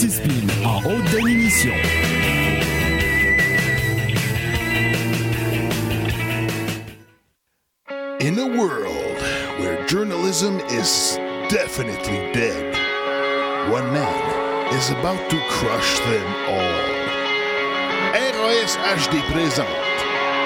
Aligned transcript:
Anti-spin 0.00 0.48
en 0.64 0.80
haute 0.80 1.04
définition. 1.10 1.74
In 8.20 8.38
a 8.38 8.46
world 8.56 9.18
where 9.58 9.86
journalism 9.86 10.58
is 10.70 11.18
definitely 11.50 12.32
dead, 12.32 12.72
one 13.70 13.92
man 13.92 14.74
is 14.74 14.88
about 14.88 15.20
to 15.28 15.38
crush 15.50 15.98
them 15.98 16.26
all. 16.48 16.80
RAS 18.14 18.78
HD 18.96 19.20
présente 19.32 19.68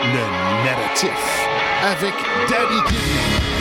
le 0.03 0.65
narratif 0.65 1.47
avec 1.85 2.15
Daddy 2.49 2.83
Kidney. 2.89 3.54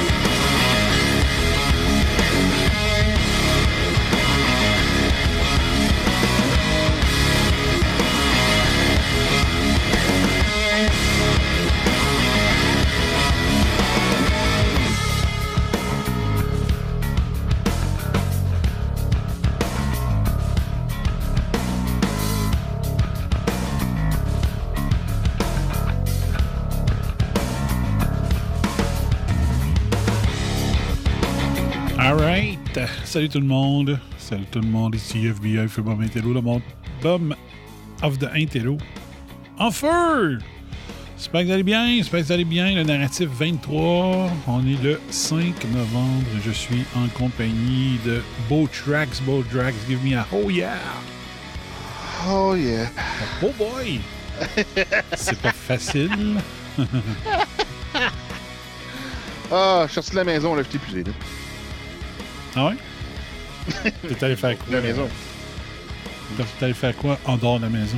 Salut 33.14 33.30
tout 33.30 33.42
le 33.42 33.46
monde. 33.46 34.00
Salut 34.18 34.48
tout 34.50 34.60
le 34.60 34.68
monde. 34.68 34.96
Ici 34.96 35.28
FBI, 35.28 35.68
Bob 35.84 36.02
Intello, 36.02 36.34
le 36.34 36.42
monde 36.42 36.64
Bob 37.00 37.36
of 38.02 38.18
the 38.18 38.28
Intello. 38.34 38.80
En 39.60 39.70
feu! 39.70 40.40
J'espère 41.16 41.42
que 41.42 41.46
vous 41.46 41.52
allez 41.52 41.62
bien. 41.62 41.86
J'espère 41.98 42.22
que 42.22 42.26
vous 42.26 42.32
allez 42.32 42.44
bien. 42.44 42.74
Le 42.74 42.82
narratif 42.82 43.30
23. 43.30 44.32
On 44.48 44.66
est 44.66 44.82
le 44.82 45.00
5 45.12 45.38
novembre. 45.76 46.26
Je 46.44 46.50
suis 46.50 46.84
en 46.96 47.08
compagnie 47.10 48.00
de 48.04 48.24
Beau 48.50 48.68
Tracks. 48.68 49.22
Beau 49.28 49.44
Tracks, 49.44 49.76
give 49.88 50.04
me 50.04 50.18
a 50.18 50.26
oh 50.34 50.50
yeah! 50.50 50.74
Oh 52.28 52.56
yeah! 52.56 52.90
Oh 53.44 53.52
boy! 53.60 54.00
C'est 55.16 55.40
pas 55.40 55.52
facile. 55.52 56.42
ah, 59.52 59.84
je 59.86 59.92
suis 59.92 59.94
sorti 59.94 60.10
de 60.10 60.16
la 60.16 60.24
maison, 60.24 60.56
là, 60.56 60.64
je 60.64 60.70
t'ai 60.70 60.78
épuisé. 60.78 61.04
Ah 62.56 62.70
ouais? 62.70 62.76
T'es 64.08 64.26
allé 64.26 64.36
faire 64.36 64.58
quoi? 64.58 64.76
La 64.76 64.82
maison. 64.82 65.08
T'es 66.60 66.66
allé 66.66 66.74
faire 66.74 66.96
quoi 66.96 67.18
en 67.26 67.38
dehors 67.38 67.60
de 67.60 67.64
la 67.64 67.70
maison? 67.70 67.98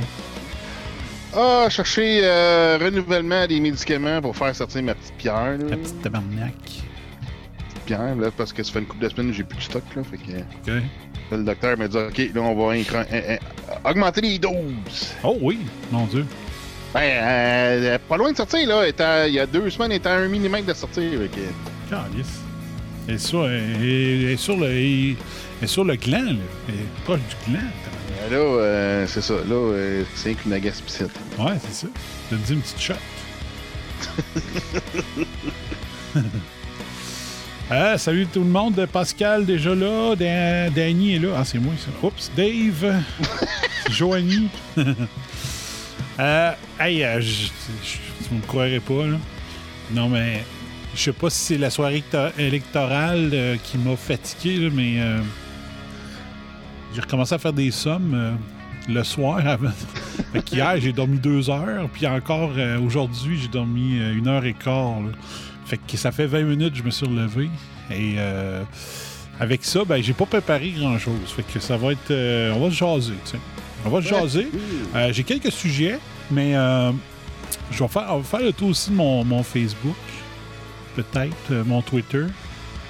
Ah, 1.34 1.66
chercher 1.68 2.20
euh, 2.22 2.78
renouvellement 2.80 3.46
des 3.46 3.60
médicaments 3.60 4.22
pour 4.22 4.36
faire 4.36 4.54
sortir 4.54 4.82
ma 4.82 4.94
petite 4.94 5.14
pierre. 5.14 5.58
Là. 5.58 5.70
La 5.70 5.76
petite 5.76 6.00
tabarnak. 6.02 6.54
Petite 6.64 7.82
pierre, 7.84 8.16
là, 8.16 8.30
parce 8.34 8.52
que 8.52 8.62
ça 8.62 8.72
fait 8.72 8.78
une 8.78 8.86
couple 8.86 9.04
de 9.04 9.08
semaines 9.10 9.30
que 9.30 9.36
j'ai 9.36 9.44
plus 9.44 9.58
de 9.58 9.62
stock, 9.62 9.82
là. 9.94 10.02
Fait 10.02 10.16
que. 10.16 10.70
Là, 10.70 10.80
le 11.32 11.44
docteur 11.44 11.76
m'a 11.76 11.88
dit, 11.88 11.96
OK, 11.96 12.18
là, 12.34 12.40
on 12.40 12.54
va 12.54 12.78
augmenter 13.84 14.20
les 14.20 14.38
doses. 14.38 15.14
Oh 15.22 15.36
oui, 15.40 15.58
mon 15.90 16.06
Dieu. 16.06 16.24
Ben, 16.94 17.02
euh, 17.02 17.98
pas 18.08 18.16
loin 18.16 18.32
de 18.32 18.36
sortir, 18.36 18.66
là. 18.66 19.26
il 19.26 19.34
y 19.34 19.38
a 19.38 19.46
deux 19.46 19.68
semaines, 19.68 19.90
elle 19.90 19.98
était 19.98 20.08
à 20.08 20.14
un 20.14 20.28
millimètre 20.28 20.66
de 20.66 20.74
sortir. 20.74 21.04
Fait 21.04 21.28
que... 21.28 23.12
Est 23.12 23.18
sur, 23.18 23.46
elle 23.46 24.30
est 24.30 24.36
sur 24.36 24.56
le. 24.56 25.14
Est 25.62 25.66
sur 25.66 25.84
le 25.84 25.96
gland, 25.96 26.24
là. 26.24 26.32
Est 26.68 27.04
proche 27.04 27.20
du 27.20 27.50
gland. 27.50 27.60
Ben 27.60 28.30
là, 28.30 28.38
euh, 28.38 29.06
c'est 29.06 29.22
ça. 29.22 29.34
Là, 29.34 29.54
euh, 29.54 30.04
c'est 30.14 30.34
qu'une 30.34 30.52
agaspicite. 30.52 31.10
Ouais, 31.38 31.54
c'est 31.60 31.86
ça. 31.86 31.88
Je 32.30 32.36
te 32.36 32.42
dis 32.42 32.52
une 32.54 32.60
petite 32.60 32.80
shot. 32.80 32.94
ah, 37.70 37.98
salut 37.98 38.26
tout 38.26 38.40
le 38.40 38.46
monde. 38.46 38.86
Pascal 38.92 39.44
déjà 39.46 39.74
là. 39.74 40.14
Danny 40.74 41.14
est 41.14 41.18
là. 41.18 41.34
Ah, 41.38 41.44
c'est 41.44 41.58
moi 41.58 41.72
ça. 41.78 41.90
Oups, 42.06 42.30
Dave. 42.36 43.02
Joanie. 43.90 44.48
euh, 46.18 46.52
hey, 46.80 47.04
euh, 47.04 47.20
je, 47.20 47.48
tu 48.28 48.34
me 48.34 48.40
croirais 48.46 48.80
pas, 48.80 49.06
là. 49.06 49.18
Non, 49.92 50.08
mais 50.08 50.44
je 50.94 51.02
sais 51.02 51.12
pas 51.12 51.30
si 51.30 51.38
c'est 51.38 51.58
la 51.58 51.70
soirée 51.70 52.02
électorale 52.38 53.30
euh, 53.32 53.56
qui 53.62 53.78
m'a 53.78 53.96
fatigué, 53.96 54.70
mais 54.72 54.94
euh, 54.98 55.20
j'ai 56.96 57.02
recommencé 57.02 57.34
à 57.34 57.38
faire 57.38 57.52
des 57.52 57.70
sommes 57.70 58.12
euh, 58.14 58.32
le 58.88 59.04
soir. 59.04 59.40
hier, 60.52 60.74
j'ai 60.80 60.92
dormi 60.92 61.18
deux 61.18 61.50
heures, 61.50 61.88
puis 61.92 62.06
encore 62.06 62.52
aujourd'hui, 62.84 63.38
j'ai 63.40 63.48
dormi 63.48 63.98
une 63.98 64.28
heure 64.28 64.44
et 64.44 64.54
quart. 64.54 65.00
Fait 65.64 65.78
que 65.78 65.96
ça 65.96 66.12
fait 66.12 66.26
20 66.26 66.42
minutes 66.42 66.72
que 66.72 66.78
je 66.78 66.82
me 66.84 66.90
suis 66.90 67.06
relevé. 67.06 67.50
Et 67.90 68.16
avec 69.40 69.64
ça, 69.64 69.84
ben, 69.84 70.02
j'ai 70.02 70.12
pas 70.12 70.26
préparé 70.26 70.70
grand-chose. 70.70 71.32
Fait 71.34 71.42
que 71.42 71.58
ça 71.58 71.76
va 71.76 71.92
être... 71.92 72.12
on 72.54 72.60
va 72.60 72.70
se 72.70 72.76
jaser, 72.76 73.14
On 73.84 73.90
va 73.90 74.00
se 74.00 74.08
jaser. 74.08 74.48
j'ai 75.10 75.24
quelques 75.24 75.50
sujets, 75.50 75.98
mais 76.30 76.52
je 77.72 77.78
vais 77.82 77.88
faire, 77.88 78.06
on 78.10 78.18
va 78.18 78.22
faire 78.22 78.46
le 78.46 78.52
tour 78.52 78.68
aussi 78.68 78.90
de 78.90 78.94
mon 78.94 79.42
Facebook 79.42 79.96
peut-être 80.96 81.36
euh, 81.52 81.64
mon 81.64 81.82
Twitter, 81.82 82.24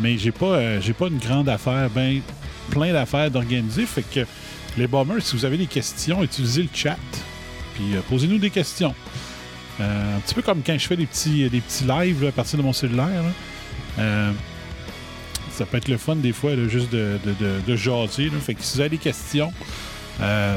mais 0.00 0.16
j'ai 0.16 0.30
pas, 0.30 0.46
euh, 0.46 0.80
j'ai 0.80 0.92
pas 0.92 1.08
une 1.08 1.18
grande 1.18 1.48
affaire, 1.48 1.90
ben 1.90 2.20
plein 2.71 2.93
d'affaires 2.93 3.31
d'organiser. 3.31 3.87
Fait 3.87 4.03
que 4.03 4.27
les 4.77 4.87
bombers, 4.87 5.22
si 5.22 5.37
vous 5.37 5.44
avez 5.44 5.56
des 5.56 5.66
questions, 5.66 6.22
utilisez 6.22 6.62
le 6.62 6.69
chat. 6.72 6.99
Puis 7.75 7.94
euh, 7.94 8.00
posez-nous 8.09 8.38
des 8.38 8.50
questions. 8.50 8.94
un 9.81 10.21
petit 10.25 10.34
peu 10.34 10.43
comme 10.43 10.62
quand 10.65 10.78
je 10.78 10.87
fais 10.87 10.97
des 10.97 11.06
petits, 11.06 11.49
des 11.49 11.60
petits 11.60 11.84
lives 11.84 12.25
à 12.27 12.32
partir 12.32 12.59
de 12.59 12.62
mon 12.62 12.72
cellulaire. 12.72 13.22
ça 13.97 15.66
peut 15.66 15.78
être 15.78 15.88
le 15.88 15.99
fun 15.99 16.16
des 16.16 16.32
fois 16.32 16.53
juste 16.69 16.93
de, 16.93 17.19
de, 17.66 17.77
jaser. 17.77 18.31
Fait 18.41 18.54
que 18.54 18.62
si 18.62 18.75
vous 18.75 18.81
avez 18.81 18.91
des 18.91 18.98
questions 18.98 19.53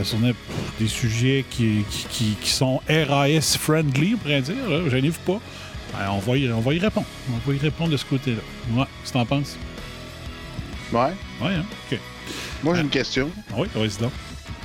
sur 0.04 0.18
des 0.80 0.88
sujets 0.88 1.46
qui, 1.50 1.86
sont 2.44 2.82
RAS 2.90 3.58
friendly, 3.58 4.16
on 4.16 4.18
pourrait 4.18 4.42
dire, 4.42 4.56
je 4.88 4.98
n'y 4.98 5.10
pas. 5.12 5.40
Ben, 5.94 6.12
on, 6.12 6.20
va 6.20 6.38
y, 6.38 6.52
on 6.52 6.60
va 6.60 6.74
y 6.74 6.80
répondre. 6.80 7.08
On 7.34 7.50
va 7.50 7.56
y 7.56 7.60
répondre 7.60 7.92
de 7.92 7.98
ce 7.98 8.06
côté-là. 8.06 8.42
Ouais, 8.78 8.86
qu'est-ce 9.02 9.14
que 9.14 9.18
t'en 9.18 9.26
penses? 9.26 9.58
Ouais. 10.92 11.14
Ouais, 11.42 11.54
hein? 11.56 11.66
OK. 11.92 12.00
Moi, 12.64 12.76
j'ai 12.76 12.82
une 12.82 12.90
question. 12.90 13.30
Ah 13.52 13.56
oui, 13.60 13.68
vas-y 13.74 13.98
donc. 14.02 14.12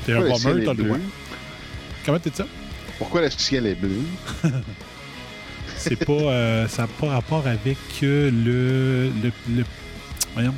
T'es 0.05 0.13
un 0.13 0.21
bomber, 0.21 0.65
t'as 0.65 0.75
le 0.75 0.85
droit. 0.85 0.97
Comment 2.05 2.19
t'es 2.19 2.31
ça? 2.33 2.47
Pourquoi 2.99 3.23
le 3.23 3.31
ciel 3.31 3.67
est 3.67 3.75
bleu? 3.75 4.01
C'est 5.77 5.97
pas... 6.05 6.13
Euh, 6.13 6.69
ça 6.69 6.83
n'a 6.83 6.89
pas 6.89 7.09
rapport 7.09 7.47
avec 7.47 7.79
euh, 8.03 8.31
le, 8.31 9.11
le, 9.23 9.33
le... 9.57 9.65
Voyons. 10.35 10.55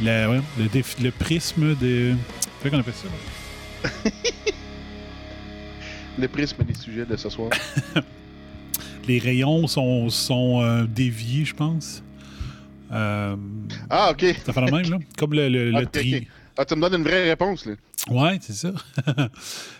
Le, 0.00 0.26
voyons, 0.26 0.44
le, 0.58 0.68
le 1.02 1.10
prisme 1.10 1.74
de... 1.76 2.14
Comment 2.62 2.76
qu'on 2.76 2.80
appelle 2.80 2.94
ça, 2.94 3.08
le 6.18 6.28
prisme 6.28 6.64
des 6.64 6.74
sujets 6.74 7.06
de 7.06 7.16
ce 7.16 7.28
soir. 7.28 7.50
les 9.08 9.18
rayons 9.18 9.66
sont, 9.66 10.08
sont 10.10 10.62
euh, 10.62 10.84
déviés, 10.86 11.44
je 11.44 11.54
pense. 11.54 12.02
Euh, 12.92 13.36
ah, 13.90 14.10
OK. 14.12 14.24
Ça 14.44 14.52
fait 14.52 14.60
la 14.60 14.70
même, 14.70 14.90
là. 14.90 14.98
Comme 15.18 15.34
le, 15.34 15.48
le, 15.48 15.86
tri... 15.86 16.26
Ah, 16.56 16.64
tu 16.64 16.74
me 16.74 16.80
donnes 16.80 17.00
une 17.00 17.02
vraie 17.02 17.28
réponse, 17.28 17.66
là. 17.66 17.74
Ouais, 18.08 18.38
c'est 18.40 18.54
ça. 18.54 18.72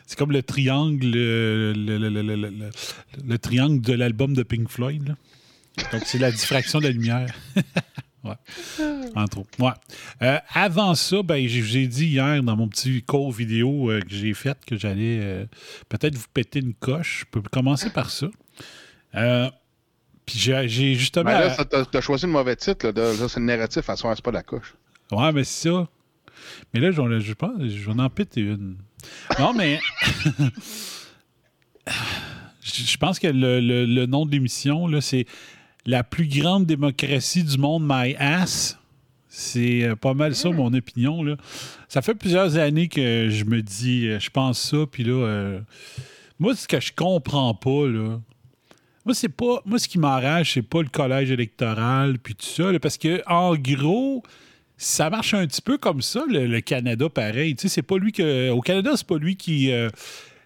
c'est 0.07 0.19
comme 0.19 0.33
le 0.33 0.43
triangle, 0.43 1.07
le, 1.07 1.73
le 1.73 3.39
triangle 3.39 3.81
de 3.81 3.93
l'album 3.93 4.35
de 4.35 4.43
Pink 4.43 4.69
Floyd. 4.69 5.09
Là. 5.09 5.15
Donc, 5.93 6.03
c'est 6.05 6.19
la 6.19 6.33
diffraction 6.33 6.81
de 6.81 6.85
la 6.85 6.91
lumière. 6.91 7.33
ouais. 8.25 8.35
Entre 9.15 9.39
autres. 9.39 9.51
Ouais. 9.61 9.71
Euh, 10.23 10.39
avant 10.53 10.95
ça, 10.95 11.23
ben, 11.23 11.47
j'ai 11.47 11.87
dit 11.87 12.07
hier 12.07 12.43
dans 12.43 12.57
mon 12.57 12.69
petit 12.69 13.03
cours 13.03 13.31
vidéo 13.31 13.91
que 14.01 14.15
j'ai 14.15 14.35
fait 14.35 14.59
que 14.67 14.77
j'allais 14.77 15.47
peut-être 15.89 16.17
vous 16.17 16.27
péter 16.35 16.59
une 16.59 16.75
coche. 16.75 17.21
Je 17.21 17.25
peux 17.31 17.49
commencer 17.49 17.91
par 17.91 18.11
ça. 18.11 18.27
Euh, 19.15 19.51
puis 20.27 20.39
j'ai 20.39 20.95
justement. 20.95 21.31
Mais 21.31 21.49
là, 21.49 21.65
t'as 21.65 22.01
choisi 22.01 22.27
le 22.27 22.33
mauvais 22.33 22.57
titre. 22.57 22.89
Là, 22.89 23.13
là 23.13 23.29
c'est 23.29 23.39
le 23.39 23.47
narratif, 23.47 23.89
à 23.89 23.97
soi, 23.97 24.15
c'est 24.17 24.25
pas 24.25 24.33
la 24.33 24.43
couche. 24.43 24.75
Ouais, 25.13 25.33
mais 25.33 25.45
c'est 25.45 25.69
ça. 25.69 25.89
Mais 26.75 26.81
là, 26.81 26.91
je 26.91 27.33
pense, 27.33 27.63
j'en 27.63 27.99
en 27.99 28.11
péter 28.11 28.41
une. 28.41 28.77
Non, 29.39 29.55
mais. 29.55 29.79
je 32.61 32.97
pense 32.97 33.21
que 33.21 33.29
le, 33.29 33.61
le, 33.61 34.07
nom 34.07 34.27
de 34.27 34.33
l'émission, 34.33 34.89
c'est 35.01 35.27
La 35.87 36.03
plus 36.03 36.27
grande 36.27 36.67
démocratie 36.67 37.45
du 37.45 37.57
monde, 37.59 37.85
My 37.87 38.17
Ass. 38.19 38.79
C'est 39.29 39.85
euh, 39.85 39.95
pas 39.97 40.15
mal 40.15 40.35
ça, 40.35 40.51
mon 40.51 40.73
opinion. 40.73 41.23
Là. 41.23 41.37
Ça 41.89 42.01
fait 42.03 42.15
plusieurs 42.15 42.57
années 42.57 42.89
que 42.89 43.29
je 43.29 43.45
me 43.45 43.61
dis, 43.61 44.09
euh, 44.09 44.19
je 44.19 44.31
pense 44.31 44.59
ça, 44.59 44.79
puis 44.91 45.05
là, 45.05 45.61
moi, 46.39 46.57
ce 46.57 46.67
que 46.67 46.81
je 46.81 46.93
comprends 46.95 47.55
pas, 47.55 47.87
là, 47.87 48.19
moi, 49.07 49.15
c'est 49.15 49.31
pas. 49.31 49.63
Moi, 49.65 49.79
ce 49.79 49.89
qui 49.89 49.99
m'enrage, 49.99 50.53
c'est 50.55 50.63
pas 50.63 50.83
le 50.83 50.89
collège 50.89 51.31
électoral 51.31 52.19
puis 52.19 52.35
tout 52.35 52.45
ça. 52.45 52.79
parce 52.81 52.99
que, 52.99 53.23
en 53.27 53.55
gros, 53.55 54.23
ça 54.77 55.09
marche 55.09 55.33
un 55.33 55.47
petit 55.47 55.63
peu 55.63 55.79
comme 55.79 56.03
ça, 56.03 56.25
le, 56.29 56.61
Canada, 56.61 57.09
pareil. 57.09 57.55
Tu 57.55 57.63
sais, 57.63 57.75
c'est 57.75 57.83
pas 57.83 57.97
lui 57.97 58.13
que. 58.13 58.51
Au 58.51 58.61
Canada, 58.61 58.93
c'est 58.97 59.07
pas 59.07 59.19
lui 59.19 59.37
qui. 59.37 59.73
Euh, 59.73 59.89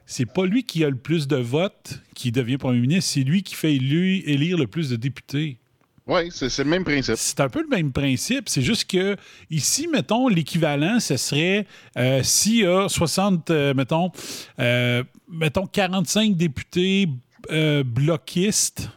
c'est 0.06 0.26
pas 0.26 0.44
lui 0.44 0.64
qui 0.64 0.84
a 0.84 0.90
le 0.90 0.96
plus 0.96 1.28
de 1.28 1.36
votes 1.36 2.00
qui 2.16 2.32
devient 2.32 2.58
premier 2.58 2.80
ministre, 2.80 3.12
c'est 3.14 3.20
lui 3.20 3.44
qui 3.44 3.54
fait 3.54 3.74
lui 3.74 4.24
élire 4.26 4.58
le 4.58 4.66
plus 4.66 4.90
de 4.90 4.96
députés. 4.96 5.58
Oui, 6.10 6.30
c'est 6.32 6.58
le 6.58 6.64
même 6.64 6.82
principe. 6.82 7.14
C'est 7.16 7.38
un 7.38 7.48
peu 7.48 7.62
le 7.62 7.68
même 7.68 7.92
principe. 7.92 8.48
C'est 8.48 8.62
juste 8.62 8.90
que 8.90 9.16
ici, 9.50 9.86
mettons, 9.86 10.26
l'équivalent, 10.26 10.98
ce 10.98 11.16
serait 11.16 11.64
euh, 11.96 12.24
s'il 12.24 12.62
y 12.62 12.66
a 12.66 12.88
60, 12.88 13.50
euh, 13.50 13.74
mettons, 13.74 14.10
euh, 14.58 15.04
mettons 15.28 15.66
45 15.66 16.34
députés 16.34 17.06
bloquistes 17.84 18.88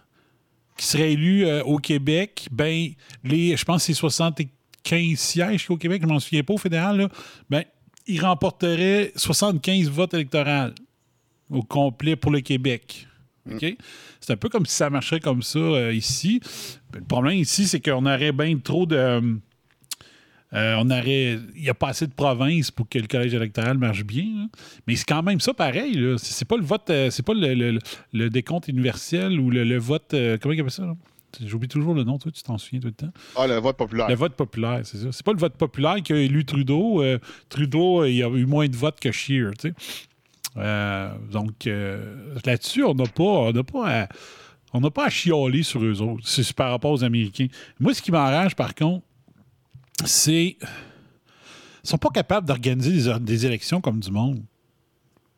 qui 0.78 0.86
seraient 0.86 1.14
élus 1.14 1.46
au 1.62 1.78
Québec, 1.78 2.48
ben, 2.52 2.90
les, 3.24 3.56
je 3.56 3.64
pense 3.64 3.82
que 3.82 3.94
c'est 3.94 4.00
75 4.00 5.20
sièges 5.20 5.70
au 5.70 5.78
Québec, 5.78 6.02
je 6.04 6.08
m'en 6.08 6.20
souviens 6.20 6.44
pas 6.44 6.54
au 6.54 6.58
fédéral, 6.58 6.98
là, 6.98 7.10
ben, 7.50 7.64
ils 8.08 8.22
remporteraient 8.22 9.12
75 9.16 9.90
votes 9.90 10.14
électoraux 10.14 10.74
au 11.50 11.62
complet 11.62 12.16
pour 12.16 12.32
le 12.32 12.42
Québec. 12.42 13.08
Mm. 13.46 13.58
C'est 14.20 14.34
un 14.34 14.38
peu 14.38 14.50
comme 14.50 14.66
si 14.66 14.76
ça 14.76 14.90
marcherait 14.90 15.20
comme 15.20 15.42
ça 15.42 15.60
euh, 15.60 15.94
ici. 15.94 16.40
Le 16.94 17.02
problème 17.02 17.38
ici, 17.38 17.68
c'est 17.68 17.80
qu'on 17.80 18.06
aurait 18.06 18.32
bien 18.32 18.58
trop 18.58 18.86
de. 18.86 19.38
Euh, 20.54 20.76
on 20.80 20.90
aurait. 20.90 21.40
Il 21.56 21.62
n'y 21.62 21.70
a 21.70 21.74
pas 21.74 21.90
assez 21.90 22.08
de 22.08 22.14
provinces 22.14 22.72
pour 22.72 22.88
que 22.88 23.00
le 23.00 23.08
collège 23.08 23.34
électoral 23.34 23.78
marche 23.78 24.04
bien. 24.04 24.50
Mais 24.88 24.96
c'est 24.96 25.06
quand 25.06 25.24
même 25.24 25.40
ça 25.40 25.54
pareil. 25.54 26.16
C'est 26.18 26.48
pas 26.48 26.58
le 26.58 26.64
vote. 26.64 26.90
Euh, 26.90 27.10
c'est 27.10 27.24
pas 27.24 27.34
le, 27.34 28.30
décompte 28.30 28.68
universel 28.68 29.40
ou 29.40 29.50
le, 29.50 29.78
vote. 29.78 30.16
comment 30.42 30.54
il 30.54 30.60
appelle 30.60 30.72
ça? 30.72 30.96
J'oublie 31.44 31.68
toujours 31.68 31.96
le 31.96 32.04
nom, 32.04 32.20
toi, 32.20 32.32
tu 32.32 32.44
t'en 32.44 32.60
souviens 32.60 32.80
tout 32.80 32.90
le 32.90 32.94
temps? 32.94 33.12
Ah, 33.36 33.48
le 33.48 33.56
vote 33.56 33.76
populaire. 33.76 34.08
Le 34.08 34.14
vote 34.14 34.36
populaire, 34.36 34.82
c'est 34.84 34.98
ça. 34.98 35.08
C'est 35.12 35.26
pas 35.26 35.34
le 35.34 35.40
vote 35.40 35.56
populaire 35.56 35.96
qui 36.04 36.14
a 36.14 36.18
élu 36.18 36.46
Trudeau. 36.46 37.04
Trudeau, 37.50 38.06
il 38.06 38.22
a 38.22 38.30
eu 38.30 38.46
moins 38.46 38.68
de 38.68 38.76
votes 38.76 39.00
que 39.00 39.12
Scheer, 39.12 39.50
tu 39.60 39.70
sais. 39.70 39.74
Euh, 40.58 41.12
donc, 41.32 41.68
euh, 41.68 42.16
là-dessus, 42.46 42.84
on 42.84 42.94
n'a 42.94 43.06
pas, 43.06 43.24
on 43.24 43.64
pas 43.64 44.04
à, 44.04 44.08
on 44.74 44.82
n'a 44.82 44.92
pas 44.92 45.06
à 45.06 45.10
chialer 45.10 45.64
sur 45.64 45.84
eux 45.84 46.02
autres. 46.02 46.28
C'est 46.28 46.54
par 46.54 46.72
rapport 46.72 46.92
aux 46.92 47.04
Américains. 47.04 47.48
Moi, 47.80 47.94
ce 47.94 48.02
qui 48.02 48.12
m'enrage, 48.12 48.56
par 48.56 48.76
contre, 48.76 49.06
c'est. 50.08 50.58
Ils 51.84 51.90
sont 51.90 51.98
pas 51.98 52.10
capables 52.10 52.48
d'organiser 52.48 53.12
des 53.20 53.46
élections 53.46 53.82
comme 53.82 54.00
du 54.00 54.10
monde. 54.10 54.42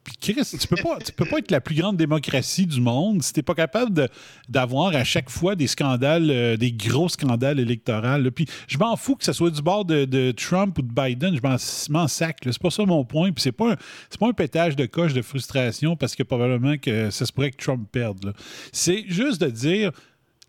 Puis 0.05 0.33
Chris, 0.33 0.57
tu 0.59 0.67
peux 0.67 0.75
pas, 0.75 0.99
tu 1.03 1.11
peux 1.11 1.25
pas 1.25 1.39
être 1.39 1.49
la 1.49 1.59
plus 1.59 1.73
grande 1.73 1.97
démocratie 1.97 2.67
du 2.67 2.79
monde 2.79 3.23
si 3.23 3.33
t'es 3.33 3.41
pas 3.41 3.55
capable 3.55 4.07
d'avoir 4.47 4.95
à 4.95 5.03
chaque 5.03 5.31
fois 5.31 5.55
des 5.55 5.65
scandales, 5.65 6.29
euh, 6.29 6.57
des 6.57 6.71
gros 6.71 7.09
scandales 7.09 7.59
électoraux. 7.59 8.29
Puis 8.29 8.45
je 8.67 8.77
m'en 8.77 8.95
fous 8.97 9.15
que 9.15 9.25
ce 9.25 9.33
soit 9.33 9.49
du 9.49 9.63
bord 9.63 9.83
de, 9.83 10.31
Trump 10.31 10.77
ou 10.77 10.83
de 10.83 10.93
Biden, 10.93 11.35
je 11.35 11.91
m'en 11.91 12.07
sac. 12.07 12.37
C'est 12.43 12.61
pas 12.61 12.69
ça 12.69 12.85
mon 12.85 13.03
point. 13.03 13.31
Puis 13.31 13.41
c'est 13.41 13.51
pas 13.51 13.71
un, 13.71 13.75
pas 14.19 14.27
un 14.27 14.33
pétage 14.33 14.75
de 14.75 14.85
coche 14.85 15.13
de 15.13 15.23
frustration 15.23 15.95
parce 15.95 16.15
que 16.15 16.21
probablement 16.21 16.77
que 16.77 17.09
ça 17.09 17.25
se 17.25 17.33
pourrait 17.33 17.49
que 17.49 17.57
Trump 17.57 17.89
perde. 17.91 18.35
C'est 18.71 19.05
juste 19.07 19.41
de 19.41 19.49
dire 19.49 19.91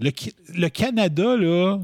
le, 0.01 0.11
le 0.55 0.69
Canada 0.69 1.35
là, 1.35 1.79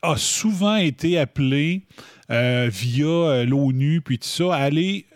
a 0.00 0.16
souvent 0.16 0.76
été 0.76 1.18
appelé 1.18 1.82
euh, 2.30 2.68
via 2.72 3.06
euh, 3.06 3.44
l'ONU 3.44 4.00
puis 4.00 4.18
tout 4.18 4.28
ça 4.28 4.54
à 4.54 4.58
aller 4.58 5.06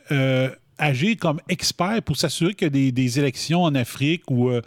agir 0.78 1.16
comme 1.18 1.40
expert 1.48 2.02
pour 2.02 2.16
s'assurer 2.16 2.54
que 2.54 2.66
des, 2.66 2.92
des, 2.92 3.18
élections 3.18 3.62
en 3.62 3.74
Afrique 3.74 4.30
ou 4.30 4.50
euh, 4.50 4.60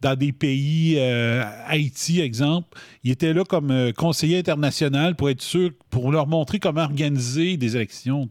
dans 0.00 0.14
des 0.14 0.32
pays, 0.32 0.94
euh, 0.98 1.42
Haïti, 1.66 2.20
exemple, 2.20 2.78
il 3.02 3.10
était 3.10 3.32
là 3.32 3.44
comme 3.44 3.70
euh, 3.70 3.92
conseiller 3.92 4.38
international 4.38 5.16
pour 5.16 5.30
être 5.30 5.42
sûr, 5.42 5.70
pour 5.90 6.12
leur 6.12 6.26
montrer 6.26 6.60
comment 6.60 6.82
organiser 6.82 7.56
des 7.56 7.76
élections. 7.76 8.28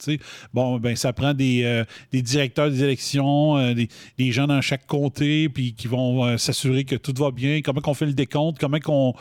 Bon, 0.54 0.80
ben 0.80 0.96
ça 0.96 1.12
prend 1.12 1.34
des, 1.34 1.84
des 2.12 2.22
directeurs 2.22 2.70
des 2.70 2.84
élections, 2.84 3.74
des, 3.74 4.32
gens 4.32 4.48
dans 4.48 4.62
chaque 4.62 4.86
comté, 4.86 5.50
puis 5.50 5.74
qui 5.74 5.88
vont 5.88 6.38
s'assurer 6.38 6.84
que 6.84 6.96
tout 6.96 7.14
va 7.18 7.32
bien, 7.32 7.62
comment 7.62 7.82
on 7.86 7.94
fait 7.94 8.06
le 8.06 8.14
décompte, 8.14 8.60
comment 8.60 8.80
qu'on 8.80 9.14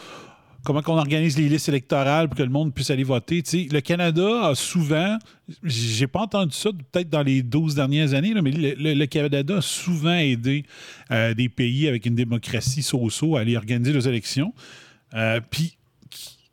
comment 0.65 0.83
on 0.87 0.97
organise 0.97 1.39
les 1.39 1.49
listes 1.49 1.69
électorales 1.69 2.29
pour 2.29 2.37
que 2.39 2.43
le 2.43 2.49
monde 2.49 2.73
puisse 2.75 2.91
aller 2.91 3.05
voter. 3.05 3.43
le 3.53 3.81
Canada 3.81 4.49
a 4.49 4.55
souvent, 4.55 5.19
j'ai 5.63 6.07
pas 6.07 6.21
entendu 6.21 6.55
ça 6.55 6.71
peut-être 6.91 7.11
dans 7.11 7.23
les 7.23 7.43
12 7.43 7.75
dernières 7.75 8.15
années, 8.15 8.35
mais 8.41 8.51
le, 8.51 9.07
Canada 9.07 9.59
a 9.59 9.61
souvent 9.61 10.15
aidé 10.15 10.65
euh, 11.11 11.35
des 11.35 11.49
pays 11.49 11.87
avec 11.87 12.07
une 12.07 12.15
démocratie 12.15 12.83
so-so 12.83 13.37
à 13.37 13.41
aller 13.41 13.57
organiser 13.57 13.93
leurs 13.93 14.09
élections. 14.09 14.53
Euh, 15.15 15.41
puis, 15.49 15.77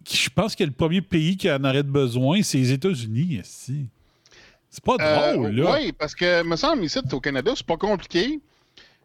je 0.10 0.30
pense 0.30 0.56
que 0.56 0.64
le 0.64 0.72
premier 0.72 1.02
pays 1.02 1.38
qui 1.38 1.50
en 1.52 1.64
aurait 1.64 1.84
besoin, 1.84 2.42
c'est 2.44 2.58
les 2.58 2.72
États-Unis. 2.72 3.42
C'est 3.44 4.84
pas 4.84 4.96
euh, 5.00 5.34
drôle, 5.34 5.52
là. 5.52 5.74
Oui, 5.74 5.92
parce 5.92 6.16
que, 6.16 6.44
me 6.44 6.56
semble, 6.56 6.84
ici, 6.84 7.00
au 7.12 7.20
Canada, 7.20 7.52
c'est 7.56 7.66
pas 7.66 7.78
compliqué. 7.78 8.40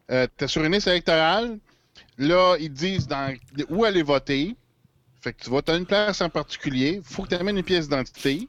Euh, 0.09 0.27
tu 0.37 0.45
es 0.45 0.47
sur 0.47 0.63
une 0.63 0.73
liste 0.73 0.87
électorale. 0.87 1.57
Là, 2.17 2.55
ils 2.59 2.71
disent 2.71 3.07
dans, 3.07 3.35
où 3.69 3.83
aller 3.83 4.03
voter. 4.03 4.55
Fait 5.27 5.33
que 5.33 5.43
tu 5.43 5.49
vas, 5.49 5.59
as 5.67 5.75
une 5.75 5.85
place 5.85 6.21
en 6.21 6.29
particulier, 6.29 7.01
faut 7.03 7.23
que 7.23 7.27
tu 7.27 7.35
amènes 7.35 7.57
une 7.57 7.63
pièce 7.63 7.89
d'identité, 7.89 8.47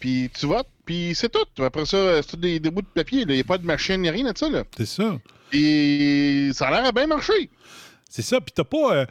puis 0.00 0.28
tu 0.36 0.46
votes, 0.46 0.66
puis 0.84 1.12
c'est 1.14 1.28
tout. 1.28 1.62
Après 1.62 1.86
ça, 1.86 2.20
c'est 2.22 2.30
tout 2.30 2.36
des, 2.36 2.58
bouts 2.58 2.82
de 2.82 2.88
papier, 2.88 3.20
il 3.20 3.28
n'y 3.32 3.38
a 3.38 3.44
pas 3.44 3.56
de 3.56 3.64
machine 3.64 4.02
ni 4.02 4.10
rien 4.10 4.32
de 4.32 4.36
ça. 4.36 4.48
C'est 4.76 4.86
ça. 4.86 5.16
Et 5.52 6.50
ça 6.54 6.66
a 6.66 6.70
l'air 6.72 6.86
à 6.86 6.90
bien 6.90 7.06
marcher. 7.06 7.50
C'est 8.10 8.22
ça, 8.22 8.40
puis 8.40 8.52
t'as 8.52 8.64
pas. 8.64 8.96
Euh, 8.96 9.06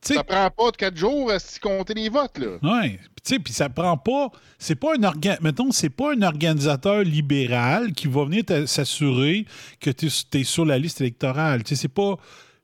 ça 0.00 0.24
prend 0.24 0.50
pas 0.50 0.70
de 0.70 0.76
quatre 0.78 0.96
jours 0.96 1.30
à 1.30 1.38
se 1.38 1.60
compter 1.60 1.92
les 1.92 2.08
votes, 2.08 2.38
là. 2.38 2.56
Oui, 2.62 2.98
puis 3.38 3.52
ça 3.52 3.68
prend 3.68 3.98
pas. 3.98 4.30
C'est 4.58 4.76
pas 4.76 4.94
un 4.98 5.02
organ... 5.02 5.36
Mettons, 5.42 5.72
c'est 5.72 5.90
pas 5.90 6.14
un 6.14 6.22
organisateur 6.22 7.02
libéral 7.02 7.92
qui 7.92 8.08
va 8.08 8.24
venir 8.24 8.44
s'assurer 8.66 9.44
que 9.78 9.90
tu 9.90 10.06
es, 10.06 10.44
sur 10.44 10.64
la 10.64 10.78
liste 10.78 11.02
électorale. 11.02 11.64
Tu 11.64 11.76
sais, 11.76 11.82
c'est 11.82 11.88
pas 11.88 12.16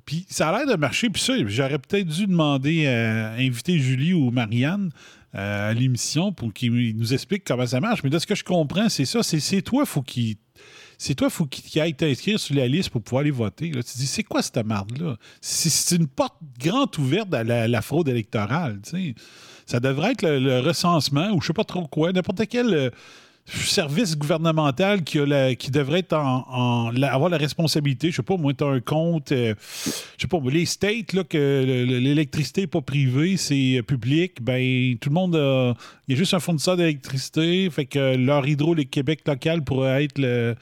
puis 0.06 0.24
ça 0.30 0.48
a 0.48 0.58
l'air 0.58 0.66
de 0.66 0.80
marcher. 0.80 1.10
Puis 1.10 1.20
ça, 1.20 1.34
j'aurais 1.46 1.78
peut-être 1.78 2.06
dû 2.06 2.26
demander 2.26 2.86
à 2.86 3.32
inviter 3.32 3.78
Julie 3.78 4.14
ou 4.14 4.30
Marianne 4.30 4.90
euh, 5.34 5.70
à 5.70 5.74
l'émission 5.74 6.32
pour 6.32 6.52
qu'ils 6.54 6.96
nous 6.96 7.12
expliquent 7.12 7.44
comment 7.44 7.66
ça 7.66 7.80
marche. 7.80 8.02
Mais 8.04 8.10
de 8.10 8.18
ce 8.18 8.26
que 8.26 8.36
je 8.36 8.44
comprends, 8.44 8.88
c'est 8.88 9.04
ça. 9.04 9.22
C'est 9.22 9.62
toi, 9.62 9.84
faut 9.84 10.02
qu'il 10.02 10.36
c'est 10.98 11.14
toi, 11.14 11.28
faut 11.28 11.44
qu'il 11.44 11.80
aille 11.82 11.94
t'inscrire 11.94 12.40
sur 12.40 12.54
la 12.54 12.66
liste 12.66 12.90
pour 12.90 13.02
pouvoir 13.02 13.20
aller 13.20 13.30
voter. 13.30 13.70
Là. 13.70 13.82
Tu 13.82 13.98
dis, 13.98 14.06
c'est 14.06 14.22
quoi 14.22 14.40
cette 14.40 14.64
marde-là? 14.64 15.16
C'est 15.42 15.94
une 15.94 16.06
porte 16.06 16.38
grande 16.58 16.96
ouverte 16.98 17.34
à 17.34 17.44
la, 17.44 17.82
fraude 17.82 18.08
électorale. 18.08 18.80
Ça 19.66 19.80
devrait 19.80 20.12
être 20.12 20.22
le, 20.22 20.60
recensement 20.60 21.32
ou 21.32 21.42
je 21.42 21.48
sais 21.48 21.52
pas 21.52 21.64
trop 21.64 21.86
quoi, 21.86 22.12
n'importe 22.12 22.46
quel 22.46 22.72
euh, 22.72 22.90
service 23.46 24.16
gouvernemental 24.16 25.04
qui, 25.04 25.18
a 25.18 25.54
qui 25.54 25.70
devrait 25.70 26.00
être 26.00 26.14
en, 26.14 26.90
avoir 27.02 27.30
la 27.30 27.36
responsabilité, 27.36 28.10
je 28.10 28.16
sais 28.16 28.22
pas, 28.22 28.36
moi, 28.36 28.52
tu 28.54 28.64
un 28.64 28.80
compte, 28.80 29.32
euh, 29.32 29.54
je 30.16 30.22
sais 30.22 30.28
pas, 30.28 30.38
les 30.50 30.66
states, 30.66 31.12
là, 31.12 31.24
que 31.24 31.84
l'électricité 31.86 32.62
n'est 32.62 32.66
pas 32.66 32.80
privée, 32.80 33.36
c'est 33.36 33.82
public, 33.86 34.42
ben 34.42 34.96
tout 34.98 35.10
le 35.10 35.14
monde 35.14 35.36
a. 35.36 35.74
Il 36.08 36.12
y 36.12 36.14
a 36.14 36.18
juste 36.18 36.34
un 36.34 36.40
fournisseur 36.40 36.76
d'électricité, 36.76 37.68
fait 37.70 37.86
que 37.86 38.16
leur 38.16 38.46
hydro 38.46 38.74
Québec 38.84 39.22
local 39.26 39.62
pourrait 39.62 40.04
être 40.04 40.18
le. 40.18 40.54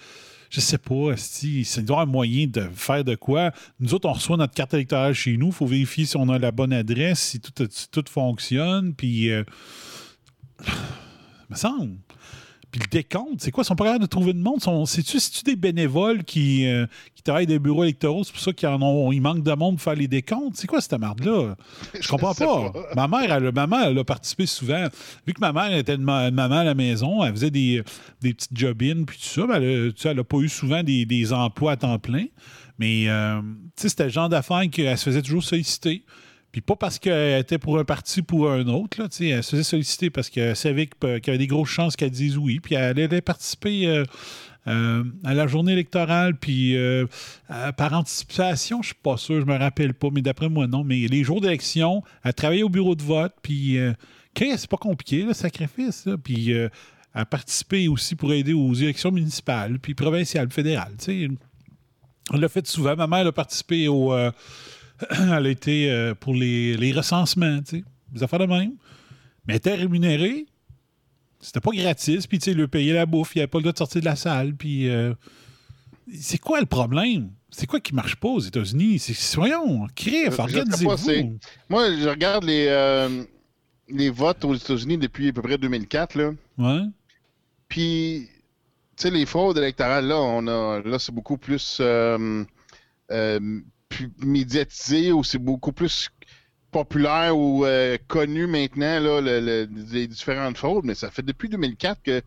Je 0.50 0.60
sais 0.60 0.78
pas, 0.78 1.16
si 1.16 1.66
avoir 1.78 2.00
un 2.00 2.06
moyen 2.06 2.46
de 2.46 2.68
faire 2.74 3.02
de 3.02 3.16
quoi. 3.16 3.50
Nous 3.80 3.92
autres, 3.92 4.08
on 4.08 4.12
reçoit 4.12 4.36
notre 4.36 4.54
carte 4.54 4.72
électorale 4.72 5.12
chez 5.12 5.36
nous. 5.36 5.48
Il 5.48 5.52
faut 5.52 5.66
vérifier 5.66 6.06
si 6.06 6.16
on 6.16 6.28
a 6.28 6.38
la 6.38 6.52
bonne 6.52 6.72
adresse, 6.72 7.18
si 7.18 7.40
tout, 7.40 7.50
tout 7.90 8.04
fonctionne. 8.08 8.94
Puis, 8.94 9.32
euh, 9.32 9.42
me 11.50 11.56
semble. 11.56 12.03
Puis 12.74 12.82
le 12.82 12.90
décompte, 12.90 13.40
c'est 13.40 13.52
quoi? 13.52 13.62
Ils 13.62 13.68
sont 13.68 13.76
pas 13.76 13.84
capables 13.84 14.02
de 14.02 14.08
trouver 14.08 14.32
de 14.32 14.40
monde? 14.40 14.58
C'est-tu 14.88 15.44
des 15.44 15.54
bénévoles 15.54 16.24
qui, 16.24 16.66
euh, 16.66 16.86
qui 17.14 17.22
travaillent 17.22 17.46
des 17.46 17.60
bureaux 17.60 17.84
électoraux? 17.84 18.24
C'est 18.24 18.32
pour 18.32 18.40
ça 18.40 18.52
qu'il 18.52 18.68
manque 19.20 19.44
de 19.44 19.52
monde 19.52 19.76
pour 19.76 19.82
faire 19.84 19.94
les 19.94 20.08
décomptes? 20.08 20.56
C'est 20.56 20.66
quoi 20.66 20.80
cette 20.80 20.98
merde-là? 20.98 21.54
Je 22.00 22.08
comprends 22.08 22.34
pas. 22.34 22.72
Ma 22.96 23.06
mère, 23.06 23.32
elle, 23.32 23.52
ma 23.52 23.68
mère, 23.68 23.86
elle 23.90 23.98
a 23.98 24.02
participé 24.02 24.46
souvent. 24.46 24.88
Vu 25.24 25.34
que 25.34 25.40
ma 25.40 25.52
mère 25.52 25.72
était 25.72 25.94
une, 25.94 26.02
maman 26.02 26.50
à 26.50 26.64
la 26.64 26.74
maison, 26.74 27.22
elle 27.22 27.30
faisait 27.30 27.52
des, 27.52 27.84
des 28.20 28.34
petites 28.34 28.58
job-ins 28.58 29.04
puis 29.04 29.18
tout 29.18 29.40
ça, 29.40 29.46
mais 29.46 29.92
elle 30.04 30.16
n'a 30.16 30.24
pas 30.24 30.38
eu 30.38 30.48
souvent 30.48 30.82
des, 30.82 31.06
des, 31.06 31.32
emplois 31.32 31.72
à 31.72 31.76
temps 31.76 32.00
plein. 32.00 32.24
Mais 32.80 33.04
euh, 33.08 33.40
c'était 33.76 34.02
le 34.02 34.10
genre 34.10 34.28
d'affaires 34.28 34.68
qu'elle 34.68 34.98
se 34.98 35.04
faisait 35.04 35.22
toujours 35.22 35.44
solliciter. 35.44 36.04
Puis 36.54 36.60
pas 36.60 36.76
parce 36.76 37.00
qu'elle 37.00 37.40
était 37.40 37.58
pour 37.58 37.80
un 37.80 37.84
parti 37.84 38.20
ou 38.20 38.22
pour 38.22 38.48
un 38.48 38.68
autre. 38.68 39.00
Là, 39.00 39.08
elle 39.18 39.42
se 39.42 39.50
faisait 39.50 39.64
solliciter 39.64 40.08
parce 40.08 40.30
qu'elle 40.30 40.54
savait 40.54 40.86
qu'il 40.86 41.20
y 41.26 41.30
avait 41.30 41.38
des 41.38 41.48
grosses 41.48 41.68
chances 41.68 41.96
qu'elle 41.96 42.12
dise 42.12 42.38
oui. 42.38 42.60
Puis 42.60 42.76
elle 42.76 42.96
allait 42.96 43.20
participer 43.20 43.88
euh, 43.88 44.04
euh, 44.68 45.02
à 45.24 45.34
la 45.34 45.48
journée 45.48 45.72
électorale. 45.72 46.36
Puis 46.36 46.76
euh, 46.76 47.06
par 47.76 47.92
anticipation, 47.94 48.82
je 48.82 48.86
suis 48.86 48.94
pas 49.02 49.16
sûr, 49.16 49.40
je 49.40 49.46
me 49.46 49.56
rappelle 49.56 49.94
pas, 49.94 50.10
mais 50.12 50.22
d'après 50.22 50.48
moi, 50.48 50.68
non. 50.68 50.84
Mais 50.84 51.08
les 51.08 51.24
jours 51.24 51.40
d'élection, 51.40 52.04
elle 52.22 52.34
travaillait 52.34 52.62
au 52.62 52.68
bureau 52.68 52.94
de 52.94 53.02
vote. 53.02 53.32
Puis 53.42 53.76
c'est 54.36 54.70
pas 54.70 54.76
compliqué, 54.76 55.24
le 55.24 55.32
sacrifice. 55.32 56.06
Puis 56.22 56.52
elle 56.52 56.70
a 57.14 57.26
participé 57.26 57.88
aussi 57.88 58.14
pour 58.14 58.32
aider 58.32 58.52
aux 58.52 58.74
élections 58.74 59.10
municipales, 59.10 59.80
puis 59.80 59.94
provinciales, 59.94 60.52
fédérales. 60.52 60.94
On 62.30 62.36
l'a 62.36 62.48
fait 62.48 62.64
souvent. 62.64 62.94
Ma 62.94 63.08
mère 63.08 63.26
a 63.26 63.32
participé 63.32 63.88
au 63.88 64.14
elle 65.10 65.46
a 65.46 65.48
été 65.48 65.90
euh, 65.90 66.14
pour 66.14 66.34
les, 66.34 66.92
recensements, 66.92 67.60
tu 67.62 67.78
sais, 67.78 67.84
des 68.12 68.22
affaires 68.22 68.38
de 68.38 68.46
même. 68.46 68.72
Mais 69.46 69.54
elle 69.54 69.56
était 69.56 69.74
rémunérée. 69.74 70.46
C'était 71.40 71.60
pas 71.60 71.72
gratis, 71.72 72.26
puis 72.26 72.38
tu 72.38 72.50
sais, 72.50 72.54
le 72.54 72.68
payer 72.68 72.92
la 72.94 73.04
bouffe, 73.06 73.36
il 73.36 73.40
avait 73.40 73.48
pas 73.48 73.58
le 73.58 73.62
droit 73.64 73.72
de 73.72 73.78
sortir 73.78 74.00
de 74.00 74.06
la 74.06 74.16
salle, 74.16 74.54
puis. 74.54 74.88
euh, 74.88 75.12
c'est 76.12 76.38
quoi 76.38 76.60
le 76.60 76.66
problème? 76.66 77.30
C'est 77.50 77.66
quoi 77.66 77.80
qui 77.80 77.94
marche 77.94 78.16
pas 78.16 78.28
aux 78.28 78.40
États-Unis? 78.40 78.98
C'est- 78.98 79.14
Soyons, 79.14 79.86
c'est- 79.96 80.38
organisez-vous. 80.38 81.38
Moi, 81.68 81.96
je 81.96 82.08
regarde 82.08 82.44
les, 82.44 82.66
euh, 82.68 83.24
les 83.88 84.10
votes 84.10 84.44
aux 84.44 84.54
États-Unis 84.54 84.98
depuis 84.98 85.28
à 85.28 85.32
peu 85.32 85.40
près 85.42 85.56
2004, 85.56 86.14
là. 86.16 86.32
Ouais. 86.58 86.82
Puis, 87.68 88.28
tu 88.96 89.02
sais, 89.02 89.10
les 89.10 89.24
fraudes 89.26 89.56
électorales, 89.58 90.06
là, 90.06 90.16
on 90.20 90.46
a, 90.46 90.80
là, 90.84 90.98
c'est 90.98 91.12
beaucoup 91.14 91.38
plus, 91.38 91.78
euh, 91.80 92.44
euh, 93.10 93.60
médiatisé 94.24 95.12
ou 95.12 95.22
c'est 95.24 95.38
beaucoup 95.38 95.72
plus 95.72 96.10
populaire 96.70 97.36
ou 97.36 97.64
euh, 97.64 97.96
connu 98.08 98.46
maintenant, 98.46 98.98
là, 99.00 99.20
le- 99.20 99.40
le- 99.40 99.68
les 99.92 100.06
différentes 100.08 100.56
fraudes. 100.56 100.84
Mais 100.84 100.94
ça 100.94 101.10
fait 101.10 101.22
depuis 101.22 101.48
2004 101.48 102.02
que 102.02 102.22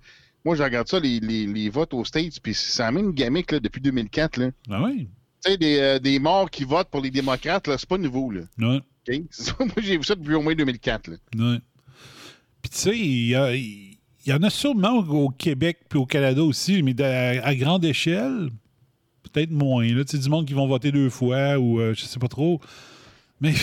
moi, 0.45 0.55
je 0.55 0.63
regarde 0.63 0.87
ça, 0.87 0.99
les, 0.99 1.19
les- 1.19 1.45
les 1.47 1.69
votes 1.69 1.93
aux 1.93 2.05
States, 2.05 2.39
puis 2.41 2.53
c'est 2.53 2.81
la 2.83 2.91
même 2.91 3.11
gamique, 3.11 3.51
là, 3.51 3.59
depuis 3.59 3.81
2004, 3.81 4.37
là. 4.37 4.49
Ah 4.69 4.81
oui. 4.83 5.09
Tu 5.43 5.51
sais, 5.51 5.57
des, 5.57 5.77
euh, 5.79 5.99
des 5.99 6.19
morts 6.19 6.49
qui 6.49 6.63
votent 6.63 6.89
pour 6.89 7.01
les 7.01 7.11
démocrates, 7.11 7.67
là, 7.67 7.77
c'est 7.77 7.89
pas 7.89 7.97
nouveau, 7.97 8.31
là. 8.31 8.41
Ouais. 8.57 8.81
Moi, 9.59 9.67
j'ai 9.77 9.97
vu 9.97 10.03
ça 10.03 10.15
depuis 10.15 10.35
au 10.35 10.41
moins 10.41 10.55
2004, 10.55 11.07
là. 11.09 11.15
Ouais. 11.37 11.59
Puis 12.61 12.69
tu 12.71 12.77
sais, 12.77 12.97
il 12.97 13.27
y, 13.29 13.35
a- 13.35 13.53
il 13.55 13.97
y 14.25 14.33
en 14.33 14.41
a 14.43 14.49
sûrement 14.49 14.97
au 14.99 15.29
Québec 15.29 15.79
puis 15.89 15.99
au 15.99 16.05
Canada 16.05 16.41
aussi, 16.43 16.81
mais 16.83 16.99
à, 17.01 17.53
grande 17.55 17.83
échelle, 17.85 18.49
peut-être 19.27 19.51
moins. 19.51 19.85
Là. 19.85 20.03
Tu 20.03 20.11
sais, 20.17 20.23
du 20.23 20.29
monde 20.29 20.45
qui 20.45 20.53
vont 20.53 20.67
voter 20.67 20.91
deux 20.91 21.09
fois 21.09 21.57
ou 21.57 21.79
euh, 21.79 21.93
je 21.93 22.05
sais 22.05 22.19
pas 22.19 22.27
trop. 22.27 22.59
Mais 23.41 23.53
tu 23.53 23.59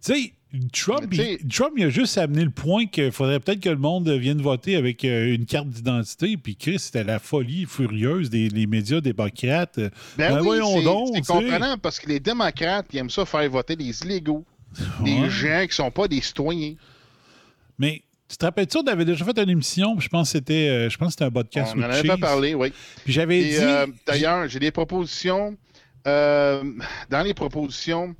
sais, 0.00 0.32
Trump, 0.72 1.12
il, 1.12 1.46
Trump, 1.48 1.74
il 1.76 1.84
a 1.84 1.90
juste 1.90 2.16
amené 2.16 2.42
le 2.42 2.50
point 2.50 2.86
qu'il 2.86 3.12
faudrait 3.12 3.38
peut-être 3.38 3.60
que 3.60 3.68
le 3.68 3.76
monde 3.76 4.08
vienne 4.08 4.40
voter 4.40 4.76
avec 4.76 5.04
euh, 5.04 5.34
une 5.34 5.44
carte 5.44 5.68
d'identité. 5.68 6.36
Puis 6.38 6.56
Chris, 6.56 6.78
c'était 6.78 7.04
la 7.04 7.18
folie 7.18 7.66
furieuse 7.66 8.30
des 8.30 8.48
les 8.48 8.66
médias 8.66 9.00
démocrates. 9.02 9.78
Ben, 9.78 9.90
Ben 10.16 10.34
oui, 10.40 10.44
voyons 10.44 10.76
c'est- 10.78 10.82
donc, 10.84 11.08
C'est 11.14 11.26
comprenant 11.26 11.76
parce 11.76 12.00
que 12.00 12.08
les 12.08 12.18
démocrates, 12.20 12.86
ils 12.92 12.98
aiment 12.98 13.10
ça 13.10 13.26
faire 13.26 13.48
voter 13.50 13.76
des 13.76 14.02
illégaux. 14.02 14.44
Des 15.04 15.28
gens 15.30 15.66
qui 15.68 15.74
sont 15.74 15.90
pas 15.90 16.08
des 16.08 16.20
citoyens. 16.20 16.74
Mais 17.78 18.02
tu 18.28 18.36
te 18.36 18.44
rappelles-tu, 18.44 18.78
on 18.78 18.86
avait 18.86 19.04
déjà 19.04 19.24
fait 19.24 19.38
une 19.38 19.48
émission, 19.50 19.98
je 19.98 20.08
pense 20.08 20.28
que 20.28 20.38
c'était 20.38 20.68
euh, 20.68 20.88
je 20.90 20.98
pense 20.98 21.08
que 21.08 21.12
c'était 21.12 21.24
un 21.24 21.30
podcast 21.30 21.72
On 21.74 21.78
en 21.80 21.86
with 21.86 21.92
avait 21.94 22.08
pas 22.08 22.16
parlé, 22.18 22.54
oui. 22.54 22.72
Puis 23.04 23.12
j'avais 23.12 23.42
dit. 23.42 23.56
euh, 23.58 23.86
D'ailleurs, 24.06 24.48
j'ai 24.48 24.58
des 24.58 24.70
propositions. 24.70 25.56
euh, 26.06 26.62
dans 27.10 27.22
les 27.22 27.34
propositions 27.34 28.14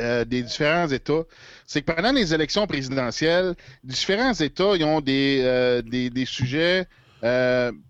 euh, 0.00 0.24
des 0.24 0.42
différents 0.42 0.88
États, 0.88 1.22
c'est 1.66 1.82
que 1.82 1.92
pendant 1.92 2.12
les 2.12 2.32
élections 2.32 2.66
présidentielles, 2.66 3.54
différents 3.84 4.32
États 4.34 4.76
ils 4.76 4.84
ont 4.84 5.00
des, 5.00 5.80
des, 5.84 6.10
des 6.10 6.24
sujets 6.24 6.86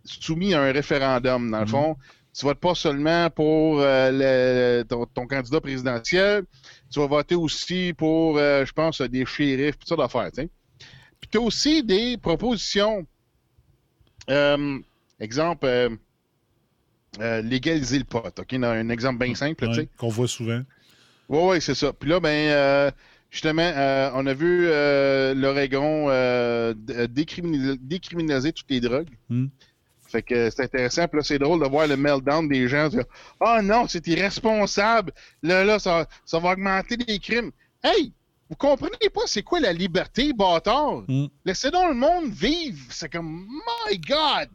soumis 0.05 0.55
à 0.55 0.63
un 0.63 0.73
référendum. 0.73 1.51
Dans 1.51 1.59
le 1.61 1.65
Mhm. 1.65 1.71
fond, 1.71 1.97
tu 2.39 2.45
votes 2.47 2.61
pas 2.61 2.75
seulement 2.75 3.29
pour 3.31 3.81
le- 3.81 4.83
ton, 4.85 5.05
ton 5.07 5.27
candidat 5.27 5.61
présidentiel, 5.61 6.45
tu 6.93 6.99
vas 7.01 7.07
voter 7.07 7.35
aussi 7.35 7.93
pour, 7.97 8.39
je 8.39 8.73
pense, 8.73 9.01
des 9.03 9.27
shérifs, 9.27 9.79
toutes 9.79 9.89
sortes 9.89 10.01
d'affaires. 10.01 10.31
tu 10.33 10.43
sais. 10.43 10.49
Puis 11.29 11.33
tu 11.33 11.39
as 11.39 11.47
aussi 11.47 11.83
des 11.85 12.17
propositions. 12.17 13.07
Euh, 14.31 14.79
exemple, 15.21 15.67
euh, 15.67 15.91
euh, 17.21 17.43
légaliser 17.43 17.99
le 17.99 18.05
pot. 18.05 18.25
OK? 18.39 18.53
Un 18.55 18.89
exemple 18.89 19.23
bien 19.23 19.35
simple, 19.35 19.65
Ouais, 19.65 19.71
tu 19.71 19.81
sais. 19.81 19.89
qu'on 19.99 20.09
voit 20.09 20.29
souvent. 20.29 20.63
Oui, 21.29 21.39
oui, 21.43 21.61
c'est 21.61 21.75
ça. 21.75 21.93
Puis 21.93 22.09
là, 22.09 22.19
ben, 22.19 22.91
justement, 23.31 23.71
on 24.15 24.27
a 24.27 24.33
vu 24.33 24.69
l'Oregon 25.39 26.09
décriminaliser, 27.09 27.77
décriminaliser 27.79 28.53
toutes 28.53 28.71
les 28.71 28.81
drogues. 28.81 29.11
Hmm. 29.29 29.49
Fait 30.07 30.23
que 30.23 30.49
c'est 30.49 30.63
intéressant. 30.63 31.07
Puis 31.09 31.19
là, 31.19 31.23
c'est 31.23 31.39
drôle 31.39 31.63
de 31.63 31.69
voir 31.69 31.87
le 31.87 31.99
meltdown 31.99 32.49
des 32.49 32.67
gens. 32.69 32.89
Ah 33.41 33.61
non, 33.61 33.87
c'est 33.87 34.07
irresponsable. 34.07 35.13
Là, 35.43 35.65
là, 35.65 35.79
ça, 35.79 36.07
ça 36.25 36.39
va 36.39 36.53
augmenter 36.53 36.97
les 36.97 37.19
crimes. 37.19 37.51
Hey! 37.85 38.15
Vous 38.51 38.57
comprenez 38.57 39.11
pas 39.13 39.23
c'est 39.27 39.43
quoi 39.43 39.61
la 39.61 39.73
liberté, 39.73 40.33
bâtard? 40.33 41.03
Hmm. 41.09 41.27
Laissez 41.45 41.71
donc 41.71 41.89
le 41.89 41.95
monde 41.95 42.31
vivre. 42.33 42.79
C'est 42.91 43.11
comme, 43.13 43.47
my 43.89 43.99
God! 43.99 44.49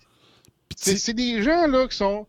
C'est 0.76 1.14
des 1.14 1.44
gens 1.44 1.68
là 1.68 1.88
qui 1.88 1.96
sont 1.98 2.26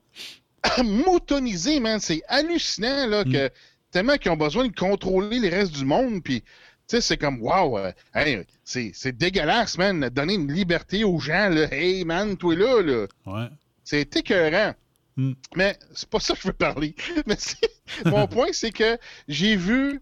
moutonisés, 0.82 1.80
man. 1.80 2.00
C'est 2.00 2.22
hallucinant 2.28 3.06
là 3.06 3.24
Mm. 3.24 3.32
que 3.32 3.50
tellement 3.90 4.16
qu'ils 4.16 4.30
ont 4.30 4.36
besoin 4.36 4.66
de 4.68 4.74
contrôler 4.74 5.38
les 5.38 5.48
restes 5.48 5.72
du 5.72 5.84
monde. 5.84 6.22
Puis, 6.22 6.42
tu 6.42 6.48
sais, 6.88 7.00
c'est 7.00 7.16
comme 7.16 7.40
wow, 7.40 7.78
euh, 7.78 7.92
hey, 8.14 8.44
c'est 8.64 9.16
dégueulasse, 9.16 9.78
man. 9.78 10.00
de 10.00 10.08
Donner 10.08 10.34
une 10.34 10.52
liberté 10.52 11.04
aux 11.04 11.18
gens 11.18 11.48
là. 11.48 11.72
Hey, 11.72 12.04
man, 12.04 12.36
toi 12.36 12.54
là, 12.54 12.82
là. 12.82 13.06
Ouais. 13.26 13.48
C'est 13.82 14.14
écœurant. 14.16 14.74
Mm. 15.16 15.32
Mais 15.56 15.78
c'est 15.94 16.08
pas 16.08 16.20
ça 16.20 16.34
que 16.34 16.40
je 16.42 16.48
veux 16.48 16.52
parler. 16.54 16.94
Mais 17.26 17.36
c'est- 17.38 17.70
mon 18.06 18.26
point, 18.26 18.48
c'est 18.52 18.72
que 18.72 18.98
j'ai 19.28 19.56
vu 19.56 20.00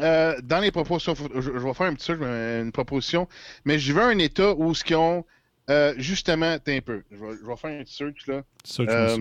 euh, 0.00 0.40
dans 0.42 0.60
les 0.60 0.70
propositions, 0.70 1.14
je, 1.14 1.40
je 1.40 1.50
vais 1.50 1.74
faire 1.74 1.86
un 1.86 1.94
petit 1.94 2.04
search, 2.06 2.18
euh, 2.22 2.62
une 2.62 2.72
proposition, 2.72 3.28
mais 3.64 3.78
j'ai 3.78 3.92
vu 3.92 4.00
un 4.00 4.18
État 4.18 4.54
où 4.54 4.74
ce 4.74 4.84
qu'ils 4.84 4.96
ont 4.96 5.24
euh, 5.68 5.94
justement, 5.98 6.58
t'es 6.58 6.78
un 6.78 6.80
peu. 6.80 7.02
Je 7.10 7.16
vais, 7.16 7.36
je 7.40 7.46
vais 7.46 7.56
faire 7.56 7.70
un 7.80 7.84
petit 7.84 7.94
search 7.94 8.26
là. 8.26 8.42
Je 8.66 8.82
Euh, 8.82 9.18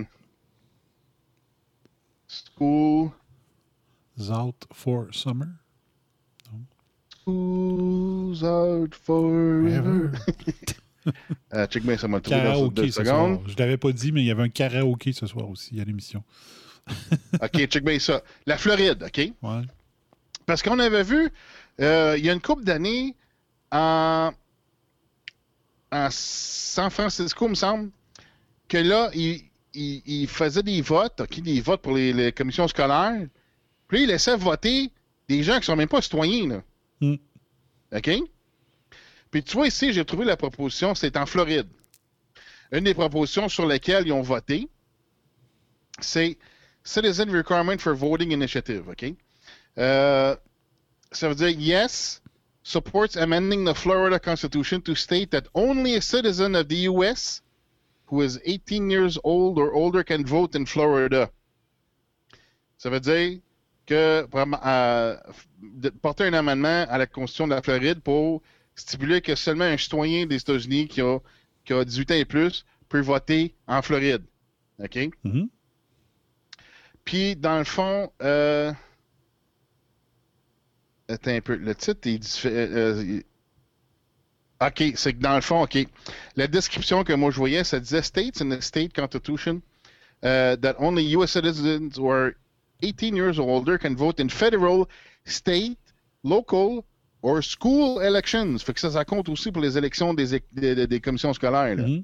school, 2.27 3.11
Out 4.19 4.65
for 4.73 5.07
Summer? 5.11 5.47
schools 7.21 8.43
out 8.43 8.95
forever. 8.95 10.11
Euh, 11.53 11.65
check 11.67 11.83
bien, 11.83 11.97
ça 11.97 12.07
m'a 12.07 12.19
trouvé 12.19 12.43
dans 12.43 12.67
deux 12.67 12.91
secondes. 12.91 13.39
Je 13.47 13.55
l'avais 13.57 13.77
pas 13.77 13.91
dit, 13.91 14.11
mais 14.11 14.21
il 14.21 14.27
y 14.27 14.31
avait 14.31 14.43
un 14.43 14.49
karaoké 14.49 15.11
ce 15.13 15.25
soir 15.25 15.49
aussi 15.49 15.79
à 15.79 15.83
l'émission. 15.83 16.23
Ok, 17.41 17.65
check 17.65 17.83
bien 17.83 17.97
ça. 17.97 18.21
La 18.45 18.57
Floride, 18.57 19.01
ok? 19.03 19.31
Ouais. 19.41 19.61
Parce 20.49 20.63
qu'on 20.63 20.79
avait 20.79 21.03
vu, 21.03 21.29
euh, 21.79 22.15
il 22.17 22.25
y 22.25 22.29
a 22.31 22.33
une 22.33 22.41
couple 22.41 22.63
d'années, 22.63 23.15
en, 23.71 24.31
en 25.91 26.07
San 26.09 26.89
Francisco, 26.89 27.45
il 27.45 27.49
me 27.51 27.55
semble, 27.55 27.91
que 28.67 28.79
là, 28.79 29.11
il, 29.13 29.43
il, 29.75 30.01
il 30.07 30.27
faisait 30.27 30.63
des 30.63 30.81
votes, 30.81 31.21
des 31.39 31.61
votes 31.61 31.83
pour 31.83 31.93
les, 31.93 32.13
les 32.13 32.31
commissions 32.31 32.67
scolaires. 32.67 33.27
Puis 33.87 34.01
il 34.01 34.07
laissait 34.07 34.35
voter 34.35 34.91
des 35.27 35.43
gens 35.43 35.59
qui 35.59 35.67
sont 35.67 35.75
même 35.75 35.87
pas 35.87 36.01
citoyens, 36.01 36.47
là. 36.47 36.63
Mm. 37.01 37.15
OK? 37.95 38.09
Puis 39.29 39.43
tu 39.43 39.55
vois, 39.55 39.67
ici, 39.67 39.93
j'ai 39.93 40.03
trouvé 40.03 40.25
la 40.25 40.35
proposition, 40.35 40.95
c'est 40.95 41.15
en 41.15 41.27
Floride. 41.27 41.67
Une 42.71 42.85
des 42.85 42.95
propositions 42.95 43.49
sur 43.49 43.67
lesquelles 43.67 44.07
ils 44.07 44.13
ont 44.13 44.23
voté, 44.23 44.67
c'est 45.99 46.39
Citizen 46.83 47.29
Requirement 47.29 47.77
for 47.77 47.93
Voting 47.93 48.31
Initiative, 48.31 48.89
OK? 48.89 49.13
Euh, 49.77 50.35
ça 51.11 51.29
veut 51.29 51.35
dire 51.35 51.49
yes, 51.49 52.21
supports 52.63 53.15
amending 53.15 53.65
the 53.65 53.73
Florida 53.73 54.19
Constitution 54.19 54.81
to 54.81 54.95
state 54.95 55.31
that 55.31 55.47
only 55.53 55.95
a 55.95 56.01
citizen 56.01 56.55
of 56.55 56.67
the 56.67 56.87
U.S. 56.89 57.41
who 58.07 58.21
is 58.21 58.39
18 58.45 58.89
years 58.89 59.17
old 59.23 59.57
or 59.57 59.73
older 59.73 60.03
can 60.03 60.25
vote 60.25 60.55
in 60.55 60.65
Florida. 60.65 61.29
Ça 62.77 62.89
veut 62.89 62.99
dire 62.99 63.39
que 63.85 64.27
euh, 64.33 65.17
porter 66.01 66.25
un 66.25 66.33
amendement 66.33 66.85
à 66.89 66.97
la 66.97 67.07
Constitution 67.07 67.47
de 67.47 67.55
la 67.55 67.61
Floride 67.61 68.01
pour 68.01 68.41
stipuler 68.75 69.21
que 69.21 69.35
seulement 69.35 69.65
un 69.65 69.77
citoyen 69.77 70.25
des 70.25 70.37
États-Unis 70.37 70.87
qui 70.87 71.01
a, 71.01 71.19
qui 71.65 71.73
a 71.73 71.83
18 71.83 72.11
ans 72.11 72.15
et 72.15 72.25
plus 72.25 72.65
peut 72.87 73.01
voter 73.01 73.55
en 73.67 73.81
Floride. 73.81 74.23
OK? 74.79 75.09
Mhm. 75.23 75.49
Puis, 77.03 77.35
dans 77.35 77.57
le 77.57 77.63
fond, 77.63 78.11
euh... 78.21 78.71
attends 81.09 81.31
un 81.31 81.41
peu. 81.41 81.55
Le 81.55 81.75
titre 81.75 82.07
est 82.07 82.17
différent. 82.17 83.19
OK, 84.61 84.83
c'est 84.95 85.13
que 85.13 85.19
dans 85.21 85.35
le 85.35 85.41
fond, 85.41 85.63
OK. 85.63 85.77
La 86.35 86.47
description 86.47 87.03
que 87.03 87.13
moi 87.13 87.31
je 87.31 87.37
voyais, 87.37 87.63
ça 87.63 87.79
disait 87.79 88.01
States 88.01 88.41
in 88.41 88.49
the 88.49 88.61
state 88.61 88.93
constitution 88.93 89.61
uh, 90.23 90.57
that 90.57 90.75
only 90.79 91.03
U.S. 91.15 91.31
citizens 91.31 91.97
who 91.97 92.09
are 92.11 92.33
18 92.81 93.15
years 93.15 93.39
or 93.39 93.47
older 93.49 93.77
can 93.77 93.95
vote 93.95 94.19
in 94.19 94.27
federal, 94.29 94.85
state, 95.25 95.77
local 96.25 96.83
or 97.21 97.41
school 97.41 98.01
elections. 98.01 98.59
Fait 98.59 98.73
que 98.73 98.79
ça, 98.81 98.91
ça 98.91 99.05
compte 99.05 99.29
aussi 99.29 99.51
pour 99.51 99.61
les 99.61 99.77
élections 99.77 100.13
des, 100.13 100.41
des, 100.51 100.87
des- 100.87 100.99
commissions 101.01 101.33
scolaires. 101.33 101.75
là. 101.77 101.87
Mhm. 101.87 102.03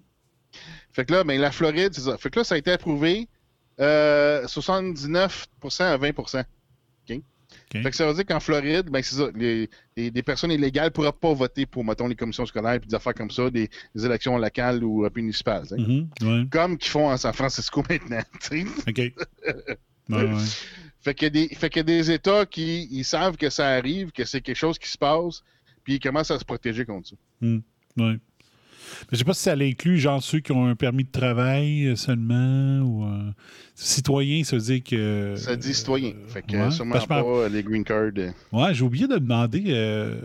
Fait 0.94 1.04
que 1.06 1.12
là, 1.14 1.26
ben, 1.26 1.40
la 1.40 1.52
Floride, 1.52 1.94
c'est 1.94 2.02
ça. 2.02 2.18
Fait 2.18 2.30
que 2.30 2.40
là, 2.40 2.46
ça 2.46 2.56
a 2.56 2.58
été 2.58 2.72
approuvé 2.72 3.28
euh, 3.82 4.46
79% 4.48 5.84
à 5.84 5.98
20%. 5.98 6.44
Fait 7.84 7.89
que 7.89 7.95
ça 7.95 8.07
veut 8.07 8.13
dire 8.13 8.25
qu'en 8.25 8.39
Floride, 8.39 8.89
ben, 8.89 9.01
c'est 9.03 9.15
ça. 9.15 9.27
Les, 9.36 9.69
les- 9.98 10.12
des 10.12 10.24
personnes 10.24 10.51
illégales 10.51 10.86
ne 10.86 10.89
pourront 10.89 11.12
pas 11.12 11.34
voter 11.34 11.65
pour, 11.65 11.84
mettons, 11.84 12.07
les 12.07 12.15
commissions 12.15 12.45
scolaires 12.45 12.74
et 12.74 12.79
des 12.79 12.93
affaires 12.95 13.13
comme 13.15 13.31
ça, 13.31 13.50
des, 13.50 13.69
des 13.95 14.05
élections 14.05 14.38
locales 14.38 14.84
ou 14.84 15.03
euh, 15.05 15.10
municipales. 15.15 15.65
Mhm. 15.72 16.10
Ouais. 16.22 16.45
Comme 16.51 16.77
qu'ils 16.77 16.91
font 16.91 17.10
en 17.10 17.17
San 17.17 17.34
Francisco 17.34 17.84
maintenant. 17.89 18.22
tu 18.41 18.65
sais. 18.65 18.65
OK. 18.88 19.13
Ouais, 20.07 20.17
ouais. 20.24 20.43
Fait 21.01 21.15
qu'il 21.15 21.25
y, 21.25 21.27
a 21.27 21.29
des- 21.48 21.55
fait 21.55 21.67
qu'il 21.69 21.79
y 21.79 21.81
a 21.81 21.84
des 21.84 22.12
États 22.12 22.45
qui 22.45 22.88
ils 22.91 23.03
savent 23.03 23.38
que 23.38 23.50
ça 23.50 23.69
arrive, 23.69 24.12
que 24.12 24.24
c'est 24.24 24.39
quelque 24.41 24.55
chose 24.55 24.77
qui 24.77 24.88
se 24.88 24.98
passe, 25.00 25.41
puis 25.84 25.95
ils 25.95 26.00
commencent 26.00 26.29
à 26.29 26.38
se 26.38 26.45
protéger 26.45 26.86
contre 26.86 27.10
ça. 27.10 27.15
Oui. 27.98 28.19
Je 29.12 29.18
sais 29.18 29.24
pas 29.24 29.34
si 29.34 29.42
ça 29.44 29.54
inclut 29.54 29.98
genre 29.98 30.22
ceux 30.24 30.39
qui 30.39 30.51
ont 30.51 30.65
un 30.65 30.75
permis 30.75 31.04
de 31.04 31.12
travail 31.12 31.88
euh, 31.88 31.96
seulement 31.96 32.80
ou 32.82 33.06
euh, 33.06 33.32
citoyen, 33.75 34.44
ça 34.44 34.56
veut 34.58 34.62
dire 34.62 34.84
que. 34.84 35.36
Ça 35.38 35.56
dit 35.56 35.74
citoyen. 35.74 36.13
Fait 36.27 36.42
que 36.42 36.56
ouais. 36.58 36.72
sûrement 36.72 37.00
pas 37.00 37.50
les 37.50 37.63
green 37.63 37.84
cards. 37.84 38.12
euh. 38.18 38.32
Ouais, 38.51 38.74
j'ai 38.74 38.84
oublié 38.84 39.08
de 39.08 39.18
demander. 39.18 39.63
euh, 39.68 40.15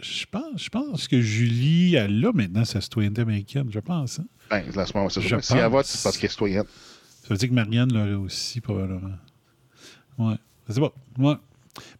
je 0.00 0.24
pense, 0.30 0.62
je 0.64 0.68
pense 0.68 1.08
que 1.08 1.20
Julie, 1.20 1.94
elle 1.94 2.24
a 2.24 2.32
maintenant 2.32 2.64
sa 2.64 2.80
citoyenneté 2.80 3.22
américaine, 3.22 3.68
je 3.70 3.80
pense. 3.80 4.18
hein. 4.20 4.26
Ben, 4.50 4.62
là, 4.74 4.84
ce 4.86 4.92
moment, 4.96 5.08
c'est. 5.08 5.20
Si 5.42 5.54
elle 5.56 5.70
vote, 5.70 5.86
c'est 5.86 6.02
parce 6.02 6.16
qu'elle 6.18 6.26
est 6.26 6.30
citoyenne. 6.30 6.64
Ça 7.22 7.28
veut 7.30 7.36
dire 7.36 7.48
que 7.48 7.54
Marianne 7.54 7.92
l'aurait 7.92 8.12
aussi, 8.12 8.60
probablement. 8.60 9.12
Ouais. 10.18 10.34
Sais 10.68 10.80
pas. 10.80 10.92
Ouais. 11.18 11.34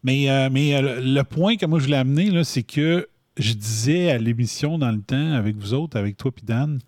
Mais, 0.02 0.30
euh, 0.30 0.48
mais 0.52 0.74
euh, 0.74 1.00
le, 1.00 1.14
le 1.14 1.24
point 1.24 1.56
que 1.56 1.66
moi 1.66 1.78
je 1.78 1.84
voulais 1.86 1.96
amener, 1.96 2.30
là, 2.30 2.44
c'est 2.44 2.62
que 2.62 3.08
je 3.36 3.52
disais 3.52 4.10
à 4.10 4.18
l'émission 4.18 4.78
dans 4.78 4.90
le 4.90 5.00
temps, 5.00 5.32
avec 5.32 5.56
vous 5.56 5.74
autres, 5.74 5.98
avec 5.98 6.16
toi 6.16 6.32
puis 6.32 6.44
Dan, 6.44 6.80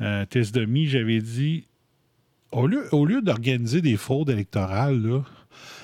euh, 0.00 0.24
Test 0.26 0.58
j'avais 0.84 1.20
dit 1.20 1.64
au 2.52 2.66
lieu, 2.66 2.86
au 2.92 3.04
lieu 3.04 3.22
d'organiser 3.22 3.82
des 3.82 3.96
fraudes 3.96 4.30
électorales, 4.30 5.22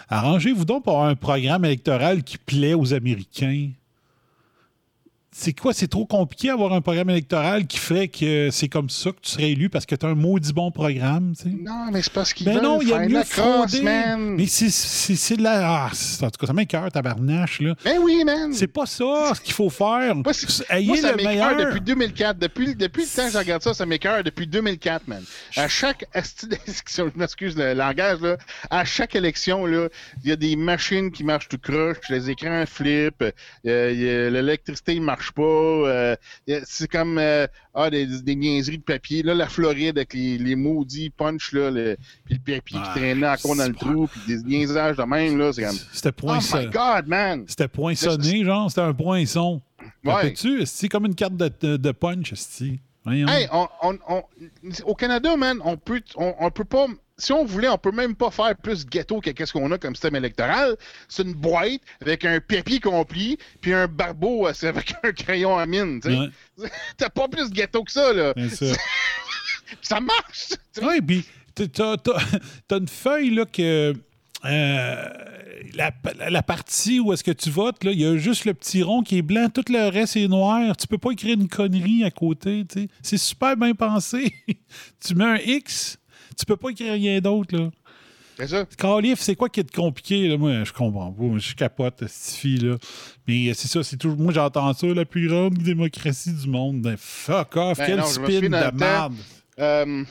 arrangez-vous 0.09 0.64
donc 0.64 0.85
pour 0.85 1.04
un 1.04 1.14
programme 1.14 1.64
électoral 1.64 2.23
qui 2.23 2.38
plaît 2.38 2.75
aux 2.75 2.94
Américains. 2.94 3.71
C'est 5.34 5.54
quoi? 5.58 5.72
C'est 5.72 5.88
trop 5.88 6.04
compliqué 6.04 6.48
d'avoir 6.48 6.74
un 6.74 6.82
programme 6.82 7.08
électoral 7.08 7.66
qui 7.66 7.78
ferait 7.78 8.08
que 8.08 8.50
c'est 8.52 8.68
comme 8.68 8.90
ça 8.90 9.12
que 9.12 9.20
tu 9.22 9.30
serais 9.30 9.52
élu 9.52 9.70
parce 9.70 9.86
que 9.86 9.94
tu 9.94 10.04
as 10.04 10.10
un 10.10 10.14
maudit 10.14 10.52
bon 10.52 10.70
programme, 10.70 11.32
tu 11.34 11.44
sais? 11.44 11.56
Non, 11.58 11.86
mais 11.90 12.02
c'est 12.02 12.12
parce 12.12 12.34
qu'ils 12.34 12.44
Ben 12.44 12.60
non, 12.60 12.80
il 12.82 12.88
y 12.88 12.92
a 12.92 12.98
mieux 13.08 13.22
man. 13.82 14.34
Mais 14.36 14.46
c'est- 14.46 14.68
c'est 14.68 15.16
c'est 15.16 15.38
de 15.38 15.42
la. 15.42 15.84
Ah, 15.86 15.90
c'est- 15.94 16.22
en 16.22 16.30
tout 16.30 16.38
cas, 16.38 16.46
ça 16.48 16.52
m'écoeure, 16.52 16.92
tabarnache, 16.92 17.60
là. 17.62 17.74
Ben 17.82 17.96
oui, 18.02 18.22
man. 18.24 18.52
C'est 18.52 18.66
pas 18.66 18.84
ça 18.84 19.32
ce 19.34 19.40
qu'il 19.40 19.54
faut 19.54 19.70
faire. 19.70 20.14
Moi, 20.16 20.34
c'est- 20.34 20.64
Ayez 20.68 20.86
Moi, 20.88 20.96
ça 20.98 21.12
le 21.16 21.24
meilleur. 21.24 21.56
depuis 21.56 21.80
2004. 21.80 22.38
Depuis, 22.38 22.74
depuis 22.74 23.02
le 23.04 23.08
temps 23.08 23.26
que 23.26 23.32
je 23.32 23.38
regarde 23.38 23.62
ça, 23.62 23.72
ça 23.72 23.86
m'écoeure 23.86 24.22
depuis 24.22 24.46
2004, 24.46 25.08
man. 25.08 25.22
À 25.56 25.66
chaque 25.66 26.04
je 26.14 27.18
m'excuse 27.18 27.56
le 27.56 27.72
langage, 27.72 28.20
là, 28.20 28.36
à 28.68 28.84
chaque 28.84 29.14
élection, 29.14 29.64
là, 29.64 29.88
il 30.24 30.28
y 30.28 30.32
a 30.32 30.36
des 30.36 30.56
machines 30.56 31.10
qui 31.10 31.24
marchent 31.24 31.48
tout 31.48 31.58
croche, 31.58 31.96
les 32.10 32.28
écrans 32.28 32.64
flippent, 32.66 33.24
euh, 33.66 34.30
l'électricité 34.30 34.94
ne 34.96 35.00
marche 35.23 35.33
pas, 35.33 35.43
euh, 35.43 36.17
a- 36.49 36.61
c'est 36.64 36.88
comme 36.91 37.19
euh, 37.19 37.47
ah, 37.75 37.91
des, 37.91 38.07
des 38.07 38.35
niaiseries 38.35 38.79
de 38.79 38.83
papier. 38.83 39.23
Là, 39.23 39.35
la 39.35 39.49
Floride 39.49 39.97
avec 39.99 40.14
les, 40.14 40.37
les 40.38 40.57
maudits 40.57 41.11
punch, 41.11 41.52
là, 41.52 41.71
le, 41.71 41.97
puis 42.25 42.35
le 42.35 42.55
papier 42.55 42.79
Ah, 42.83 42.93
qui 42.93 42.99
traînait 43.00 43.29
encore 43.29 43.57
dans 43.57 43.67
le 43.69 43.75
trou, 43.75 44.09
puis 44.09 44.21
des 44.26 44.43
niaisages 44.43 44.97
de 44.97 45.02
même, 45.05 45.38
là, 45.38 45.52
c'est 45.52 45.62
comme 45.64 45.76
C'était 45.93 46.09
Oh 46.09 46.26
poinçon- 46.26 46.59
my 46.61 46.67
God, 46.67 47.07
man! 47.07 47.45
C'était 47.47 47.69
poinçonné, 47.69 48.45
genre. 48.45 48.69
C'était 48.71 48.81
un 48.83 48.95
poinçon. 48.95 49.61
Ouais. 50.05 50.33
tu 50.33 50.64
C'est 50.67 50.88
comme 50.88 51.07
une 51.07 51.14
carte 51.14 51.37
de, 51.37 51.50
de, 51.61 51.76
de 51.76 51.93
punch. 51.93 52.33
Hey, 53.05 53.49
on, 53.52 53.69
on- 53.83 53.99
on- 54.09 54.23
au 54.87 54.95
Canada, 54.95 55.37
man, 55.37 55.59
on 55.64 55.76
peut, 55.76 56.02
on, 56.17 56.35
on 56.38 56.50
peut 56.50 56.64
pas. 56.64 56.87
Si 57.19 57.33
on 57.33 57.45
voulait, 57.45 57.69
on 57.69 57.78
peut 57.78 57.92
même 57.92 58.14
pas 58.16 58.31
faire 58.31 58.57
plus 58.57 58.87
ghetto 58.87 59.21
que 59.21 59.31
qu'est-ce 59.31 59.52
qu'on 59.52 59.71
a 59.71 59.78
comme 59.78 59.95
système 59.95 60.16
électoral. 60.16 60.76
C'est 61.09 61.23
une 61.23 61.35
boîte 61.35 61.81
avec 62.00 62.25
un 62.25 62.40
papier 62.40 62.81
complet 62.81 63.37
puis 63.61 63.73
un 63.75 63.87
barbeau 63.87 64.47
euh, 64.49 64.52
avec 64.62 64.95
un 65.04 65.12
crayon 65.12 65.57
à 65.59 65.66
mine. 65.66 66.00
Ouais, 66.04 66.69
T'as 66.97 67.11
pas 67.11 67.28
plus 67.28 67.50
ghetto 67.50 67.85
que 67.85 67.92
ça, 67.92 68.12
là. 68.12 68.33
ça. 68.50 68.66
Ça 69.80 70.00
marche! 70.00 70.50
Oui, 70.82 71.00
puis 71.00 71.25
t'as- 71.54 71.97
t'as 72.69 72.78
une 72.78 72.89
feuille 72.89 73.30
là 73.34 73.47
que. 73.47 73.95
euh, 74.45 75.08
la, 75.75 75.91
la 76.28 76.43
partie 76.43 76.99
où 77.00 77.13
est-ce 77.13 77.23
que 77.25 77.30
tu 77.30 77.49
votes, 77.49 77.76
il 77.84 78.00
y 78.00 78.04
a 78.04 78.17
juste 78.17 78.45
le 78.45 78.52
petit 78.52 78.82
rond 78.82 79.02
qui 79.02 79.19
est 79.19 79.23
blanc, 79.23 79.49
tout 79.49 79.65
le 79.71 79.89
reste 79.89 80.17
est 80.17 80.28
noir. 80.28 80.76
Tu 80.76 80.86
peux 80.86 80.99
pas 80.99 81.13
écrire 81.13 81.34
une 81.39 81.49
connerie 81.49 82.04
à 82.04 82.10
côté. 82.10 82.65
C'est 83.02 83.17
super 83.19 83.56
bien 83.56 83.75
pensé. 83.75 84.34
tu 85.04 85.15
mets 85.15 85.25
un 85.25 85.36
X, 85.36 85.97
tu 86.36 86.45
peux 86.47 86.56
pas 86.56 86.71
écrire 86.71 86.92
rien 86.95 87.21
d'autre. 87.21 87.56
là. 87.56 87.71
C'est 88.38 88.49
ça. 88.49 88.64
Calif, 88.78 89.21
c'est 89.21 89.36
quoi 89.36 89.49
qui 89.49 89.60
est 89.60 89.75
compliqué? 89.75 90.26
Là? 90.28 90.38
Moi, 90.38 90.64
je 90.64 90.73
comprends 90.73 91.12
pas. 91.12 91.38
Je 91.38 91.54
capote, 91.54 92.02
cette 92.06 92.34
fille-là. 92.36 92.76
Mais 93.28 93.50
euh, 93.50 93.54
c'est 93.54 93.68
ça, 93.68 93.82
c'est 93.82 93.97
toujours. 93.97 94.18
Moi, 94.18 94.32
j'entends 94.32 94.73
ça, 94.73 94.86
la 94.86 95.04
plus 95.04 95.28
grande 95.28 95.54
démocratie 95.58 96.32
du 96.32 96.49
monde. 96.49 96.80
Ben, 96.80 96.97
fuck 96.97 97.56
off, 97.56 97.78
Ben 97.78 97.86
quel 97.86 97.99
non, 97.99 98.06
spin 98.06 98.40
de 98.40 98.49
merde. 98.49 99.14
Euh, 99.58 100.04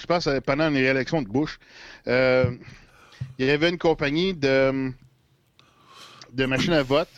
je 0.00 0.06
pense 0.06 0.26
euh, 0.26 0.40
pendant 0.40 0.68
les 0.70 0.80
réélections 0.80 1.22
de 1.22 1.28
Bush, 1.28 1.58
euh, 2.08 2.50
il 3.38 3.46
y 3.46 3.50
avait 3.50 3.68
une 3.68 3.78
compagnie 3.78 4.34
de, 4.34 4.90
de 6.32 6.46
machines 6.46 6.72
à 6.72 6.82
vote, 6.82 7.08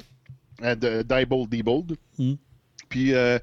euh, 0.62 0.74
de 0.74 1.02
Diebold 1.02 1.48
Diebold. 1.48 1.96
Mm. 2.18 2.34
Puis 2.88 3.14
euh, 3.14 3.38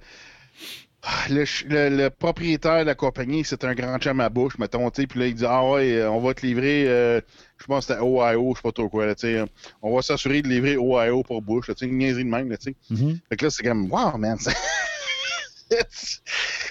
le, 1.30 1.46
ch- 1.46 1.66
le- 1.68 1.89
le 1.89 2.10
propriétaire 2.10 2.80
de 2.80 2.86
la 2.86 2.96
compagnie, 2.96 3.44
c'est 3.44 3.63
un 3.66 3.74
grand 3.74 3.98
chum 4.00 4.20
à 4.22 4.30
Bush, 4.30 4.58
mettons, 4.58 4.89
tu 4.89 5.06
puis 5.08 5.20
là, 5.20 5.28
il 5.28 5.36
dit 5.36 5.46
Ah 5.46 5.63
ouais, 5.70 5.94
euh, 5.98 6.10
on 6.10 6.22
va 6.22 6.34
te 6.34 6.46
livrer, 6.46 6.86
euh, 6.88 7.20
je 7.58 7.66
pense 7.66 7.86
que 7.88 7.94
c'était 7.94 8.06
Ohio, 8.06 8.52
je 8.54 8.58
sais 8.60 8.63
pas 8.63 8.72
trop 8.72 8.88
quoi, 8.89 9.06
là, 9.08 9.16
tu 9.16 9.38
on 9.82 9.94
va 9.96 10.02
s'assurer 10.02 10.42
de 10.42 10.48
livrer 10.48 10.78
Ohio 10.78 11.24
pour 11.24 11.42
Bush, 11.42 11.66
tu 11.68 11.74
sais, 11.78 11.86
une 11.86 11.98
niaiserie 11.98 12.24
de 12.24 12.30
même, 12.30 12.50
là, 12.50 12.58
tu 12.58 12.72
sais. 12.72 12.76
Mhm. 12.89 13.20
Fait 13.30 13.36
que 13.38 13.46
là, 13.46 13.52
c'est 13.52 13.63
comme, 13.63 13.92
wow, 13.92 14.18
man. 14.18 14.38
tu 15.70 15.78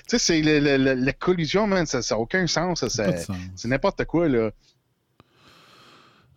sais, 0.06 0.18
c'est 0.18 0.40
la 0.40 1.12
collision, 1.12 1.66
man, 1.66 1.84
ça 1.86 2.00
n'a 2.00 2.18
aucun 2.18 2.46
sens. 2.46 2.84
c'est 3.56 3.68
n'importe 3.68 4.04
quoi, 4.06 4.28
là. 4.28 4.50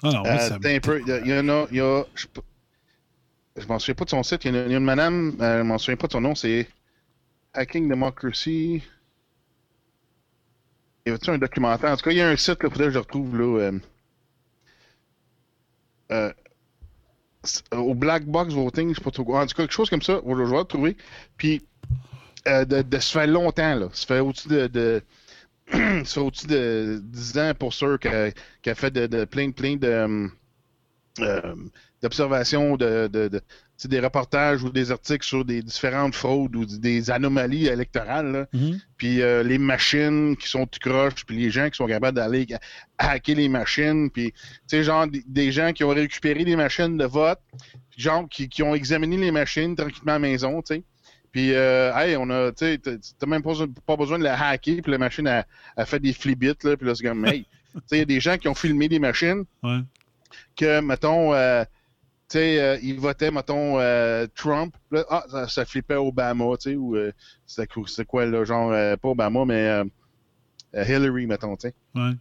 Ah 0.03 0.11
non, 0.11 0.25
Euh, 0.25 0.37
ça 0.49 0.55
un 0.55 0.79
peu, 0.79 1.01
il 1.07 1.27
y 1.27 1.33
en 1.33 1.47
a, 1.49 1.65
il 1.71 1.77
y 1.77 1.81
a, 1.81 2.03
je, 2.15 3.65
m'en 3.67 3.79
souviens 3.79 3.95
pas 3.95 4.03
de 4.05 4.09
son 4.09 4.23
site, 4.23 4.43
il 4.45 4.53
y, 4.53 4.57
en 4.57 4.61
a 4.61 4.65
il 4.65 4.71
y 4.71 4.75
a 4.75 4.77
une 4.77 4.83
madame, 4.83 5.35
euh, 5.39 5.59
je 5.59 5.63
m'en 5.63 5.77
souviens 5.77 5.95
pas 5.95 6.07
de 6.07 6.11
son 6.11 6.21
nom, 6.21 6.35
c'est 6.35 6.67
Hacking 7.55 7.89
Democracy. 7.89 8.83
Y 11.05 11.11
a-tu 11.11 11.29
un 11.31 11.37
documentaire? 11.39 11.91
En 11.91 11.97
tout 11.97 12.03
cas, 12.03 12.11
il 12.11 12.17
y 12.17 12.21
a 12.21 12.29
un 12.29 12.35
site, 12.35 12.61
là, 12.63 12.69
faudrait 12.69 12.85
que 12.87 12.91
je 12.93 12.99
retrouve, 12.99 13.37
là. 13.37 13.59
euh, 13.61 13.79
euh, 16.11 16.33
c'est- 17.43 17.73
au 17.75 17.93
Black 17.93 18.25
Box 18.25 18.53
Voting, 18.53 18.89
je 18.89 18.95
sais 18.95 19.01
pas 19.03 19.11
trop. 19.11 19.35
En 19.37 19.45
tout 19.45 19.55
cas, 19.55 19.63
quelque 19.63 19.73
chose 19.73 19.89
comme 19.89 20.01
ça, 20.01 20.19
je 20.25 20.29
vais 20.29 20.35
le 20.35 20.49
retrouver. 20.57 20.97
Puis, 21.37 21.61
euh, 22.47 22.65
de, 22.65 22.81
de- 22.83 22.99
ça 22.99 23.21
fait 23.21 23.27
longtemps, 23.27 23.75
là. 23.75 23.89
Ça 23.93 24.07
fait 24.07 24.19
au-dessus 24.21 24.49
de. 24.49 24.67
de 24.67 25.03
fait 26.05 26.19
au-dessus 26.19 26.47
de 26.47 27.01
10 27.03 27.37
ans 27.39 27.53
pour 27.59 27.73
sûr 27.73 27.99
qu'elle 27.99 28.33
a 28.67 28.75
fait 28.75 28.91
de, 28.91 29.25
plein, 29.25 29.51
plein 29.51 29.77
de. 29.77 29.87
euh, 29.87 30.27
euh, 31.21 31.55
d'observations, 32.01 32.77
de, 32.77 33.07
de, 33.07 33.41
des 33.83 33.99
reportages 33.99 34.63
ou 34.63 34.69
des 34.69 34.91
articles 34.91 35.25
sur 35.25 35.43
des 35.45 35.61
différentes 35.61 36.15
fraudes 36.15 36.55
ou 36.55 36.65
des 36.65 37.11
anomalies 37.11 37.67
électorales. 37.67 38.31
là. 38.31 38.45
Mhm. 38.53 38.79
Puis 38.97 39.21
euh, 39.21 39.43
les 39.43 39.57
machines 39.57 40.35
qui 40.37 40.47
sont 40.47 40.65
tout 40.65 40.79
croches, 40.79 41.25
puis 41.25 41.37
les 41.37 41.51
gens 41.51 41.69
qui 41.69 41.75
sont 41.77 41.85
capables 41.87 42.15
d'aller 42.15 42.47
hacker 42.97 43.35
les 43.35 43.49
machines, 43.49 44.09
puis 44.09 44.31
tu 44.31 44.39
sais, 44.67 44.83
genre 44.83 45.05
des, 45.07 45.51
gens 45.51 45.73
qui 45.73 45.83
ont 45.83 45.89
récupéré 45.89 46.45
des 46.45 46.55
machines 46.55 46.97
de 46.97 47.05
vote, 47.05 47.39
puis 47.91 48.01
genre 48.01 48.27
qui, 48.29 48.47
qui 48.49 48.63
ont 48.63 48.73
examiné 48.73 49.17
les 49.17 49.31
machines 49.31 49.75
tranquillement 49.75 50.13
à 50.13 50.15
la 50.15 50.19
maison, 50.19 50.61
tu 50.61 50.75
sais. 50.75 50.83
Puis, 51.31 51.53
euh, 51.53 51.93
hey, 51.97 52.15
on 52.15 52.29
a, 52.29 52.53
tu 52.53 52.65
sais, 52.65 52.79
même 53.27 53.43
pas, 53.43 53.49
besoin- 53.49 53.67
pas 53.85 53.97
besoin 53.97 54.17
de 54.17 54.23
la 54.23 54.41
hacker, 54.41 54.77
puis 54.81 54.89
la 54.91 54.97
machine 54.97 55.27
a, 55.27 55.45
a 55.75 55.85
fait 55.85 55.99
des 55.99 56.13
flibits, 56.13 56.53
là, 56.63 56.77
puis 56.77 56.87
là, 56.87 56.95
c'est 56.95 57.03
comme, 57.05 57.25
hey, 57.25 57.45
tu 57.73 57.79
sais, 57.87 57.95
il 57.97 57.99
y 57.99 58.01
a 58.01 58.05
des 58.05 58.21
gens 58.21 58.37
qui 58.37 58.47
ont 58.47 58.55
filmé 58.55 58.87
des 58.87 58.99
machines, 58.99 59.43
Ouais. 59.61 59.79
que, 60.55 60.79
mettons, 60.79 61.33
euh, 61.33 61.65
tu 62.27 62.37
sais, 62.39 62.59
euh, 62.59 62.77
ils 62.81 62.99
votaient, 62.99 63.31
mettons, 63.31 63.79
euh, 63.79 64.25
Trump, 64.35 64.75
là, 64.91 65.05
ah, 65.09 65.25
ça, 65.29 65.47
ça 65.47 65.65
flippait 65.65 65.95
Obama, 65.95 66.45
tu 66.57 66.71
sais, 66.71 66.75
ou 66.75 66.95
euh, 66.95 67.11
c'était 67.45 67.67
quoi- 68.05 68.25
là, 68.25 68.43
genre, 68.43 68.71
euh, 68.71 68.95
pas 68.97 69.09
Obama, 69.09 69.45
mais 69.45 69.67
euh, 69.67 69.83
euh, 70.75 70.83
Hillary, 70.85 71.27
mettons, 71.27 71.55
tu 71.55 71.67
sais. 71.69 71.73
Ouais. 71.93 72.11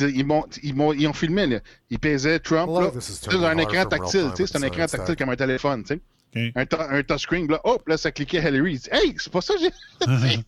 Ils, 0.00 0.24
m'ont- 0.26 0.44
ils, 0.62 0.74
m'ont- 0.74 0.92
ils 0.92 1.06
ont 1.08 1.12
filmé, 1.12 1.46
là. 1.46 1.60
Ils 1.90 1.98
pesaient 1.98 2.38
Trump, 2.40 2.68
là, 2.82 2.90
turning 3.30 3.40
un 3.48 3.56
écran 3.62 3.84
tactile, 3.90 4.20
tu 4.36 4.46
sais, 4.46 4.46
c'est 4.52 4.58
un 4.58 4.60
écran 4.66 4.86
tactile 4.98 5.16
comme 5.16 5.28
un 5.30 5.36
téléphone, 5.36 5.82
tu 5.82 5.94
sais. 5.94 6.00
Un, 6.34 7.02
touchscreen, 7.02 7.48
là, 7.50 7.60
hop, 7.64 7.88
là, 7.88 7.96
ça 7.96 8.12
cliquait 8.12 8.38
Hillary. 8.38 8.74
Il 8.74 8.78
dit, 8.78 8.88
hey, 8.92 9.14
c'est 9.18 9.32
pas 9.32 9.40
ça 9.40 9.54
que 9.54 9.60
j'ai. 9.60 9.70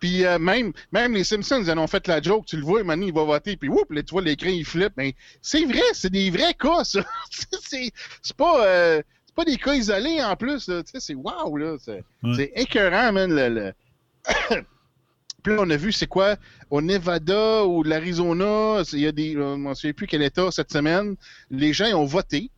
Puis 0.00 0.24
euh, 0.24 0.38
même, 0.38 0.72
même 0.92 1.14
les 1.14 1.24
Simpsons, 1.24 1.62
ils 1.62 1.70
en 1.70 1.78
ont 1.78 1.86
fait 1.86 2.08
la 2.08 2.20
joke. 2.22 2.46
Tu 2.46 2.56
le 2.56 2.62
vois, 2.64 2.82
Manu, 2.82 3.06
il 3.08 3.12
va 3.12 3.24
voter, 3.24 3.56
puis 3.56 3.68
whoop, 3.68 3.90
là, 3.92 4.02
tu 4.02 4.12
vois 4.12 4.22
l'écran, 4.22 4.48
il 4.50 4.64
flippe. 4.64 4.94
Mais 4.96 5.14
c'est 5.42 5.64
vrai, 5.66 5.82
c'est 5.92 6.10
des 6.10 6.30
vrais 6.30 6.54
cas, 6.54 6.84
ça. 6.84 7.04
c'est 7.62 8.36
pas, 8.36 8.64
euh, 8.66 9.02
c'est 9.26 9.34
pas 9.34 9.44
des 9.44 9.56
cas 9.58 9.74
isolés 9.74 10.22
en 10.22 10.34
plus. 10.36 10.64
Tu 10.66 10.72
sais, 10.72 11.00
c'est 11.00 11.14
wow, 11.14 11.56
là. 11.56 11.76
C'est 11.84 12.02
Ouais. 12.22 12.50
écœurant, 12.56 13.12
man. 13.12 13.32
Le, 13.32 13.48
le- 13.48 13.72
Puis 15.42 15.54
là, 15.54 15.60
on 15.62 15.70
a 15.70 15.76
vu, 15.76 15.90
c'est 15.92 16.06
quoi, 16.06 16.36
au 16.70 16.82
Nevada 16.82 17.64
ou 17.64 17.82
l'Arizona, 17.82 18.82
il 18.92 18.98
y 19.00 19.06
a 19.06 19.12
des, 19.12 19.36
on 19.38 19.56
ne 19.56 19.74
sait 19.74 19.92
plus 19.94 20.06
quel 20.06 20.22
état 20.22 20.50
cette 20.50 20.70
semaine, 20.72 21.16
les 21.50 21.72
gens 21.72 21.86
ils 21.86 21.94
ont 21.94 22.04
voté. 22.04 22.50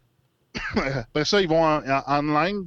Après 0.77 1.25
ça, 1.25 1.41
ils 1.41 1.49
vont 1.49 1.65
en, 1.65 1.83
en- 1.89 2.03
online 2.19 2.67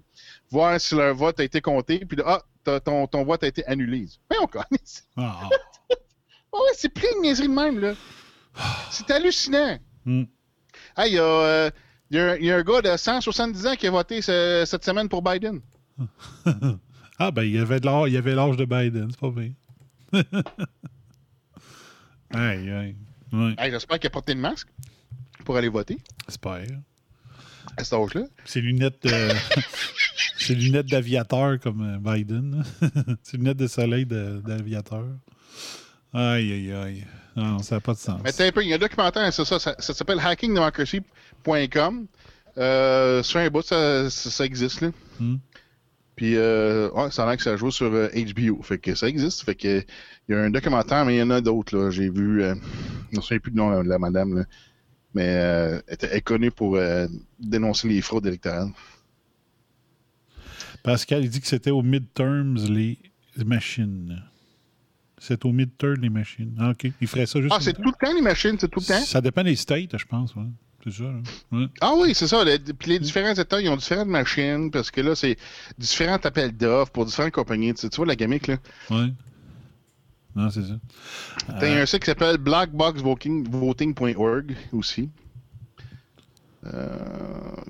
voir 0.52 0.80
si 0.80 0.96
leur 0.96 1.14
vote 1.16 1.40
a 1.40 1.44
été 1.44 1.62
compté, 1.62 2.00
puis 2.06 2.18
là, 2.18 2.42
ah, 2.66 2.80
ton, 2.80 3.08
ton 3.08 3.24
vote 3.24 3.44
a 3.44 3.48
été 3.48 3.66
annulé. 3.66 4.08
Mais 4.30 4.38
on 4.42 4.48
connaît. 4.48 4.66
Ah, 5.18 5.50
ouais, 6.54 6.60
c'est 6.76 6.90
plein 6.90 7.10
de 7.18 7.22
niaiseries 7.22 7.48
de 7.48 7.54
même, 7.54 7.80
là. 7.80 7.94
C'est 8.90 9.10
hallucinant. 9.12 9.78
Hmm. 10.06 10.24
Ah, 10.96 11.08
il 11.08 11.14
y, 11.14 11.20
a, 11.20 11.24
euh, 11.24 11.70
y 12.12 12.18
a 12.18 12.32
un- 12.32 12.36
il 12.38 12.46
y 12.46 12.52
a 12.52 12.56
un 12.58 12.64
gars 12.64 12.82
de 12.82 12.96
170 12.96 13.66
ans 13.68 13.76
qui 13.76 13.86
a 13.88 13.92
voté 13.92 14.22
ce- 14.22 14.64
cette 14.66 14.84
semaine 14.86 15.10
pour 15.10 15.22
Biden. 15.22 15.62
Ah, 17.18 17.32
ben, 17.32 17.44
il 17.44 17.52
y 17.54 17.58
avait 17.60 17.80
l'âge, 17.80 18.14
avait 18.14 18.36
de 18.58 18.66
Biden, 18.66 19.08
c'est 19.10 19.20
pas 19.22 19.30
bien. 19.30 19.54
aïe, 22.34 22.70
aïe. 22.72 22.96
Ouais, 23.32 23.56
Hey, 23.58 23.72
J'espère 23.72 24.00
qu'il 24.00 24.08
a 24.08 24.10
porté 24.10 24.34
le 24.34 24.42
masque 24.42 24.68
pour 25.46 25.56
aller 25.56 25.70
voter 25.70 25.98
j'espère. 26.28 26.66
À 27.78 27.84
cet 27.84 27.94
âge-là. 27.94 28.24
Ses 28.46 28.62
lunettes. 28.62 29.08
Ses 30.38 30.56
lunettes 30.56 30.88
d'aviateur 30.88 31.60
comme 31.60 31.82
euh, 31.82 31.98
Biden. 32.00 32.64
Ses 33.24 33.38
lunettes 33.38 33.58
de 33.58 33.68
soleil 33.68 34.06
d'aviateur. 34.06 35.06
Aïe, 36.14 36.52
aïe, 36.52 36.72
aïe. 36.72 37.06
Non, 37.36 37.60
ça 37.60 37.76
n'a 37.76 37.82
pas 37.82 37.94
de 37.94 37.98
sens. 37.98 38.22
Mais 38.24 38.48
un 38.48 38.52
peu, 38.52 38.64
il 38.64 38.70
y 38.70 38.74
a 38.74 38.76
un 38.76 38.80
documentaire, 38.80 39.34
c'est 39.34 39.44
ça, 39.44 39.60
ça, 39.60 39.76
ça 39.78 39.94
s'appelle 39.94 40.20
hackingdemocracy.com. 40.20 42.08
Euh, 42.58 43.22
sur 43.24 43.40
un 43.40 43.50
bout, 43.50 43.62
ça, 43.62 44.46
existe, 44.46 44.82
là. 44.82 44.92
Hmm. 45.20 45.36
Puis, 46.16 46.38
euh, 46.38 46.90
ouais, 46.92 47.12
ça 47.12 47.24
a 47.24 47.26
l'air 47.28 47.36
que 47.36 47.44
ça 47.44 47.58
joue 47.58 47.72
sur 47.72 47.94
euh, 47.94 48.08
HBO. 48.08 48.62
Fait 48.64 48.78
que 48.78 48.96
ça 48.96 49.10
existe. 49.10 49.44
Fait 49.44 49.56
que, 49.56 49.84
il 50.30 50.32
y 50.32 50.34
a 50.34 50.40
un 50.40 50.50
documentaire, 50.50 51.04
mais 51.06 51.16
il 51.16 51.20
y 51.20 51.22
en 51.22 51.30
a 51.30 51.42
d'autres, 51.42 51.78
là. 51.78 51.90
J'ai 51.90 52.10
vu, 52.10 52.42
euh, 52.42 52.56
je 53.10 53.16
ne 53.16 53.18
me 53.18 53.22
souviens 53.22 53.40
plus 53.40 53.52
du 53.52 53.58
nom 53.58 53.84
de 53.84 53.90
la 53.90 54.00
madame, 54.00 54.38
là. 54.38 54.46
Mais, 55.16 55.28
euh, 55.30 55.82
elle, 55.88 55.94
était- 55.96 56.16
est 56.18 56.22
connue 56.22 56.52
pour 56.52 56.76
euh, 56.76 57.08
dénoncer 57.40 57.88
les 57.88 58.02
fraudes 58.02 58.28
électorales. 58.28 58.70
Pascal, 60.84 61.24
il 61.24 61.30
dit 61.30 61.42
que 61.42 61.48
c'était 61.48 61.72
au 61.72 61.82
midterms 61.82 62.58
les 62.70 63.00
machines. 63.44 64.22
C'est 65.18 65.44
au 65.46 65.52
midterm 65.52 65.96
les 66.02 66.10
machines. 66.10 66.56
Ah, 66.60 66.70
OK. 66.72 66.92
Il 67.02 67.08
ferait 67.08 67.26
ça 67.26 67.42
juste 67.42 67.54
Ah, 67.56 67.60
c'est 67.62 67.74
tout 67.74 67.82
le 67.84 67.92
temps, 68.06 68.14
les 68.14 68.22
machines, 68.22 68.58
c'est 68.60 68.68
tout 68.68 68.82
le 68.82 68.86
temps? 68.86 69.02
Ça 69.02 69.22
dépend 69.22 69.44
des 69.44 69.56
states, 69.56 69.98
je 69.98 70.06
pense. 70.06 70.36
Ouais. 70.36 70.44
C'est 70.84 70.94
ça. 70.94 71.12
Ouais. 71.52 71.66
Ah 71.82 71.94
oui, 71.98 72.14
c'est 72.14 72.28
ça. 72.28 72.44
les- 72.44 72.60
Puis 72.60 72.92
les 72.92 73.00
différents 73.00 73.34
États, 73.34 73.60
ils 73.60 73.70
ont 73.70 73.78
différentes 73.78 74.10
machines, 74.10 74.70
parce 74.70 74.92
que 74.92 75.02
là, 75.02 75.16
c'est 75.16 75.38
différents 75.80 76.20
appels 76.24 76.56
d'offres 76.56 76.92
pour 76.92 77.06
différentes 77.06 77.32
compagnies. 77.34 77.74
Tu, 77.74 77.82
sais, 77.82 77.90
tu 77.90 77.96
vois 77.96 78.06
la 78.06 78.16
gamique, 78.16 78.46
là? 78.48 78.58
Ouais. 78.92 79.08
Non, 80.36 80.50
c'est 80.50 80.64
ça. 80.64 80.74
T'as 81.60 81.82
un 81.82 81.86
site 81.86 82.00
qui 82.02 82.08
s'appelle 82.08 82.38
blackboxvoting.org 82.38 84.56
aussi. 84.74 85.10
Euh, 86.66 86.98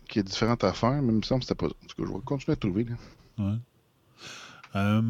qui 0.08 0.19
a 0.19 0.23
différentes 0.23 0.63
affaires, 0.63 1.01
mais 1.01 1.12
il 1.12 1.17
me 1.17 1.21
semble 1.21 1.41
que 1.41 1.47
c'était 1.47 1.56
pas. 1.60 1.65
En 1.67 1.88
tout 1.88 1.95
cas, 1.97 2.04
je 2.08 2.13
vais 2.13 2.19
continuer 2.23 2.54
à 2.54 2.56
trouver. 2.56 2.86
Là. 2.86 2.95
Ouais. 3.38 3.56
Euh, 4.78 5.01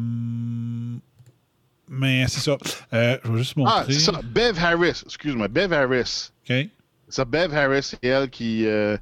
mais 1.88 2.26
c'est 2.28 2.40
ça. 2.40 2.56
Euh, 2.92 3.16
je 3.24 3.30
vais 3.32 3.38
juste 3.38 3.56
montrer. 3.56 3.74
Ah, 3.76 3.84
c'est 3.86 3.98
ça. 4.00 4.20
Bev 4.24 4.58
Harris. 4.58 5.02
Excuse-moi. 5.04 5.46
Bev 5.48 5.72
Harris. 5.72 6.30
OK. 6.50 6.68
Ça, 7.08 7.24
Bev 7.24 7.54
Harris, 7.54 7.84
c'est 7.84 8.04
elle 8.04 8.28
qui. 8.28 8.66
euh, 8.66 8.96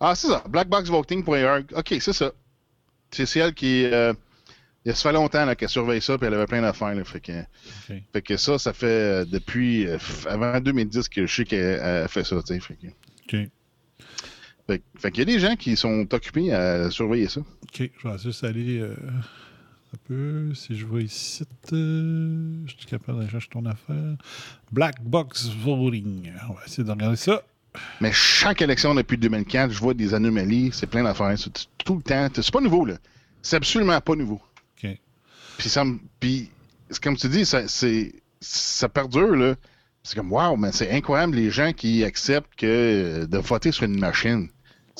Ah, 0.00 0.14
c'est 0.14 0.28
ça. 0.28 0.42
Blackboxvoting.org. 0.48 1.66
Ok, 1.76 1.94
c'est 2.00 2.12
ça. 2.14 2.32
C'est 3.10 3.26
c'est 3.26 3.40
elle 3.40 3.52
qui. 3.54 3.86
Il 4.86 4.96
ça 4.96 5.10
fait 5.10 5.12
longtemps 5.14 5.44
là, 5.44 5.54
qu'elle 5.54 5.68
surveille 5.68 6.00
ça, 6.00 6.16
puis 6.16 6.26
elle 6.26 6.34
avait 6.34 6.46
plein 6.46 6.62
d'affaires. 6.62 6.94
là, 6.94 7.04
Fait 7.04 7.20
que, 7.20 7.40
OK. 7.40 8.02
fait 8.12 8.22
que 8.22 8.36
ça, 8.38 8.58
ça 8.58 8.72
fait 8.72 8.86
euh, 8.86 9.24
depuis 9.26 9.86
euh, 9.86 9.98
avant 10.26 10.58
2010 10.58 11.08
que 11.08 11.26
je 11.26 11.34
sais 11.34 11.44
qu'elle 11.44 11.80
elle 11.82 12.08
fait 12.08 12.24
ça. 12.24 12.36
Fait 12.46 12.58
que, 12.60 12.86
OK. 12.86 13.48
fait, 14.66 14.82
fait 14.98 15.10
qu'il 15.10 15.18
y 15.18 15.22
a 15.22 15.34
des 15.36 15.38
gens 15.38 15.54
qui 15.56 15.76
sont 15.76 16.06
occupés 16.12 16.52
à 16.52 16.90
surveiller 16.90 17.28
ça. 17.28 17.40
OK. 17.40 17.90
Je 18.02 18.08
vais 18.08 18.18
juste 18.18 18.42
aller 18.42 18.78
euh, 18.80 18.94
un 19.92 19.98
peu. 20.08 20.54
Si 20.54 20.74
je 20.74 20.86
vois 20.86 21.02
ici, 21.02 21.44
euh, 21.74 22.62
je 22.64 22.74
suis 22.74 22.86
capable 22.86 23.18
d'aller 23.18 23.30
chercher 23.30 23.48
ton 23.50 23.66
affaire. 23.66 24.16
Black 24.72 25.02
Box 25.02 25.48
Voting. 25.62 26.32
On 26.48 26.54
va 26.54 26.60
essayer 26.66 26.84
de 26.84 26.90
regarder 26.90 27.16
ça. 27.16 27.42
Mais 28.00 28.12
chaque 28.12 28.62
élection 28.62 28.94
depuis 28.94 29.18
2004, 29.18 29.70
je 29.72 29.78
vois 29.78 29.94
des 29.94 30.14
anomalies, 30.14 30.70
c'est 30.72 30.88
plein 30.88 31.04
d'affaires. 31.04 31.38
C'est 31.38 31.52
tout 31.84 31.96
le 31.96 32.02
temps. 32.02 32.28
C'est 32.34 32.50
pas 32.50 32.60
nouveau, 32.62 32.86
là. 32.86 32.94
C'est 33.42 33.56
absolument 33.56 34.00
pas 34.00 34.16
nouveau. 34.16 34.40
Puis, 35.60 35.68
ça 35.68 35.84
me- 35.84 35.98
puis 36.18 36.48
comme 37.02 37.16
tu 37.18 37.28
dis, 37.28 37.44
ça, 37.44 37.68
c'est, 37.68 38.14
ça 38.40 38.88
perdure, 38.88 39.36
là. 39.36 39.54
C'est 40.02 40.16
comme, 40.16 40.32
wow, 40.32 40.56
mais 40.56 40.72
c'est 40.72 40.90
incroyable 40.90 41.36
les 41.36 41.50
gens 41.50 41.74
qui 41.74 42.02
acceptent 42.02 42.54
que 42.56 42.66
euh, 42.66 43.26
de 43.26 43.36
voter 43.36 43.70
sur 43.70 43.84
une 43.84 43.98
machine. 44.00 44.48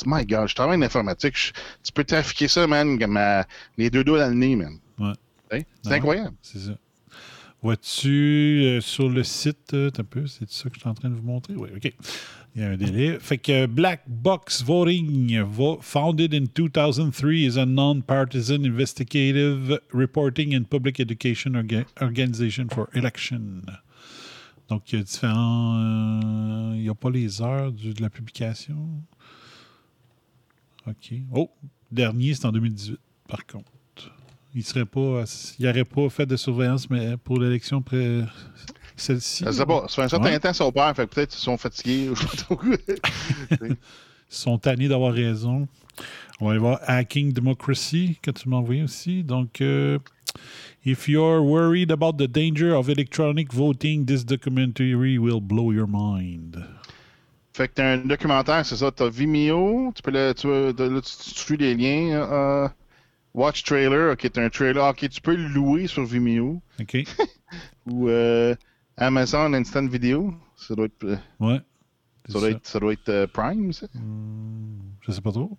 My 0.05 0.27
God, 0.27 0.49
je 0.49 0.55
travaille 0.55 0.77
en 0.77 0.83
informatique. 0.83 1.35
je- 1.37 1.53
tu 1.83 1.93
peux 1.95 2.05
trafiquer 2.05 2.49
ça, 2.49 2.67
man, 2.67 2.99
comme 2.99 3.17
à- 3.17 3.47
les 3.79 3.89
deux 3.89 4.05
doigts 4.05 4.19
dans 4.19 4.29
le 4.29 4.35
nez, 4.35 4.55
man. 4.57 4.79
Ouais. 4.99 5.13
C'est 5.83 5.95
incroyable. 5.95 6.37
C'est 6.43 6.59
ça. 6.59 6.73
Vois-tu 7.63 8.63
euh, 8.65 8.81
sur 8.81 9.09
le 9.09 9.23
site, 9.25 9.73
euh, 9.75 9.91
un 9.99 10.05
peu, 10.05 10.27
c'est 10.27 10.49
ça 10.51 10.69
que 10.69 10.75
je 10.77 10.81
suis 10.81 10.89
en 10.89 10.95
train 10.95 11.09
de 11.11 11.15
vous 11.15 11.23
montrer? 11.23 11.55
Oui, 11.57 11.69
OK. 11.77 11.93
Il 12.57 12.63
y 12.63 12.65
a 12.65 12.71
un 12.71 12.77
délai. 12.77 13.19
Fait 13.21 13.39
que 13.39 13.67
Black 13.67 14.03
Box 14.09 14.63
Voting, 14.65 15.41
vo- 15.43 15.79
founded 15.81 16.35
in 16.35 16.47
2003, 16.53 17.45
is 17.47 17.57
a 17.59 17.65
non-partisan 17.65 18.65
investigative 18.65 19.79
reporting 19.93 20.57
and 20.57 20.65
public 20.65 20.99
education 20.99 21.53
orga- 21.53 21.87
organization 22.01 22.67
for 22.69 22.89
election. 22.95 23.63
Donc, 24.69 24.93
il 24.93 24.99
y 24.99 25.01
a 25.01 25.05
différents. 25.05 25.77
euh, 25.79 26.73
il 26.75 26.83
n'y 26.83 26.89
a 26.89 26.95
pas 26.95 27.11
les 27.11 27.41
heures 27.41 27.71
de 27.73 28.03
la 28.03 28.11
publication. 28.11 28.77
OK. 30.87 31.13
Oh, 31.35 31.51
dernier, 31.93 32.35
c'est 32.35 32.47
en 32.47 32.53
2018, 32.53 32.99
par 33.29 33.47
contre. 33.47 33.71
Il 34.55 34.65
serait 34.65 34.85
pas. 34.87 35.25
Pas 35.95 36.09
fait 36.11 36.27
de 36.27 36.37
surveillance, 36.37 36.91
mais 36.91 37.17
pour 37.17 37.39
l'élection 37.39 37.81
près 37.83 38.25
celle-ci. 39.01 39.45
Je 39.47 39.51
sais 39.53 39.67
pas. 39.67 39.87
Ça 39.89 39.95
fait 39.97 40.03
un 40.03 40.09
certain 40.09 40.25
Ouais. 40.31 40.39
temps, 40.39 40.95
fait 40.95 41.07
que 41.09 41.15
peut-être 41.15 41.31
qu'ils 41.31 41.41
sont 41.41 41.57
fatigués. 41.57 42.11
Ils 43.63 43.77
sont 44.29 44.59
tannés 44.59 44.89
d'avoir 44.89 45.13
raison. 45.13 45.67
On 46.41 46.47
va 46.47 46.51
aller 46.53 46.61
voir 46.61 46.79
Hacking 46.87 47.33
Democracy, 47.33 48.19
que 48.23 48.31
tu 48.31 48.49
m'as 48.49 48.57
envoyé 48.57 48.83
aussi. 48.83 49.23
Donc, 49.25 49.61
euh, 49.61 49.99
if 50.85 51.09
you're 51.09 51.43
worried 51.45 51.91
about 51.91 52.13
the 52.17 52.29
danger 52.29 52.73
of 52.75 52.89
electronic 52.89 53.53
voting, 53.53 54.07
this 54.07 54.25
documentary 54.25 55.19
will 55.19 55.41
blow 55.41 55.73
your 55.73 55.87
mind. 55.89 56.65
Fait 57.53 57.69
que 57.69 57.75
t'as 57.75 57.95
un 57.95 57.99
documentaire, 57.99 58.65
c'est 58.65 58.77
ça. 58.77 58.91
T'as 58.93 59.11
Vimeo, 59.11 59.93
tu 59.95 60.03
peux 60.03 60.13
le, 60.13 60.33
tu, 60.33 60.47
là, 60.47 60.73
tu, 60.73 61.35
tu 61.35 61.39
suis 61.39 61.57
les 61.57 61.75
liens. 61.75 62.23
euh, 62.33 62.69
watch 63.35 63.65
trailer, 63.65 64.13
ok, 64.13 64.31
t'as 64.33 64.45
un 64.45 64.49
trailer. 64.49 64.83
Ok, 64.89 65.09
tu 65.11 65.21
peux 65.21 65.35
le 65.35 65.49
louer 65.49 65.89
sur 65.89 66.05
Vimeo. 66.05 66.63
OK? 66.81 66.99
Ou 67.87 68.09
euh, 68.09 68.55
Amazon 69.01 69.55
Instant 69.55 69.87
Video. 69.89 70.35
Ça 70.57 70.75
doit 70.75 70.87
être, 70.87 71.05
euh, 71.05 71.17
Ouais. 71.41 71.61
ça 72.29 72.39
doit 72.39 72.51
être, 72.51 72.67
ça 72.67 72.79
doit 72.79 72.93
être 72.93 73.09
euh, 73.09 73.27
Prime, 73.27 73.73
ça? 73.73 73.87
Je 75.01 75.13
sais 75.13 75.21
pas 75.21 75.33
trop. 75.33 75.59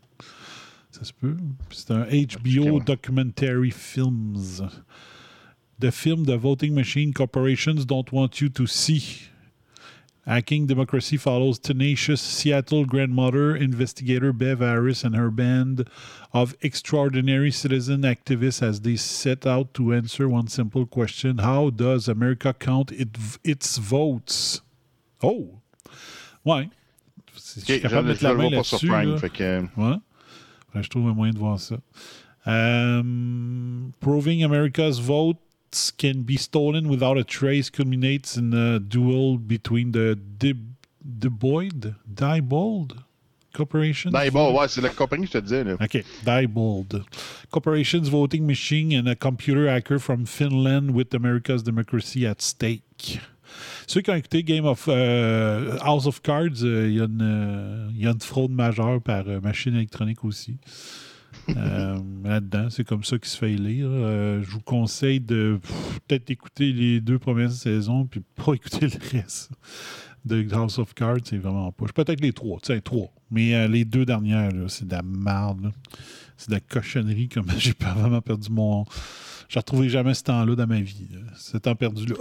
Ça 0.92 1.04
se 1.04 1.14
peut. 1.14 1.36
C'est 1.72 1.92
un 1.92 2.04
HBO 2.06 2.80
documentary 2.82 3.72
films. 3.72 4.36
The 5.80 5.90
film 5.90 6.26
the 6.26 6.36
voting 6.38 6.74
machine 6.76 7.12
corporations 7.14 7.86
don't 7.86 8.12
want 8.12 8.40
you 8.40 8.50
to 8.50 8.68
see. 8.68 9.31
Hacking 10.32 10.66
Democracy 10.66 11.18
follows 11.18 11.60
tenacious 11.60 12.22
Seattle 12.22 12.86
grandmother 12.86 13.54
investigator 13.54 14.32
Bev 14.32 14.60
Harris 14.60 15.04
and 15.04 15.14
her 15.14 15.30
band 15.30 15.90
of 16.32 16.56
extraordinary 16.62 17.52
citizen 17.52 18.04
activists 18.04 18.64
as 18.64 18.80
they 18.80 18.96
set 18.96 19.46
out 19.46 19.74
to 19.74 19.94
answer 19.94 20.30
one 20.30 20.48
simple 20.48 20.86
question 20.86 21.40
How 21.40 21.70
does 21.70 22.08
America 22.08 22.56
count 22.58 22.94
it, 22.94 23.10
its 23.44 23.78
votes? 23.78 24.62
Oh! 25.22 25.60
Ouais. 26.46 26.70
Je 27.36 27.60
suis 27.60 27.82
capable 27.82 28.08
de 28.08 28.14
mettre 28.14 28.24
la 28.24 28.34
main 28.34 28.50
vois 28.52 28.60
pas 28.60 28.64
sur 28.64 28.90
là-dessus. 28.90 29.22
Là. 29.22 29.30
Que, 29.30 29.82
Ouais. 29.82 30.82
Je 30.82 30.88
trouve 30.88 31.10
un 31.10 31.14
moyen 31.14 31.34
de 31.34 31.40
voir 31.40 31.60
ça. 31.60 31.76
Um, 32.46 33.92
proving 34.00 34.46
America's 34.46 34.98
votes 35.72 35.92
can 35.92 36.24
be 36.24 36.38
stolen 36.38 36.90
without 36.90 37.18
a 37.18 37.24
trace 37.24 37.70
culminates 37.70 38.38
in 38.38 38.54
a 38.54 38.80
duel 38.80 39.38
between 39.38 39.92
the 39.92 40.16
Dib- 40.16 40.76
Diebold, 41.04 41.96
Diebold 42.14 43.04
Corporation. 43.54 44.12
Diebold, 44.12 44.56
ouais, 44.56 44.68
c'est 44.68 44.82
la 44.82 44.90
compagnie 44.90 45.26
que 45.28 45.34
je 45.34 45.40
te 45.40 45.44
disais. 45.44 45.64
Là. 45.64 45.76
Okay, 45.82 46.04
Diebold. 46.24 47.04
Corporation's 47.50 48.10
voting 48.10 48.46
machine 48.46 48.94
and 48.94 49.08
a 49.08 49.16
computer 49.16 49.68
hacker 49.68 50.00
from 50.00 50.26
Finland 50.26 50.92
with 50.92 51.14
America's 51.14 51.64
democracy 51.64 52.26
at 52.26 52.42
stake. 52.42 53.20
Ceux 53.88 54.02
qui 54.02 54.10
ont 54.12 54.16
écouté 54.16 54.44
Game 54.44 54.66
of 54.66 54.86
euh, 54.88 55.78
House 55.82 56.06
of 56.06 56.22
Cards, 56.22 56.64
euh, 56.64 56.88
il 56.88 56.96
y, 56.96 57.02
a 57.02 57.06
une, 57.06 57.22
euh, 57.22 57.90
y 57.94 58.08
a 58.08 58.12
une 58.12 58.22
fraude 58.22 58.52
majeure 58.52 59.02
par 59.02 59.28
euh, 59.28 59.42
machine 59.42 59.76
électronique 59.76 60.24
aussi. 60.24 60.58
Euh, 61.50 62.00
Là-dedans, 62.24 62.70
c'est 62.70 62.84
comme 62.84 63.04
ça 63.04 63.18
qu'il 63.18 63.28
se 63.30 63.38
fait 63.38 63.50
lire. 63.56 63.88
Euh, 63.90 64.42
je 64.44 64.50
vous 64.52 64.62
conseille 64.62 65.20
de 65.20 65.60
peut-être 66.08 66.30
écouter 66.30 66.72
les 66.72 67.02
deux 67.02 67.20
premières 67.20 67.52
saisons 67.52 68.06
puis 68.06 68.22
pas 68.36 68.54
écouter 68.54 68.88
le 68.88 69.20
reste 69.20 69.52
de 70.24 70.48
House 70.54 70.78
of 70.80 70.94
Cards. 70.94 71.18
C'est 71.26 71.38
vraiment 71.38 71.72
pas. 71.72 71.86
Peut-être 71.94 72.22
les 72.22 72.32
trois, 72.34 72.60
tu 72.62 72.74
sais, 72.74 72.82
trois. 72.82 73.12
Mais 73.32 73.56
euh, 73.56 73.68
les 73.68 73.86
deux 73.86 74.06
dernières, 74.06 74.52
c'est 74.68 74.88
de 74.88 74.94
la 74.94 75.02
merde. 75.02 75.72
C'est 76.38 76.50
de 76.50 76.56
la 76.56 76.60
cochonnerie. 76.60 77.28
Comme 77.28 77.50
j'ai 77.58 77.74
pas 77.74 77.94
vraiment 77.94 78.22
perdu 78.22 78.50
mon. 78.52 78.86
Je 79.50 79.58
ne 79.58 79.62
retrouverai 79.62 79.90
jamais 79.90 80.14
ce 80.14 80.24
temps-là 80.24 80.56
dans 80.56 80.68
ma 80.68 80.80
vie. 80.80 81.10
là. 81.12 81.20
Ce 81.36 81.58
temps 81.58 81.76
perdu-là. 81.76 82.16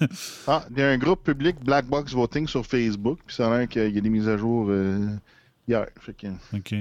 Ah, 0.46 0.64
il 0.70 0.78
y 0.78 0.82
a 0.82 0.90
un 0.90 0.98
groupe 0.98 1.24
public 1.24 1.56
Black 1.64 1.86
Box 1.86 2.12
Voting 2.12 2.46
sur 2.46 2.64
Facebook. 2.64 3.18
Puis 3.26 3.34
ça 3.34 3.52
a 3.52 3.58
l'air 3.58 3.68
qu'il 3.68 3.92
y 3.94 3.98
a 3.98 4.00
des 4.00 4.10
mises 4.10 4.28
à 4.28 4.36
jour 4.36 4.70
hier. 5.66 5.86
Que, 6.16 6.28
OK. 6.56 6.74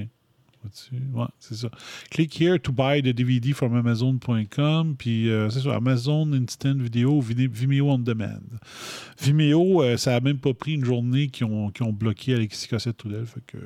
Vois-tu? 0.68 1.02
Ouais, 1.14 1.26
c'est 1.40 1.56
ça. 1.56 1.70
Click 2.12 2.40
here 2.40 2.60
to 2.60 2.72
buy 2.72 3.02
the 3.02 3.16
DVD 3.16 3.54
from 3.54 3.76
Amazon.com. 3.76 4.96
Puis, 4.98 5.30
euh, 5.30 5.50
c'est 5.50 5.62
ça, 5.62 5.76
Amazon 5.76 6.32
Instant 6.34 6.76
Video, 6.78 7.20
Vide- 7.22 7.52
Vimeo 7.52 7.90
On 7.92 8.00
Demand. 8.00 8.40
Vimeo, 9.22 9.82
euh, 9.84 9.98
ça 9.98 10.16
a 10.16 10.20
même 10.20 10.38
pas 10.38 10.54
pris 10.54 10.74
une 10.74 10.86
journée 10.86 11.28
qu'ils 11.28 11.46
ont, 11.46 11.72
bloqué 11.92 12.34
Alexis 12.36 12.68
Cossette 12.68 12.98
Trudel. 12.98 13.26
Fait 13.26 13.42
que 13.48 13.58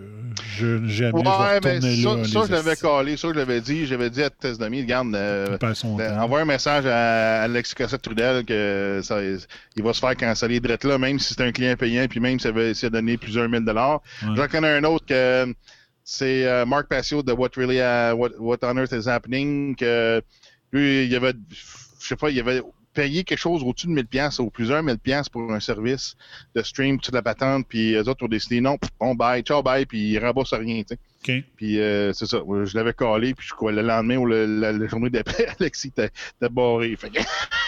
je, 0.58 0.86
jamais 0.86 0.90
je 0.90 1.04
vais 1.04 1.12
Ouais, 1.32 1.60
mais 1.64 1.82
ça, 1.82 2.16
là. 2.16 2.24
ça, 2.26 2.44
je 2.48 2.52
l'avais 2.52 2.76
calé, 2.76 3.18
ça, 3.18 3.28
je 3.30 3.34
l'avais 3.34 3.62
dit. 3.62 3.86
J'avais 3.86 4.10
dit 4.10 4.22
à 4.24 4.30
Tess 4.30 4.58
Demi, 4.58 4.82
regarde, 4.82 5.14
euh, 5.16 5.58
ben, 5.60 5.74
envoie 6.22 6.42
un 6.42 6.46
message 6.46 6.86
à 6.86 7.42
Alex 7.44 7.74
Cossette 7.74 8.02
Trudel 8.02 8.46
que 8.46 9.02
ça, 9.04 9.22
il 9.24 9.84
va 9.84 9.94
se 9.94 10.00
faire 10.00 10.16
canceller 10.16 10.60
direct 10.60 10.84
là, 10.86 10.98
même 10.98 11.20
si 11.20 11.34
c'est 11.34 11.42
un 11.42 11.52
client 11.52 11.76
payant, 11.76 12.06
puis 12.10 12.20
même 12.20 12.40
s'il 12.40 12.76
s'il 12.76 12.86
a 12.88 12.90
donné 12.90 13.18
plusieurs 13.18 13.50
mille 13.50 13.66
dollars. 13.66 14.02
Ouais. 14.24 14.30
J'en 14.36 14.48
connais 14.48 14.78
un 14.78 14.84
autre 14.84 15.06
que 15.06 15.54
c'est 16.04 16.46
euh, 16.48 16.66
Mark 16.66 16.88
Passio 16.88 17.24
de 17.24 17.32
What 17.32 17.50
Really 17.56 17.78
uh, 17.78 18.14
What, 18.16 18.32
What 18.40 18.58
on 18.64 18.78
Earth 18.78 18.92
is 18.94 19.08
Happening. 19.08 19.76
Que 19.76 20.22
lui, 20.72 21.06
il 21.06 21.16
avait, 21.16 21.34
je 21.50 22.08
sais 22.08 22.16
pas, 22.16 22.30
il 22.30 22.40
avait 22.40 22.62
payé 22.94 23.24
quelque 23.24 23.38
chose 23.40 23.64
au-dessus 23.64 23.88
de 23.88 23.94
1000 23.94 24.06
pièces 24.08 24.40
ou 24.40 24.50
plusieurs 24.50 24.84
1000 24.84 24.98
pièces 24.98 25.30
pour 25.30 25.50
un 25.54 25.62
service 25.62 26.16
de 26.56 26.62
stream, 26.62 27.00
toute 27.00 27.14
la 27.14 27.22
patente, 27.22 27.66
puis 27.70 27.94
eux 27.94 28.06
autres 28.10 28.26
ont 28.26 28.28
décidé 28.28 28.60
non, 28.60 28.78
bon 29.00 29.16
bye, 29.16 29.42
ciao 29.44 29.64
bye, 29.64 29.86
puis 29.86 30.12
ils 30.12 30.20
remboursent 30.20 30.54
rien, 30.54 30.82
tu 30.84 30.96
sais. 30.96 31.00
Puis 31.56 31.80
euh, 31.80 32.12
c'est 32.12 32.26
ça, 32.26 32.40
je 32.66 32.76
l'avais 32.78 32.92
calé, 32.94 33.34
puis 33.34 33.48
je 33.48 33.54
crois 33.54 33.72
le 33.72 33.82
lendemain 33.82 34.18
ou 34.18 34.26
le- 34.26 34.46
la, 34.60 34.74
la 34.74 34.88
journée 34.88 35.10
d'après, 35.10 35.46
Alexis 35.60 35.88
était 35.88 36.10
barré. 36.50 36.94
Fait 36.98 37.10
que, 37.12 37.20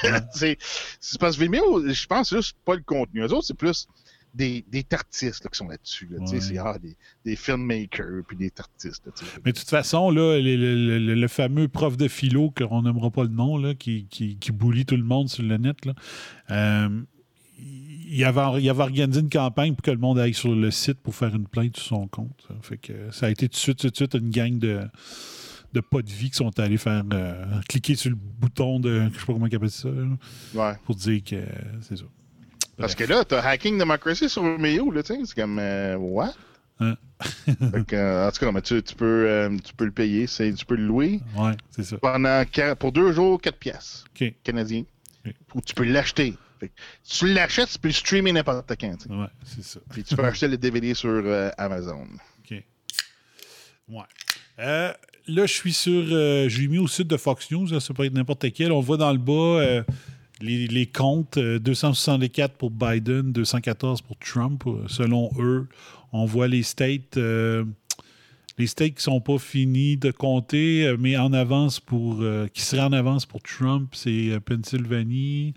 c'est 0.34 1.20
parce 1.20 1.38
que 1.38 1.42
Vimeo, 1.44 1.88
je 1.88 2.06
pense 2.08 2.30
c'est 2.32 2.36
juste 2.38 2.58
pas 2.66 2.76
le 2.76 2.82
contenu. 2.82 3.22
Eux 3.22 3.32
autres, 3.32 3.46
c'est 3.46 3.58
plus 3.58 3.88
des, 4.34 4.66
des 4.68 4.84
tartistes 4.84 5.44
là, 5.44 5.50
qui 5.52 5.58
sont 5.58 5.68
là-dessus. 5.68 6.08
Là, 6.12 6.20
Ouais. 6.20 6.40
C'est 6.40 6.58
ah, 6.58 6.78
des, 6.80 6.96
des 7.24 7.36
filmmakers, 7.36 8.24
puis 8.28 8.36
des 8.38 8.50
tartistes. 8.50 9.06
là. 9.06 9.12
Mais 9.46 9.52
de 9.52 9.58
toute 9.60 9.70
façon, 9.70 10.10
là, 10.10 10.40
le, 10.40 10.56
le- 10.56 11.00
le- 11.00 11.16
le 11.16 11.28
fameux 11.28 11.68
prof 11.68 11.98
de 11.98 12.08
philo, 12.08 12.50
qu'on 12.52 12.82
n'aimera 12.82 13.12
pas 13.12 13.24
le 13.24 13.30
nom, 13.30 13.58
là, 13.58 13.76
qui, 13.76 14.08
qui, 14.10 14.38
qui 14.38 14.52
bully 14.52 14.86
tout 14.86 14.98
le 14.98 15.04
monde 15.04 15.30
sur 15.30 15.44
le 15.44 15.58
net, 15.58 15.86
là, 15.86 15.94
euh, 16.52 17.02
il, 17.60 18.24
avait, 18.26 18.62
il 18.62 18.70
avait 18.70 18.84
organisé 18.84 19.22
une 19.22 19.30
campagne 19.30 19.74
pour 19.76 19.84
que 19.84 19.92
le 19.92 19.98
monde 19.98 20.20
aille 20.20 20.34
sur 20.34 20.54
le 20.54 20.72
site 20.72 21.00
pour 21.00 21.16
faire 21.16 21.34
une 21.36 21.48
plainte 21.48 21.78
sur 21.78 21.86
son 21.98 22.08
compte. 22.08 22.44
Ça 22.48 22.56
fait 22.62 22.78
que 22.78 23.12
ça 23.12 23.28
a 23.28 23.30
été 23.30 23.48
tout 23.48 23.54
de 23.54 23.58
suite, 23.58 23.78
tout 23.80 23.90
de 23.90 23.96
suite 23.96 24.14
une 24.16 24.30
gang 24.32 24.58
de, 24.58 24.82
de 25.74 25.80
pas 25.80 26.02
de 26.02 26.10
vie 26.10 26.30
qui 26.30 26.38
sont 26.38 26.60
allés 26.60 26.78
faire 26.78 27.04
euh, 27.14 27.46
cliquer 27.70 27.96
sur 27.96 28.10
le 28.10 28.16
bouton 28.18 28.80
de. 28.80 29.10
Je 29.14 29.20
sais 29.20 29.26
pas 29.26 29.34
comment 29.34 29.48
ils 29.48 29.56
appellent 29.56 29.70
ça, 29.72 29.90
là, 29.90 30.08
Ouais. 30.56 30.74
pour 30.86 30.96
dire 30.96 31.24
que 31.24 31.44
c'est 31.82 31.98
ça. 31.98 32.04
Parce 32.78 32.96
que 32.96 33.04
là, 33.04 33.24
t'as 33.24 33.42
Hacking 33.42 33.78
Democracy 33.78 34.30
sur 34.30 34.44
Vimeo, 34.44 34.92
là, 34.92 35.04
tu 35.04 35.14
sais, 35.14 35.22
c'est 35.26 35.36
comme, 35.36 35.60
euh, 35.60 35.96
what? 35.96 36.34
Hein. 36.80 36.96
Fait 37.46 37.86
que, 37.86 37.96
euh, 37.96 38.28
en 38.28 38.32
tout 38.32 38.40
cas, 38.40 38.52
mais 38.52 38.62
tu, 38.62 38.82
tu 38.82 38.96
peux, 38.96 39.28
euh, 39.28 39.58
tu 39.64 39.74
peux 39.74 39.86
le 39.86 39.92
payer, 39.92 40.26
tu 40.28 40.66
peux 40.66 40.76
le 40.76 40.86
louer 40.86 41.20
Ouais, 41.38 41.54
c'est 41.70 41.84
ça. 41.84 41.98
pendant, 41.98 42.44
pour 42.80 42.92
deux 42.92 43.12
jours, 43.12 43.40
4 43.40 43.58
pièces 43.58 44.04
OK. 44.16 44.34
canadiens. 44.44 44.84
Ou 45.56 45.62
tu 45.62 45.74
peux 45.74 45.86
l'acheter. 45.86 46.34
Si 47.04 47.20
tu 47.20 47.34
l'achètes, 47.34 47.70
tu 47.70 47.80
peux 47.80 47.90
le 47.90 47.94
streamer 47.94 48.32
n'importe 48.32 48.72
quand. 48.80 48.98
Ouais, 49.10 49.28
c'est 49.44 49.64
ça. 49.64 49.80
Puis 49.92 50.04
tu 50.04 50.16
peux 50.16 50.24
acheter 50.24 50.48
le 50.48 50.58
DVD 50.58 50.94
sur 50.94 51.10
euh, 51.10 51.50
Amazon. 51.58 52.08
OK. 52.40 52.64
Ouais. 53.90 54.04
Là, 54.58 55.46
je 55.46 55.54
suis 55.54 55.74
sur. 55.74 56.04
je 56.06 56.60
l'ai 56.62 56.68
mis 56.68 56.80
au 56.80 56.88
site 56.88 57.08
de 57.08 57.18
Fox 57.18 57.52
News, 57.52 57.68
là, 57.68 57.80
ça 57.80 57.94
peut 57.94 58.06
être 58.06 58.14
n'importe 58.14 58.52
quel. 58.54 58.72
On 58.72 58.82
voit 58.82 58.98
dans 58.98 59.12
le 59.12 59.18
bas 59.18 59.84
les, 60.44 60.68
les 60.68 60.86
comptes 60.86 61.38
euh, 61.38 61.60
264 61.60 62.54
pour 62.56 62.70
Biden, 62.72 63.32
214 63.32 64.02
pour 64.02 64.18
Trump, 64.18 64.64
euh, 64.68 64.84
selon 64.88 65.30
eux. 65.40 65.68
On 66.12 66.26
voit 66.26 66.48
les 66.48 66.64
states. 66.64 67.18
euh, 67.18 67.64
les 68.60 68.68
states 68.68 68.94
qui 68.96 69.02
sont 69.04 69.20
pas 69.20 69.40
finis 69.40 69.98
de 69.98 70.12
compter, 70.12 70.86
euh, 70.86 70.98
mais 71.00 71.18
en 71.18 71.34
avance 71.34 71.80
pour. 71.80 72.18
euh, 72.22 72.48
qui 72.54 72.62
seraient 72.62 72.84
en 72.84 72.94
avance 72.94 73.26
pour 73.26 73.42
Trump, 73.42 73.90
c'est 73.94 74.30
euh, 74.30 74.40
Pennsylvanie, 74.40 75.54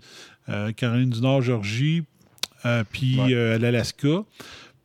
euh, 0.49 0.71
Caroline 0.71 1.09
du 1.11 1.21
Nord, 1.21 1.41
Georgie, 1.43 2.03
euh, 2.65 2.83
puis 2.91 3.19
Ouais. 3.19 3.33
euh, 3.35 3.57
l'Alaska. 3.59 4.23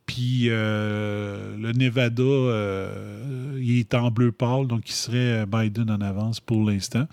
Puis 0.05 0.47
euh, 0.49 1.55
le 1.57 1.71
Nevada, 1.71 2.21
euh, 2.23 3.57
il 3.61 3.79
est 3.79 3.93
en 3.93 4.11
bleu 4.11 4.31
pâle, 4.31 4.67
donc 4.67 4.89
il 4.89 4.93
serait 4.93 5.43
euh, 5.43 5.45
Biden 5.45 5.89
en 5.89 6.01
avance 6.01 6.41
pour 6.41 6.69
l'instant. 6.69 7.07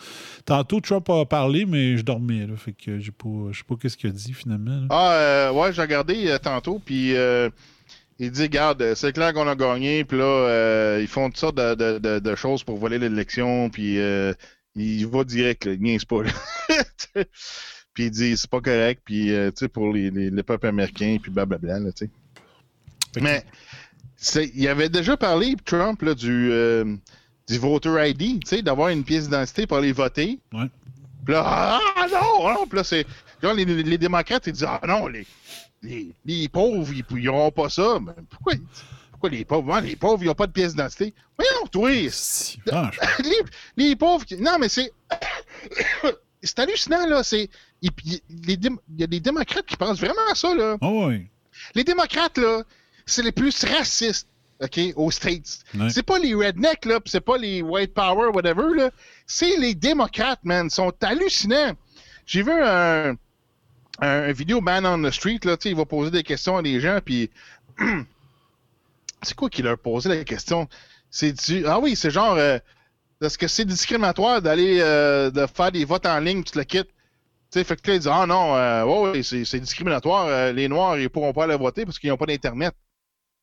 Tantôt, 0.44 0.80
Trump 0.80 1.08
a 1.08 1.24
parlé, 1.24 1.66
mais 1.66 1.96
je 1.96 2.02
dormais, 2.02 2.46
là, 2.46 2.56
fait 2.56 2.72
que 2.72 2.98
je 2.98 3.06
sais 3.06 3.64
pas 3.66 3.74
qu'est-ce 3.80 3.96
qu'il 3.96 4.10
a 4.10 4.12
dit 4.12 4.32
finalement. 4.32 4.86
Ah, 4.90 5.52
ouais, 5.54 5.72
j'ai 5.72 5.82
regardé 5.82 6.36
tantôt, 6.42 6.80
puis 6.84 7.14
il 8.18 8.30
dit, 8.30 8.42
regarde, 8.42 8.82
euh, 8.82 8.94
c'est 8.94 9.12
clair 9.12 9.32
qu'on 9.32 9.48
a 9.48 9.54
gagné, 9.54 10.04
puis 10.04 10.18
là, 10.18 10.98
ils 11.00 11.08
font 11.08 11.28
toutes 11.28 11.38
sortes 11.38 11.56
de, 11.56 12.34
choses 12.34 12.64
pour 12.64 12.76
voler 12.76 12.98
l'élection, 12.98 13.70
puis 13.70 13.98
il 14.74 15.06
va 15.06 15.24
direct, 15.24 15.64
là, 15.64 15.72
il 15.74 15.80
niaise 15.80 16.04
pas. 16.04 16.22
puis 17.94 18.04
il 18.04 18.10
dit, 18.10 18.36
c'est 18.36 18.50
pas 18.50 18.60
correct, 18.60 19.02
puis 19.04 19.26
tu 19.26 19.52
sais, 19.54 19.68
pour 19.68 19.92
les, 19.92 20.10
les, 20.10 20.30
les 20.30 20.42
peuples 20.42 20.66
américains, 20.66 21.18
puis 21.22 21.30
blablabla, 21.30 21.92
tu 21.92 22.06
sais. 22.06 22.10
Mais 23.18 23.44
il 24.54 24.68
avait 24.68 24.88
déjà 24.88 25.16
parlé, 25.16 25.56
Trump, 25.64 26.02
là, 26.02 26.14
du, 26.14 26.50
euh, 26.52 26.96
du 27.48 27.58
voter 27.58 28.08
ID, 28.10 28.40
tu 28.44 28.48
sais, 28.48 28.62
d'avoir 28.62 28.88
une 28.90 29.02
pièce 29.04 29.24
d'identité 29.24 29.66
pour 29.66 29.78
aller 29.78 29.92
voter. 29.92 30.38
Ouais. 30.52 30.66
Puis 31.24 31.34
là, 31.34 31.42
ah 31.46 32.06
non, 32.10 32.48
non, 32.52 32.66
puis 32.66 32.76
là, 32.76 32.84
c'est. 32.84 33.06
Les, 33.42 33.64
les 33.64 33.98
démocrates, 33.98 34.46
ils 34.46 34.52
disent, 34.52 34.64
ah 34.68 34.80
non, 34.86 35.06
les, 35.06 35.26
les, 35.82 36.14
les 36.26 36.48
pauvres, 36.48 36.92
ils 36.92 37.24
n'auront 37.24 37.50
pas 37.50 37.70
ça. 37.70 37.98
Mais 38.00 38.12
pourquoi, 38.28 38.52
pourquoi 39.10 39.30
les 39.30 39.44
pauvres? 39.46 39.72
Ouais, 39.72 39.80
les 39.80 39.96
pauvres, 39.96 40.22
ils 40.22 40.26
n'ont 40.26 40.34
pas 40.34 40.46
de 40.46 40.52
pièce 40.52 40.72
d'identité? 40.72 41.14
Voyons, 41.38 41.66
toi, 41.72 41.90
les, 43.24 43.40
les 43.78 43.96
pauvres. 43.96 44.24
Non, 44.38 44.56
mais 44.60 44.68
c'est. 44.68 44.92
c'est 46.42 46.58
hallucinant, 46.58 47.06
là. 47.06 47.22
C'est. 47.22 47.48
il- 47.80 48.20
y 48.38 49.02
a 49.02 49.06
des 49.06 49.20
démocrates 49.20 49.66
qui 49.66 49.76
pensent 49.76 50.00
vraiment 50.00 50.30
à 50.30 50.34
ça, 50.34 50.54
là. 50.54 50.76
Oh, 50.82 51.06
oui. 51.08 51.26
Les 51.74 51.84
démocrates, 51.84 52.36
là, 52.38 52.62
c'est 53.06 53.22
les 53.22 53.32
plus 53.32 53.64
racistes, 53.64 54.28
OK, 54.62 54.78
aux 54.96 55.10
States. 55.10 55.60
Ouais. 55.74 55.90
C'est 55.90 56.02
pas 56.02 56.18
les 56.18 56.34
rednecks, 56.34 56.84
là, 56.84 57.00
c'est 57.06 57.20
pas 57.20 57.38
les 57.38 57.62
white 57.62 57.94
power, 57.94 58.28
whatever, 58.34 58.74
là. 58.74 58.90
C'est 59.26 59.56
les 59.56 59.74
démocrates, 59.74 60.40
man. 60.44 60.66
Ils 60.66 60.70
sont 60.70 60.92
hallucinants. 61.02 61.74
J'ai 62.26 62.42
vu 62.42 62.52
un, 62.52 63.16
vidéo 64.32 64.60
Man 64.60 64.86
on 64.86 65.02
the 65.02 65.12
Street, 65.12 65.40
là, 65.44 65.56
tu 65.56 65.64
sais, 65.64 65.70
il 65.70 65.76
va 65.76 65.84
poser 65.84 66.10
des 66.10 66.22
questions 66.22 66.56
à 66.56 66.62
des 66.62 66.80
gens, 66.80 67.00
puis 67.04 67.30
c'est 69.22 69.34
quoi 69.34 69.50
qui 69.50 69.62
leur 69.62 69.78
posait 69.78 70.08
la 70.08 70.24
question? 70.24 70.68
C'est 71.10 71.32
du... 71.32 71.66
Ah 71.66 71.80
oui, 71.80 71.96
c'est 71.96 72.10
genre, 72.10 72.34
euh, 72.34 72.58
est-ce 73.20 73.36
que 73.36 73.48
c'est 73.48 73.64
discriminatoire 73.64 74.40
d'aller, 74.40 74.78
euh, 74.80 75.30
de 75.30 75.46
faire 75.46 75.72
des 75.72 75.84
votes 75.84 76.06
en 76.06 76.18
ligne, 76.20 76.42
tu 76.42 76.52
te 76.52 76.58
le 76.58 76.64
quittes? 76.64 76.88
Tu 77.50 77.58
sais, 77.58 77.64
fait 77.64 77.80
que 77.80 77.90
là, 77.90 77.94
ils 77.96 77.98
disent, 77.98 78.10
ah 78.12 78.26
non, 78.26 78.54
euh, 78.54 78.84
ouais, 78.84 79.10
ouais, 79.10 79.22
c'est, 79.22 79.44
c'est 79.44 79.60
discriminatoire, 79.60 80.26
euh, 80.26 80.52
les 80.52 80.68
Noirs, 80.68 80.98
ils 80.98 81.10
pourront 81.10 81.32
pas 81.32 81.44
aller 81.44 81.56
voter 81.56 81.84
parce 81.84 81.98
qu'ils 81.98 82.10
n'ont 82.10 82.16
pas 82.16 82.26
d'Internet. 82.26 82.74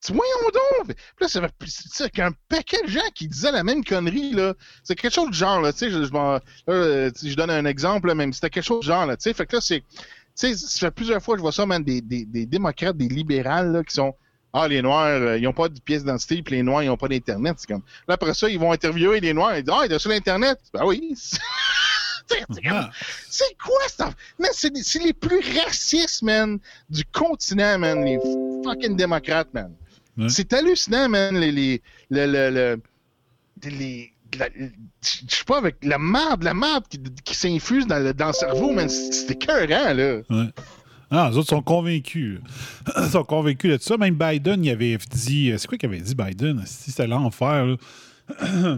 Voyons 0.09 0.51
donc! 0.53 0.95
Puis 0.95 1.27
là, 1.27 1.49
c'est 1.67 2.11
qu'un 2.11 2.31
paquet 2.49 2.81
de 2.83 2.87
gens 2.89 3.09
qui 3.13 3.27
disaient 3.27 3.51
la 3.51 3.63
même 3.63 3.83
connerie, 3.83 4.31
là. 4.31 4.53
C'est 4.83 4.95
quelque 4.95 5.13
chose 5.13 5.31
du 5.31 5.37
genre, 5.37 5.59
là, 5.59 5.73
tu 5.73 5.79
sais, 5.79 5.89
je, 5.89 6.03
je, 6.03 6.13
là, 6.13 6.39
euh, 6.69 7.11
je 7.21 7.35
donne 7.35 7.49
un 7.49 7.65
exemple, 7.65 8.07
là, 8.07 8.15
même, 8.15 8.31
c'était 8.31 8.49
quelque 8.49 8.63
chose 8.63 8.81
du 8.81 8.87
genre, 8.87 9.05
là, 9.05 9.17
tu 9.17 9.23
sais, 9.23 9.33
fait 9.33 9.45
que 9.45 9.55
là, 9.57 9.61
c'est, 9.61 9.81
tu 9.81 9.95
sais, 10.35 10.55
ça 10.55 10.87
fait 10.87 10.91
plusieurs 10.91 11.21
fois 11.21 11.35
que 11.35 11.39
je 11.39 11.41
vois 11.41 11.51
ça, 11.51 11.65
man, 11.65 11.83
des, 11.83 12.01
des, 12.01 12.25
des 12.25 12.45
démocrates, 12.45 12.95
des 12.95 13.09
libérales, 13.09 13.71
là, 13.71 13.83
qui 13.83 13.95
sont, 13.95 14.15
ah, 14.53 14.67
les 14.67 14.81
Noirs, 14.81 15.07
euh, 15.07 15.37
ils 15.37 15.43
n'ont 15.43 15.53
pas 15.53 15.67
de 15.67 15.79
pièce 15.79 16.03
d'identité, 16.03 16.41
puis 16.41 16.55
les 16.55 16.63
Noirs, 16.63 16.83
ils 16.83 16.87
n'ont 16.87 16.97
pas 16.97 17.07
d'Internet, 17.09 17.55
c'est 17.57 17.67
comme, 17.67 17.83
là, 18.07 18.13
après 18.13 18.33
ça, 18.33 18.47
ils 18.49 18.59
vont 18.59 18.71
interviewer 18.71 19.19
les 19.19 19.33
Noirs, 19.33 19.57
ils 19.57 19.63
disent, 19.63 19.73
ah, 19.75 19.85
il 19.85 19.91
est 19.91 19.99
sur 19.99 20.09
l'Internet? 20.09 20.59
Ben 20.73 20.85
oui! 20.85 21.15
C'est 22.29 22.43
Ah, 22.69 22.89
c'est 23.29 23.57
quoi 23.57 23.79
ça? 23.87 24.11
C'est 24.51 24.75
c'est 24.83 24.99
les 24.99 25.13
plus 25.13 25.39
racistes, 25.63 26.23
man, 26.23 26.59
du 26.89 27.05
continent, 27.05 27.79
man. 27.79 28.03
Les 28.03 28.19
fucking 28.65 28.97
démocrates, 28.97 29.53
man. 29.53 29.73
Ouais. 30.17 30.29
C'est 30.29 30.51
hallucinant, 30.53 31.07
man. 31.09 31.35
Les. 31.37 31.51
les, 31.51 31.81
le- 32.09 32.25
le- 32.25 32.49
le- 32.51 32.81
les- 33.69 34.11
la- 34.37 34.49
je 34.49 35.35
sais 35.35 35.43
pas, 35.45 35.57
avec 35.59 35.77
la 35.83 35.97
merde, 35.97 36.43
la 36.43 36.53
merde 36.53 36.83
qui, 36.89 36.99
qui 37.23 37.33
s'infuse 37.35 37.87
dans 37.87 37.99
le, 38.03 38.13
dans 38.13 38.27
le 38.27 38.33
cerveau, 38.33 38.71
man. 38.73 38.89
C'est 38.89 39.31
écœurant, 39.31 39.93
là. 39.93 40.17
ouais. 40.29 40.49
Ah, 41.09 41.29
les 41.31 41.37
autres 41.37 41.47
sont 41.49 41.61
convaincus. 41.61 42.39
Ils 42.97 43.09
sont 43.11 43.23
convaincus 43.23 43.71
de 43.77 43.81
ça. 43.81 43.95
Même 43.97 44.15
Biden, 44.15 44.63
il 44.65 44.69
avait 44.71 44.97
dit. 45.09 45.51
euh, 45.51 45.57
C'est 45.57 45.65
quoi 45.67 45.77
qu'il 45.77 45.87
avait 45.87 46.01
dit, 46.01 46.13
Biden? 46.13 46.61
Si 46.65 46.91
c'était 46.91 47.07
l'enfer, 47.07 47.65
là. 47.65 48.77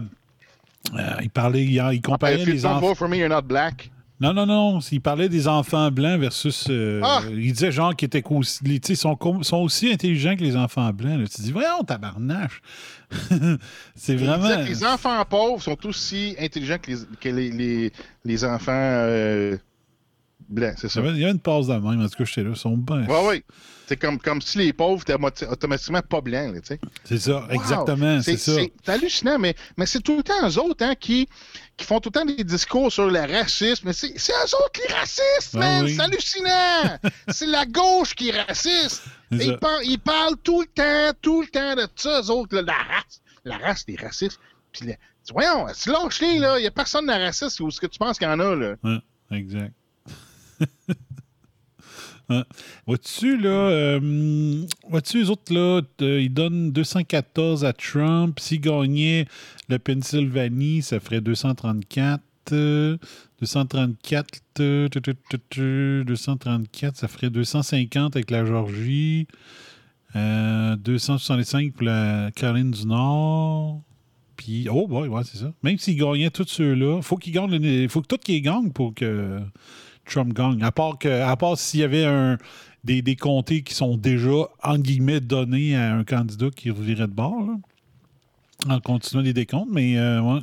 Euh, 0.96 1.10
il 1.22 1.28
parlait, 1.28 1.62
il, 1.62 1.72
il 1.92 2.00
comparait 2.00 2.40
If 2.40 2.46
you 2.48 2.54
les 2.54 2.64
enfants. 2.66 2.80
vote 2.88 2.96
for 2.96 3.06
me, 3.08 3.18
you're 3.18 3.28
not 3.28 3.42
black. 3.42 3.90
Non, 4.20 4.34
non, 4.34 4.44
non. 4.44 4.78
Il 4.92 5.00
parlait 5.00 5.28
des 5.30 5.48
enfants 5.48 5.90
blancs 5.90 6.20
versus. 6.20 6.66
euh, 6.68 7.00
Ah! 7.02 7.22
Il 7.30 7.52
disait 7.52 7.72
genre 7.72 7.96
qu'ils 7.96 8.06
étaient 8.06 8.22
aussi, 8.28 8.94
sont, 8.96 9.16
sont 9.42 9.56
aussi 9.56 9.90
intelligents 9.92 10.36
que 10.36 10.42
les 10.42 10.56
enfants 10.56 10.92
blancs. 10.92 11.18
là. 11.20 11.26
Tu 11.26 11.40
dis, 11.42 11.52
voyons, 11.52 11.82
tabarnache. 11.86 12.60
C'est 13.94 14.12
Il 14.12 14.18
disait 14.18 14.26
vraiment. 14.26 14.62
que 14.64 14.68
les 14.68 14.84
enfants 14.84 15.24
pauvres 15.28 15.62
sont 15.62 15.86
aussi 15.86 16.36
intelligents 16.38 16.76
que 16.80 16.90
les, 16.90 16.98
que 17.20 17.28
les, 17.30 17.50
les, 17.50 17.92
les 18.24 18.44
enfants 18.44 18.72
euh, 18.74 19.56
blanc, 20.48 20.72
c'est 20.76 20.88
Il 20.88 20.90
ça. 20.90 21.00
avait- 21.00 21.10
il 21.10 21.18
y 21.18 21.24
a 21.24 21.30
une 21.30 21.38
passe 21.40 21.66
de 21.68 21.72
même, 21.74 22.00
en 22.02 22.08
tout 22.08 22.16
cas, 22.18 22.24
j'étais 22.24 22.42
là. 22.44 22.50
Ils 22.50 22.56
sont 22.56 22.76
bien. 22.76 23.06
Ouais, 23.06 23.26
ouais. 23.26 23.42
C'est 23.90 23.96
comme, 23.96 24.20
comme 24.20 24.40
si 24.40 24.56
les 24.58 24.72
pauvres 24.72 25.02
étaient 25.02 25.14
automati- 25.16 25.46
automatiquement 25.50 26.00
pas 26.00 26.20
blancs, 26.20 26.54
là. 26.54 26.76
C'est 27.02 27.18
ça, 27.18 27.40
Wow! 27.40 27.50
exactement, 27.50 28.22
c'est 28.22 28.36
ça. 28.36 28.52
C'est 28.54 28.88
hallucinant, 28.88 29.36
mais, 29.36 29.56
mais 29.76 29.84
c'est 29.84 29.98
tout 29.98 30.16
le 30.18 30.22
temps 30.22 30.48
eux 30.48 30.58
autres 30.60 30.84
hein, 30.84 30.94
qui, 30.94 31.28
qui 31.76 31.84
font 31.84 31.98
tout 31.98 32.10
le 32.14 32.20
temps 32.20 32.24
des 32.24 32.44
discours 32.44 32.92
sur 32.92 33.10
le 33.10 33.18
racisme. 33.18 33.88
Mais 33.88 33.92
c'est 33.92 34.16
c'est 34.16 34.30
eux 34.32 34.54
autres 34.64 34.80
les 34.86 34.94
racistes, 34.94 35.50
Ah 35.54 35.58
man! 35.58 35.84
oui. 35.86 35.96
C'est 35.96 36.02
hallucinant! 36.02 36.98
c'est 37.30 37.46
la 37.46 37.66
gauche 37.66 38.14
qui 38.14 38.28
est 38.28 38.40
raciste! 38.42 39.02
Ils, 39.32 39.58
parlent, 39.58 39.82
ils 39.84 39.98
parlent 39.98 40.36
tout 40.36 40.60
le 40.60 40.68
temps, 40.68 41.18
tout 41.20 41.40
le 41.42 41.48
temps 41.48 41.74
de 41.74 41.88
ça, 41.96 42.20
eux 42.22 42.30
autres, 42.30 42.54
là, 42.54 42.62
la 42.62 42.74
race. 42.74 43.20
La 43.44 43.58
race 43.58 43.84
des 43.86 43.96
racistes. 43.96 44.38
Puis, 44.70 44.86
là, 44.86 44.94
voyons, 45.32 45.66
tu 45.76 45.90
lâches-les, 45.90 46.38
là. 46.38 46.60
Il 46.60 46.62
n'y 46.62 46.68
a 46.68 46.70
personne 46.70 47.06
de 47.08 47.12
raciste 47.12 47.58
ou 47.58 47.72
ce 47.72 47.80
que 47.80 47.88
tu 47.88 47.98
penses 47.98 48.18
qu'il 48.20 48.28
y 48.28 48.30
en 48.30 48.38
a, 48.38 48.54
là. 48.54 48.74
Ouais, 48.84 48.98
exact. 49.36 49.72
Vois-tu, 52.86 53.36
là, 53.38 53.48
euh, 53.48 54.64
vois-tu, 54.88 55.18
les 55.22 55.30
autres, 55.30 55.52
là, 55.52 55.82
ils 56.00 56.32
donnent 56.32 56.72
214 56.72 57.64
à 57.64 57.72
Trump. 57.72 58.38
S'il 58.40 58.60
gagnait 58.60 59.26
le 59.68 59.78
Pennsylvanie, 59.78 60.82
ça 60.82 61.00
ferait 61.00 61.20
234. 61.20 62.22
euh, 62.52 62.96
234, 63.40 64.40
euh, 64.60 64.88
tu, 64.88 65.00
tu, 65.00 65.14
tu, 65.30 65.38
tu, 65.50 66.04
234, 66.06 66.96
ça 66.96 67.08
ferait 67.08 67.30
250 67.30 68.16
avec 68.16 68.30
la 68.30 68.44
Georgie. 68.44 69.26
Euh, 70.16 70.76
265 70.76 71.72
pour 71.72 71.84
la 71.84 72.30
Caroline 72.34 72.70
du 72.70 72.86
Nord. 72.86 73.82
Puis, 74.36 74.68
oh, 74.70 74.86
ouais, 74.88 75.06
ouais, 75.06 75.22
c'est 75.24 75.38
ça. 75.38 75.52
Même 75.62 75.78
s'il 75.78 75.96
gagnait 75.96 76.30
tous 76.30 76.48
ceux-là, 76.48 77.02
faut 77.02 77.16
qu'il 77.16 77.32
gagne, 77.32 77.88
faut 77.88 78.00
que 78.02 78.06
tout 78.06 78.16
qu'ils 78.16 78.42
gagnent 78.42 78.70
pour 78.72 78.94
que 78.94 79.40
Trump 80.06 80.32
gagne. 80.32 80.62
À 80.62 80.72
part, 80.72 80.98
que, 80.98 81.08
à 81.22 81.36
part 81.36 81.56
s'il 81.58 81.80
y 81.80 81.84
avait 81.84 82.04
un, 82.04 82.36
des, 82.84 83.02
des 83.02 83.16
comtés 83.16 83.62
qui 83.62 83.74
sont 83.74 83.96
déjà, 83.96 84.30
entre 84.62 84.82
guillemets, 84.82 85.20
donnés 85.20 85.76
à 85.76 85.94
un 85.94 86.04
candidat 86.04 86.48
qui 86.54 86.70
revirait 86.70 87.06
de 87.08 87.12
bord, 87.12 87.42
là, 87.46 88.74
en 88.74 88.80
continuant 88.80 89.22
les 89.22 89.32
décomptes. 89.32 89.70
Mais, 89.72 89.98
euh, 89.98 90.20
ouais, 90.20 90.40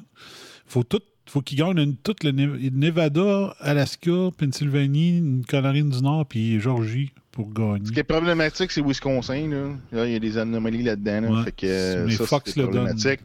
faut 0.66 0.84
tout. 0.84 1.02
Faut 1.30 1.42
qu'il 1.42 1.58
gagne 1.58 1.78
une- 1.78 1.98
tout 1.98 2.16
le 2.24 2.32
Nev- 2.32 2.72
Nevada, 2.74 3.54
Alaska, 3.60 4.30
Pennsylvanie, 4.38 5.18
une 5.18 5.44
Caroline 5.46 5.90
du 5.90 6.02
Nord, 6.02 6.26
puis 6.26 6.58
Georgie 6.62 7.12
pour 7.34 7.52
gagner. 7.52 7.86
Ce 7.86 7.92
qui 7.92 8.00
est 8.00 8.04
problématique, 8.04 8.72
c'est 8.72 8.82
Wisconsin, 8.82 9.50
là. 9.50 9.68
Là, 9.92 10.06
il 10.06 10.14
y 10.14 10.16
a 10.16 10.20
des 10.20 10.38
anomalies 10.38 10.84
là-dedans, 10.84 11.20
là. 11.22 11.30
Ouais. 11.32 11.44
Fait 11.44 11.52
que 11.52 11.66
euh, 11.68 12.06
Mais 12.08 12.14
ça, 12.16 12.26
Fox 12.26 12.56
le 12.56 12.64
donne. 12.64 12.72
problématique. 12.72 13.20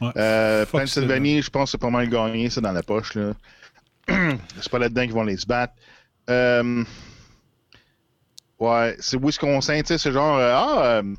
Ouais. 0.00 0.08
Euh, 0.16 0.64
Fox 0.66 0.82
Pennsylvanie, 0.94 1.42
je 1.42 1.50
pense 1.50 1.64
que 1.64 1.70
c'est 1.72 1.80
pas 1.80 1.90
mal 1.90 2.08
gagné, 2.08 2.48
ça, 2.48 2.60
dans 2.60 2.70
la 2.70 2.84
poche, 2.84 3.16
là. 3.16 3.32
c'est 4.60 4.70
pas 4.70 4.78
là-dedans 4.78 5.02
qu'ils 5.02 5.12
vont 5.12 5.24
les 5.24 5.36
se 5.36 5.46
battre. 5.46 5.74
Euh, 6.30 6.84
Ouais, 8.58 8.96
c'est 9.00 9.22
Wisconsin, 9.22 9.80
tu 9.82 9.88
sais, 9.88 9.98
c'est 9.98 10.12
genre, 10.12 10.38
euh, 10.38 10.54
ah, 10.54 10.82
euh, 10.84 11.14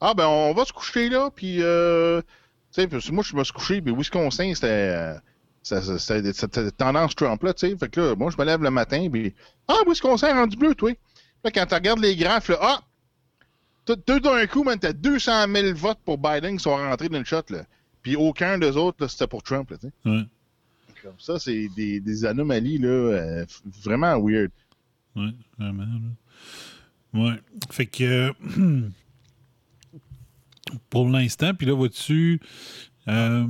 ah, 0.00 0.14
ben, 0.14 0.26
on 0.26 0.54
va 0.54 0.64
se 0.64 0.72
coucher, 0.72 1.10
là, 1.10 1.30
puis, 1.34 1.56
tu 1.56 1.62
sais, 2.70 2.86
que 2.86 3.12
moi, 3.12 3.22
je 3.22 3.36
me 3.36 3.44
suis 3.44 3.52
couché, 3.52 3.82
puis 3.82 3.94
Wisconsin, 3.94 4.52
c'était, 4.54 5.18
c'était 5.62 6.70
tendance 6.70 7.14
Trump, 7.14 7.42
là, 7.42 7.52
tu 7.52 7.68
sais, 7.68 7.76
fait 7.76 7.90
que 7.90 8.00
là, 8.00 8.14
moi, 8.16 8.30
je 8.30 8.38
me 8.38 8.44
lève 8.46 8.62
le 8.62 8.70
matin, 8.70 9.06
puis, 9.12 9.34
ah, 9.68 9.80
Wisconsin 9.86 10.28
est 10.28 10.32
rendu 10.32 10.56
bleu, 10.56 10.74
toi? 10.74 10.92
Là, 11.44 11.50
quand 11.50 11.66
tu 11.66 11.74
regardes 11.74 12.00
les 12.00 12.16
graphes, 12.16 12.48
là, 12.48 12.58
ah, 12.62 12.80
tout 13.84 13.96
tout 13.96 14.20
d'un 14.20 14.46
coup, 14.46 14.64
man, 14.64 14.78
t'as 14.78 14.92
200 14.94 15.52
000 15.54 15.74
votes 15.76 15.98
pour 16.06 16.16
Biden 16.16 16.56
qui 16.56 16.62
sont 16.62 16.76
rentrés 16.76 17.10
dans 17.10 17.18
le 17.18 17.24
shot, 17.24 17.42
là. 17.50 17.64
Puis 18.00 18.16
aucun 18.16 18.56
des 18.56 18.76
autres, 18.78 18.96
là, 19.00 19.08
c'était 19.08 19.26
pour 19.26 19.42
Trump, 19.42 19.70
là, 19.70 19.76
tu 19.76 19.88
sais. 19.88 19.92
Comme 21.02 21.18
ça, 21.18 21.38
c'est 21.38 21.68
des, 21.76 22.00
des 22.00 22.24
anomalies, 22.24 22.78
là, 22.78 22.88
euh, 22.88 23.44
vraiment 23.84 24.18
weird. 24.20 24.50
ouais, 25.16 25.34
vraiment. 25.58 25.84
là. 25.84 27.20
Ouais. 27.20 27.40
Fait 27.70 27.86
que. 27.86 28.32
pour 30.90 31.08
l'instant, 31.08 31.54
puis 31.54 31.66
là, 31.66 31.74
vois-tu. 31.74 32.40
euh, 33.08 33.46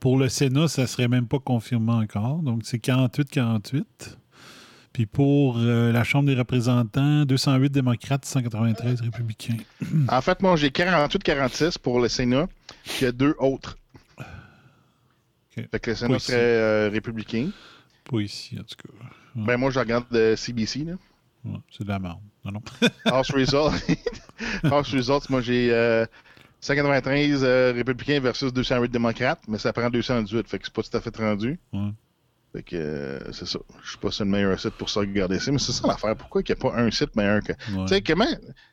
pour 0.00 0.18
le 0.18 0.28
Sénat, 0.28 0.66
ça 0.68 0.86
serait 0.86 1.06
même 1.08 1.28
pas 1.28 1.38
confirmé 1.38 1.92
encore. 1.92 2.38
Donc, 2.38 2.62
c'est 2.64 2.82
48-48. 2.82 3.84
Puis 4.92 5.06
pour 5.06 5.58
euh, 5.58 5.92
la 5.92 6.02
Chambre 6.02 6.26
des 6.26 6.34
représentants, 6.34 7.24
208 7.24 7.70
démocrates, 7.70 8.24
193 8.24 9.00
républicains. 9.02 9.58
En 10.08 10.20
fait, 10.20 10.42
moi, 10.42 10.56
j'ai 10.56 10.70
48-46 10.70 11.78
pour 11.78 12.00
le 12.00 12.08
Sénat, 12.08 12.48
puis 12.82 12.94
il 13.00 13.04
y 13.04 13.06
a 13.06 13.12
deux 13.12 13.36
autres. 13.38 13.76
Fait 15.70 15.80
que 15.80 15.90
le 15.90 15.96
Sénat 15.96 16.18
serait 16.18 16.38
euh, 16.38 16.90
républicain. 16.90 17.50
Pas 18.10 18.20
ici, 18.20 18.56
en 18.58 18.64
tout 18.64 18.76
cas. 18.76 19.04
Ouais. 19.36 19.46
Ben, 19.46 19.56
moi, 19.56 19.70
je 19.70 19.78
regarde 19.78 20.06
le 20.10 20.36
CBC, 20.36 20.84
là. 20.84 20.94
Ouais, 21.44 21.58
c'est 21.70 21.84
de 21.84 21.88
la 21.88 21.98
merde. 21.98 22.20
Non, 22.44 22.52
non. 22.52 22.62
House 23.06 23.30
Results. 23.30 23.72
House 24.64 24.92
Results, 24.92 25.30
moi, 25.30 25.40
j'ai 25.40 25.72
euh, 25.72 26.04
193 26.60 27.42
euh, 27.42 27.72
républicains 27.74 28.20
versus 28.20 28.52
208 28.52 28.90
démocrates, 28.90 29.40
mais 29.48 29.58
ça 29.58 29.72
prend 29.72 29.88
218, 29.88 30.48
fait 30.48 30.58
que 30.58 30.64
c'est 30.64 30.74
pas 30.74 30.82
tout 30.82 30.96
à 30.96 31.00
fait 31.00 31.16
rendu. 31.16 31.58
Ouais. 31.72 31.90
Fait 32.52 32.64
que 32.64 32.74
euh, 32.74 33.32
c'est 33.32 33.46
ça. 33.46 33.60
Je 33.84 33.90
suis 33.90 33.98
pas 33.98 34.10
sur 34.10 34.24
le 34.24 34.30
meilleur 34.32 34.58
site 34.58 34.70
pour 34.70 34.90
ça 34.90 34.98
regarder 35.00 35.38
ça, 35.38 35.52
mais 35.52 35.58
c'est 35.60 35.70
ça 35.70 35.86
l'affaire. 35.86 36.16
Pourquoi 36.16 36.40
il 36.40 36.46
n'y 36.48 36.52
a 36.52 36.56
pas 36.56 36.74
un 36.76 36.90
site 36.90 37.14
meilleur 37.14 37.40
que. 37.44 37.52
Ouais. 37.52 37.84
Tu 37.86 37.88
sais, 37.94 38.02
comment. 38.02 38.26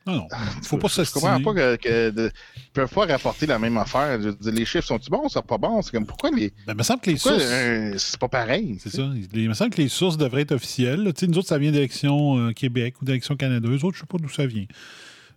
Non, 0.08 0.14
non. 0.16 0.28
Faut 0.64 0.78
pas 0.78 0.88
Je 0.88 1.12
comprends 1.12 1.40
pas 1.42 1.54
que, 1.54 1.76
que 1.76 2.10
de- 2.10 2.32
ils 2.56 2.72
peuvent 2.74 2.92
pas 2.92 3.06
rapporter 3.06 3.46
la 3.46 3.60
même 3.60 3.78
affaire. 3.78 4.20
Je 4.20 4.30
veux 4.30 4.34
dire, 4.36 4.52
les 4.52 4.66
chiffres 4.66 4.88
sont-ils 4.88 5.12
bons, 5.12 5.30
sont 5.30 5.42
pas 5.44 5.60
bons? 5.60 5.84
C'est 5.84 5.92
comme 5.92 6.08
pourquoi 6.08 6.32
les. 6.32 6.50
Ben, 6.66 6.74
il 6.74 6.76
me 6.78 6.82
semble 6.84 7.02
que 7.02 7.12
les 7.12 7.18
Pourquoi 7.18 7.34
sources. 7.34 7.52
euh, 7.52 7.94
c'est 7.98 8.20
pas 8.20 8.30
pareil? 8.30 8.78
C'est 8.80 8.90
ça. 8.90 9.08
Il 9.34 9.48
me 9.50 9.54
semble 9.54 9.70
que 9.70 9.82
les 9.82 9.90
sources 9.90 10.18
devraient 10.18 10.42
être 10.42 10.54
officielles. 10.54 11.04
Tu 11.14 11.20
sais, 11.20 11.28
nous 11.28 11.38
autres, 11.38 11.50
ça 11.50 11.60
vient 11.60 11.72
d'élection 11.72 12.40
euh, 12.48 12.54
Québec 12.54 12.96
ou 13.00 13.06
d'élection 13.06 13.36
Canada. 13.36 13.68
Eux 13.70 13.86
autres, 13.86 13.96
je 13.96 14.00
sais 14.02 14.08
pas 14.08 14.18
d'où 14.18 14.30
ça 14.30 14.48
vient. 14.48 14.66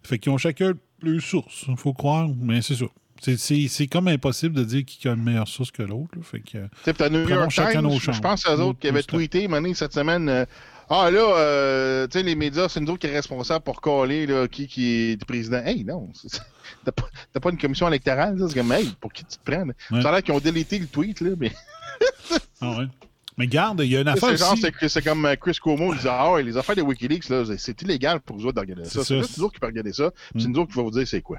Fait 0.03 0.19
qu'ils 0.19 0.33
ont 0.33 0.39
chacun 0.39 0.73
leurs 1.03 1.21
sources. 1.21 1.67
Il 1.69 1.77
faut 1.77 1.93
croire, 1.93 2.27
mais 2.41 2.63
c'est 2.63 2.77
ça. 2.77 2.87
C'est- 3.21 3.87
comme 3.87 4.09
impossible 4.09 4.55
de 4.55 4.65
dire 4.65 4.85
qui 4.85 5.07
a 5.09 5.13
une 5.13 5.23
meilleure 5.23 5.49
source 5.49 5.71
que 5.71 5.83
l'autre. 5.83 6.11
là. 6.17 6.23
Fait 6.23 6.41
que, 6.41 6.59
euh, 6.59 6.67
Tu 6.79 6.85
sais, 6.85 6.95
t'as 6.95 7.09
New 7.09 7.29
York 7.29 7.51
Times, 7.53 7.91
je 8.01 8.21
pense 8.21 8.47
à 8.47 8.55
eux 8.55 8.59
Nos- 8.59 8.69
autres 8.69 8.79
qui 8.79 8.89
avaient 8.89 9.03
tweeté 9.03 9.47
mané, 9.49 9.75
cette 9.75 9.93
semaine. 9.95 10.29
euh, 10.29 10.45
ah 10.89 11.11
là, 11.11 11.37
euh, 11.39 12.07
tu 12.09 12.19
sais, 12.19 12.25
les 12.25 12.35
médias, 12.35 12.69
c'est 12.69 12.81
nous 12.81 12.93
autres 12.93 13.01
qui 13.01 13.07
est 13.07 13.15
responsable 13.15 13.63
pour 13.65 13.81
coller 13.81 14.27
là, 14.27 14.49
qui, 14.49 14.67
qui 14.67 15.13
est 15.13 15.25
président. 15.25 15.63
Hey, 15.65 15.85
non, 15.85 16.09
t'as 16.85 16.93
pas, 16.93 17.09
pas 17.41 17.51
une 17.51 17.59
commission 17.59 17.87
électorale, 17.89 18.37
c'est 18.49 18.55
comme, 18.59 18.73
hey, 18.73 18.93
pour 19.01 19.13
qui 19.13 19.25
tu 19.25 19.37
te 19.39 19.45
prends? 19.51 19.65
Ouais. 19.91 20.03
Ça 20.03 20.09
a 20.09 20.13
l'air 20.13 20.23
qu'ils 20.23 20.35
ont 20.35 20.41
délité 20.41 20.79
le 20.79 20.87
tweet, 20.87 21.21
là, 21.21 21.31
mais 21.39 21.53
ah 22.61 22.79
ouais. 22.79 22.87
Mais 23.39 23.47
garde, 23.47 23.81
il 23.83 23.91
y 23.91 23.97
a 23.97 24.01
une 24.03 24.09
affaire 24.09 24.37
c'est 24.89 25.03
comme 25.05 25.25
euh, 25.25 25.35
Chris 25.37 25.57
Cuomo 25.63 25.95
disait, 25.95 26.11
ah 26.11 26.33
ouais, 26.33 26.43
les 26.43 26.57
affaires 26.59 26.77
de 26.77 26.83
Wikileaks, 26.83 27.25
c'est 27.57 27.81
illégal 27.83 28.21
pour 28.21 28.37
vous 28.37 28.45
autres 28.47 28.57
de 28.57 28.61
regarder 28.61 28.85
ça. 28.85 29.03
C'est 29.03 29.19
juste 29.19 29.39
nous 29.39 29.45
autres 29.45 29.55
qui 29.55 29.61
peuvent 29.61 29.71
regarder 29.71 29.93
ça, 29.95 30.11
puis 30.11 30.43
c'est 30.43 30.49
Mm. 30.49 30.53
nous 30.53 30.59
autres 30.61 30.71
qui 30.73 30.77
va 30.77 30.83
vous 30.83 30.91
dire 30.91 31.07
c'est 31.09 31.23
quoi. 31.23 31.39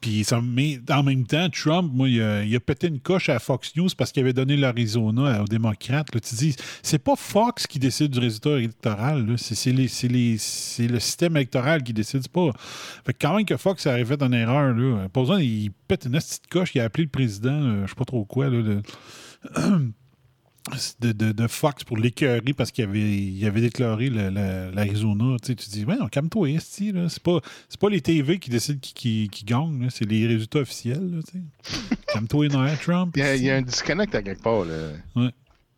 Puis 0.00 0.24
ça, 0.24 0.40
mais 0.42 0.80
en 0.88 1.02
même 1.02 1.26
temps, 1.26 1.48
Trump, 1.50 1.90
moi, 1.92 2.08
il 2.08 2.22
a, 2.22 2.60
pété 2.60 2.88
une 2.88 3.00
coche 3.00 3.28
à 3.28 3.38
Fox 3.38 3.76
News 3.76 3.88
parce 3.96 4.12
qu'il 4.12 4.22
avait 4.22 4.32
donné 4.32 4.56
l'Arizona 4.56 5.42
aux 5.42 5.46
démocrates. 5.46 6.08
Tu 6.10 6.34
dis, 6.36 6.56
c'est 6.82 6.98
pas 6.98 7.16
Fox 7.16 7.66
qui 7.66 7.78
décide 7.78 8.10
du 8.10 8.18
résultat 8.18 8.58
électoral. 8.58 9.34
C'est, 9.36 9.72
le 9.72 9.88
système 9.88 11.36
électoral 11.36 11.82
qui 11.82 11.92
décide. 11.92 12.26
Pas. 12.28 12.50
Fait 13.04 13.12
que 13.12 13.18
quand 13.20 13.36
même 13.36 13.44
que 13.44 13.56
Fox 13.56 13.86
avait 13.86 14.04
fait 14.04 14.22
une 14.22 14.34
erreur, 14.34 14.74
là. 14.74 15.08
Pas 15.08 15.20
besoin, 15.20 15.40
il 15.40 15.70
pète 15.88 16.06
une 16.06 16.12
petite 16.12 16.46
coche, 16.48 16.74
il 16.74 16.80
a 16.80 16.84
appelé 16.84 17.04
le 17.04 17.10
président, 17.10 17.50
euh, 17.50 17.82
je 17.84 17.90
sais 17.90 17.96
pas 17.96 18.04
trop 18.04 18.24
quoi, 18.24 18.48
là, 18.48 18.80
de, 21.00 21.12
de- 21.12 21.32
de 21.32 21.46
Fox 21.46 21.84
pour 21.84 21.96
l'écœurer 21.96 22.52
parce 22.52 22.70
qu'il 22.70 22.84
avait, 22.84 23.00
il 23.00 23.46
avait 23.46 23.60
déclaré 23.62 24.10
l'Arizona. 24.10 25.36
Tu 25.42 25.48
sais, 25.48 25.54
tu 25.54 25.68
dis, 25.70 25.84
ouais, 25.84 25.96
calme-toi, 26.10 26.50
esti, 26.50 26.92
là. 26.92 27.08
C'est 27.08 27.22
pas, 27.22 27.40
c'est 27.68 27.80
pas 27.80 27.88
les 27.88 28.00
TV 28.00 28.38
qui 28.38 28.50
décident 28.50 28.78
qui, 28.80 28.92
qui, 28.94 29.28
qui 29.30 29.44
gagnent, 29.44 29.88
c'est 29.90 30.04
les 30.04 30.26
résultats 30.26 30.60
officiels. 30.60 31.16
Là, 31.16 31.22
tu 31.22 31.38
sais. 31.62 31.96
calme-toi, 32.12 32.48
Noël, 32.48 32.76
Trump. 32.78 33.12
Il 33.16 33.20
y, 33.20 33.22
a, 33.22 33.36
il 33.36 33.42
y 33.42 33.50
a 33.50 33.56
esti. 33.56 33.62
un 33.62 33.62
disconnect 33.62 34.14
à 34.14 34.22
quelque 34.22 34.42
part, 34.42 34.64
là. 34.64 35.30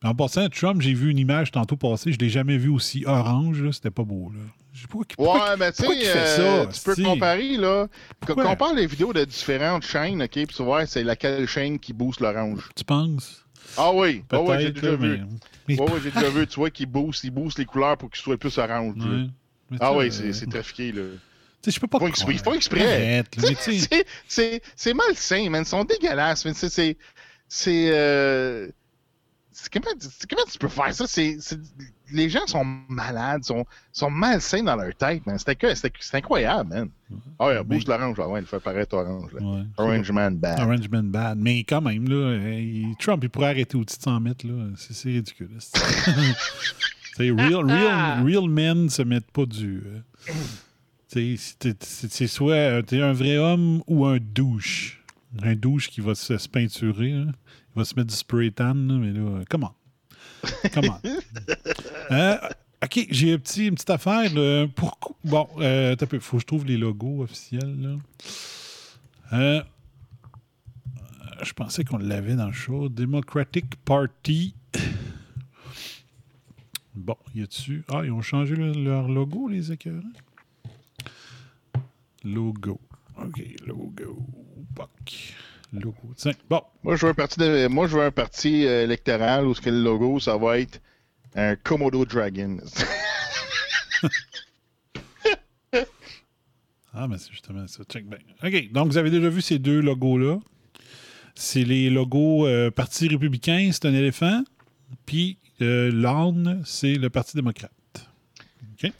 En 0.04 0.14
passant, 0.16 0.48
Trump, 0.48 0.80
j'ai 0.82 0.94
vu 0.94 1.10
une 1.10 1.18
image 1.18 1.52
tantôt 1.52 1.76
passer, 1.76 2.12
je 2.12 2.18
l'ai 2.18 2.28
jamais 2.28 2.58
vu 2.58 2.68
aussi 2.68 3.04
orange, 3.06 3.70
c'était 3.70 3.92
pas 3.92 4.02
beau. 4.02 4.32
Là. 4.34 4.40
Je 4.72 4.80
sais 4.80 4.88
pas 4.88 5.22
Ouais, 5.22 5.56
mais 5.58 5.70
tu 5.70 5.84
sais, 5.84 6.08
euh, 6.16 6.64
ça, 6.64 6.66
tu 6.66 6.80
peux 6.80 7.04
comparer, 7.04 7.56
là. 7.56 7.86
Pourquoi? 8.18 8.50
on 8.50 8.56
parle 8.56 8.76
des 8.76 8.86
vidéos 8.86 9.12
de 9.12 9.24
différentes 9.24 9.84
chaînes, 9.84 10.20
OK, 10.20 10.30
puis 10.32 10.46
tu 10.46 10.62
vois, 10.64 10.86
c'est 10.86 11.04
laquelle 11.04 11.46
chaîne 11.46 11.78
qui 11.78 11.92
booste 11.92 12.18
l'orange. 12.20 12.68
Tu 12.74 12.82
penses? 12.82 13.44
Ah 13.76 13.92
oui, 13.92 14.22
ah 14.38 14.42
ouais, 14.42 14.56
j'ai 14.60 14.72
déjà 14.72 14.96
vu. 14.96 15.08
mais- 15.68 15.76
Ouais, 15.80 15.90
ouais, 15.92 16.00
j'ai 16.02 16.10
déjà 16.10 16.28
vu, 16.30 16.46
tu 16.46 16.56
vois, 16.56 16.70
qui 16.70 16.86
booste, 16.86 17.24
il 17.24 17.30
booste 17.30 17.58
les 17.58 17.64
couleurs 17.64 17.96
pour 17.96 18.10
qu'ils 18.10 18.22
soient 18.22 18.36
plus 18.36 18.56
orange. 18.58 18.94
Ouais. 18.96 19.26
Ah 19.80 19.92
oui, 19.98 20.10
euh, 20.28 20.32
c'est 20.32 20.46
trafiqué, 20.50 20.92
là. 20.92 21.02
tu 21.62 21.70
sais, 21.70 21.74
je 21.76 21.80
peux 21.80 21.86
pas 21.86 21.98
Faut 21.98 22.08
exprès- 22.08 22.36
faut 22.38 22.54
exprès. 22.54 22.80
C'est- 24.76 24.94
malsain, 24.94 25.48
man. 25.50 25.62
Ils 25.62 25.66
sont 25.66 25.84
dégueulasses. 25.84 26.46
C'est- 26.52 26.96
C'est. 27.48 27.90
Euh, 27.94 28.66
c'est 28.66 28.72
comment, 29.72 29.86
comment 30.28 30.42
tu 30.50 30.58
peux 30.58 30.68
faire 30.68 30.94
ça? 30.94 31.06
C'est, 31.06 31.36
c'est- 31.40 31.60
les 32.12 32.28
gens 32.28 32.46
sont 32.46 32.64
malades, 32.88 33.42
sont, 33.44 33.64
sont 33.90 34.10
malsains 34.10 34.62
dans 34.62 34.76
leur 34.76 34.94
tête, 34.94 35.24
man. 35.26 35.38
C'était, 35.38 35.56
que- 35.56 35.74
c'était, 35.74 35.92
c'est 36.00 36.16
incroyable, 36.18 36.68
man. 36.74 36.88
Ah, 37.38 37.46
ouais, 37.46 37.64
bouge 37.64 37.86
l'orange, 37.86 38.16
là. 38.18 38.28
ouais, 38.28 38.40
il 38.40 38.46
fait 38.46 38.60
paraître 38.60 38.94
orange. 38.96 39.32
Là. 39.32 39.40
Ouais. 39.40 39.62
Orange 39.78 40.10
Man 40.12 40.36
bad. 40.36 40.60
Orange 40.60 40.88
Man 40.90 41.10
bad. 41.10 41.38
Mais 41.38 41.58
quand 41.64 41.80
même, 41.80 42.08
là, 42.08 42.38
Trump, 42.98 43.22
il 43.24 43.30
pourrait 43.30 43.48
arrêter 43.50 43.76
au-dessus 43.76 43.98
de 43.98 44.02
100 44.02 44.20
mètres. 44.20 44.46
Là. 44.46 44.68
C'est, 44.76 45.08
ridicule. 45.10 45.50
c'est 47.16 47.30
real, 47.30 47.64
real, 47.70 48.24
real 48.24 48.48
men 48.48 48.88
se 48.88 49.02
mettent 49.02 49.30
pas 49.30 49.46
du. 49.46 49.82
euh, 49.86 50.00
c'est, 51.08 52.26
soit 52.26 52.54
euh, 52.54 52.82
t'es 52.82 53.00
un 53.02 53.12
vrai 53.12 53.36
homme 53.36 53.82
ou 53.86 54.06
un 54.06 54.18
douche. 54.18 55.02
Un 55.42 55.54
douche 55.54 55.88
qui 55.88 56.00
va 56.00 56.14
se, 56.14 56.36
se 56.36 56.48
peinturer. 56.48 57.10
là. 57.12 57.32
Il 57.74 57.78
va 57.78 57.84
se 57.84 57.94
mettre 57.94 58.08
du 58.08 58.14
spray 58.16 58.50
tan. 58.50 58.74
là, 58.74 58.94
mais 58.94 59.12
là, 59.12 59.20
euh, 59.20 59.44
comment? 59.48 59.74
Comment? 60.74 61.00
Euh, 62.10 62.36
OK, 62.84 63.06
j'ai 63.10 63.32
un 63.32 63.38
petit, 63.38 63.68
une 63.68 63.74
petite 63.74 63.88
affaire. 63.90 64.34
là. 64.34 64.66
Pourquoi? 64.74 65.16
Bon, 65.24 65.48
euh, 65.58 65.96
peu. 65.96 66.18
Faut 66.18 66.36
que 66.36 66.40
je 66.42 66.46
trouve 66.46 66.66
les 66.66 66.76
logos 66.76 67.22
officiels. 67.22 67.80
Là. 67.80 67.96
Euh, 69.32 69.62
je 71.42 71.52
pensais 71.54 71.84
qu'on 71.84 71.96
l'avait 71.98 72.34
dans 72.34 72.48
le 72.48 72.52
show. 72.52 72.88
Democratic 72.90 73.76
Party. 73.84 74.54
Bon, 76.94 77.16
y 77.34 77.42
a-tu? 77.42 77.84
Ah, 77.88 78.02
ils 78.04 78.10
ont 78.10 78.20
changé 78.20 78.56
le- 78.56 78.72
leur 78.72 79.08
logo, 79.08 79.48
les 79.48 79.72
écœurants? 79.72 80.02
Logo. 82.24 82.78
OK, 83.16 83.42
logo. 83.66 84.18
Logo. 85.72 85.94
Tiens, 86.16 86.32
bon. 86.50 86.60
Moi, 86.82 86.96
je 86.96 87.06
veux 87.06 87.10
un 87.12 87.14
parti, 87.14 87.40
de- 87.40 87.66
moi, 87.68 87.86
je 87.86 87.96
veux 87.96 88.02
un 88.04 88.10
parti 88.10 88.66
euh, 88.66 88.84
électoral 88.84 89.46
où 89.46 89.54
ce 89.54 89.60
que 89.60 89.70
le 89.70 89.80
logo, 89.82 90.20
ça 90.20 90.36
va 90.36 90.58
être 90.58 90.80
un 91.34 91.56
Komodo 91.56 92.04
Dragon. 92.04 92.58
Ah, 96.94 97.08
mais 97.08 97.16
c'est 97.16 97.30
justement 97.30 97.66
ça. 97.66 97.82
Check 97.88 98.06
bien. 98.06 98.18
OK, 98.44 98.70
donc 98.72 98.88
vous 98.88 98.98
avez 98.98 99.10
déjà 99.10 99.30
vu 99.30 99.40
ces 99.40 99.58
deux 99.58 99.80
logos-là. 99.80 100.38
C'est 101.34 101.64
les 101.64 101.88
logos 101.88 102.46
euh, 102.46 102.70
Parti 102.70 103.08
républicain, 103.08 103.70
c'est 103.72 103.86
un 103.86 103.94
éléphant. 103.94 104.42
Puis 105.06 105.38
euh, 105.62 105.90
l'âne, 105.90 106.60
c'est 106.66 106.94
le 106.96 107.08
Parti 107.08 107.34
démocrate. 107.34 107.72
OK? 108.74 108.92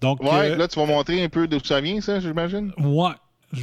Donc, 0.00 0.20
ouais, 0.24 0.50
euh, 0.50 0.56
là, 0.56 0.66
tu 0.66 0.80
vas 0.80 0.86
montrer 0.86 1.22
un 1.22 1.28
peu 1.28 1.46
d'où 1.46 1.60
ça 1.62 1.80
vient, 1.80 2.00
ça, 2.00 2.18
j'imagine? 2.18 2.72
ouais. 2.78 3.12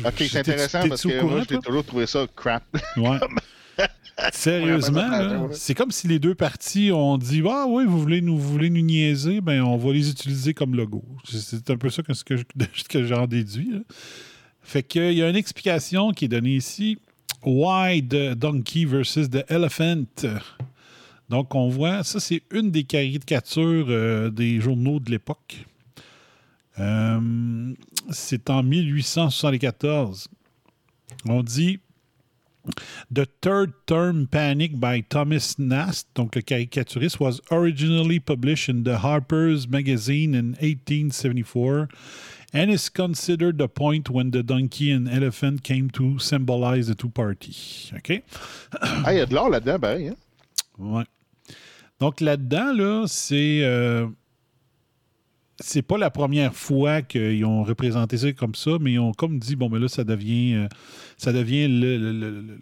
Ok, 0.06 0.14
c'est 0.18 0.40
intéressant 0.40 0.88
parce 0.88 1.04
que 1.04 1.22
moi, 1.22 1.42
j'ai 1.50 1.60
toujours 1.60 1.86
trouvé 1.86 2.08
ça 2.08 2.26
crap. 2.36 2.64
Ouais. 2.98 3.18
Sérieusement, 4.34 5.08
là, 5.08 5.48
c'est 5.52 5.74
comme 5.74 5.92
si 5.92 6.08
les 6.08 6.20
deux 6.20 6.36
partis 6.36 6.92
ont 6.92 7.18
dit 7.18 7.42
Ah 7.48 7.66
oui, 7.68 7.86
vous 7.86 8.00
voulez 8.00 8.22
nous, 8.22 8.38
vous 8.38 8.50
voulez 8.50 8.70
nous 8.70 8.82
niaiser, 8.82 9.42
ben 9.42 9.62
on 9.64 9.78
va 9.78 9.94
les 9.94 10.10
utiliser 10.10 10.54
comme 10.54 10.76
logo. 10.76 11.04
C'est- 11.24 11.70
un 11.70 11.78
peu 11.78 11.90
ça 11.90 12.04
que 12.04 13.06
j'en 13.06 13.28
déduis. 13.28 13.72
là. 13.72 13.80
Fait 14.62 14.84
qu'il 14.84 15.14
y 15.14 15.24
a 15.24 15.30
une 15.30 15.36
explication 15.36 16.12
qui 16.12 16.26
est 16.26 16.28
donnée 16.28 16.56
ici. 16.56 16.98
Why 17.44 18.04
the 18.04 18.36
donkey 18.36 18.86
versus 18.86 19.30
the 19.30 19.44
elephant? 19.50 20.06
Donc, 21.30 21.56
on 21.56 21.70
voit, 21.70 22.04
ça, 22.04 22.20
c'est 22.20 22.44
une 22.52 22.70
des 22.72 22.84
caricatures 22.84 23.88
euh, 23.90 24.30
des 24.30 24.60
journaux 24.60 25.00
de 25.00 25.10
l'époque. 25.10 25.66
Euh, 26.80 27.74
c'est 28.10 28.50
en 28.50 28.64
1874. 28.64 30.28
On 31.28 31.44
dit 31.44 31.80
The 33.14 33.26
Third 33.42 33.74
Term 33.88 34.28
Panic 34.28 34.80
by 34.80 35.04
Thomas 35.04 35.56
Nast, 35.58 36.08
donc 36.16 36.36
le 36.36 36.42
caricaturiste, 36.42 37.20
was 37.20 37.42
originally 37.50 38.20
published 38.20 38.70
in 38.70 38.84
the 38.84 39.00
Harper's 39.00 39.68
Magazine 39.68 40.36
in 40.36 40.56
1874 40.60 41.88
and 42.54 42.70
is 42.70 42.90
considered 42.90 43.58
the 43.58 43.68
point 43.68 44.10
when 44.10 44.32
the 44.32 44.44
donkey 44.44 44.92
and 44.92 45.08
elephant 45.10 45.64
came 45.64 45.90
to 45.90 46.20
symbolize 46.20 46.88
the 46.88 46.96
two 46.96 47.10
parties. 47.10 47.92
OK? 47.96 48.24
ah, 48.82 49.12
il 49.12 49.18
y 49.18 49.22
a 49.22 49.26
de 49.26 49.34
l'or 49.34 49.50
là-dedans, 49.50 49.80
pareil. 49.80 50.08
Hein? 50.10 50.16
Ouais. 50.78 51.06
Donc 52.00 52.20
là-dedans, 52.22 52.74
là, 52.74 53.06
c'est. 53.08 53.62
euh, 53.64 54.08
c'est 55.62 55.82
pas 55.82 55.98
la 55.98 56.10
première 56.10 56.54
fois 56.54 57.02
qu'ils 57.02 57.46
ont 57.46 57.64
représenté 57.64 58.18
ça 58.18 58.32
comme 58.34 58.56
ça, 58.56 58.72
mais 58.80 58.94
ils 58.94 59.00
ont 59.00 59.14
comme 59.14 59.40
dit 59.40 59.56
bon, 59.56 59.70
mais 59.70 59.80
là, 59.80 59.88
ça 59.88 60.04
devient, 60.04 60.56
euh, 60.56 60.68
ça 61.18 61.32
devient 61.32 61.68
le, 61.68 61.98
le- 61.98 62.12
le- 62.12 62.60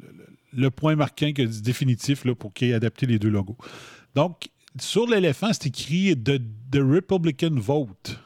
le- 0.53 0.69
point 0.71 0.95
marquant 0.95 1.31
que- 1.33 1.41
définitif 1.61 2.25
là, 2.25 2.35
pour 2.35 2.53
qu'ils 2.53 2.69
aient 2.69 2.73
adapté 2.73 3.05
les 3.05 3.19
deux 3.19 3.29
logos. 3.29 3.57
Donc, 4.15 4.49
sur 4.79 5.07
l'éléphant, 5.07 5.49
c'est 5.51 5.67
écrit 5.67 6.15
the, 6.15 6.39
the 6.71 6.79
Republican 6.79 7.55
vote. 7.55 8.19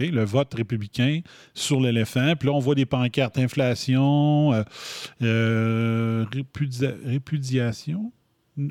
Le 0.00 0.24
vote 0.24 0.54
républicain 0.54 1.20
sur 1.54 1.78
l'éléphant. 1.80 2.32
Puis 2.36 2.48
là, 2.48 2.54
on 2.54 2.58
voit 2.58 2.74
des 2.74 2.86
pancartes 2.86 3.38
inflation, 3.38 4.52
euh, 4.52 4.62
euh, 5.20 6.24
répudia- 6.32 6.94
répudiation 7.04 8.10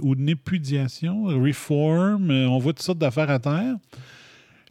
ou 0.01 0.15
népudiation, 0.15 1.25
reform. 1.25 2.31
on 2.31 2.57
voit 2.57 2.73
toutes 2.73 2.83
sortes 2.83 2.97
d'affaires 2.97 3.29
à 3.29 3.39
terre. 3.39 3.75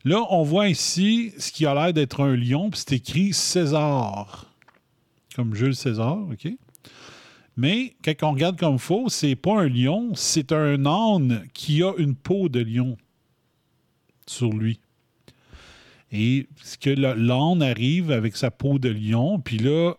Là, 0.05 0.25
on 0.31 0.43
voit 0.43 0.69
ici 0.69 1.33
ce 1.39 1.53
qui 1.53 1.67
a 1.67 1.75
l'air 1.75 1.93
d'être 1.93 2.21
un 2.21 2.35
lion, 2.35 2.71
puis 2.71 2.81
c'est 2.81 2.97
écrit 2.97 3.33
César, 3.33 4.47
comme 5.37 5.55
Jules 5.55 5.77
César, 5.77 6.19
OK? 6.31 6.51
Mais 7.57 7.95
quand 8.03 8.15
on 8.23 8.33
regarde 8.33 8.59
comme 8.59 8.79
faux, 8.79 9.09
c'est 9.09 9.37
pas 9.37 9.61
un 9.61 9.69
lion, 9.69 10.13
c'est 10.15 10.53
un 10.53 10.87
âne 10.87 11.45
qui 11.53 11.83
a 11.83 11.93
une 11.99 12.15
peau 12.15 12.49
de 12.49 12.61
lion 12.61 12.97
sur 14.27 14.51
lui. 14.51 14.81
Et 16.13 16.49
ce 16.63 16.79
que 16.79 16.91
l'âne 16.91 17.63
arrive 17.63 18.11
avec 18.11 18.37
sa 18.37 18.51
peau 18.51 18.79
de 18.79 18.89
lion, 18.89 19.39
puis 19.41 19.59
là, 19.59 19.95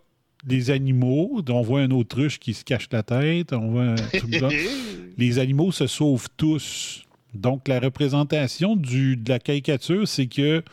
les 0.48 0.72
animaux, 0.72 1.42
on 1.48 1.62
voit 1.62 1.82
un 1.82 1.92
autruche 1.92 2.40
qui 2.40 2.54
se 2.54 2.64
cache 2.64 2.88
la 2.92 3.04
tête, 3.04 3.54
on 3.54 3.72
voit 3.72 3.84
un. 3.84 3.96
Les 5.18 5.40
animaux 5.40 5.72
se 5.72 5.88
sauvent 5.88 6.30
tous. 6.36 7.04
Donc, 7.34 7.68
la 7.68 7.80
représentation 7.80 8.76
du, 8.76 9.16
de 9.18 9.30
la 9.30 9.40
caricature, 9.40 10.08
c'est 10.08 10.28
que 10.28 10.64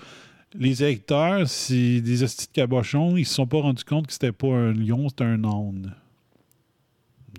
les 0.59 0.83
électeurs, 0.83 1.49
c'est 1.49 2.01
des 2.01 2.23
hosties 2.23 2.47
de 2.49 2.53
cabochons, 2.53 3.17
ils 3.17 3.21
ne 3.21 3.25
se 3.27 3.35
sont 3.35 3.47
pas 3.47 3.61
rendus 3.61 3.85
compte 3.85 4.07
que 4.07 4.13
c'était 4.13 4.33
pas 4.33 4.49
un 4.49 4.73
lion, 4.73 5.09
c'était 5.09 5.25
un 5.25 5.45
âne. 5.45 5.95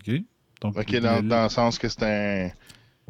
OK? 0.07 0.15
Donc, 0.61 0.77
Ok, 0.77 0.95
dans, 0.99 1.17
le- 1.21 1.27
dans 1.27 1.43
le 1.43 1.49
sens 1.49 1.77
que 1.77 1.87
c'est 1.89 2.03
un. 2.03 2.51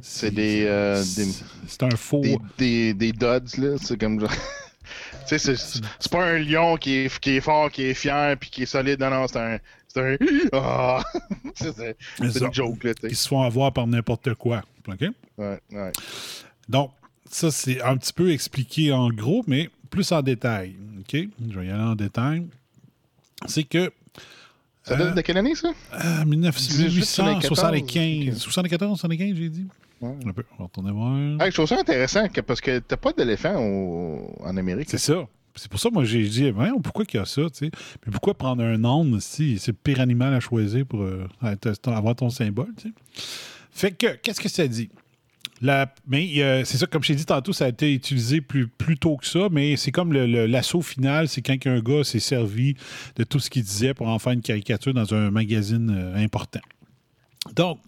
C'est 0.01 0.32
des, 0.32 0.64
euh, 0.66 0.95
des- 1.16 1.28
C'est 1.68 1.84
un 1.84 1.89
faux. 1.91 2.22
Des, 2.22 2.38
des, 2.57 2.93
des 2.93 3.12
duds, 3.12 3.60
là. 3.62 3.76
C'est 3.82 3.99
comme 3.99 4.20
genre. 4.20 4.30
tu 5.28 5.38
sais, 5.38 5.39
c'est- 5.39 5.82
c'est 5.99 6.12
pas 6.12 6.26
un 6.26 6.38
lion 6.39 6.78
qui 6.78 6.93
est, 6.93 7.20
qui 7.20 7.32
est 7.32 7.41
fort, 7.41 7.70
qui 7.70 7.84
est 7.84 7.93
fier, 7.93 8.38
puis 8.39 8.49
qui 8.49 8.64
est 8.64 8.66
solide. 8.66 8.99
Non, 8.99 9.10
non, 9.10 9.28
c'est 9.28 9.39
un. 9.39 9.60
C'est 9.94 10.02
un. 10.02 10.18
Ah! 10.54 11.04
c'est 11.56 11.96
une 12.20 12.54
joke, 12.54 12.84
là, 12.84 12.94
tu 12.94 13.08
Ils 13.08 13.10
sais. 13.10 13.16
se 13.24 13.28
font 13.28 13.42
avoir 13.42 13.74
par 13.74 13.88
n'importe 13.88 14.34
quoi. 14.36 14.62
OK? 14.88 15.02
Ouais, 15.38 15.60
ouais. 15.72 15.92
Donc, 16.68 16.92
ça, 17.30 17.52
c'est 17.52 17.82
un 17.82 17.98
petit 17.98 18.14
peu 18.14 18.32
expliqué 18.32 18.92
en 18.92 19.10
gros, 19.10 19.44
mais 19.48 19.70
plus 19.90 20.12
en 20.12 20.22
détail. 20.22 20.76
OK? 21.00 21.16
Je 21.50 21.60
vais 21.60 21.68
y 21.68 21.70
aller 21.72 21.84
en 21.84 21.96
détail. 21.96 22.46
C'est 23.48 23.64
que 23.64 23.92
Ça 24.84 24.96
date 24.96 25.16
de 25.16 25.22
quelle 25.22 25.38
année, 25.38 25.56
ça? 25.56 25.70
euh, 25.94 26.24
19 26.26 26.56
1874, 26.56 27.72
1875. 27.72 28.38
74, 28.38 29.00
75, 29.00 29.36
j'ai 29.38 29.50
dit? 29.50 29.68
Ouais. 30.02 30.16
Un 30.26 30.32
peu. 30.32 30.44
On 30.54 30.58
va 30.60 30.64
retourner 30.66 30.92
voir. 30.92 31.16
Hey, 31.42 31.52
je 31.52 31.56
trouve 31.56 31.68
ça 31.68 31.78
intéressant 31.80 32.28
que- 32.30 32.42
parce 32.42 32.62
que 32.62 32.80
t'as 32.80 32.98
pas 32.98 33.12
d'éléphant 33.14 33.56
au- 33.62 34.34
en 34.44 34.56
Amérique. 34.58 34.90
C'est 34.90 34.98
ça. 34.98 35.28
C'est 35.56 35.70
pour 35.70 35.80
ça, 35.80 35.89
moi, 35.91 36.04
j'ai 36.06 36.24
dit, 36.28 36.52
pourquoi 36.84 37.06
qu'il 37.06 37.20
y 37.20 37.24
a 37.24 37.26
ça, 37.26 37.41
tu 37.50 37.66
sais? 37.66 37.72
Mais 38.06 38.12
pourquoi 38.12 38.34
prendre 38.38 38.64
un 38.64 38.84
âne 38.84 39.20
si 39.20 39.60
c'est 39.60 39.72
le 39.72 39.78
pire 39.84 40.00
animal 40.00 40.34
à 40.34 40.39
choisir 40.39 40.86
pour 40.86 41.02
euh, 41.02 41.28
avoir 41.86 42.16
ton 42.16 42.30
symbole, 42.30 42.74
tu 42.78 42.89
sais? 42.89 42.93
Fait 43.72 43.91
que, 43.91 44.16
qu'est-ce 44.18 44.39
que 44.41 44.50
ça 44.50 44.68
dit? 44.68 44.89
La- 45.62 45.93
mais 46.08 46.64
c'est 46.64 46.78
ça, 46.78 46.86
comme 46.86 47.04
je 47.04 47.10
t'ai 47.10 47.16
dit 47.16 47.26
tantôt, 47.26 47.52
ça 47.52 47.66
a 47.66 47.68
été 47.68 47.93
utilisé 47.93 48.39
plus, 48.39 48.68
plus 48.68 48.97
tôt 48.97 49.18
que 49.18 49.28
ça, 49.28 49.50
mais 49.52 49.76
c'est 49.76 49.91
comme 49.91 50.14
l'assaut 50.14 50.82
final, 50.82 51.28
c'est 51.28 51.41
quand 51.41 51.58
un 51.68 51.80
gars 51.82 52.04
s'est 52.06 52.20
servi 52.22 52.76
de 53.18 53.24
tout 53.26 53.39
ce 53.39 53.50
qu'il 53.50 53.64
disait 53.64 53.93
pour 53.93 54.08
en 54.08 54.18
faire 54.20 54.32
une 54.34 54.41
caricature 54.41 54.93
dans 54.93 55.14
un 55.14 55.32
magazine 55.32 55.89
euh, 55.93 56.16
important. 56.24 56.62
Donc, 57.56 57.80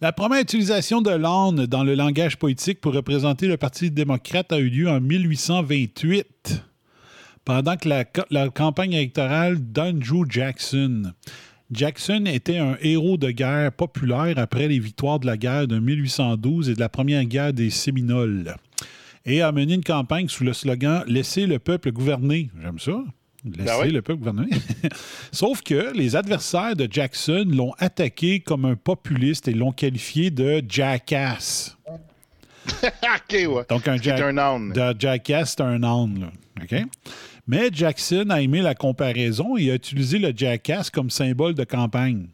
la 0.00 0.12
première 0.12 0.40
utilisation 0.40 1.02
de 1.02 1.10
l'âne 1.10 1.66
dans 1.66 1.84
le 1.84 1.94
langage 1.94 2.36
politique 2.36 2.80
pour 2.80 2.94
représenter 2.94 3.48
le 3.48 3.56
Parti 3.56 3.90
démocrate 3.90 4.52
a 4.52 4.58
eu 4.58 4.68
lieu 4.68 4.88
en 4.88 5.00
1828, 5.00 6.62
pendant 7.44 7.76
que 7.76 7.88
la, 7.88 8.04
ca- 8.04 8.26
la 8.30 8.48
campagne 8.48 8.92
électorale 8.92 9.56
d'Andrew 9.60 10.24
Jackson. 10.28 11.12
Jackson 11.72 12.24
était 12.26 12.58
un 12.58 12.76
héros 12.82 13.16
de 13.16 13.30
guerre 13.30 13.70
populaire 13.72 14.34
après 14.38 14.66
les 14.68 14.78
victoires 14.80 15.20
de 15.20 15.26
la 15.26 15.36
guerre 15.36 15.68
de 15.68 15.78
1812 15.78 16.68
et 16.68 16.74
de 16.74 16.80
la 16.80 16.88
première 16.88 17.24
guerre 17.24 17.52
des 17.52 17.70
Séminoles, 17.70 18.56
et 19.24 19.40
a 19.42 19.52
mené 19.52 19.74
une 19.74 19.84
campagne 19.84 20.28
sous 20.28 20.42
le 20.44 20.52
slogan 20.52 21.04
Laissez 21.06 21.46
le 21.46 21.58
peuple 21.60 21.92
gouverner. 21.92 22.50
J'aime 22.60 22.78
ça. 22.80 23.04
Ben 23.44 23.66
oui. 23.80 23.90
le 23.90 24.02
peuple 24.02 24.18
gouverner. 24.18 24.50
Sauf 25.32 25.62
que 25.62 25.92
les 25.96 26.14
adversaires 26.16 26.74
de 26.76 26.86
Jackson 26.90 27.46
l'ont 27.48 27.72
attaqué 27.78 28.40
comme 28.40 28.64
un 28.66 28.74
populiste 28.76 29.46
et 29.48 29.52
l'ont 29.54 29.72
qualifié 29.72 30.30
de 30.30 30.62
jackass. 30.68 31.76
Ouais. 33.32 33.64
Donc, 33.68 33.86
un, 33.88 33.96
jack- 33.96 34.20
un 34.20 34.36
âne. 34.38 34.72
de 34.72 34.94
jackass, 34.98 35.50
c'est 35.56 35.62
un 35.62 35.82
âne. 35.82 36.20
Là. 36.20 36.30
OK? 36.62 36.84
Mais 37.50 37.68
Jackson 37.72 38.26
a 38.30 38.40
aimé 38.40 38.62
la 38.62 38.76
comparaison 38.76 39.56
et 39.56 39.72
a 39.72 39.74
utilisé 39.74 40.20
le 40.20 40.32
jackass 40.32 40.88
comme 40.88 41.10
symbole 41.10 41.54
de 41.54 41.64
campagne. 41.64 42.28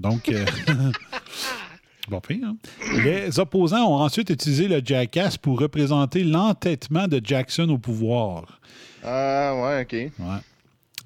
Donc, 0.00 0.28
euh, 0.30 0.44
bon, 2.08 2.20
pire, 2.20 2.48
hein? 2.48 2.56
les 3.04 3.38
opposants 3.38 3.86
ont 3.88 4.00
ensuite 4.00 4.30
utilisé 4.30 4.66
le 4.66 4.82
jackass 4.84 5.38
pour 5.38 5.60
représenter 5.60 6.24
l'entêtement 6.24 7.06
de 7.06 7.20
Jackson 7.22 7.68
au 7.68 7.78
pouvoir. 7.78 8.60
Ah, 9.04 9.54
ouais, 9.62 9.82
OK. 9.82 9.92
Ouais. 9.92 10.40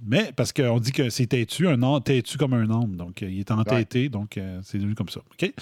Mais 0.03 0.33
parce 0.35 0.55
qu'on 0.55 0.79
dit 0.79 0.93
que 0.93 1.11
c'est 1.11 1.27
têtu, 1.27 1.69
un 1.69 1.83
âne, 1.83 2.03
têtu 2.03 2.39
comme 2.39 2.55
un 2.55 2.71
âne. 2.71 2.97
Donc, 2.97 3.23
euh, 3.23 3.29
il 3.29 3.41
est 3.41 3.51
entêté, 3.51 4.09
donc 4.09 4.39
euh, 4.39 4.61
c'est 4.63 4.79
devenu 4.79 4.95
comme 4.95 5.11
ça. 5.11 5.21
OK? 5.21 5.53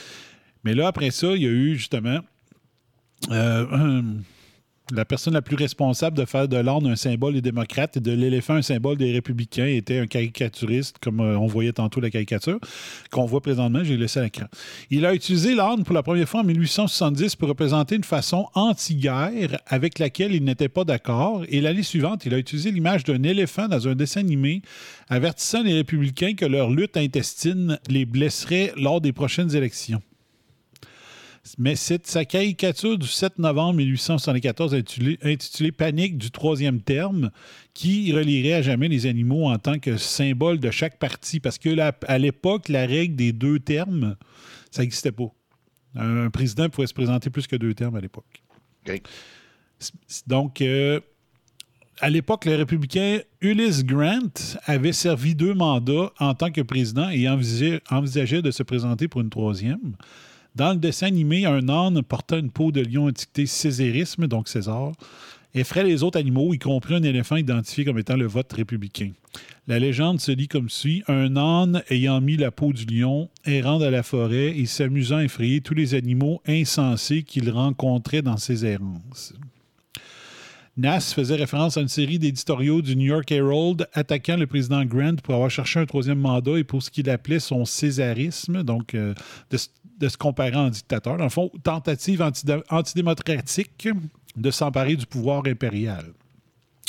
Mais 0.63 0.75
là, 0.75 0.87
après 0.87 1.11
ça, 1.11 1.27
il 1.35 1.43
y 1.43 1.47
a 1.47 1.51
eu 1.51 1.75
justement 1.75 2.21
euh, 3.33 4.03
la 4.93 5.05
personne 5.05 5.33
la 5.33 5.43
plus 5.43 5.57
responsable 5.57 6.17
de 6.17 6.25
faire 6.27 6.47
de 6.47 6.57
l'âne 6.57 6.87
un 6.87 6.97
symbole 6.97 7.35
des 7.35 7.41
démocrates 7.41 7.97
et 7.97 8.01
de 8.01 8.13
l'éléphant 8.13 8.55
un 8.55 8.63
symbole 8.63 8.99
des 8.99 9.13
républicains 9.13 9.67
était 9.67 9.99
un 9.99 10.07
caricaturiste, 10.07 10.99
comme 11.01 11.21
euh, 11.21 11.39
on 11.39 11.47
voyait 11.47 11.73
tantôt 11.73 12.01
la 12.01 12.11
caricature, 12.11 12.59
qu'on 13.11 13.25
voit 13.25 13.41
présentement. 13.41 13.83
J'ai 13.83 13.97
laissé 13.97 14.21
à 14.21 14.25
l'écran. 14.25 14.47
Il 14.91 15.07
a 15.07 15.15
utilisé 15.15 15.55
l'âne 15.55 15.85
pour 15.85 15.95
la 15.95 16.03
première 16.03 16.29
fois 16.29 16.41
en 16.41 16.45
1870 16.45 17.37
pour 17.37 17.49
représenter 17.49 17.97
une 17.97 18.05
façon 18.05 18.47
anti-guerre 18.55 19.59
avec 19.67 19.99
laquelle 19.99 20.35
il 20.35 20.45
n'était 20.45 20.69
pas 20.69 20.85
d'accord. 20.85 21.45
Et 21.49 21.61
l'année 21.61 21.83
suivante, 21.83 22.27
il 22.27 22.35
a 22.35 22.39
utilisé 22.39 22.71
l'image 22.71 23.05
d'un 23.05 23.23
éléphant 23.23 23.69
dans 23.69 23.89
un 23.89 23.95
dessin 23.95 24.21
animé 24.21 24.63
avertissant 25.09 25.63
les 25.63 25.75
républicains 25.75 26.35
que 26.35 26.45
leur 26.45 26.71
lutte 26.71 26.97
intestine 26.97 27.79
les 27.89 28.05
blesserait 28.05 28.73
lors 28.77 29.01
des 29.01 29.13
prochaines 29.13 29.55
élections. 29.55 30.03
Mais 31.59 31.77
c'est 31.77 32.07
sa 32.07 32.25
caricature 32.25 32.99
du 32.99 33.07
7 33.07 33.39
novembre 33.39 33.75
1874 33.75 34.75
intitulée, 34.75 35.19
intitulée 35.23 35.73
Panique 35.73 36.17
du 36.17 36.31
troisième 36.31 36.81
terme 36.81 37.31
qui 37.75 38.13
relierait 38.13 38.55
à 38.55 38.63
jamais 38.63 38.89
les 38.89 39.07
animaux 39.07 39.47
en 39.47 39.59
tant 39.59 39.79
que 39.79 39.99
symbole 39.99 40.59
de 40.59 40.71
chaque 40.71 40.99
parti. 40.99 41.41
Parce 41.41 41.59
que 41.59 41.69
là, 41.69 41.93
à 42.09 42.19
l'époque, 42.19 42.69
la 42.71 42.87
règle 42.87 43.17
des 43.17 43.33
deux 43.33 43.61
termes, 43.61 44.17
ça 44.71 44.83
n'existait 44.83 45.13
pas. 45.13 45.31
Un 45.97 46.31
président 46.31 46.69
pouvait 46.71 46.87
se 46.87 46.95
présenter 46.95 47.31
plus 47.31 47.47
que 47.47 47.57
deux 47.57 47.75
termes 47.75 47.97
à 47.97 48.01
l'époque. 48.01 48.43
Donc, 50.27 50.63
euh, 50.63 51.01
à 52.01 52.11
l'époque, 52.11 52.47
le 52.47 52.57
républicain 52.57 53.21
Ulysse 53.41 53.85
Grant 53.85 54.57
avait 54.65 54.93
servi 54.93 55.35
deux 55.35 55.55
mandats 55.55 56.13
en 56.19 56.35
tant 56.35 56.51
que 56.51 56.63
président 56.63 57.09
et 57.11 57.29
envisageait, 57.29 57.81
envisageait 57.91 58.43
de 58.43 58.51
se 58.51 58.63
présenter 58.63 59.09
pour 59.09 59.21
une 59.21 59.31
troisième. 59.31 59.95
Dans 60.55 60.71
le 60.71 60.79
dessin 60.79 61.09
animé, 61.09 61.47
un 61.47 61.69
âne 61.69 62.01
portant 62.03 62.39
une 62.39 62.51
peau 62.51 62.71
de 62.71 62.81
lion 62.81 63.09
étiquetée 63.09 63.47
Césarisme, 63.47 64.29
donc 64.29 64.47
César, 64.47 64.93
effraie 65.53 65.83
les 65.83 66.05
autres 66.05 66.19
animaux, 66.19 66.55
y 66.55 66.61
compris 66.61 66.95
un 66.95 67.03
éléphant 67.03 67.35
identifié 67.35 67.85
comme 67.85 67.99
étant 67.99 68.17
le 68.17 68.27
vote 68.27 68.53
républicain. 68.53 69.11
La 69.67 69.81
légende 69.81 70.21
se 70.21 70.31
lit 70.31 70.47
comme 70.47 70.71
suit 70.71 71.03
Un 71.09 71.37
âne 71.37 71.83
ayant 71.91 72.21
mis 72.21 72.37
la 72.37 72.53
peau 72.53 72.73
du 72.73 72.85
lion, 72.85 73.31
errant 73.45 73.81
dans 73.81 73.91
la 73.91 74.05
forêt 74.05 74.57
et 74.57 74.67
s'amusant 74.67 75.17
à 75.17 75.25
effrayer 75.25 75.61
tous 75.61 75.75
les 75.75 75.95
animaux 75.95 76.41
insensés 76.47 77.25
qu'il 77.25 77.51
rencontrait 77.51 78.23
dans 78.23 78.37
ses 78.37 78.65
errances. 78.65 79.35
Nass 80.77 81.15
faisait 81.15 81.37
référence 81.37 81.77
à 81.77 81.81
une 81.81 81.89
série 81.89 82.19
d'éditoriaux 82.19 82.83
du 82.83 82.95
New 82.95 83.07
York 83.07 83.31
Herald 83.31 83.89
attaquant 83.93 84.37
le 84.37 84.47
président 84.47 84.85
Grant 84.85 85.17
pour 85.23 85.35
avoir 85.35 85.51
cherché 85.51 85.81
un 85.81 85.87
troisième 85.87 86.19
mandat 86.19 86.59
et 86.59 86.65
pour 86.65 86.83
ce 86.83 86.91
qu'il 86.91 87.11
appelait 87.11 87.41
son 87.41 87.65
césarisme, 87.65 88.63
donc 88.63 88.95
euh, 88.95 89.15
de 90.05 90.09
se 90.11 90.19
comparer 90.19 90.55
en 90.55 90.69
dictateur. 90.69 91.17
Dans 91.17 91.25
le 91.25 91.31
fond, 91.31 91.51
tentative 91.63 92.23
antidémocratique 92.71 93.89
de 94.37 94.51
s'emparer 94.51 94.97
du 94.97 95.07
pouvoir 95.07 95.43
impérial. 95.47 96.13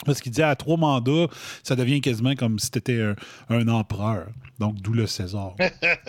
Parce 0.05 0.19
qu'il 0.19 0.31
disait 0.31 0.43
à 0.43 0.55
trois 0.55 0.75
mandats, 0.75 1.27
ça 1.63 1.75
devient 1.75 2.01
quasiment 2.01 2.35
comme 2.35 2.59
si 2.59 2.69
c'était 2.73 3.01
un, 3.01 3.15
un 3.49 3.67
empereur. 3.69 4.27
Donc, 4.59 4.75
d'où 4.81 4.91
le 4.91 5.07
César. 5.07 5.55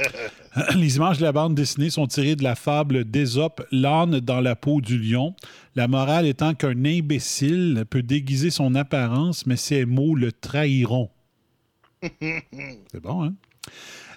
Les 0.74 0.96
images 0.96 1.18
de 1.18 1.22
la 1.22 1.32
bande 1.32 1.54
dessinée 1.54 1.90
sont 1.90 2.06
tirées 2.06 2.34
de 2.34 2.42
la 2.42 2.56
fable 2.56 3.04
d'Ésope, 3.04 3.64
L'âne 3.70 4.18
dans 4.20 4.40
la 4.40 4.56
peau 4.56 4.80
du 4.80 4.98
lion. 4.98 5.34
La 5.76 5.86
morale 5.86 6.26
étant 6.26 6.54
qu'un 6.54 6.84
imbécile 6.84 7.84
peut 7.88 8.02
déguiser 8.02 8.50
son 8.50 8.74
apparence, 8.74 9.46
mais 9.46 9.56
ses 9.56 9.84
mots 9.84 10.14
le 10.16 10.32
trahiront. 10.32 11.10
C'est 12.02 13.00
bon, 13.00 13.24
hein? 13.24 13.34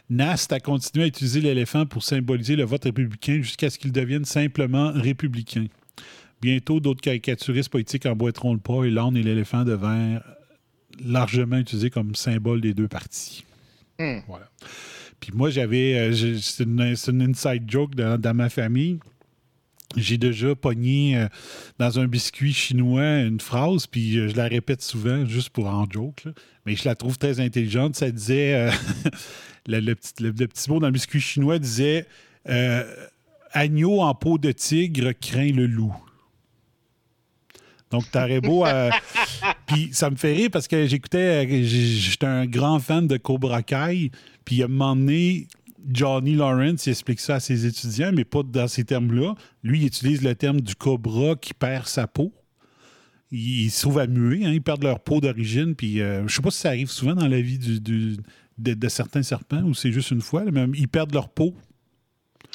Nast 0.10 0.52
a 0.54 0.60
continué 0.60 1.06
à 1.06 1.08
utiliser 1.08 1.40
l'éléphant 1.40 1.86
pour 1.86 2.04
symboliser 2.04 2.56
le 2.56 2.64
vote 2.64 2.84
républicain 2.84 3.42
jusqu'à 3.42 3.70
ce 3.70 3.78
qu'il 3.78 3.92
devienne 3.92 4.26
simplement 4.26 4.92
républicain. 4.92 5.66
Bientôt, 6.42 6.80
d'autres 6.80 7.02
caricaturistes 7.02 7.70
politiques 7.70 8.06
emboîteront 8.06 8.54
le 8.54 8.60
pas 8.60 8.86
et 8.86 8.90
l'âne 8.90 9.18
et 9.18 9.24
l'éléphant 9.24 9.64
devinrent 9.64 10.24
largement 11.04 11.58
utilisés 11.58 11.90
comme 11.90 12.16
symbole 12.16 12.62
des 12.62 12.74
deux 12.74 12.88
partis. 12.88 13.46
Hmm. 14.00 14.20
Voilà. 14.28 14.50
Puis 15.20 15.32
moi, 15.34 15.50
j'avais. 15.50 16.00
euh, 16.00 16.38
c'est 16.40 16.64
une, 16.64 16.82
inside 16.82 17.64
joke 17.68 17.94
dans, 17.94 18.20
dans 18.20 18.34
ma 18.34 18.50
famille. 18.50 19.00
J'ai 19.98 20.18
déjà 20.18 20.56
pogné 20.56 21.18
euh, 21.18 21.28
dans 21.78 22.00
un 22.00 22.08
biscuit 22.08 22.54
chinois 22.54 23.22
une 23.22 23.40
phrase, 23.40 23.88
puis 23.88 24.18
euh, 24.18 24.30
je 24.30 24.36
la 24.36 24.48
répète 24.48 24.82
souvent 24.82 25.26
juste 25.26 25.50
pour 25.50 25.68
en 25.68 25.90
joke. 25.90 26.24
là. 26.26 26.32
Mais 26.66 26.76
je 26.76 26.86
la 26.86 26.96
trouve 26.96 27.18
très 27.18 27.40
intelligente. 27.40 27.96
Ça 27.96 28.10
disait. 28.10 28.72
le, 29.68 29.80
le 29.80 29.96
petit, 29.96 30.14
le- 30.22 30.32
le 30.32 30.48
petit 30.48 30.70
mot 30.70 30.80
dans 30.80 30.88
le 30.88 30.94
biscuit 30.94 31.20
chinois 31.22 31.60
disait 31.60 32.06
euh, 32.48 32.84
Agneau 33.52 34.02
en 34.02 34.14
peau 34.16 34.38
de 34.38 34.52
tigre 34.52 35.12
craint 35.20 35.52
le 35.52 35.66
loup. 35.68 35.96
Donc, 37.92 38.10
t'aurais 38.12 38.40
beau. 38.42 38.66
euh, 38.68 38.92
puis 39.66 39.90
ça 39.94 40.10
me 40.10 40.16
fait 40.16 40.34
rire 40.34 40.50
parce 40.52 40.68
que 40.68 40.86
j'écoutais. 40.86 41.46
euh, 41.48 41.64
J'étais 41.64 42.26
un 42.28 42.46
grand 42.46 42.80
fan 42.80 43.08
de 43.08 43.18
Cobra 43.18 43.64
Kai. 43.64 44.12
Puis 44.46 44.62
à 44.62 44.66
un 44.66 44.68
moment 44.68 44.96
donné, 44.96 45.48
Johnny 45.88 46.36
Lawrence 46.36 46.86
il 46.86 46.92
explique 46.92 47.20
ça 47.20 47.36
à 47.36 47.40
ses 47.40 47.66
étudiants, 47.66 48.12
mais 48.14 48.26
pas 48.26 48.44
dans 48.44 48.68
ces 48.68 48.84
termes-là. 48.84 49.34
Lui, 49.64 49.80
il 49.82 49.88
utilise 49.88 50.22
le 50.22 50.36
terme 50.36 50.62
du 50.62 50.76
cobra 50.76 51.36
qui 51.36 51.54
perd 51.54 51.88
sa 51.88 52.06
peau. 52.06 52.32
Ils, 53.32 53.64
ils 53.66 53.72
se 53.72 53.82
trouvent 53.82 54.00
à 54.00 54.08
muer, 54.08 54.46
hein, 54.46 54.52
ils 54.52 54.62
perdent 54.62 54.84
leur 54.84 55.00
peau 55.00 55.20
d'origine. 55.20 55.74
Puis 55.76 56.00
euh, 56.02 56.28
je 56.28 56.36
sais 56.36 56.42
pas 56.44 56.52
si 56.52 56.60
ça 56.60 56.70
arrive 56.70 56.90
souvent 56.92 57.16
dans 57.16 57.28
la 57.28 57.42
vie 57.42 57.58
du- 57.58 57.80
du- 57.80 58.18
de, 58.60 58.74
de 58.74 58.90
certains 58.90 59.24
serpents 59.24 59.64
ou 59.64 59.74
c'est 59.74 59.92
juste 59.92 60.12
une 60.12 60.22
fois, 60.22 60.44
là, 60.44 60.68
ils 60.74 60.88
perdent 60.88 61.14
leur 61.14 61.30
peau? 61.30 61.54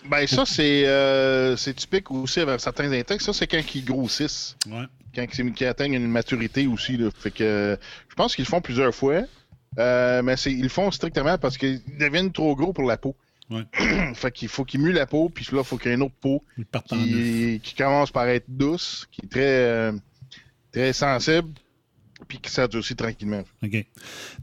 Ben, 0.08 0.26
ça, 0.26 0.44
c'est 0.44 0.86
euh, 0.86 1.56
c'est 1.56 1.74
typique 1.74 2.10
aussi 2.10 2.40
avec 2.40 2.60
certains 2.60 2.92
insectes. 2.92 3.22
Ça, 3.22 3.32
c'est 3.32 3.46
quand 3.46 3.74
ils 3.74 3.84
grossissent. 3.84 4.56
Ouais. 4.70 4.84
Quand 5.14 5.26
ils, 5.38 5.64
atteignent 5.66 5.94
une 5.94 6.08
maturité 6.08 6.66
aussi. 6.66 6.96
Là. 6.96 7.08
Fait 7.16 7.30
que 7.30 7.78
je 8.08 8.14
pense 8.14 8.34
qu'ils 8.34 8.44
le 8.44 8.50
font 8.50 8.60
plusieurs 8.60 8.94
fois. 8.94 9.22
Euh, 9.78 10.22
mais 10.22 10.36
c'est- 10.36 10.52
ils 10.52 10.62
le 10.62 10.68
font 10.68 10.90
strictement 10.90 11.38
parce 11.38 11.56
qu'ils 11.56 11.80
deviennent 11.98 12.32
trop 12.32 12.54
gros 12.54 12.72
pour 12.72 12.84
la 12.84 12.96
peau. 12.96 13.16
Ouais. 13.50 13.64
fait 14.14 14.30
qu'il 14.30 14.48
faut 14.48 14.64
qu'ils 14.64 14.80
muent 14.80 14.92
la 14.92 15.06
peau, 15.06 15.28
puis 15.28 15.46
là, 15.52 15.58
il 15.60 15.64
faut 15.64 15.76
qu'il 15.78 15.88
y 15.88 15.92
ait 15.92 15.96
une 15.96 16.02
autre 16.02 16.14
peau 16.20 16.42
qui 16.82 17.74
commence 17.76 18.10
par 18.10 18.28
être 18.28 18.46
douce, 18.48 19.06
qui 19.10 19.22
est 19.24 19.28
très, 19.28 19.40
euh, 19.42 19.92
très 20.72 20.92
sensible, 20.92 21.50
puis 22.34 22.40
qui 22.40 22.50
s'adoucit 22.50 22.96
tranquillement. 22.96 23.44
OK. 23.62 23.86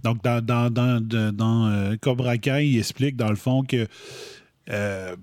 Donc, 0.04 0.24
dans, 0.24 0.44
dans, 0.44 0.70
dans, 0.70 1.02
dans, 1.02 1.68
euh, 1.68 1.96
Cobra 2.00 2.38
Kai, 2.38 2.68
il 2.68 2.80
explique, 2.80 3.16
dans 3.18 3.30
le 3.30 3.36
fond, 3.36 3.64
que. 3.64 3.88
euh, 4.70 5.16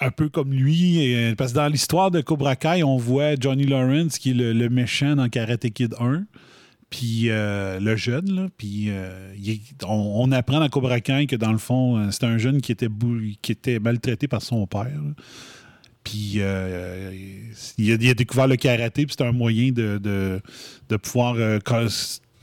un 0.00 0.10
peu 0.10 0.28
comme 0.28 0.52
lui, 0.52 1.14
euh, 1.14 1.36
parce 1.36 1.52
que 1.52 1.56
dans 1.56 1.68
l'histoire 1.68 2.10
de 2.10 2.20
Cobra 2.20 2.56
Kai, 2.56 2.82
on 2.82 2.96
voit 2.96 3.36
Johnny 3.38 3.64
Lawrence, 3.64 4.18
qui 4.18 4.30
est 4.30 4.34
le, 4.34 4.68
méchant 4.68 5.14
dans 5.16 5.28
Karate 5.28 5.70
Kid 5.70 5.94
1, 6.00 6.24
puis 6.90 7.28
le 7.28 7.96
jeune, 7.96 8.50
puis 8.56 8.90
on, 9.86 10.32
apprend 10.32 10.58
dans 10.58 10.68
Cobra 10.68 11.00
Kai 11.00 11.26
que, 11.26 11.36
dans 11.36 11.52
le 11.52 11.58
fond, 11.58 12.10
c'est 12.10 12.24
un 12.24 12.38
jeune 12.38 12.60
qui 12.60 12.72
était, 12.72 12.88
qui 13.40 13.52
était 13.52 13.78
maltraité 13.78 14.26
par 14.26 14.42
son 14.42 14.66
père. 14.66 14.90
Puis 16.04 16.34
euh, 16.36 17.10
il, 17.78 17.92
a, 17.92 17.94
il 17.94 18.10
a 18.10 18.14
découvert 18.14 18.46
le 18.46 18.56
karaté, 18.56 19.06
puis 19.06 19.12
c'était 19.12 19.24
un 19.24 19.32
moyen 19.32 19.72
de, 19.72 19.98
de, 19.98 20.40
de 20.90 20.96
pouvoir 20.96 21.36
euh, 21.36 21.58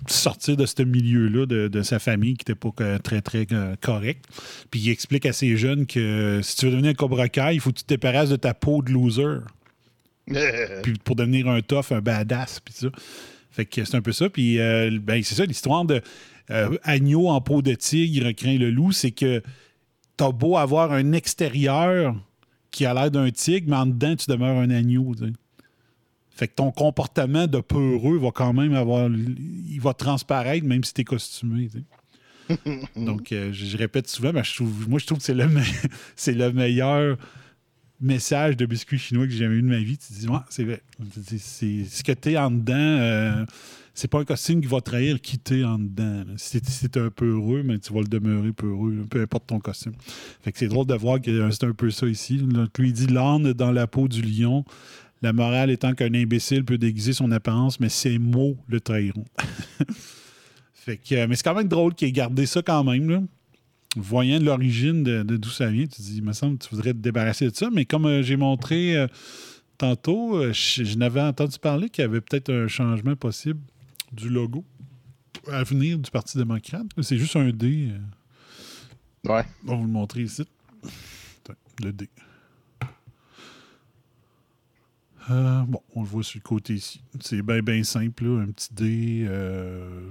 sortir 0.07 0.57
de 0.57 0.65
ce 0.65 0.81
milieu-là 0.81 1.45
de, 1.45 1.67
de 1.67 1.81
sa 1.83 1.99
famille 1.99 2.35
qui 2.35 2.49
n'était 2.49 2.55
pas 2.55 2.71
euh, 2.81 2.97
très, 2.97 3.21
très 3.21 3.45
euh, 3.51 3.75
correct. 3.79 4.25
Puis 4.71 4.79
il 4.81 4.89
explique 4.89 5.27
à 5.27 5.33
ces 5.33 5.55
jeunes 5.57 5.85
que 5.85 6.41
si 6.43 6.57
tu 6.57 6.65
veux 6.65 6.71
devenir 6.71 6.91
un 6.91 6.95
Cobra 6.95 7.29
Kai, 7.29 7.53
il 7.53 7.59
faut 7.59 7.71
que 7.71 7.77
tu 7.77 7.83
te 7.83 7.93
débarrasses 7.93 8.29
de 8.29 8.35
ta 8.35 8.55
peau 8.55 8.81
de 8.81 8.91
loser. 8.91 9.39
Puis 10.83 10.93
pour 11.03 11.15
devenir 11.15 11.47
un 11.47 11.61
tough, 11.61 11.91
un 11.91 12.01
badass, 12.01 12.59
puis 12.61 12.73
ça. 12.73 12.87
Fait 13.51 13.65
que 13.65 13.83
c'est 13.83 13.95
un 13.95 14.01
peu 14.01 14.13
ça. 14.13 14.29
Puis 14.29 14.57
ben, 14.57 15.21
c'est 15.23 15.35
ça, 15.35 15.45
l'histoire 15.45 15.83
de 15.83 16.01
agneau 16.83 17.27
en 17.27 17.41
peau 17.41 17.61
de 17.61 17.73
tigre 17.73 18.31
craint 18.31 18.57
le 18.57 18.69
loup, 18.69 18.93
c'est 18.93 19.11
que 19.11 19.41
t'as 20.15 20.31
beau 20.31 20.57
avoir 20.57 20.93
un 20.93 21.11
extérieur 21.11 22.15
qui 22.71 22.85
a 22.85 22.93
l'air 22.93 23.11
d'un 23.11 23.29
tigre, 23.31 23.67
mais 23.69 23.75
en 23.75 23.85
dedans, 23.85 24.15
tu 24.15 24.29
demeures 24.29 24.57
un 24.57 24.69
agneau. 24.69 25.13
tu. 25.15 25.25
Fait 26.29 26.47
que 26.47 26.55
ton 26.55 26.71
comportement 26.71 27.45
de 27.45 27.59
peureux 27.59 28.17
va 28.17 28.31
quand 28.31 28.53
même 28.53 28.73
avoir. 28.73 29.09
Il 29.09 29.79
va 29.81 29.93
transparaître 29.93 30.65
même 30.65 30.83
si 30.83 30.93
t'es 30.93 31.03
costumé. 31.03 31.69
tu 31.69 31.79
sais. 31.79 32.87
Donc, 32.95 33.31
euh, 33.31 33.51
je, 33.53 33.65
je 33.65 33.77
répète 33.77 34.07
souvent, 34.07 34.33
mais 34.33 34.43
je 34.43 34.55
trouve, 34.55 34.89
moi, 34.89 34.99
je 34.99 35.05
trouve 35.05 35.19
que 35.19 35.23
c'est 35.23 35.33
le, 35.33 35.47
me- 35.47 35.61
c'est 36.15 36.33
le 36.33 36.51
meilleur 36.51 37.17
message 37.99 38.57
de 38.57 38.65
biscuit 38.65 38.97
chinois 38.97 39.25
que 39.25 39.31
j'ai 39.31 39.39
jamais 39.39 39.55
eu 39.55 39.61
de 39.61 39.67
ma 39.67 39.77
vie. 39.77 39.97
Tu 39.97 40.13
te 40.13 40.19
dis, 40.19 40.27
ouais, 40.27 40.37
c'est 40.49 40.63
vrai. 40.63 40.81
C'est, 41.25 41.37
c'est- 41.37 41.85
ce 41.85 42.03
que 42.03 42.11
t'es 42.13 42.37
en 42.37 42.49
dedans, 42.51 42.73
euh, 42.75 43.45
c'est 44.01 44.07
pas 44.07 44.19
un 44.19 44.25
costume 44.25 44.61
qui 44.61 44.67
va 44.67 44.81
trahir 44.81 45.21
qui 45.21 45.37
t'es 45.37 45.63
en 45.63 45.77
dedans. 45.77 46.23
Si 46.37 46.59
t'es, 46.59 46.99
un 46.99 47.11
peu 47.11 47.27
heureux, 47.27 47.61
mais 47.63 47.77
tu 47.77 47.93
vas 47.93 47.99
le 47.99 48.07
demeurer 48.07 48.51
peu 48.51 48.65
heureux, 48.65 49.05
peu 49.07 49.21
importe 49.21 49.45
ton 49.45 49.59
costume. 49.59 49.93
Fait 50.41 50.51
que 50.51 50.57
c'est 50.57 50.69
drôle 50.69 50.87
de 50.87 50.95
voir 50.95 51.21
que 51.21 51.29
euh, 51.29 51.51
c'est 51.51 51.65
un 51.65 51.73
peu 51.73 51.91
ça 51.91 52.07
ici. 52.07 52.41
là. 52.51 52.65
Lui, 52.79 52.93
dit 52.93 53.05
l'âne 53.05 53.53
dans 53.53 53.71
la 53.71 53.85
peau 53.85 54.07
du 54.07 54.23
lion. 54.23 54.65
La 55.21 55.33
morale 55.33 55.69
étant 55.69 55.93
qu'un 55.93 56.15
imbécile 56.15 56.65
peut 56.65 56.79
déguiser 56.79 57.13
son 57.13 57.31
apparence, 57.31 57.79
mais 57.79 57.89
ses 57.89 58.17
mots 58.17 58.57
le 58.67 58.81
trahiront. 58.81 59.25
fait 60.73 60.97
que, 60.97 61.13
euh, 61.13 61.27
mais 61.29 61.35
c'est 61.35 61.43
quand 61.43 61.53
même 61.53 61.67
drôle 61.67 61.93
qu'il 61.93 62.07
ait 62.07 62.11
gardé 62.11 62.47
ça 62.47 62.63
quand 62.63 62.83
même. 62.83 63.07
Là. 63.07 63.21
Voyant 63.97 64.39
l'origine 64.39 65.03
de, 65.03 65.21
d'où 65.21 65.49
ça 65.49 65.67
vient, 65.67 65.85
tu 65.85 66.01
dis, 66.01 66.17
il 66.17 66.23
me 66.23 66.33
semble 66.33 66.57
que 66.57 66.63
tu 66.67 66.73
voudrais 66.73 66.93
te 66.93 66.97
débarrasser 66.97 67.51
de 67.51 67.55
ça. 67.55 67.69
Mais 67.71 67.85
comme 67.85 68.07
euh, 68.07 68.23
j'ai 68.23 68.35
montré 68.35 68.95
tantôt, 69.77 70.41
je 70.51 70.97
n'avais 70.97 71.21
entendu 71.21 71.59
parler 71.59 71.89
qu'il 71.89 72.01
y 72.01 72.05
avait 72.05 72.21
peut-être 72.21 72.51
un 72.51 72.67
changement 72.67 73.15
possible 73.15 73.61
du 74.11 74.29
logo 74.29 74.63
à 75.51 75.63
venir 75.63 75.97
du 75.97 76.09
Parti 76.11 76.37
démocrate. 76.37 76.85
C'est 77.01 77.17
juste 77.17 77.35
un 77.35 77.49
D. 77.49 77.89
euh, 77.91 77.99
Ouais. 79.29 79.45
on 79.65 79.71
va 79.71 79.75
vous 79.77 79.85
le 79.85 79.91
montrer 79.91 80.23
ici. 80.23 80.43
Le 81.83 81.91
D. 81.93 82.09
Euh, 85.29 85.61
bon, 85.67 85.81
on 85.95 86.01
le 86.01 86.07
voit 86.07 86.23
sur 86.23 86.39
le 86.39 86.43
côté 86.47 86.73
ici. 86.73 87.01
C'est 87.19 87.41
bien, 87.41 87.61
bien 87.61 87.83
simple. 87.83 88.25
là. 88.25 88.41
Un 88.41 88.47
petit 88.47 88.73
D. 88.73 89.25
euh, 89.27 90.09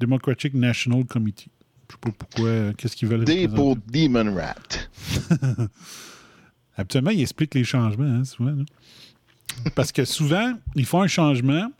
Democratic 0.00 0.54
National 0.54 1.04
Committee. 1.04 1.50
Je 1.88 1.94
sais 1.94 1.98
pas 2.00 2.10
pourquoi. 2.12 2.72
Qu'est-ce 2.74 2.96
qu'ils 2.96 3.08
veulent 3.08 3.24
D 3.24 3.46
représenter. 3.46 3.54
pour 3.56 3.76
Demon 3.76 4.34
Rat. 4.34 5.66
Habituellement, 6.76 7.10
ils 7.10 7.20
expliquent 7.22 7.54
les 7.54 7.64
changements, 7.64 8.04
hein, 8.04 8.24
souvent. 8.24 8.52
là. 8.52 8.64
Parce 9.74 9.92
que 9.92 10.04
souvent, 10.04 10.54
ils 10.74 10.86
font 10.86 11.02
un 11.02 11.06
changement. 11.08 11.70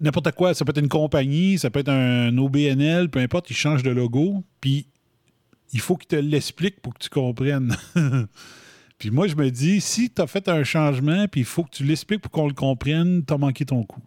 N'importe 0.00 0.32
quoi, 0.32 0.54
ça 0.54 0.64
peut 0.64 0.70
être 0.70 0.78
une 0.82 0.88
compagnie, 0.88 1.58
ça 1.58 1.68
peut 1.70 1.80
être 1.80 1.90
un 1.90 2.36
OBNL, 2.38 3.10
peu 3.10 3.18
importe, 3.18 3.50
ils 3.50 3.56
changent 3.56 3.82
de 3.82 3.90
logo, 3.90 4.42
puis 4.60 4.86
il 5.72 5.80
faut 5.80 5.96
qu'ils 5.96 6.08
te 6.08 6.16
l'expliquent 6.16 6.80
pour 6.80 6.94
que 6.94 7.00
tu 7.00 7.10
comprennes. 7.10 7.76
puis 8.98 9.10
moi, 9.10 9.26
je 9.28 9.36
me 9.36 9.50
dis, 9.50 9.80
si 9.80 10.10
tu 10.10 10.22
as 10.22 10.26
fait 10.26 10.48
un 10.48 10.64
changement, 10.64 11.28
puis 11.28 11.42
il 11.42 11.46
faut 11.46 11.64
que 11.64 11.70
tu 11.70 11.84
l'expliques 11.84 12.22
pour 12.22 12.30
qu'on 12.30 12.48
le 12.48 12.54
comprenne, 12.54 13.22
tu 13.26 13.34
as 13.34 13.38
manqué 13.38 13.66
ton 13.66 13.84
coup. 13.84 14.00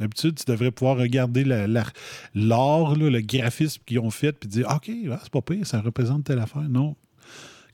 D'habitude, 0.00 0.34
tu 0.34 0.44
devrais 0.50 0.72
pouvoir 0.72 0.96
regarder 0.96 1.44
la- 1.44 1.68
la- 1.68 1.84
l'art, 2.34 2.96
le 2.96 3.20
graphisme 3.20 3.80
qu'ils 3.86 4.00
ont 4.00 4.10
fait, 4.10 4.32
puis 4.32 4.48
dire, 4.48 4.66
OK, 4.68 4.90
ah, 5.12 5.20
c'est 5.22 5.30
pas 5.32 5.42
pire, 5.42 5.64
ça 5.64 5.80
représente 5.80 6.24
telle 6.24 6.40
affaire. 6.40 6.68
Non, 6.68 6.96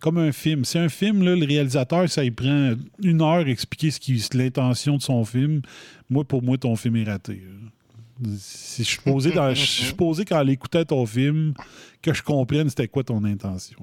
comme 0.01 0.19
un 0.19 0.33
film. 0.33 0.65
C'est 0.65 0.79
un 0.79 0.89
film, 0.89 1.23
là, 1.23 1.37
le 1.37 1.47
réalisateur, 1.47 2.09
ça 2.09 2.25
il 2.25 2.35
prend 2.35 2.73
une 3.03 3.21
heure 3.23 3.47
à 3.47 3.49
expliquer 3.49 3.91
ce 3.91 4.01
qui 4.01 4.23
l'intention 4.35 4.97
de 4.97 5.03
son 5.03 5.25
film. 5.25 5.63
Moi, 6.09 6.25
pour 6.25 6.43
moi, 6.43 6.59
ton 6.59 6.75
film 6.77 6.97
est 6.97 7.05
raté. 7.05 7.35
là. 7.35 8.31
Si 8.39 8.85
je 8.85 8.89
suis 8.89 9.01
posé 9.01 9.31
dans, 9.31 9.55
je 9.55 9.65
suis 9.65 9.95
posé 9.97 10.25
quand 10.27 10.43
l'écoutais 10.43 10.85
ton 10.85 11.07
film 11.07 11.55
que 12.03 12.13
je 12.13 12.23
comprenne 12.23 12.69
c'était 12.69 12.89
quoi 12.89 13.03
ton 13.03 13.25
intention. 13.25 13.79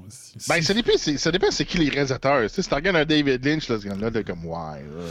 Ben, 0.48 0.62
ça 0.62 0.74
dépend, 0.76 0.92
c'est, 0.96 1.18
ça 1.18 1.32
dépend 1.32 1.50
c'est 1.50 1.66
qui 1.66 1.80
les 1.80 1.90
réalisateurs. 1.90 2.48
Si 2.50 2.62
tu 2.62 2.74
regardes 2.74 2.98
un 2.98 3.06
David 3.06 3.44
Lynch, 3.44 3.68
là, 3.68 3.80
ce 3.80 3.86
gars-là, 3.88 4.12
t'es 4.12 4.24
comme, 4.24 4.46
ouais, 4.46 4.54
là, 4.56 5.06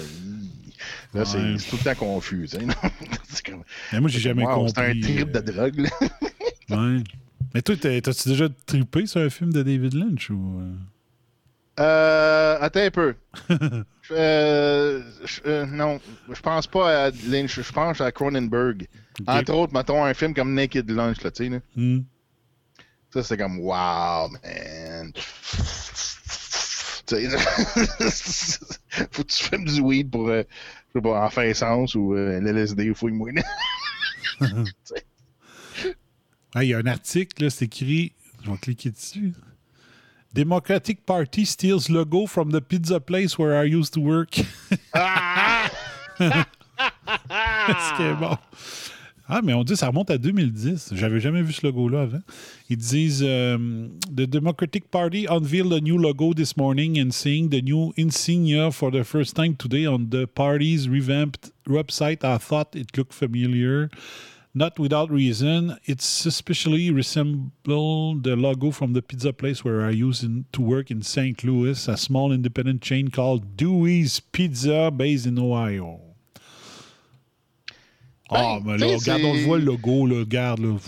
là 1.14 1.24
c'est, 1.24 1.38
Ouais. 1.38 1.56
tout 1.70 1.76
le 1.76 1.82
temps 1.84 1.94
confus. 1.96 2.48
comme, 3.44 3.62
Mais 3.92 4.00
moi, 4.00 4.08
j'ai 4.10 4.20
jamais 4.20 4.44
wow, 4.44 4.54
compris. 4.66 4.72
C'est 4.76 4.80
un 4.90 5.00
trip 5.00 5.30
de 5.32 5.38
euh, 5.38 5.42
drogue, 5.42 5.78
là. 5.80 5.90
ouais. 6.70 7.02
Mais 7.54 7.62
toi, 7.62 7.74
t'as- 7.80 8.00
t'as-tu 8.00 8.28
déjà 8.28 8.48
trippé 8.64 9.06
sur 9.06 9.20
un 9.20 9.30
film 9.30 9.52
de 9.52 9.62
David 9.62 9.94
Lynch 9.94 10.30
ou. 10.30 10.60
Euh? 11.80 12.58
Attends 12.60 12.80
un 12.80 12.90
peu. 12.90 13.14
Euh, 14.12 15.02
je- 15.24 15.40
euh, 15.46 15.66
non, 15.66 15.98
je 16.32 16.40
pense 16.40 16.68
pas 16.68 17.06
à 17.06 17.10
Lynch, 17.26 17.60
je 17.60 17.72
pense 17.72 18.00
à 18.00 18.12
Cronenberg. 18.12 18.86
Entre 19.26 19.52
autres, 19.52 19.74
mettons 19.74 20.04
un 20.04 20.14
film 20.14 20.32
comme 20.32 20.54
Naked 20.54 20.88
Lunch, 20.88 21.22
là, 21.22 21.32
tu 21.32 21.42
sais, 21.46 21.50
là. 21.50 21.58
Hmm. 21.74 22.02
Ça, 23.12 23.24
c'est 23.24 23.36
comme, 23.36 23.58
wow, 23.58 24.28
man. 24.28 25.12
Faut 29.10 29.22
que 29.24 29.28
tu 29.28 29.42
fumes 29.44 29.64
du 29.64 29.80
weed 29.80 30.08
pour, 30.10 30.28
euh, 30.28 30.44
je 30.94 31.00
sais 31.00 31.02
pas, 31.02 31.24
en 31.26 31.30
faire 31.30 31.44
essence 31.44 31.96
ou 31.96 32.14
euh, 32.14 32.38
l'LSD 32.40 32.90
ou 32.90 32.94
fouille-moi. 32.94 33.30
Ah, 36.54 36.62
Il 36.64 36.68
y 36.70 36.74
a 36.74 36.78
un 36.78 36.86
article, 36.86 37.42
là, 37.44 37.50
c'est 37.50 37.64
écrit. 37.66 38.12
Je 38.44 38.50
vais 38.50 38.56
cliquer 38.56 38.90
dessus. 38.90 39.34
Democratic 40.36 41.06
Party 41.06 41.46
steals 41.46 41.88
logo 41.88 42.26
from 42.26 42.50
the 42.50 42.60
pizza 42.60 43.00
place 43.00 43.38
where 43.38 43.56
I 43.56 43.64
used 43.64 43.94
to 43.94 44.00
work. 44.00 44.36
Ah! 44.94 45.70
Ce 46.18 48.14
bon? 48.20 48.36
Ah, 49.28 49.40
mais 49.42 49.54
on 49.54 49.64
dit 49.64 49.76
ça 49.76 49.88
remonte 49.88 50.10
à 50.10 50.18
2010. 50.18 50.92
J'avais 50.94 51.20
jamais 51.20 51.42
vu 51.42 51.52
ce 51.52 51.66
logo-là 51.66 52.02
avant. 52.02 52.20
Ils 52.68 52.76
disent 52.76 53.24
euh, 53.24 53.88
The 54.14 54.28
Democratic 54.28 54.90
Party 54.90 55.26
unveiled 55.28 55.72
a 55.72 55.80
new 55.80 55.96
logo 55.98 56.34
this 56.34 56.56
morning 56.56 57.00
and 57.00 57.10
seeing 57.12 57.48
the 57.48 57.62
new 57.62 57.92
insignia 57.96 58.70
for 58.70 58.90
the 58.90 59.04
first 59.04 59.34
time 59.36 59.56
today 59.56 59.86
on 59.86 60.10
the 60.10 60.26
party's 60.26 60.86
revamped 60.86 61.50
website. 61.66 62.24
I 62.24 62.38
thought 62.38 62.76
it 62.76 62.96
looked 62.96 63.14
familiar. 63.14 63.88
Not 64.56 64.78
without 64.78 65.10
reason. 65.10 65.76
It 65.84 66.00
suspiciously 66.00 66.90
resembled 66.90 68.24
the 68.24 68.36
logo 68.36 68.70
from 68.70 68.94
the 68.94 69.02
pizza 69.02 69.34
place 69.34 69.62
where 69.62 69.84
I 69.84 69.90
used 69.90 70.24
in, 70.24 70.46
to 70.54 70.62
work 70.62 70.90
in 70.90 71.02
St. 71.02 71.44
Louis, 71.44 71.86
a 71.86 71.96
small 71.98 72.32
independent 72.32 72.80
chain 72.80 73.08
called 73.08 73.58
Dewey's 73.58 74.18
Pizza 74.18 74.90
based 74.90 75.26
in 75.26 75.38
Ohio. 75.38 76.00
Ah, 78.30 78.58
Ben, 78.58 78.78
mais 78.78 78.78
là, 78.78 78.96
regarde, 78.96 79.24
on 79.24 79.44
voit 79.44 79.58
le 79.58 79.64
logo, 79.66 80.06
là, 80.06 80.20
regarde, 80.20 80.60
là. 80.60 80.78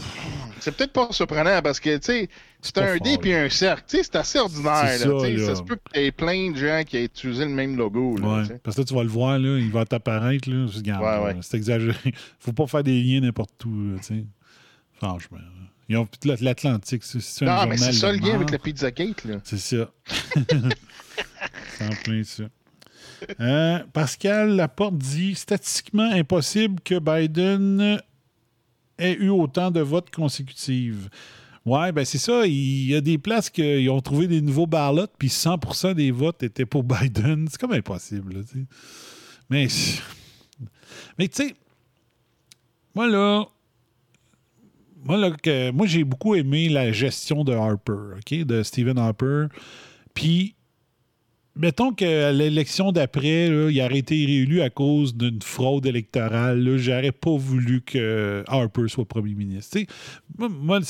C'est 0.68 0.76
peut-être 0.76 0.92
pas 0.92 1.08
surprenant 1.10 1.62
parce 1.62 1.80
que, 1.80 1.96
tu 1.96 2.04
sais, 2.04 2.28
c'est 2.60 2.78
un 2.78 2.96
dé 2.98 3.18
puis 3.18 3.32
un 3.32 3.48
cercle. 3.48 3.84
Tu 3.88 3.96
sais, 3.96 4.02
c'est 4.04 4.16
assez 4.16 4.38
ordinaire. 4.38 4.84
Là, 4.84 4.98
ça, 4.98 5.06
là. 5.06 5.54
se 5.54 5.62
peut 5.62 5.78
qu'il 5.92 6.02
y 6.02 6.06
ait 6.06 6.12
plein 6.12 6.50
de 6.50 6.56
gens 6.56 6.82
qui 6.86 6.96
aient 6.96 7.04
utilisé 7.04 7.44
le 7.44 7.50
même 7.50 7.76
logo. 7.76 8.16
Là, 8.16 8.28
Ouais. 8.28 8.58
Parce 8.62 8.76
que 8.76 8.82
là, 8.82 8.84
tu 8.84 8.94
vas 8.94 9.02
le 9.02 9.08
voir, 9.08 9.38
là, 9.38 9.58
il 9.58 9.70
va 9.70 9.84
t'apparaître, 9.84 10.48
là. 10.50 10.66
Ouais, 10.66 11.24
ouais. 11.24 11.36
c'est 11.40 11.56
exagéré. 11.56 12.12
Faut 12.38 12.52
pas 12.52 12.66
faire 12.66 12.82
des 12.82 13.00
liens 13.02 13.20
n'importe 13.20 13.64
où, 13.64 13.96
sais. 14.02 14.24
Franchement. 14.94 15.38
Ils 15.88 15.96
ont 15.96 16.06
l'Atlantique, 16.24 17.02
c'est 17.02 17.46
un 17.46 17.46
Non, 17.46 17.66
mais 17.66 17.78
c'est 17.78 17.92
ça 17.92 18.12
le 18.12 18.18
lien 18.18 18.34
avec 18.34 18.40
marde. 18.40 18.50
le 18.52 18.58
Pizzagate. 18.58 19.24
Là. 19.24 19.36
C'est 19.42 19.56
ça. 19.56 19.90
c'est 20.34 21.84
en 21.84 21.94
plein 22.04 22.22
ça. 22.24 22.44
Euh, 23.40 23.78
Pascal 23.92 24.54
Laporte 24.54 24.96
dit 24.98 25.34
statistiquement 25.34 26.10
impossible 26.12 26.80
que 26.84 26.98
Biden 26.98 28.00
ait 28.98 29.14
eu 29.14 29.28
autant 29.28 29.70
de 29.70 29.80
votes 29.80 30.10
consécutifs. 30.10 31.08
Ouais, 31.64 31.92
ben 31.92 32.04
c'est 32.04 32.18
ça. 32.18 32.46
Il 32.46 32.86
y 32.86 32.94
a 32.94 33.00
des 33.00 33.18
places 33.18 33.50
qu'ils 33.50 33.90
ont 33.90 34.00
trouvé 34.00 34.26
des 34.26 34.40
nouveaux 34.40 34.66
ballots, 34.66 35.06
puis 35.18 35.28
100% 35.28 35.94
des 35.94 36.10
votes 36.10 36.42
étaient 36.42 36.66
pour 36.66 36.82
Biden. 36.84 37.46
C'est 37.50 37.60
comme 37.60 37.72
impossible, 37.72 38.34
là. 38.34 38.40
Mais, 39.50 39.68
mais 41.18 41.28
tu 41.28 41.42
sais, 41.42 41.54
moi 42.94 43.06
là, 43.06 43.44
moi, 45.04 45.16
là, 45.16 45.30
que, 45.30 45.70
moi 45.70 45.86
j'ai 45.86 46.04
beaucoup 46.04 46.34
aimé 46.34 46.68
la 46.68 46.92
gestion 46.92 47.44
de 47.44 47.52
Harper, 47.52 48.16
OK, 48.18 48.44
de 48.44 48.62
Stephen 48.62 48.98
Harper. 48.98 49.46
Puis, 50.14 50.54
mettons 51.58 51.92
qu'à 51.92 52.32
l'élection 52.32 52.92
d'après, 52.92 53.48
il 53.48 53.82
aurait 53.82 53.98
été 53.98 54.14
réélu 54.14 54.62
à 54.62 54.70
cause 54.70 55.14
d'une 55.14 55.42
fraude 55.42 55.84
électorale. 55.86 56.62
là, 56.62 56.78
J'aurais 56.78 57.12
pas 57.12 57.36
voulu 57.36 57.82
que 57.82 58.44
Harper 58.46 58.88
soit 58.88 59.04
premier 59.04 59.34
ministre. 59.34 59.78
Moi, 60.38 60.80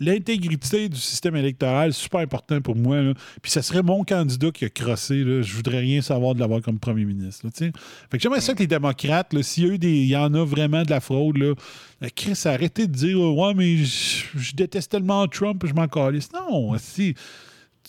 l'intégrité 0.00 0.88
du 0.88 0.98
système 0.98 1.36
électoral, 1.36 1.92
c'est 1.92 2.02
super 2.02 2.20
important 2.20 2.60
pour 2.60 2.76
moi. 2.76 2.98
Puis 3.42 3.50
ça 3.50 3.62
serait 3.62 3.82
mon 3.82 4.04
candidat 4.04 4.50
qui 4.50 4.64
a 4.66 4.68
crossé. 4.68 5.24
Là. 5.24 5.42
Je 5.42 5.54
voudrais 5.54 5.80
rien 5.80 6.02
savoir 6.02 6.34
de 6.34 6.40
l'avoir 6.40 6.60
comme 6.60 6.78
premier 6.78 7.04
ministre. 7.04 7.46
fait 7.54 7.72
que 7.72 8.18
j'aimerais 8.20 8.40
ça 8.40 8.54
que 8.54 8.60
les 8.60 8.66
démocrates, 8.66 9.40
s'il 9.42 9.64
y, 9.66 9.70
a 9.70 9.74
eu 9.74 9.78
des- 9.78 9.96
il 10.02 10.08
y 10.08 10.16
en 10.16 10.32
a 10.34 10.44
vraiment 10.44 10.82
de 10.82 10.90
la 10.90 11.00
fraude, 11.00 11.38
là, 11.38 11.54
euh, 12.02 12.08
Chris, 12.14 12.38
arrêtez 12.44 12.86
de 12.86 12.92
dire 12.92 13.18
Ouais, 13.20 13.54
mais 13.54 13.76
je, 13.78 14.24
je 14.36 14.54
déteste 14.54 14.90
tellement 14.92 15.26
Trump, 15.26 15.64
je 15.66 15.72
m'en 15.72 15.88
calisse. 15.88 16.28
Non, 16.32 16.76
si 16.78 17.14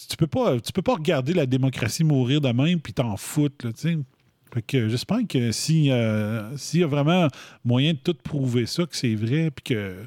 tu 0.09 0.17
peux 0.17 0.27
pas 0.27 0.59
tu 0.59 0.71
peux 0.71 0.81
pas 0.81 0.93
regarder 0.93 1.33
la 1.33 1.45
démocratie 1.45 2.03
mourir 2.03 2.41
de 2.41 2.49
même 2.49 2.79
puis 2.79 2.93
t'en 2.93 3.17
foutre 3.17 3.65
là, 3.65 3.73
tu. 3.73 3.99
Fait 4.53 4.61
que 4.61 4.87
j'espère 4.87 5.19
que 5.27 5.51
si, 5.51 5.91
euh, 5.91 6.55
s'il 6.55 6.79
y 6.79 6.83
a 6.83 6.87
vraiment 6.87 7.27
moyen 7.65 7.91
de 7.91 7.97
tout 7.97 8.13
prouver 8.13 8.65
ça, 8.65 8.85
que 8.85 8.95
c'est 8.95 9.15
vrai, 9.15 9.51
puis 9.51 9.75
que 9.75 10.05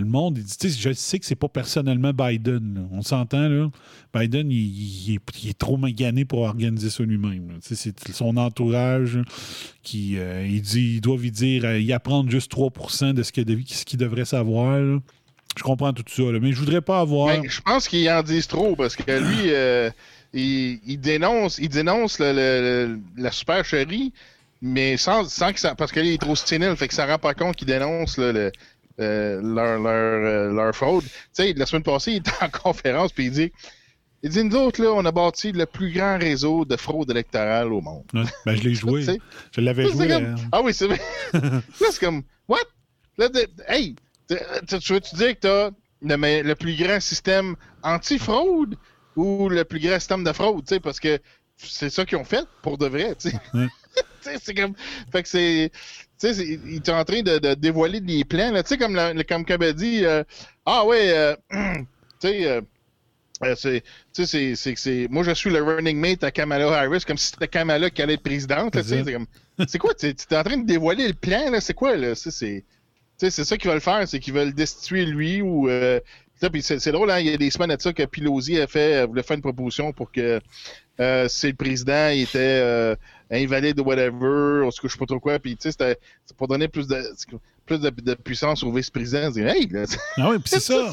le 0.00 0.06
monde, 0.06 0.38
dit, 0.38 0.70
je 0.70 0.92
sais 0.92 1.18
que 1.18 1.26
c'est 1.26 1.34
pas 1.34 1.48
personnellement 1.48 2.12
Biden. 2.14 2.88
On 2.92 3.02
s'entend, 3.02 3.48
là. 3.48 3.70
Biden, 4.14 4.50
il, 4.50 5.18
est, 5.44 5.58
trop 5.58 5.76
magané 5.76 6.24
pour 6.24 6.40
organiser 6.40 6.88
ça 6.88 7.02
lui-même. 7.02 7.58
C'est 7.60 7.92
son 8.12 8.36
entourage 8.38 9.18
qui 9.82 10.16
euh, 10.16 10.46
il 10.46 10.62
dit, 10.62 10.94
ils 10.94 11.00
doivent 11.00 11.26
y 11.26 11.30
dire, 11.30 11.64
euh, 11.66 11.78
y 11.78 11.92
apprendre 11.92 12.30
juste 12.30 12.50
3% 12.50 13.12
de 13.12 13.22
ce 13.22 13.32
qu'il 13.32 13.98
devrait 13.98 14.24
savoir. 14.24 15.00
Je 15.56 15.62
comprends 15.62 15.92
tout 15.92 16.04
ça, 16.08 16.22
là, 16.22 16.38
mais 16.40 16.52
je 16.52 16.58
voudrais 16.58 16.80
pas 16.80 17.00
avoir. 17.00 17.28
Ben, 17.28 17.48
je 17.48 17.60
pense 17.60 17.88
qu'ils 17.88 18.08
en 18.10 18.22
disent 18.22 18.46
trop 18.48 18.74
parce 18.76 18.96
que 18.96 19.10
lui, 19.12 19.46
euh, 19.50 19.90
il, 20.32 20.80
il 20.86 20.98
dénonce, 20.98 21.58
il 21.58 21.68
dénonce 21.68 22.18
le- 22.18 22.32
le- 22.32 22.86
le- 22.94 23.00
la 23.22 23.30
supercherie, 23.30 24.12
mais 24.62 24.96
sans, 24.96 25.28
sans 25.28 25.52
que 25.52 25.60
ça. 25.60 25.74
Parce 25.74 25.92
qu'il 25.92 26.06
est 26.06 26.20
trop 26.20 26.36
sénile, 26.36 26.74
fait 26.76 26.88
que 26.88 26.94
ça 26.94 27.06
rend 27.06 27.18
pas 27.18 27.34
compte 27.34 27.56
qu'il 27.56 27.66
dénonce 27.68 28.16
le- 28.18 28.50
euh, 29.00 29.40
leur, 29.42 29.78
leur, 29.80 29.86
euh, 29.90 30.52
leur 30.52 30.74
fraude. 30.74 31.04
Tu 31.04 31.10
sais, 31.32 31.52
la 31.54 31.66
semaine 31.66 31.82
passée, 31.82 32.12
il 32.12 32.16
était 32.18 32.30
en 32.40 32.48
conférence 32.48 33.12
puis 33.12 33.26
il 33.26 33.32
dit. 33.32 33.52
Il 34.24 34.30
dit, 34.30 34.44
nous 34.44 34.54
autres, 34.54 34.80
là, 34.80 34.92
on 34.92 35.04
a 35.04 35.10
bâti 35.10 35.50
le 35.50 35.66
plus 35.66 35.90
grand 35.92 36.16
réseau 36.16 36.64
de 36.64 36.76
fraude 36.76 37.10
électorale 37.10 37.72
au 37.72 37.80
monde. 37.80 38.04
Ben, 38.46 38.54
je 38.54 38.62
l'ai 38.62 38.74
joué. 38.74 39.02
Je 39.50 39.60
l'avais 39.60 39.82
joué. 39.94 40.06
comme- 40.06 40.24
euh, 40.26 40.36
Ah 40.52 40.60
oui, 40.62 40.72
c'est 40.72 40.86
vrai. 40.86 41.00
là, 41.32 41.60
c'est 41.90 41.98
comme, 41.98 42.22
what? 42.46 42.58
Là, 43.18 43.28
de- 43.28 43.48
hey, 43.66 43.96
tu 44.36 44.66
tu- 44.66 44.78
tu 44.78 44.92
veux-tu 44.94 45.16
dire 45.16 45.34
que 45.34 45.40
t'as 45.40 45.70
le, 46.02 46.16
me- 46.16 46.42
le 46.42 46.54
plus 46.54 46.76
grand 46.76 47.00
système 47.00 47.56
anti-fraude 47.82 48.76
ou 49.16 49.48
le 49.48 49.64
plus 49.64 49.80
grand 49.80 49.98
système 49.98 50.24
de 50.24 50.32
fraude, 50.32 50.64
tu 50.66 50.74
sais, 50.74 50.80
parce 50.80 51.00
que 51.00 51.18
c'est 51.56 51.90
ça 51.90 52.04
qu'ils 52.04 52.18
ont 52.18 52.24
fait 52.24 52.46
pour 52.62 52.78
de 52.78 52.86
vrai, 52.86 53.14
tu. 53.16 53.30
Tu 54.22 54.30
sais, 54.30 54.38
c'est 54.42 54.54
comme, 54.54 54.74
fait 55.10 55.22
que 55.22 55.28
c'est, 55.28 55.70
tu 56.18 56.32
sais, 56.32 56.44
ils 56.46 56.82
sont 56.86 56.92
en 56.92 57.04
train 57.04 57.22
de, 57.22 57.38
de 57.38 57.54
dévoiler 57.54 58.00
des 58.00 58.24
plans, 58.24 58.50
là, 58.52 58.62
tu 58.62 58.70
sais, 58.70 58.78
comme, 58.78 58.94
la- 58.94 59.12
comme 59.24 59.44
dit, 59.74 60.04
euh, 60.06 60.24
ah 60.64 60.86
ouais, 60.86 61.10
euh, 61.12 61.36
tu 62.20 62.28
sais, 62.28 62.46
euh, 62.46 62.60
euh, 63.44 63.54
c'est, 63.56 63.82
tu 64.14 64.24
sais, 64.26 64.54
c'est, 64.54 65.08
moi 65.10 65.24
je 65.24 65.32
suis 65.32 65.50
le 65.50 65.62
running 65.62 65.98
mate 65.98 66.22
à 66.24 66.30
Kamala 66.30 66.68
Harris, 66.78 67.02
comme 67.06 67.18
si 67.18 67.26
c'était 67.32 67.48
Kamala 67.48 67.90
qui 67.90 68.00
allait 68.02 68.14
être 68.14 68.22
présidente, 68.22 68.72
tu 68.74 68.82
C'est 68.82 69.12
comme, 69.12 69.26
quoi, 69.80 69.94
tu 69.94 70.06
es 70.06 70.36
en 70.36 70.44
train 70.44 70.56
de 70.58 70.66
dévoiler 70.66 71.08
le 71.08 71.14
plan, 71.14 71.50
là, 71.50 71.60
c'est 71.60 71.74
quoi, 71.74 71.96
là, 71.96 72.14
c'est, 72.14 72.30
tu 72.30 72.64
c'est 73.30 73.44
ça 73.44 73.56
qu'ils 73.56 73.70
veulent 73.70 73.80
faire, 73.80 74.06
c'est 74.06 74.20
qu'ils 74.20 74.34
veulent 74.34 74.54
destituer 74.54 75.04
lui 75.04 75.42
ou, 75.42 75.68
euh, 75.68 76.00
c'est, 76.60 76.92
drôle, 76.92 77.10
hein, 77.10 77.20
il 77.20 77.26
y 77.26 77.32
a 77.32 77.36
des 77.36 77.50
semaines 77.50 77.74
de 77.76 77.80
ça 77.80 77.92
que 77.92 78.02
Pelosi 78.04 78.60
a 78.60 78.66
fait, 78.66 79.06
voulait 79.06 79.22
faire 79.22 79.36
une 79.36 79.42
proposition 79.42 79.92
pour 79.92 80.10
que 80.10 80.40
euh, 81.00 81.28
si 81.28 81.48
le 81.48 81.54
président 81.54 82.08
était 82.08 82.38
euh, 82.38 82.96
invalide 83.30 83.78
ou 83.80 83.84
whatever, 83.84 84.64
on 84.64 84.70
se 84.70 84.80
couche 84.80 84.98
pas 84.98 85.06
trop 85.06 85.20
quoi, 85.20 85.38
puis 85.38 85.56
tu 85.56 85.62
sais, 85.62 85.72
c'était 85.72 85.98
c'est 86.26 86.36
pour 86.36 86.48
donner 86.48 86.68
plus 86.68 86.86
de 86.88 87.00
plus 87.64 87.80
de, 87.80 87.90
de 87.90 88.14
puissance 88.14 88.62
au 88.64 88.72
vice-président. 88.72 89.30
Hey, 89.36 89.68
Ah 90.16 90.30
oui, 90.30 90.38
puis 90.38 90.46
c'est 90.46 90.60
ça. 90.60 90.92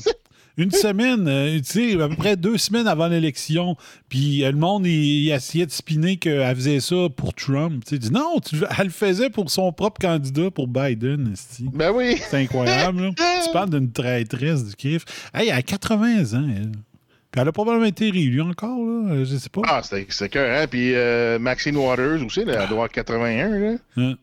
Une 0.60 0.72
semaine, 0.72 1.28
euh, 1.28 1.58
tu 1.60 1.64
sais, 1.94 2.02
à 2.02 2.08
peu 2.10 2.16
près 2.16 2.36
deux 2.36 2.58
semaines 2.58 2.88
avant 2.88 3.08
l'élection, 3.08 3.76
puis 4.10 4.44
euh, 4.44 4.52
le 4.52 4.58
monde, 4.58 4.86
il, 4.86 4.92
il 5.26 5.32
essayait 5.32 5.66
de 5.66 5.72
spinner 5.72 6.18
qu'elle 6.18 6.56
faisait 6.56 6.80
ça 6.82 7.08
pour 7.16 7.34
Trump. 7.34 7.84
Tu 7.88 7.98
dit 7.98 8.12
non, 8.12 8.40
tu- 8.40 8.58
elle 8.78 8.86
le 8.88 8.92
faisait 8.92 9.30
pour 9.30 9.50
son 9.50 9.72
propre 9.72 10.00
candidat, 10.02 10.52
pour 10.52 10.68
Biden. 10.68 11.34
ben 11.74 11.92
oui. 11.96 12.18
C'est 12.30 12.38
incroyable, 12.44 13.02
là. 13.04 13.10
Tu 13.46 13.52
parles 13.54 13.70
d'une 13.72 13.92
traîtresse 13.92 14.66
du 14.66 14.76
CRIF. 14.76 15.06
Hey, 15.34 15.48
elle 15.50 15.56
a 15.56 15.62
80 15.62 16.34
ans, 16.38 16.48
elle. 16.56 16.72
Puis 17.32 17.40
elle 17.42 17.48
a 17.48 17.52
probablement 17.52 17.86
été 17.86 18.10
réélue 18.10 18.42
encore, 18.42 18.78
là. 18.80 19.12
euh, 19.14 19.26
Je 19.26 19.38
sais 19.38 19.50
pas. 19.50 19.62
Ah, 19.66 19.82
c'est 19.84 20.30
cœur, 20.30 20.62
hein. 20.62 20.68
Puis 20.68 20.94
euh, 20.96 21.40
Maxine 21.40 21.78
Waters 21.78 22.26
aussi, 22.26 22.44
là, 22.44 22.54
elle 22.54 22.58
doit 22.68 22.70
avoir 22.70 22.90
81, 22.90 23.50
là. 23.60 23.76
Hein. 23.98 24.16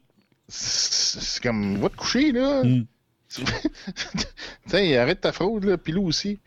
C'est 0.48 1.20
c'est 1.20 1.42
comme, 1.42 1.76
va 1.78 1.88
te 1.88 1.96
coucher, 1.96 2.32
là. 2.32 2.62
Mm. 2.64 2.84
Tiens, 4.68 5.00
arrête 5.00 5.20
ta 5.20 5.32
fraude, 5.32 5.64
là. 5.64 5.76
Puis 5.78 5.92
nous 5.92 6.02
aussi. 6.02 6.38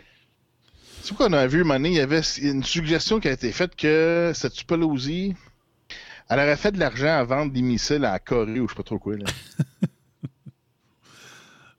C'est 1.02 1.16
quoi 1.16 1.28
qu'on 1.28 1.34
a 1.34 1.48
vu, 1.48 1.64
Mané? 1.64 1.90
Il 1.90 1.96
y 1.96 2.00
avait 2.00 2.22
une 2.42 2.64
suggestion 2.64 3.20
qui 3.20 3.28
a 3.28 3.32
été 3.32 3.52
faite 3.52 3.76
que 3.76 4.32
cette 4.36 4.64
Pelosi, 4.64 5.34
elle 6.30 6.40
aurait 6.40 6.58
fait 6.58 6.72
de 6.72 6.80
l'argent 6.80 7.08
à 7.18 7.24
vendre 7.24 7.52
des 7.52 7.62
missiles 7.62 8.06
à 8.06 8.20
Corée 8.20 8.60
ou 8.60 8.68
je 8.68 8.74
sais 8.74 8.78
pas 8.78 8.84
trop 8.84 9.00
quoi, 9.00 9.18
là. 9.18 9.26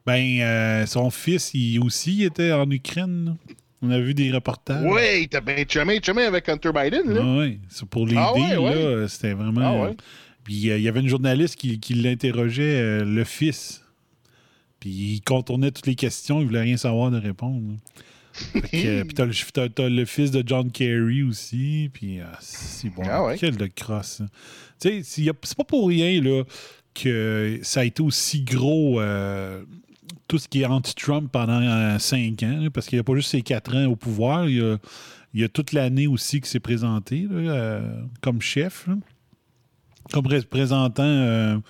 Ben, 0.07 0.41
euh, 0.41 0.87
son 0.87 1.11
fils, 1.11 1.53
il 1.55 1.79
aussi 1.81 2.25
était 2.25 2.53
en 2.53 2.69
Ukraine. 2.71 3.27
là. 3.27 3.55
On 3.83 3.91
a 3.91 3.99
vu 4.01 4.13
des 4.15 4.33
reportages. 4.33 4.83
ouais, 4.91 5.23
il 5.23 5.29
t'a 5.29 5.41
bien 5.41 5.63
chumé, 5.69 6.01
chumé 6.03 6.23
avec 6.25 6.49
Hunter 6.49 6.71
Biden, 6.73 7.13
là. 7.13 7.21
Ah 7.23 7.39
ouais, 7.39 7.59
c'est 7.69 7.87
pour 7.89 8.07
les 8.07 8.17
Ah 8.17 8.33
ouais, 8.35 8.57
ouais. 8.57 8.97
là, 9.03 9.09
c'était 9.09 9.35
vraiment. 9.35 9.61
Ah 9.63 9.89
ouais. 9.89 9.97
Puis 10.43 10.71
euh, 10.71 10.79
il 10.79 10.83
y 10.83 10.89
avait 10.89 11.01
une 11.01 11.09
journaliste 11.09 11.57
qui, 11.57 11.79
qui 11.81 11.95
l'interrogeait, 11.95 12.81
euh, 12.81 13.05
le 13.05 13.25
fils. 13.25 13.83
Puis 14.81 14.91
il 14.91 15.21
contournait 15.21 15.71
toutes 15.71 15.87
les 15.87 15.95
questions, 15.95 16.41
il 16.41 16.47
voulait 16.47 16.63
rien 16.63 16.77
savoir 16.77 17.11
de 17.11 17.19
répondre. 17.19 17.77
Que, 18.53 19.03
puis 19.05 19.15
t'as 19.15 19.27
le, 19.27 19.69
t'as 19.69 19.89
le 19.89 20.05
fils 20.07 20.31
de 20.31 20.43
John 20.45 20.71
Kerry 20.71 21.23
aussi, 21.23 21.91
puis 21.93 22.21
ah, 22.21 22.39
c'est 22.41 22.89
bon. 22.91 23.03
Ah 23.07 23.25
ouais. 23.25 23.37
Quel 23.39 23.57
de 23.57 23.67
crosse. 23.67 24.23
Tu 24.81 25.03
sais, 25.03 25.33
c'est 25.43 25.57
pas 25.57 25.65
pour 25.65 25.89
rien 25.89 26.21
là, 26.23 26.45
que 26.95 27.61
ça 27.63 27.81
a 27.81 27.85
été 27.85 28.03
aussi 28.03 28.43
gros. 28.43 29.01
euh, 29.01 29.63
tout 30.31 30.39
ce 30.39 30.49
qui 30.49 30.63
est 30.63 30.67
anti-Trump 30.67 31.31
pendant 31.33 31.61
euh, 31.61 31.99
cinq 31.99 32.45
ans, 32.45 32.59
là, 32.61 32.71
parce 32.71 32.87
qu'il 32.87 32.97
n'y 32.97 33.01
a 33.01 33.05
pas 33.05 33.17
juste 33.17 33.31
ses 33.31 33.43
quatre 33.43 33.77
ans 33.77 33.87
au 33.87 33.97
pouvoir, 33.97 34.49
il 34.49 34.59
y 34.59 34.61
a, 34.61 34.77
il 35.35 35.41
y 35.41 35.45
a 35.45 35.49
toute 35.49 35.73
l'année 35.73 36.07
aussi 36.07 36.41
qui 36.41 36.49
s'est 36.49 36.61
présenté 36.61 37.27
là, 37.29 37.37
euh, 37.37 38.03
comme 38.21 38.41
chef, 38.41 38.87
là. 38.87 38.95
comme 40.13 40.29
représentant 40.29 41.61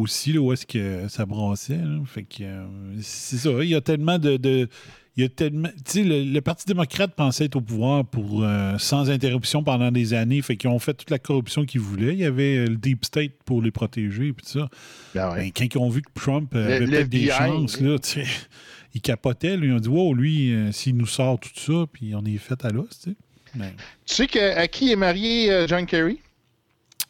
aussi, 0.00 0.32
là, 0.32 0.40
où 0.40 0.52
est-ce 0.52 0.66
que 0.66 1.08
ça 1.08 1.26
brassait. 1.26 1.76
là. 1.78 2.00
Fait 2.06 2.22
que 2.24 2.42
euh, 2.42 2.66
c'est 3.00 3.36
ça, 3.38 3.50
il 3.62 3.68
y 3.68 3.74
a 3.74 3.80
tellement 3.80 4.18
de. 4.18 4.36
de- 4.36 4.68
il 5.16 5.22
y 5.22 5.24
a 5.24 5.28
tellement. 5.28 5.68
Tu 5.84 5.92
sais, 5.92 6.04
le, 6.04 6.22
le 6.22 6.40
Parti 6.40 6.64
démocrate 6.64 7.12
pensait 7.16 7.46
être 7.46 7.56
au 7.56 7.60
pouvoir 7.60 8.04
pour 8.04 8.44
euh, 8.44 8.78
sans 8.78 9.10
interruption 9.10 9.64
pendant 9.64 9.90
des 9.90 10.14
années. 10.14 10.40
Fait 10.42 10.56
qu'ils 10.56 10.70
ont 10.70 10.78
fait 10.78 10.94
toute 10.94 11.10
la 11.10 11.18
corruption 11.18 11.64
qu'ils 11.66 11.80
voulaient. 11.80 12.12
Il 12.12 12.20
y 12.20 12.24
avait 12.24 12.58
euh, 12.58 12.66
le 12.66 12.76
Deep 12.76 13.04
State 13.04 13.32
pour 13.44 13.60
les 13.60 13.72
protéger 13.72 14.28
et 14.28 14.32
tout 14.32 14.44
ça. 14.46 14.68
Ben 15.16 15.32
ouais. 15.32 15.36
Ben, 15.38 15.50
quand 15.56 15.74
ils 15.74 15.78
ont 15.78 15.88
vu 15.88 16.02
que 16.02 16.10
Trump 16.14 16.54
avait 16.54 16.84
peut-être 16.86 17.08
des 17.08 17.26
chances, 17.30 17.80
là, 17.80 17.98
tu 17.98 18.08
sais, 18.10 18.24
ils 18.94 19.00
capotaient. 19.00 19.56
Là, 19.56 19.66
ils 19.66 19.72
ont 19.72 19.80
dit 19.80 19.88
Wow, 19.88 20.14
lui, 20.14 20.52
euh, 20.54 20.70
s'il 20.70 20.96
nous 20.96 21.06
sort 21.06 21.40
tout 21.40 21.50
ça, 21.56 21.86
puis 21.92 22.14
on 22.14 22.24
est 22.24 22.38
fait 22.38 22.64
à 22.64 22.70
l'os. 22.70 22.88
tu 23.02 23.10
sais. 23.10 23.16
Ben, 23.56 23.72
Tu 24.06 24.14
sais 24.14 24.26
que, 24.28 24.56
à 24.56 24.68
qui 24.68 24.92
est 24.92 24.96
marié 24.96 25.64
John 25.66 25.84
Kerry? 25.84 26.20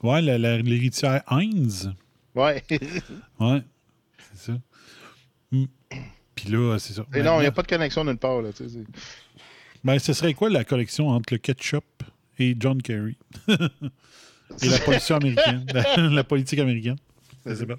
ouais, 0.02 0.22
l'héritière 0.22 1.22
Heinz. 1.30 1.90
Ouais. 2.38 2.62
Ouais, 3.40 3.62
c'est 4.34 4.52
ça. 4.52 4.58
Hmm. 5.50 5.64
Puis 6.34 6.48
là, 6.50 6.78
c'est 6.78 6.92
ça. 6.94 7.02
Et 7.14 7.18
Ben, 7.18 7.24
non, 7.24 7.38
il 7.38 7.42
n'y 7.42 7.46
a 7.48 7.52
pas 7.52 7.62
de 7.62 7.68
connexion 7.68 8.04
nulle 8.04 8.16
part, 8.18 8.42
là, 8.42 8.50
c'est- 8.54 8.66
ben, 9.84 9.98
ce 9.98 10.12
serait 10.12 10.34
quoi 10.34 10.50
la 10.50 10.64
collection 10.64 11.08
entre 11.08 11.34
le 11.34 11.38
ketchup 11.38 11.84
et 12.38 12.56
John 12.58 12.80
Kerry? 12.82 13.16
Et 14.62 14.68
la 14.70 14.78
politique 14.78 15.10
américaine. 15.10 15.66
la, 15.74 15.96
la 16.08 16.24
politique 16.24 16.58
américaine. 16.58 16.96
Pas. 17.44 17.76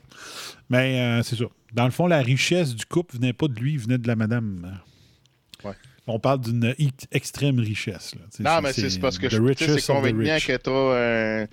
Mais 0.69 0.99
euh, 0.99 1.23
c'est 1.23 1.35
ça. 1.35 1.45
Dans 1.73 1.85
le 1.85 1.91
fond, 1.91 2.05
la 2.07 2.21
richesse 2.21 2.75
du 2.75 2.85
couple 2.85 3.15
venait 3.15 3.33
pas 3.33 3.47
de 3.47 3.59
lui, 3.59 3.75
venait 3.77 3.97
de 3.97 4.07
la 4.07 4.15
madame. 4.15 4.79
Ouais. 5.63 5.73
On 6.07 6.19
parle 6.19 6.41
d'une 6.41 6.73
extrême 7.11 7.59
richesse. 7.59 8.15
là. 8.15 8.21
Non, 8.55 8.61
mais 8.61 8.73
c'est 8.73 8.89
c'est 8.89 8.99
parce 8.99 9.17
que 9.17 9.29
je 9.29 9.37
c'est 9.37 9.93
convaincant 9.93 10.37
que 10.37 10.57
tu 10.57 10.69
sais, 10.71 11.49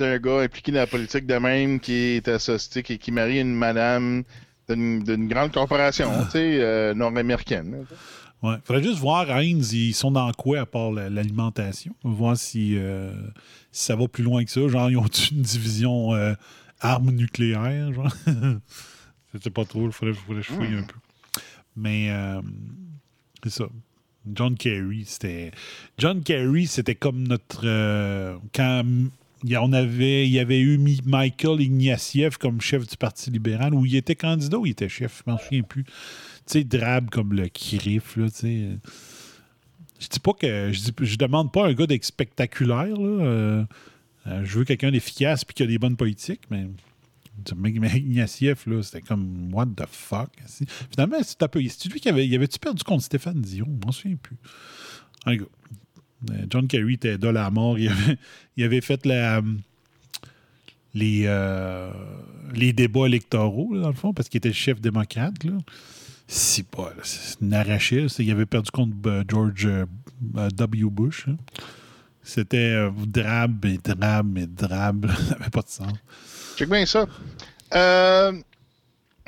un 0.00 0.18
gars 0.18 0.40
impliqué 0.40 0.72
dans 0.72 0.78
la 0.78 0.86
politique 0.86 1.26
de 1.26 1.34
même 1.34 1.78
qui 1.80 1.92
est 1.92 2.28
associé, 2.28 2.82
qui, 2.82 2.98
qui 2.98 3.10
marie 3.12 3.40
une 3.40 3.54
madame 3.54 4.24
d'une 4.68 5.28
grande 5.28 5.52
corporation, 5.52 6.08
tu 6.26 6.30
sais, 6.30 6.58
euh, 6.62 6.94
nord-américaine. 6.94 7.84
Ouais. 8.42 8.56
Faudrait 8.64 8.82
juste 8.82 8.98
voir, 8.98 9.30
Heinz, 9.30 9.72
ils 9.74 9.92
sont 9.92 10.10
dans 10.10 10.32
quoi 10.32 10.60
à 10.60 10.66
part 10.66 10.90
la- 10.90 11.10
l'alimentation? 11.10 11.94
Voir 12.02 12.36
si, 12.36 12.76
euh, 12.78 13.12
si 13.70 13.84
ça 13.84 13.94
va 13.96 14.08
plus 14.08 14.24
loin 14.24 14.44
que 14.44 14.50
ça. 14.50 14.66
Genre, 14.66 14.90
ils 14.90 14.96
ont 14.96 15.06
une 15.06 15.42
division 15.42 16.14
euh, 16.14 16.32
armes 16.80 17.10
nucléaires, 17.10 17.92
genre? 17.92 18.12
Sais 19.42 19.50
pas 19.50 19.64
trop, 19.64 19.86
il 19.86 19.92
faudrait, 19.92 20.14
faudrait 20.14 20.42
que 20.42 20.48
je 20.48 20.52
fouille 20.52 20.74
un 20.76 20.82
peu. 20.82 20.96
Mais 21.76 22.10
euh, 22.10 22.40
c'est 23.44 23.50
ça. 23.50 23.64
John 24.32 24.56
Kerry, 24.56 25.04
c'était. 25.06 25.50
John 25.98 26.22
Kerry, 26.22 26.66
c'était 26.66 26.94
comme 26.94 27.26
notre. 27.26 27.62
quand 28.54 28.84
il 29.44 29.50
y 29.50 29.56
avait, 29.56 30.26
il 30.26 30.32
y 30.32 30.38
avait 30.38 30.60
eu 30.60 30.78
Mi- 30.78 31.00
Michael 31.04 31.60
Ignatieff 31.60 32.36
comme 32.38 32.60
chef 32.60 32.86
du 32.86 32.96
Parti 32.96 33.30
libéral, 33.30 33.74
où 33.74 33.84
il 33.86 33.96
était 33.96 34.14
candidat 34.16 34.58
ou 34.58 34.66
il 34.66 34.70
était 34.70 34.88
chef, 34.88 35.22
je 35.26 35.30
m'en 35.30 35.38
souviens 35.38 35.62
plus. 35.62 35.84
Tu 35.84 35.90
sais, 36.46 36.64
drabe 36.64 37.10
comme 37.10 37.32
le 37.32 37.48
Kirif, 37.48 38.16
là, 38.16 38.30
tu 38.30 38.36
sais. 38.36 38.68
Je 40.00 40.08
dis 40.08 40.20
pas 40.20 40.32
que. 40.32 40.70
Je, 40.72 40.80
dis, 40.80 40.92
je 41.00 41.16
demande 41.16 41.52
pas 41.52 41.66
un 41.68 41.72
gars 41.74 41.86
d'être 41.86 42.04
spectaculaire, 42.04 42.86
là. 42.96 43.24
euh, 43.24 43.64
euh, 44.26 44.44
je 44.44 44.58
veux 44.58 44.64
quelqu'un 44.64 44.90
d'efficace 44.90 45.44
puis 45.44 45.54
qui 45.54 45.62
a 45.62 45.66
des 45.66 45.78
bonnes 45.78 45.96
politiques, 45.96 46.42
mais. 46.50 46.66
mais 47.56 47.70
Ignatieff, 47.96 48.66
là, 48.66 48.82
c'était 48.82 49.00
comme 49.02 49.52
what 49.52 49.66
the 49.76 49.84
fuck. 49.88 50.30
Finalement, 50.90 51.18
c'est 51.22 51.42
un 51.42 51.48
peu. 51.48 51.60
C'est 51.68 51.88
lui 51.92 52.00
qui 52.00 52.08
avait. 52.08 52.26
Il 52.26 52.34
avait-tu 52.34 52.58
perdu 52.58 52.82
contre 52.82 53.04
Stéphane 53.04 53.40
Dion? 53.40 53.66
Je 53.80 53.86
m'en 53.86 53.92
souviens 53.92 54.16
plus. 54.16 54.36
Un 55.26 55.36
gars. 55.36 55.44
Euh, 56.30 56.46
John 56.50 56.66
Kerry 56.68 56.94
était 56.94 57.16
à 57.24 57.32
la 57.32 57.50
mort. 57.50 57.78
Il 57.78 57.88
avait, 58.64 58.80
fait 58.80 59.04
les, 60.94 61.24
euh, 61.26 61.90
les 62.54 62.72
débats 62.72 63.06
électoraux, 63.06 63.76
dans 63.76 63.88
le 63.88 63.94
fond, 63.94 64.12
parce 64.12 64.28
qu'il 64.28 64.38
était 64.38 64.52
chef 64.52 64.80
démocrate. 64.80 65.42
Là. 65.44 65.52
Si 66.28 66.62
pas, 66.62 66.92
c'est 67.02 67.40
une 67.40 67.52
arrachée. 67.54 68.06
Il 68.18 68.30
avait 68.30 68.46
perdu 68.46 68.70
contre 68.70 68.94
euh, 69.06 69.24
George 69.28 69.66
euh, 69.66 69.84
euh, 70.36 70.48
W. 70.50 70.88
Bush. 70.90 71.26
là. 71.26 71.34
C'était 72.22 72.56
euh, 72.74 72.90
drabe 73.06 73.64
et 73.64 73.78
drabe 73.78 74.38
et 74.38 74.46
drabe. 74.46 75.10
Ça 75.28 75.34
n'avait 75.38 75.50
pas 75.50 75.62
de 75.62 75.68
sens. 75.68 75.92
Check 76.56 76.68
bien 76.68 76.86
ça. 76.86 77.06
Euh, 77.74 78.32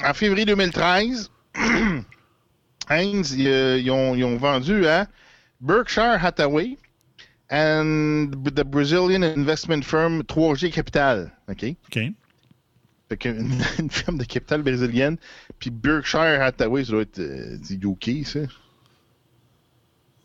en 0.02 0.14
février 0.14 0.44
2013, 0.44 1.30
Heinz, 2.88 3.32
ils, 3.36 3.48
euh, 3.48 3.78
ils 3.80 3.90
ont, 3.90 4.14
ils 4.14 4.24
ont 4.24 4.36
vendu 4.36 4.86
à 4.86 5.06
Berkshire 5.60 6.22
Hathaway 6.24 6.76
and 7.50 8.32
the 8.44 8.64
Brazilian 8.64 9.22
investment 9.22 9.84
firm 9.84 10.22
3G 10.22 10.72
Capital. 10.72 11.30
OK? 11.48 11.76
OK? 11.86 12.12
Fait 13.08 13.16
qu'une 13.16 13.62
une 13.78 13.90
firme 13.90 14.18
de 14.18 14.24
capital 14.24 14.62
brésilienne. 14.62 15.16
Puis 15.58 15.70
Berkshire 15.70 16.40
Hathaway, 16.42 16.84
ça 16.84 16.92
doit 16.92 17.02
être 17.02 17.18
euh, 17.18 17.58
UK, 17.70 18.26
ça. 18.26 18.40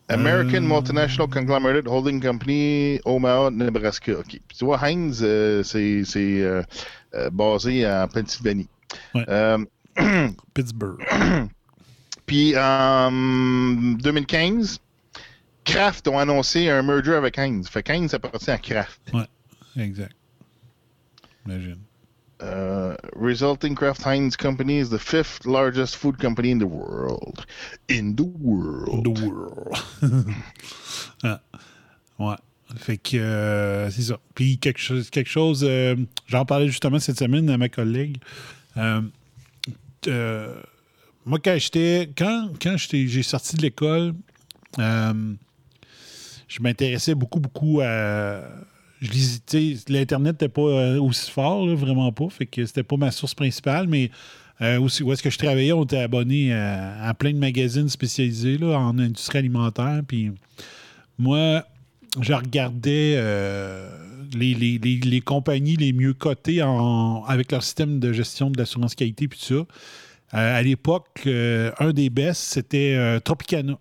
American 0.08 0.64
Euh. 0.64 0.68
Multinational 0.68 1.28
Conglomerate 1.28 1.86
Holding 1.86 2.20
Company, 2.20 3.00
Omaha, 3.04 3.50
Nebraska. 3.50 4.18
OK. 4.18 4.40
Puis 4.46 4.58
tu 4.58 4.64
vois, 4.64 4.78
Heinz, 4.82 5.20
euh, 5.22 5.62
c'est 5.62 6.04
euh, 6.16 6.62
basé 7.32 7.86
en 7.86 8.08
Pennsylvanie. 8.08 8.68
Ouais. 9.14 9.24
Pittsburgh. 10.54 10.98
puis 12.26 12.54
en 12.56 13.10
2015, 13.12 14.78
Kraft 15.64 16.08
ont 16.08 16.18
annoncé 16.18 16.68
un 16.68 16.82
merger 16.82 17.14
avec 17.14 17.38
Heinz. 17.38 17.68
Fait 17.68 17.82
que 17.82 17.92
Heinz 17.92 18.14
appartient 18.14 18.50
à 18.50 18.58
Kraft. 18.58 19.00
exact. 19.76 20.16
Imagine. 21.46 21.78
Uh, 22.42 22.96
resulting 23.14 23.74
Kraft 23.74 24.02
Heinz 24.02 24.34
Company 24.34 24.78
is 24.78 24.88
the 24.88 24.98
fifth 24.98 25.44
largest 25.44 25.96
food 25.96 26.18
company 26.18 26.50
in 26.50 26.58
the 26.58 26.66
world. 26.66 27.44
In 27.90 28.14
the 28.16 28.24
world. 28.24 29.04
The 29.04 29.26
world. 29.26 29.76
Ah. 31.22 31.40
Ouais. 32.18 32.36
Fait 32.76 32.96
que 32.96 33.16
euh, 33.16 33.90
c'est 33.90 34.02
ça. 34.02 34.18
Puis 34.34 34.58
quelque 34.58 34.80
chose, 34.80 35.10
quelque 35.10 35.28
chose 35.28 35.64
euh, 35.64 35.96
j'en 36.28 36.46
parlais 36.46 36.68
justement 36.68 36.98
cette 36.98 37.18
semaine 37.18 37.50
à 37.50 37.58
ma 37.58 37.68
collègue. 37.68 38.16
Euh, 40.06 40.62
moi, 41.26 41.38
quand 41.42 41.56
j'étais. 41.58 42.10
Quand, 42.16 42.50
quand 42.60 42.76
j'ai 42.76 43.22
sorti 43.22 43.56
de 43.56 43.62
l'école, 43.62 44.14
euh, 44.78 45.34
je 46.50 46.60
m'intéressais 46.62 47.14
beaucoup, 47.14 47.40
beaucoup 47.40 47.80
à. 47.80 48.42
Je 49.00 49.10
lisais, 49.10 49.40
l'Internet 49.88 50.34
n'était 50.34 50.48
pas 50.50 50.60
euh, 50.60 51.00
aussi 51.00 51.30
fort, 51.30 51.66
vraiment 51.74 52.12
pas. 52.12 52.28
Fait 52.28 52.44
que 52.44 52.66
c'était 52.66 52.82
pas 52.82 52.96
ma 52.98 53.10
source 53.10 53.34
principale, 53.34 53.86
mais 53.88 54.10
euh, 54.60 54.78
aussi, 54.78 55.02
où 55.02 55.10
est-ce 55.10 55.22
que 55.22 55.30
je 55.30 55.38
travaillais, 55.38 55.72
on 55.72 55.84
était 55.84 56.00
abonné 56.00 56.52
à, 56.52 57.02
à 57.08 57.14
plein 57.14 57.32
de 57.32 57.38
magazines 57.38 57.88
spécialisés 57.88 58.58
là, 58.58 58.78
en 58.78 58.98
industrie 58.98 59.38
alimentaire. 59.38 60.02
Puis 60.06 60.32
moi, 61.18 61.64
je 62.20 62.32
regardais 62.34 63.14
euh, 63.16 63.88
les, 64.34 65.22
compagnies 65.24 65.76
les 65.76 65.94
mieux 65.94 66.12
cotées 66.12 66.62
en- 66.62 67.24
avec 67.24 67.52
leur 67.52 67.62
système 67.62 68.00
de 68.00 68.12
gestion 68.12 68.50
de 68.50 68.58
l'assurance 68.58 68.94
qualité 68.94 69.28
puis 69.28 69.38
tout 69.38 69.46
ça. 69.46 69.54
Euh, 70.34 70.58
à 70.58 70.62
l'époque, 70.62 71.22
euh, 71.26 71.72
un 71.78 71.92
des 71.94 72.10
best, 72.10 72.42
c'était 72.42 72.94
euh, 72.96 73.18
Tropicana. 73.18 73.78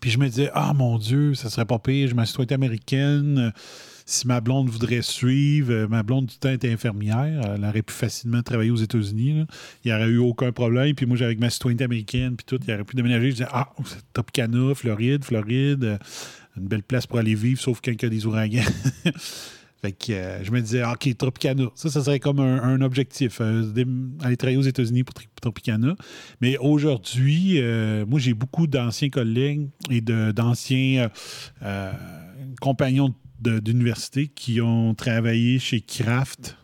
Puis 0.00 0.10
je 0.10 0.18
me 0.18 0.28
disais, 0.28 0.50
ah 0.54 0.72
mon 0.74 0.98
Dieu, 0.98 1.34
ça 1.34 1.50
serait 1.50 1.64
pas 1.66 1.78
pire, 1.78 2.08
je 2.08 2.14
m'assieds 2.14 2.52
américaine. 2.52 3.38
Euh, 3.38 3.50
Si 4.06 4.26
ma 4.26 4.40
blonde 4.40 4.68
voudrait 4.68 5.02
suivre, 5.02 5.72
euh, 5.72 5.86
ma 5.86 6.02
blonde 6.02 6.26
du 6.26 6.36
temps 6.36 6.50
était 6.50 6.72
infirmière, 6.72 7.42
elle 7.54 7.64
aurait 7.64 7.82
pu 7.82 7.94
facilement 7.94 8.42
travailler 8.42 8.72
aux 8.72 8.76
États-Unis. 8.76 9.46
Il 9.84 9.90
n'y 9.90 9.92
aurait 9.92 10.08
eu 10.08 10.18
aucun 10.18 10.50
problème. 10.50 10.96
Puis 10.96 11.06
moi, 11.06 11.16
j'avais 11.16 11.36
ma 11.36 11.48
citoyenneté 11.48 11.84
américaine, 11.84 12.34
puis 12.34 12.44
tout, 12.44 12.58
il 12.66 12.74
aurait 12.74 12.82
pu 12.82 12.96
déménager. 12.96 13.26
Je 13.26 13.34
disais, 13.36 13.48
ah, 13.52 13.68
c'est 13.84 14.02
Tropicana, 14.12 14.74
Floride, 14.74 15.24
Floride, 15.24 15.84
euh, 15.84 15.98
une 16.56 16.66
belle 16.66 16.82
place 16.82 17.06
pour 17.06 17.18
aller 17.18 17.36
vivre, 17.36 17.60
sauf 17.60 17.80
quand 17.84 17.92
il 17.92 18.02
y 18.02 18.06
a 18.06 18.08
des 18.08 18.26
ouragans. 18.26 18.64
fait 19.82 19.92
que 19.92 20.12
euh, 20.12 20.44
je 20.44 20.50
me 20.50 20.60
disais, 20.60 20.82
ah, 20.82 20.92
OK, 20.92 21.16
Tropicana, 21.16 21.64
ça, 21.74 21.88
ça 21.88 22.04
serait 22.04 22.20
comme 22.20 22.38
un, 22.38 22.80
objectif, 22.82 23.38
euh, 23.40 23.64
aller 24.22 24.36
travailler 24.36 24.58
aux 24.58 24.62
États-Unis 24.62 25.04
pour 25.04 25.14
Tropicana. 25.40 25.96
Mais 26.40 26.58
aujourd'hui, 26.58 27.60
euh, 27.60 28.04
moi, 28.04 28.20
j'ai 28.20 28.34
beaucoup 28.34 28.66
d'anciens 28.66 29.08
collègues 29.08 29.68
et 29.90 30.00
d'anciens 30.00 31.08
compagnons 32.60 33.14
d'université 33.40 34.28
qui 34.28 34.60
ont 34.60 34.94
travaillé 34.94 35.58
chez 35.58 35.80
Kraft 35.80 36.58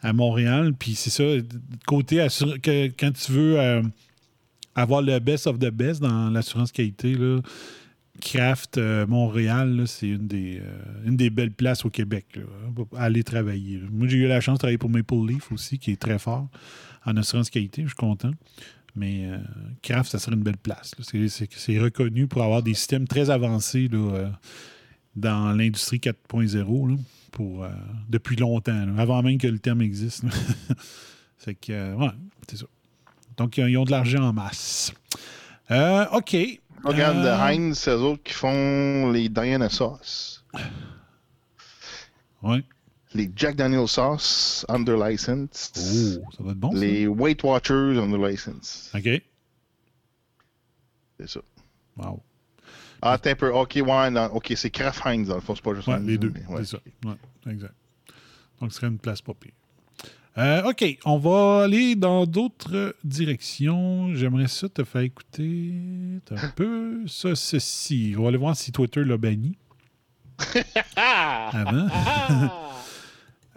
à 0.00 0.12
Montréal. 0.12 0.74
Puis 0.78 0.94
c'est 0.94 1.10
ça, 1.10 1.24
côté 1.86 2.20
assur- 2.20 2.60
que, 2.60 2.86
quand 2.86 3.10
tu 3.12 3.32
veux 3.32 3.82
avoir 4.76 5.02
le 5.02 5.18
best 5.18 5.48
of 5.48 5.58
the 5.58 5.70
best 5.70 6.00
dans 6.00 6.30
l'assurance 6.30 6.70
qualité, 6.70 7.14
là, 7.14 7.40
Kraft 8.20 8.78
euh, 8.78 9.06
Montréal, 9.06 9.84
c'est 9.86 10.08
une 10.08 10.26
des, 10.26 10.60
euh, 10.62 11.06
une 11.06 11.16
des 11.16 11.30
belles 11.30 11.52
places 11.52 11.84
au 11.84 11.90
Québec 11.90 12.26
là, 12.36 12.42
pour 12.74 12.88
aller 12.98 13.22
travailler. 13.22 13.80
Moi, 13.90 14.08
j'ai 14.08 14.18
eu 14.18 14.26
la 14.28 14.40
chance 14.40 14.54
de 14.54 14.58
travailler 14.58 14.78
pour 14.78 14.90
Maple 14.90 15.26
Leaf 15.26 15.52
aussi, 15.52 15.78
qui 15.78 15.92
est 15.92 16.00
très 16.00 16.18
fort 16.18 16.48
en 17.04 17.16
assurance 17.16 17.50
qualité. 17.50 17.82
Je 17.82 17.88
suis 17.88 17.96
content. 17.96 18.32
Mais 18.96 19.26
euh, 19.26 19.38
Kraft, 19.82 20.10
ça 20.10 20.18
serait 20.18 20.34
une 20.34 20.42
belle 20.42 20.56
place. 20.56 20.94
C'est- 21.00 21.78
reconnu 21.78 22.26
pour 22.26 22.42
avoir 22.42 22.62
des 22.62 22.74
systèmes 22.74 23.06
très 23.06 23.30
avancés 23.30 23.88
euh, 23.92 24.28
dans 25.14 25.52
l'industrie 25.56 25.98
4.0 25.98 26.88
là, 26.90 26.96
pour, 27.30 27.62
euh, 27.64 27.68
depuis 28.08 28.34
longtemps, 28.36 28.96
avant 28.98 29.22
même 29.22 29.38
que 29.38 29.46
le 29.46 29.58
terme 29.60 29.82
existe. 29.82 30.24
c'est 31.36 31.54
que, 31.60 31.94
c'est 32.48 32.56
ça. 32.56 32.66
Donc, 33.36 33.56
ils 33.56 33.76
ont 33.76 33.84
de 33.84 33.92
l'argent 33.92 34.22
en 34.24 34.32
masse. 34.32 34.92
Euh, 35.70 36.06
Regarde, 36.84 37.18
Euh, 37.18 37.36
Heinz, 37.38 37.78
c'est 37.78 37.90
eux 37.90 37.98
autres 38.00 38.22
qui 38.22 38.32
font 38.34 39.10
les 39.10 39.28
Diana 39.28 39.68
Sauce. 39.68 40.44
Ouais. 42.42 42.62
Les 43.14 43.30
Jack 43.34 43.56
Daniel 43.56 43.88
Sauce 43.88 44.64
under 44.68 44.96
license. 44.96 45.72
Oh, 46.22 46.30
ça 46.36 46.42
va 46.42 46.50
être 46.52 46.58
bon. 46.58 46.72
ça. 46.72 46.78
Les 46.78 47.06
Weight 47.06 47.42
Watchers 47.42 47.98
under 47.98 48.18
license. 48.28 48.90
OK. 48.94 49.08
C'est 51.18 51.28
ça. 51.28 51.40
Wow. 51.96 52.22
Ah, 53.02 53.18
t'es 53.18 53.30
un 53.30 53.34
peu. 53.34 53.50
Ok, 53.52 53.78
ouais, 53.84 54.10
non, 54.10 54.26
ok, 54.26 54.52
c'est 54.56 54.70
Kraft 54.70 55.00
Heinz 55.06 55.28
dans 55.28 55.36
le 55.36 55.40
fond, 55.40 55.54
c'est 55.54 55.62
pas 55.64 55.74
juste 55.74 55.88
Ouais, 55.88 55.98
les 56.00 56.18
deux. 56.18 56.32
ouais. 56.48 56.64
C'est 56.64 56.76
ça. 56.76 56.78
Ouais, 57.04 57.52
exact. 57.52 57.74
Donc, 58.60 58.72
ce 58.72 58.76
serait 58.78 58.88
une 58.88 58.98
place 58.98 59.20
pas 59.22 59.34
pire. 59.34 59.52
Euh, 60.38 60.62
OK, 60.70 60.84
on 61.04 61.18
va 61.18 61.64
aller 61.64 61.96
dans 61.96 62.24
d'autres 62.24 62.94
directions. 63.02 64.14
J'aimerais 64.14 64.46
ça 64.46 64.68
te 64.68 64.84
faire 64.84 65.00
écouter 65.00 65.72
un 66.30 66.48
peu 66.54 67.00
ça, 67.08 67.34
ceci. 67.34 68.14
On 68.16 68.22
va 68.22 68.28
aller 68.28 68.36
voir 68.38 68.56
si 68.56 68.70
Twitter 68.70 69.04
l'a 69.04 69.16
banni. 69.16 69.56
Avant. 70.96 71.88
Euh, 71.88 72.46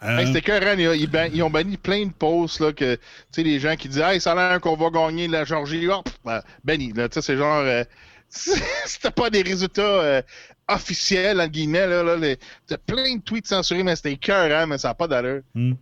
Hey, 0.04 0.26
C'était 0.26 0.40
écœurant, 0.40 0.76
ils, 0.80 1.44
ont 1.44 1.52
banni 1.52 1.78
plein 1.78 2.08
de 2.08 2.12
posts 2.12 2.60
là, 2.60 2.74
que, 2.74 2.96
tu 2.96 3.02
sais, 3.34 3.44
les 3.44 3.60
gens 3.60 3.76
qui 3.76 3.88
disent 3.88 4.00
Hey, 4.00 4.20
ça 4.20 4.32
a 4.32 4.36
l'air 4.36 4.60
qu'on 4.60 4.76
va 4.76 4.90
gagner 4.90 5.28
la 5.28 5.46
Georgie. 5.46 5.88
Oh, 5.90 6.02
ben, 6.26 6.42
banni, 6.64 6.92
là, 6.92 7.08
tu 7.08 7.14
sais, 7.14 7.22
c'est 7.22 7.38
genre. 7.38 7.60
euh, 7.60 7.84
c'était 8.30 9.12
pas 9.12 9.30
des 9.30 9.44
résultats 9.44 9.82
euh, 9.84 10.22
officiels, 10.68 11.40
entre 11.40 11.52
guillemets, 11.52 11.86
là. 11.86 12.02
là 12.02 12.16
les- 12.16 12.40
plein 12.88 13.18
de 13.18 13.22
tweets 13.22 13.46
censurés, 13.46 13.84
mais 13.84 13.96
c'était 13.96 14.14
écœurant, 14.14 14.66
mais 14.66 14.80
ça 14.80 14.88
n'a 14.88 14.94
pas 14.96 15.08
d'allure. 15.08 15.42
Hmm. 15.54 15.74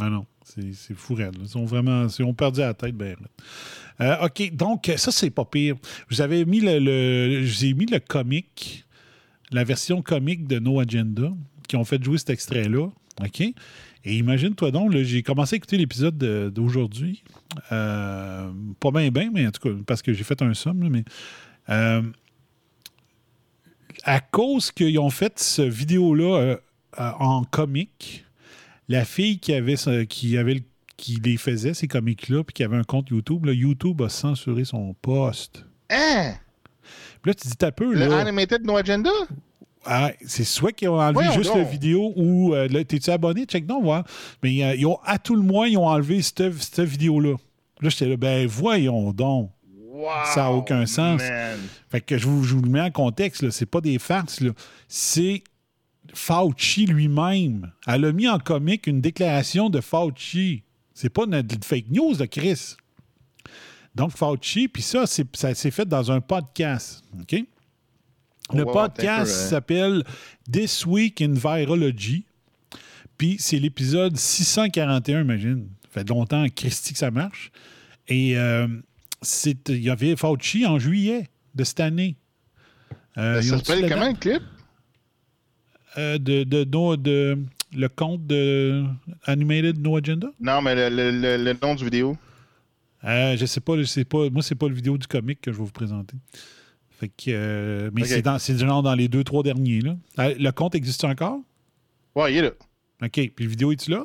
Ah 0.00 0.08
non, 0.10 0.26
c'est 0.44 0.94
fou 0.94 1.14
raide. 1.14 1.36
Ils 1.42 1.58
ont 1.58 1.64
vraiment 1.64 2.06
ils 2.06 2.24
ont 2.24 2.34
perdu 2.34 2.60
la 2.60 2.74
tête. 2.74 2.94
Ben. 2.96 3.16
Euh, 4.00 4.26
OK, 4.26 4.54
donc 4.54 4.90
ça, 4.96 5.10
c'est 5.12 5.30
pas 5.30 5.44
pire. 5.44 5.76
Vous 6.10 6.20
avez 6.20 6.44
mis 6.44 6.60
le, 6.60 7.42
j'ai 7.44 7.74
mis 7.74 7.86
le 7.86 7.98
comic, 8.00 8.84
la 9.50 9.64
version 9.64 10.02
comique 10.02 10.46
de 10.46 10.58
No 10.58 10.80
Agenda, 10.80 11.30
qui 11.68 11.76
ont 11.76 11.84
fait 11.84 12.02
jouer 12.02 12.18
cet 12.18 12.30
extrait-là. 12.30 12.88
OK? 13.22 13.40
Et 14.04 14.16
imagine-toi 14.16 14.70
donc, 14.72 14.96
j'ai 14.96 15.22
commencé 15.22 15.54
à 15.54 15.56
écouter 15.58 15.76
l'épisode 15.78 16.16
de- 16.18 16.50
d'aujourd'hui. 16.52 17.22
Euh, 17.70 18.50
pas 18.80 18.90
bien, 18.90 19.10
bien, 19.10 19.30
mais 19.32 19.46
en 19.46 19.50
tout 19.52 19.68
cas, 19.68 19.74
parce 19.86 20.02
que 20.02 20.12
j'ai 20.12 20.24
fait 20.24 20.40
un 20.42 20.54
somme, 20.54 20.88
mais. 20.88 21.04
euh, 21.68 22.02
à 24.04 24.20
cause 24.20 24.72
qu'ils 24.72 24.98
ont 24.98 25.10
fait 25.10 25.38
ce 25.38 25.62
vidéo-là 25.62 26.56
en 26.98 27.44
comique, 27.44 28.24
la 28.88 29.04
fille 29.04 29.38
qui 29.38 29.52
avait, 29.54 29.76
qui 30.08 30.36
avait 30.36 30.54
le- 30.54 30.60
qui 30.96 31.16
les 31.24 31.36
faisait, 31.36 31.74
ces 31.74 31.88
comiques-là, 31.88 32.44
puis 32.44 32.52
qui 32.54 32.62
avait 32.62 32.76
un 32.76 32.84
compte 32.84 33.10
YouTube, 33.10 33.46
là, 33.46 33.52
YouTube 33.52 34.00
a 34.02 34.08
censuré 34.08 34.64
son 34.64 34.94
post. 35.02 35.64
Hein? 35.90 36.34
Puis 37.22 37.30
là, 37.30 37.34
tu 37.34 37.48
dis, 37.48 37.56
t'as 37.56 37.72
peu, 37.72 37.92
Le 37.92 38.06
là. 38.06 38.18
Animated 38.18 38.64
No 38.64 38.76
Agenda? 38.76 39.10
Ah, 39.84 40.12
c'est 40.24 40.44
soit 40.44 40.70
qu'ils 40.70 40.88
ont 40.90 41.00
enlevé 41.00 41.14
Voyons 41.14 41.32
juste 41.32 41.54
la 41.56 41.64
vidéo 41.64 42.12
ou 42.14 42.54
euh, 42.54 42.68
là, 42.68 42.84
t'es-tu 42.84 43.10
abonné? 43.10 43.46
Check 43.46 43.66
donc, 43.66 43.82
voir. 43.82 44.04
Mais 44.42 44.62
euh, 44.64 44.76
ils 44.76 44.86
ont, 44.86 44.98
à 45.04 45.18
tout 45.18 45.34
le 45.34 45.42
moins, 45.42 45.66
ils 45.66 45.76
ont 45.76 45.88
enlevé 45.88 46.22
cette, 46.22 46.52
cette 46.62 46.80
vidéo-là. 46.86 47.34
Là, 47.80 47.88
j'étais 47.88 48.06
là, 48.06 48.16
ben 48.16 48.46
voyons 48.46 49.12
donc. 49.12 49.50
Wow, 49.90 50.08
Ça 50.34 50.46
a 50.46 50.50
aucun 50.50 50.86
sens. 50.86 51.20
man. 51.20 51.58
Fait 51.90 52.00
que 52.00 52.16
je 52.16 52.26
vous, 52.28 52.44
je 52.44 52.54
vous 52.54 52.62
le 52.62 52.70
mets 52.70 52.80
en 52.80 52.90
contexte, 52.92 53.42
là. 53.42 53.50
C'est 53.50 53.66
pas 53.66 53.80
des 53.80 53.98
farces, 53.98 54.40
là. 54.40 54.52
C'est 54.86 55.42
Fauci 56.12 56.86
lui-même. 56.86 57.72
Elle 57.86 58.04
a 58.04 58.12
mis 58.12 58.28
en 58.28 58.38
comique 58.38 58.86
une 58.86 59.00
déclaration 59.00 59.70
de 59.70 59.80
Fauci. 59.80 60.62
C'est 60.94 61.08
pas 61.08 61.24
une 61.24 61.42
fake 61.64 61.90
news 61.90 62.14
de 62.14 62.26
Chris. 62.26 62.76
Donc, 63.94 64.12
Fauci, 64.12 64.68
puis 64.68 64.82
ça, 64.82 65.04
ça 65.06 65.54
s'est 65.54 65.70
fait 65.70 65.86
dans 65.86 66.10
un 66.10 66.20
podcast. 66.20 67.02
OK? 67.20 67.44
Le 68.54 68.64
podcast 68.64 69.32
s'appelle 69.48 70.04
This 70.50 70.84
Week 70.84 71.20
in 71.22 71.32
Virology. 71.32 72.26
Puis 73.16 73.36
c'est 73.38 73.58
l'épisode 73.58 74.16
641, 74.16 75.22
imagine. 75.22 75.68
Ça 75.84 76.00
fait 76.00 76.08
longtemps, 76.08 76.46
Christy, 76.54 76.92
que 76.92 76.98
ça 76.98 77.10
marche. 77.10 77.50
Et 78.08 78.36
euh, 78.36 78.66
il 79.68 79.82
y 79.82 79.90
avait 79.90 80.16
Fauci 80.16 80.66
en 80.66 80.78
juillet 80.78 81.28
de 81.54 81.64
cette 81.64 81.80
année. 81.80 82.16
Euh, 83.18 83.40
ça 83.42 83.58
s'appelle 83.58 83.88
comment 83.88 84.08
le 84.08 84.14
clip? 84.14 84.42
Euh, 85.98 86.18
de, 86.18 86.44
de, 86.44 86.64
de, 86.64 87.38
le 87.74 87.88
compte 87.88 88.26
de 88.26 88.84
Animated 89.24 89.78
No 89.78 89.96
Agenda? 89.96 90.28
Non, 90.40 90.62
mais 90.62 90.74
le, 90.74 91.10
le, 91.10 91.36
le 91.36 91.56
nom 91.62 91.74
du 91.74 91.84
vidéo. 91.84 92.16
Euh, 93.04 93.36
je 93.36 93.46
sais 93.46 93.60
pas, 93.60 93.76
je 93.76 93.82
sais 93.84 94.04
pas. 94.04 94.30
Moi, 94.30 94.42
c'est 94.42 94.54
pas 94.54 94.68
le 94.68 94.74
vidéo 94.74 94.96
du 94.96 95.06
comic 95.06 95.40
que 95.40 95.52
je 95.52 95.58
vais 95.58 95.64
vous 95.64 95.72
présenter. 95.72 96.16
Fait 96.90 97.08
que, 97.08 97.30
euh, 97.30 97.90
mais 97.92 98.04
c'est 98.04 98.52
du 98.54 98.58
genre 98.60 98.82
dans 98.82 98.94
les 98.94 99.08
deux, 99.08 99.24
trois 99.24 99.42
derniers. 99.42 99.80
Là. 99.80 99.96
Le 100.16 100.50
compte 100.50 100.74
existe 100.74 101.04
encore? 101.04 101.40
Ouais, 102.14 102.32
il 102.32 102.38
est 102.38 102.42
là. 102.42 102.50
OK. 103.02 103.10
Puis 103.10 103.44
le 103.44 103.48
vidéo, 103.48 103.72
est-tu 103.72 103.90
là? 103.90 104.04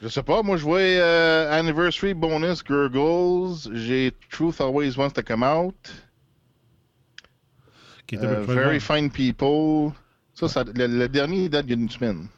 Je 0.00 0.08
sais 0.08 0.22
pas. 0.22 0.42
Moi, 0.42 0.56
je 0.56 0.62
vois 0.62 0.78
euh, 0.78 1.50
Anniversary 1.58 2.14
Bonus 2.14 2.62
Gurgles. 2.62 3.74
J'ai 3.74 4.12
Truth 4.30 4.60
Always 4.60 4.96
Wants 4.96 5.10
to 5.10 5.22
Come 5.22 5.42
Out. 5.42 5.74
very 8.10 8.78
Fine 8.78 9.10
People. 9.10 9.92
Ça, 10.38 10.46
ça 10.46 10.62
le, 10.62 11.08
dernier, 11.08 11.48
date 11.48 11.66
d'une 11.66 11.88
semaine. 11.88 12.28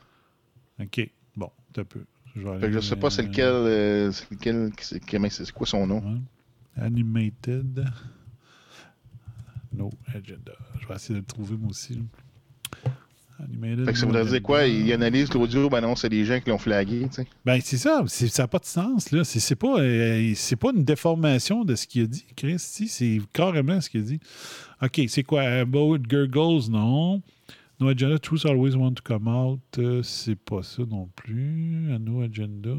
OK. 0.80 1.10
Bon, 1.36 1.50
un 1.76 1.84
peu. 1.84 2.00
Je, 2.34 2.70
je 2.70 2.80
sais 2.80 2.96
pas 2.96 3.10
c'est 3.10 3.24
lequel. 3.24 4.10
c'est 4.10 4.30
lequel. 4.30 5.30
C'est 5.30 5.52
quoi 5.52 5.66
son 5.66 5.86
nom? 5.86 6.02
Animated. 6.76 7.84
No 9.74 9.90
Agenda. 10.06 10.52
Je 10.80 10.88
vais 10.88 10.94
essayer 10.94 11.14
de 11.14 11.20
le 11.20 11.26
trouver 11.26 11.56
moi 11.58 11.68
aussi. 11.70 12.00
Animated 13.38 13.84
fait 13.84 13.92
que 13.92 13.98
ça 13.98 14.06
voudrait 14.06 14.24
dire 14.24 14.42
quoi? 14.42 14.66
Il 14.66 14.90
analyse 14.94 15.30
l'audio, 15.34 15.68
ben 15.68 15.82
non, 15.82 15.94
c'est 15.94 16.08
des 16.08 16.24
gens 16.24 16.40
qui 16.40 16.48
l'ont 16.48 16.58
flagué, 16.58 17.06
tu 17.08 17.16
sais. 17.16 17.26
Ben 17.44 17.60
c'est 17.62 17.76
ça, 17.76 18.02
ça 18.06 18.42
n'a 18.42 18.48
pas 18.48 18.58
de 18.60 18.64
sens, 18.64 19.10
là. 19.10 19.24
C'est 19.24 19.54
pas, 19.56 19.78
euh, 19.78 20.34
pas 20.58 20.70
une 20.74 20.84
déformation 20.84 21.66
de 21.66 21.74
ce 21.74 21.86
qu'il 21.86 22.04
a 22.04 22.06
dit, 22.06 22.24
Chris, 22.34 22.58
c'est 22.58 23.20
carrément 23.34 23.78
ce 23.82 23.90
qu'il 23.90 24.00
a 24.00 24.04
dit. 24.04 24.20
OK, 24.80 25.02
c'est 25.08 25.22
quoi? 25.22 25.42
About 25.42 25.98
Gurgles, 25.98 26.70
non. 26.70 27.20
No 27.80 27.88
Agenda, 27.88 28.18
Truth 28.18 28.44
Always 28.44 28.76
Want 28.76 28.94
to 28.94 29.02
Come 29.02 29.26
Out, 29.26 29.78
euh, 29.78 30.02
c'est 30.02 30.36
pas 30.36 30.62
ça 30.62 30.82
non 30.88 31.08
plus. 31.16 31.96
No 31.98 32.20
Agenda. 32.22 32.74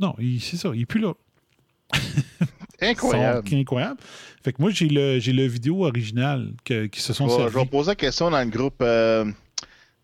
Non, 0.00 0.16
c'est 0.40 0.56
ça, 0.56 0.70
il 0.74 0.80
n'est 0.80 0.86
plus 0.86 1.00
là. 1.00 1.14
Incroyable. 2.80 3.48
incroyable. 3.54 4.00
Fait 4.42 4.52
que 4.52 4.60
moi, 4.60 4.70
j'ai 4.70 4.88
le, 4.88 5.18
j'ai 5.20 5.32
le 5.32 5.46
vidéo 5.46 5.84
original 5.84 6.52
qui 6.64 7.00
se 7.00 7.12
sont 7.12 7.28
servis. 7.28 7.52
Je 7.52 7.58
vais 7.58 7.66
poser 7.66 7.92
la 7.92 7.94
question 7.94 8.30
dans 8.30 8.42
le 8.42 8.50
groupe. 8.50 8.82
Euh, 8.82 9.24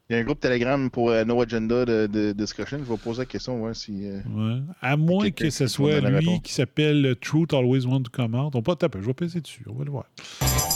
il 0.09 0.15
y 0.15 0.17
a 0.17 0.23
un 0.23 0.25
groupe 0.25 0.41
Telegram 0.41 0.91
pour 0.91 1.11
euh, 1.11 1.25
No 1.25 1.41
Agenda 1.43 1.85
de, 1.85 2.07
de, 2.07 2.33
discussion. 2.33 2.79
Je 2.79 2.91
vais 2.91 2.97
poser 2.97 3.23
la 3.23 3.27
question, 3.27 3.63
ouais, 3.63 3.75
si. 3.75 4.07
Euh, 4.07 4.21
ouais. 4.35 4.61
À 4.81 4.97
moins 4.97 5.31
que 5.31 5.51
ce 5.51 5.67
soit 5.67 6.01
lui 6.01 6.41
qui 6.43 6.53
s'appelle 6.53 7.17
Truth 7.21 7.53
Always 7.53 7.87
Want 7.87 8.05
to 8.05 8.11
Come 8.11 8.35
Out. 8.35 8.55
On 8.55 8.63
peut 8.63 8.73
pas 8.73 8.77
taper. 8.77 8.99
Je 9.01 9.07
vais 9.07 9.15
passer 9.15 9.41
dessus. 9.41 9.65
On 9.69 9.75
va 9.75 9.85
le 9.85 9.91
voir. 9.91 10.07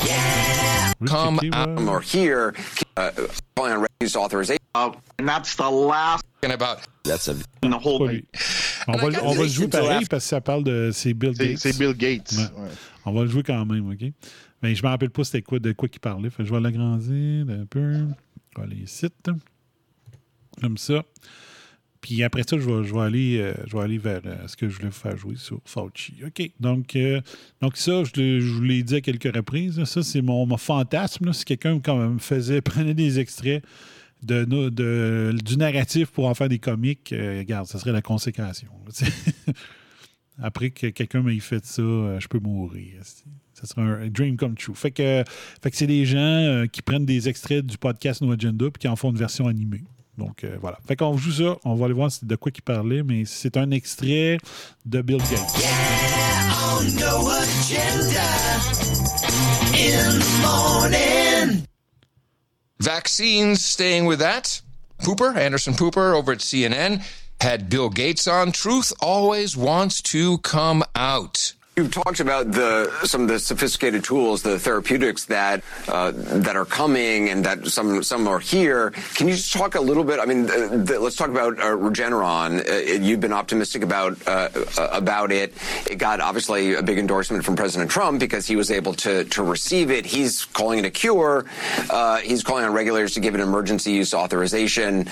Yeah! 0.05 0.74
Come 1.07 1.41
out 1.53 1.81
or 1.89 2.01
here, 2.01 2.55
uh, 2.97 3.11
on 3.59 3.87
authorization. 4.17 4.59
Uh, 4.75 4.91
and 5.19 5.29
that's 5.29 5.55
the 5.57 5.69
last. 5.69 6.25
About. 6.43 6.81
That's 7.05 7.29
a. 7.29 7.37
The 7.63 7.79
whole 7.79 8.07
thing. 8.07 8.27
On 8.87 8.97
va, 8.99 9.07
on 9.23 9.35
va 9.35 9.43
le 9.43 9.49
jouer 9.49 9.69
pareil 9.69 10.05
parce 10.11 10.25
que 10.25 10.29
ça 10.29 10.41
parle 10.41 10.65
de. 10.65 10.91
C'est 10.93 11.15
Bill 11.15 11.33
Gates. 11.33 11.59
C'est 11.59 11.79
Bill 11.79 11.95
Gates. 11.95 12.35
On 13.07 13.13
va 13.13 13.23
le 13.23 13.29
jouer 13.29 13.43
quand 13.43 13.65
même, 13.65 13.91
OK? 13.91 14.13
Mais 14.63 14.75
je 14.75 14.83
ne 14.83 14.87
me 14.87 14.91
rappelle 14.93 15.11
pas 15.11 15.25
c'était 15.25 15.43
quoi, 15.43 15.59
de 15.59 15.73
quoi 15.73 15.89
il 15.93 16.01
parlait. 16.01 16.31
Fait 16.31 16.45
je 16.45 16.53
vais 16.53 16.61
l'agrandir 16.61 17.47
un 17.49 17.67
peu. 17.67 17.93
Je 17.93 18.61
vais 18.61 18.63
aller 18.63 18.77
ici. 18.77 19.09
Comme 20.61 20.79
ça. 20.79 21.03
Puis 22.05 22.23
après 22.23 22.43
ça, 22.43 22.59
je 22.59 22.69
vais, 22.69 23.01
aller, 23.01 23.39
euh, 23.39 23.55
je 23.67 23.75
vais 23.75 23.83
aller 23.83 23.97
vers 23.97 24.21
euh, 24.27 24.47
ce 24.47 24.59
que 24.59 24.69
je 24.69 24.77
voulais 24.77 24.91
faire 24.91 25.17
jouer 25.17 25.37
sur 25.37 25.59
Fauci. 25.65 26.13
OK. 26.23 26.51
Donc, 26.61 26.97
euh, 26.97 27.23
donc 27.63 27.79
ça, 27.79 28.03
je, 28.05 28.47
vous 28.47 28.61
l'ai 28.61 28.83
dit 28.83 28.97
à 28.97 29.01
quelques 29.01 29.35
reprises. 29.35 29.83
Ça, 29.85 30.03
c'est 30.03 30.21
mon, 30.21 30.55
fantasme. 30.59 31.33
Si 31.33 31.47
quelqu'un 31.47 31.81
me 31.81 32.19
faisait, 32.19 32.61
prenait 32.61 32.93
des 32.93 33.21
extraits 33.21 33.65
de, 34.23 34.45
du 35.33 35.57
narratif 35.57 36.11
pour 36.11 36.27
en 36.27 36.35
faire 36.35 36.51
des 36.51 36.59
comiques, 36.59 37.15
regarde, 37.17 37.67
ça 37.69 37.79
serait 37.79 37.93
la 37.93 38.03
consécration. 38.03 38.69
Après 40.43 40.73
que 40.73 40.89
quelqu'un 40.89 41.23
m'ait 41.23 41.41
fait 41.41 41.65
ça, 41.65 41.83
je 42.19 42.29
peux 42.29 42.39
mourir. 42.39 43.01
Ça 43.55 43.67
serait 43.67 43.81
un 43.81 44.09
dream 44.09 44.37
come 44.37 44.57
true. 44.57 44.75
Fait 44.75 44.91
que, 44.91 45.25
fait 45.63 45.71
que 45.71 45.77
c'est 45.77 45.87
des 45.87 46.05
gens 46.05 46.67
qui 46.71 46.83
prennent 46.83 47.07
des 47.07 47.31
extraits 47.31 47.65
du 47.65 47.79
podcast 47.79 48.21
No 48.21 48.31
Agenda 48.31 48.71
puis 48.71 48.81
qui 48.81 48.89
en 48.89 48.97
font 48.97 49.11
une 49.11 49.17
version 49.17 49.49
animée. 49.49 49.85
Donc 50.19 50.47
voilà. 50.61 50.79
Fait 50.87 50.97
qu'on 50.97 51.17
joue 51.17 51.33
ça. 51.33 51.57
On 51.65 51.75
va 51.75 51.87
aller 51.87 51.95
voir 51.95 52.11
de 52.23 52.37
quoi 52.37 52.53
il 52.55 52.63
parlait, 52.63 53.03
mais 53.03 53.25
c'est 53.25 53.57
un 53.57 53.71
extrait 53.71 54.39
de 54.85 55.03
Bill 55.03 55.19
Gates. 55.19 55.65
morning. 60.43 61.67
Vaccines, 62.79 63.65
staying 63.65 64.07
with 64.07 64.19
that? 64.19 64.61
Pooper, 65.03 65.37
Anderson 65.37 65.75
Pooper 65.75 66.15
over 66.15 66.33
at 66.33 66.39
CNN, 66.39 67.03
had 67.41 67.69
Bill 67.69 67.89
Gates 67.91 68.27
on. 68.27 68.53
Truth 68.53 68.93
always 69.01 69.57
wants 69.57 70.03
to 70.03 70.39
come 70.39 70.83
out. 70.95 71.55
You've 71.77 71.91
talked 71.91 72.21
about 72.21 72.53
the 72.53 72.89
some 73.03 73.23
of 73.23 73.29
the 73.29 73.41
sophisticated 73.41 74.05
tools, 74.05 74.43
the 74.43 74.61
therapeutics 74.61 75.25
that 75.25 75.65
uh, 75.89 76.13
that 76.15 76.55
are 76.55 76.65
coming, 76.65 77.31
and 77.31 77.45
that 77.45 77.67
some 77.67 78.01
some 78.05 78.29
are 78.29 78.39
here. 78.39 78.93
Can 79.17 79.27
you 79.27 79.35
just 79.35 79.53
talk 79.53 79.75
a 79.75 79.81
little 79.81 80.05
bit? 80.05 80.21
I 80.21 80.25
mean, 80.25 80.47
the, 80.47 80.85
the, 80.85 81.01
let's 81.01 81.17
talk 81.17 81.31
about 81.31 81.59
uh, 81.59 81.65
Regeneron. 81.77 82.61
Uh, 82.69 83.03
you've 83.03 83.19
been 83.19 83.33
optimistic 83.33 83.83
about 83.83 84.17
uh, 84.29 84.51
uh, 84.79 84.89
about 84.93 85.33
it. 85.33 85.53
It 85.91 85.97
got 85.97 86.21
obviously 86.21 86.75
a 86.75 86.83
big 86.83 86.97
endorsement 86.97 87.45
from 87.45 87.57
President 87.57 87.91
Trump 87.91 88.21
because 88.21 88.47
he 88.47 88.55
was 88.55 88.71
able 88.71 88.95
to 88.95 89.25
to 89.25 89.43
receive 89.43 89.91
it. 89.91 90.07
He's 90.07 90.45
calling 90.45 90.79
it 90.79 90.85
a 90.85 90.93
cure. 90.93 91.45
Uh, 91.91 92.19
he's 92.19 92.45
calling 92.45 92.65
on 92.65 92.73
regulators 92.73 93.15
to 93.15 93.21
give 93.21 93.35
it 93.35 93.41
emergency 93.41 93.91
use 93.91 94.15
authorization. 94.15 95.09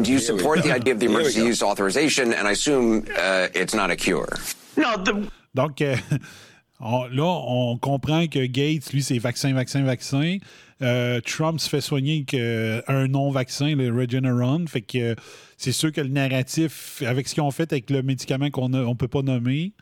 Do 0.00 0.10
you 0.10 0.18
support 0.18 0.62
the 0.62 0.72
idea 0.72 0.94
of 0.94 1.00
the 1.00 1.06
emergency 1.06 1.42
use 1.42 1.62
authorization? 1.62 2.32
And 2.32 2.48
I 2.48 2.52
assume 2.52 3.04
it's 3.06 3.74
not 3.74 3.90
a 3.90 3.96
cure. 3.96 4.38
No, 4.78 4.96
the 4.96 5.30
Donc, 5.56 5.80
euh, 5.80 5.96
là, 6.80 7.24
on 7.24 7.78
comprend 7.78 8.26
que 8.28 8.46
Gates, 8.46 8.92
lui, 8.92 9.02
c'est 9.02 9.18
vaccin, 9.18 9.52
vaccin, 9.52 9.82
vaccin. 9.82 10.38
Euh, 10.82 11.20
Trump 11.22 11.58
se 11.58 11.68
fait 11.68 11.80
soigner 11.80 12.16
avec 12.16 12.34
euh, 12.34 12.82
un 12.86 13.08
non-vaccin, 13.08 13.74
le 13.74 13.90
Regeneron. 13.92 14.66
Fait 14.66 14.82
que 14.82 15.16
c'est 15.56 15.72
sûr 15.72 15.90
que 15.90 16.02
le 16.02 16.10
narratif, 16.10 17.02
avec 17.04 17.26
ce 17.28 17.34
qu'ils 17.34 17.42
ont 17.42 17.50
fait 17.50 17.72
avec 17.72 17.90
le 17.90 18.02
médicament 18.02 18.50
qu'on 18.50 18.68
ne 18.68 18.94
peut 18.94 19.08
pas 19.08 19.22
nommer, 19.22 19.72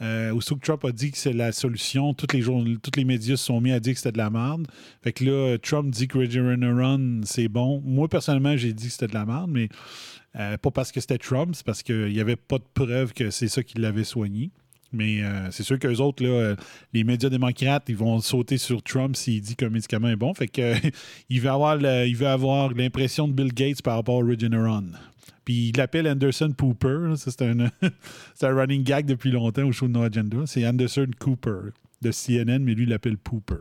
euh, 0.00 0.38
que 0.38 0.54
Trump 0.64 0.84
a 0.84 0.92
dit 0.92 1.10
que 1.10 1.18
c'est 1.18 1.32
la 1.32 1.52
solution, 1.52 2.14
tous 2.14 2.34
les, 2.34 2.42
tous 2.42 2.90
les 2.96 3.04
médias 3.04 3.36
se 3.36 3.46
sont 3.46 3.60
mis 3.60 3.72
à 3.72 3.80
dire 3.80 3.94
que 3.94 3.98
c'était 3.98 4.12
de 4.12 4.18
la 4.18 4.30
merde. 4.30 4.66
Fait 5.02 5.12
que 5.12 5.24
là, 5.24 5.58
Trump 5.58 5.90
dit 5.90 6.06
que 6.06 6.18
Regeneron, 6.18 7.22
c'est 7.24 7.48
bon. 7.48 7.82
Moi, 7.84 8.08
personnellement, 8.08 8.56
j'ai 8.56 8.72
dit 8.72 8.86
que 8.86 8.92
c'était 8.92 9.08
de 9.08 9.14
la 9.14 9.26
merde, 9.26 9.50
mais 9.50 9.68
pas 10.32 10.70
parce 10.72 10.92
que 10.92 11.00
c'était 11.00 11.18
Trump, 11.18 11.54
c'est 11.54 11.66
parce 11.66 11.82
qu'il 11.82 12.12
n'y 12.12 12.20
avait 12.20 12.36
pas 12.36 12.58
de 12.58 12.64
preuve 12.74 13.12
que 13.12 13.30
c'est 13.30 13.48
ça 13.48 13.62
qui 13.64 13.78
l'avait 13.78 14.04
soigné. 14.04 14.50
Mais 14.94 15.22
euh, 15.22 15.50
c'est 15.50 15.62
sûr 15.62 15.78
qu'eux 15.78 15.96
autres, 15.96 16.24
euh, 16.24 16.56
les 16.92 17.04
médias 17.04 17.28
démocrates, 17.28 17.84
ils 17.88 17.96
vont 17.96 18.20
sauter 18.20 18.58
sur 18.58 18.82
Trump 18.82 19.16
s'il 19.16 19.40
dit 19.40 19.56
qu'un 19.56 19.70
médicament 19.70 20.08
est 20.08 20.16
bon. 20.16 20.32
Fait 20.34 20.48
que 20.48 20.74
il 21.28 21.40
va 21.40 21.54
avoir 21.54 21.78
avoir 22.24 22.72
l'impression 22.74 23.28
de 23.28 23.32
Bill 23.32 23.52
Gates 23.52 23.82
par 23.82 23.96
rapport 23.96 24.16
au 24.16 24.26
Regeneron. 24.26 24.84
Puis 25.44 25.68
il 25.68 25.76
l'appelle 25.76 26.08
Anderson 26.08 26.52
Pooper. 26.56 27.14
c'est 27.16 27.42
un, 27.42 27.60
un, 28.42 28.54
running 28.54 28.82
gag 28.82 29.06
depuis 29.06 29.30
longtemps 29.30 29.64
au 29.64 29.72
show 29.72 29.86
de 29.86 29.92
No 29.92 30.02
Agenda. 30.02 30.38
C'est 30.46 30.66
Anderson 30.66 31.10
Cooper 31.18 31.70
de 32.00 32.10
CNN, 32.10 32.60
mais 32.60 32.74
lui, 32.74 32.84
il 32.84 32.90
l'appelle 32.90 33.18
Pooper. 33.18 33.60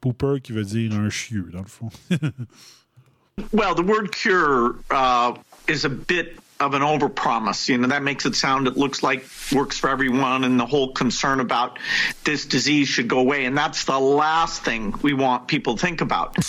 Pooper 0.00 0.40
qui 0.42 0.52
veut 0.52 0.64
dire 0.64 0.92
un 0.94 1.08
chieux, 1.08 1.48
dans 1.52 1.62
le 1.62 1.66
fond. 1.66 1.88
well, 3.52 3.74
the 3.74 3.82
word 3.82 4.12
cure 4.12 4.76
uh, 4.90 5.32
is 5.68 5.84
a 5.84 5.88
bit 5.88 6.38
of 6.60 6.74
an 6.74 6.82
overpromise. 6.82 7.68
You 7.68 7.78
know, 7.78 7.88
that 7.88 8.02
makes 8.02 8.26
it 8.26 8.34
sound 8.34 8.66
it 8.66 8.76
looks 8.76 9.02
like 9.02 9.24
works 9.52 9.78
for 9.78 9.90
everyone 9.90 10.44
and 10.44 10.58
the 10.58 10.66
whole 10.66 10.92
concern 10.92 11.40
about 11.40 11.78
this 12.24 12.46
disease 12.46 12.88
should 12.88 13.08
go 13.08 13.18
away. 13.18 13.44
And 13.44 13.56
that's 13.56 13.84
the 13.84 13.98
last 13.98 14.62
thing 14.64 14.94
we 15.02 15.14
want 15.14 15.48
people 15.48 15.76
to 15.76 15.80
think 15.80 16.00
about. 16.00 16.36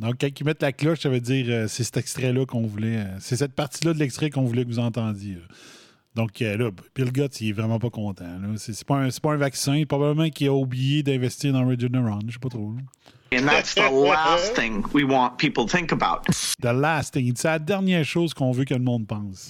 Donc, 0.00 0.16
quand 0.20 0.28
ils 0.40 0.44
mettent 0.44 0.62
la 0.62 0.72
cloche, 0.72 1.00
ça 1.00 1.08
veut 1.08 1.20
dire 1.20 1.46
euh, 1.48 1.68
c'est 1.68 1.84
cet 1.84 1.96
extrait-là 1.96 2.46
qu'on 2.46 2.66
voulait. 2.66 2.96
Euh, 2.96 3.16
c'est 3.20 3.36
cette 3.36 3.54
partie-là 3.54 3.94
de 3.94 3.98
l'extrait 3.98 4.28
qu'on 4.28 4.44
voulait 4.44 4.64
que 4.64 4.68
vous 4.68 4.80
entendiez. 4.80 5.38
Donc 6.14 6.40
euh, 6.42 6.56
là, 6.56 6.70
Bill 6.94 7.10
Gates, 7.12 7.40
il 7.40 7.48
est 7.48 7.52
vraiment 7.52 7.78
pas 7.78 7.90
content. 7.90 8.24
C'est 8.56 8.84
pas, 8.84 8.96
un- 8.96 9.10
c'est 9.10 9.22
pas 9.22 9.32
un 9.32 9.36
vaccin. 9.36 9.82
Probablement 9.88 10.28
qu'il 10.30 10.46
a 10.48 10.52
oublié 10.52 11.02
d'investir 11.02 11.52
dans 11.52 11.66
Regeneron. 11.66 12.20
Je 12.26 12.32
sais 12.34 12.38
pas 12.38 12.48
trop. 12.48 12.72
And 13.36 13.46
that's 13.46 13.74
the 13.74 13.80
last 13.90 14.54
thing 14.54 14.84
we 14.94 15.02
want 15.04 15.38
people 15.38 15.66
to 15.66 15.76
think 15.76 15.92
about. 15.92 16.22
The 16.60 16.72
last 16.72 17.14
thing. 17.14 17.32
C'est 17.36 17.48
la 17.48 17.58
dernière 17.58 18.04
chose 18.04 18.32
qu'on 18.32 18.52
veut 18.52 18.64
que 18.64 18.74
le 18.74 18.80
monde 18.80 19.08
pense. 19.08 19.48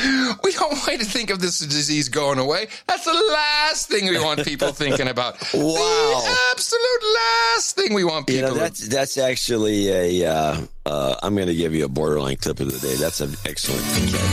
We 0.44 0.52
don't 0.52 0.72
want 0.72 1.00
to 1.00 1.04
think 1.06 1.30
of 1.30 1.40
this 1.40 1.58
disease 1.60 2.08
going 2.08 2.38
away. 2.38 2.68
That's 2.86 3.04
the 3.04 3.12
last 3.12 3.88
thing 3.88 4.06
we 4.08 4.18
want 4.18 4.44
people 4.44 4.72
thinking 4.72 5.08
about. 5.08 5.36
Wow. 5.54 5.74
The 5.74 6.38
absolute 6.52 7.14
last 7.14 7.76
thing 7.76 7.94
we 7.94 8.04
want 8.04 8.28
You 8.28 8.36
people. 8.36 8.50
know, 8.54 8.60
that's 8.60 8.86
that's 8.88 9.18
actually 9.18 9.88
a. 10.22 10.30
Uh, 10.32 10.60
uh, 10.86 11.16
I'm 11.22 11.34
going 11.36 11.48
to 11.48 11.54
give 11.54 11.74
you 11.74 11.84
a 11.84 11.88
borderline 11.88 12.36
clip 12.36 12.60
of 12.60 12.72
the 12.72 12.78
day. 12.86 12.94
That's 12.94 13.20
an 13.20 13.34
excellent 13.44 13.84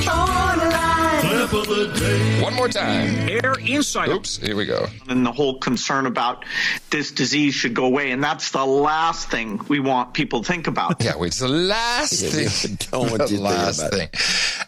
catch. 0.05 1.07
One 1.18 2.53
more 2.53 2.68
time. 2.70 3.28
Air 3.30 3.53
Insider. 3.59 4.13
Oops, 4.13 4.38
here 4.38 4.55
we 4.55 4.65
go. 4.65 4.88
and 5.09 5.26
the 5.26 5.32
whole 5.32 5.57
concern 5.59 6.05
about 6.05 6.45
this 6.91 7.11
disease 7.11 7.55
should 7.55 7.74
go 7.74 7.86
away. 7.86 8.11
And 8.11 8.24
that's 8.24 8.51
the 8.51 8.63
last 8.65 9.30
thing 9.32 9.59
we 9.68 9.80
want 9.80 10.13
people 10.13 10.41
to 10.41 10.47
think 10.47 10.68
about. 10.68 11.01
Yeah, 11.03 11.13
it's 11.24 11.39
the 11.39 11.47
last 11.47 12.22
Yeah, 12.22 12.30
thing. 12.49 12.78
don't 12.91 13.09
want 13.09 13.24
the 13.28 13.30
you 13.32 13.38
to 13.38 13.43
think 13.43 13.43
last 13.43 13.80
about 13.80 13.93
thing. 13.93 14.09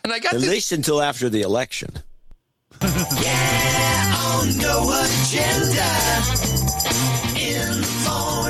And 0.04 0.14
I 0.14 0.20
got 0.20 0.34
At 0.34 0.40
this. 0.42 0.50
least 0.50 0.72
until 0.72 1.02
after 1.02 1.30
the 1.30 1.42
election. 1.42 1.90
yeah, 2.82 4.16
on 4.34 4.58
no 4.58 4.90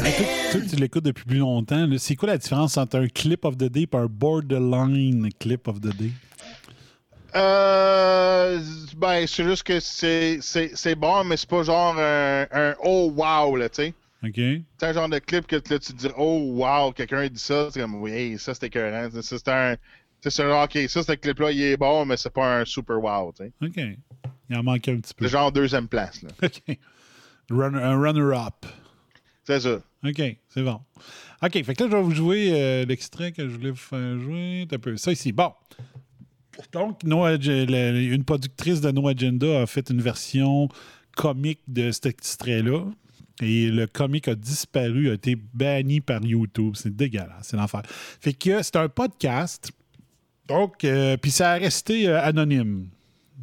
Hey, 0.02 0.14
toi, 0.14 0.60
toi, 0.60 0.62
tu 0.70 0.76
l'écoutes 0.78 1.04
depuis 1.04 1.26
plus 1.26 1.38
longtemps. 1.40 1.86
là. 1.86 1.98
C'est 2.00 2.16
quoi 2.16 2.28
la 2.30 2.38
différence 2.38 2.78
entre 2.78 2.98
un 3.00 3.08
clip 3.08 3.44
of 3.46 3.58
the 3.58 3.70
day 3.70 3.88
et 3.92 3.96
un 3.98 4.06
borderline 4.08 5.30
clip 5.40 5.68
of 5.68 5.82
the 5.82 5.94
day? 5.94 6.12
Euh, 7.36 8.60
ben, 8.98 9.26
c'est 9.28 9.44
juste 9.44 9.64
que 9.64 9.80
c'est, 9.80 10.96
bon, 10.96 11.24
mais 11.24 11.38
c'est 11.38 11.50
pas 11.50 11.64
genre 11.64 11.96
un, 11.98 12.48
un 12.52 12.76
oh 12.84 13.14
wow, 13.16 13.56
là, 13.56 13.70
tu 13.70 13.84
sais. 13.84 13.94
OK? 14.24 14.36
C'est 14.78 14.88
un 14.88 14.94
genre 14.94 15.10
de 15.10 15.20
clip 15.20 15.48
que 15.48 15.56
là, 15.56 15.62
tu 15.62 15.80
te 15.80 15.94
dis 15.94 16.10
oh 16.18 16.40
wow, 16.56 16.92
quelqu'un 16.92 17.28
dit 17.28 17.40
ça, 17.40 17.70
c'est 17.72 17.80
comme 17.80 17.96
oui, 18.02 18.12
hey, 18.12 18.40
ça 18.40 18.54
c'était 18.54 18.68
écœurant. 18.68 19.10
Ça, 19.22 19.38
c'est 19.38 19.48
un. 19.48 19.76
C'est 20.22 20.32
ce 20.32 20.42
genre, 20.42 20.66
ok, 20.66 20.78
ça, 20.90 21.02
ce 21.02 21.14
clip-là, 21.14 21.52
il 21.52 21.62
est 21.62 21.78
bon, 21.78 22.06
mais 22.06 22.18
c'est 22.18 22.34
pas 22.34 22.60
un 22.60 22.66
super 22.66 23.02
wow, 23.02 23.32
tu 23.32 23.46
sais. 23.46 23.54
OK. 23.62 23.98
Il 24.50 24.58
en 24.58 24.64
manque 24.64 24.88
un 24.90 25.00
petit 25.00 25.14
peu. 25.14 25.26
C'est 25.26 25.32
genre 25.32 25.52
deuxième 25.52 25.88
place, 25.88 26.22
là. 26.24 26.30
OK. 26.44 26.78
Run- 27.50 27.76
un 27.76 27.98
runner-up. 27.98 28.66
C'est 29.46 29.62
ça. 29.62 29.80
OK, 30.04 30.22
c'est 30.50 30.64
bon. 30.64 30.82
OK, 31.42 31.64
fait 31.64 31.74
que 31.74 31.84
là, 31.84 31.90
je 31.90 31.96
vais 31.96 32.02
vous 32.02 32.12
jouer 32.12 32.52
euh, 32.54 32.86
l'extrait 32.86 33.32
que 33.32 33.48
je 33.48 33.56
voulais 33.56 33.70
vous 33.70 33.78
faire 33.78 34.20
jouer. 34.20 34.68
Un 34.70 34.78
peu. 34.78 34.98
Ça 34.98 35.12
ici. 35.14 35.32
Bon. 35.32 35.54
Donc, 36.72 37.04
une 37.04 38.24
productrice 38.24 38.82
de 38.82 38.92
No 38.92 39.08
Agenda 39.08 39.62
a 39.62 39.66
fait 39.66 39.90
une 39.90 40.02
version 40.02 40.70
comique 41.16 41.62
de 41.68 41.92
cet 41.92 42.06
extrait-là. 42.06 42.86
Et 43.42 43.72
le 43.72 43.88
comique 43.88 44.28
a 44.28 44.36
disparu, 44.36 45.10
a 45.10 45.14
été 45.14 45.36
banni 45.36 46.02
par 46.02 46.24
YouTube. 46.24 46.76
C'est 46.76 46.94
dégueulasse, 46.96 47.30
c'est 47.44 47.58
l'enfer. 47.58 47.84
Fait 47.86 48.34
que 48.34 48.62
c'est 48.62 48.76
un 48.76 48.90
podcast. 48.90 49.72
Donc, 50.48 50.84
euh, 50.84 51.16
puis 51.16 51.32
ça 51.32 51.52
a 51.52 51.54
resté 51.56 52.08
euh, 52.08 52.22
anonyme. 52.22 52.90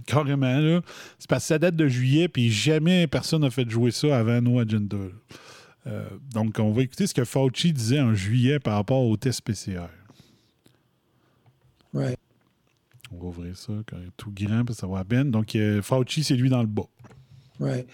Carrément, 0.06 0.58
là. 0.58 0.82
C'est 1.18 1.28
parce 1.28 1.44
que 1.44 1.48
ça 1.48 1.58
date 1.58 1.76
de 1.76 1.88
juillet, 1.88 2.28
puis 2.28 2.50
jamais 2.50 3.06
personne 3.06 3.42
n'a 3.42 3.50
fait 3.50 3.68
jouer 3.68 3.90
ça 3.90 4.18
avant 4.18 4.40
No 4.42 4.58
Agenda. 4.58 4.98
Euh, 5.86 6.08
donc, 6.34 6.58
on 6.58 6.72
va 6.72 6.82
écouter 6.82 7.06
ce 7.06 7.14
que 7.14 7.24
Fauci 7.24 7.72
disait 7.72 8.00
en 8.00 8.14
juillet 8.14 8.58
par 8.58 8.74
rapport 8.74 9.02
au 9.02 9.16
test 9.16 9.40
PCR. 9.40 9.88
Right. 11.94 12.18
On 13.16 13.22
va 13.22 13.28
ouvrir 13.28 13.56
ça 13.56 13.72
quand 13.86 13.96
il 13.98 14.08
est 14.08 14.16
tout 14.16 14.32
ça 14.74 14.86
va 14.86 14.98
à 14.98 15.04
peine. 15.04 15.30
Donc, 15.30 15.56
euh, 15.56 15.80
Fauci, 15.80 16.22
c'est 16.22 16.34
lui 16.34 16.50
dans 16.50 16.60
le 16.60 16.66
bas. 16.66 16.88
Right. 17.58 17.86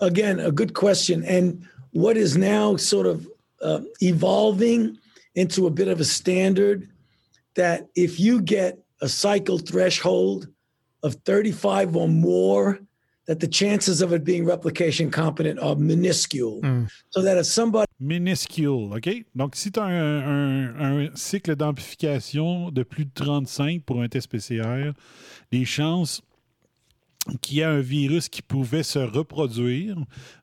Again, 0.00 0.38
a 0.38 0.52
good 0.52 0.72
question. 0.72 1.24
And 1.28 1.58
what 1.92 2.16
is 2.16 2.36
now 2.36 2.76
sort 2.76 3.06
of 3.06 3.26
uh, 3.60 3.80
evolving 4.00 4.96
into 5.34 5.66
a 5.66 5.70
bit 5.70 5.88
of 5.88 6.00
a 6.00 6.04
standard 6.04 6.88
that 7.54 7.88
if 7.96 8.20
you 8.20 8.40
get 8.40 8.78
a 9.00 9.08
cycle 9.08 9.58
threshold 9.58 10.46
of 11.02 11.14
35 11.24 11.96
or 11.96 12.08
more, 12.08 12.78
that 13.28 13.36
the 13.36 13.48
chances 13.48 14.02
of 14.02 14.12
it 14.12 14.24
being 14.24 14.44
replication 14.44 15.10
competent 15.10 15.60
are 15.60 15.76
minuscule. 15.76 16.60
So 17.10 17.22
that 17.22 17.38
if 17.38 17.46
somebody 17.46 17.84
Minuscule, 18.00 18.92
OK? 18.96 19.24
Donc, 19.34 19.54
si 19.56 19.70
tu 19.72 19.78
as 19.80 19.84
un, 19.84 20.70
un- 20.70 21.04
un 21.06 21.10
cycle 21.14 21.54
d'amplification 21.56 22.70
de 22.70 22.82
plus 22.84 23.04
de 23.04 23.10
35 23.14 23.82
pour 23.84 24.00
un 24.02 24.08
test 24.08 24.28
PCR, 24.28 24.92
les 25.52 25.64
chances 25.64 26.22
qu'il 27.42 27.58
y 27.58 27.60
ait 27.60 27.64
un 27.64 27.80
virus 27.80 28.28
qui 28.28 28.40
pouvait 28.40 28.82
se 28.84 28.98
reproduire, 29.00 29.96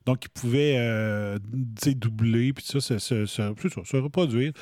donc 0.04 0.20
qui 0.20 0.28
pouvait 0.28 0.76
euh, 0.78 1.38
doubler, 1.96 2.52
puis 2.52 2.64
ça, 2.64 2.80
se, 2.80 2.98
se- 2.98 3.26
se- 3.26 3.54
c'est 3.60 3.68
ça, 3.72 3.80
se 3.84 3.96
reproduire, 3.96 4.52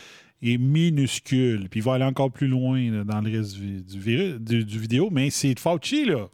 est 0.41 0.57
minuscule. 0.57 1.69
Puis 1.69 1.81
il 1.81 1.83
va 1.83 1.95
aller 1.95 2.05
encore 2.05 2.31
plus 2.31 2.49
loin 2.49 2.81
là, 2.91 3.05
dans 3.05 3.21
le 3.21 3.37
reste 3.37 3.57
du, 3.57 3.83
du 3.83 3.99
virus- 4.01 4.39
du- 4.41 4.65
du 4.65 4.79
vidéo, 4.79 5.11
mais 5.11 5.31
c'est 5.31 5.59
Fauci, 5.59 6.05
là. 6.07 6.29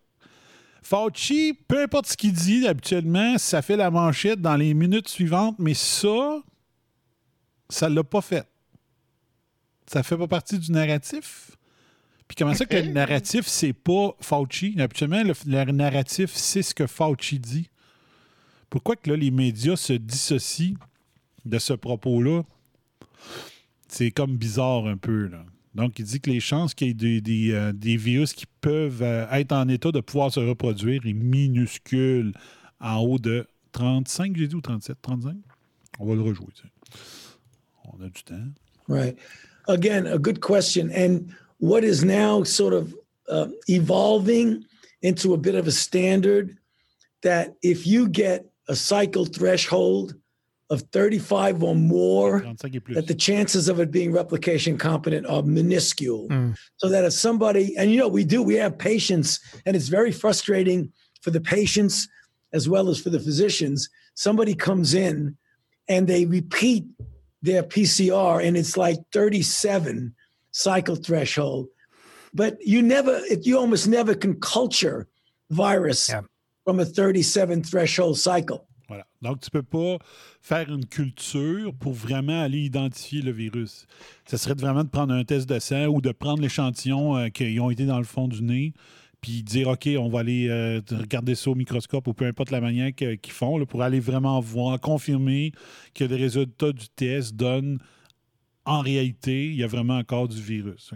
Fauci, 0.82 1.58
peu 1.68 1.82
importe 1.82 2.06
ce 2.06 2.16
qu'il 2.16 2.32
dit 2.32 2.66
habituellement, 2.66 3.38
ça 3.38 3.62
fait 3.62 3.76
la 3.76 3.90
manchette 3.90 4.40
dans 4.40 4.56
les 4.56 4.74
minutes 4.74 5.08
suivantes, 5.08 5.56
mais 5.58 5.74
ça, 5.74 6.42
ça 7.68 7.88
l'a 7.88 8.02
pas 8.02 8.20
fait. 8.20 8.46
Ça 9.86 10.02
fait 10.02 10.16
pas 10.16 10.28
partie 10.28 10.58
du 10.58 10.72
narratif. 10.72 11.50
Puis 12.28 12.36
comment 12.36 12.54
ça 12.54 12.64
que 12.64 12.76
le 12.76 12.92
narratif, 12.92 13.46
c'est 13.46 13.72
pas 13.72 14.14
Fauci? 14.20 14.76
Habituellement, 14.78 15.22
le, 15.22 15.34
le 15.46 15.72
narratif, 15.72 16.30
c'est 16.32 16.62
ce 16.62 16.74
que 16.74 16.86
Fauci 16.86 17.38
dit. 17.38 17.68
Pourquoi 18.70 18.94
que 18.94 19.10
là, 19.10 19.16
les 19.16 19.32
médias 19.32 19.76
se 19.76 19.92
dissocient 19.92 20.76
de 21.44 21.58
ce 21.58 21.72
propos-là? 21.72 22.42
C'est 23.88 24.12
comme 24.12 24.36
bizarre 24.36 24.86
un 24.86 24.96
peu, 24.96 25.26
là. 25.26 25.44
Donc, 25.74 25.98
il 25.98 26.04
dit 26.04 26.20
que 26.20 26.30
les 26.30 26.40
chances 26.40 26.74
qu'il 26.74 26.88
y 26.88 27.16
ait 27.16 27.20
des, 27.20 27.52
euh, 27.52 27.72
virus 27.82 28.32
qui 28.32 28.46
peuvent 28.60 29.02
euh, 29.02 29.26
être 29.30 29.52
en 29.52 29.68
état 29.68 29.92
de 29.92 30.00
pouvoir 30.00 30.32
se 30.32 30.40
reproduire 30.40 31.06
est 31.06 31.12
minuscule, 31.12 32.32
en 32.80 32.98
haut 32.98 33.18
de 33.18 33.46
35, 33.72 34.36
j'ai 34.36 34.48
dit, 34.48 34.54
ou 34.54 34.60
37, 34.60 34.96
35? 35.00 35.36
On 35.98 36.06
va 36.06 36.14
le 36.14 36.22
rejouer. 36.22 36.46
On 37.84 38.02
a 38.02 38.08
du 38.08 38.22
temps. 38.22 38.34
Right. 38.88 39.16
Again, 39.68 40.06
a 40.06 40.18
good 40.18 40.40
question. 40.40 40.90
And 40.90 41.32
what 41.58 41.84
is 41.84 42.04
now 42.04 42.42
sort 42.42 42.72
of 42.72 42.94
uh, 43.28 43.48
evolving 43.68 44.64
into 45.02 45.34
a 45.34 45.36
bit 45.36 45.54
of 45.54 45.66
a 45.66 45.70
standard 45.70 46.56
that 47.22 47.54
if 47.62 47.86
you 47.86 48.08
get 48.08 48.46
a 48.68 48.74
cycle 48.74 49.24
threshold 49.24 50.14
of 50.70 50.82
35 50.92 51.62
or 51.64 51.74
more, 51.74 52.40
35 52.40 52.74
et 52.74 52.84
plus. 52.84 52.94
that 52.96 53.06
the 53.08 53.14
chances 53.14 53.68
of 53.68 53.80
it 53.80 53.90
being 53.90 54.12
replication 54.12 54.78
competent 54.78 55.26
are 55.26 55.42
minuscule. 55.42 56.28
Mm. 56.28 56.56
So 56.76 56.88
that 56.88 57.04
if 57.04 57.12
somebody, 57.12 57.76
and 57.76 57.90
you 57.90 57.98
know, 57.98 58.08
we 58.08 58.24
do, 58.24 58.40
we 58.42 58.54
have 58.54 58.78
patients, 58.78 59.40
and 59.66 59.74
it's 59.76 59.88
very 59.88 60.12
frustrating 60.12 60.92
for 61.22 61.30
the 61.32 61.40
patients 61.40 62.08
as 62.52 62.68
well 62.68 62.88
as 62.88 63.00
for 63.00 63.10
the 63.10 63.18
physicians. 63.20 63.88
Somebody 64.14 64.54
comes 64.54 64.94
in 64.94 65.36
and 65.88 66.06
they 66.06 66.24
repeat 66.24 66.84
their 67.42 67.62
PCR, 67.64 68.44
and 68.46 68.56
it's 68.56 68.76
like 68.76 68.98
37 69.12 70.14
cycle 70.52 70.94
threshold. 70.96 71.66
But 72.32 72.58
you 72.64 72.80
never, 72.82 73.20
it, 73.28 73.44
you 73.44 73.58
almost 73.58 73.88
never 73.88 74.14
can 74.14 74.38
culture 74.40 75.08
virus 75.50 76.08
Yeah. 76.08 76.20
from 76.64 76.78
a 76.78 76.84
37 76.84 77.64
threshold 77.64 78.18
cycle. 78.18 78.68
Voilà. 78.90 79.06
Donc, 79.22 79.40
tu 79.40 79.52
peux 79.52 79.62
pas 79.62 79.98
faire 80.42 80.68
une 80.68 80.84
culture 80.84 81.72
pour 81.72 81.92
vraiment 81.92 82.42
aller 82.42 82.58
identifier 82.58 83.22
le 83.22 83.30
virus. 83.30 83.86
Ce 84.26 84.36
serait 84.36 84.54
vraiment 84.54 84.82
de 84.82 84.88
prendre 84.88 85.14
un 85.14 85.22
test 85.22 85.48
de 85.48 85.60
sang 85.60 85.86
ou 85.86 86.00
de 86.00 86.10
prendre 86.10 86.42
l'échantillon 86.42 87.16
euh, 87.16 87.28
qui 87.28 87.60
ont 87.60 87.70
été 87.70 87.86
dans 87.86 87.98
le 87.98 88.04
fond 88.04 88.26
du 88.26 88.42
nez, 88.42 88.72
puis 89.20 89.44
dire, 89.44 89.68
OK, 89.68 89.88
on 89.96 90.08
va 90.08 90.18
aller 90.18 90.48
euh, 90.48 90.80
regarder 90.90 91.36
ça 91.36 91.50
au 91.50 91.54
microscope 91.54 92.08
ou 92.08 92.14
peu 92.14 92.26
importe 92.26 92.50
la 92.50 92.60
manière 92.60 92.92
qu'ils 92.92 93.18
font, 93.28 93.64
pour 93.64 93.80
aller 93.82 94.00
vraiment 94.00 94.40
voir, 94.40 94.80
confirmer 94.80 95.52
que 95.94 96.02
les 96.02 96.16
résultats 96.16 96.72
du 96.72 96.88
test 96.88 97.36
donnent 97.36 97.78
en 98.64 98.80
réalité, 98.80 99.46
il 99.46 99.54
y 99.54 99.62
a 99.62 99.68
vraiment 99.68 99.98
encore 99.98 100.26
du 100.26 100.42
virus. 100.42 100.90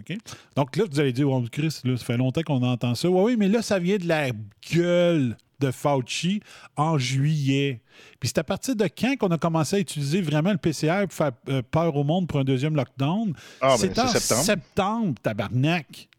Donc 0.57 0.75
là, 0.75 0.83
vous 0.91 0.99
allez 0.99 1.13
dire, 1.13 1.29
oh, 1.29 1.41
Chris, 1.49 1.79
là, 1.85 1.95
ça 1.95 2.03
fait 2.03 2.17
longtemps 2.17 2.41
qu'on 2.41 2.61
entend 2.61 2.93
ça. 2.93 3.09
Oui, 3.09 3.21
oui, 3.23 3.35
mais 3.37 3.47
là, 3.47 3.61
ça 3.61 3.79
vient 3.79 3.97
de 3.97 4.07
la 4.07 4.31
gueule 4.69 5.37
de 5.59 5.71
Fauci 5.71 6.41
en 6.75 6.97
juillet. 6.97 7.81
Puis 8.19 8.29
c'est 8.29 8.39
à 8.39 8.43
partir 8.43 8.75
de 8.75 8.85
quand 8.85 9.15
qu'on 9.17 9.31
a 9.31 9.37
commencé 9.37 9.77
à 9.77 9.79
utiliser 9.79 10.21
vraiment 10.21 10.51
le 10.51 10.57
PCR 10.57 11.03
pour 11.07 11.13
faire 11.13 11.31
euh, 11.49 11.61
peur 11.69 11.95
au 11.95 12.03
monde 12.03 12.27
pour 12.27 12.39
un 12.39 12.43
deuxième 12.43 12.75
lockdown? 12.75 13.33
Ah, 13.61 13.69
ben, 13.69 13.77
c'est 13.77 13.99
en 13.99 14.07
septembre. 14.07 14.41
septembre, 14.43 15.15
tabarnak. 15.21 16.09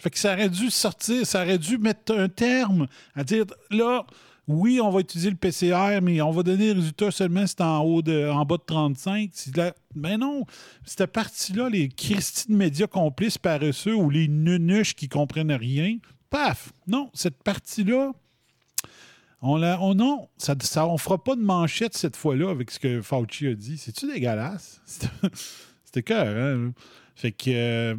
Fait 0.00 0.10
que 0.10 0.18
ça 0.18 0.34
aurait 0.34 0.48
dû 0.48 0.70
sortir, 0.70 1.26
ça 1.26 1.42
aurait 1.42 1.58
dû 1.58 1.76
mettre 1.76 2.16
un 2.16 2.28
terme 2.28 2.86
à 3.16 3.24
dire 3.24 3.44
là, 3.70 4.06
oui, 4.48 4.80
on 4.80 4.90
va 4.90 5.00
utiliser 5.00 5.28
le 5.28 5.36
PCR, 5.36 6.00
mais 6.02 6.22
on 6.22 6.30
va 6.30 6.42
donner 6.42 6.72
le 6.72 6.80
résultat 6.80 7.10
seulement 7.10 7.46
si 7.46 7.54
c'est 7.58 7.62
en 7.62 7.80
haut 7.80 8.00
de, 8.00 8.30
en 8.30 8.46
bas 8.46 8.56
de 8.56 8.62
35. 8.62 9.30
Mais 9.94 10.16
non, 10.16 10.46
cette 10.86 11.12
partie-là, 11.12 11.68
les 11.68 11.88
Christy 11.90 12.50
de 12.50 12.56
médias 12.56 12.86
complices 12.86 13.36
paresseux 13.36 13.94
ou 13.94 14.08
les 14.08 14.26
nunuches 14.26 14.94
qui 14.94 15.08
comprennent 15.08 15.52
rien, 15.52 15.98
paf! 16.30 16.72
Non, 16.86 17.10
cette 17.12 17.42
partie-là, 17.42 18.12
on 19.40 19.56
la, 19.56 19.80
on, 19.80 19.94
non, 19.94 20.28
ça, 20.36 20.54
ça, 20.60 20.86
on 20.86 20.98
fera 20.98 21.22
pas 21.22 21.36
de 21.36 21.40
manchette 21.40 21.96
cette 21.96 22.16
fois-là 22.16 22.50
avec 22.50 22.70
ce 22.70 22.78
que 22.78 23.02
Fauci 23.02 23.46
a 23.46 23.54
dit. 23.54 23.78
C'est-tu 23.78 24.06
dégueulasse? 24.06 24.80
C'était 25.84 26.02
cœur, 26.02 26.36
hein? 26.36 26.72
Fait 27.14 27.32
que. 27.32 27.50
Euh, 27.50 27.94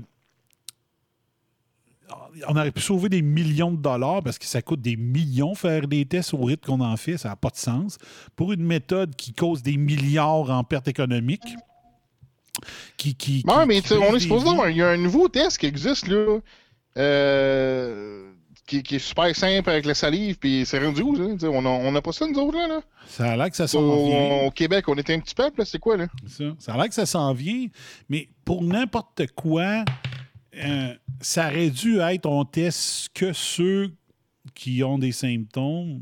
on 2.47 2.55
aurait 2.55 2.71
pu 2.71 2.81
sauver 2.81 3.09
des 3.09 3.21
millions 3.21 3.71
de 3.71 3.77
dollars 3.77 4.23
parce 4.23 4.39
que 4.39 4.45
ça 4.45 4.61
coûte 4.61 4.81
des 4.81 4.95
millions 4.95 5.55
faire 5.55 5.87
des 5.87 6.05
tests 6.05 6.33
au 6.33 6.43
rythme 6.43 6.65
qu'on 6.65 6.81
en 6.81 6.97
fait. 6.97 7.17
Ça 7.17 7.29
n'a 7.29 7.35
pas 7.35 7.49
de 7.49 7.57
sens. 7.57 7.97
Pour 8.35 8.51
une 8.51 8.63
méthode 8.63 9.15
qui 9.15 9.33
cause 9.33 9.61
des 9.61 9.77
milliards 9.77 10.49
en 10.49 10.63
pertes 10.63 10.87
économiques. 10.87 11.55
Qui, 12.97 13.15
qui, 13.15 13.43
mais 13.45 13.81
on 13.91 14.15
est 14.15 14.19
supposé 14.19 14.47
Il 14.69 14.75
y 14.75 14.81
a 14.81 14.89
un 14.89 14.97
nouveau 14.97 15.29
test 15.29 15.57
qui 15.57 15.65
existe, 15.65 16.07
là. 16.07 16.39
Euh, 16.97 18.28
qui, 18.69 18.95
est 18.95 18.99
super 18.99 19.35
simple 19.35 19.69
avec 19.69 19.85
la 19.85 19.95
salive, 19.95 20.37
puis 20.37 20.63
c'est 20.65 20.79
rendu 20.79 21.01
où, 21.01 21.15
là? 21.15 21.49
On 21.49 21.91
n'a 21.91 22.01
pas 22.01 22.11
ça, 22.11 22.27
nous 22.27 22.39
autres, 22.39 22.57
là? 22.57 22.81
Ça 23.07 23.31
a 23.31 23.37
l'air 23.37 23.49
que 23.49 23.55
ça 23.55 23.67
s'en 23.67 24.05
vient. 24.05 24.45
Au 24.45 24.51
Québec, 24.51 24.87
on 24.87 24.95
était 24.95 25.13
un 25.13 25.19
petit 25.19 25.35
peuple, 25.35 25.65
c'est 25.65 25.79
quoi, 25.79 25.97
là? 25.97 26.07
Ça. 26.27 26.45
ça 26.59 26.73
a 26.73 26.77
l'air 26.77 26.87
que 26.87 26.93
ça 26.93 27.05
s'en 27.05 27.33
vient, 27.33 27.67
mais 28.09 28.29
pour 28.45 28.63
n'importe 28.63 29.27
quoi, 29.35 29.83
euh, 30.55 30.93
ça 31.21 31.47
aurait 31.47 31.69
dû 31.69 31.99
être 31.99 32.25
on 32.25 32.45
teste 32.45 33.09
que 33.13 33.33
ceux 33.33 33.91
qui 34.53 34.83
ont 34.83 34.99
des 34.99 35.11
symptômes. 35.11 36.01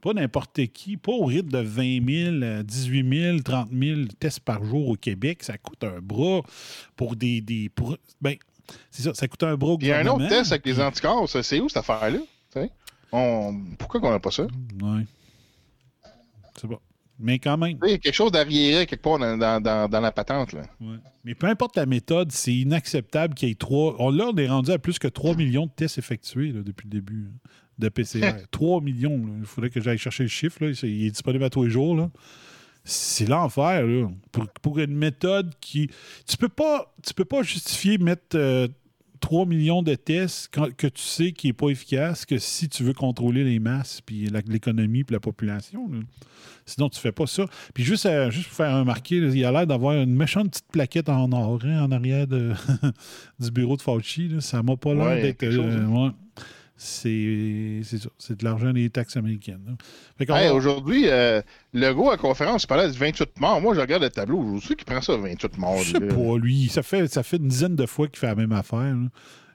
Pas 0.00 0.14
n'importe 0.14 0.66
qui, 0.72 0.96
pas 0.96 1.12
au 1.12 1.26
rythme 1.26 1.50
de 1.50 1.58
20 1.58 2.40
000, 2.40 2.62
18 2.64 3.20
000, 3.20 3.38
30 3.40 3.68
000 3.72 4.00
tests 4.18 4.40
par 4.40 4.64
jour 4.64 4.88
au 4.88 4.96
Québec. 4.96 5.44
Ça 5.44 5.56
coûte 5.58 5.84
un 5.84 6.00
bras 6.00 6.42
pour 6.96 7.14
des. 7.14 7.40
des 7.40 7.70
ben, 8.20 8.34
c'est 8.90 9.02
ça, 9.02 9.14
ça 9.14 9.28
coûte 9.28 9.42
un 9.42 9.54
au 9.54 9.78
Il 9.80 9.86
y 9.86 9.92
a 9.92 9.98
un 9.98 10.06
autre 10.06 10.28
test 10.28 10.52
avec 10.52 10.66
les 10.66 10.80
anticorps. 10.80 11.28
C'est 11.28 11.60
où 11.60 11.68
cette 11.68 11.78
affaire-là? 11.78 12.18
Pourquoi 13.78 14.00
qu'on 14.00 14.10
n'a 14.10 14.20
pas 14.20 14.30
ça? 14.30 14.46
Oui. 14.82 15.06
C'est 16.60 16.66
bon. 16.66 16.78
Mais 17.18 17.38
quand 17.38 17.56
même. 17.56 17.78
Il 17.84 17.90
y 17.90 17.94
a 17.94 17.98
quelque 17.98 18.14
chose 18.14 18.32
d'arriéré 18.32 18.86
quelque 18.86 19.02
part 19.02 19.18
dans, 19.18 20.00
la 20.02 20.12
patente. 20.12 20.52
Là. 20.52 20.62
Mais 21.24 21.34
peu 21.34 21.46
importe 21.46 21.76
la 21.76 21.86
méthode, 21.86 22.32
c'est 22.32 22.54
inacceptable 22.54 23.34
qu'il 23.34 23.48
y 23.48 23.52
ait 23.52 23.54
trois. 23.54 23.94
On, 23.98 24.10
là, 24.10 24.30
on 24.32 24.36
est 24.36 24.48
rendu 24.48 24.72
à 24.72 24.78
plus 24.78 24.98
que 24.98 25.08
3 25.08 25.36
millions 25.36 25.66
de 25.66 25.70
tests 25.70 25.98
effectués 25.98 26.52
depuis 26.52 26.86
le 26.86 26.90
début 26.90 27.28
hein, 27.30 27.48
de 27.78 27.88
PCR. 27.88 28.32
3 28.50 28.80
millions. 28.82 29.22
Il 29.38 29.46
faudrait 29.46 29.70
que 29.70 29.80
j'aille 29.80 29.98
chercher 29.98 30.24
le 30.24 30.28
chiffre. 30.28 30.62
Il 30.82 31.06
est 31.06 31.10
disponible 31.10 31.44
à 31.44 31.50
tous 31.50 31.64
les 31.64 31.70
jours. 31.70 32.10
C'est 32.84 33.28
l'enfer. 33.28 33.84
Pour, 34.32 34.48
pour, 34.60 34.78
une 34.78 34.96
méthode 34.96 35.52
qui. 35.60 35.88
Tu 36.26 36.36
peux 36.36 36.48
pas, 36.48 36.92
tu 37.04 37.14
peux 37.14 37.24
pas 37.24 37.42
justifier 37.42 37.98
mettre. 37.98 38.36
3 39.20 39.42
euh, 39.42 39.46
millions 39.46 39.82
de 39.82 39.94
tests 39.94 40.48
que 40.48 40.86
tu 40.88 41.02
sais 41.02 41.32
qui 41.32 41.46
n'est 41.46 41.52
pas 41.52 41.68
efficace 41.68 42.26
que 42.26 42.38
si 42.38 42.68
tu 42.68 42.82
veux 42.82 42.92
contrôler 42.92 43.44
les 43.44 43.60
masses, 43.60 44.00
puis 44.00 44.28
l'économie, 44.48 45.04
puis 45.04 45.14
la 45.14 45.20
population. 45.20 45.88
Sinon, 46.66 46.88
tu 46.88 46.98
fais 46.98 47.12
pas 47.12 47.26
ça. 47.26 47.46
Puis 47.72 47.84
juste, 47.84 48.06
euh, 48.06 48.30
juste 48.30 48.48
pour 48.48 48.56
faire 48.56 48.76
remarquer, 48.76 49.16
il 49.16 49.38
y 49.38 49.44
a 49.44 49.52
l'air 49.52 49.66
d'avoir 49.66 49.94
une 49.94 50.14
méchante 50.14 50.50
petite 50.50 50.68
plaquette 50.72 51.08
en 51.08 51.30
or 51.32 51.60
hein, 51.64 51.84
en 51.84 51.92
arrière 51.92 52.26
de, 52.26 52.52
du 53.40 53.50
bureau 53.50 53.76
de 53.76 53.82
Fauci. 53.82 54.28
Là. 54.28 54.40
Ça 54.40 54.62
m'a 54.62 54.76
pas 54.76 54.94
l'air 54.94 55.22
d'être. 55.22 55.44
Euh, 57.06 57.80
c'est 57.84 57.98
ça. 57.98 58.08
C'est 58.18 58.38
de 58.38 58.44
l'argent 58.44 58.72
des 58.72 58.90
taxes 58.90 59.16
américaines. 59.16 59.76
Aujourd'hui, 60.52 61.04
euh, 61.06 61.40
le 61.72 61.92
gros 61.92 62.10
à 62.10 62.16
conférence, 62.16 62.64
il 62.64 62.66
parlait 62.66 62.88
de 62.88 62.92
28 62.92 63.40
morts. 63.40 63.60
Moi, 63.60 63.74
je 63.74 63.80
regarde 63.80 64.02
le 64.02 64.10
tableau. 64.10 64.58
Je 64.58 64.66
sais 64.66 64.74
qu'il 64.74 64.84
prend 64.84 65.00
ça, 65.00 65.16
28 65.16 65.58
morts. 65.58 65.78
Je 65.82 65.92
sais 65.92 66.00
pas, 66.00 66.38
lui. 66.38 66.68
Ça 66.68 66.82
fait, 66.82 67.06
ça 67.08 67.22
fait 67.22 67.36
une 67.36 67.48
dizaine 67.48 67.76
de 67.76 67.86
fois 67.86 68.08
qu'il 68.08 68.18
fait 68.18 68.26
la 68.26 68.34
même 68.34 68.52
affaire. 68.52 68.94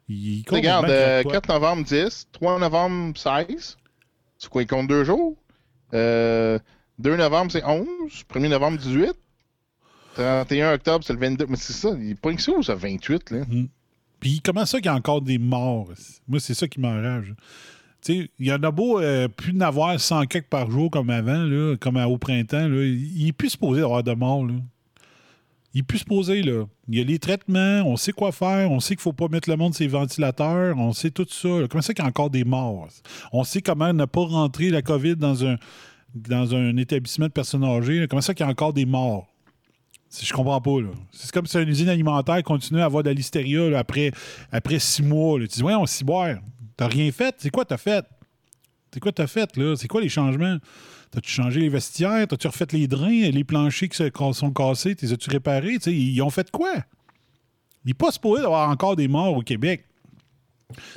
Il 0.10 0.44
Regarde, 0.50 0.88
4 0.88 1.50
novembre 1.50 1.84
10, 1.84 2.30
3 2.32 2.60
novembre 2.60 3.18
16. 3.18 3.78
C'est 4.38 4.50
quoi, 4.50 4.62
il 4.62 4.68
compte 4.68 4.88
deux 4.88 5.04
jours? 5.04 5.36
Euh, 5.94 6.60
2 7.00 7.18
novembre, 7.18 7.52
c'est 7.52 7.64
11. 7.64 7.88
1er 8.34 8.50
novembre, 8.50 8.78
18. 8.78 9.14
31 10.16 10.74
octobre, 10.74 11.04
c'est 11.06 11.14
le 11.14 11.20
22. 11.20 11.46
Mais 11.50 11.58
c'est 11.58 11.74
ça, 11.74 11.90
il 12.00 12.16
pas 12.16 12.34
que 12.34 12.42
ça, 12.42 12.52
ça, 12.64 12.76
28. 12.76 13.32
Là. 13.32 13.40
Mm. 13.48 13.68
Comment 14.44 14.66
ça 14.66 14.78
qu'il 14.78 14.88
y 14.88 14.90
a 14.90 14.96
encore 14.96 15.22
des 15.22 15.38
morts? 15.38 15.90
Moi, 16.28 16.40
c'est 16.40 16.54
ça 16.54 16.68
qui 16.68 16.80
m'enrage. 16.80 17.34
Il 18.10 18.30
y 18.40 18.52
en 18.52 18.64
a 18.64 18.72
beau 18.72 19.00
euh, 19.00 19.28
plus 19.28 19.54
n'avoir 19.54 20.00
100 20.00 20.28
quelques 20.28 20.48
par 20.48 20.70
jour 20.70 20.90
comme 20.90 21.10
avant, 21.10 21.44
là, 21.44 21.76
comme 21.78 21.98
au 21.98 22.18
printemps. 22.18 22.68
Il 22.72 23.28
est 23.28 23.34
plus 23.34 23.52
supposé 23.52 23.82
avoir 23.82 24.04
de 24.04 24.14
morts. 24.14 24.48
Il 25.74 25.82
est 25.82 25.84
plus 25.84 26.00
supposé. 26.00 26.42
Là. 26.42 26.66
Il 26.88 26.98
y 26.98 27.02
a 27.02 27.04
les 27.04 27.20
traitements, 27.20 27.84
on 27.86 27.98
sait 27.98 28.14
quoi 28.14 28.32
faire, 28.32 28.72
on 28.72 28.80
sait 28.80 28.96
qu'il 28.96 29.00
ne 29.00 29.04
faut 29.04 29.14
pas 29.14 29.28
mettre 29.28 29.50
le 29.50 29.58
monde 29.58 29.76
sur 29.76 29.84
les 29.84 29.90
ventilateurs, 29.90 30.78
on 30.78 30.94
sait 30.94 31.12
tout 31.12 31.28
ça. 31.30 31.50
Comment 31.70 31.82
ça 31.82 31.94
qu'il 31.94 32.04
y 32.04 32.06
a 32.06 32.10
encore 32.10 32.30
des 32.30 32.46
morts? 32.46 32.88
On 33.34 33.44
sait 33.44 33.62
comment 33.62 33.92
ne 33.92 34.06
pas 34.06 34.26
rentrer 34.26 34.70
la 34.70 34.82
COVID 34.82 35.18
dans 35.18 35.46
un 35.46 35.58
dans 36.16 36.56
un 36.56 36.78
établissement 36.78 37.28
de 37.28 37.32
personnes 37.32 37.64
âgées. 37.64 38.08
Comment 38.10 38.22
ça 38.22 38.34
qu'il 38.34 38.46
y 38.46 38.50
a 38.50 38.52
encore 38.52 38.74
des 38.74 38.86
morts? 38.86 39.28
Je 40.10 40.34
comprends 40.34 40.62
pas. 40.62 40.72
C'est 41.12 41.32
comme 41.32 41.46
si 41.46 41.58
une 41.58 41.70
usine 41.70 41.90
alimentaire 41.90 42.42
continuait 42.44 42.82
à 42.82 42.86
avoir 42.86 43.04
de 43.04 43.10
la 43.10 43.80
après, 43.80 44.12
après 44.52 44.80
six 44.80 45.04
mois. 45.04 45.40
Tu 45.40 45.48
dis, 45.48 45.64
ouais, 45.64 45.76
on 45.76 45.86
s'y 45.86 46.04
boire. 46.04 46.38
T'as 46.76 46.88
rien 46.88 47.12
fait? 47.12 47.36
C'est 47.38 47.50
quoi 47.50 47.66
t'as 47.66 47.78
fait? 47.78 48.06
C'est 48.94 49.00
quoi 49.00 49.12
t'as 49.12 49.28
fait, 49.28 49.56
là? 49.58 49.76
C'est 49.76 49.88
quoi 49.88 50.02
les 50.02 50.10
changements? 50.10 50.58
T'as-tu 51.12 51.30
changé 51.30 51.60
les 51.60 51.70
vestiaires? 51.70 52.28
T'as-tu 52.28 52.48
refait 52.48 52.68
les 52.72 52.88
drains, 52.88 53.30
les 53.30 53.44
planchers 53.44 53.90
qui 53.90 53.98
sont 54.34 54.52
cassés? 54.52 54.96
T'es 54.96 55.12
as-tu 55.12 55.30
réparés? 55.30 55.78
ils 55.86 56.22
ont 56.22 56.30
fait 56.30 56.50
quoi? 56.52 56.74
Il 57.84 57.90
n'est 57.90 57.94
pas 57.94 58.12
supposé 58.12 58.42
d'avoir 58.42 58.70
encore 58.70 58.96
des 58.96 59.08
morts 59.08 59.36
au 59.36 59.42
Québec. 59.42 59.86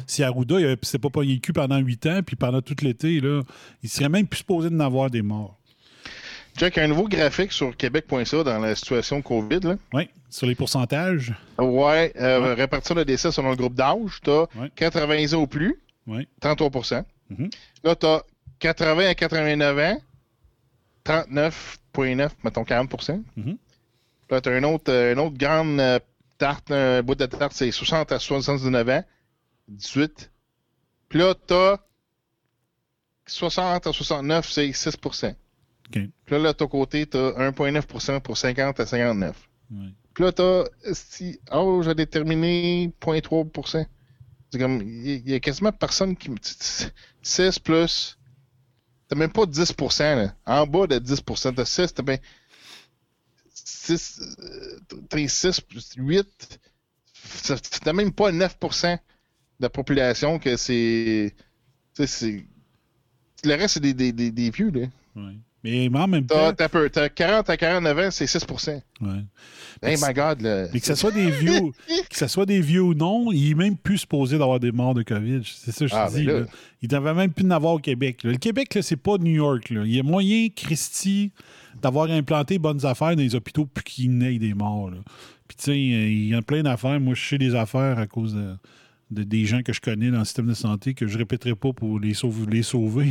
Si 0.06 0.24
Arruda 0.24 0.58
ne 0.58 0.76
s'est 0.82 0.98
pas 0.98 1.10
pogné 1.10 1.38
cul 1.38 1.52
pendant 1.52 1.78
huit 1.78 2.04
ans, 2.06 2.20
puis 2.26 2.34
pendant 2.34 2.60
tout 2.60 2.74
l'été, 2.82 3.20
là, 3.20 3.42
il 3.82 3.88
serait 3.88 4.08
même 4.08 4.26
plus 4.26 4.38
supposé 4.38 4.68
d'en 4.70 4.80
avoir 4.80 5.10
des 5.10 5.22
morts. 5.22 5.59
Jack, 6.60 6.76
un 6.76 6.88
nouveau 6.88 7.08
graphique 7.08 7.52
sur 7.52 7.74
québec.ca 7.74 8.44
dans 8.44 8.58
la 8.58 8.74
situation 8.74 9.22
COVID. 9.22 9.78
Oui, 9.94 10.10
sur 10.28 10.46
les 10.46 10.54
pourcentages. 10.54 11.32
Oui, 11.58 12.10
euh, 12.16 12.54
répartir 12.54 12.94
le 12.96 13.06
décès 13.06 13.32
selon 13.32 13.48
le 13.48 13.56
groupe 13.56 13.72
d'âge. 13.72 14.20
Tu 14.22 14.30
as 14.30 14.46
80 14.76 15.32
ans 15.32 15.40
ou 15.40 15.46
plus, 15.46 15.80
33 16.42 16.68
mm-hmm. 16.68 17.50
Là, 17.82 17.96
tu 17.96 18.04
as 18.04 18.22
80 18.58 19.06
à 19.08 19.14
89 19.14 19.78
ans, 19.78 20.02
39,9, 21.06 22.28
mettons 22.44 22.64
40 22.64 22.90
mm-hmm. 22.92 23.56
Là, 24.28 24.40
tu 24.42 24.48
as 24.50 24.58
une 24.58 24.66
autre, 24.66 24.92
une 24.92 25.18
autre 25.18 25.38
grande 25.38 25.80
euh, 25.80 25.98
tarte, 26.36 26.70
un 26.72 27.02
bout 27.02 27.14
de 27.14 27.24
tarte, 27.24 27.54
c'est 27.54 27.70
60 27.70 28.12
à 28.12 28.18
79 28.18 28.86
ans, 28.90 29.04
18. 29.68 30.30
Puis 31.08 31.20
là, 31.20 31.32
t'as 31.34 31.78
60 33.24 33.86
à 33.86 33.92
69, 33.94 34.46
c'est 34.46 34.70
6 34.74 34.98
Puis 35.90 36.12
là, 36.30 36.38
là, 36.38 36.52
de 36.52 36.56
ton 36.56 36.68
côté, 36.68 37.06
t'as 37.06 37.32
1,9% 37.50 38.20
pour 38.20 38.36
50 38.36 38.80
à 38.80 38.86
59. 38.86 39.48
Puis 40.14 40.24
là, 40.24 40.32
t'as 40.32 40.64
si, 40.92 41.40
oh, 41.52 41.82
j'ai 41.82 41.94
déterminé 41.94 42.92
0,3 43.00 43.86
C'est 44.50 44.58
comme, 44.58 44.82
il 44.82 45.28
y, 45.28 45.34
a 45.34 45.40
quasiment 45.40 45.72
personne 45.72 46.16
qui 46.16 46.30
me. 46.30 46.36
6 47.22 47.58
plus. 47.58 48.18
T'as 49.08 49.16
même 49.16 49.32
pas 49.32 49.46
10 49.46 49.74
là. 49.98 50.34
En 50.46 50.66
bas 50.66 50.86
de 50.86 50.98
10% 50.98 51.54
T'as 51.54 51.64
6, 51.64 51.94
t'as 51.94 52.02
bien. 52.02 52.18
6. 53.54 54.20
T'as 55.08 55.28
6 55.28 55.60
plus 55.60 55.92
8. 55.96 56.60
T'as 57.84 57.92
même 57.92 58.12
pas 58.12 58.32
9 58.32 58.58
de 58.60 58.98
la 59.60 59.70
population 59.70 60.38
que 60.38 60.56
c'est. 60.56 61.34
c'est 61.94 62.44
le 63.44 63.54
reste, 63.54 63.74
c'est 63.74 63.80
des, 63.80 63.94
des, 63.94 64.12
des, 64.12 64.30
des, 64.30 64.50
vieux, 64.50 64.70
là. 64.70 64.86
Mais 65.62 65.90
en 65.92 66.08
même 66.08 66.26
temps. 66.26 66.52
T'as 66.54 67.08
40 67.08 67.50
à 67.50 67.56
49 67.56 67.98
ans, 67.98 68.10
c'est 68.10 68.26
6 68.26 68.46
ouais. 69.00 69.24
Hey 69.82 69.96
my 70.00 70.12
God, 70.12 70.42
là. 70.42 70.66
Mais 70.72 70.80
que 70.80 70.86
ce 70.86 70.94
soit 70.94 71.10
des 71.10 71.30
vieux, 71.30 71.60
que 72.10 72.16
ce 72.16 72.26
soit 72.26 72.46
des 72.46 72.60
vieux 72.60 72.82
ou 72.82 72.94
non, 72.94 73.30
il 73.32 73.52
est 73.52 73.54
même 73.54 73.76
plus 73.76 73.98
supposé 73.98 74.38
d'avoir 74.38 74.60
des 74.60 74.72
morts 74.72 74.94
de 74.94 75.02
COVID. 75.02 75.40
C'est 75.44 75.72
ça 75.72 75.84
que 75.84 75.90
je 75.90 75.94
ah, 75.94 76.08
dis. 76.10 76.24
Là. 76.24 76.42
Il 76.82 76.88
devrait 76.88 77.14
même 77.14 77.32
plus 77.32 77.46
en 77.46 77.50
avoir 77.50 77.74
au 77.74 77.78
Québec. 77.78 78.24
Le 78.24 78.36
Québec, 78.36 78.78
c'est 78.82 78.96
pas 78.96 79.16
New 79.18 79.34
York. 79.34 79.70
Là. 79.70 79.82
Il 79.84 79.94
y 79.94 80.00
a 80.00 80.02
moyen, 80.02 80.48
Christy, 80.54 81.32
d'avoir 81.80 82.10
implanté 82.10 82.58
bonnes 82.58 82.84
affaires 82.84 83.16
dans 83.16 83.22
les 83.22 83.34
hôpitaux 83.34 83.66
puis 83.66 83.84
qu'il 83.84 84.16
n'ait 84.16 84.38
des 84.38 84.54
morts. 84.54 84.90
Là. 84.90 84.98
Puis 85.48 85.56
tu 85.56 85.64
sais, 85.64 85.78
il 85.78 86.28
y 86.28 86.34
a 86.34 86.42
plein 86.42 86.62
d'affaires. 86.62 87.00
Moi, 87.00 87.14
je 87.14 87.26
sais 87.26 87.38
des 87.38 87.54
affaires 87.54 87.98
à 87.98 88.06
cause 88.06 88.34
de 88.34 88.56
des 89.10 89.44
gens 89.44 89.62
que 89.62 89.72
je 89.72 89.80
connais 89.80 90.10
dans 90.10 90.20
le 90.20 90.24
système 90.24 90.46
de 90.46 90.54
santé 90.54 90.94
que 90.94 91.06
je 91.06 91.14
ne 91.14 91.18
répéterai 91.18 91.54
pas 91.56 91.72
pour 91.72 91.98
les 91.98 92.14
sauver, 92.14 92.46
les 92.50 92.62
sauver 92.62 93.10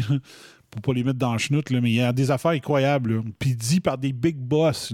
pour 0.72 0.82
pas 0.82 0.94
les 0.94 1.04
mettre 1.04 1.20
dans 1.20 1.34
le 1.34 1.40
chenoute, 1.40 1.72
mais 1.72 1.90
il 1.90 1.96
y 1.96 2.02
a 2.02 2.14
des 2.14 2.32
affaires 2.32 2.52
incroyables. 2.52 3.24
Puis 3.40 3.56
dit 3.56 3.80
par 3.80 3.98
des 3.98 4.14
big 4.14 4.38
boss. 4.38 4.94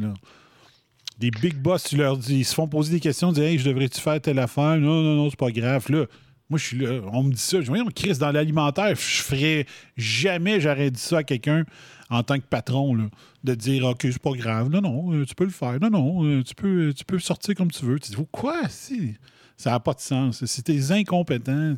Des 1.19 1.31
big 1.31 1.55
boss, 1.55 1.83
tu 1.83 1.97
leur 1.97 2.17
dis, 2.17 2.39
ils 2.39 2.45
se 2.45 2.53
font 2.53 2.67
poser 2.67 2.93
des 2.93 2.99
questions, 2.99 3.31
ils 3.31 3.35
disent 3.35 3.43
Hey, 3.43 3.57
je 3.57 3.69
devrais-tu 3.69 4.01
faire 4.01 4.19
telle 4.19 4.39
affaire? 4.39 4.77
Non, 4.77 5.01
non, 5.01 5.15
non, 5.15 5.29
c'est 5.29 5.39
pas 5.39 5.51
grave. 5.51 5.85
Là, 5.89 6.05
Moi, 6.49 6.59
je 6.59 6.65
suis 6.65 6.77
là. 6.77 7.01
On 7.11 7.23
me 7.23 7.31
dit 7.31 7.39
ça. 7.39 7.61
Je 7.61 7.71
dis, 7.71 7.81
on 7.81 7.85
crise 7.89 8.19
dans 8.19 8.31
l'alimentaire. 8.31 8.95
Je 8.95 9.21
ferais 9.21 9.65
jamais, 9.95 10.59
j'aurais 10.59 10.91
dit 10.91 10.99
ça 10.99 11.19
à 11.19 11.23
quelqu'un 11.23 11.63
en 12.09 12.21
tant 12.23 12.37
que 12.37 12.45
patron, 12.45 12.93
là, 12.95 13.05
de 13.43 13.55
dire 13.55 13.85
OK, 13.85 14.01
c'est 14.03 14.19
pas 14.19 14.33
grave. 14.33 14.69
Non, 14.69 14.81
non, 14.81 15.13
euh, 15.13 15.25
tu 15.25 15.35
peux 15.35 15.45
le 15.45 15.49
faire. 15.49 15.79
Non, 15.79 15.89
non, 15.89 16.25
euh, 16.25 16.43
tu 16.43 16.53
peux, 16.53 16.93
tu 16.93 17.03
peux 17.05 17.19
sortir 17.19 17.55
comme 17.55 17.71
tu 17.71 17.85
veux. 17.85 17.99
Tu 17.99 18.11
dis, 18.11 18.17
quoi? 18.31 18.67
Si, 18.69 19.15
ça 19.57 19.71
n'a 19.71 19.79
pas 19.79 19.93
de 19.93 20.01
sens. 20.01 20.43
Si 20.45 20.63
t'es 20.63 20.91
incompétent, 20.91 21.75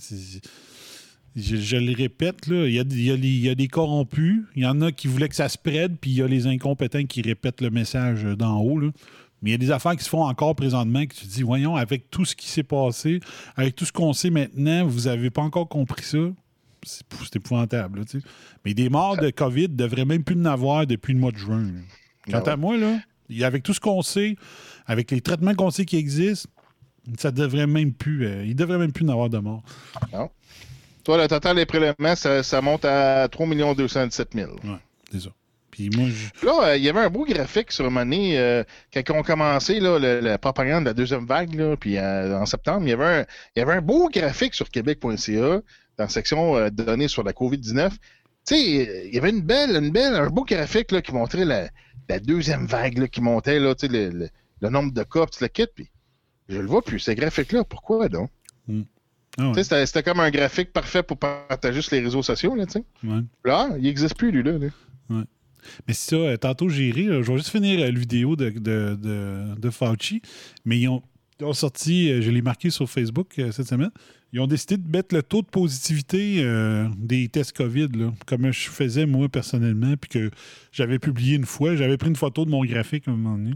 je, 1.37 1.55
je, 1.55 1.77
le 1.77 1.95
répète, 1.95 2.47
là, 2.47 2.65
il 2.65 2.73
y, 2.73 2.79
a, 2.79 2.83
il, 2.89 3.03
y 3.03 3.11
a, 3.11 3.13
il 3.13 3.39
y, 3.45 3.49
a, 3.49 3.55
des 3.55 3.67
corrompus, 3.67 4.43
il 4.55 4.63
y 4.63 4.65
en 4.65 4.81
a 4.81 4.91
qui 4.91 5.07
voulaient 5.07 5.29
que 5.29 5.35
ça 5.35 5.47
spread, 5.47 5.97
puis 5.99 6.11
il 6.11 6.17
y 6.17 6.21
a 6.21 6.27
les 6.27 6.47
incompétents 6.47 7.05
qui 7.05 7.21
répètent 7.21 7.61
le 7.61 7.69
message 7.69 8.23
d'en 8.23 8.59
haut. 8.59 8.79
Là. 8.79 8.89
Mais 9.41 9.51
il 9.51 9.53
y 9.53 9.55
a 9.55 9.59
des 9.59 9.71
affaires 9.71 9.95
qui 9.95 10.03
se 10.03 10.09
font 10.09 10.23
encore 10.23 10.55
présentement 10.55 11.05
que 11.05 11.13
tu 11.13 11.27
te 11.27 11.31
dis, 11.31 11.43
voyons, 11.43 11.75
avec 11.75 12.09
tout 12.09 12.25
ce 12.25 12.35
qui 12.35 12.47
s'est 12.47 12.63
passé, 12.63 13.19
avec 13.55 13.75
tout 13.75 13.85
ce 13.85 13.91
qu'on 13.91 14.13
sait 14.13 14.31
maintenant, 14.31 14.85
vous 14.87 15.01
n'avez 15.01 15.29
pas 15.29 15.43
encore 15.43 15.69
compris 15.69 16.03
ça? 16.03 16.17
C'est 16.83 17.35
épouvantable. 17.35 17.99
Là, 17.99 18.19
Mais 18.65 18.73
des 18.73 18.89
morts 18.89 19.17
de 19.17 19.29
COVID 19.29 19.69
ne 19.69 19.75
devraient 19.75 20.05
même 20.05 20.23
plus 20.23 20.39
en 20.39 20.45
avoir 20.45 20.87
depuis 20.87 21.13
le 21.13 21.19
mois 21.19 21.31
de 21.31 21.37
juin. 21.37 21.65
Quant 22.29 22.41
ah 22.45 22.51
à 22.51 22.55
moi, 22.55 22.77
là, 22.77 22.99
avec 23.45 23.63
tout 23.63 23.73
ce 23.73 23.79
qu'on 23.79 24.01
sait, 24.01 24.35
avec 24.85 25.11
les 25.11 25.21
traitements 25.21 25.53
qu'on 25.53 25.71
sait 25.71 25.85
qui 25.85 25.97
existent, 25.97 26.49
ça 27.17 27.31
devrait 27.31 27.67
même 27.67 27.93
plus. 27.93 28.25
Euh, 28.25 28.45
il 28.45 28.55
devrait 28.55 28.77
même 28.77 28.91
plus 28.91 29.05
en 29.05 29.09
avoir 29.09 29.29
de 29.29 29.37
morts. 29.37 29.63
Non. 30.13 30.29
Toi, 31.07 31.17
le 31.17 31.29
total 31.29 31.55
des 31.55 31.65
prélèvements, 31.65 32.17
ça, 32.17 32.43
ça 32.43 32.61
monte 32.61 32.83
à 32.83 33.29
3 33.29 33.47
217 33.75 34.33
000. 34.33 34.51
Oui, 34.61 34.71
c'est 35.09 35.21
ça. 35.21 35.29
Là, 36.43 36.67
euh, 36.67 36.75
il 36.75 36.83
y 36.83 36.89
avait 36.89 36.99
un 36.99 37.09
beau 37.09 37.23
graphique 37.23 37.71
sur 37.71 37.89
Money 37.89 38.37
euh, 38.37 38.65
quand 38.93 39.03
on 39.11 39.23
commençait 39.23 39.79
là, 39.79 39.99
la 39.99 40.37
propagande 40.37 40.83
de 40.83 40.89
la 40.89 40.93
deuxième 40.93 41.25
vague, 41.25 41.53
là, 41.53 41.77
puis 41.77 41.97
euh, 41.97 42.37
en 42.37 42.45
septembre, 42.45 42.81
il 42.83 42.89
y, 42.89 42.91
avait 42.91 43.05
un, 43.05 43.25
il 43.55 43.59
y 43.59 43.61
avait 43.61 43.75
un 43.75 43.81
beau 43.81 44.09
graphique 44.09 44.53
sur 44.53 44.69
québec.ca 44.69 45.37
dans 45.37 45.61
la 45.97 46.09
section 46.09 46.69
données 46.71 47.07
sur 47.07 47.23
la 47.23 47.31
COVID-19. 47.31 47.89
Tu 47.89 47.97
sais, 48.43 49.05
il 49.07 49.15
y 49.15 49.17
avait 49.17 49.29
une 49.29 49.43
belle, 49.43 49.77
une 49.77 49.91
belle, 49.91 50.13
un 50.13 50.29
beau 50.29 50.43
graphique 50.43 50.91
là, 50.91 51.01
qui 51.01 51.13
montrait 51.13 51.45
la, 51.45 51.69
la 52.09 52.19
deuxième 52.19 52.65
vague 52.65 52.97
là, 52.97 53.07
qui 53.07 53.21
montait, 53.21 53.61
là, 53.61 53.75
le, 53.81 54.09
le, 54.09 54.29
le, 54.59 54.69
nombre 54.69 54.91
de 54.91 55.03
cas, 55.03 55.25
puis 55.25 55.37
le 55.39 55.47
kit, 55.47 55.67
puis 55.73 55.89
je 56.49 56.59
le 56.59 56.67
vois 56.67 56.81
plus, 56.81 56.99
ces 56.99 57.15
graphiques-là. 57.15 57.63
Pourquoi 57.63 58.09
donc? 58.09 58.29
Mm. 58.67 58.81
Ah 59.39 59.51
c'était 59.55 60.03
comme 60.03 60.19
un 60.19 60.31
graphique 60.31 60.73
parfait 60.73 61.03
pour 61.03 61.17
partager 61.17 61.81
sur 61.81 61.95
les 61.95 62.01
réseaux 62.01 62.23
sociaux, 62.23 62.55
là. 62.55 62.65
Là, 63.45 63.69
il 63.77 63.83
n'existe 63.83 64.17
plus, 64.17 64.31
lui, 64.31 64.43
là. 64.43 64.57
là. 64.57 64.67
Ouais. 65.09 65.23
Mais 65.87 65.93
ça, 65.93 66.15
euh, 66.15 66.37
tantôt 66.37 66.69
j'ai 66.69 66.91
ri. 66.91 67.05
Je 67.05 67.31
vais 67.31 67.37
juste 67.37 67.49
finir 67.49 67.79
euh, 67.79 67.85
la 67.85 67.91
vidéo 67.91 68.35
de, 68.35 68.49
de, 68.49 69.55
de, 69.55 69.69
Fauci. 69.69 70.21
Mais 70.65 70.79
ils 70.79 70.87
ont, 70.87 71.03
sorti, 71.53 72.11
euh, 72.11 72.21
je 72.21 72.31
l'ai 72.31 72.41
marqué 72.41 72.69
sur 72.69 72.89
Facebook 72.89 73.33
cette 73.51 73.67
semaine, 73.67 73.91
ils 74.33 74.39
ont 74.39 74.47
décidé 74.47 74.77
de 74.77 74.89
mettre 74.89 75.15
le 75.15 75.23
taux 75.23 75.41
de 75.41 75.47
positivité 75.47 76.45
des 76.97 77.27
tests 77.29 77.55
COVID, 77.55 77.87
là, 77.93 78.13
comme 78.25 78.51
je 78.51 78.69
faisais 78.69 79.05
moi 79.05 79.29
personnellement, 79.29 79.93
puis 79.99 80.09
que 80.09 80.31
j'avais 80.71 80.99
publié 80.99 81.35
une 81.35 81.45
fois. 81.45 81.75
J'avais 81.75 81.97
pris 81.97 82.09
une 82.09 82.15
photo 82.15 82.43
de 82.43 82.49
mon 82.49 82.63
graphique 82.65 83.07
à 83.07 83.11
un 83.11 83.15
moment 83.15 83.37
donné. 83.37 83.53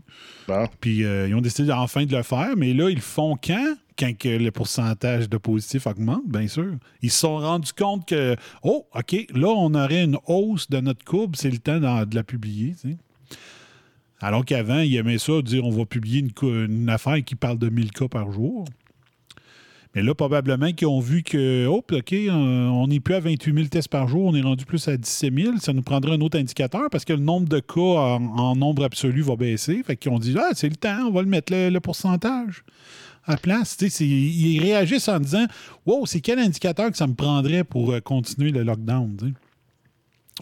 Puis 0.80 0.99
ils 0.99 1.35
ont 1.35 1.41
décidé 1.41 1.72
enfin 1.72 2.06
de 2.06 2.15
le 2.15 2.23
faire, 2.23 2.56
mais 2.56 2.73
là, 2.73 2.89
ils 2.89 2.95
le 2.95 3.02
font 3.02 3.35
quand? 3.35 3.76
quand 4.02 4.18
que 4.18 4.30
le 4.30 4.52
pourcentage 4.52 5.30
de 5.30 5.38
positifs 5.38 5.85
augmente, 5.85 6.27
bien 6.27 6.48
sûr. 6.48 6.76
Ils 7.02 7.11
se 7.11 7.19
sont 7.19 7.38
rendus 7.38 7.73
compte 7.73 8.07
que, 8.07 8.35
oh, 8.64 8.88
OK, 8.95 9.27
là, 9.34 9.48
on 9.48 9.73
aurait 9.76 10.03
une 10.03 10.18
hausse 10.26 10.69
de 10.69 10.80
notre 10.80 11.06
courbe, 11.06 11.35
c'est 11.35 11.52
le 11.52 11.60
temps 11.60 11.80
de 11.80 12.15
la 12.15 12.23
publier. 12.23 12.76
Alors 14.19 14.45
qu'avant, 14.45 14.80
ils 14.80 14.95
aimaient 14.95 15.18
ça, 15.18 15.41
dire 15.41 15.65
on 15.65 15.72
va 15.72 15.85
publier 15.85 16.26
une, 16.43 16.89
affaire 16.89 17.23
qui 17.23 17.35
parle 17.35 17.57
de 17.57 17.69
1000 17.69 17.91
cas 17.91 18.07
par 18.07 18.31
jour. 18.31 18.65
Mais 19.94 20.02
là, 20.02 20.16
probablement 20.16 20.72
qu'ils 20.72 20.88
ont 20.88 21.02
vu 21.02 21.22
que, 21.22 21.68
oh, 21.68 21.84
OK, 21.92 22.16
on 22.30 22.88
n'est 22.88 23.02
plus 23.02 23.16
à 23.16 23.20
28 23.20 23.54
000 23.54 23.68
tests 23.68 23.90
par 23.90 24.08
jour, 24.08 24.26
on 24.26 24.36
est 24.36 24.42
rendu 24.42 24.66
plus 24.66 24.88
à 24.88 24.96
17 24.96 25.34
000. 25.34 25.58
Ça 25.58 25.74
nous 25.74 25.82
prendrait 25.82 26.14
un 26.14 26.22
autre 26.22 26.40
indicateur 26.40 26.90
parce 26.90 27.04
que 27.04 27.12
le 27.12 27.20
nombre 27.20 27.50
de 27.50 27.60
cas 27.60 28.18
en, 28.18 28.56
nombre 28.56 28.86
absolu 28.86 29.22
va 29.22 29.36
baisser. 29.36 29.84
Fait 29.84 29.98
qu'ils 29.98 30.12
ont 30.12 30.20
dit, 30.20 30.36
ah, 30.40 30.52
c'est 30.54 30.70
le 30.70 30.78
temps, 30.78 31.08
on 31.08 31.12
va 31.12 31.22
le 31.22 31.28
mettre 31.28 31.54
le 31.54 31.80
pourcentage 31.80 32.64
à 33.26 33.38
place. 33.38 33.78
Ils 34.00 34.60
réagissent 34.62 35.10
en 35.10 35.20
disant 35.20 35.46
Wow, 35.86 36.06
c'est 36.06 36.22
quel 36.22 36.40
indicateur 36.40 36.92
que 36.92 36.98
ça 36.98 37.08
me 37.08 37.14
prendrait 37.14 37.64
pour 37.64 37.92
euh, 37.92 38.00
continuer 38.00 38.52
le 38.52 38.64
lockdown? 38.64 39.34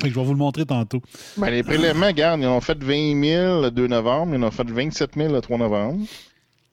je 0.01 0.07
vais 0.07 0.23
vous 0.23 0.31
le 0.31 0.37
montrer 0.37 0.65
tantôt. 0.65 1.01
Ben, 1.37 1.49
les 1.49 1.63
prélèvements, 1.63 2.07
regarde, 2.07 2.39
ils 2.39 2.47
ont 2.47 2.61
fait 2.61 2.81
20 2.81 3.21
000 3.21 3.61
le 3.61 3.69
2 3.69 3.87
novembre, 3.87 4.35
ils 4.35 4.43
ont 4.43 4.51
fait 4.51 4.69
27 4.69 5.15
000 5.15 5.33
le 5.33 5.41
3 5.41 5.57
novembre, 5.57 6.05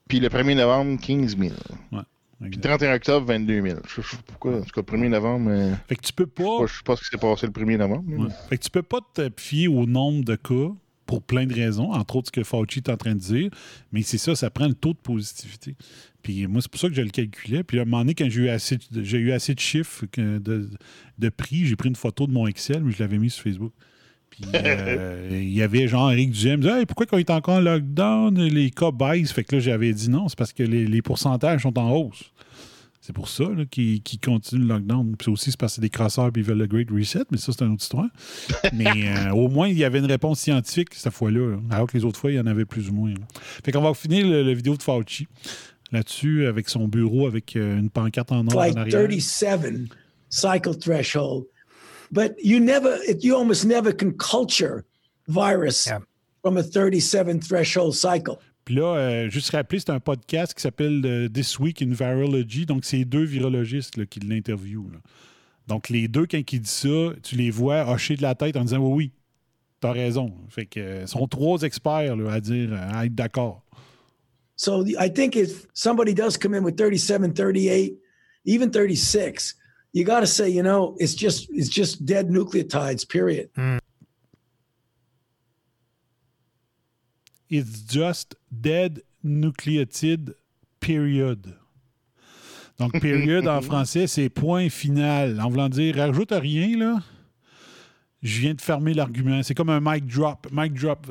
puis 0.06 0.20
le 0.20 0.28
1er 0.28 0.54
novembre, 0.54 1.00
15 1.00 1.36
000. 1.36 1.54
Ouais. 1.90 1.98
Puis 2.40 2.58
31 2.60 2.94
octobre, 2.94 3.26
22 3.26 3.62
000. 3.62 3.78
Je 3.88 4.02
sais 4.02 4.16
pas 4.16 4.22
pourquoi. 4.26 4.58
En 4.58 4.62
tout 4.62 4.82
cas, 4.82 4.92
le 4.92 4.98
1er 4.98 5.08
novembre. 5.08 5.50
Euh, 5.50 5.74
fait 5.88 5.96
que 5.96 6.02
tu 6.02 6.12
peux 6.12 6.26
pas. 6.26 6.66
Je 6.66 6.74
sais 6.74 6.82
pas 6.84 6.96
ce 6.96 7.02
qui 7.02 7.08
s'est 7.08 7.16
passé 7.18 7.46
le 7.46 7.52
1er 7.52 7.78
novembre. 7.78 8.28
Fait 8.48 8.58
que 8.58 8.64
tu 8.64 8.70
peux 8.70 8.82
pas 8.82 9.00
te 9.14 9.30
fier 9.38 9.68
au 9.68 9.86
nombre 9.86 10.24
de 10.24 10.36
cas 10.36 10.74
pour 11.06 11.22
plein 11.22 11.46
de 11.46 11.54
raisons, 11.54 11.92
entre 11.92 12.16
autres 12.16 12.28
ce 12.28 12.32
que 12.32 12.42
Fauci 12.42 12.80
est 12.80 12.88
en 12.88 12.96
train 12.96 13.14
de 13.14 13.20
dire. 13.20 13.50
Mais 13.92 14.02
c'est 14.02 14.18
ça, 14.18 14.34
ça 14.34 14.50
prend 14.50 14.66
le 14.66 14.74
taux 14.74 14.92
de 14.92 14.98
positivité. 14.98 15.76
Puis 16.22 16.46
moi, 16.48 16.60
c'est 16.60 16.70
pour 16.70 16.80
ça 16.80 16.88
que 16.88 16.94
je 16.94 17.02
le 17.02 17.10
calculais. 17.10 17.62
Puis 17.62 17.78
à 17.78 17.82
un 17.82 17.84
moment 17.84 17.98
donné, 17.98 18.14
quand 18.14 18.28
j'ai 18.28 18.42
eu 18.42 18.48
assez, 18.48 18.78
j'ai 18.92 19.18
eu 19.18 19.32
assez 19.32 19.54
de 19.54 19.60
chiffres 19.60 20.04
de, 20.16 20.68
de 21.18 21.28
prix, 21.28 21.64
j'ai 21.64 21.76
pris 21.76 21.88
une 21.88 21.96
photo 21.96 22.26
de 22.26 22.32
mon 22.32 22.46
Excel, 22.48 22.82
mais 22.82 22.92
je 22.92 22.98
l'avais 22.98 23.18
mis 23.18 23.30
sur 23.30 23.44
Facebook. 23.44 23.72
Puis 24.30 24.44
euh, 24.54 25.28
il 25.30 25.52
y 25.52 25.62
avait 25.62 25.88
genre 25.88 26.10
Eric 26.12 26.30
Duhem 26.30 26.60
disait 26.60 26.86
pourquoi 26.86 27.06
quand 27.06 27.16
il 27.16 27.20
est 27.20 27.30
encore 27.30 27.56
en 27.56 27.60
lockdown, 27.60 28.38
les 28.38 28.70
cas 28.70 28.90
baissent? 28.90 29.32
Fait 29.32 29.44
que 29.44 29.56
là, 29.56 29.60
j'avais 29.60 29.92
dit 29.92 30.10
non, 30.10 30.28
c'est 30.28 30.38
parce 30.38 30.52
que 30.52 30.62
les, 30.62 30.86
les 30.86 31.02
pourcentages 31.02 31.62
sont 31.62 31.78
en 31.78 31.90
hausse. 31.92 32.32
C'est 33.06 33.12
pour 33.12 33.28
ça 33.28 33.44
qu'ils 33.70 34.02
continuent 34.20 34.62
le 34.62 34.66
lockdown. 34.66 35.14
Puis 35.16 35.30
aussi, 35.30 35.52
c'est 35.52 35.60
parce 35.60 35.74
que 35.74 35.74
c'est 35.76 35.80
des 35.80 35.90
crasseurs 35.90 36.26
et 36.26 36.30
ils 36.34 36.42
veulent 36.42 36.58
le 36.58 36.66
Great 36.66 36.90
Reset, 36.90 37.22
mais 37.30 37.38
ça, 37.38 37.52
c'est 37.52 37.64
une 37.64 37.74
autre 37.74 37.84
histoire. 37.84 38.08
mais 38.72 38.86
euh, 39.16 39.30
au 39.30 39.46
moins, 39.46 39.68
il 39.68 39.78
y 39.78 39.84
avait 39.84 40.00
une 40.00 40.06
réponse 40.06 40.40
scientifique 40.40 40.88
cette 40.92 41.12
fois-là, 41.12 41.56
alors 41.70 41.86
que 41.86 41.96
les 41.96 42.04
autres 42.04 42.18
fois, 42.18 42.32
il 42.32 42.34
y 42.34 42.40
en 42.40 42.46
avait 42.46 42.64
plus 42.64 42.90
ou 42.90 42.94
moins. 42.94 43.14
Fait 43.64 43.70
qu'on 43.70 43.80
va 43.80 43.94
finir 43.94 44.26
la 44.26 44.52
vidéo 44.52 44.76
de 44.76 44.82
Fauci 44.82 45.28
là-dessus 45.92 46.46
avec 46.46 46.68
son 46.68 46.88
bureau 46.88 47.28
avec 47.28 47.54
euh, 47.54 47.78
une 47.78 47.90
pancarte 47.90 48.32
en 48.32 48.44
or 48.48 48.56
like 48.56 48.76
en 48.76 48.80
arrière. 48.80 49.04
37 49.04 49.88
cycle 50.28 50.76
threshold. 50.76 51.44
But 52.10 52.36
you 52.42 52.60
never, 52.60 52.98
you 53.20 53.36
almost 53.36 53.64
never 53.64 53.92
can 53.92 54.12
culture 54.12 54.84
virus 55.28 55.88
from 56.42 56.56
a 56.56 56.62
37 56.62 57.40
threshold 57.40 57.94
cycle. 57.94 58.38
Puis 58.64 58.74
là, 58.74 58.96
euh, 58.96 59.30
juste 59.30 59.50
rappeler, 59.50 59.78
c'est 59.78 59.90
un 59.90 60.00
podcast 60.00 60.52
qui 60.52 60.60
s'appelle 60.60 61.00
euh, 61.04 61.28
This 61.28 61.58
Week 61.60 61.80
in 61.82 61.90
Virology. 61.90 62.66
Donc, 62.66 62.84
c'est 62.84 63.04
deux 63.04 63.22
virologistes 63.22 64.06
qui 64.06 64.18
l'interviewent. 64.18 65.00
Donc, 65.68 65.88
les 65.88 66.08
deux, 66.08 66.26
quand 66.26 66.38
ils 66.52 66.60
disent 66.60 66.70
ça, 66.70 67.12
tu 67.22 67.36
les 67.36 67.50
vois 67.50 67.88
hocher 67.88 68.16
de 68.16 68.22
la 68.22 68.34
tête 68.34 68.56
en 68.56 68.64
disant 68.64 68.78
Oui, 68.78 68.92
oui, 68.92 69.12
t'as 69.80 69.92
raison. 69.92 70.32
Fait 70.48 70.66
que 70.66 70.80
euh, 70.80 71.06
sont 71.06 71.28
trois 71.28 71.62
experts 71.62 72.16
à 72.28 72.40
dire, 72.40 72.72
à 72.72 73.06
être 73.06 73.14
d'accord. 73.14 73.62
So, 74.56 74.84
I 74.84 75.12
think 75.12 75.36
if 75.36 75.66
somebody 75.72 76.12
does 76.12 76.36
come 76.36 76.54
in 76.54 76.64
with 76.64 76.76
37, 76.76 77.34
38, 77.34 77.98
even 78.46 78.70
36, 78.70 79.54
you 79.96 80.04
got 80.04 80.20
to 80.20 80.26
say, 80.26 80.50
you 80.50 80.62
know, 80.62 80.94
it's 80.98 81.14
just, 81.14 81.48
it's 81.50 81.70
just 81.70 82.04
dead 82.04 82.28
nucleotides, 82.28 83.08
period. 83.08 83.48
Mm. 83.56 83.78
It's 87.48 87.80
just 87.80 88.34
dead 88.60 89.00
nucleotide 89.24 90.34
period. 90.80 91.54
Donc, 92.78 92.92
period 93.00 93.48
en 93.48 93.62
français, 93.62 94.06
c'est 94.06 94.28
point 94.28 94.68
final. 94.68 95.40
En 95.40 95.48
voulant 95.48 95.70
dire, 95.70 95.96
rajoute 95.96 96.32
rien, 96.32 96.76
là. 96.76 97.02
Je 98.22 98.40
viens 98.40 98.54
de 98.54 98.60
fermer 98.60 98.92
l'argument. 98.92 99.42
C'est 99.42 99.54
comme 99.54 99.70
un 99.70 99.80
mic 99.80 100.04
drop. 100.06 100.46
Mic 100.52 100.74
drop, 100.74 101.10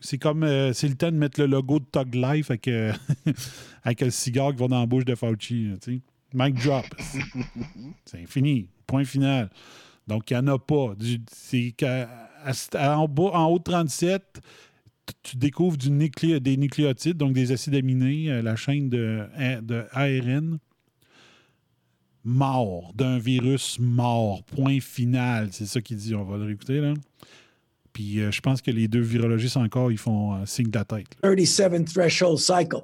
c'est 0.00 0.18
comme, 0.18 0.42
euh, 0.42 0.74
c'est 0.74 0.88
le 0.88 0.96
temps 0.96 1.10
de 1.10 1.16
mettre 1.16 1.40
le 1.40 1.46
logo 1.46 1.78
de 1.78 1.86
Tug 1.90 2.14
Life 2.14 2.50
avec, 2.50 2.68
euh, 2.68 2.92
avec 3.84 4.02
le 4.02 4.10
cigare 4.10 4.52
qui 4.52 4.60
va 4.60 4.68
dans 4.68 4.80
la 4.80 4.86
bouche 4.86 5.06
de 5.06 5.14
Fauci. 5.14 5.70
sais. 5.80 6.02
Mic 6.34 6.54
drop. 6.62 6.86
c'est 8.04 8.26
fini. 8.26 8.68
Point 8.86 9.04
final. 9.04 9.50
Donc, 10.06 10.30
il 10.30 10.34
n'y 10.34 10.40
en 10.40 10.46
a 10.48 10.58
pas. 10.58 10.94
C'est 11.32 11.74
en, 12.74 13.08
en 13.08 13.46
haut 13.46 13.58
de 13.58 13.64
37, 13.64 14.40
tu 15.22 15.36
découvres 15.36 15.76
du 15.76 15.90
des 16.40 16.56
nucléotides, 16.56 17.16
donc 17.16 17.32
des 17.32 17.52
acides 17.52 17.74
aminés, 17.74 18.30
euh, 18.30 18.42
la 18.42 18.56
chaîne 18.56 18.88
de, 18.88 19.26
de 19.62 19.84
ARN, 19.92 20.58
mort, 22.24 22.92
d'un 22.94 23.18
virus 23.18 23.78
mort, 23.78 24.42
point 24.44 24.80
final. 24.80 25.48
C'est 25.52 25.66
ça 25.66 25.80
qu'il 25.80 25.96
dit, 25.96 26.14
on 26.14 26.24
va 26.24 26.36
le 26.36 26.44
réécouter 26.44 26.80
là. 26.80 26.94
Puis 27.92 28.20
euh, 28.20 28.30
je 28.30 28.40
pense 28.40 28.60
que 28.60 28.70
les 28.70 28.88
deux 28.88 29.00
virologistes 29.00 29.56
encore, 29.56 29.90
ils 29.90 29.98
font 29.98 30.34
euh, 30.34 30.44
signe 30.44 30.70
de 30.70 30.78
la 30.78 30.84
tête. 30.84 31.16
37 31.22 31.86
threshold 31.86 32.38
cycle. 32.38 32.82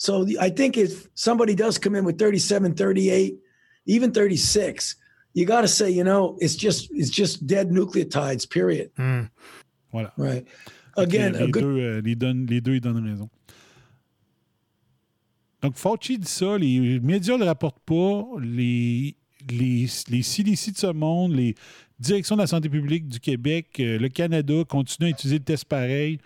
So 0.00 0.26
I 0.40 0.48
think 0.48 0.78
if 0.78 1.08
somebody 1.14 1.54
does 1.54 1.76
come 1.76 1.94
in 1.94 2.06
with 2.06 2.18
37, 2.18 2.72
38, 2.72 3.38
even 3.84 4.12
36, 4.12 4.96
you 5.34 5.44
got 5.44 5.60
to 5.60 5.68
say, 5.68 5.90
you 5.90 6.04
know, 6.04 6.38
it's 6.40 6.56
just 6.56 6.88
it's 6.92 7.10
just 7.10 7.46
dead 7.46 7.68
nucleotides, 7.68 8.48
period. 8.48 8.90
Mm. 8.96 9.28
Voilà. 9.92 10.10
Right. 10.16 10.46
Again, 10.96 11.32
les, 11.32 11.50
deux, 11.52 11.78
euh, 11.78 12.00
les, 12.00 12.14
deux, 12.62 12.74
ils 12.76 12.80
donnent 12.80 13.06
raison. 13.06 13.28
Donc, 15.60 15.76
Fauci 15.76 16.16
dit 16.16 16.26
ça, 16.26 16.56
les 16.56 16.98
médias 17.00 17.34
ne 17.34 17.40
le 17.40 17.44
rapportent 17.44 17.84
pas, 17.84 18.24
les, 18.40 19.14
les, 19.50 19.86
les 20.08 20.22
CDC 20.22 20.72
de 20.72 20.78
ce 20.78 20.92
monde, 20.94 21.34
les 21.34 21.54
directions 21.98 22.36
de 22.36 22.40
la 22.40 22.46
santé 22.46 22.70
publique 22.70 23.06
du 23.06 23.20
Québec, 23.20 23.66
euh, 23.80 23.98
le 23.98 24.08
Canada 24.08 24.64
continuent 24.66 25.08
à 25.08 25.10
utiliser 25.10 25.38
le 25.38 25.44
test 25.44 25.66
pareil 25.66 26.18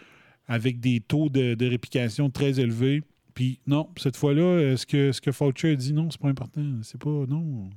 avec 0.47 0.79
des 0.79 1.01
taux 1.01 1.29
de, 1.29 1.55
de 1.55 1.67
réplication 1.67 2.31
très 2.31 2.61
élevés. 2.61 3.03
Puis 3.35 3.59
non, 3.67 3.89
cette 3.97 4.17
fois-là, 4.17 4.77
ce 4.77 4.87
que, 4.87 5.11
ce 5.13 5.21
que 5.21 5.33
Fauci 5.33 5.67
a 5.67 5.75
dit, 5.75 5.93
non, 5.93 6.09
c'est 6.11 6.21
pas 6.21 6.29
important. 6.29 6.63
C'est 6.83 7.01
pas. 7.01 7.11
Non. 7.29 7.69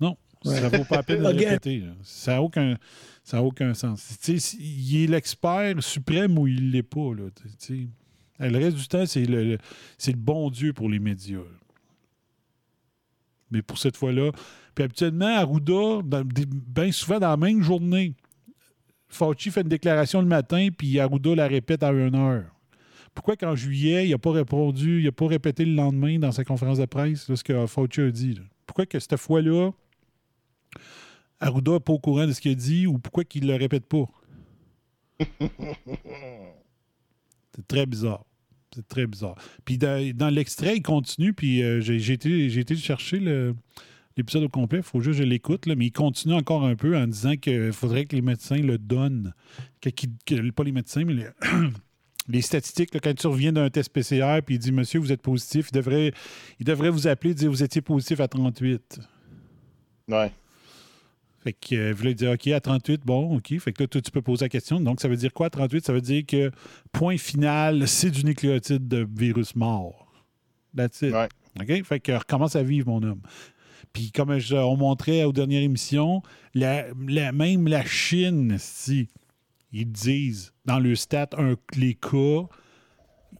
Non. 0.00 0.16
Ça 0.42 0.68
vaut 0.70 0.84
pas 0.84 0.96
la 0.96 1.02
peine 1.02 1.18
de 1.22 1.26
répéter. 1.50 1.80
là. 1.80 1.92
Ça 2.02 2.32
n'a 2.34 2.42
aucun, 2.42 2.78
ça 3.22 3.38
a 3.38 3.42
aucun 3.42 3.74
sens. 3.74 4.18
Tu 4.22 4.38
sais, 4.40 4.56
il 4.58 5.04
est 5.04 5.06
l'expert 5.06 5.82
suprême 5.82 6.38
ou 6.38 6.46
il 6.46 6.70
l'est 6.70 6.82
pas. 6.82 7.12
Là, 7.14 7.24
tu 7.34 7.48
sais. 7.58 7.88
Le 8.38 8.56
reste 8.56 8.78
du 8.78 8.88
temps, 8.88 9.04
c'est 9.04 9.26
le, 9.26 9.44
le- 9.44 9.58
c'est 9.98 10.12
le 10.12 10.16
bon 10.18 10.48
Dieu 10.48 10.72
pour 10.72 10.88
les 10.88 10.98
médias. 10.98 11.40
Mais 13.50 13.62
pour 13.62 13.76
cette 13.78 13.96
fois-là. 13.98 14.30
Puis 14.74 14.84
habituellement, 14.84 15.26
Arruda, 15.36 16.00
bien 16.02 16.90
souvent 16.92 17.18
dans 17.18 17.28
la 17.30 17.36
même 17.36 17.62
journée, 17.62 18.14
Fauci 19.08 19.50
fait 19.50 19.62
une 19.62 19.68
déclaration 19.68 20.20
le 20.22 20.28
matin, 20.28 20.68
puis 20.76 20.98
Arruda 21.00 21.34
la 21.34 21.48
répète 21.48 21.82
à 21.82 21.90
une 21.90 22.14
heure. 22.14 22.44
Pourquoi 23.14 23.36
qu'en 23.36 23.54
juillet, 23.56 24.06
il 24.06 24.10
n'a 24.12 24.18
pas 24.18 24.30
répondu, 24.32 25.00
il 25.00 25.04
n'a 25.04 25.12
pas 25.12 25.26
répété 25.26 25.64
le 25.64 25.74
lendemain 25.74 26.18
dans 26.18 26.32
sa 26.32 26.44
conférence 26.44 26.78
de 26.78 26.86
presse 26.86 27.28
là, 27.28 27.36
ce 27.36 27.44
que 27.44 27.66
Fauci 27.66 28.00
a 28.00 28.10
dit? 28.10 28.34
là? 28.34 28.42
Pourquoi 28.66 28.86
que 28.86 28.98
cette 28.98 29.16
fois-là, 29.16 29.70
Arruda 31.40 31.72
n'est 31.72 31.80
pas 31.80 31.92
au 31.92 31.98
courant 31.98 32.26
de 32.26 32.32
ce 32.32 32.40
qu'il 32.40 32.52
a 32.52 32.54
dit 32.54 32.86
ou 32.86 32.98
pourquoi 32.98 33.24
qu'il 33.24 33.46
ne 33.46 33.48
le 33.52 33.56
répète 33.56 33.86
pas? 33.86 34.04
C'est 37.54 37.66
très 37.66 37.86
bizarre. 37.86 38.24
C'est 38.74 38.86
très 38.86 39.06
bizarre. 39.06 39.34
Puis 39.64 39.76
dans, 39.78 40.16
dans 40.16 40.30
l'extrait, 40.30 40.76
il 40.76 40.82
continue, 40.82 41.32
puis 41.34 41.62
euh, 41.62 41.80
j'ai 41.80 42.12
été, 42.12 42.76
chercher 42.76 43.18
le- 43.18 43.56
l'épisode 44.16 44.44
au 44.44 44.48
complet. 44.48 44.78
Il 44.78 44.84
faut 44.84 45.00
juste 45.00 45.18
que 45.18 45.24
je 45.24 45.28
l'écoute, 45.28 45.66
mais 45.66 45.86
il 45.86 45.92
continue 45.92 46.34
encore 46.34 46.64
un 46.64 46.76
peu 46.76 46.96
en 46.96 47.06
disant 47.08 47.34
qu'il 47.36 47.72
faudrait 47.72 48.04
que 48.04 48.14
les 48.14 48.22
médecins 48.22 48.58
le 48.58 48.78
donnent. 48.78 49.34
Que- 49.80 50.50
pas 50.50 50.62
les 50.64 50.72
médecins, 50.72 51.04
mais 51.04 51.14
les, 51.14 51.26
les 52.30 52.42
statistiques. 52.42 52.94
là, 52.94 53.00
quand 53.02 53.14
tu 53.14 53.26
reviens 53.26 53.52
d'un 53.52 53.68
test 53.70 53.90
PCR, 53.92 54.40
puis 54.44 54.54
il 54.56 54.58
dit 54.58 54.72
Monsieur, 54.72 55.00
vous 55.00 55.12
êtes 55.12 55.22
positif, 55.22 55.68
il 55.72 55.76
devrait, 55.76 56.12
il 56.58 56.64
devrait 56.66 56.90
vous 56.90 57.06
appeler 57.08 57.30
et 57.32 57.34
dire 57.34 57.50
Vous 57.50 57.62
étiez 57.62 57.80
positif 57.82 58.20
à 58.20 58.28
38. 58.28 59.00
Ouais. 60.08 60.32
Fait 61.42 61.54
que 61.54 61.74
euh, 61.74 61.92
vous 61.92 61.98
voulez 61.98 62.14
dire, 62.14 62.32
OK, 62.32 62.46
à 62.48 62.60
38, 62.60 63.00
bon, 63.04 63.36
OK. 63.36 63.58
Fait 63.58 63.72
que 63.72 63.82
là, 63.82 63.86
toi, 63.86 64.00
tu 64.02 64.10
peux 64.10 64.20
poser 64.20 64.44
la 64.44 64.48
question. 64.50 64.78
Donc, 64.80 65.00
ça 65.00 65.08
veut 65.08 65.16
dire 65.16 65.32
quoi, 65.32 65.48
38? 65.48 65.86
Ça 65.86 65.92
veut 65.92 66.02
dire 66.02 66.24
que 66.26 66.50
point 66.92 67.16
final, 67.16 67.88
c'est 67.88 68.10
du 68.10 68.24
nucléotide 68.24 68.86
de 68.88 69.06
virus 69.16 69.56
mort. 69.56 70.12
That's 70.76 71.00
it. 71.02 71.12
Ouais. 71.14 71.28
OK? 71.60 71.84
Fait 71.86 72.00
que 72.00 72.12
recommence 72.12 72.56
à 72.56 72.62
vivre, 72.62 72.88
mon 72.88 73.02
homme. 73.02 73.22
Puis, 73.94 74.12
comme 74.12 74.38
je- 74.38 74.54
on 74.54 74.76
montrait 74.76 75.24
aux 75.24 75.32
dernières 75.32 75.62
émissions, 75.62 76.22
la, 76.54 76.84
la- 77.08 77.32
même 77.32 77.66
la 77.66 77.84
Chine, 77.86 78.56
si, 78.58 79.08
ils 79.72 79.90
disent 79.90 80.52
dans 80.64 80.78
le 80.78 80.94
stat 80.94 81.28
un- 81.38 81.56
les 81.76 81.94
cas, 81.94 82.42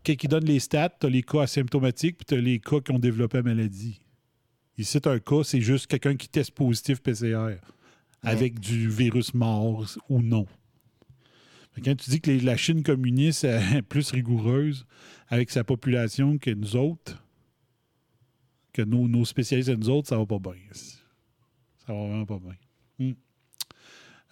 quand 0.05 0.15
ils 0.23 0.29
donnent 0.29 0.45
les 0.45 0.61
stats, 0.61 0.91
tu 1.01 1.07
as 1.07 1.11
les 1.11 1.23
cas 1.23 1.43
asymptomatiques, 1.43 2.19
puis 2.19 2.25
tu 2.27 2.35
as 2.35 2.41
les 2.41 2.59
cas 2.61 2.81
qui 2.81 2.93
ont 2.93 2.99
développé 2.99 3.39
la 3.39 3.43
maladie. 3.43 4.01
Ici, 4.79 4.93
c'est 4.93 5.07
un 5.07 5.19
cas, 5.19 5.43
c'est 5.45 5.61
juste 5.61 5.87
quelqu'un 5.89 6.17
qui 6.17 6.29
teste 6.29 6.53
positif 6.53 7.01
PCR 7.03 7.57
avec 8.23 8.59
du 8.61 8.89
virus 8.89 9.35
mort 9.35 9.85
ou 10.09 10.23
non. 10.23 10.47
Quand 11.85 11.95
tu 11.97 12.11
dis 12.11 12.21
que 12.21 12.31
les- 12.31 12.41
la 12.41 12.57
Chine 12.57 12.83
communiste 12.83 13.45
est 13.45 13.83
plus 13.89 14.11
rigoureuse 14.11 14.87
avec 15.29 15.51
sa 15.51 15.65
population 15.65 16.37
que 16.39 16.51
nous 16.51 16.77
autres, 16.77 17.23
que 18.73 18.83
nos, 18.83 19.09
nos 19.09 19.25
spécialistes 19.25 19.69
et 19.71 19.77
nous 19.77 19.89
autres, 19.91 20.09
ça 20.09 20.17
va 20.19 20.27
pas 20.27 20.39
bien. 20.39 20.55
Ça 20.73 21.93
va 21.93 21.95
vraiment 21.95 22.27
pas 22.27 22.39
bien. 22.39 22.55
Hmm. 22.99 23.13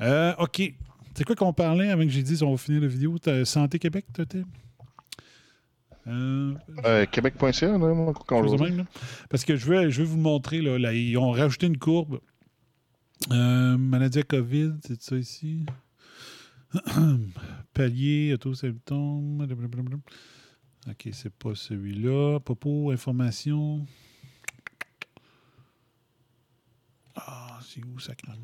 Euh, 0.00 0.34
OK. 0.38 0.74
C'est 1.18 1.24
quoi 1.24 1.34
qu'on 1.34 1.52
parlait 1.52 1.90
avant 1.90 2.04
que 2.04 2.10
j'ai 2.10 2.22
dit 2.22 2.40
on 2.44 2.52
va 2.52 2.56
finir 2.56 2.80
la 2.80 2.86
vidéo? 2.86 3.16
Santé 3.44 3.80
Québec, 3.80 4.06
toi, 4.14 4.24
Tim? 4.24 4.44
Euh, 6.06 6.54
Euh, 6.84 7.06
Québec.ca. 7.06 7.76
Parce 9.28 9.44
que 9.44 9.56
je 9.56 9.66
veux, 9.66 9.90
je 9.90 10.02
veux 10.02 10.06
vous 10.06 10.16
montrer, 10.16 10.60
là, 10.60 10.78
là, 10.78 10.94
ils 10.94 11.18
ont 11.18 11.32
rajouté 11.32 11.66
une 11.66 11.76
courbe. 11.76 12.20
Euh, 13.32 13.76
maladie 13.76 14.20
à 14.20 14.22
COVID, 14.22 14.74
c'est 14.86 15.02
ça 15.02 15.16
ici. 15.16 15.66
Palier, 17.74 18.34
auto-symptômes. 18.34 19.44
OK, 20.88 21.08
c'est 21.10 21.34
pas 21.34 21.56
celui-là. 21.56 22.38
Popo, 22.38 22.92
information. 22.92 23.84
Ah, 27.16 27.58
c'est 27.60 27.84
où, 27.84 27.98
sacrément? 27.98 28.36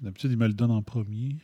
D'habitude, 0.00 0.30
il 0.30 0.38
me 0.38 0.46
le 0.46 0.54
donne 0.54 0.70
en 0.70 0.82
premier. 0.82 1.34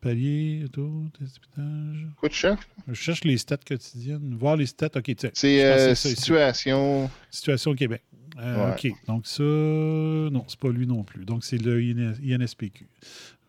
Palier, 0.00 0.62
auto, 0.64 1.04
testage. 1.18 2.06
Quoi 2.16 2.28
tu 2.28 2.36
cherches? 2.36 2.68
Je 2.86 2.94
cherche 2.94 3.24
les 3.24 3.36
stats 3.36 3.56
quotidiennes. 3.56 4.36
Voir 4.38 4.56
les 4.56 4.66
stats. 4.66 4.90
OK, 4.94 5.12
tiens. 5.16 5.30
C'est 5.34 5.64
euh, 5.64 5.94
ça 5.94 6.08
situation. 6.08 7.10
Situation 7.30 7.72
au 7.72 7.74
Québec. 7.74 8.02
Euh, 8.38 8.74
Ouais. 8.74 8.90
OK. 8.92 9.06
Donc, 9.08 9.26
ça, 9.26 9.42
non, 9.42 10.44
c'est 10.46 10.60
pas 10.60 10.70
lui 10.70 10.86
non 10.86 11.02
plus. 11.02 11.24
Donc, 11.24 11.42
c'est 11.44 11.58
le 11.58 11.80
INS 11.80 12.14
INSPQ. 12.22 12.86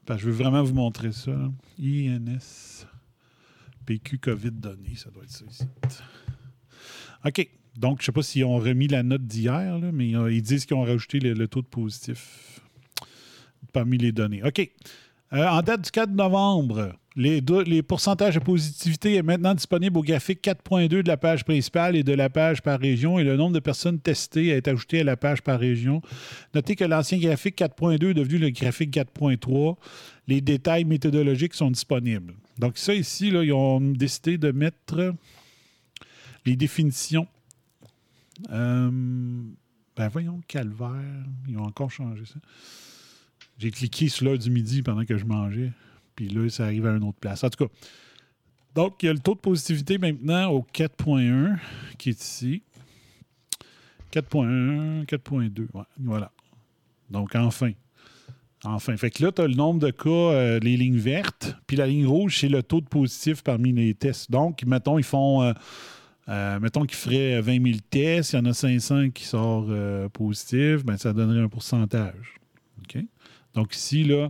Je 0.09 0.25
veux 0.25 0.31
vraiment 0.31 0.63
vous 0.63 0.73
montrer 0.73 1.11
ça. 1.11 1.31
INSPQ 1.79 2.87
COVID 4.19 4.51
données. 4.51 4.95
Ça 4.95 5.11
doit 5.11 5.23
être 5.23 5.29
ça 5.29 5.45
ici. 5.47 5.63
OK. 7.25 7.47
Donc, 7.77 7.99
je 7.99 8.03
ne 8.03 8.05
sais 8.07 8.11
pas 8.11 8.23
s'ils 8.23 8.43
ont 8.45 8.57
remis 8.57 8.87
la 8.87 9.03
note 9.03 9.27
d'hier, 9.27 9.79
mais 9.93 10.15
euh, 10.15 10.33
ils 10.33 10.41
disent 10.41 10.65
qu'ils 10.65 10.75
ont 10.75 10.83
rajouté 10.83 11.19
le, 11.19 11.33
le 11.33 11.47
taux 11.47 11.61
de 11.61 11.67
positif 11.67 12.59
parmi 13.71 13.99
les 13.99 14.11
données. 14.11 14.41
OK. 14.43 14.67
Euh, 15.33 15.45
en 15.45 15.61
date 15.61 15.81
du 15.81 15.91
4 15.91 16.09
novembre, 16.11 16.93
les, 17.15 17.83
pourcentages 17.83 18.35
de 18.35 18.39
positivité 18.39 19.15
est 19.15 19.21
maintenant 19.21 19.53
disponible 19.53 19.97
au 19.97 20.01
graphique 20.01 20.41
4.2 20.41 20.87
de 20.87 21.07
la 21.07 21.17
page 21.17 21.43
principale 21.43 21.95
et 21.95 22.03
de 22.03 22.13
la 22.13 22.29
page 22.29 22.61
par 22.61 22.79
région 22.79 23.19
et 23.19 23.23
le 23.23 23.35
nombre 23.35 23.53
de 23.53 23.59
personnes 23.59 23.99
testées 23.99 24.47
est 24.47 24.67
ajouté 24.67 25.01
à 25.01 25.03
la 25.03 25.17
page 25.17 25.41
par 25.41 25.59
région. 25.59 26.01
Notez 26.55 26.75
que 26.75 26.85
l'ancien 26.85 27.19
graphique 27.19 27.57
4.2 27.59 28.11
est 28.11 28.13
devenu 28.13 28.37
le 28.37 28.49
graphique 28.49 28.91
4.3. 28.91 29.75
Les 30.27 30.41
détails 30.41 30.85
méthodologiques 30.85 31.53
sont 31.53 31.71
disponibles. 31.71 32.33
Donc 32.57 32.77
ça 32.77 32.93
ici, 32.93 33.27
ils 33.27 33.53
ont 33.53 33.81
décidé 33.81 34.37
de 34.37 34.51
mettre 34.51 35.13
les 36.45 36.55
définitions. 36.55 37.27
Euh, 38.51 38.89
ben 39.95 40.07
voyons, 40.07 40.41
calvaire. 40.47 41.25
Ils 41.47 41.57
ont 41.57 41.65
encore 41.65 41.91
changé 41.91 42.23
ça. 42.25 42.39
J'ai 43.59 43.71
cliqué 43.71 44.07
sur 44.07 44.25
l'heure 44.25 44.37
du 44.37 44.49
midi 44.49 44.81
pendant 44.81 45.05
que 45.05 45.17
je 45.17 45.25
mangeais. 45.25 45.71
Puis 46.15 46.29
là, 46.29 46.49
ça 46.49 46.63
arrive 46.65 46.87
à 46.87 46.91
une 46.95 47.03
autre 47.03 47.19
place. 47.19 47.43
En 47.43 47.49
tout 47.49 47.65
cas, 47.65 47.71
donc, 48.75 49.03
il 49.03 49.07
y 49.07 49.09
a 49.09 49.13
le 49.13 49.19
taux 49.19 49.35
de 49.35 49.39
positivité 49.39 49.97
maintenant 49.97 50.51
au 50.51 50.65
4.1 50.73 51.57
qui 51.97 52.09
est 52.11 52.23
ici. 52.23 52.63
4.1, 54.13 55.05
4.2. 55.05 55.67
ouais, 55.73 55.83
voilà. 55.99 56.31
Donc, 57.09 57.35
enfin. 57.35 57.71
Enfin. 58.63 58.95
Fait 58.97 59.09
que 59.09 59.23
là, 59.23 59.31
tu 59.31 59.41
as 59.41 59.47
le 59.47 59.55
nombre 59.55 59.79
de 59.79 59.91
cas, 59.91 60.09
euh, 60.09 60.59
les 60.59 60.77
lignes 60.77 60.97
vertes, 60.97 61.55
puis 61.67 61.77
la 61.77 61.87
ligne 61.87 62.05
rouge, 62.05 62.39
c'est 62.39 62.49
le 62.49 62.63
taux 62.63 62.81
de 62.81 62.87
positif 62.87 63.43
parmi 63.43 63.71
les 63.73 63.93
tests. 63.93 64.31
Donc, 64.31 64.63
mettons, 64.65 64.97
ils 64.97 65.03
font. 65.03 65.41
euh, 65.43 65.53
euh, 66.29 66.59
mettons 66.59 66.85
qu'ils 66.85 66.97
feraient 66.97 67.41
20 67.41 67.63
000 67.65 67.79
tests, 67.89 68.33
il 68.33 68.35
y 68.35 68.39
en 68.39 68.45
a 68.45 68.53
500 68.53 69.09
qui 69.09 69.23
sortent 69.23 69.71
positifs, 70.09 70.85
ben, 70.85 70.95
ça 70.95 71.11
donnerait 71.11 71.41
un 71.41 71.49
pourcentage. 71.49 72.38
Donc 73.55 73.75
ici, 73.75 74.03
là, 74.03 74.29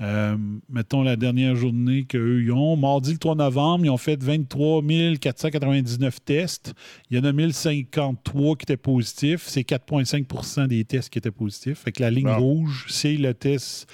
euh, 0.00 0.36
mettons 0.68 1.02
la 1.02 1.14
dernière 1.14 1.54
journée 1.54 2.04
qu'eux 2.04 2.52
ont. 2.52 2.76
Mardi, 2.76 3.12
le 3.12 3.18
3 3.18 3.36
novembre, 3.36 3.84
ils 3.84 3.90
ont 3.90 3.96
fait 3.96 4.20
23 4.20 4.82
499 5.20 6.24
tests. 6.24 6.74
Il 7.10 7.16
y 7.16 7.20
en 7.20 7.24
a 7.24 7.32
1053 7.32 8.56
qui 8.56 8.64
étaient 8.64 8.76
positifs. 8.76 9.44
C'est 9.46 9.62
4,5% 9.62 10.66
des 10.66 10.84
tests 10.84 11.10
qui 11.10 11.18
étaient 11.18 11.30
positifs. 11.30 11.78
Fait 11.78 11.92
que 11.92 12.02
la 12.02 12.10
ligne 12.10 12.28
rouge, 12.28 12.86
c'est 12.88 13.14
le 13.14 13.34
test 13.34 13.88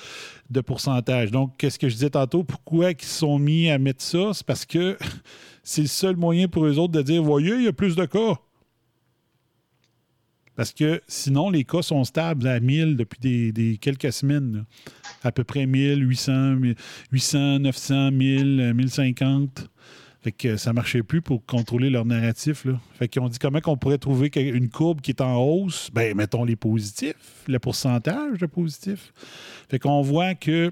de 0.49 0.61
pourcentage. 0.61 1.31
Donc, 1.31 1.57
qu'est-ce 1.59 1.79
que 1.79 1.89
je 1.89 1.95
disais 1.95 2.11
tantôt? 2.11 2.45
Pourquoi 2.45 2.93
ils 2.93 3.03
sont 3.03 3.39
mis 3.39 3.69
à 3.69 3.79
mettre 3.79 4.03
ça? 4.03 4.31
C'est 4.33 4.47
parce 4.47 4.65
que 4.65 4.97
c'est 5.63 5.83
le 5.83 5.89
seul 5.89 6.17
moyen 6.17 6.49
pour 6.49 6.65
eux 6.65 6.79
autres 6.79 6.93
de 6.93 7.03
dire, 7.03 7.23
voyez, 7.23 7.55
il 7.55 7.65
y 7.65 7.69
a 7.69 7.73
plus 7.73 7.95
de 7.95 8.07
cas. 8.07 8.41
Parce 10.61 10.75
que 10.75 11.01
sinon, 11.09 11.49
les 11.49 11.65
cas 11.65 11.81
sont 11.81 12.05
stables 12.05 12.47
à 12.47 12.61
1000 12.61 12.99
depuis 12.99 13.51
des, 13.51 13.79
quelques 13.81 14.13
semaines. 14.13 14.67
À 15.23 15.33
peu 15.33 15.43
près 15.43 15.65
1000, 15.65 16.07
800, 16.07 16.57
800, 17.13 17.61
900, 17.61 18.11
1000, 18.11 18.61
euh, 18.61 18.75
1050. 18.75 19.71
Fait 20.21 20.33
que 20.33 20.59
ça 20.59 20.75
marchait 20.75 21.03
plus 21.03 21.23
pour 21.23 21.47
contrôler 21.47 21.89
leur 21.89 22.05
narratif. 22.05 22.67
Là. 22.67 22.79
Fait 22.99 23.09
qu'ils 23.09 23.23
ont 23.23 23.31
dit 23.31 23.39
comment 23.39 23.63
qu'on 23.63 23.79
pourrait 23.79 23.97
trouver 23.97 24.31
une 24.37 24.69
courbe 24.69 25.01
qui 25.01 25.13
est 25.13 25.23
en 25.23 25.43
hausse? 25.43 25.89
Ben, 25.95 26.15
mettons 26.15 26.45
les 26.45 26.57
positifs, 26.57 27.45
le 27.49 27.59
pourcentage 27.59 28.37
de 28.41 28.45
positifs. 28.45 29.15
Fait 29.71 29.79
qu'on 29.79 30.03
voit 30.03 30.35
que, 30.35 30.71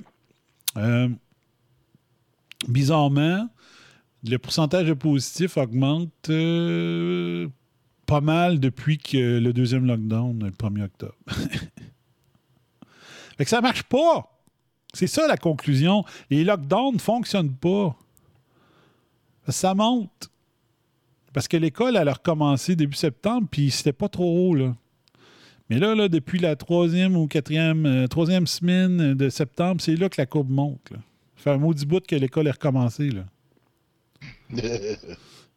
euh, 0.76 1.08
bizarrement, 2.68 3.48
le 4.22 4.36
pourcentage 4.36 4.86
de 4.86 4.92
positifs 4.92 5.56
augmente 5.56 6.28
euh, 6.28 7.48
pas 8.08 8.20
mal 8.22 8.58
depuis 8.58 8.96
que 8.96 9.38
le 9.38 9.52
deuxième 9.52 9.84
lockdown, 9.84 10.42
le 10.42 10.50
1er 10.50 10.84
octobre. 10.84 11.14
fait 13.36 13.44
que 13.44 13.50
ça 13.50 13.60
marche 13.60 13.82
pas. 13.82 14.26
C'est 14.94 15.06
ça 15.06 15.28
la 15.28 15.36
conclusion. 15.36 16.04
Les 16.30 16.42
lockdowns 16.42 16.94
ne 16.94 16.98
fonctionnent 16.98 17.54
pas. 17.54 17.94
Ça 19.48 19.74
monte. 19.74 20.30
Parce 21.34 21.48
que 21.48 21.58
l'école, 21.58 21.96
elle 21.96 22.08
a 22.08 22.14
recommencé 22.14 22.76
début 22.76 22.96
septembre, 22.96 23.46
puis 23.50 23.70
c'était 23.70 23.92
pas 23.92 24.08
trop 24.08 24.48
haut, 24.48 24.54
là. 24.54 24.74
Mais 25.68 25.78
là, 25.78 26.08
depuis 26.08 26.38
la 26.38 26.56
troisième 26.56 27.14
ou 27.14 27.26
quatrième, 27.26 27.84
euh, 27.84 28.06
troisième 28.06 28.46
semaine 28.46 29.12
de 29.12 29.28
septembre, 29.28 29.82
c'est 29.82 29.96
là 29.96 30.08
que 30.08 30.18
la 30.18 30.24
courbe 30.24 30.48
monte. 30.48 30.92
Ça 31.36 31.42
fait 31.42 31.50
un 31.50 31.58
maudit 31.58 31.84
bout 31.84 32.04
que 32.06 32.16
l'école 32.16 32.46
est 32.46 32.52
recommencée. 32.52 33.10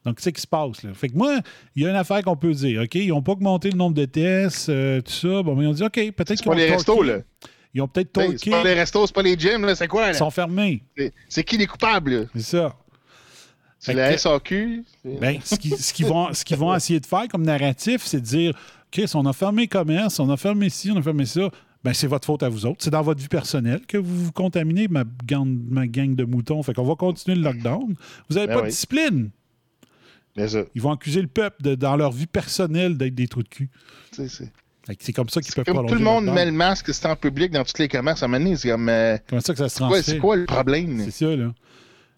Donc, 0.04 0.16
c'est 0.18 0.30
ce 0.30 0.34
qui 0.34 0.40
se 0.40 0.46
passe. 0.46 0.82
Là. 0.82 0.94
Fait 0.94 1.08
que 1.08 1.16
moi, 1.16 1.38
il 1.76 1.82
y 1.82 1.86
a 1.86 1.90
une 1.90 1.96
affaire 1.96 2.22
qu'on 2.22 2.36
peut 2.36 2.52
dire. 2.52 2.82
OK, 2.82 2.94
ils 2.96 3.08
n'ont 3.08 3.22
pas 3.22 3.32
augmenté 3.32 3.70
le 3.70 3.76
nombre 3.78 3.94
de 3.94 4.04
tests, 4.04 4.68
euh, 4.68 5.00
tout 5.00 5.12
ça. 5.12 5.42
Bon, 5.42 5.54
mais 5.54 5.64
ils 5.64 5.68
ont 5.68 5.72
dit, 5.72 5.82
OK, 5.84 5.92
peut-être 5.92 6.26
qu'ils 6.28 6.38
C'est 6.38 6.44
pas 6.44 6.50
ont 6.50 6.54
les 6.54 6.70
restos, 6.70 7.02
là. 7.02 7.18
Ils 7.74 7.80
ont 7.80 7.88
peut-être 7.88 8.12
talké. 8.12 8.36
C'est 8.38 8.50
pas 8.50 8.64
les 8.64 8.74
restos, 8.74 9.06
c'est 9.06 9.14
pas 9.14 9.22
les 9.22 9.38
gyms, 9.38 9.64
là. 9.64 9.74
C'est 9.74 9.88
quoi, 9.88 10.04
Ils 10.08 10.12
là? 10.12 10.14
sont 10.14 10.30
fermés. 10.30 10.82
C'est- 11.28 11.44
qui 11.44 11.56
les 11.56 11.66
coupables? 11.66 12.28
C'est 12.34 12.42
ça. 12.42 12.76
C'est 13.78 13.94
la 13.94 14.10
que- 14.12 14.18
SAQ? 14.18 14.84
Ben, 15.20 15.38
ce 15.42 15.92
qu'ils 15.92 16.06
vont, 16.06 16.28
vont 16.56 16.74
essayer 16.76 17.00
de 17.00 17.06
faire 17.06 17.26
comme 17.28 17.42
narratif, 17.42 18.02
c'est 18.04 18.20
de 18.20 18.26
dire 18.26 18.54
Chris, 18.92 19.10
on 19.14 19.24
a 19.26 19.32
fermé 19.32 19.62
le 19.62 19.68
commerce, 19.68 20.20
on 20.20 20.28
a 20.30 20.36
fermé 20.36 20.68
ci, 20.68 20.90
on 20.92 20.96
a 20.98 21.02
fermé 21.02 21.24
ça. 21.26 21.48
Ben, 21.82 21.92
c'est 21.92 22.06
votre 22.06 22.26
faute 22.26 22.44
à 22.44 22.48
vous 22.48 22.64
autres. 22.66 22.76
C'est 22.84 22.90
dans 22.90 23.02
votre 23.02 23.20
vie 23.20 23.26
personnelle 23.28 23.80
que 23.88 23.98
vous 23.98 24.26
vous 24.26 24.32
contaminez, 24.32 24.86
ma 24.86 25.02
gang, 25.26 25.48
ma 25.68 25.88
gang 25.88 26.14
de 26.14 26.22
moutons. 26.24 26.62
Fait 26.62 26.74
qu'on 26.74 26.84
va 26.84 26.94
continuer 26.94 27.36
le 27.36 27.42
lockdown. 27.42 27.94
Vous 28.28 28.34
n'avez 28.36 28.46
Ben 28.46 28.54
pas 28.54 28.62
de 28.62 28.68
discipline. 28.68 29.30
Mais 30.36 30.48
ça, 30.48 30.60
Ils 30.74 30.80
vont 30.82 30.92
accuser 30.92 31.20
le 31.20 31.28
peuple 31.28 31.62
de- 31.62 31.74
dans 31.74 31.96
leur 31.96 32.10
vie 32.12 32.26
personnelle 32.26 32.96
d'être 32.96 33.14
des 33.14 33.28
trous 33.28 33.42
de 33.42 33.48
cul. 33.48 33.68
c'est. 34.12 35.12
Comme 35.14 35.28
ça 35.28 35.40
qu'ils 35.40 35.54
peuvent 35.54 35.64
prolonger 35.64 35.92
tout 35.92 35.98
le 35.98 36.04
monde 36.04 36.24
met 36.26 36.44
le 36.44 36.50
masque, 36.50 36.92
c'est 36.92 37.06
en 37.06 37.14
public 37.14 37.52
dans 37.52 37.62
tous 37.62 37.78
les 37.78 37.86
commerces. 37.88 38.22
À 38.22 38.26
un 38.26 38.28
moment 38.28 38.42
donné, 38.44 38.56
c'est 38.56 38.70
comme. 38.70 38.88
euh, 38.88 39.16
Comment 39.28 39.40
ça 39.40 39.52
que 39.52 39.58
ça 39.60 39.68
se 39.68 39.76
transfère? 39.76 40.02
c'est 40.02 40.18
quoi 40.18 40.34
le 40.36 40.44
problème? 40.46 41.00
C'est 41.04 41.24
ça, 41.24 41.36
là. 41.36 41.52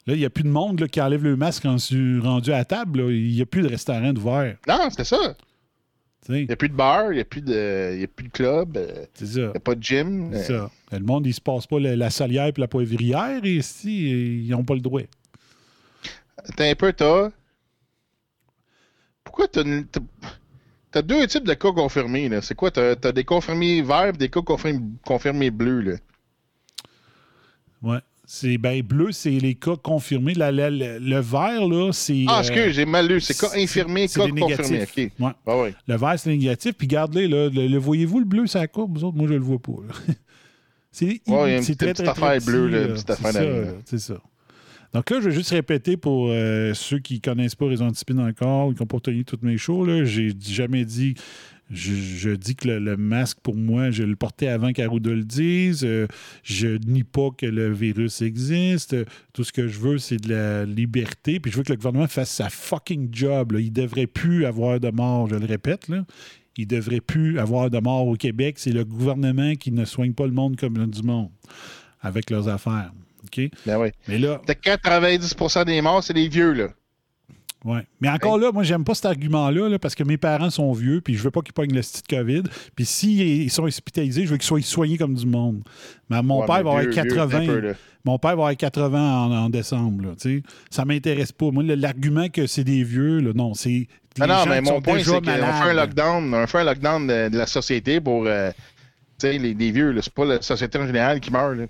Là, 0.07 0.15
il 0.15 0.19
n'y 0.19 0.24
a 0.24 0.31
plus 0.31 0.45
de 0.45 0.49
monde 0.49 0.81
là, 0.81 0.89
qui 0.89 1.01
enlève 1.01 1.24
le 1.24 1.36
masque 1.36 1.65
rendu, 1.65 2.20
rendu 2.20 2.53
à 2.53 2.59
la 2.59 2.65
table. 2.65 3.01
Il 3.11 3.35
n'y 3.35 3.41
a 3.43 3.47
plus 3.47 3.62
de 3.62 3.69
restaurant 3.69 4.12
d'ouvert. 4.12 4.57
Non, 4.69 4.89
c'est 4.97 5.05
ça. 5.05 5.35
Il 6.31 6.47
n'y 6.47 6.53
a 6.53 6.57
plus 6.57 6.70
de 6.70 6.74
bar, 6.74 7.12
il 7.12 7.16
n'y 7.16 7.20
a, 7.20 7.24
plus 7.27 7.43
de- 7.43 7.99
y 8.01 8.05
a 8.05 8.07
plus 8.07 8.24
de 8.28 8.32
club, 8.32 8.78
euh, 8.78 9.05
C'est 9.12 9.27
ça. 9.27 9.41
il 9.41 9.45
n'y 9.51 9.57
a 9.57 9.61
pas 9.61 9.74
de 9.74 9.82
gym. 9.82 10.31
C'est 10.32 10.53
euh, 10.55 10.66
ça. 10.91 10.99
Le 10.99 11.05
monde, 11.05 11.27
il 11.27 11.35
se 11.35 11.41
passe 11.43 11.66
pas 11.66 11.78
la, 11.78 11.97
la 11.97 12.09
salière 12.09 12.47
et 12.47 12.53
la 12.57 12.66
poivrière 12.69 13.41
et 13.45 13.57
ici, 13.57 14.43
ils 14.45 14.49
n'ont 14.51 14.65
pas 14.65 14.73
le 14.74 14.81
droit. 14.81 15.03
T'as 16.57 16.70
un 16.70 16.74
peu, 16.74 16.93
t'as. 16.95 17.28
Pourquoi 19.25 19.49
t'as. 19.49 19.63
une- 19.65 19.87
t'as- 20.93 21.03
deux 21.03 21.27
types 21.27 21.45
de 21.45 21.55
cas 21.55 21.73
confirmés, 21.73 22.29
là? 22.29 22.41
C'est 22.43 22.55
quoi? 22.55 22.71
T'as 22.71 22.95
t'as 22.95 23.11
des 23.13 23.25
confirmés 23.25 23.83
verts 23.83 24.09
et 24.09 24.13
des 24.13 24.29
cas 24.29 24.43
confirmés, 24.43 24.81
confirmés 25.05 25.51
bleus, 25.51 25.81
là. 25.81 25.97
Ouais. 27.83 27.99
C'est 28.27 28.57
ben 28.57 28.81
bleu, 28.81 29.13
c'est 29.13 29.31
les 29.31 29.55
cas 29.55 29.77
confirmés. 29.77 30.33
La- 30.33 30.51
la- 30.51 30.71
la- 30.71 30.99
le 30.99 31.19
vert, 31.21 31.67
là, 31.69 31.91
c'est. 31.93 32.25
Ah, 32.27 32.37
euh, 32.37 32.41
excuse, 32.41 32.73
j'ai 32.73 32.87
mal 32.87 33.07
lu. 33.07 33.21
C'est 33.21 33.37
cas 33.39 33.51
infirmé, 33.55 34.09
cas 34.09 34.27
confirmé. 34.29 34.87
Ouais. 35.21 35.31
Ah 35.47 35.59
ouais. 35.59 35.75
Le 35.87 35.97
vert, 35.97 36.15
c'est 36.19 36.31
négatif. 36.31 36.73
Puis 36.73 36.87
garde-les, 36.87 37.29
là. 37.29 37.51
Le, 37.51 37.67
le 37.67 37.79
voyez-vous, 37.79 38.21
le 38.21 38.25
bleu, 38.25 38.47
c'est 38.47 38.59
la 38.61 38.67
courbe, 38.69 38.97
vous 38.97 39.05
autres? 39.05 39.17
Moi, 39.19 39.29
je 39.29 39.35
le 39.35 39.41
vois 39.41 39.59
pas. 39.59 39.73
c'est 40.91 41.21
Ouais, 41.27 41.61
c'est 41.61 41.77
petite- 41.77 41.81
petite 41.97 42.09
affaire 42.09 42.41
bleue, 42.47 42.95
petite 42.95 43.11
affaire 43.11 43.33
ça, 43.33 43.45
là, 43.45 43.65
C'est 43.85 43.99
ça. 43.99 44.15
Donc 44.95 45.11
là, 45.11 45.21
je 45.21 45.29
vais 45.29 45.35
juste 45.35 45.51
répéter 45.51 45.97
pour 45.97 46.29
euh, 46.29 46.73
ceux 46.73 47.01
qui 47.01 47.21
connaissent 47.21 47.57
pas 47.57 47.66
Raison 47.66 47.89
Discipline 47.89 48.21
encore 48.21 48.73
qui 48.73 48.81
n'ont 48.81 48.87
pas 48.87 49.01
tenu 49.01 49.25
toutes 49.25 49.43
mes 49.43 49.59
shows. 49.59 50.05
J'ai 50.05 50.33
jamais 50.41 50.85
dit. 50.85 51.15
Je, 51.71 52.35
dis 52.35 52.55
que 52.55 52.69
le, 52.69 52.97
masque, 52.97 53.39
pour 53.43 53.57
moi, 53.57 53.91
je 53.91 54.05
le 54.05 54.15
portais 54.16 54.49
avant 54.49 54.73
qu'Arruda 54.73 55.11
le 55.11 55.25
dise. 55.25 55.83
Euh, 55.83 56.07
je 56.45 56.79
nie 56.87 57.03
pas 57.03 57.31
que 57.37 57.47
le 57.47 57.73
virus 57.73 58.23
existe. 58.23 58.95
Tout 59.33 59.43
ce 59.43 59.51
que 59.53 59.66
je 59.66 59.81
veux, 59.81 59.99
c'est 59.99 60.19
de 60.19 60.29
la 60.29 60.65
liberté. 60.66 61.41
Puis 61.41 61.51
je 61.51 61.57
veux 61.57 61.65
que 61.65 61.73
le 61.73 61.77
gouvernement 61.77 62.07
fasse 62.07 62.31
sa 62.31 62.49
fucking 62.49 63.09
job. 63.11 63.57
Il 63.59 63.73
devrait 63.73 64.07
plus 64.07 64.45
avoir 64.45 64.79
de 64.79 64.91
mort, 64.91 65.27
je 65.29 65.37
le 65.37 65.47
répète. 65.47 65.89
Là. 65.89 66.05
Il 66.57 66.69
devrait 66.69 67.01
plus 67.01 67.41
avoir 67.41 67.71
de 67.71 67.81
mort 67.81 68.07
au 68.07 68.15
Québec. 68.15 68.57
C'est 68.59 68.73
le 68.73 68.85
gouvernement 68.85 69.55
qui 69.55 69.73
ne 69.73 69.87
soigne 69.87 70.12
pas 70.12 70.27
le 70.27 70.33
monde 70.33 70.57
comme 70.57 70.87
du 70.87 71.03
monde 71.03 71.31
avec 72.03 72.31
leurs 72.31 72.47
affaires. 72.47 72.93
OK? 73.27 73.51
Ben 73.67 73.79
ouais. 73.79 73.93
Mais 74.09 74.19
là, 74.19 74.41
T'as 74.47 74.55
90% 74.55 75.65
des 75.65 75.81
morts, 75.81 76.03
c'est 76.03 76.13
les 76.13 76.29
vieux, 76.29 76.53
là. 76.53 76.69
Ouais. 77.65 77.81
Mais 78.03 78.11
encore 78.11 78.37
là, 78.37 78.53
moi, 78.53 78.63
j'aime 78.63 78.85
pas 78.85 78.95
cet 78.95 79.07
argument-là 79.07 79.71
là, 79.71 79.79
parce 79.79 79.95
que 79.95 80.05
mes 80.05 80.19
parents 80.19 80.51
sont 80.51 80.71
vieux 80.75 81.01
puis 81.01 81.15
je 81.15 81.23
veux 81.23 81.31
pas 81.31 81.41
qu'ils 81.41 81.55
pognent 81.55 81.73
le 81.75 81.81
style 81.81 82.03
COVID. 82.11 82.43
Puis 82.77 82.85
s'ils 82.85 83.51
sont 83.51 83.63
hospitalisés, 83.63 84.27
je 84.27 84.31
veux 84.33 84.37
qu'ils 84.37 84.47
soient 84.47 84.61
soignés 84.61 84.99
comme 84.99 85.15
du 85.15 85.25
monde. 85.25 85.63
Mais 86.11 86.21
mon 86.23 86.41
Ouais, 86.41 86.47
père 86.47 86.57
mais 86.57 86.63
va 86.65 86.71
avoir 86.71 86.83
vieux, 86.83 86.91
vieux, 86.91 87.03
80. 87.03 87.39
un 87.41 87.47
peu, 87.47 87.59
là. 87.61 87.73
mon 88.05 88.19
père 88.19 88.37
va 88.37 88.49
avoir 88.49 88.57
80 88.57 88.99
en, 88.99 89.33
en 89.33 89.49
décembre. 89.49 90.05
Là, 90.09 90.41
ça 90.69 90.85
m'intéresse 90.85 91.33
pas. 91.33 91.51
Moi, 91.51 91.63
l'argument 91.63 92.29
que 92.29 92.47
c'est 92.47 92.65
des 92.65 92.85
vieux, 92.85 93.21
là, 93.21 93.31
non, 93.35 93.55
c'est. 93.55 93.89
Ah 94.21 94.27
non, 94.27 94.45
mais 94.47 94.61
mon 94.61 94.83
point, 94.83 94.99
c'est 95.03 95.11
qu'on 95.11 95.25
fait 95.25 95.31
un 95.41 95.73
lockdown, 95.73 96.35
on 96.35 96.47
fait 96.47 96.59
un 96.59 96.65
lockdown 96.65 97.07
de, 97.07 97.29
de 97.31 97.39
la 97.39 97.47
société 97.47 97.99
pour, 97.99 98.27
euh, 98.27 98.51
les, 99.23 99.39
les 99.39 99.71
vieux. 99.73 99.99
C'est 100.03 100.13
pas 100.13 100.27
la 100.27 100.43
société 100.43 100.79
en 100.79 100.87
général 100.87 101.19
qui 101.19 101.33
meurt, 101.33 101.57
là, 101.57 101.65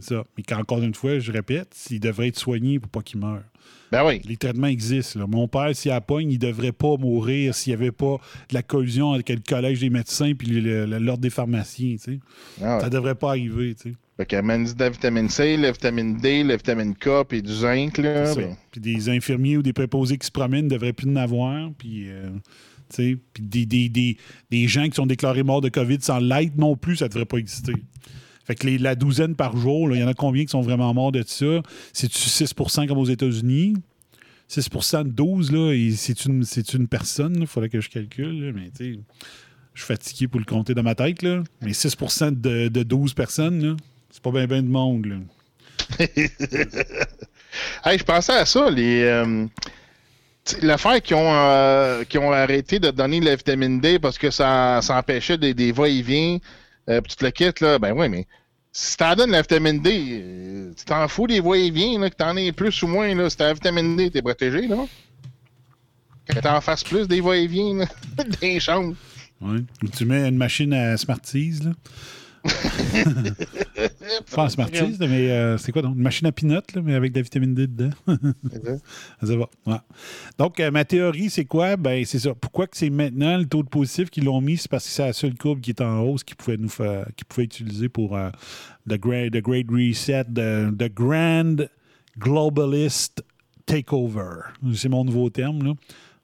Ça. 0.00 0.24
Mais 0.36 0.42
quand- 0.42 0.58
encore 0.60 0.82
une 0.82 0.94
fois, 0.94 1.18
je 1.18 1.32
répète, 1.32 1.68
s'ils 1.74 2.00
devraient 2.00 2.28
être 2.28 2.38
soignés 2.38 2.78
pour 2.78 2.90
pas 2.90 3.00
qu'ils 3.02 3.20
meurent. 3.20 3.44
Ben 3.92 4.04
oui. 4.04 4.20
Les 4.24 4.36
traitements 4.36 4.66
existent. 4.66 5.20
là. 5.20 5.26
Mon 5.28 5.46
père, 5.48 5.74
s'il 5.74 5.92
a 5.92 6.00
pogne, 6.00 6.30
il 6.32 6.38
devrait 6.38 6.72
pas 6.72 6.96
mourir 6.96 7.54
s'il 7.54 7.70
n'y 7.72 7.74
avait 7.82 7.92
pas 7.92 8.16
de 8.48 8.54
la 8.54 8.62
collusion 8.62 9.12
avec 9.12 9.28
le 9.28 9.38
collège 9.48 9.80
des 9.80 9.90
médecins 9.90 10.32
puis 10.34 10.48
l'ordre 10.60 11.22
des 11.22 11.30
pharmaciens. 11.30 11.92
tu 11.96 11.98
sais. 12.14 12.18
Ah 12.60 12.76
ouais. 12.76 12.80
Ça 12.82 12.90
devrait 12.90 13.14
pas 13.14 13.30
arriver. 13.30 13.74
tu 13.74 13.90
sais. 13.90 13.96
Fait 14.16 14.26
qu'il 14.26 14.38
amène 14.38 14.64
de 14.64 14.78
la 14.78 14.88
vitamine 14.90 15.28
C, 15.28 15.56
la 15.56 15.72
vitamine 15.72 16.16
D, 16.16 16.42
la 16.42 16.56
vitamine 16.56 16.94
K, 16.94 17.24
puis 17.28 17.42
du 17.42 17.52
zinc, 17.52 17.98
là. 17.98 18.34
Ben, 18.34 18.56
Puis 18.72 18.80
des 18.80 19.08
infirmiers 19.08 19.56
ou 19.58 19.62
des 19.62 19.72
préposés 19.74 20.16
qui 20.18 20.26
se 20.26 20.32
promènent 20.32 20.64
ne 20.64 20.70
devraient 20.70 20.92
plus 20.94 21.08
en 21.10 21.16
avoir. 21.16 21.70
Puis, 21.78 22.08
euh, 22.08 22.30
puis 22.96 23.18
des, 23.38 23.66
des, 23.66 23.88
des, 23.88 24.16
des 24.50 24.68
gens 24.68 24.84
qui 24.88 24.94
sont 24.96 25.06
déclarés 25.06 25.42
morts 25.42 25.60
de 25.60 25.68
COVID 25.68 25.98
sans 26.00 26.18
l'être 26.18 26.56
non 26.56 26.76
plus, 26.76 26.96
ça 26.96 27.04
ne 27.04 27.08
devrait 27.10 27.24
pas 27.26 27.36
exister. 27.38 27.74
Fait 28.46 28.54
que 28.54 28.66
les- 28.66 28.78
la 28.78 28.94
douzaine 28.94 29.34
par 29.34 29.56
jour, 29.56 29.94
il 29.94 30.00
y 30.00 30.04
en 30.04 30.08
a 30.08 30.14
combien 30.14 30.44
qui 30.44 30.50
sont 30.50 30.60
vraiment 30.60 30.92
morts 30.94 31.12
de 31.12 31.22
ça? 31.26 31.62
C'est-tu 31.92 32.18
6% 32.18 32.86
comme 32.86 32.98
aux 32.98 33.04
États-Unis? 33.06 33.74
6 34.48 34.68
de 34.70 35.10
12, 35.10 35.50
là, 35.52 35.74
c'est 35.96 36.24
une, 36.24 36.44
une 36.74 36.88
personne, 36.88 37.36
il 37.40 37.46
faudrait 37.48 37.68
que 37.68 37.80
je 37.80 37.90
calcule, 37.90 38.52
mais 38.54 38.70
tu 38.76 39.00
je 39.74 39.82
suis 39.82 39.86
fatigué 39.88 40.26
pour 40.28 40.40
le 40.40 40.46
compter 40.46 40.72
dans 40.72 40.82
ma 40.84 40.94
tête, 40.94 41.22
là. 41.22 41.42
Mais 41.60 41.72
6 41.74 41.96
de, 42.32 42.68
de 42.68 42.82
12 42.82 43.12
personnes, 43.12 43.76
c'est 44.10 44.22
pas 44.22 44.30
bien 44.30 44.46
ben 44.46 44.62
de 44.62 44.68
monde. 44.68 45.06
Hey, 47.84 47.98
je 47.98 48.04
pensais 48.04 48.32
à 48.36 48.44
ça, 48.44 48.70
les. 48.70 49.02
euh, 49.02 49.46
L'affaire 50.62 51.02
qui 51.02 51.12
ont, 51.14 51.34
euh, 51.34 52.04
ont 52.20 52.32
arrêté 52.32 52.78
de 52.78 52.90
donner 52.90 53.18
la 53.20 53.34
vitamine 53.34 53.80
D 53.80 53.98
parce 53.98 54.16
que 54.16 54.30
ça, 54.30 54.80
ça 54.80 54.96
empêchait 54.98 55.38
des, 55.38 55.54
des 55.54 55.72
va-et-vient, 55.72 56.38
euh, 56.88 57.00
puis 57.00 57.10
tu 57.10 57.16
te 57.16 57.24
le 57.24 57.30
quittes, 57.30 57.60
là. 57.60 57.78
Ben 57.78 57.92
ouais, 57.92 58.08
mais 58.08 58.26
si 58.72 58.96
t'en 58.96 59.14
donnes 59.14 59.30
la 59.30 59.42
vitamine 59.42 59.80
D, 59.80 60.20
euh, 60.22 60.72
tu 60.76 60.84
t'en 60.84 61.08
fous 61.08 61.26
des 61.26 61.40
va-et-vient, 61.40 61.98
là, 61.98 62.10
que 62.10 62.16
t'en 62.16 62.36
aies 62.36 62.52
plus 62.52 62.82
ou 62.82 62.86
moins, 62.86 63.14
là. 63.14 63.30
Si 63.30 63.36
t'as 63.36 63.46
la 63.46 63.54
vitamine 63.54 63.96
D, 63.96 64.10
t'es 64.10 64.22
protégé, 64.22 64.66
là. 64.66 64.84
Que 66.26 66.40
t'en 66.40 66.60
fasses 66.60 66.84
plus 66.84 67.08
des 67.08 67.20
va-et-vient, 67.20 67.74
là, 67.74 67.86
dans 68.16 68.24
les 68.42 68.60
chambres. 68.60 68.94
Ouais. 69.40 69.60
Ou 69.82 69.88
tu 69.88 70.04
mets 70.04 70.28
une 70.28 70.36
machine 70.36 70.72
à 70.72 70.96
Smarties, 70.96 71.60
là. 71.64 71.72
Pas 74.34 74.48
Smarties, 74.48 74.96
là, 74.98 75.06
mais 75.06 75.30
euh, 75.30 75.58
c'est 75.58 75.72
quoi 75.72 75.82
donc? 75.82 75.96
Une 75.96 76.02
machine 76.02 76.26
à 76.26 76.30
là, 76.30 76.82
mais 76.82 76.94
avec 76.94 77.12
de 77.12 77.18
la 77.18 77.22
vitamine 77.22 77.54
D 77.54 77.66
dedans? 77.66 77.90
ça 79.22 79.36
va. 79.36 79.48
ouais. 79.66 79.78
Donc, 80.38 80.60
euh, 80.60 80.70
ma 80.70 80.84
théorie, 80.84 81.30
c'est 81.30 81.44
quoi? 81.44 81.76
Ben, 81.76 82.04
c'est 82.04 82.18
ça. 82.18 82.34
Pourquoi 82.34 82.66
que 82.66 82.76
c'est 82.76 82.90
maintenant 82.90 83.36
le 83.38 83.46
taux 83.46 83.62
de 83.62 83.68
positif 83.68 84.10
qu'ils 84.10 84.24
l'ont 84.24 84.40
mis? 84.40 84.56
C'est 84.56 84.70
parce 84.70 84.84
que 84.84 84.90
c'est 84.90 85.06
la 85.06 85.12
seule 85.12 85.34
courbe 85.34 85.60
qui 85.60 85.70
est 85.70 85.80
en 85.80 86.00
hausse 86.00 86.24
qu'ils 86.24 86.36
pouvaient 86.36 86.56
nous 86.56 86.68
faire, 86.68 87.06
qu'ils 87.16 87.26
pouvaient 87.26 87.44
utiliser 87.44 87.88
pour 87.88 88.16
euh, 88.16 88.30
the, 88.88 88.94
great, 88.98 89.32
the 89.32 89.42
Great 89.42 89.66
Reset, 89.70 90.24
the, 90.24 90.76
the 90.76 90.92
Grand 90.92 91.56
Globalist 92.18 93.24
Takeover. 93.66 94.40
C'est 94.74 94.88
mon 94.88 95.04
nouveau 95.04 95.30
terme, 95.30 95.62
là. 95.64 95.72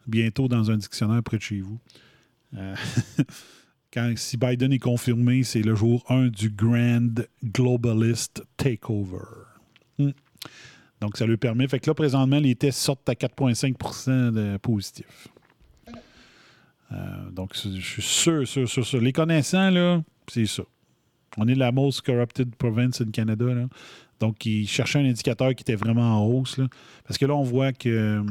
Bientôt 0.06 0.48
dans 0.48 0.70
un 0.70 0.76
dictionnaire 0.76 1.22
près 1.22 1.38
de 1.38 1.42
chez 1.42 1.60
vous. 1.60 1.78
Quand, 3.92 4.12
si 4.16 4.36
Biden 4.36 4.72
est 4.72 4.78
confirmé, 4.78 5.42
c'est 5.42 5.62
le 5.62 5.74
jour 5.74 6.02
1 6.08 6.28
du 6.28 6.50
Grand 6.50 7.24
Globalist 7.44 8.42
Takeover. 8.56 9.18
Hmm. 9.98 10.12
Donc, 11.00 11.16
ça 11.16 11.26
lui 11.26 11.36
permet. 11.36 11.68
Fait 11.68 11.78
que 11.78 11.90
là, 11.90 11.94
présentement, 11.94 12.38
les 12.38 12.54
tests 12.54 12.78
sortent 12.78 13.08
à 13.08 13.14
4,5% 13.14 14.32
de 14.32 14.56
positifs. 14.56 15.28
Euh, 16.92 17.30
donc, 17.30 17.54
je 17.54 17.80
suis 17.80 18.02
sûr, 18.02 18.46
sûr, 18.46 18.68
sûr, 18.68 18.86
sûr. 18.86 19.00
Les 19.00 19.12
connaissants, 19.12 19.70
là, 19.70 20.02
c'est 20.28 20.46
ça. 20.46 20.62
On 21.36 21.48
est 21.48 21.54
la 21.54 21.72
most 21.72 22.02
corrupted 22.02 22.54
province 22.56 23.00
in 23.00 23.10
Canada. 23.10 23.46
Là. 23.46 23.66
Donc, 24.20 24.46
il 24.46 24.68
cherchait 24.68 25.00
un 25.00 25.04
indicateur 25.04 25.54
qui 25.54 25.62
était 25.62 25.74
vraiment 25.74 26.18
en 26.18 26.24
hausse. 26.24 26.60
Parce 27.04 27.18
que 27.18 27.26
là, 27.26 27.34
on 27.34 27.42
voit 27.42 27.72
que. 27.72 28.24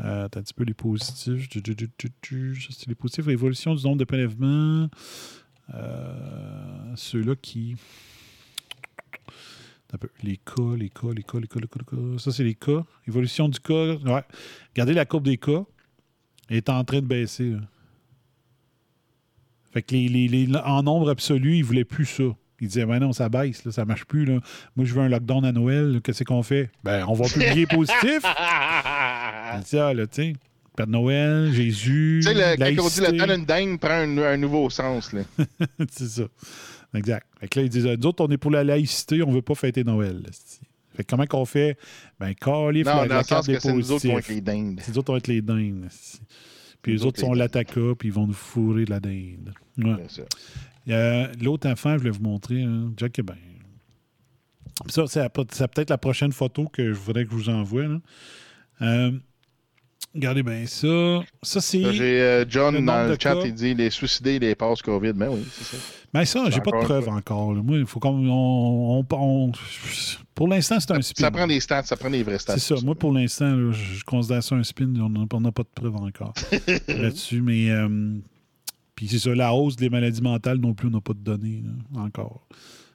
Euh, 0.00 0.28
t'as 0.28 0.40
un 0.40 0.42
petit 0.42 0.54
peu 0.54 0.64
les 0.64 0.74
positifs. 0.74 1.48
C'est 1.52 2.88
les 2.88 2.94
positifs. 2.94 3.28
Évolution 3.28 3.74
du 3.74 3.84
nombre 3.84 3.98
de 3.98 4.04
prélèvements. 4.04 4.88
Euh, 5.74 6.92
Ceux-là 6.96 7.34
qui. 7.36 7.76
Les 10.24 10.38
cas, 10.38 10.74
les 10.76 10.88
cas, 10.90 11.06
les 11.14 11.22
cas, 11.22 11.38
les 11.38 11.46
cas, 11.46 11.60
les 11.60 11.68
cas, 11.68 11.78
les 11.78 11.96
cas. 11.96 12.18
Ça, 12.18 12.32
c'est 12.32 12.42
les 12.42 12.56
cas. 12.56 12.84
Évolution 13.06 13.48
du 13.48 13.60
cas. 13.60 13.94
Ouais. 13.94 14.24
Regardez 14.70 14.92
la 14.92 15.04
courbe 15.04 15.24
des 15.24 15.38
cas. 15.38 15.64
Elle 16.48 16.56
est 16.56 16.68
en 16.68 16.82
train 16.84 17.00
de 17.00 17.06
baisser. 17.06 17.54
Fait 19.72 19.82
que 19.82 19.94
les, 19.94 20.48
en 20.64 20.82
nombre 20.82 21.10
absolu, 21.10 21.56
ils 21.56 21.60
ne 21.60 21.64
voulaient 21.64 21.84
plus 21.84 22.06
ça. 22.06 22.24
Ils 22.60 22.68
disaient, 22.68 22.86
ben 22.86 23.00
non, 23.00 23.12
ça 23.12 23.28
baisse, 23.28 23.64
là, 23.64 23.72
ça 23.72 23.84
marche 23.84 24.04
plus. 24.04 24.24
Là. 24.24 24.38
Moi, 24.76 24.86
je 24.86 24.94
veux 24.94 25.02
un 25.02 25.08
lockdown 25.08 25.44
à 25.44 25.52
Noël. 25.52 26.00
Qu'est-ce 26.02 26.22
qu'on 26.24 26.42
fait? 26.42 26.70
Ben, 26.84 27.04
on 27.08 27.14
va 27.14 27.26
publier 27.26 27.66
positif. 27.66 28.22
Ça, 29.62 29.94
là, 29.94 30.06
tu 30.06 30.22
sais. 30.22 30.32
Père 30.76 30.86
Noël, 30.88 31.52
Jésus. 31.52 32.20
Tu 32.24 32.28
sais, 32.28 32.34
le- 32.34 32.74
quand 32.76 32.84
on 32.84 32.88
dit 33.12 33.32
une 33.32 33.44
dingue 33.44 33.78
prend 33.78 33.90
un, 33.92 34.18
un 34.18 34.36
nouveau 34.36 34.68
sens. 34.70 35.12
Là. 35.12 35.22
c'est 35.90 36.08
ça. 36.08 36.24
Exact. 36.94 37.26
Fait 37.40 37.48
que 37.48 37.60
là, 37.60 37.66
ils 37.66 37.68
disent, 37.68 37.86
nous 37.86 38.06
autres, 38.06 38.24
on 38.24 38.30
est 38.30 38.36
pour 38.36 38.50
la 38.50 38.64
laïcité, 38.64 39.22
on 39.22 39.30
veut 39.30 39.42
pas 39.42 39.54
fêter 39.54 39.84
Noël. 39.84 40.20
là. 40.24 40.30
Fait 40.96 41.02
que 41.04 41.08
comment 41.10 41.26
qu'on 41.26 41.44
fait? 41.44 41.76
Ben, 42.20 42.34
calif, 42.34 42.86
Non, 42.86 43.02
la, 43.02 43.06
dans 43.08 43.14
la 43.14 43.20
le 43.20 43.24
carte 43.24 43.46
des 43.46 43.58
c'est 43.60 43.72
nous 43.72 43.90
autres 43.92 44.02
qui 44.02 44.08
vont 44.08 44.18
être 44.18 44.28
les 44.28 44.40
dingues. 44.40 44.80
C'est 44.82 44.92
nous 44.92 44.98
autres, 44.98 45.10
on 45.10 45.12
va 45.14 45.18
être 45.18 45.26
les 45.28 45.42
dindes. 45.42 45.86
c'ti. 45.90 46.20
Puis 46.82 46.92
les 46.92 46.98
autres 46.98 47.06
autres, 47.08 47.20
sont 47.20 47.32
les 47.32 47.38
l'attaka, 47.40 47.80
puis 47.98 48.08
ils 48.08 48.12
vont 48.14 48.26
nous 48.26 48.32
fourrer 48.32 48.84
de 48.84 48.90
la 48.90 49.00
dinde. 49.00 49.54
Ouais. 49.78 50.92
A 50.92 51.30
L'autre 51.40 51.68
enfant, 51.68 51.94
je 51.94 51.98
voulais 51.98 52.10
vous 52.10 52.22
montrer, 52.22 52.62
hein, 52.62 52.92
Jack 52.96 53.20
ben. 53.22 53.34
Ça, 54.88 55.04
c'est 55.06 55.28
peut-être 55.32 55.90
la 55.90 55.98
prochaine 55.98 56.32
photo 56.32 56.66
que 56.68 56.92
je 56.92 56.98
voudrais 56.98 57.24
que 57.24 57.30
je 57.30 57.36
vous 57.36 57.48
envoie. 57.48 57.84
là. 57.86 57.98
Euh, 58.82 59.12
regardez 60.14 60.42
bien 60.42 60.64
ça. 60.66 61.20
Ça, 61.42 61.60
c'est. 61.60 61.92
J'ai 61.92 62.20
euh, 62.20 62.44
John 62.48 62.84
dans 62.84 63.08
le 63.08 63.16
chat, 63.20 63.34
cas. 63.34 63.42
il 63.44 63.54
dit 63.54 63.74
les 63.74 63.90
suicidés, 63.90 64.38
les 64.38 64.54
passes 64.54 64.82
COVID. 64.82 65.12
Ben 65.14 65.28
oui, 65.30 65.44
c'est 65.50 65.76
ça. 65.76 65.82
Mais 66.12 66.24
ça, 66.24 66.48
j'ai 66.50 66.60
pas 66.60 66.70
de 66.70 66.84
preuves 66.84 67.08
encore. 67.08 67.52
là. 67.54 67.62
Moi, 67.62 67.78
il 67.78 67.86
faut 67.86 67.98
qu'on. 68.00 68.10
on- 68.28 69.00
on- 69.00 69.06
on- 69.12 69.52
pour 70.34 70.48
l'instant, 70.48 70.78
c'est 70.80 70.92
un 70.92 71.02
spin. 71.02 71.22
Ça 71.22 71.30
prend 71.30 71.46
des 71.46 71.60
stats, 71.60 71.82
ça 71.84 71.96
prend 71.96 72.10
des 72.10 72.22
vrais 72.22 72.38
stats. 72.38 72.56
C'est 72.58 72.74
ça. 72.76 72.84
Moi, 72.84 72.94
pour 72.94 73.12
l'instant, 73.12 73.72
je, 73.72 74.04
considère 74.04 74.42
ça 74.42 74.54
un 74.54 74.62
spin. 74.62 74.92
On 75.00 75.08
n'a 75.08 75.24
on 75.32 75.40
n'a 75.40 75.52
pas 75.52 75.62
de 75.62 75.68
preuves 75.74 75.96
encore 75.96 76.34
là-dessus. 76.88 77.40
Mais. 77.42 77.70
euh, 77.70 78.14
puis 78.96 79.08
c'est 79.08 79.18
ça, 79.18 79.34
la 79.34 79.52
hausse 79.52 79.74
des 79.74 79.90
maladies 79.90 80.22
mentales 80.22 80.58
non 80.58 80.72
plus, 80.72 80.86
on 80.86 80.92
n'a 80.92 81.00
pas 81.00 81.14
de 81.14 81.18
données 81.18 81.64
là, 81.94 82.02
encore. 82.02 82.46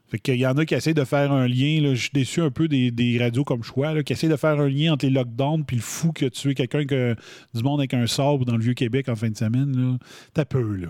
Fait 0.10 0.20
qu'il 0.20 0.36
y 0.36 0.46
en 0.46 0.58
a 0.58 0.66
qui 0.66 0.74
essaient 0.74 0.94
de 0.94 1.04
faire 1.04 1.32
un 1.32 1.48
lien. 1.48 1.82
là, 1.82 1.94
je 1.94 2.02
suis 2.02 2.12
déçu 2.14 2.42
un 2.42 2.52
peu 2.52 2.68
des, 2.68 2.92
des 2.92 3.18
radios 3.20 3.44
comme 3.44 3.64
choix, 3.64 3.94
là, 3.94 4.04
qui 4.04 4.14
essaient 4.14 4.28
de 4.28 4.36
faire 4.36 4.60
un 4.60 4.70
lien 4.70 4.94
entre 4.94 5.06
les 5.06 5.12
lockdowns 5.12 5.66
puis 5.66 5.76
le 5.78 5.82
fou 5.82 6.12
qui 6.12 6.26
a 6.26 6.30
tué 6.30 6.56
quelqu'un 6.56 6.86
que, 6.86 7.16
du 7.54 7.64
monde 7.64 7.80
avec 7.80 7.94
un 7.94 8.08
sabre 8.08 8.46
dans 8.46 8.58
le 8.58 8.64
Vieux-Québec 8.64 9.10
en 9.10 9.16
fin 9.16 9.30
de 9.30 9.38
semaine. 9.38 9.98
T'as 10.34 10.46
peu, 10.46 10.76
là. 10.76 10.90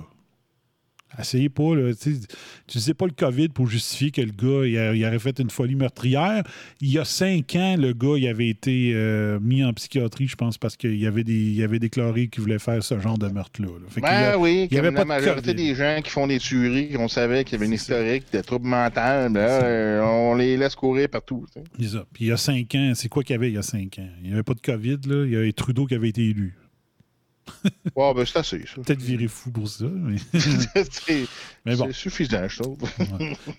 Essayez 1.17 1.49
pas, 1.49 1.75
là. 1.75 1.89
Utilisez 1.89 2.93
pas 2.93 3.05
le 3.05 3.11
COVID 3.13 3.49
pour 3.49 3.67
justifier 3.67 4.11
que 4.11 4.21
le 4.21 4.31
gars 4.31 4.65
il, 4.67 4.77
a- 4.77 4.93
il 4.93 5.05
aurait 5.05 5.19
fait 5.19 5.39
une 5.39 5.49
folie 5.49 5.75
meurtrière. 5.75 6.43
Il 6.81 6.91
y 6.91 6.99
a 6.99 7.05
cinq 7.05 7.55
ans, 7.55 7.75
le 7.77 7.93
gars 7.93 8.15
il 8.17 8.27
avait 8.27 8.47
été 8.49 8.91
euh, 8.93 9.39
mis 9.41 9.63
en 9.63 9.73
psychiatrie, 9.73 10.27
je 10.27 10.35
pense, 10.35 10.57
parce 10.57 10.77
qu'il 10.77 11.05
avait, 11.07 11.23
des, 11.23 11.33
il 11.33 11.63
avait 11.63 11.79
déclaré 11.79 12.27
qu'il 12.27 12.41
voulait 12.41 12.59
faire 12.59 12.83
ce 12.83 12.99
genre 12.99 13.17
de 13.17 13.27
meurtre-là. 13.27 13.67
là. 13.67 14.01
Ben 14.01 14.07
a- 14.33 14.37
oui, 14.37 14.67
il 14.69 14.75
y 14.75 14.79
avait 14.79 14.89
comme 14.89 14.95
pas 15.07 15.15
la 15.15 15.19
de 15.21 15.25
majorité 15.25 15.53
des 15.53 15.73
gens 15.75 15.99
qui 16.03 16.09
font 16.11 16.27
des 16.27 16.37
tueries, 16.39 16.95
on 16.97 17.07
savait 17.07 17.43
qu'il 17.43 17.53
y 17.53 17.55
avait 17.55 17.65
une 17.65 17.73
historique 17.73 18.25
de 18.31 18.41
troubles 18.41 18.67
mentaux, 18.67 18.99
ben 19.31 19.37
euh, 19.37 20.01
on 20.03 20.35
les 20.35 20.57
laisse 20.57 20.75
courir 20.75 21.09
partout. 21.09 21.45
Puis 21.77 21.87
il 22.21 22.27
y 22.27 22.31
a 22.31 22.37
cinq 22.37 22.75
ans, 22.75 22.91
c'est 22.95 23.09
quoi 23.09 23.23
qu'il 23.23 23.33
y 23.33 23.37
avait 23.37 23.49
il 23.49 23.55
y 23.55 23.57
a 23.57 23.61
cinq 23.63 23.97
ans? 23.99 24.09
Il 24.21 24.27
n'y 24.27 24.33
avait 24.33 24.43
pas 24.43 24.53
de 24.53 24.61
COVID, 24.61 24.99
là. 25.07 25.25
Il 25.25 25.31
y 25.31 25.35
avait 25.35 25.51
Trudeau 25.53 25.85
qui 25.87 25.95
avait 25.95 26.09
été 26.09 26.21
élu. 26.29 26.55
Ouais, 27.95 28.13
ben 28.13 28.25
c'est 28.25 28.39
assez, 28.39 28.65
ça. 28.65 28.81
Peut-être 28.81 29.01
viré 29.01 29.27
fou 29.27 29.51
pour 29.51 29.67
ça, 29.67 29.85
mais, 29.85 30.17
c'est 30.33 31.25
mais 31.65 31.75
bon. 31.75 31.85
c'est 31.87 31.93
suffisant, 31.93 32.47
je 32.47 32.61
trouve. 32.61 32.77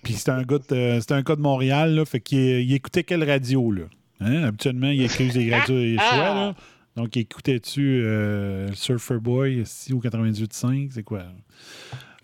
Puis 0.03 0.13
c'était 0.13 0.31
un 0.31 0.43
gars 0.43 0.57
de, 0.57 0.97
c'était 0.99 1.13
un 1.13 1.21
gars 1.21 1.35
de 1.35 1.41
Montréal, 1.41 1.95
là, 1.95 2.05
fait 2.05 2.19
qu'il 2.19 2.61
il 2.61 2.73
écoutait 2.73 3.03
quelle 3.03 3.23
radio, 3.23 3.71
là? 3.71 3.83
Hein? 4.19 4.43
Habituellement, 4.43 4.89
il 4.89 5.03
écoute 5.03 5.33
des 5.33 5.53
radios 5.53 5.79
et 5.79 5.97
choix, 5.97 6.33
là. 6.33 6.55
Donc, 6.95 7.15
il 7.15 7.19
écoutait-tu 7.19 8.03
euh, 8.03 8.71
Surfer 8.73 9.17
Boy 9.19 9.61
ici 9.61 9.93
au 9.93 9.99
98.5? 10.01 10.91
C'est 10.91 11.03
quoi? 11.03 11.23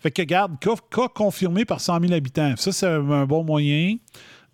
Fait 0.00 0.10
que, 0.10 0.22
regarde, 0.22 0.58
cas, 0.60 0.74
cas 0.90 1.08
confirmé 1.08 1.64
par 1.64 1.80
100 1.80 2.00
000 2.00 2.12
habitants. 2.12 2.54
Ça, 2.56 2.70
c'est 2.70 2.86
un, 2.86 3.10
un 3.10 3.26
bon 3.26 3.44
moyen 3.44 3.96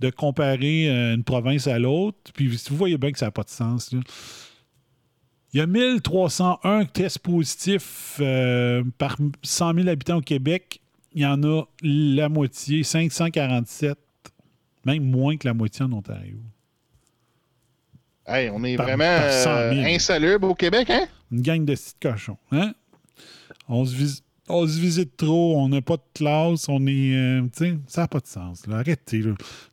de 0.01 0.11
comparer 0.11 0.89
euh, 0.89 1.15
une 1.15 1.25
province 1.25 1.67
à 1.67 1.79
l'autre. 1.79 2.19
Puis, 2.33 2.47
vous 2.47 2.77
voyez 2.77 2.97
bien 2.97 3.13
que 3.13 3.19
ça 3.19 3.27
n'a 3.27 3.33
pas 3.33 3.43
de 3.43 3.51
sens, 3.51 3.93
là. 3.93 4.01
Il 5.55 5.59
y 5.59 5.61
a 5.61 5.67
1301 5.67 6.85
tests 6.87 7.21
positifs 7.21 8.17
euh, 8.21 8.83
par 8.99 9.17
100 9.45 9.75
000 9.75 9.89
habitants 9.89 10.17
au 10.17 10.21
Québec. 10.21 10.81
Il 11.13 11.23
y 11.23 11.27
en 11.27 11.41
a 11.45 11.63
la 11.81 12.29
moitié, 12.29 12.83
547, 12.83 13.97
même 14.85 15.05
moins 15.05 15.37
que 15.37 15.47
la 15.47 15.55
moitié 15.55 15.85
en 15.85 15.93
Ontario. 15.93 16.39
Hey, 18.27 18.51
on 18.51 18.65
est 18.65 18.77
Par- 18.77 18.87
vraiment 18.87 19.05
par 19.21 19.31
100 19.33 19.45
000. 19.45 19.55
euh, 19.55 19.95
insalubre 19.95 20.49
au 20.49 20.55
Québec, 20.57 20.91
hein? 20.91 21.07
Une 21.31 21.43
gang 21.43 21.65
de 21.65 21.73
petits 21.75 21.93
cochons. 22.03 22.39
Hein? 22.51 22.75
On 23.69 23.85
se, 23.85 23.95
vis- 23.95 24.24
on 24.49 24.67
se 24.67 24.79
visite 24.79 25.17
trop, 25.17 25.59
on 25.59 25.69
n'a 25.69 25.81
pas 25.81 25.97
de 25.97 26.03
classe, 26.15 26.69
on 26.69 26.87
est. 26.87 27.15
euh, 27.15 27.43
ça 27.87 28.03
n'a 28.03 28.09
pas 28.09 28.21
de 28.21 28.27
sens. 28.27 28.67
là. 28.67 28.79
Arrêtez. 28.79 29.23
là. 29.23 29.33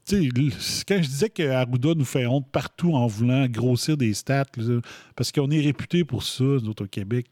Quand 0.10 1.02
je 1.02 1.07
disais 1.07 1.30
que 1.30 1.93
nous 1.93 2.06
fait 2.06 2.26
honte 2.26 2.49
partout 2.52 2.93
en 2.93 3.07
voulant 3.07 3.48
grossir 3.48 3.98
des 3.98 4.14
stats, 4.14 4.45
parce 5.15 5.31
qu'on 5.31 5.52
est 5.52 5.61
réputé 5.61 6.03
pour 6.06 6.23
ça, 6.23 6.43
nous 6.43 6.69
autres 6.69 6.85
au 6.85 6.88
Québec. 6.88 7.27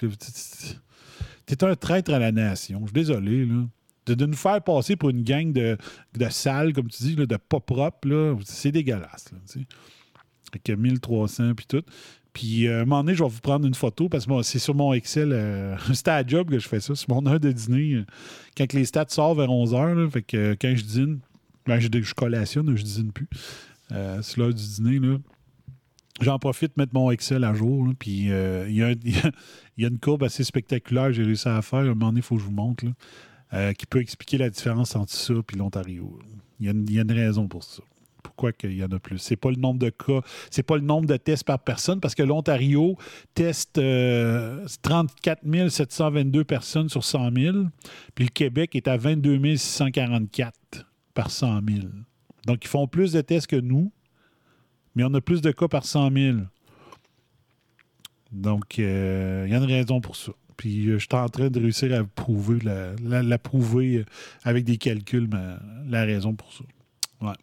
T'es 1.45 1.63
un 1.63 1.75
traître 1.75 2.13
à 2.13 2.19
la 2.19 2.31
nation. 2.31 2.81
Je 2.81 2.85
suis 2.87 2.93
désolé. 2.93 3.45
Là. 3.45 3.65
De, 4.05 4.13
de 4.15 4.25
nous 4.25 4.35
faire 4.37 4.61
passer 4.63 4.95
pour 4.95 5.09
une 5.09 5.23
gang 5.23 5.51
de, 5.51 5.77
de 6.17 6.29
sales, 6.29 6.73
comme 6.73 6.89
tu 6.89 7.03
dis, 7.03 7.15
de 7.15 7.37
pas 7.37 7.59
propres, 7.59 8.37
c'est 8.43 8.71
dégueulasse. 8.71 9.31
Là, 9.31 9.37
tu 9.51 9.59
sais. 9.59 9.65
Fait 10.51 10.59
que 10.59 10.71
1300 10.73 11.53
puis 11.55 11.65
tout. 11.67 11.83
Puis 12.33 12.67
euh, 12.67 12.81
un 12.81 12.85
moment 12.85 13.03
donné, 13.03 13.15
je 13.15 13.23
vais 13.23 13.29
vous 13.29 13.41
prendre 13.41 13.65
une 13.65 13.73
photo 13.73 14.07
parce 14.09 14.25
que 14.25 14.41
c'est 14.43 14.59
sur 14.59 14.75
mon 14.75 14.93
Excel. 14.93 15.31
euh, 15.33 15.75
C'était 15.93 16.11
à 16.11 16.25
job 16.25 16.49
que 16.49 16.59
je 16.59 16.67
fais 16.67 16.79
ça. 16.79 16.95
C'est 16.95 17.09
mon 17.09 17.25
heure 17.25 17.39
de 17.39 17.51
dîner. 17.51 17.93
euh, 17.95 18.05
quand 18.57 18.71
les 18.73 18.85
stats 18.85 19.05
sortent 19.09 19.37
vers 19.37 19.49
11h, 19.49 20.09
fait 20.11 20.21
que 20.21 20.37
euh, 20.37 20.55
quand 20.59 20.73
je 20.75 20.83
dîne, 20.83 21.19
ben, 21.65 21.79
je, 21.79 21.87
je 21.91 22.13
collationne, 22.13 22.75
je 22.75 22.83
dîne 22.83 23.11
plus. 23.11 23.27
Euh, 23.91 24.21
c'est 24.21 24.37
l'heure 24.37 24.53
du 24.53 24.63
dîner. 24.63 24.99
Là. 24.99 25.17
J'en 26.21 26.37
profite 26.37 26.75
de 26.77 26.81
mettre 26.81 26.93
mon 26.93 27.09
Excel 27.11 27.43
à 27.43 27.53
jour. 27.53 27.87
puis 27.97 28.31
euh, 28.31 28.65
il 28.69 28.75
y, 29.77 29.85
a 29.85 29.87
une 29.87 29.99
courbe 29.99 30.23
assez 30.23 30.43
spectaculaire 30.43 31.07
que 31.07 31.13
j'ai 31.13 31.23
réussi 31.23 31.47
à 31.47 31.61
faire. 31.61 31.79
À 31.79 31.83
un 31.83 31.85
moment 31.87 32.07
donné, 32.07 32.19
il 32.19 32.23
faut 32.23 32.35
que 32.35 32.41
je 32.41 32.45
vous 32.45 32.51
montre. 32.51 32.85
euh, 33.53 33.73
qui 33.73 33.85
peut 33.87 33.99
expliquer 33.99 34.37
la 34.37 34.49
différence 34.49 34.95
entre 34.95 35.11
ça 35.13 35.33
et 35.33 35.55
l'Ontario. 35.57 36.19
Il 36.59 36.65
y 36.67 36.99
a 36.99 37.01
une 37.01 37.11
raison 37.11 37.47
pour 37.47 37.63
ça. 37.63 37.81
Pourquoi 38.39 38.53
qu'il 38.53 38.77
y 38.77 38.83
en 38.85 38.91
a 38.93 38.99
plus? 38.99 39.17
C'est 39.17 39.35
pas 39.35 39.49
le 39.49 39.57
nombre 39.57 39.79
de 39.79 39.89
cas, 39.89 40.21
c'est 40.49 40.63
pas 40.63 40.77
le 40.77 40.81
nombre 40.81 41.05
de 41.07 41.17
tests 41.17 41.43
par 41.43 41.59
personne, 41.59 41.99
parce 41.99 42.15
que 42.15 42.23
l'Ontario 42.23 42.95
teste 43.33 43.79
euh, 43.79 44.65
34 44.81 45.41
722 45.67 46.45
personnes 46.45 46.87
sur 46.87 47.03
100 47.03 47.31
000, 47.35 47.57
puis 48.15 48.23
le 48.23 48.29
Québec 48.29 48.77
est 48.77 48.87
à 48.87 48.95
22 48.95 49.57
644 49.57 50.85
par 51.13 51.31
100 51.31 51.59
000. 51.67 51.87
Donc, 52.45 52.63
ils 52.63 52.69
font 52.69 52.87
plus 52.87 53.11
de 53.11 53.19
tests 53.19 53.47
que 53.47 53.57
nous, 53.57 53.91
mais 54.95 55.03
on 55.03 55.13
a 55.15 55.19
plus 55.19 55.41
de 55.41 55.51
cas 55.51 55.67
par 55.67 55.83
100 55.83 56.09
000. 56.09 56.37
Donc, 58.31 58.79
euh, 58.79 59.43
il 59.47 59.51
y 59.51 59.53
a 59.53 59.57
une 59.57 59.65
raison 59.65 59.99
pour 59.99 60.15
ça. 60.15 60.31
Puis, 60.55 60.87
euh, 60.87 60.93
je 60.93 60.99
suis 60.99 61.09
en 61.11 61.27
train 61.27 61.49
de 61.49 61.59
réussir 61.59 61.93
à 61.93 62.05
prouver, 62.05 62.59
la, 62.63 63.37
prouver 63.37 63.97
euh, 63.97 64.05
avec 64.43 64.63
des 64.63 64.77
calculs, 64.77 65.27
la 65.89 66.05
raison 66.05 66.33
pour 66.35 66.53
ça. 66.53 66.63
Ouais. 67.21 67.35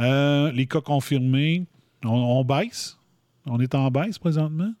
Euh, 0.00 0.52
les 0.52 0.66
cas 0.66 0.80
confirmés, 0.80 1.66
on, 2.04 2.10
on 2.10 2.44
baisse. 2.44 2.98
On 3.46 3.60
est 3.60 3.74
en 3.74 3.90
baisse 3.90 4.18
présentement. 4.18 4.72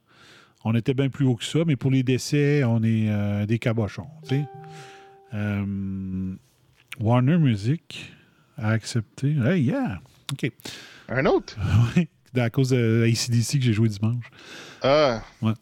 On 0.64 0.74
était 0.74 0.94
bien 0.94 1.08
plus 1.08 1.24
haut 1.24 1.36
que 1.36 1.44
ça, 1.44 1.60
mais 1.66 1.76
pour 1.76 1.90
les 1.90 2.02
décès, 2.02 2.64
on 2.64 2.82
est 2.82 3.08
euh, 3.08 3.46
des 3.46 3.58
cabochons. 3.58 4.08
Euh, 5.34 6.34
Warner 7.00 7.38
Music 7.38 8.12
a 8.56 8.70
accepté. 8.70 9.36
Hey, 9.44 9.62
yeah! 9.62 10.00
OK. 10.32 10.50
Un 11.08 11.26
autre? 11.26 11.56
Oui, 11.96 12.08
à 12.42 12.50
cause 12.50 12.70
de 12.70 13.04
ACDC 13.08 13.58
que 13.58 13.64
j'ai 13.64 13.72
joué 13.72 13.88
dimanche. 13.88 14.26
Ah, 14.82 15.22
Ouais. 15.40 15.54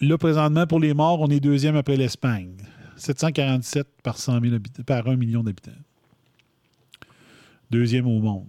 Là, 0.00 0.18
présentement, 0.18 0.66
pour 0.66 0.80
les 0.80 0.92
morts, 0.94 1.20
on 1.20 1.28
est 1.28 1.40
deuxième 1.40 1.76
après 1.76 1.96
l'Espagne. 1.96 2.56
747 2.96 3.86
par, 4.02 4.18
100 4.18 4.40
000 4.42 4.54
habitants, 4.54 4.82
par 4.82 5.06
1 5.06 5.16
million 5.16 5.42
d'habitants. 5.42 5.70
Deuxième 7.70 8.06
au 8.06 8.18
monde. 8.20 8.48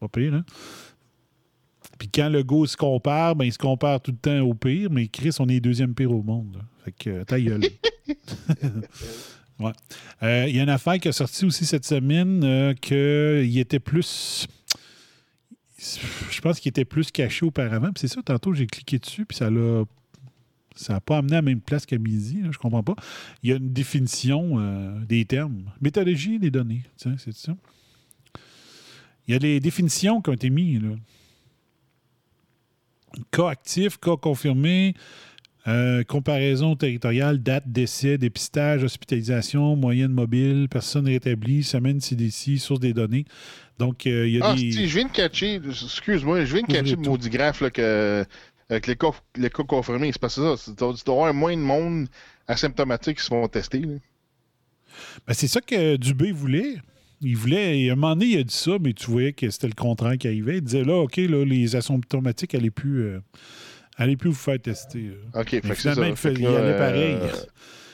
Pas 0.00 0.08
pire, 0.08 0.34
hein? 0.34 0.44
Puis 1.98 2.08
quand 2.08 2.30
le 2.30 2.42
go 2.42 2.66
se 2.66 2.76
compare, 2.76 3.36
ben, 3.36 3.44
il 3.44 3.52
se 3.52 3.58
compare 3.58 4.00
tout 4.00 4.12
le 4.12 4.16
temps 4.16 4.40
au 4.40 4.54
pire, 4.54 4.90
mais 4.90 5.08
Chris, 5.08 5.36
on 5.38 5.48
est 5.48 5.60
deuxième 5.60 5.94
pire 5.94 6.10
au 6.10 6.22
monde. 6.22 6.56
là. 6.56 6.62
Fait 6.84 6.92
que, 6.92 7.10
euh, 7.10 7.24
ta 7.24 7.38
gueule. 7.40 7.62
Ouais. 9.60 9.72
Euh, 10.22 10.46
Il 10.48 10.56
y 10.56 10.58
a 10.60 10.62
une 10.62 10.70
affaire 10.70 10.98
qui 10.98 11.08
a 11.08 11.12
sorti 11.12 11.44
aussi 11.44 11.66
cette 11.66 11.84
semaine 11.84 12.42
euh, 12.44 12.72
qu'il 12.72 13.58
était 13.58 13.78
plus. 13.78 14.46
Je 16.30 16.40
pense 16.40 16.60
qu'il 16.60 16.70
était 16.70 16.86
plus 16.86 17.10
caché 17.10 17.44
auparavant. 17.44 17.92
Puis 17.92 18.00
c'est 18.00 18.08
ça, 18.08 18.22
tantôt, 18.22 18.54
j'ai 18.54 18.66
cliqué 18.66 18.98
dessus, 18.98 19.26
puis 19.26 19.36
ça 19.36 19.50
l'a. 19.50 19.84
Ça 20.76 20.94
n'a 20.94 21.00
pas 21.00 21.18
amené 21.18 21.32
à 21.34 21.36
la 21.38 21.42
même 21.42 21.60
place 21.60 21.84
qu'à 21.84 21.98
midi, 21.98 22.40
là, 22.42 22.48
je 22.52 22.58
comprends 22.58 22.82
pas. 22.82 22.94
Il 23.42 23.50
y 23.50 23.52
a 23.52 23.56
une 23.56 23.72
définition 23.72 24.54
euh, 24.60 24.98
des 25.06 25.24
termes. 25.24 25.64
Méthodologie 25.80 26.38
des 26.38 26.50
données. 26.50 26.82
Tiens, 26.96 27.16
c'est 27.18 27.34
ça. 27.34 27.54
Il 29.28 29.32
y 29.32 29.36
a 29.36 29.38
des 29.38 29.60
définitions 29.60 30.20
qui 30.22 30.30
ont 30.30 30.34
été 30.34 30.50
mises. 30.50 30.80
Là. 30.82 30.90
Cas 33.32 33.48
actif, 33.48 33.98
cas 33.98 34.16
confirmé, 34.16 34.94
euh, 35.66 36.04
comparaison 36.04 36.76
territoriale, 36.76 37.42
date 37.42 37.64
d'essai, 37.66 38.18
dépistage, 38.18 38.82
hospitalisation, 38.84 39.76
moyenne 39.76 40.12
mobile, 40.12 40.68
personne 40.70 41.06
rétablie, 41.06 41.64
semaine 41.64 42.00
CDC, 42.00 42.58
source 42.58 42.80
des 42.80 42.92
données. 42.94 43.24
Donc, 43.78 44.06
euh, 44.06 44.28
il 44.28 44.34
y 44.36 44.40
a 44.40 44.46
Ah, 44.50 44.54
des. 44.54 44.72
si, 44.72 44.88
je 44.88 44.94
viens 44.98 45.06
de 45.06 45.12
catcher, 45.12 45.60
excuse-moi, 45.66 46.44
je 46.44 46.54
viens 46.54 46.62
de 46.62 46.72
catcher 46.72 46.96
le 46.96 47.02
le 47.02 47.08
maudit 47.08 47.30
graphe 47.30 47.62
là, 47.62 47.70
que, 47.70 48.24
avec 48.70 48.86
les 48.86 48.96
cas, 48.96 49.10
les 49.36 49.50
cas 49.50 49.64
confirmés. 49.64 50.10
C'est 50.12 50.20
parce 50.20 50.36
que 50.36 50.56
ça, 50.56 50.70
tu 50.72 50.74
dois 51.04 51.14
avoir 51.14 51.34
moins 51.34 51.54
de 51.56 51.60
monde 51.62 52.08
asymptomatique 52.46 53.18
qui 53.18 53.24
se 53.24 53.28
font 53.28 53.46
tester. 53.48 53.80
Ben, 55.26 55.34
c'est 55.34 55.48
ça 55.48 55.60
que 55.60 55.96
Dubé 55.96 56.32
voulait. 56.32 56.76
Il 57.22 57.36
voulait, 57.36 57.78
et 57.80 57.90
à 57.90 57.92
un 57.92 57.96
moment 57.96 58.14
donné, 58.16 58.26
il 58.32 58.38
a 58.38 58.42
dit 58.42 58.54
ça, 58.54 58.72
mais 58.80 58.94
tu 58.94 59.10
voyais 59.10 59.34
que 59.34 59.50
c'était 59.50 59.66
le 59.68 59.74
contraire 59.74 60.16
qui 60.16 60.26
arrivait. 60.26 60.56
Il 60.56 60.62
disait 60.62 60.84
là, 60.84 60.94
OK, 61.02 61.16
là, 61.18 61.44
les 61.44 61.76
asymptomatiques 61.76 62.54
n'allaient 62.54 62.70
plus, 62.70 63.02
euh, 63.02 63.20
plus 64.16 64.30
vous 64.30 64.34
faire 64.34 64.58
tester. 64.58 65.10
OK, 65.34 65.50
fait 65.50 65.56
Mais 65.56 65.60
que 65.60 65.66
c'est 65.68 65.74
finalement, 65.74 66.02
ça. 66.04 66.08
il, 66.08 66.16
fait- 66.16 66.28
Fait 66.30 66.34
que 66.36 66.38
il 66.40 66.44
là, 66.44 66.58
allait 66.58 66.68
euh, 66.68 66.78
pareil. 66.78 67.18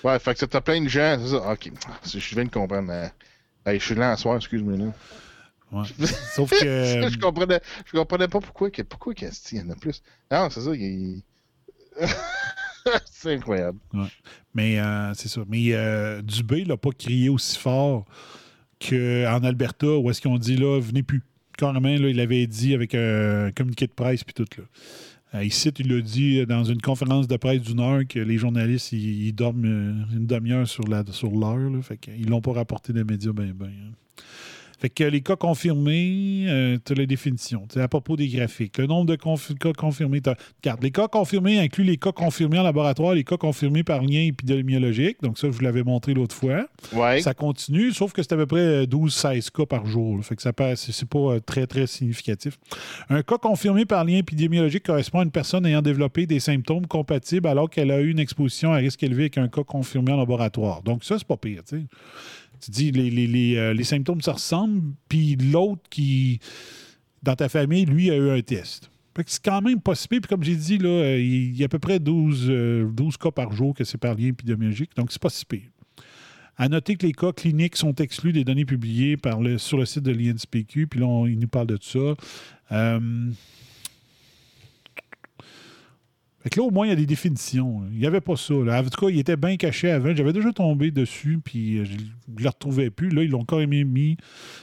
Ouais, 0.05 0.19
fait 0.21 0.39
que 0.39 0.45
t'as 0.45 0.61
plein 0.61 0.81
de 0.81 0.89
gens, 0.89 1.19
c'est 1.21 1.31
ça. 1.31 1.53
OK, 1.53 1.71
je 2.07 2.35
viens 2.37 2.45
de 2.45 2.51
comprendre. 2.51 2.89
euh, 2.93 3.09
hey, 3.67 3.81
je 3.81 3.85
suis 3.87 3.95
là 3.97 4.13
en 4.13 4.17
soir, 4.17 4.37
excuse-moi. 4.37 4.77
Ouais. 5.73 5.85
Sauf 6.35 6.51
que. 6.51 7.09
je, 7.11 7.19
comprenais, 7.19 7.61
je 7.87 7.93
comprenais 7.97 8.29
pas 8.29 8.41
pourquoi, 8.41 8.71
que- 8.71 8.83
pourquoi 8.83 9.15
qu'il 9.15 9.29
y 9.53 9.61
en 9.61 9.71
a 9.71 9.75
plus. 9.75 10.03
Non, 10.31 10.49
c'est 10.51 10.61
ça, 10.61 10.75
il... 10.75 11.23
c'est 13.11 13.35
incroyable. 13.35 13.79
Mais 14.55 14.79
euh, 14.79 15.13
c'est 15.15 15.29
ça. 15.29 15.43
Mais 15.49 15.73
euh, 15.73 16.23
Dubé 16.23 16.65
l'a 16.65 16.77
pas 16.77 16.91
crié 16.91 17.29
aussi 17.29 17.59
fort 17.59 18.05
qu'en 18.81 19.43
Alberta, 19.43 19.87
où 19.99 20.11
est-ce 20.11 20.21
qu'on 20.21 20.39
dit 20.39 20.57
là, 20.57 20.81
venez 20.81 21.03
plus. 21.03 21.23
Carrément, 21.59 21.89
là, 21.89 22.09
il 22.11 22.21
avait 22.21 22.47
dit 22.47 22.75
avec 22.75 22.95
un 22.95 23.51
communiqué 23.53 23.87
de 23.87 23.93
presse 23.93 24.23
puis 24.25 24.35
tout. 24.35 24.45
Là. 24.59 24.65
Euh, 25.35 25.45
ici, 25.45 25.71
il 25.79 25.89
l'a 25.95 26.01
dit 26.03 26.45
dans 26.47 26.65
une 26.65 26.81
conférence 26.83 27.27
de 27.27 27.37
presse 27.39 27.63
d'une 27.63 27.81
heure 27.81 28.03
que 28.07 28.19
les 28.19 28.37
journalistes, 28.39 28.93
ils, 28.93 29.29
ils 29.29 29.33
dorment 29.33 29.65
euh, 29.65 30.17
une 30.17 30.27
demi-heure 30.27 30.69
sur 30.69 30.87
la 30.87 31.03
sur 31.11 31.31
l'heure. 31.31 31.71
Fait 31.83 31.97
qu'ils 31.97 32.29
l'ont 32.29 32.43
pas 32.43 32.53
rapporté 32.53 32.93
des 32.93 33.05
médias 33.05 33.33
ben 33.33 33.53
ben. 33.53 33.67
hein. 33.67 33.93
Fait 34.87 34.91
que 34.91 35.03
les 35.03 35.21
cas 35.21 35.35
confirmés, 35.35 36.79
tu 36.85 36.93
as 36.93 36.95
la 36.97 37.07
définition. 37.07 37.67
C'est 37.73 37.81
à 37.81 37.89
propos 37.89 38.17
des 38.17 38.29
graphiques. 38.29 38.79
Le 38.79 38.87
nombre 38.87 39.07
de 39.07 39.17
conf- 39.17 39.53
cas 39.59 39.73
confirmés. 39.73 40.21
Regarde, 40.63 40.81
les 40.83 40.93
cas 40.93 41.09
confirmés 41.09 41.59
incluent 41.59 41.83
les 41.83 41.97
cas 41.97 42.13
confirmés 42.13 42.61
en 42.61 42.63
laboratoire, 42.63 43.15
les 43.15 43.25
cas 43.25 43.37
confirmés 43.37 43.83
par 43.83 44.01
lien 44.03 44.21
épidémiologique. 44.21 45.17
Donc, 45.23 45.39
ça, 45.39 45.49
je 45.49 45.53
vous 45.57 45.63
l'avais 45.63 45.83
montré 45.83 46.15
l'autre 46.15 46.37
fois. 46.37 46.67
Ouais. 46.93 47.21
Ça 47.21 47.35
continue, 47.35 47.91
sauf 47.91 48.13
que 48.13 48.23
c'est 48.23 48.33
à 48.33 48.37
peu 48.37 48.47
près 48.47 48.85
12-16 48.87 49.51
cas 49.51 49.67
par 49.67 49.87
jour. 49.87 50.19
là. 50.19 50.23
Fait 50.23 50.37
que 50.37 50.43
ça 50.43 50.53
passe, 50.53 50.83
c'est 50.85 50.93
c'est 50.93 51.09
pas 51.09 51.19
euh, 51.19 51.41
très, 51.41 51.67
très 51.67 51.89
significatif. 51.89 52.57
Un 53.09 53.23
cas 53.23 53.39
confirmé 53.39 53.87
par 53.87 54.05
lien 54.05 54.19
épidémiologique 54.19 54.85
correspond 54.85 55.19
à 55.19 55.25
une 55.25 55.33
personne 55.33 55.67
ayant 55.67 55.83
développé 55.83 56.27
des 56.27 56.39
symptômes 56.39 56.87
compatibles 56.87 57.49
alors 57.49 57.69
qu'elle 57.69 57.91
a 57.91 58.01
eu 58.01 58.11
une 58.13 58.21
exposition 58.21 58.73
à 58.73 58.77
risque 58.77 59.03
élevé 59.03 59.23
avec 59.25 59.39
un 59.39 59.49
cas 59.49 59.65
confirmé 59.65 60.13
en 60.13 60.17
laboratoire. 60.17 60.83
Donc, 60.83 61.03
ça, 61.03 61.19
c'est 61.19 61.27
pas 61.27 61.37
pire, 61.37 61.63
tu 61.69 61.77
sais. 61.81 61.85
Tu 62.61 62.71
dis, 62.71 62.93
les, 62.93 63.11
les, 63.11 63.57
euh, 63.57 63.73
les 63.75 63.85
symptômes 63.85 64.21
se 64.21 64.31
ressemblent, 64.31 64.95
puis 65.09 65.37
l'autre 65.37 65.83
qui, 65.91 66.41
dans 67.23 67.35
ta 67.35 67.49
famille, 67.49 67.85
lui, 67.85 68.11
a 68.11 68.17
eu 68.17 68.31
un 68.31 68.41
test. 68.41 68.91
C'est 69.27 69.43
quand 69.43 69.63
même 69.63 69.81
pas 69.81 69.95
si 69.95 70.09
pire. 70.09 70.21
Puis 70.21 70.29
comme 70.29 70.43
j'ai 70.43 70.57
dit, 70.57 70.79
là, 70.79 70.89
euh, 70.89 71.19
il 71.19 71.57
y 71.57 71.63
a 71.63 71.67
à 71.67 71.69
peu 71.69 71.79
près 71.79 71.99
12, 71.99 72.47
euh, 72.49 72.91
12 72.93 73.17
cas 73.17 73.31
par 73.31 73.53
jour 73.53 73.75
que 73.75 73.85
c'est 73.85 73.99
par 73.99 74.15
lien 74.15 74.29
épidémiologique. 74.29 74.91
Donc, 74.97 75.11
c'est 75.11 75.23
pas 75.23 75.31
si 75.31 75.45
pire. 75.45 75.71
À 76.59 76.69
noter 76.69 76.97
que 76.97 77.07
les 77.07 77.13
cas 77.13 77.33
cliniques 77.33 77.77
sont 77.77 77.95
exclus 77.95 78.33
des 78.33 78.45
données 78.45 78.65
publiées 78.65 79.17
sur 79.59 79.79
le 79.79 79.85
site 79.85 80.03
de 80.03 80.13
l'INSPQ. 80.13 80.87
Puis 80.87 81.01
là, 81.01 81.27
il 81.29 81.39
nous 81.39 81.49
parle 81.49 81.67
de 81.67 81.79
ça. 81.81 82.15
Euh, 82.73 83.31
Fait 86.47 86.51
que 86.51 86.61
là, 86.61 86.67
au 86.67 86.71
moins, 86.71 86.87
il 86.87 86.91
y 86.91 86.93
a 86.93 86.97
des 86.97 87.07
définitions. 87.07 87.81
là. 87.81 87.89
Il 87.91 87.99
n'y 87.99 88.07
avait 88.07 88.21
pas 88.21 88.37
ça. 88.37 88.55
là. 88.55 88.81
En 88.81 88.85
tout 88.85 89.05
cas, 89.05 89.11
il 89.11 89.19
était 89.19 89.37
bien 89.37 89.57
caché 89.57 89.91
avant. 89.91 90.15
J'avais 90.15 90.33
déjà 90.33 90.53
tombé 90.53 90.93
dessus, 90.93 91.41
puis 91.43 91.79
euh, 91.79 91.85
je 91.85 91.95
ne 91.95 92.41
le 92.41 92.49
retrouvais 92.49 92.89
plus. 92.89 93.09
Là, 93.09 93.25
ils 93.25 93.31
l'ont 93.31 93.45
quand 93.45 93.59
même 93.59 93.89
mis 93.89 94.17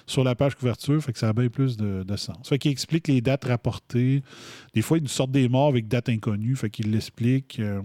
sur 0.07 0.23
la 0.23 0.33
page 0.33 0.55
couverture, 0.55 1.03
fait 1.03 1.11
que 1.11 1.19
ça 1.19 1.27
a 1.27 1.33
bien 1.33 1.49
plus 1.49 1.75
de, 1.75 2.03
de 2.03 2.15
sens. 2.15 2.47
Fait 2.47 2.57
qu'il 2.57 2.71
explique 2.71 3.09
les 3.09 3.19
dates 3.19 3.43
rapportées. 3.43 4.23
Des 4.73 4.81
fois, 4.81 4.97
ils 4.97 5.01
nous 5.03 5.09
sortent 5.09 5.31
des 5.33 5.49
morts 5.49 5.67
avec 5.67 5.89
dates 5.89 6.07
inconnues, 6.07 6.55
fait 6.55 6.69
qu'il 6.69 6.89
l'explique. 6.89 7.59
euh, 7.59 7.81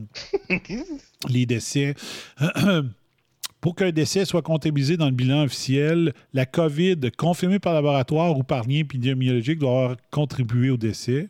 les 1.28 1.44
décès. 1.44 1.96
Pour 3.60 3.74
qu'un 3.74 3.90
décès 3.90 4.24
soit 4.26 4.42
comptabilisé 4.42 4.96
dans 4.96 5.06
le 5.06 5.10
bilan 5.10 5.42
officiel, 5.42 6.12
la 6.32 6.46
COVID 6.46 7.10
confirmée 7.16 7.58
par 7.58 7.74
laboratoire 7.74 8.38
ou 8.38 8.44
par 8.44 8.62
lien 8.68 8.76
épidémiologique 8.78 9.58
doit 9.58 9.70
avoir 9.70 9.96
contribué 10.12 10.70
au 10.70 10.76
décès. 10.76 11.28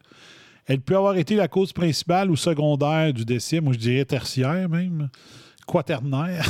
Elle 0.69 0.81
peut 0.81 0.97
avoir 0.97 1.16
été 1.16 1.35
la 1.35 1.49
cause 1.49 1.73
principale 1.73 2.31
ou 2.31 2.36
secondaire 2.36 3.12
du 3.15 3.24
décès, 3.24 3.61
moi 3.61 3.73
je 3.73 3.78
dirais 3.78 4.05
tertiaire 4.05 4.69
même, 4.69 5.09
quaternaire. 5.66 6.47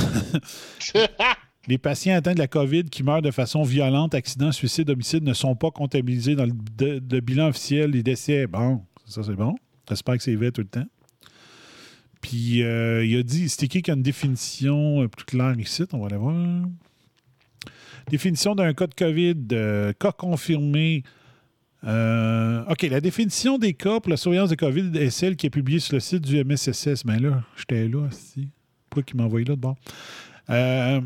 Les 1.67 1.77
patients 1.77 2.15
atteints 2.15 2.33
de 2.33 2.39
la 2.39 2.47
COVID 2.47 2.85
qui 2.85 3.03
meurent 3.03 3.21
de 3.21 3.31
façon 3.31 3.63
violente, 3.63 4.13
accident, 4.13 4.51
suicide, 4.51 4.89
homicide, 4.89 5.23
ne 5.23 5.33
sont 5.33 5.55
pas 5.55 5.71
comptabilisés 5.71 6.35
dans 6.35 6.45
le 6.45 6.51
de- 6.99 7.19
bilan 7.19 7.47
officiel 7.47 7.91
des 7.91 8.03
décès. 8.03 8.47
Bon, 8.47 8.81
ça 9.05 9.23
c'est 9.23 9.35
bon. 9.35 9.55
J'espère 9.87 10.17
que 10.17 10.23
c'est 10.23 10.35
vrai 10.35 10.51
tout 10.51 10.61
le 10.61 10.67
temps. 10.67 10.85
Puis 12.21 12.63
euh, 12.63 13.05
il 13.05 13.17
a 13.17 13.23
dit, 13.23 13.47
c'est 13.47 13.63
écrit 13.63 13.81
qu'il 13.81 13.91
y 13.91 13.95
a 13.95 13.97
une 13.97 14.03
définition 14.03 15.03
euh, 15.03 15.07
plus 15.07 15.25
claire 15.25 15.57
ici, 15.57 15.83
on 15.93 15.99
va 15.99 16.07
aller 16.07 16.17
voir. 16.17 16.35
Définition 18.09 18.55
d'un 18.55 18.73
cas 18.73 18.87
de 18.87 18.95
COVID, 18.95 19.35
euh, 19.53 19.93
cas 19.93 20.11
confirmé. 20.11 21.03
Euh, 21.85 22.65
OK, 22.65 22.81
la 22.83 22.99
définition 22.99 23.57
des 23.57 23.73
cas 23.73 23.99
pour 23.99 24.09
la 24.09 24.17
surveillance 24.17 24.49
de 24.49 24.55
COVID 24.55 24.97
est 24.97 25.09
celle 25.09 25.35
qui 25.35 25.47
est 25.47 25.49
publiée 25.49 25.79
sur 25.79 25.93
le 25.93 25.99
site 25.99 26.21
du 26.21 26.43
MSSS. 26.43 27.05
Ben 27.05 27.21
là, 27.21 27.43
j'étais 27.55 27.87
là, 27.87 28.07
aussi. 28.07 28.49
Pourquoi 28.89 29.03
qu'il 29.03 29.17
m'a 29.17 29.23
envoyé 29.23 29.45
là 29.45 29.55
de 29.55 29.61
bord? 29.61 29.77
Euh, 30.49 31.01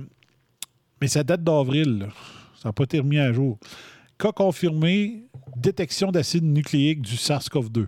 mais 1.00 1.08
ça 1.08 1.24
date 1.24 1.44
d'avril. 1.44 2.08
Ça 2.56 2.70
n'a 2.70 2.74
pas 2.74 2.86
été 2.86 3.00
remis 3.00 3.20
à 3.20 3.32
jour. 3.34 3.60
Cas 4.18 4.32
confirmé, 4.32 5.26
détection 5.56 6.12
d'acide 6.12 6.44
nucléique 6.44 7.02
du 7.02 7.16
SARS-CoV-2. 7.16 7.88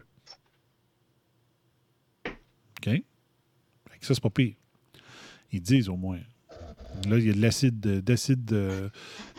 OK? 2.26 3.04
Ça, 4.02 4.14
c'est 4.14 4.22
pas 4.22 4.30
pire. 4.30 4.54
Ils 5.52 5.62
disent 5.62 5.90
au 5.90 5.96
moins. 5.96 6.20
Là, 7.08 7.18
il 7.18 7.26
y 7.26 7.30
a 7.30 7.34
de 7.34 7.42
l'acide 7.42 7.80
d'acide 7.80 8.52
euh, 8.54 8.90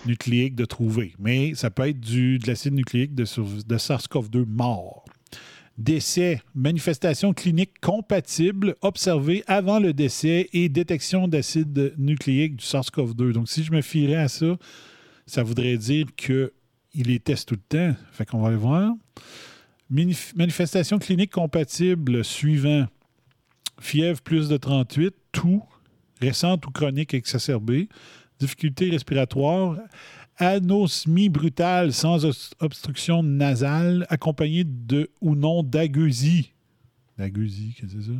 nucléique 0.05 0.55
de 0.55 0.65
trouver. 0.65 1.15
Mais 1.19 1.55
ça 1.55 1.71
peut 1.71 1.89
être 1.89 2.01
du, 2.01 2.39
de 2.39 2.47
l'acide 2.47 2.75
nucléique 2.75 3.15
de, 3.15 3.25
sur- 3.25 3.47
de 3.47 3.77
SARS-CoV-2 3.77 4.45
mort. 4.47 5.05
Décès, 5.79 6.41
manifestation 6.55 7.35
clinique 7.35 7.81
compatible 7.83 8.77
observée 8.81 9.45
avant 9.47 9.79
le 9.79 9.93
décès 9.93 10.49
et 10.53 10.69
détection 10.71 11.29
d'acide 11.29 11.93
nucléique 11.99 12.57
du 12.57 12.65
SARS-CoV-2. 12.65 13.33
Donc, 13.33 13.49
si 13.49 13.63
je 13.63 13.73
me 13.73 13.83
fierais 13.83 14.17
à 14.17 14.29
ça, 14.29 14.57
ça 15.27 15.43
voudrait 15.43 15.77
dire 15.77 16.07
qu'il 16.17 16.51
les 16.95 17.21
teste 17.21 17.49
tout 17.49 17.57
le 17.57 17.61
temps. 17.93 17.97
Fait 18.13 18.25
qu'on 18.25 18.41
va 18.41 18.49
aller 18.49 18.57
voir. 18.57 18.95
Manif- 19.93 20.35
manifestation 20.35 20.99
clinique 20.99 21.31
compatible 21.33 22.25
suivant 22.25 22.87
fièvre 23.79 24.23
plus 24.23 24.49
de 24.49 24.57
38, 24.57 25.15
tout, 25.33 25.63
récente 26.23 26.67
ou 26.67 26.71
chronique 26.71 27.13
exacerbée, 27.13 27.89
difficulté 28.39 28.91
respiratoire, 28.91 29.79
anosmie 30.37 31.29
brutale 31.29 31.93
sans 31.93 32.25
obstruction 32.61 33.23
nasale, 33.23 34.07
accompagnée 34.11 34.65
de 34.65 35.11
ou 35.21 35.35
non 35.35 35.63
d'agueusie. 35.63 36.53
D'agueusie, 37.19 37.75
qu'est-ce 37.79 37.95
que 37.95 38.01
c'est 38.03 38.09
ça? 38.11 38.19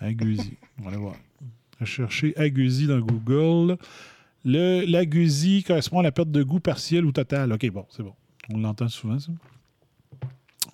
Agueusie. 0.00 0.56
On 0.84 0.90
va 0.90 0.96
voir. 0.98 1.16
Rechercher 1.80 2.36
agueusie 2.36 2.86
dans 2.86 3.00
Google. 3.00 3.78
Le- 4.44 4.84
L'agueusie 4.84 5.62
correspond 5.64 6.00
à 6.00 6.02
la 6.02 6.12
perte 6.12 6.30
de 6.30 6.42
goût 6.42 6.60
partielle 6.60 7.04
ou 7.06 7.12
totale. 7.12 7.52
OK, 7.52 7.66
bon, 7.70 7.86
c'est 7.90 8.02
bon. 8.02 8.12
On 8.52 8.58
l'entend 8.58 8.88
souvent, 8.88 9.18
ça. 9.18 9.32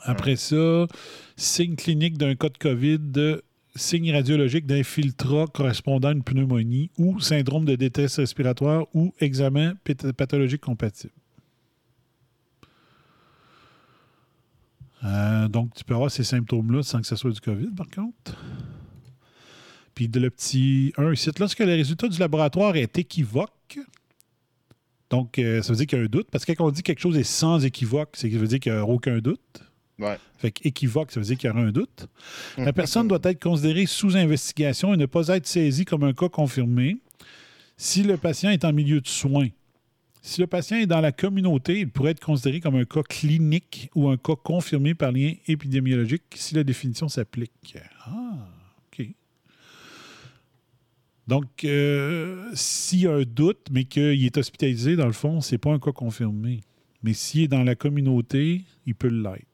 Après 0.02 0.36
ça, 0.36 0.86
signe 1.36 1.76
clinique 1.76 2.16
d'un 2.18 2.34
cas 2.34 2.48
de 2.48 2.58
COVID, 2.58 3.38
de 3.74 3.78
signe 3.78 4.12
radiologique 4.12 4.66
d'infiltrat 4.66 5.46
correspondant 5.46 6.08
à 6.08 6.12
une 6.12 6.22
pneumonie 6.22 6.90
ou 6.98 7.20
syndrome 7.20 7.64
de 7.64 7.76
détresse 7.76 8.18
respiratoire 8.18 8.86
ou 8.94 9.14
examen 9.20 9.74
path- 9.84 10.12
pathologique 10.12 10.60
compatible. 10.60 11.12
Euh, 15.04 15.48
donc, 15.48 15.74
tu 15.74 15.84
peux 15.84 15.94
avoir 15.94 16.10
ces 16.10 16.24
symptômes-là 16.24 16.82
sans 16.82 17.00
que 17.00 17.06
ce 17.06 17.16
soit 17.16 17.30
du 17.30 17.40
COVID, 17.40 17.70
par 17.76 17.88
contre. 17.88 18.36
Puis 19.94 20.08
de 20.08 20.20
le 20.20 20.30
petit 20.30 20.92
1 20.96 21.12
ici, 21.12 21.30
lorsque 21.38 21.60
le 21.60 21.66
résultat 21.74 22.08
du 22.08 22.18
laboratoire 22.18 22.76
est 22.76 22.98
équivoque, 22.98 23.78
donc 25.08 25.38
euh, 25.38 25.62
ça 25.62 25.72
veut 25.72 25.76
dire 25.76 25.86
qu'il 25.86 25.98
y 25.98 26.00
a 26.00 26.04
un 26.04 26.08
doute, 26.08 26.28
parce 26.30 26.44
que 26.44 26.52
quand 26.52 26.66
on 26.66 26.70
dit 26.70 26.82
quelque 26.82 27.00
chose 27.00 27.16
est 27.16 27.24
sans 27.24 27.64
équivoque, 27.64 28.10
c'est 28.14 28.28
veut 28.28 28.46
dire 28.46 28.60
qu'il 28.60 28.72
n'y 28.72 28.78
a 28.78 28.84
aucun 28.86 29.18
doute. 29.18 29.62
Ouais. 30.00 30.18
Fait 30.38 30.50
qu'équivoque, 30.50 31.12
ça 31.12 31.20
veut 31.20 31.26
dire 31.26 31.36
qu'il 31.36 31.48
y 31.48 31.50
aura 31.50 31.60
un 31.60 31.72
doute. 31.72 32.08
La 32.58 32.72
personne 32.72 33.06
doit 33.06 33.20
être 33.24 33.42
considérée 33.42 33.86
sous 33.86 34.16
investigation 34.16 34.94
et 34.94 34.96
ne 34.96 35.06
pas 35.06 35.28
être 35.28 35.46
saisie 35.46 35.84
comme 35.84 36.04
un 36.04 36.14
cas 36.14 36.28
confirmé 36.28 36.98
si 37.76 38.02
le 38.02 38.16
patient 38.16 38.50
est 38.50 38.64
en 38.64 38.72
milieu 38.72 39.00
de 39.00 39.08
soins. 39.08 39.48
Si 40.22 40.40
le 40.40 40.46
patient 40.46 40.76
est 40.76 40.86
dans 40.86 41.00
la 41.00 41.12
communauté, 41.12 41.80
il 41.80 41.90
pourrait 41.90 42.10
être 42.10 42.24
considéré 42.24 42.60
comme 42.60 42.76
un 42.76 42.84
cas 42.84 43.02
clinique 43.02 43.90
ou 43.94 44.08
un 44.08 44.18
cas 44.18 44.36
confirmé 44.36 44.94
par 44.94 45.12
lien 45.12 45.32
épidémiologique 45.46 46.24
si 46.34 46.54
la 46.54 46.62
définition 46.62 47.08
s'applique. 47.08 47.78
Ah, 48.04 48.48
OK. 48.92 49.06
Donc, 51.26 51.64
euh, 51.64 52.50
s'il 52.52 53.00
y 53.00 53.06
a 53.06 53.14
un 53.14 53.22
doute, 53.22 53.68
mais 53.70 53.84
qu'il 53.84 54.24
est 54.24 54.36
hospitalisé, 54.36 54.96
dans 54.96 55.06
le 55.06 55.12
fond, 55.12 55.40
c'est 55.40 55.58
pas 55.58 55.72
un 55.72 55.78
cas 55.78 55.92
confirmé. 55.92 56.60
Mais 57.02 57.14
s'il 57.14 57.42
est 57.42 57.48
dans 57.48 57.64
la 57.64 57.74
communauté, 57.74 58.64
il 58.84 58.94
peut 58.94 59.08
l'être. 59.08 59.49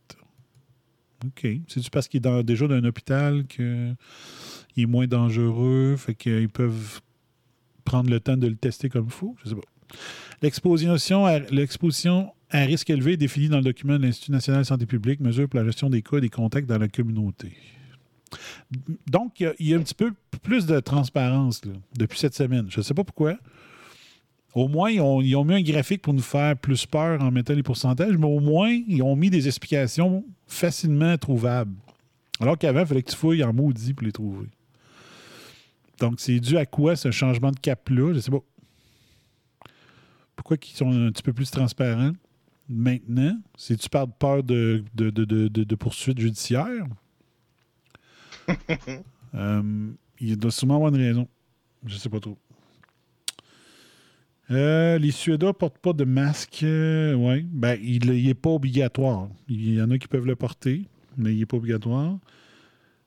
OK. 1.24 1.46
C'est-tu 1.68 1.90
parce 1.90 2.08
qu'il 2.08 2.26
est 2.26 2.42
déjà 2.42 2.66
dans 2.66 2.74
un 2.74 2.84
hôpital 2.84 3.46
qu'il 3.46 3.96
est 4.76 4.86
moins 4.86 5.06
dangereux, 5.06 5.96
fait 5.96 6.14
qu'ils 6.14 6.48
peuvent 6.48 7.00
prendre 7.84 8.10
le 8.10 8.20
temps 8.20 8.36
de 8.36 8.46
le 8.46 8.56
tester 8.56 8.88
comme 8.88 9.10
faut? 9.10 9.36
Je 9.42 9.50
sais 9.50 9.54
pas. 9.54 9.62
L'exposition 10.42 11.24
à, 11.24 11.38
l'exposition 11.38 12.32
à 12.50 12.60
risque 12.60 12.90
élevé 12.90 13.12
est 13.12 13.16
définie 13.16 13.48
dans 13.48 13.58
le 13.58 13.64
document 13.64 13.98
de 13.98 14.04
l'Institut 14.04 14.32
national 14.32 14.62
de 14.62 14.66
santé 14.66 14.86
publique, 14.86 15.20
mesure 15.20 15.48
pour 15.48 15.60
la 15.60 15.66
gestion 15.66 15.90
des 15.90 16.02
cas 16.02 16.18
et 16.18 16.20
des 16.20 16.28
contacts 16.28 16.68
dans 16.68 16.78
la 16.78 16.88
communauté. 16.88 17.52
Donc, 19.06 19.40
il 19.40 19.66
y 19.66 19.74
a, 19.74 19.76
un 19.76 19.80
petit 19.80 19.94
peu 19.94 20.12
plus 20.42 20.66
de 20.66 20.80
transparence 20.80 21.62
depuis 21.96 22.18
cette 22.18 22.34
semaine. 22.34 22.66
Je 22.68 22.80
ne 22.80 22.82
sais 22.82 22.94
pas 22.94 23.04
pourquoi. 23.04 23.38
Au 24.56 24.68
moins, 24.68 24.90
ils 24.90 25.02
ont, 25.02 25.20
ils 25.20 25.36
ont 25.36 25.44
mis 25.44 25.52
un 25.54 25.60
graphique 25.62 26.00
pour 26.00 26.14
nous 26.14 26.22
faire 26.22 26.56
plus 26.56 26.86
peur 26.86 27.20
en 27.20 27.30
mettant 27.30 27.52
les 27.52 27.62
pourcentages, 27.62 28.16
mais 28.16 28.24
au 28.26 28.40
moins, 28.40 28.70
ils 28.70 29.02
ont 29.02 29.14
mis 29.14 29.28
des 29.28 29.46
explications 29.48 30.24
facilement 30.46 31.18
trouvables. 31.18 31.74
Alors 32.40 32.56
qu'avant, 32.56 32.80
il 32.80 32.86
fallait 32.86 33.02
que 33.02 33.10
tu 33.10 33.16
fouilles 33.16 33.44
en 33.44 33.52
maudit 33.52 33.92
pour 33.92 34.06
les 34.06 34.12
trouver. 34.12 34.48
Donc, 36.00 36.20
c'est 36.20 36.40
dû 36.40 36.56
à 36.56 36.64
quoi 36.64 36.96
ce 36.96 37.10
changement 37.10 37.50
de 37.50 37.58
cap-là? 37.60 38.14
Je 38.14 38.20
sais 38.20 38.30
pas. 38.30 38.40
Pourquoi 40.34 40.56
ils 40.62 40.74
sont 40.74 40.90
un 40.90 41.10
petit 41.12 41.22
peu 41.22 41.34
plus 41.34 41.50
transparents 41.50 42.12
maintenant? 42.66 43.38
C'est-tu 43.58 43.90
par 43.90 44.08
peur 44.08 44.42
de, 44.42 44.82
de, 44.94 45.10
de, 45.10 45.26
de, 45.26 45.48
de- 45.48 45.64
de 45.64 45.74
poursuites 45.74 46.18
judiciaires? 46.18 46.86
Euh, 49.34 49.90
il 50.18 50.38
doit 50.38 50.50
sûrement 50.50 50.76
avoir 50.76 50.94
une 50.94 51.00
raison. 51.02 51.28
Je 51.84 51.96
sais 51.98 52.08
pas 52.08 52.20
trop. 52.20 52.38
Euh, 54.50 54.98
les 54.98 55.10
Suédois 55.10 55.50
ne 55.50 55.54
portent 55.54 55.78
pas 55.78 55.92
de 55.92 56.04
masque. 56.04 56.58
oui. 56.62 57.46
Ben, 57.50 57.78
il 57.82 58.10
n'est 58.10 58.34
pas 58.34 58.50
obligatoire. 58.50 59.28
Il 59.48 59.74
y 59.74 59.82
en 59.82 59.90
a 59.90 59.98
qui 59.98 60.06
peuvent 60.08 60.26
le 60.26 60.36
porter, 60.36 60.82
mais 61.16 61.32
il 61.32 61.40
n'est 61.40 61.46
pas 61.46 61.56
obligatoire. 61.56 62.18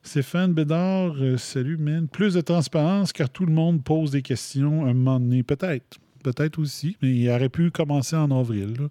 Stéphane 0.02 0.54
Bédard, 0.54 1.14
euh, 1.20 1.36
salut, 1.36 1.76
man. 1.76 2.08
Plus 2.08 2.34
de 2.34 2.40
transparence 2.40 3.12
car 3.12 3.28
tout 3.28 3.44
le 3.46 3.52
monde 3.52 3.82
pose 3.84 4.10
des 4.10 4.22
questions 4.22 4.86
un 4.86 4.94
moment 4.94 5.20
donné. 5.20 5.42
Peut-être. 5.42 5.98
Peut-être 6.22 6.58
aussi, 6.58 6.96
mais 7.00 7.14
il 7.14 7.30
aurait 7.30 7.48
pu 7.48 7.70
commencer 7.70 8.16
en 8.16 8.30
avril. 8.30 8.74
là, 8.78 8.88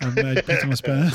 à 0.00 0.32
être 0.34 0.58
transparent. 0.60 1.08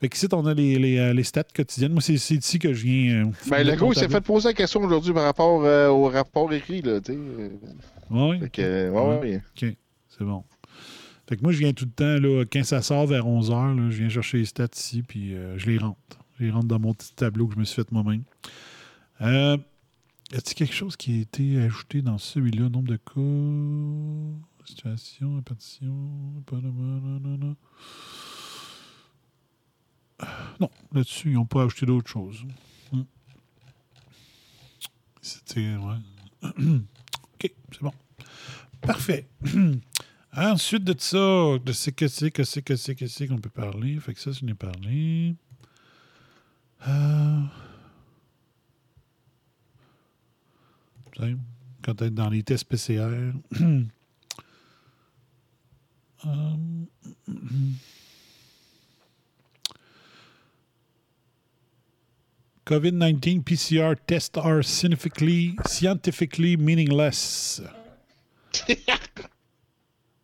Fait 0.00 0.08
qu'ici, 0.08 0.26
on 0.32 0.46
a 0.46 0.54
les, 0.54 0.78
les, 0.78 0.98
euh, 0.98 1.12
les 1.12 1.24
stats 1.24 1.42
quotidiennes. 1.54 1.92
Moi, 1.92 2.00
c'est 2.02 2.14
ici 2.14 2.58
que 2.58 2.72
je 2.72 2.84
viens. 2.84 3.26
euh, 3.26 3.30
Ben, 3.50 3.66
le 3.66 3.74
gars, 3.74 3.86
il 3.88 3.94
s'est 3.98 4.08
fait 4.08 4.20
poser 4.20 4.48
la 4.48 4.54
question 4.54 4.80
aujourd'hui 4.82 5.12
par 5.12 5.24
rapport 5.24 5.64
euh, 5.64 5.88
au 5.88 6.04
rapport 6.08 6.52
écrit, 6.52 6.82
là, 6.82 7.00
tu 7.00 7.12
sais. 7.14 7.18
Ouais. 8.10 8.38
Fait 8.40 8.50
que, 8.50 8.90
ouais, 8.90 9.18
ouais. 9.20 9.36
OK, 9.56 9.76
c'est 10.08 10.24
bon. 10.24 10.44
Fait 11.28 11.36
que 11.36 11.42
moi, 11.42 11.52
je 11.52 11.58
viens 11.58 11.72
tout 11.72 11.84
le 11.84 11.90
temps, 11.90 12.26
là, 12.26 12.44
quand 12.50 12.64
ça 12.64 12.80
sort 12.80 13.06
vers 13.06 13.26
11h, 13.26 13.90
je 13.90 13.98
viens 13.98 14.08
chercher 14.08 14.38
les 14.38 14.44
stats 14.46 14.68
ici, 14.74 15.02
puis 15.02 15.34
euh, 15.34 15.58
je 15.58 15.66
les 15.66 15.78
rentre. 15.78 15.98
Je 16.38 16.44
les 16.44 16.50
rentre 16.50 16.66
dans 16.68 16.78
mon 16.78 16.94
petit 16.94 17.12
tableau 17.14 17.48
que 17.48 17.54
je 17.54 17.58
me 17.58 17.64
suis 17.64 17.74
fait 17.82 17.90
moi-même. 17.92 18.22
Euh, 19.20 19.56
y 20.32 20.36
a-t-il 20.36 20.54
quelque 20.54 20.74
chose 20.74 20.96
qui 20.96 21.18
a 21.18 21.20
été 21.22 21.58
ajouté 21.60 22.00
dans 22.00 22.16
celui-là? 22.18 22.68
Nombre 22.68 22.88
de 22.92 22.96
cas, 22.96 24.64
situation, 24.64 25.36
répartition, 25.36 25.94
nanana. 26.52 27.36
Non, 27.36 27.56
là-dessus, 30.92 31.30
ils 31.30 31.34
n'ont 31.34 31.46
pas 31.46 31.64
ajouté 31.64 31.86
d'autres 31.86 32.10
choses. 32.10 32.44
Hmm. 32.92 33.02
C'était. 35.20 35.76
Ouais. 35.76 35.96
OK, 36.42 37.52
c'est 37.72 37.82
bon. 37.82 37.92
Parfait. 38.80 39.28
Ensuite 40.36 40.84
de 40.84 40.94
ça, 40.98 41.58
de 41.58 41.72
ce 41.72 41.90
que 41.90 42.06
c'est, 42.06 42.30
que 42.30 42.44
c'est, 42.44 42.62
que 42.62 42.76
c'est, 42.76 42.94
que 42.94 43.06
c'est 43.06 43.26
qu'on 43.26 43.38
peut 43.38 43.50
parler. 43.50 43.98
Fait 43.98 44.14
que 44.14 44.20
ça, 44.20 44.30
je 44.30 44.44
n'ai 44.44 44.54
parlé. 44.54 45.34
Euh... 46.86 47.40
Quand 51.82 52.02
être 52.02 52.14
dans 52.14 52.28
les 52.28 52.42
tests 52.42 52.64
PCR. 52.64 53.32
Euh, 56.26 56.56
COVID-19 62.68 63.44
PCR 63.44 63.96
tests 64.06 64.36
are 64.36 64.62
scientifically, 64.62 65.56
scientifically 65.64 66.54
meaningless. 66.54 67.62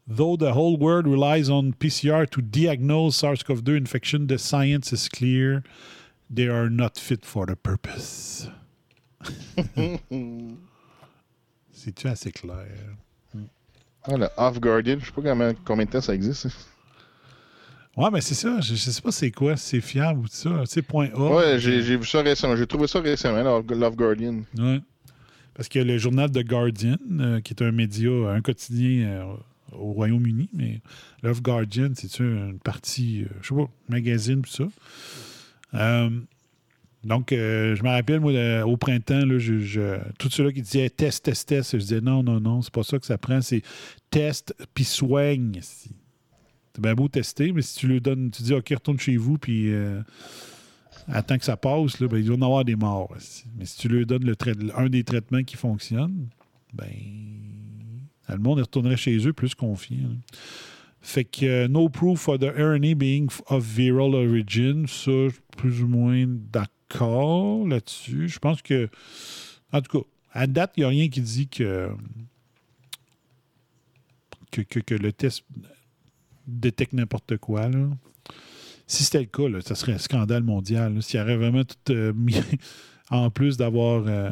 Though 0.07 0.37
the 0.37 0.53
whole 0.53 0.77
world 0.77 1.07
relies 1.07 1.49
on 1.49 1.73
PCR 1.73 2.29
to 2.29 2.43
diagnose 2.43 3.17
SARS-CoV-2 3.17 3.79
infection, 3.79 4.27
the 4.27 4.37
science 4.37 4.93
is 4.93 5.09
clear. 5.09 5.65
They 6.29 6.47
are 6.49 6.69
not 6.69 6.99
fit 6.99 7.25
for 7.25 7.47
the 7.47 7.57
purpose. 7.57 8.47
C'est-tu 11.73 12.09
assez 12.09 12.31
clair? 12.31 12.99
Ah, 14.05 14.17
le 14.17 14.29
Off 14.37 14.61
Guardian, 14.61 14.99
je 15.01 15.07
sais 15.07 15.13
pas 15.13 15.23
combien, 15.23 15.55
combien 15.65 15.87
de 15.87 15.93
temps 15.93 16.03
ça 16.03 16.15
existe. 16.15 16.49
Ouais, 17.97 18.11
mais 18.13 18.21
c'est 18.21 18.35
ça. 18.35 18.61
Je, 18.61 18.75
je 18.75 18.91
sais 18.91 19.01
pas 19.03 19.13
c'est 19.13 19.31
quoi. 19.31 19.57
C'est 19.57 19.81
fiable 19.81 20.21
ou 20.21 20.27
ça. 20.27 20.63
C'est 20.67 20.83
point 20.83 21.09
A. 21.15 21.19
Ouais, 21.35 21.59
j'ai 21.59 21.81
vu 21.81 22.05
ça 22.05 22.23
récemment. 22.23 22.57
J'ai 22.57 22.67
trouvé 22.67 22.87
ça 22.89 23.01
récemment, 23.01 23.63
Love 23.71 23.95
Guardian. 23.97 24.41
Ouais. 24.59 24.81
Parce 25.55 25.69
que 25.69 25.79
le 25.79 25.99
journal 25.99 26.31
The 26.31 26.45
Guardian, 26.45 26.97
euh, 27.21 27.41
qui 27.41 27.53
est 27.55 27.63
un 27.63 27.71
média, 27.71 28.11
un 28.11 28.41
quotidien 28.41 29.07
euh, 29.07 29.25
au 29.73 29.93
Royaume-Uni, 29.93 30.49
mais 30.53 30.81
Love 31.23 31.41
Guardian, 31.43 31.91
c'est 31.95 32.19
une 32.19 32.59
partie, 32.59 33.23
euh, 33.23 33.27
je 33.41 33.49
sais 33.51 33.55
pas, 33.55 33.69
magazine, 33.89 34.43
tout 34.43 34.51
ça. 34.51 34.65
Euh, 35.75 36.11
donc, 37.05 37.33
euh, 37.33 37.77
je 37.77 37.83
me 37.85 37.89
rappelle, 37.91 38.19
moi, 38.19 38.33
au 38.65 38.77
printemps, 38.77 39.25
là, 39.27 39.39
je, 39.39 39.61
je- 39.61 39.99
tous 40.19 40.31
ceux-là 40.31 40.51
qui 40.53 40.63
disaient 40.63 40.91
test, 40.91 41.25
test, 41.25 41.49
test, 41.49 41.73
je 41.75 41.77
disais 41.79 42.01
non, 42.01 42.23
non, 42.25 42.41
non, 42.41 42.61
c'est 42.63 42.73
pas 42.73 42.83
ça 42.83 42.99
que 42.99 43.07
ça 43.07 43.19
prend, 43.19 43.41
c'est 43.41 43.63
test 44.11 44.55
puis 44.75 44.85
soigne. 44.85 45.61
C'est 46.75 46.83
bien 46.83 46.95
beau 46.95 47.09
tester, 47.09 47.53
mais 47.53 47.63
si 47.63 47.77
tu 47.79 47.87
lui 47.87 48.01
donnes, 48.01 48.31
tu 48.31 48.43
dis, 48.43 48.53
OK, 48.53 48.69
retourne 48.71 48.99
chez 48.99 49.17
vous, 49.17 49.39
puis 49.39 49.73
euh, 49.73 50.01
attends 51.07 51.39
que 51.39 51.45
ça 51.45 51.57
passe, 51.57 52.01
là, 52.01 52.09
ben, 52.09 52.19
il 52.19 52.25
va 52.25 52.35
y 52.35 52.37
en 52.37 52.43
avoir 52.43 52.65
des 52.65 52.75
morts. 52.75 53.15
Mais 53.57 53.65
si 53.65 53.79
tu 53.79 53.89
lui 53.89 54.05
donnes 54.05 54.25
le 54.25 54.35
un 54.77 54.89
des 54.89 55.05
traitements 55.05 55.45
qui 55.45 55.57
fonctionne, 55.57 56.29
ben, 56.73 56.91
le 58.29 58.39
monde 58.39 58.59
retournerait 58.59 58.97
chez 58.97 59.17
eux 59.27 59.33
plus 59.33 59.55
confiant. 59.55 60.09
là. 60.09 60.39
Fait 61.01 61.25
que 61.25 61.45
euh, 61.45 61.69
no 61.69 61.91
proof 61.91 62.19
for 62.19 62.39
the 62.39 62.51
RNA 62.57 62.95
being 62.95 63.29
of 63.49 63.63
viral 63.63 64.15
origin, 64.15 64.87
ça, 64.87 65.11
plus 65.59 65.83
ou 65.83 65.87
moins 65.87 66.25
d'accord 66.27 67.69
là-dessus. 67.69 68.31
Je 68.31 68.39
pense 68.39 68.63
que, 68.63 68.89
en 69.71 69.83
tout 69.83 69.99
cas, 70.01 70.07
à 70.33 70.47
date, 70.47 70.73
il 70.77 70.81
n'y 70.81 70.85
a 70.85 70.89
rien 70.89 71.09
qui 71.11 71.21
dit 71.21 71.47
que, 71.47 71.91
que, 74.51 74.81
que 74.81 74.95
le 74.95 75.13
test 75.13 75.45
détecte 76.47 76.93
n'importe 76.93 77.37
quoi. 77.39 77.69
Là. 77.69 77.89
Si 78.87 79.05
c'était 79.05 79.21
le 79.21 79.27
cas, 79.27 79.49
là, 79.49 79.61
ça 79.61 79.75
serait 79.75 79.93
un 79.93 79.99
scandale 79.99 80.43
mondial. 80.43 81.03
S'il 81.03 81.21
y 81.21 81.23
aurait 81.23 81.37
vraiment 81.37 81.65
tout 81.65 81.93
euh, 81.93 82.13
mis, 82.17 82.37
en 83.11 83.31
plus 83.31 83.57
d'avoir 83.57 84.05
euh, 84.07 84.31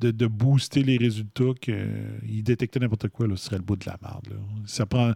de, 0.00 0.26
booster 0.26 0.82
les 0.82 0.96
résultats, 0.96 1.52
qu'il 1.60 2.42
détectait 2.42 2.80
n'importe 2.80 3.08
quoi, 3.08 3.26
là, 3.26 3.36
ce 3.36 3.46
serait 3.46 3.56
le 3.56 3.62
bout 3.62 3.76
de 3.76 3.86
la 3.86 3.98
merde. 4.02 4.28
Ça 4.66 4.86
prend. 4.86 5.12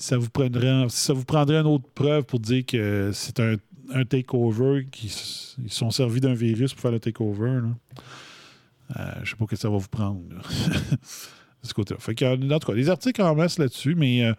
Ça 0.00 0.16
vous, 0.16 0.30
prendrait, 0.30 0.86
ça 0.90 1.12
vous 1.12 1.24
prendrait 1.24 1.56
une 1.56 1.66
autre 1.66 1.88
preuve 1.92 2.22
pour 2.22 2.38
dire 2.38 2.64
que 2.64 3.10
c'est 3.12 3.40
un, 3.40 3.56
takeover, 4.04 4.86
qu'ils 4.92 5.10
sont 5.10 5.90
servis 5.90 6.20
d'un 6.20 6.34
virus 6.34 6.72
pour 6.72 6.82
faire 6.82 6.92
le 6.92 7.00
takeover. 7.00 7.62
là. 7.62 7.68
Euh, 8.96 9.12
je 9.22 9.30
sais 9.30 9.36
pas 9.36 9.46
que 9.46 9.56
ça 9.56 9.68
va 9.68 9.76
vous 9.76 9.88
prendre. 9.88 10.22
de 11.62 11.68
ce 11.68 11.74
côté-là. 11.74 12.00
Euh, 12.22 12.50
en 12.50 12.58
tout 12.58 12.66
cas, 12.68 12.74
des 12.74 12.88
articles 12.88 13.22
en 13.22 13.34
masse 13.34 13.58
là-dessus, 13.58 13.94
mais 13.94 14.24
euh, 14.24 14.32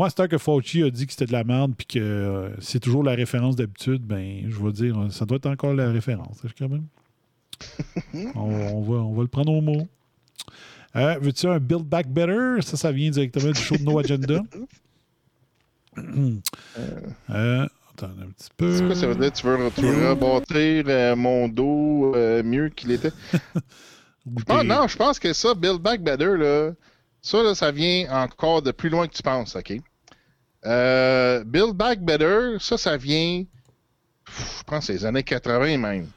moi, 0.00 0.08
c'est 0.08 0.28
que 0.28 0.38
Fauci 0.38 0.82
a 0.82 0.88
dit 0.88 1.06
que 1.06 1.12
c'était 1.12 1.26
de 1.26 1.32
la 1.32 1.44
merde 1.44 1.74
puis 1.76 1.86
que 1.86 1.98
euh, 1.98 2.48
c'est 2.58 2.80
toujours 2.80 3.04
la 3.04 3.12
référence 3.12 3.54
d'habitude, 3.54 4.00
ben, 4.00 4.46
je 4.48 4.58
vais 4.58 4.72
dire, 4.72 4.98
euh, 4.98 5.10
ça 5.10 5.26
doit 5.26 5.36
être 5.36 5.44
encore 5.44 5.74
la 5.74 5.90
référence, 5.90 6.38
hein, 6.42 6.48
quand 6.58 6.70
même. 6.70 6.86
on, 8.34 8.40
on 8.40 8.80
va, 8.80 8.94
on 8.94 9.12
va 9.12 9.20
le 9.20 9.28
prendre 9.28 9.52
au 9.52 9.60
mot. 9.60 9.86
Euh, 10.96 11.18
Veux-tu 11.20 11.48
un 11.48 11.58
Build 11.58 11.84
Back 11.84 12.08
Better? 12.08 12.62
Ça, 12.62 12.78
ça 12.78 12.92
vient 12.92 13.10
directement 13.10 13.52
du 13.52 13.60
show 13.60 13.76
de 13.76 13.82
No 13.82 13.98
Agenda. 13.98 14.40
euh, 15.98 16.38
attends 17.28 18.06
un 18.06 18.30
petit 18.30 18.48
peu. 18.56 18.74
C'est 18.74 18.86
quoi 18.86 18.94
ça 18.94 19.06
veut 19.06 19.16
dire? 19.16 19.32
Tu 19.34 19.46
veux, 19.46 19.70
tu 19.76 19.82
veux 19.82 20.08
rebâtir 20.08 20.84
euh, 20.88 21.14
mon 21.14 21.46
dos 21.46 22.14
mieux 22.42 22.70
qu'il 22.70 22.92
était? 22.92 23.12
Ah 24.48 24.62
non, 24.62 24.86
je 24.86 24.96
pense 24.96 25.18
que 25.18 25.32
ça, 25.34 25.54
Build 25.54 25.80
Back 25.80 26.02
Better, 26.02 26.36
là, 26.36 26.72
ça, 27.20 27.42
là, 27.42 27.54
ça 27.54 27.70
vient 27.70 28.06
encore 28.10 28.62
de 28.62 28.70
plus 28.70 28.88
loin 28.88 29.08
que 29.08 29.14
tu 29.14 29.22
penses, 29.22 29.56
OK? 29.56 29.80
Euh, 30.66 31.42
Build 31.44 31.74
Back 31.74 32.00
Better, 32.00 32.56
ça, 32.60 32.76
ça 32.76 32.96
vient, 32.96 33.44
je 34.26 34.62
pense, 34.66 34.88
les 34.90 35.04
années 35.04 35.22
80 35.22 35.78
même, 35.78 36.08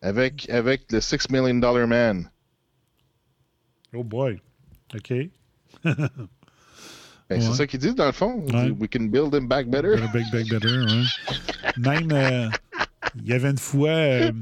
avec, 0.00 0.48
avec 0.50 0.90
le 0.92 1.00
Six 1.00 1.28
Million 1.30 1.54
Dollar 1.54 1.88
Man. 1.88 2.30
Oh 3.94 4.04
boy. 4.04 4.40
OK. 4.94 5.12
Ben, 7.28 7.40
Ouais. 7.40 7.46
C'est 7.46 7.54
ça 7.54 7.66
qu'ils 7.66 7.80
disent, 7.80 7.94
dans 7.94 8.04
le 8.04 8.12
fond. 8.12 8.44
Ouais. 8.52 8.68
We 8.70 8.90
can 8.90 9.04
build 9.04 9.34
him 9.34 9.48
back 9.48 9.66
better. 9.66 9.96
Build 9.96 10.12
Back, 10.12 10.30
Back 10.32 10.48
Better, 10.50 10.80
ouais. 10.80 11.04
Même, 11.78 12.12
euh, 12.12 12.50
il 13.14 13.26
y 13.26 13.32
avait 13.32 13.48
une 13.48 13.58
fois, 13.58 13.88
euh, 13.88 14.32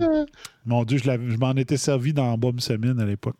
mon 0.66 0.82
Dieu, 0.84 0.98
je, 0.98 1.36
m'en 1.36 1.52
étais 1.52 1.76
servi 1.76 2.12
dans 2.12 2.36
Bob 2.36 2.58
Semin 2.58 2.98
à 2.98 3.04
l'époque. 3.04 3.36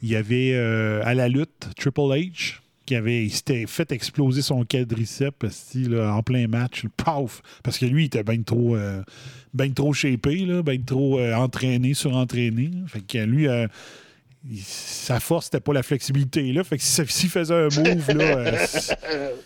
Il 0.00 0.08
y 0.08 0.16
avait 0.16 0.56
à 0.56 1.12
la 1.12 1.28
lutte 1.28 1.68
Triple 1.76 2.00
H 2.00 2.61
qui 2.86 2.94
avait 2.96 3.28
s'était 3.28 3.66
fait 3.66 3.92
exploser 3.92 4.42
son 4.42 4.64
quadriceps 4.64 5.74
là, 5.88 6.14
en 6.14 6.22
plein 6.22 6.48
match. 6.48 6.84
Paf! 6.96 7.42
Parce 7.62 7.78
que 7.78 7.86
lui, 7.86 8.04
il 8.04 8.06
était 8.06 8.22
bien 8.24 8.42
trop, 8.42 8.76
euh, 8.76 9.02
ben 9.54 9.72
trop 9.72 9.92
shapé, 9.92 10.44
là, 10.46 10.62
bien 10.62 10.78
trop 10.78 11.18
euh, 11.18 11.34
entraîné, 11.34 11.94
surentraîné. 11.94 12.70
Fait 12.88 13.00
que 13.00 13.18
lui, 13.18 13.46
euh, 13.48 13.66
il- 14.48 14.60
sa 14.62 15.20
force, 15.20 15.46
c'était 15.46 15.60
pas 15.60 15.72
la 15.72 15.82
flexibilité. 15.82 16.52
Là. 16.52 16.64
Fait 16.64 16.76
que 16.78 16.82
si- 16.82 17.06
s'il 17.06 17.30
faisait 17.30 17.54
un 17.54 17.68
move, 17.68 18.10
là, 18.16 18.36
euh, 18.38 18.56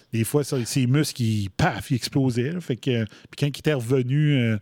des 0.12 0.24
fois, 0.24 0.42
ça, 0.44 0.56
ses 0.64 0.86
muscles, 0.86 1.22
ils, 1.22 1.50
paf, 1.50 1.90
ils 1.90 1.96
explosaient. 1.96 2.52
Fait 2.60 2.76
que, 2.76 3.04
puis 3.04 3.36
quand 3.38 3.46
il 3.46 3.58
était 3.58 3.74
revenu, 3.74 4.56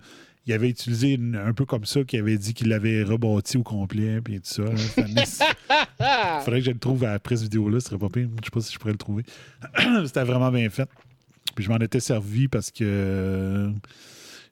il 0.47 0.53
avait 0.53 0.69
utilisé 0.69 1.15
une- 1.15 1.37
un 1.37 1.53
peu 1.55 1.65
comme 1.65 1.85
ça, 1.85 2.05
qu'il 2.05 2.19
avait 2.21 2.37
dit 2.39 2.53
qu'il 2.55 2.69
l'avait 2.69 3.03
rebâti 3.03 3.57
au 3.57 3.63
complet, 3.63 4.21
puis 4.21 4.37
tout 4.41 4.43
ça. 4.45 4.65
C'était 4.77 5.09
une- 5.11 5.19
Faudrait 6.45 6.61
que 6.61 6.67
je 6.67 6.71
le 6.71 6.79
trouve 6.79 7.05
après 7.05 7.37
cette 7.37 7.45
vidéo-là, 7.45 7.81
ce 7.81 7.87
serait 7.89 7.99
pas 7.99 8.09
pire. 8.09 8.29
Je 8.41 8.45
sais 8.47 8.51
pas 8.51 8.61
si 8.61 8.73
je 8.73 8.79
pourrais 8.79 8.93
le 8.93 8.99
trouver. 8.99 9.25
c'était 10.07 10.25
vraiment 10.25 10.51
bien 10.51 10.69
fait. 10.71 10.89
Puis 11.55 11.65
je 11.65 11.71
m'en 11.71 11.79
étais 11.79 12.01
servi 12.01 12.49
parce 12.49 12.71
que 12.71 12.85
euh, 12.85 13.71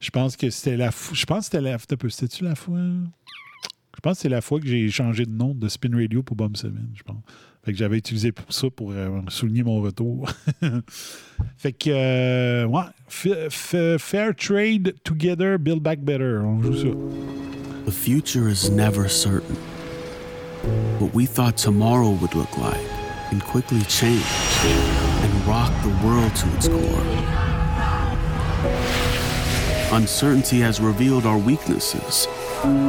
je 0.01 0.10
pense 0.10 0.36
que 0.36 0.51
c'était 0.51 0.77
la 0.77 0.90
fois. 0.93 1.16
Je 1.16 1.24
pense 1.27 1.39
que 1.40 1.44
c'était 1.59 1.60
la. 1.60 1.78
C'était-tu 1.78 2.44
la 2.44 2.55
fois? 2.55 2.78
Je 2.78 4.01
pense 4.01 4.16
que 4.16 4.23
c'est 4.23 4.28
la 4.28 4.40
fois 4.40 4.60
que 4.60 4.66
j'ai 4.66 4.89
changé 4.89 5.27
de 5.27 5.31
nom 5.32 5.55
de 5.55 5.69
Spin 5.69 5.94
Radio 5.94 6.23
pour 6.23 6.36
Bomb 6.36 6.56
7, 6.56 6.70
je 6.94 7.02
pense. 7.02 7.16
Fait 7.64 7.72
que 7.72 7.78
j'avais 7.78 7.98
utilisé 7.98 8.32
pour 8.32 8.52
ça 8.52 8.68
pour 8.74 8.90
euh, 8.90 9.09
souligner 9.28 9.62
mon 9.62 9.80
retour. 9.80 10.28
fait 11.56 11.72
que, 11.72 11.90
euh, 11.90 12.66
ouais, 12.66 12.82
Fa- 13.06 13.51
fa- 13.51 13.98
Fair 13.98 14.34
Trade 14.34 14.94
Together, 15.05 15.59
Build 15.59 15.80
Back 15.80 16.01
Better. 16.01 16.40
On 16.44 16.60
joue 16.60 16.74
ça. 16.74 16.89
The 17.86 17.93
future 17.93 18.48
is 18.48 18.68
never 18.70 19.09
certain. 19.09 19.56
What 20.98 21.14
we 21.14 21.26
thought 21.26 21.56
tomorrow 21.56 22.10
would 22.20 22.34
look 22.34 22.56
like 22.59 22.80
can 23.30 23.40
quickly 23.40 23.80
change 23.89 24.22
and 24.64 25.47
rock 25.47 25.72
the 25.82 26.06
world 26.06 26.34
to 26.36 26.47
its 26.56 26.68
core. 26.68 27.02
Uncertainty 29.93 30.60
has 30.60 30.80
revealed 30.80 31.26
our 31.26 31.39
weaknesses, 31.39 32.26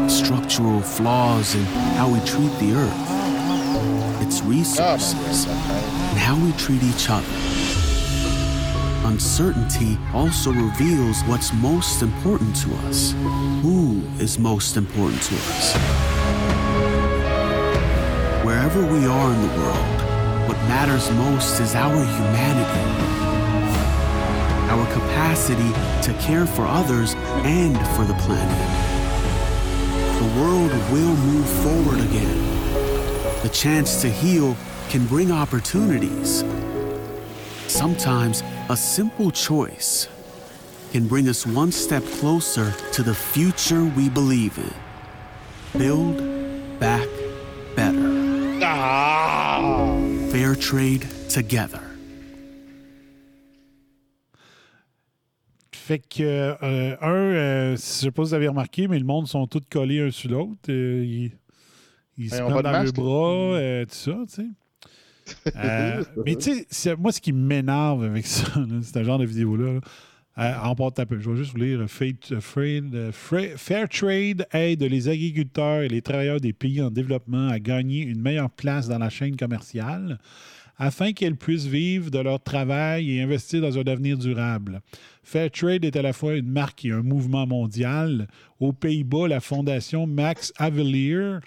structural 0.07 0.81
flaws 0.81 1.53
in 1.55 1.63
how 1.97 2.07
we 2.09 2.19
treat 2.21 2.51
the 2.59 2.73
earth, 2.73 3.09
its 4.33 4.41
resources, 4.45 5.45
and 5.45 6.17
how 6.17 6.35
we 6.35 6.51
treat 6.53 6.81
each 6.81 7.07
other. 7.09 7.27
Uncertainty 9.05 9.97
also 10.11 10.51
reveals 10.51 11.21
what's 11.23 11.53
most 11.53 12.01
important 12.01 12.55
to 12.55 12.73
us. 12.87 13.11
Who 13.61 14.01
is 14.19 14.39
most 14.39 14.75
important 14.75 15.21
to 15.21 15.35
us? 15.35 15.75
Wherever 18.43 18.81
we 18.81 19.05
are 19.05 19.33
in 19.33 19.41
the 19.41 19.53
world, 19.59 20.49
what 20.49 20.57
matters 20.67 21.11
most 21.11 21.59
is 21.59 21.75
our 21.75 21.93
humanity, 21.93 22.89
our 24.71 24.85
capacity 24.93 25.71
to 26.01 26.13
care 26.19 26.47
for 26.47 26.65
others 26.65 27.13
and 27.45 27.77
for 27.95 28.03
the 28.03 28.15
planet. 28.25 28.69
The 30.17 30.41
world 30.41 30.71
will 30.91 31.15
move 31.17 31.49
forward 31.61 31.99
again. 32.09 32.62
The 33.43 33.49
chance 33.49 34.01
to 34.01 34.09
heal 34.09 34.55
can 34.87 35.05
bring 35.05 35.29
opportunities. 35.29 36.45
Sometimes 37.67 38.41
a 38.69 38.77
simple 38.77 39.31
choice 39.31 40.07
can 40.93 41.07
bring 41.09 41.27
us 41.27 41.45
one 41.45 41.73
step 41.73 42.05
closer 42.19 42.71
to 42.93 43.03
the 43.03 43.13
future 43.13 43.83
we 43.97 44.07
believe 44.07 44.57
in. 44.57 44.73
Build 45.77 46.17
back 46.79 47.09
better. 47.75 48.59
Ah. 48.63 49.99
Fair 50.31 50.55
trade 50.55 51.05
together. 51.27 51.81
Fait 55.73 55.99
que, 55.99 56.23
euh, 56.23 56.95
un, 57.01 57.11
euh, 57.11 57.71
je 57.75 57.81
sais 57.81 58.11
pas 58.11 58.23
si 58.23 58.29
vous 58.29 58.33
avez 58.35 58.47
remarqué, 58.47 58.87
mais 58.87 58.99
le 58.99 59.05
monde 59.05 59.27
sont 59.27 59.47
tous 59.47 59.59
collés 59.69 59.99
un 59.99 60.11
sur 60.11 60.31
l'autre. 60.31 60.69
Euh, 60.69 61.03
ils 61.05 61.31
ils 62.17 62.29
se 62.29 62.35
prennent 62.41 62.61
dans 62.63 62.83
le 62.83 62.91
bras, 62.91 63.57
euh, 63.57 63.85
tout 63.85 63.95
ça, 63.95 64.17
tu 64.27 64.35
sais. 64.35 64.47
Euh, 65.55 66.03
mais 66.25 66.35
tu 66.35 66.51
sais, 66.69 66.95
moi, 66.95 67.11
ce 67.11 67.21
qui 67.21 67.31
m'énerve 67.31 68.03
avec 68.03 68.25
ça, 68.25 68.45
c'est 68.81 68.97
un 68.97 69.03
genre 69.03 69.19
de 69.19 69.25
vidéo-là, 69.25 69.73
là, 69.73 69.79
euh, 70.39 70.67
en 70.67 70.75
porte 70.75 70.99
un 70.99 71.05
peu. 71.05 71.19
Je 71.19 71.29
vais 71.29 71.37
juste 71.37 71.51
vous 71.51 71.59
lire. 71.63 71.79
euh, 71.81 73.11
Fair 73.11 73.89
Trade 73.89 74.47
aide 74.51 74.83
les 74.83 75.07
agriculteurs 75.09 75.83
et 75.83 75.87
les 75.87 76.01
travailleurs 76.01 76.41
des 76.41 76.53
pays 76.53 76.81
en 76.81 76.89
développement 76.89 77.47
à 77.49 77.59
gagner 77.59 78.01
une 78.01 78.21
meilleure 78.21 78.49
place 78.49 78.87
dans 78.87 78.97
la 78.97 79.09
chaîne 79.09 79.35
commerciale 79.37 80.19
afin 80.77 81.13
qu'elles 81.13 81.35
puissent 81.35 81.67
vivre 81.67 82.09
de 82.09 82.17
leur 82.17 82.41
travail 82.41 83.11
et 83.11 83.21
investir 83.21 83.61
dans 83.61 83.77
un 83.77 83.83
avenir 83.83 84.17
durable. 84.17 84.81
Fairtrade 85.23 85.85
est 85.85 85.95
à 85.95 86.01
la 86.01 86.13
fois 86.13 86.33
une 86.33 86.49
marque 86.49 86.83
et 86.83 86.91
un 86.91 87.03
mouvement 87.03 87.45
mondial. 87.45 88.27
Aux 88.59 88.73
Pays-Bas, 88.73 89.27
la 89.27 89.39
fondation 89.39 90.07
Max 90.07 90.51
Havelier 90.57 91.37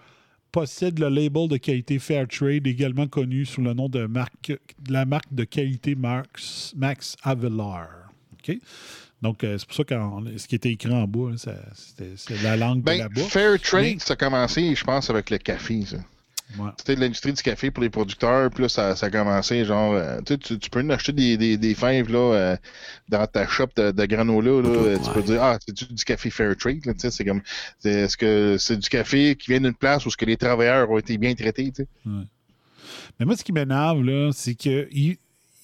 possède 0.61 0.99
le 0.99 1.11
label 1.11 1.49
de 1.49 1.59
qualité 1.59 1.99
Fairtrade, 1.99 2.67
également 2.67 3.07
connu 3.07 3.45
sous 3.45 3.61
le 3.61 3.75
nom 3.75 3.91
de, 3.91 4.07
marque, 4.07 4.55
de 4.81 4.91
la 4.93 5.05
marque 5.05 5.31
de 5.31 5.45
qualité 5.45 5.95
Max, 5.95 6.73
Max 6.75 7.15
Havelaar. 7.23 7.91
OK? 8.33 8.57
Donc, 9.21 9.45
euh, 9.45 9.59
c'est 9.59 9.67
pour 9.67 9.77
ça 9.77 9.85
que 9.85 9.95
ce 10.39 10.49
qui 10.49 10.55
était 10.55 10.71
écrit 10.73 10.95
en 10.95 11.07
bas, 11.07 11.33
c'est 11.37 12.43
la 12.43 12.57
langue 12.57 12.79
de 12.79 12.85
Ben, 12.85 12.99
là-bas. 13.01 13.21
Fair 13.25 13.61
Trade, 13.61 13.83
Mais- 13.83 13.99
ça 13.99 14.15
a 14.15 14.17
commencé, 14.17 14.75
je 14.75 14.83
pense, 14.83 15.11
avec 15.11 15.29
le 15.29 15.37
café, 15.37 15.85
ça. 15.85 15.99
Ouais. 16.59 16.71
C'était 16.79 16.95
de 16.95 17.01
l'industrie 17.01 17.33
du 17.33 17.43
café 17.43 17.71
pour 17.71 17.83
les 17.83 17.91
producteurs, 17.91 18.51
puis 18.51 18.63
là, 18.63 18.69
ça, 18.69 18.95
ça 18.95 19.07
a 19.07 19.11
commencé, 19.11 19.65
genre, 19.65 19.93
euh, 19.95 20.21
tu, 20.25 20.59
tu, 20.59 20.71
peux 20.71 20.81
nous 20.81 20.93
acheter 20.93 21.13
des, 21.13 21.37
des, 21.37 21.57
des 21.57 21.75
fèves, 21.75 22.11
là, 22.11 22.19
euh, 22.19 22.57
dans 23.09 23.27
ta 23.27 23.47
shop 23.49 23.69
de, 23.77 23.91
de 23.91 24.07
granola, 24.07 24.63
là, 24.63 24.69
euh, 24.69 24.99
tu 24.99 25.11
peux 25.11 25.23
dire, 25.23 25.43
ah, 25.43 25.59
c'est 25.65 25.75
du 25.75 26.05
café 26.05 26.31
Fair 26.31 26.57
Trade, 26.57 26.81
c'est 26.97 27.25
comme, 27.25 27.43
est-ce 27.85 28.17
que 28.17 28.57
c'est 28.59 28.77
du 28.77 28.89
café 28.89 29.35
qui 29.35 29.51
vient 29.51 29.61
d'une 29.61 29.75
place 29.75 30.07
où 30.07 30.11
ce 30.11 30.17
que 30.17 30.25
les 30.25 30.37
travailleurs 30.37 30.89
ont 30.91 30.99
été 30.99 31.19
bien 31.19 31.35
traités, 31.35 31.73
tu 31.73 31.83
sais? 31.83 31.89
Mais 33.19 33.27
moi, 33.27 33.37
ce 33.37 33.43
qui 33.43 33.53
m'énerve, 33.53 34.03
là, 34.05 34.31
c'est 34.33 34.55
que 34.55 34.89
il 34.93 35.17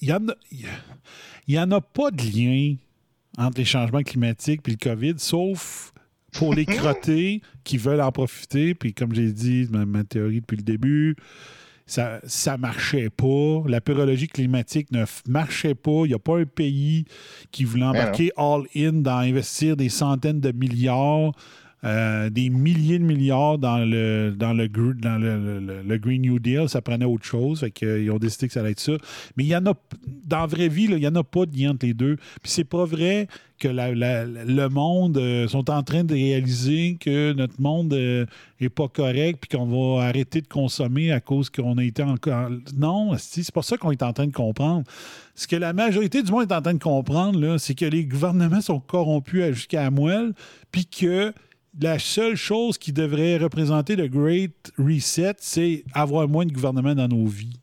il 0.03 0.09
y, 0.09 0.13
en 0.13 0.27
a, 0.27 0.33
il 0.51 1.55
y 1.55 1.59
en 1.59 1.71
a 1.71 1.79
pas 1.79 2.11
de 2.11 2.23
lien 2.23 2.75
entre 3.37 3.59
les 3.59 3.65
changements 3.65 4.03
climatiques 4.03 4.59
et 4.67 4.71
le 4.71 4.77
COVID, 4.77 5.13
sauf 5.17 5.92
pour 6.33 6.53
les 6.53 6.65
crottés 6.65 7.41
qui 7.63 7.77
veulent 7.77 8.01
en 8.01 8.11
profiter. 8.11 8.73
Puis 8.75 8.93
comme 8.93 9.13
j'ai 9.13 9.31
dit, 9.31 9.67
ma, 9.71 9.85
ma 9.85 10.03
théorie 10.03 10.41
depuis 10.41 10.57
le 10.57 10.63
début, 10.63 11.15
ça 11.85 12.19
ça 12.25 12.57
marchait 12.57 13.09
pas. 13.09 13.63
La 13.67 13.81
pyrologie 13.81 14.27
climatique 14.27 14.91
ne 14.91 15.05
marchait 15.27 15.75
pas. 15.75 16.01
Il 16.05 16.09
n'y 16.09 16.13
a 16.13 16.19
pas 16.19 16.39
un 16.39 16.45
pays 16.45 17.05
qui 17.51 17.63
voulait 17.63 17.85
embarquer 17.85 18.31
all-in 18.37 18.93
dans 18.93 19.17
investir 19.17 19.75
des 19.75 19.89
centaines 19.89 20.39
de 20.39 20.51
milliards, 20.51 21.33
euh, 21.83 22.29
des 22.29 22.49
milliers 22.49 22.99
de 22.99 23.03
milliards 23.03 23.57
dans 23.57 23.79
le, 23.79 24.33
dans 24.37 24.53
le, 24.53 24.67
dans 24.67 25.17
le, 25.17 25.97
Green 25.97 26.21
New 26.21 26.39
Deal. 26.39 26.69
Ça 26.69 26.81
prenait 26.81 27.05
autre 27.05 27.25
chose. 27.25 27.61
Fait 27.61 27.71
que, 27.71 27.85
euh, 27.85 28.03
ils 28.03 28.11
ont 28.11 28.19
décidé 28.19 28.47
que 28.47 28.53
ça 28.53 28.61
allait 28.61 28.71
être 28.71 28.79
ça. 28.79 28.93
Mais 29.35 29.43
il 29.43 29.47
y 29.47 29.55
en 29.55 29.65
a, 29.65 29.73
dans 30.25 30.39
la 30.39 30.45
vraie 30.47 30.69
vie, 30.69 30.85
il 30.85 30.95
n'y 30.95 31.07
en 31.07 31.15
a 31.15 31.23
pas 31.23 31.45
de 31.45 31.57
lien 31.57 31.71
entre 31.71 31.85
les 31.85 31.93
deux. 31.93 32.15
Puis 32.41 32.51
c'est 32.51 32.63
pas 32.63 32.85
vrai 32.85 33.27
que 33.59 33.67
le 33.69 34.67
monde 34.67 35.17
euh, 35.17 35.47
sont 35.47 35.69
en 35.69 35.83
train 35.83 36.03
de 36.03 36.13
réaliser 36.13 36.97
que 36.99 37.33
notre 37.33 37.61
monde 37.61 37.93
euh, 37.93 38.25
est 38.59 38.69
pas 38.69 38.89
correct 38.89 39.39
puis 39.41 39.57
qu'on 39.57 39.65
va 39.65 40.03
arrêter 40.03 40.41
de 40.41 40.47
consommer 40.47 41.11
à 41.11 41.21
cause 41.21 41.49
qu'on 41.49 41.77
a 41.77 41.83
été 41.83 42.03
encore. 42.03 42.49
Non, 42.75 43.11
c'est 43.17 43.49
pas 43.51 43.61
ça 43.61 43.77
qu'on 43.77 43.91
est 43.91 44.03
en 44.03 44.11
train 44.11 44.27
de 44.27 44.33
comprendre. 44.33 44.83
Ce 45.35 45.47
que 45.47 45.55
la 45.55 45.71
majorité 45.71 46.21
du 46.23 46.31
monde 46.31 46.51
est 46.51 46.53
en 46.53 46.61
train 46.61 46.73
de 46.73 46.83
comprendre, 46.83 47.57
c'est 47.57 47.75
que 47.75 47.85
les 47.85 48.05
gouvernements 48.05 48.61
sont 48.61 48.79
corrompus 48.79 49.53
jusqu'à 49.53 49.83
la 49.83 49.91
moelle, 49.91 50.33
puis 50.71 50.85
que 50.85 51.33
la 51.81 51.99
seule 51.99 52.35
chose 52.35 52.77
qui 52.77 52.93
devrait 52.93 53.37
représenter 53.37 53.95
le 53.95 54.07
Great 54.07 54.71
Reset, 54.77 55.35
c'est 55.39 55.83
avoir 55.93 56.27
moins 56.27 56.45
de 56.45 56.51
gouvernement 56.53 56.95
dans 56.95 57.07
nos 57.07 57.25
vies. 57.25 57.59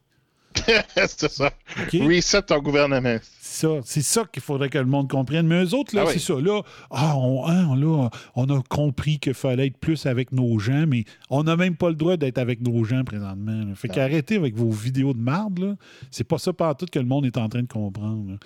c'est 0.97 1.31
ça. 1.31 1.53
Reset 1.93 2.43
ton 2.43 2.59
gouvernement. 2.59 3.19
Ça, 3.41 3.69
c'est 3.85 4.03
ça 4.03 4.25
qu'il 4.31 4.43
faudrait 4.43 4.69
que 4.69 4.79
le 4.79 4.85
monde 4.85 5.09
comprenne. 5.09 5.47
Mais 5.47 5.65
eux 5.65 5.75
autres, 5.75 5.95
là, 5.95 6.05
Ah 6.07 6.11
c'est 6.13 6.19
ça. 6.19 6.35
Là, 6.41 6.63
ah, 6.91 7.17
on, 7.17 7.47
hein, 7.47 7.77
là, 7.77 8.09
on 8.35 8.47
a 8.49 8.63
compris 8.69 9.19
qu'il 9.19 9.35
fallait 9.35 9.69
être 9.69 9.77
plus 9.77 10.07
avec 10.07 10.33
nos 10.33 10.59
gens, 10.59 10.87
mais 10.87 11.05
on 11.31 11.45
n'a 11.45 11.57
même 11.57 11.77
pas 11.77 11.89
le 11.89 11.95
droit 11.95 12.17
d'être 12.17 12.39
avec 12.39 12.61
nos 12.61 12.85
gens 12.85 13.05
présentement. 13.05 13.65
là. 13.65 13.75
Fait 13.75 13.89
qu'arrêtez 13.89 14.37
avec 14.37 14.55
vos 14.57 14.71
vidéos 14.71 15.15
de 15.15 15.21
marde. 15.21 15.77
C'est 16.11 16.25
pas 16.25 16.39
ça 16.39 16.53
partout 16.53 16.87
que 16.91 16.99
le 16.99 17.07
monde 17.07 17.27
est 17.27 17.39
en 17.39 17.49
train 17.49 17.63
de 17.63 17.69
comprendre. 17.69 18.33
là. 18.33 18.37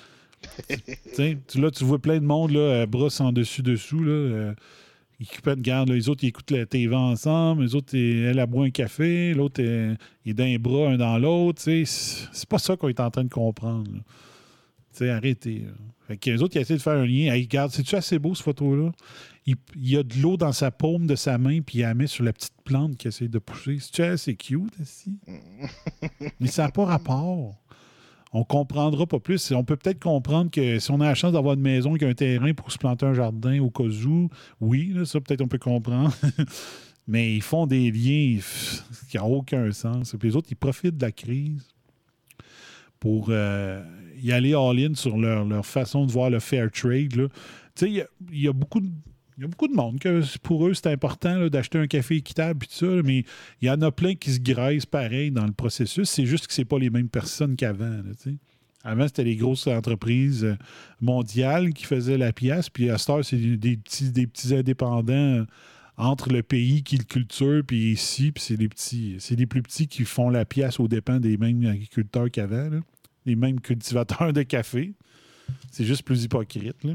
Là, 1.55 1.71
tu 1.71 1.85
vois 1.85 1.99
plein 1.99 2.19
de 2.19 2.25
monde, 2.25 2.51
là, 2.51 2.85
brosse 2.87 3.21
en 3.21 3.33
dessus-dessous. 3.33 4.03
Là, 4.03 4.11
euh, 4.11 4.55
ils 5.25 5.37
coupent 5.37 5.57
de 5.57 5.61
garde. 5.63 5.89
là. 5.89 5.95
Les 5.95 6.09
autres, 6.09 6.25
ils 6.25 6.29
écoutent 6.29 6.51
la 6.51 6.67
TV 6.67 6.95
ensemble. 6.95 7.63
Les 7.65 7.75
autres, 7.75 7.97
elle, 7.97 8.39
a 8.39 8.47
boit 8.47 8.67
un 8.67 8.71
café. 8.71 9.35
L'autre, 9.35 9.61
il 9.61 10.31
est 10.31 10.35
d'un 10.35 10.57
bras, 10.57 10.91
un 10.91 10.97
dans 10.97 11.19
l'autre. 11.19 11.61
C'est 11.63 11.85
c'est 11.87 12.49
pas 12.49 12.59
ça 12.59 12.77
qu'on 12.77 12.89
est 12.89 13.01
en 13.01 13.11
train 13.11 13.25
de 13.25 13.29
comprendre. 13.31 13.91
arrêtez. 15.01 15.61
là. 15.61 15.73
Fait 16.07 16.19
que 16.19 16.31
les 16.31 16.43
autres, 16.43 16.57
ils 16.57 16.61
essaient 16.61 16.77
de 16.77 16.83
faire 16.83 16.99
un 16.99 17.07
lien. 17.07 17.33
Hey, 17.33 17.43
regarde, 17.45 17.71
c'est-tu 17.71 17.95
assez 17.97 18.19
beau, 18.19 18.35
cette 18.35 18.45
photo-là? 18.45 18.93
Il, 19.47 19.57
il 19.75 19.91
y 19.91 19.97
a 19.97 20.03
de 20.03 20.15
l'eau 20.21 20.37
dans 20.37 20.53
sa 20.53 20.71
paume 20.71 21.07
de 21.07 21.15
sa 21.15 21.39
main, 21.39 21.61
puis 21.63 21.79
il 21.79 21.83
la 21.83 21.95
met 21.95 22.07
sur 22.07 22.25
la 22.25 22.33
petite 22.33 22.53
plante 22.65 22.97
qu'il 22.99 23.09
essaie 23.09 23.29
de 23.29 23.39
pousser. 23.39 23.79
C'est-tu 23.81 24.03
assez 24.03 24.35
cute, 24.37 24.73
ici? 24.81 25.19
Mais 26.41 26.49
ça 26.49 26.65
n'a 26.65 26.71
pas 26.71 26.85
rapport. 26.85 27.55
On 28.37 28.43
comprendra 28.43 29.07
pas 29.07 29.21
plus. 29.21 29.53
On 29.53 29.63
peut 29.63 29.77
peut-être 29.77 30.03
comprendre 30.03 30.51
que 30.51 30.81
si 30.81 30.91
on 30.91 31.01
a 31.01 31.07
la 31.07 31.15
chance 31.15 31.33
d'avoir 31.33 31.55
une 31.55 31.61
maison 31.61 31.95
qui 31.95 32.05
a 32.05 32.09
un 32.09 32.15
terrain 32.15 32.53
pour 32.53 32.73
se 32.73 32.79
planter 32.79 33.07
un 33.07 33.15
jardin 33.15 33.61
au 33.61 33.71
cas 33.71 33.85
où, 33.85 34.29
oui, 34.61 34.93
là, 34.93 35.05
ça 35.05 35.21
peut-être 35.21 35.41
on 35.41 35.47
peut 35.47 35.59
comprendre. 35.59 36.13
Mais 37.07 37.37
ils 37.37 37.43
font 37.43 37.67
des 37.67 37.93
liens 37.93 38.41
qui 39.09 39.19
n'ont 39.19 39.27
aucun 39.27 39.71
sens. 39.71 40.17
Puis 40.19 40.31
les 40.31 40.37
autres, 40.37 40.49
ils 40.51 40.57
profitent 40.57 40.97
de 40.97 41.05
la 41.05 41.13
crise 41.13 41.69
pour 42.99 43.29
euh, 43.29 43.85
y 44.21 44.33
aller 44.33 44.55
all-in 44.55 44.95
sur 44.95 45.17
leur, 45.17 45.65
façon 45.65 46.05
de 46.05 46.11
voir 46.11 46.29
le 46.29 46.41
fair 46.41 46.73
trade. 46.73 47.13
Tu 47.13 47.29
sais, 47.77 48.07
il 48.33 48.41
y, 48.41 48.49
a 48.49 48.53
beaucoup 48.53 48.81
de. 48.81 48.89
Il 49.37 49.43
y 49.43 49.45
a 49.45 49.49
beaucoup 49.49 49.67
de 49.67 49.75
monde 49.75 49.99
que 49.99 50.23
pour 50.39 50.67
eux, 50.67 50.75
c'est 50.75 50.87
important 50.87 51.49
d'acheter 51.49 51.79
un 51.79 51.89
café 51.89 52.17
équitable 52.17 52.65
et 52.65 52.67
tout 52.67 52.87
ça, 52.87 53.03
mais 53.05 53.25
il 53.61 53.67
y 53.67 53.71
en 53.71 53.81
a 53.83 53.91
plein 53.91 54.15
qui 54.15 54.33
se 54.33 54.39
graissent 54.39 54.87
pareil 54.87 55.33
dans 55.33 55.45
le 55.45 55.53
processus. 55.53 56.09
C'est 56.09 56.27
juste 56.27 56.47
que 56.47 56.53
c'est 56.53 56.65
pas 56.65 56.79
les 56.79 56.91
mêmes 56.91 57.09
personnes 57.09 57.57
qu'avant. 57.57 58.01
Avant, 58.85 59.07
c'était 59.07 59.25
les 59.25 59.37
grosses 59.37 59.67
entreprises 59.67 60.45
euh, 60.45 60.57
mondiales 61.01 61.73
qui 61.73 61.85
faisaient 61.85 62.19
la 62.19 62.33
pièce, 62.33 62.69
puis 62.69 62.91
à 62.91 62.99
cette 62.99 63.11
heure, 63.11 63.25
c'est 63.25 63.39
des 63.39 63.77
petits, 63.79 64.13
des 64.13 64.27
petits 64.27 64.55
indépendants 64.55 65.13
euh, 65.15 65.45
entre 65.97 66.31
le 66.31 66.43
pays 66.43 66.83
qui 66.83 66.99
le 66.99 67.05
culture, 67.05 67.63
puis 67.67 67.93
ici, 67.93 68.31
puis 68.31 68.43
c'est 68.43 68.57
les 68.57 68.69
petits, 68.69 69.17
c'est 69.21 69.37
les 69.37 69.47
plus 69.47 69.63
petits 69.63 69.89
qui 69.89 70.05
font 70.05 70.29
la 70.29 70.45
pièce 70.45 70.79
aux 70.81 70.89
dépens 70.89 71.19
des 71.19 71.39
mêmes 71.39 71.65
agriculteurs 71.65 72.31
qu'avant, 72.31 72.69
les 73.25 73.37
mêmes 73.37 73.61
cultivateurs 73.61 74.33
de 74.33 74.43
café. 74.43 74.93
C'est 75.71 75.85
juste 75.85 76.03
plus 76.03 76.25
hypocrite. 76.25 76.85
Là. 76.85 76.93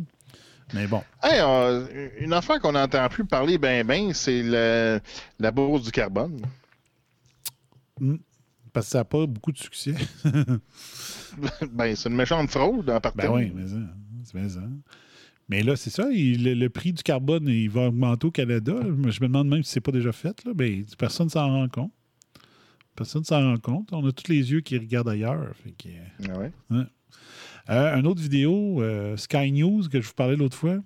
Mais 0.73 0.87
bon. 0.87 1.01
Hey, 1.23 1.39
euh, 1.41 2.09
une 2.19 2.33
affaire 2.33 2.59
qu'on 2.59 2.73
n'entend 2.73 3.07
plus 3.09 3.25
parler 3.25 3.57
ben 3.57 3.85
ben, 3.85 4.13
c'est 4.13 4.43
la 5.39 5.51
bourse 5.51 5.83
du 5.83 5.91
carbone. 5.91 6.41
Hmm. 7.99 8.17
Parce 8.71 8.85
que 8.87 8.91
ça 8.91 8.97
n'a 8.99 9.05
pas 9.05 9.25
beaucoup 9.25 9.51
de 9.51 9.57
succès. 9.57 9.95
ben, 11.71 11.95
c'est 11.95 12.09
une 12.09 12.15
méchante 12.15 12.49
fraude 12.51 12.89
en 12.89 12.99
partant. 13.01 13.23
Ben 13.23 13.31
oui, 13.31 13.51
mais 13.53 13.67
ça, 13.67 13.75
c'est 14.23 14.37
bien 14.39 14.49
ça. 14.49 14.61
Mais 15.47 15.63
là, 15.63 15.75
c'est 15.75 15.89
ça, 15.89 16.07
il- 16.11 16.43
le, 16.43 16.53
le 16.53 16.69
prix 16.69 16.93
du 16.93 17.01
carbone, 17.01 17.47
il 17.47 17.69
va 17.69 17.87
augmenter 17.87 18.27
au 18.27 18.31
Canada. 18.31 18.73
Je 18.83 18.89
me 18.91 19.09
je 19.11 19.21
me 19.21 19.27
demande 19.27 19.47
même 19.47 19.63
si 19.63 19.71
c'est 19.71 19.81
pas 19.81 19.91
déjà 19.91 20.11
fait. 20.11 20.43
Là. 20.45 20.51
Mais 20.55 20.85
personne 20.97 21.25
ne 21.25 21.31
s'en 21.31 21.47
rend 21.47 21.67
compte. 21.67 21.91
Personne 22.95 23.21
ne 23.21 23.25
s'en 23.25 23.41
rend 23.41 23.57
compte. 23.57 23.89
On 23.91 24.05
a 24.07 24.11
tous 24.11 24.29
les 24.31 24.51
yeux 24.51 24.61
qui 24.61 24.77
regardent 24.77 25.09
ailleurs. 25.09 25.51
Fait 25.63 25.71
que, 25.71 25.89
Ah 26.31 26.37
ouais. 26.37 26.51
ouais. 26.69 26.83
Euh, 27.69 27.95
une 27.95 28.07
autre 28.07 28.21
vidéo, 28.21 28.81
euh, 28.81 29.17
Sky 29.17 29.51
News, 29.51 29.87
que 29.89 30.01
je 30.01 30.07
vous 30.07 30.13
parlais 30.13 30.35
l'autre 30.35 30.57
fois. 30.57 30.77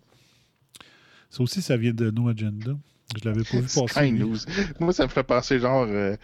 Ça 1.29 1.41
aussi, 1.41 1.61
ça 1.61 1.77
vient 1.77 1.93
de 1.93 2.11
No 2.11 2.29
Agenda. 2.29 2.73
Je 3.15 3.29
l'avais 3.29 3.43
pas 3.43 3.57
vu 3.57 3.63
passer. 3.63 3.87
Sky 3.87 4.11
News. 4.11 4.37
Moi, 4.79 4.93
ça 4.93 5.03
me 5.03 5.09
fait 5.09 5.23
penser 5.23 5.59
genre. 5.59 5.85
Euh, 5.87 6.15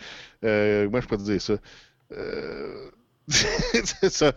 euh, 0.44 0.90
moi, 0.90 1.02
je 1.02 1.08
peux 1.08 1.18
te 1.18 1.24
dire 1.24 1.42
ça. 1.42 1.56
C'est 3.30 4.10
ça. 4.10 4.34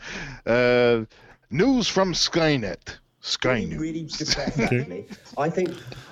News 1.51 1.82
from 1.84 2.14
Skynet. 2.14 3.02
Sky 3.24 3.66
News. 3.66 3.78
really 3.81 4.05
actually. 4.36 5.05
I 5.39 5.49
think 5.49 5.69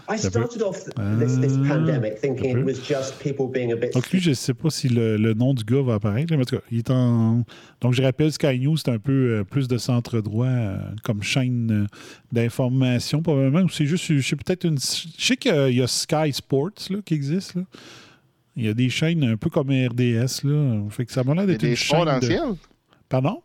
I 0.08 0.16
Ça 0.16 0.30
peut- 0.30 0.46
started 0.46 0.62
off 0.62 0.84
this, 1.18 1.40
this 1.40 1.56
Uh, 1.56 1.66
pandemic 1.68 2.20
thinking 2.20 2.56
it 2.58 2.64
was 2.64 2.74
just 2.88 3.18
people 3.18 3.48
being 3.48 3.72
a 3.72 3.76
bit 3.76 3.92
Donc 3.92 4.08
lui, 4.12 4.20
je 4.20 4.30
ne 4.30 4.34
sais 4.34 4.54
pas 4.54 4.70
si 4.70 4.88
le, 4.88 5.16
le 5.16 5.34
nom 5.34 5.52
du 5.52 5.64
gars 5.64 5.82
va 5.82 5.94
apparaître. 5.94 6.32
Mais 6.32 6.40
en 6.40 6.44
tout 6.44 6.56
cas, 6.56 6.62
il 6.70 6.78
est 6.78 6.90
en. 6.90 7.44
Donc 7.80 7.94
je 7.94 8.02
rappelle, 8.02 8.30
Sky 8.32 8.60
News, 8.60 8.76
c'est 8.76 8.90
un 8.92 8.98
peu 9.00 9.38
euh, 9.40 9.44
plus 9.44 9.66
de 9.66 9.76
centre 9.76 10.20
droit 10.20 10.46
euh, 10.46 10.78
comme 11.02 11.20
chaîne 11.22 11.70
euh, 11.84 11.86
d'information, 12.30 13.22
probablement. 13.22 13.62
Ou 13.62 13.68
c'est 13.68 13.86
juste, 13.86 14.04
je 14.12 14.20
sais 14.20 14.36
peut-être 14.36 14.64
une. 14.64 14.78
Je 14.78 15.24
sais 15.24 15.36
qu'il 15.36 15.72
y 15.74 15.82
a 15.82 15.86
Sky 15.88 16.32
Sports 16.32 16.70
là, 16.90 16.98
qui 17.04 17.14
existe. 17.14 17.56
Là. 17.56 17.62
Il 18.56 18.64
y 18.66 18.68
a 18.68 18.74
des 18.74 18.88
chaînes 18.88 19.24
un 19.24 19.36
peu 19.36 19.50
comme 19.50 19.68
RDS. 19.70 20.44
Là. 20.44 20.82
Fait 20.90 21.06
que 21.06 21.12
ça 21.12 21.22
m'a 21.24 21.34
l'air 21.34 21.44
Il 21.44 21.50
y 21.50 21.54
a 21.54 21.56
d'être 21.58 21.62
une 21.64 21.70
des 21.70 21.76
sports 21.76 21.98
chaîne. 21.98 22.06
dans 22.06 22.14
le 22.14 22.20
de- 22.20 22.26
ciel. 22.26 22.42
Pardon? 23.08 23.42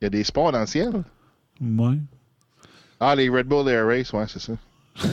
Il 0.00 0.04
y 0.04 0.06
a 0.06 0.10
des 0.10 0.24
sports 0.24 0.52
dans 0.52 0.60
le 0.60 0.66
ciel. 0.66 0.92
Ouais. 1.60 1.96
Ah, 3.00 3.14
les 3.14 3.28
Red 3.28 3.46
Bull 3.46 3.68
Air 3.68 3.86
Race, 3.86 4.12
ouais, 4.12 4.24
c'est 4.28 4.38
ça. 4.40 4.52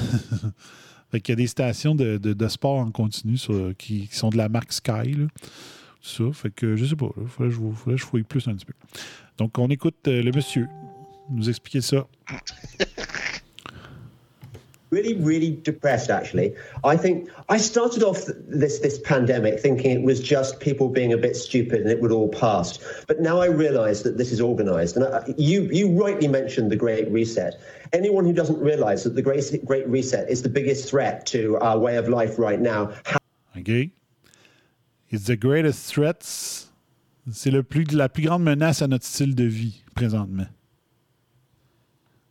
Fait 1.12 1.22
qu'il 1.22 1.34
y 1.34 1.34
a 1.34 1.36
des 1.38 1.48
stations 1.48 1.94
de, 1.94 2.18
de- 2.18 2.34
de 2.34 2.48
sport 2.48 2.78
en 2.80 2.90
continu 2.92 3.38
sur- 3.38 3.74
qui, 3.78 4.08
qui 4.08 4.16
sont 4.16 4.30
de 4.30 4.38
la 4.38 4.50
marque 4.50 4.74
Sky. 4.74 5.14
Là. 5.14 5.28
Ça, 6.02 6.24
fait 6.34 6.50
que 6.50 6.76
je 6.76 6.86
sais 6.86 6.96
pas. 6.96 7.10
Il 7.22 7.28
faudrait, 7.28 7.50
que 7.50 7.56
je 7.56 7.60
vous- 7.60 7.74
faudrait 7.74 7.96
que 7.96 8.02
je 8.02 8.06
fouille 8.06 8.24
plus 8.24 8.48
un 8.48 8.56
petit 8.56 8.66
peu. 8.66 8.74
Donc, 9.38 9.58
on 9.60 9.68
écoute 9.70 9.96
euh, 10.08 10.24
le 10.24 10.32
monsieur 10.32 10.68
nous 11.30 11.50
expliquer 11.50 11.82
ça. 11.82 12.08
really, 14.94 15.16
really 15.16 15.52
depressed 15.70 16.10
actually. 16.10 16.56
I 16.84 16.96
think 16.96 17.30
I 17.50 17.58
started 17.58 18.04
off 18.04 18.20
this 18.48 18.80
this 18.80 19.00
pandemic 19.00 19.60
thinking 19.60 19.92
it 19.92 20.04
was 20.04 20.20
just 20.20 20.60
people 20.60 20.88
being 20.90 21.12
a 21.14 21.18
bit 21.18 21.36
stupid 21.36 21.82
and 21.82 21.90
it 21.90 22.00
would 22.02 22.12
all 22.12 22.30
pass. 22.30 22.68
But 23.08 23.20
now 23.20 23.42
I 23.42 23.48
realise 23.48 24.04
that 24.04 24.18
this 24.18 24.32
is 24.32 24.40
organised. 24.40 24.96
And 24.96 25.06
I, 25.06 25.24
you 25.38 25.64
you 25.80 25.86
rightly 26.04 26.28
mentioned 26.28 26.72
the 26.72 26.82
Great 26.86 27.10
Reset. 27.12 27.54
Anyone 27.92 28.26
who 28.26 28.34
doesn't 28.34 28.60
realise 28.60 29.04
that 29.04 29.16
the 29.16 29.22
Great 29.22 29.44
Great 29.66 29.88
Reset 29.88 30.30
is 30.30 30.44
the 30.44 30.50
biggest 30.50 30.90
threat 30.90 31.26
to 31.34 31.58
our 31.58 31.80
way 31.80 31.98
of 31.98 32.08
life 32.08 32.38
right 32.38 32.62
now. 32.62 32.92
OK? 33.58 33.92
It's 35.10 35.26
the 35.26 35.38
greatest 35.38 35.94
threats. 35.94 36.70
C'est 37.32 37.52
le 37.52 37.64
plus, 37.64 37.86
la 37.94 38.10
plus 38.10 38.24
grande 38.24 38.44
menace 38.44 38.82
à 38.82 38.88
notre 38.88 39.06
style 39.06 39.34
de 39.34 39.46
vie 39.46 39.82
présentement. 39.96 40.48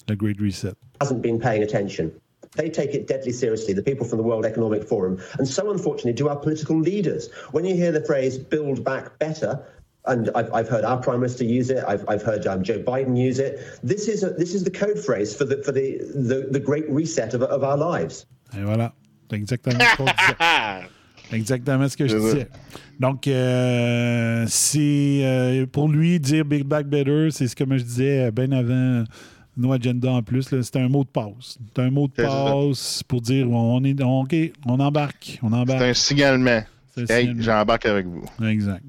The 0.06 0.16
Great 0.16 0.39
Reset. 0.39 0.76
hasn't 1.02 1.20
been 1.20 1.40
paying 1.40 1.64
attention. 1.64 2.12
They 2.57 2.69
take 2.69 2.95
it 2.95 3.07
deadly 3.07 3.33
seriously, 3.33 3.73
the 3.73 3.83
people 3.83 4.07
from 4.07 4.19
the 4.19 4.24
World 4.24 4.45
Economic 4.45 4.85
Forum, 4.85 5.23
and 5.39 5.49
so 5.49 5.70
unfortunately 5.70 6.12
do 6.12 6.29
our 6.29 6.37
political 6.37 6.79
leaders. 6.79 7.31
When 7.53 7.65
you 7.65 7.74
hear 7.74 7.93
the 7.93 8.05
phrase 8.05 8.37
build 8.37 8.85
back 8.85 9.19
better, 9.19 9.65
and 10.05 10.31
I've, 10.35 10.53
I've 10.53 10.69
heard 10.69 10.85
our 10.85 10.99
Prime 10.99 11.20
Minister 11.20 11.45
use 11.45 11.70
it, 11.70 11.83
I've, 11.87 12.05
I've 12.09 12.23
heard 12.23 12.47
um, 12.47 12.62
Joe 12.62 12.79
Biden 12.79 13.16
use 13.16 13.39
it, 13.39 13.61
this 13.83 14.09
is, 14.09 14.23
a, 14.23 14.31
this 14.31 14.55
is 14.55 14.65
the 14.65 14.70
code 14.70 14.99
phrase 14.99 15.35
for 15.35 15.45
the, 15.45 15.62
for 15.62 15.73
the, 15.73 15.99
the, 16.15 16.49
the 16.51 16.61
great 16.61 16.89
reset 16.91 17.35
of, 17.35 17.43
of 17.43 17.65
our 17.65 17.77
lives. 17.77 18.27
Et 18.55 18.62
voilà. 18.65 18.93
Exactement 19.33 19.81
ce 19.81 19.97
qu'on 19.97 20.05
disait. 20.05 20.89
Exactement 21.33 21.89
ce 21.89 21.97
que 21.97 22.07
je 22.07 22.19
disais. 22.19 22.49
Donc, 23.01 23.27
euh, 23.27 24.45
c'est 24.49 25.20
euh, 25.24 25.66
pour 25.66 25.89
lui 25.89 26.20
dire 26.20 26.45
Big 26.45 26.65
Back 26.65 26.87
Better, 26.87 27.29
c'est 27.31 27.49
ce 27.49 27.57
que 27.57 27.65
moi 27.65 27.79
je 27.79 27.85
disais 27.85 28.27
euh, 28.27 28.31
bien 28.31 28.53
avant 28.53 29.05
No 29.57 29.73
Agenda 29.73 30.11
en 30.12 30.23
plus. 30.23 30.49
C'est 30.62 30.77
un 30.77 30.89
mot 30.89 31.05
de 31.05 31.09
passe. 31.09 31.59
C'est 31.74 31.83
un 31.83 31.91
mot 31.91 32.09
de 32.09 32.12
passe 32.12 33.03
pour 33.03 33.20
dire 33.20 33.51
on 33.51 33.83
est 33.85 34.01
on, 34.03 34.20
OK, 34.23 34.35
on 34.66 34.81
embarque. 34.81 35.39
On 35.43 35.51
C'est 35.51 35.55
embarque. 35.57 35.83
un 35.83 35.95
signalement. 35.95 36.62
C'est 36.95 37.03
un 37.11 37.15
Hey, 37.15 37.20
signalement. 37.27 37.43
j'embarque 37.43 37.87
avec 37.87 38.07
vous. 38.07 38.24
Exact. 38.47 38.83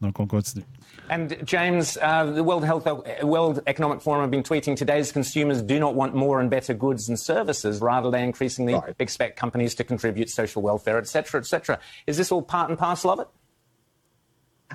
Donc, 0.00 0.18
on 0.18 0.26
continue. 0.26 0.64
And 1.10 1.28
James, 1.44 1.98
uh, 2.00 2.24
the 2.34 2.42
World 2.42 2.64
Health, 2.64 2.86
World 3.22 3.60
Economic 3.66 4.00
Forum 4.00 4.22
have 4.22 4.30
been 4.30 4.42
tweeting 4.42 4.74
today's 4.76 5.12
consumers 5.12 5.60
do 5.62 5.78
not 5.78 5.94
want 5.94 6.14
more 6.14 6.40
and 6.40 6.48
better 6.48 6.72
goods 6.74 7.08
and 7.08 7.18
services. 7.18 7.80
Rather, 7.82 8.10
they 8.10 8.22
increasingly 8.24 8.74
Right. 8.74 8.94
expect 8.98 9.36
companies 9.38 9.74
to 9.76 9.84
contribute 9.84 10.30
social 10.30 10.62
welfare, 10.62 10.98
etc., 10.98 11.40
etc. 11.40 11.78
Is 12.06 12.16
this 12.16 12.32
all 12.32 12.40
part 12.42 12.70
and 12.70 12.78
parcel 12.78 13.10
of 13.10 13.20
it? 13.20 13.28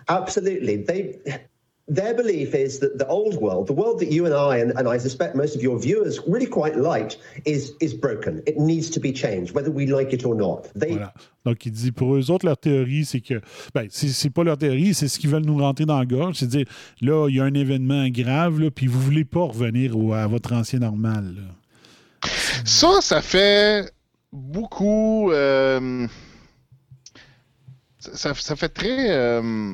Absolutely. 0.08 0.78
They, 0.84 1.18
their 1.89 2.14
belief 2.14 2.53
is 2.53 2.80
that 2.80 2.97
the 2.97 3.07
old 3.07 3.35
world, 3.41 3.68
the 3.68 3.73
world 3.73 3.99
that 3.99 4.11
you 4.11 4.26
and 4.26 4.34
I, 4.34 4.57
and, 4.59 4.72
and 4.77 4.88
I 4.88 4.97
suspect 4.99 5.35
most 5.35 5.55
of 5.55 5.61
your 5.61 5.80
viewers 5.80 6.19
really 6.27 6.45
quite 6.47 6.76
liked, 6.76 7.18
is, 7.45 7.73
is 7.80 7.93
broken. 7.93 8.41
It 8.45 8.57
needs 8.57 8.89
to 8.91 8.99
be 8.99 9.14
changed, 9.14 9.53
whether 9.55 9.72
we 9.72 9.85
like 9.88 10.11
it 10.14 10.26
or 10.26 10.35
not. 10.35 10.68
They, 10.76 10.93
Voilà. 10.95 11.14
Donc, 11.45 11.65
il 11.65 11.72
dit 11.72 11.93
pour 11.93 12.15
eux 12.18 12.30
autres, 12.30 12.45
leur 12.45 12.57
théorie, 12.57 13.05
c'est 13.05 13.22
que. 13.22 13.39
Ben, 13.73 13.88
c'est 13.89 14.09
c'est 14.09 14.30
pas 14.30 14.43
leur 14.43 14.57
théorie, 14.57 14.93
c'est 14.93 15.07
ce 15.07 15.18
qu'ils 15.18 15.30
veulent 15.30 15.45
nous 15.45 15.57
rentrer 15.59 15.85
dans 15.85 15.97
la 15.97 16.05
gorge. 16.05 16.35
C'est 16.35 16.47
dire, 16.47 16.65
là, 16.99 17.30
il 17.30 17.35
y 17.38 17.39
a 17.39 17.45
un 17.45 17.53
événement 17.53 18.05
grave, 18.09 18.59
là, 18.59 18.69
puis 18.69 18.88
vous 18.88 18.99
voulez 18.99 19.23
pas 19.23 19.43
revenir 19.45 19.97
au- 19.97 20.11
à 20.14 20.27
votre 20.27 20.51
ancien 20.51 20.80
normal. 20.80 21.35
là. 21.38 22.30
Ça, 22.65 22.99
ça 22.99 23.22
fait 23.22 23.89
beaucoup. 24.34 25.31
euh, 25.31 26.05
ça, 27.99 28.34
ça 28.34 28.55
fait 28.57 28.69
très. 28.69 29.09
euh, 29.11 29.73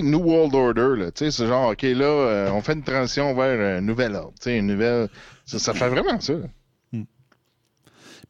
New 0.00 0.20
World 0.20 0.54
Order, 0.54 1.02
là. 1.02 1.10
Tu 1.10 1.24
sais, 1.26 1.30
c'est 1.30 1.46
genre, 1.46 1.72
OK, 1.72 1.82
là, 1.82 2.04
euh, 2.04 2.50
on 2.52 2.62
fait 2.62 2.72
une 2.72 2.82
transition 2.82 3.34
vers 3.34 3.78
un 3.78 3.80
nouvel 3.80 4.14
ordre. 4.14 4.32
Tu 4.40 4.44
sais, 4.44 4.58
une 4.58 4.68
nouvelle. 4.68 5.08
Ça, 5.44 5.58
ça 5.58 5.74
fait 5.74 5.88
vraiment 5.88 6.18
ça. 6.20 6.34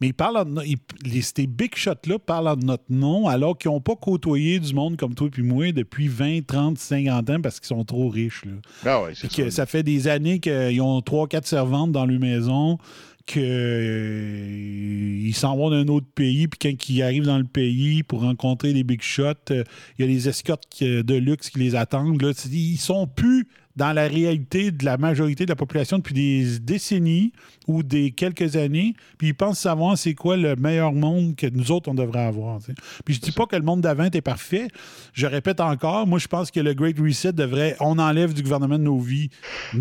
Mais 0.00 0.08
ils 0.08 0.14
parlent 0.14 0.38
en 0.38 0.60
ils- 0.62 0.78
les, 1.04 1.22
ces 1.22 1.46
big 1.46 1.76
shots-là 1.76 2.18
parlent 2.18 2.48
en 2.48 2.56
notre 2.56 2.86
nom 2.90 3.28
alors 3.28 3.56
qu'ils 3.56 3.70
n'ont 3.70 3.80
pas 3.80 3.94
côtoyé 3.94 4.58
du 4.58 4.74
monde 4.74 4.96
comme 4.96 5.14
toi 5.14 5.28
et 5.38 5.42
moi 5.42 5.70
depuis 5.70 6.08
20, 6.08 6.44
30, 6.44 6.76
50 6.76 7.30
ans 7.30 7.40
parce 7.40 7.60
qu'ils 7.60 7.68
sont 7.68 7.84
trop 7.84 8.08
riches. 8.08 8.44
Là. 8.44 8.52
Ah 8.84 9.02
ouais, 9.04 9.12
c'est 9.14 9.28
Puis 9.28 9.36
que 9.36 9.50
ça. 9.50 9.56
ça 9.58 9.66
fait 9.66 9.84
des 9.84 10.08
années 10.08 10.40
qu'ils 10.40 10.80
ont 10.80 10.98
3-4 11.02 11.46
servantes 11.46 11.92
dans 11.92 12.04
leur 12.04 12.18
maison, 12.18 12.78
qu'ils 13.26 15.34
s'en 15.34 15.56
vont 15.56 15.70
d'un 15.70 15.86
autre 15.88 16.06
pays, 16.14 16.48
puis 16.48 16.58
quand 16.60 16.88
ils 16.88 17.02
arrivent 17.02 17.26
dans 17.26 17.38
le 17.38 17.44
pays 17.44 18.02
pour 18.02 18.22
rencontrer 18.22 18.72
les 18.72 18.84
big 18.84 19.02
shots, 19.02 19.22
euh, 19.50 19.64
il 19.98 20.02
y 20.02 20.04
a 20.04 20.06
les 20.06 20.28
escortes 20.28 20.64
qui- 20.70 21.04
de 21.04 21.14
luxe 21.14 21.50
qui 21.50 21.58
les 21.58 21.74
attendent. 21.74 22.22
Là. 22.22 22.32
Ils 22.50 22.78
sont 22.78 23.06
plus 23.06 23.46
dans 23.76 23.92
la 23.92 24.06
réalité 24.06 24.70
de 24.70 24.84
la 24.84 24.98
majorité 24.98 25.44
de 25.44 25.50
la 25.50 25.56
population 25.56 25.98
depuis 25.98 26.14
des 26.14 26.58
décennies 26.58 27.32
ou 27.66 27.82
des 27.82 28.10
quelques 28.10 28.56
années, 28.56 28.94
puis 29.18 29.28
ils 29.28 29.34
pensent 29.34 29.60
savoir 29.60 29.96
c'est 29.96 30.14
quoi 30.14 30.36
le 30.36 30.56
meilleur 30.56 30.92
monde 30.92 31.36
que 31.36 31.46
nous 31.46 31.70
autres, 31.70 31.90
on 31.90 31.94
devrait 31.94 32.24
avoir. 32.24 32.58
Puis 33.04 33.14
je 33.14 33.20
dis 33.20 33.32
pas 33.32 33.46
que 33.46 33.56
le 33.56 33.62
monde 33.62 33.80
d'avant 33.80 34.04
était 34.04 34.20
parfait. 34.20 34.68
Je 35.12 35.26
répète 35.26 35.60
encore, 35.60 36.06
moi, 36.06 36.18
je 36.18 36.28
pense 36.28 36.50
que 36.50 36.60
le 36.60 36.74
Great 36.74 36.98
Reset 36.98 37.32
devrait... 37.32 37.76
On 37.80 37.98
enlève 37.98 38.34
du 38.34 38.42
gouvernement 38.42 38.78
de 38.78 38.84
nos 38.84 38.98
vies. 38.98 39.30
Il 39.72 39.80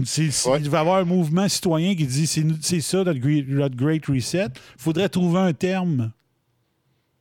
va 0.70 0.78
y 0.78 0.82
avoir 0.82 0.98
un 0.98 1.06
mouvement 1.06 1.48
citoyen 1.50 1.96
qui 1.96 2.06
dit 2.06 2.28
c'est 2.28 2.82
ça 2.82 3.04
notre 3.04 3.20
Great, 3.20 3.48
notre 3.48 3.76
Great 3.76 4.06
Reset. 4.06 4.46
Il 4.46 4.82
faudrait 4.82 5.10
trouver 5.10 5.40
un 5.40 5.54
terme 5.54 6.12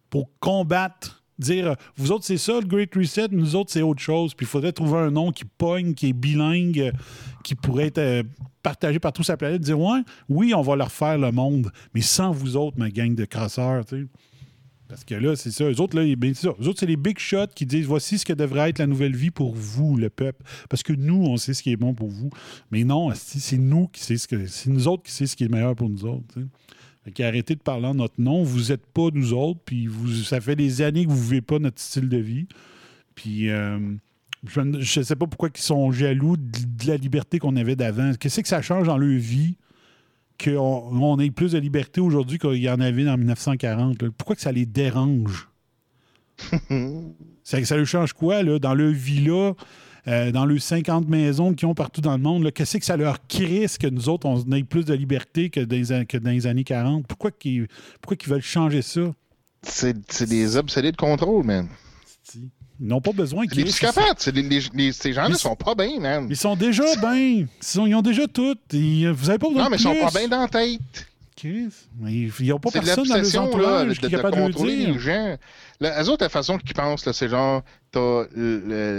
pour 0.09 0.31
combattre, 0.41 1.20
dire 1.41 1.77
vous 1.97 2.13
autres 2.13 2.25
c'est 2.25 2.39
ça 2.39 2.61
le 2.61 2.67
Great 2.67 2.95
Reset, 2.95 3.29
nous 3.31 3.57
autres 3.57 3.73
c'est 3.73 3.83
autre 3.83 4.01
chose. 4.01 4.35
Puis 4.35 4.45
il 4.45 4.49
faudrait 4.49 4.73
trouver 4.73 4.99
un 4.99 5.11
nom 5.11 5.33
qui 5.33 5.45
pogne, 5.45 5.95
qui 5.95 6.09
est 6.09 6.13
bilingue, 6.13 6.93
qui 7.43 7.55
pourrait 7.55 7.87
être 7.87 7.99
euh, 7.99 8.23
partagé 8.63 8.99
par 8.99 9.13
toute 9.13 9.27
sa 9.27 9.37
planète. 9.37 9.63
Dire 9.63 9.81
ouais, 9.81 10.01
oui, 10.29 10.55
on 10.55 10.63
va 10.63 10.77
leur 10.77 10.93
faire 10.93 11.19
le 11.19 11.33
monde, 11.33 11.71
mais 11.95 12.03
sans 12.03 12.31
vous 12.31 12.57
autres, 12.57 12.79
ma 12.79 12.91
gang 12.91 13.15
de 13.15 13.25
crasseurs, 13.25 13.85
tu 13.85 14.03
sais. 14.03 14.07
Parce 14.91 15.05
que 15.05 15.15
là, 15.15 15.37
c'est 15.37 15.53
ça. 15.53 15.65
Eux 15.71 15.81
autres, 15.81 15.97
là, 15.97 16.17
ben. 16.17 16.33
Eux 16.33 16.69
autres, 16.69 16.81
c'est 16.81 16.87
les 16.87 16.97
big 16.97 17.17
shots 17.17 17.47
qui 17.55 17.65
disent 17.65 17.87
voici 17.87 18.19
ce 18.19 18.27
que 18.27 18.33
devrait 18.33 18.71
être 18.71 18.81
la 18.81 18.89
nouvelle 18.89 19.15
vie 19.15 19.31
pour 19.31 19.55
vous, 19.55 19.97
le 19.97 20.11
peuple. 20.11 20.45
Parce 20.69 20.83
que 20.83 20.93
nous, 20.93 21.27
on 21.27 21.37
sait 21.37 21.55
ce 21.55 21.63
qui 21.63 21.71
est 21.71 21.77
bon 21.77 21.95
pour 21.95 22.09
vous. 22.09 22.31
Mais 22.73 22.83
non, 22.83 23.13
c'est 23.15 23.57
nous 23.57 23.87
qui 23.87 24.03
sait 24.03 24.17
ce 24.17 24.27
que. 24.27 24.47
C'est 24.47 24.69
nous 24.69 24.89
autres 24.89 25.05
qui 25.05 25.13
sait 25.13 25.29
ce 25.29 25.37
qui 25.37 25.45
est 25.45 25.49
meilleur 25.49 25.77
pour 25.77 25.89
nous 25.89 26.05
autres. 26.05 26.35
Fait 27.11 27.25
qu'arrêtez 27.25 27.57
de 27.57 27.61
parler 27.61 27.87
en 27.87 27.95
notre 27.95 28.21
nom. 28.21 28.45
Vous 28.45 28.69
n'êtes 28.69 28.87
pas 28.87 29.09
nous 29.13 29.33
autres, 29.33 29.59
puis 29.65 29.87
vous, 29.89 30.13
ça 30.23 30.41
fait 30.41 30.55
des 30.55 30.81
années 30.81 31.05
que 31.05 31.11
vous 31.11 31.17
ne 31.17 31.23
vivez 31.23 31.41
pas 31.41 31.59
notre 31.59 31.81
style 31.81 32.09
de 32.09 32.19
vie. 32.19 32.47
Puis 33.17 33.51
euh, 33.51 33.79
je 34.45 34.61
ne 34.61 34.83
sais 34.85 35.17
pas 35.17 35.27
pourquoi 35.27 35.51
ils 35.53 35.61
sont 35.61 35.91
jaloux 35.91 36.37
de, 36.37 36.43
de 36.43 36.87
la 36.87 36.97
liberté 36.97 37.41
qu'on 37.41 37.57
avait 37.57 37.75
d'avant. 37.75 38.13
Qu'est-ce 38.15 38.41
que 38.41 38.49
ça 38.49 38.63
change 38.63 38.87
dans 38.87 38.97
leur 38.97 39.19
vie 39.19 39.57
qu'on 40.43 41.03
on 41.03 41.19
ait 41.19 41.31
plus 41.31 41.53
de 41.53 41.59
liberté 41.59 42.01
aujourd'hui 42.01 42.39
qu'il 42.39 42.55
y 42.55 42.71
en 42.71 42.81
avait 42.81 43.09
en 43.09 43.17
1940? 43.19 44.03
là? 44.03 44.09
Pourquoi 44.17 44.37
que 44.37 44.43
ça 44.43 44.53
les 44.53 44.67
dérange? 44.67 45.49
ça, 47.43 47.65
ça 47.65 47.77
leur 47.77 47.87
change 47.87 48.13
quoi, 48.13 48.45
là, 48.45 48.61
dans 48.61 48.75
leur 48.75 48.93
vie-là? 48.93 49.55
Euh, 50.09 50.31
dans 50.33 50.47
les 50.47 50.59
50 50.59 51.09
maisons 51.09 51.53
qu'ils 51.55 51.67
ont 51.69 51.75
partout 51.75 52.01
dans 52.01 52.13
le 52.17 52.23
monde, 52.23 52.51
qu'est-ce 52.53 52.79
que 52.79 52.85
ça 52.85 52.97
leur 52.97 53.19
crisse 53.29 53.79
que 53.79 53.87
nous 53.87 54.09
autres, 54.09 54.27
on 54.27 54.41
ait 54.53 54.63
plus 54.63 54.85
de 54.85 54.95
liberté 54.95 55.51
que 55.51 55.61
dans 55.61 55.77
les, 55.77 55.93
an- 55.93 56.05
que 56.05 56.17
dans 56.17 56.31
les 56.31 56.47
années 56.47 56.65
40? 56.65 57.07
Pourquoi 57.07 57.31
qu'ils 57.31 57.69
pourquoi 58.01 58.17
veulent 58.27 58.43
changer 58.43 58.83
ça? 58.83 59.01
C'est 59.63 60.25
des 60.29 60.57
obsédés 60.57 60.93
de 60.93 60.97
contrôle, 60.97 61.45
man. 61.45 61.69
Ils 62.35 62.87
n'ont 62.87 63.01
pas 63.03 63.13
besoin 63.13 63.47
qu'ils- 63.47 63.65
psychopathes. 63.67 64.21
c'est 64.21 64.33
des- 64.33 64.43
les- 64.43 64.63
les- 64.73 64.93
ces 64.93 65.13
gens-là 65.13 65.35
sont 65.35 65.55
pas 65.57 65.75
bien, 65.75 66.01
man. 66.01 66.27
Ils 66.31 66.37
sont 66.37 66.57
déjà 66.57 66.85
bien. 66.97 67.47
Ils, 67.77 67.95
ont 67.95 68.01
déjà 68.03 68.27
tout. 68.27 68.57
Ils- 68.73 69.11
vous 69.11 69.29
avez 69.29 69.39
pas 69.39 69.49
besoin 69.49 69.65
Non, 69.65 69.71
mais 69.71 69.77
ils 69.77 69.81
sont 69.83 69.95
pas 69.95 70.19
bien 70.19 70.29
dans 70.29 70.41
la 70.41 70.49
tête. 70.49 71.07
Chris, 71.37 71.69
Ils 72.07 72.31
n'ont 72.49 72.59
pas 72.59 72.71
personne 72.71 72.97
dans 73.05 73.15
leurs 73.15 73.17
l'obsession, 73.19 73.57
là, 73.57 73.85
de, 73.87 73.93
qui 73.95 74.05
est 74.07 74.09
de 74.09 74.17
capable 74.17 74.37
de 74.37 74.41
le 74.41 74.47
contrôler 74.49 74.77
dire. 74.77 74.93
les 74.95 74.99
gens. 74.99 75.37
La, 75.81 76.03
eux 76.03 76.09
autres, 76.11 76.25
la 76.25 76.29
façon 76.29 76.59
qu'ils 76.59 76.75
pensent, 76.75 77.11
c'est 77.11 77.29
genre, 77.29 77.63
t'as 77.91 78.25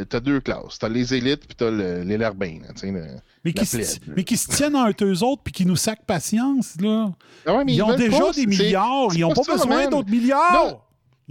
t'as 0.09 0.19
deux 0.19 0.39
classes. 0.39 0.79
T'as 0.79 0.89
les 0.89 1.13
élites, 1.13 1.45
puis 1.45 1.55
t'as 1.55 1.69
le- 1.69 2.01
les 2.01 2.17
larbins, 2.17 2.57
Mais 3.45 3.53
qui, 3.53 3.65
se, 3.65 3.77
mais 4.15 4.23
qui 4.23 4.35
se 4.35 4.47
tiennent 4.49 4.75
entre 4.75 5.05
eux 5.05 5.23
autres 5.23 5.43
puis 5.43 5.53
qui 5.53 5.65
nous 5.65 5.75
sacent 5.75 5.95
patience, 6.07 6.75
là. 6.81 7.11
Ah 7.45 7.55
ouais, 7.55 7.65
mais 7.65 7.73
ils, 7.73 7.77
ils 7.77 7.83
ont 7.83 7.95
déjà 7.95 8.19
pas, 8.19 8.31
des 8.31 8.45
milliards. 8.47 9.09
Ils 9.13 9.21
n'ont 9.21 9.29
pas 9.29 9.41
pas, 9.43 9.57
ça, 9.57 9.65
besoin 9.65 9.87
d'autres 9.89 10.09
milliards. 10.09 10.53
Non. 10.53 10.79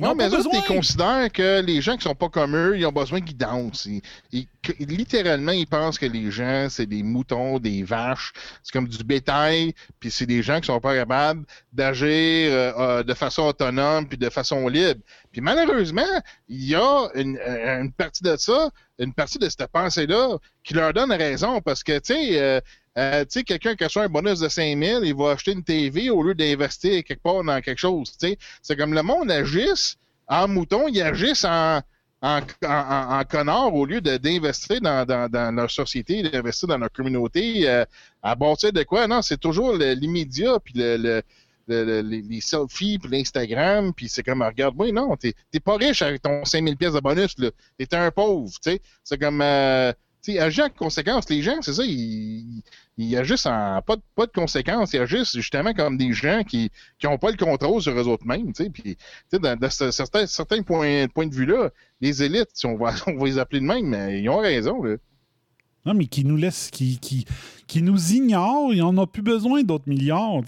Non, 0.00 0.14
mais 0.14 0.28
besoin. 0.28 0.52
ils 0.54 0.64
considèrent 0.64 1.30
que 1.32 1.60
les 1.60 1.80
gens 1.80 1.96
qui 1.96 2.02
sont 2.04 2.14
pas 2.14 2.28
comme 2.28 2.56
eux, 2.56 2.78
ils 2.78 2.86
ont 2.86 2.92
besoin 2.92 3.20
qu'ils 3.20 3.36
dansent. 3.36 3.86
Ils- 3.86 4.02
ils- 4.32 4.46
littéralement, 4.86 5.52
ils 5.52 5.66
pensent 5.66 5.98
que 5.98 6.06
les 6.06 6.30
gens, 6.30 6.68
c'est 6.68 6.86
des 6.86 7.02
moutons, 7.02 7.58
des 7.58 7.82
vaches, 7.82 8.32
c'est 8.62 8.72
comme 8.72 8.88
du 8.88 9.02
bétail, 9.04 9.74
puis 9.98 10.10
c'est 10.10 10.26
des 10.26 10.42
gens 10.42 10.60
qui 10.60 10.66
sont 10.66 10.80
pas 10.80 10.94
capables 10.94 11.44
d'agir 11.72 12.06
euh, 12.52 12.72
euh, 12.78 13.02
de 13.02 13.14
façon 13.14 13.42
autonome 13.44 14.06
puis 14.06 14.18
de 14.18 14.28
façon 14.30 14.66
libre. 14.68 15.00
Puis 15.32 15.40
malheureusement, 15.40 16.02
il 16.48 16.64
y 16.64 16.74
a 16.74 17.08
une, 17.14 17.38
une 17.38 17.92
partie 17.92 18.22
de 18.22 18.36
ça, 18.36 18.70
une 18.98 19.14
partie 19.14 19.38
de 19.38 19.48
cette 19.48 19.66
pensée-là 19.68 20.36
qui 20.64 20.74
leur 20.74 20.92
donne 20.92 21.12
raison 21.12 21.60
parce 21.60 21.82
que, 21.82 21.98
tu 21.98 22.14
sais, 22.14 22.40
euh, 22.40 22.60
euh, 22.98 23.20
tu 23.24 23.40
sais, 23.40 23.44
quelqu'un 23.44 23.76
qui 23.76 23.84
a 23.84 24.02
un 24.02 24.08
bonus 24.08 24.40
de 24.40 24.48
5000, 24.48 25.00
il 25.04 25.14
va 25.14 25.32
acheter 25.32 25.52
une 25.52 25.62
TV 25.62 26.10
au 26.10 26.22
lieu 26.22 26.34
d'investir 26.34 27.04
quelque 27.04 27.22
part 27.22 27.44
dans 27.44 27.60
quelque 27.60 27.78
chose. 27.78 28.10
tu 28.18 28.28
sais. 28.28 28.38
C'est 28.62 28.76
comme 28.76 28.94
le 28.94 29.02
monde 29.02 29.30
agisse 29.30 29.96
en 30.26 30.48
mouton, 30.48 30.88
ils 30.88 31.02
agissent 31.02 31.44
en, 31.44 31.80
en, 32.22 33.22
connard 33.28 33.74
au 33.74 33.84
lieu 33.86 34.00
d'investir 34.00 34.80
dans, 34.80 35.04
dans, 35.06 35.54
leur 35.54 35.70
société, 35.70 36.22
d'investir 36.22 36.68
dans 36.68 36.78
leur 36.78 36.90
communauté, 36.92 37.68
euh, 37.68 37.84
à 38.22 38.34
bâtir 38.34 38.72
de 38.72 38.82
quoi? 38.82 39.06
Non, 39.06 39.22
c'est 39.22 39.38
toujours 39.38 39.72
l'immédiat, 39.74 40.58
puis 40.62 40.74
le, 40.76 40.96
le- 40.96 41.22
le- 41.68 41.84
le- 41.84 42.00
les, 42.00 42.40
selfies, 42.40 42.98
puis 42.98 43.10
l'Instagram, 43.10 43.92
puis 43.94 44.08
c'est 44.08 44.22
comme, 44.22 44.42
regarde-moi, 44.42 44.92
non, 44.92 45.16
t'es 45.16 45.34
pas 45.64 45.76
riche 45.76 46.02
avec 46.02 46.22
ton 46.22 46.44
5000 46.44 46.76
pièces 46.76 46.94
de 46.94 47.00
bonus, 47.00 47.36
là. 47.38 47.50
T'es 47.78 47.94
un 47.94 48.10
pauvre, 48.10 48.50
tu 48.50 48.70
sais. 48.70 48.80
C'est 49.04 49.18
comme, 49.18 49.40
euh, 49.40 49.92
sais, 50.22 50.38
agir 50.38 50.64
en 50.66 50.68
conséquence. 50.70 51.28
Les 51.30 51.42
gens, 51.42 51.60
c'est 51.62 51.72
ça, 51.74 51.82
ils, 51.84 52.62
ils 52.98 53.16
agissent 53.16 53.46
en 53.46 53.80
pas 53.82 53.96
de, 53.96 54.02
pas 54.14 54.26
de 54.26 54.32
conséquences. 54.32 54.92
Ils 54.92 55.00
agissent 55.00 55.32
justement 55.36 55.72
comme 55.74 55.96
des 55.96 56.12
gens 56.12 56.42
qui 56.44 56.70
n'ont 57.04 57.18
pas 57.18 57.30
le 57.30 57.36
contrôle 57.36 57.80
sur 57.82 57.92
eux 57.98 58.06
autres 58.08 58.26
mêmes, 58.26 58.52
tu 58.52 58.64
sais. 58.64 58.70
Puis, 58.70 58.96
tu 58.96 59.02
sais, 59.30 59.38
dans, 59.38 59.56
dans 59.58 59.70
ce- 59.70 59.90
certains, 59.90 60.26
certains 60.26 60.62
points, 60.62 61.06
points 61.08 61.26
de 61.26 61.34
vue-là, 61.34 61.70
les 62.00 62.22
élites, 62.22 62.50
si 62.54 62.66
on 62.66 62.76
va, 62.76 62.94
on 63.06 63.16
va 63.16 63.26
les 63.26 63.38
appeler 63.38 63.60
de 63.60 63.66
même, 63.66 63.86
mais 63.86 64.20
ils 64.22 64.28
ont 64.28 64.38
raison, 64.38 64.82
là. 64.82 64.96
Non, 65.86 65.94
mais 65.94 66.06
qui 66.06 66.24
nous 66.26 66.36
laissent, 66.36 66.68
qui, 66.70 66.98
qui, 66.98 67.24
qui 67.66 67.80
nous 67.82 68.12
ignorent. 68.12 68.74
Ils 68.74 68.80
n'en 68.80 68.96
ont 68.98 69.06
plus 69.06 69.22
besoin 69.22 69.62
d'autres 69.62 69.88
milliards. 69.88 70.42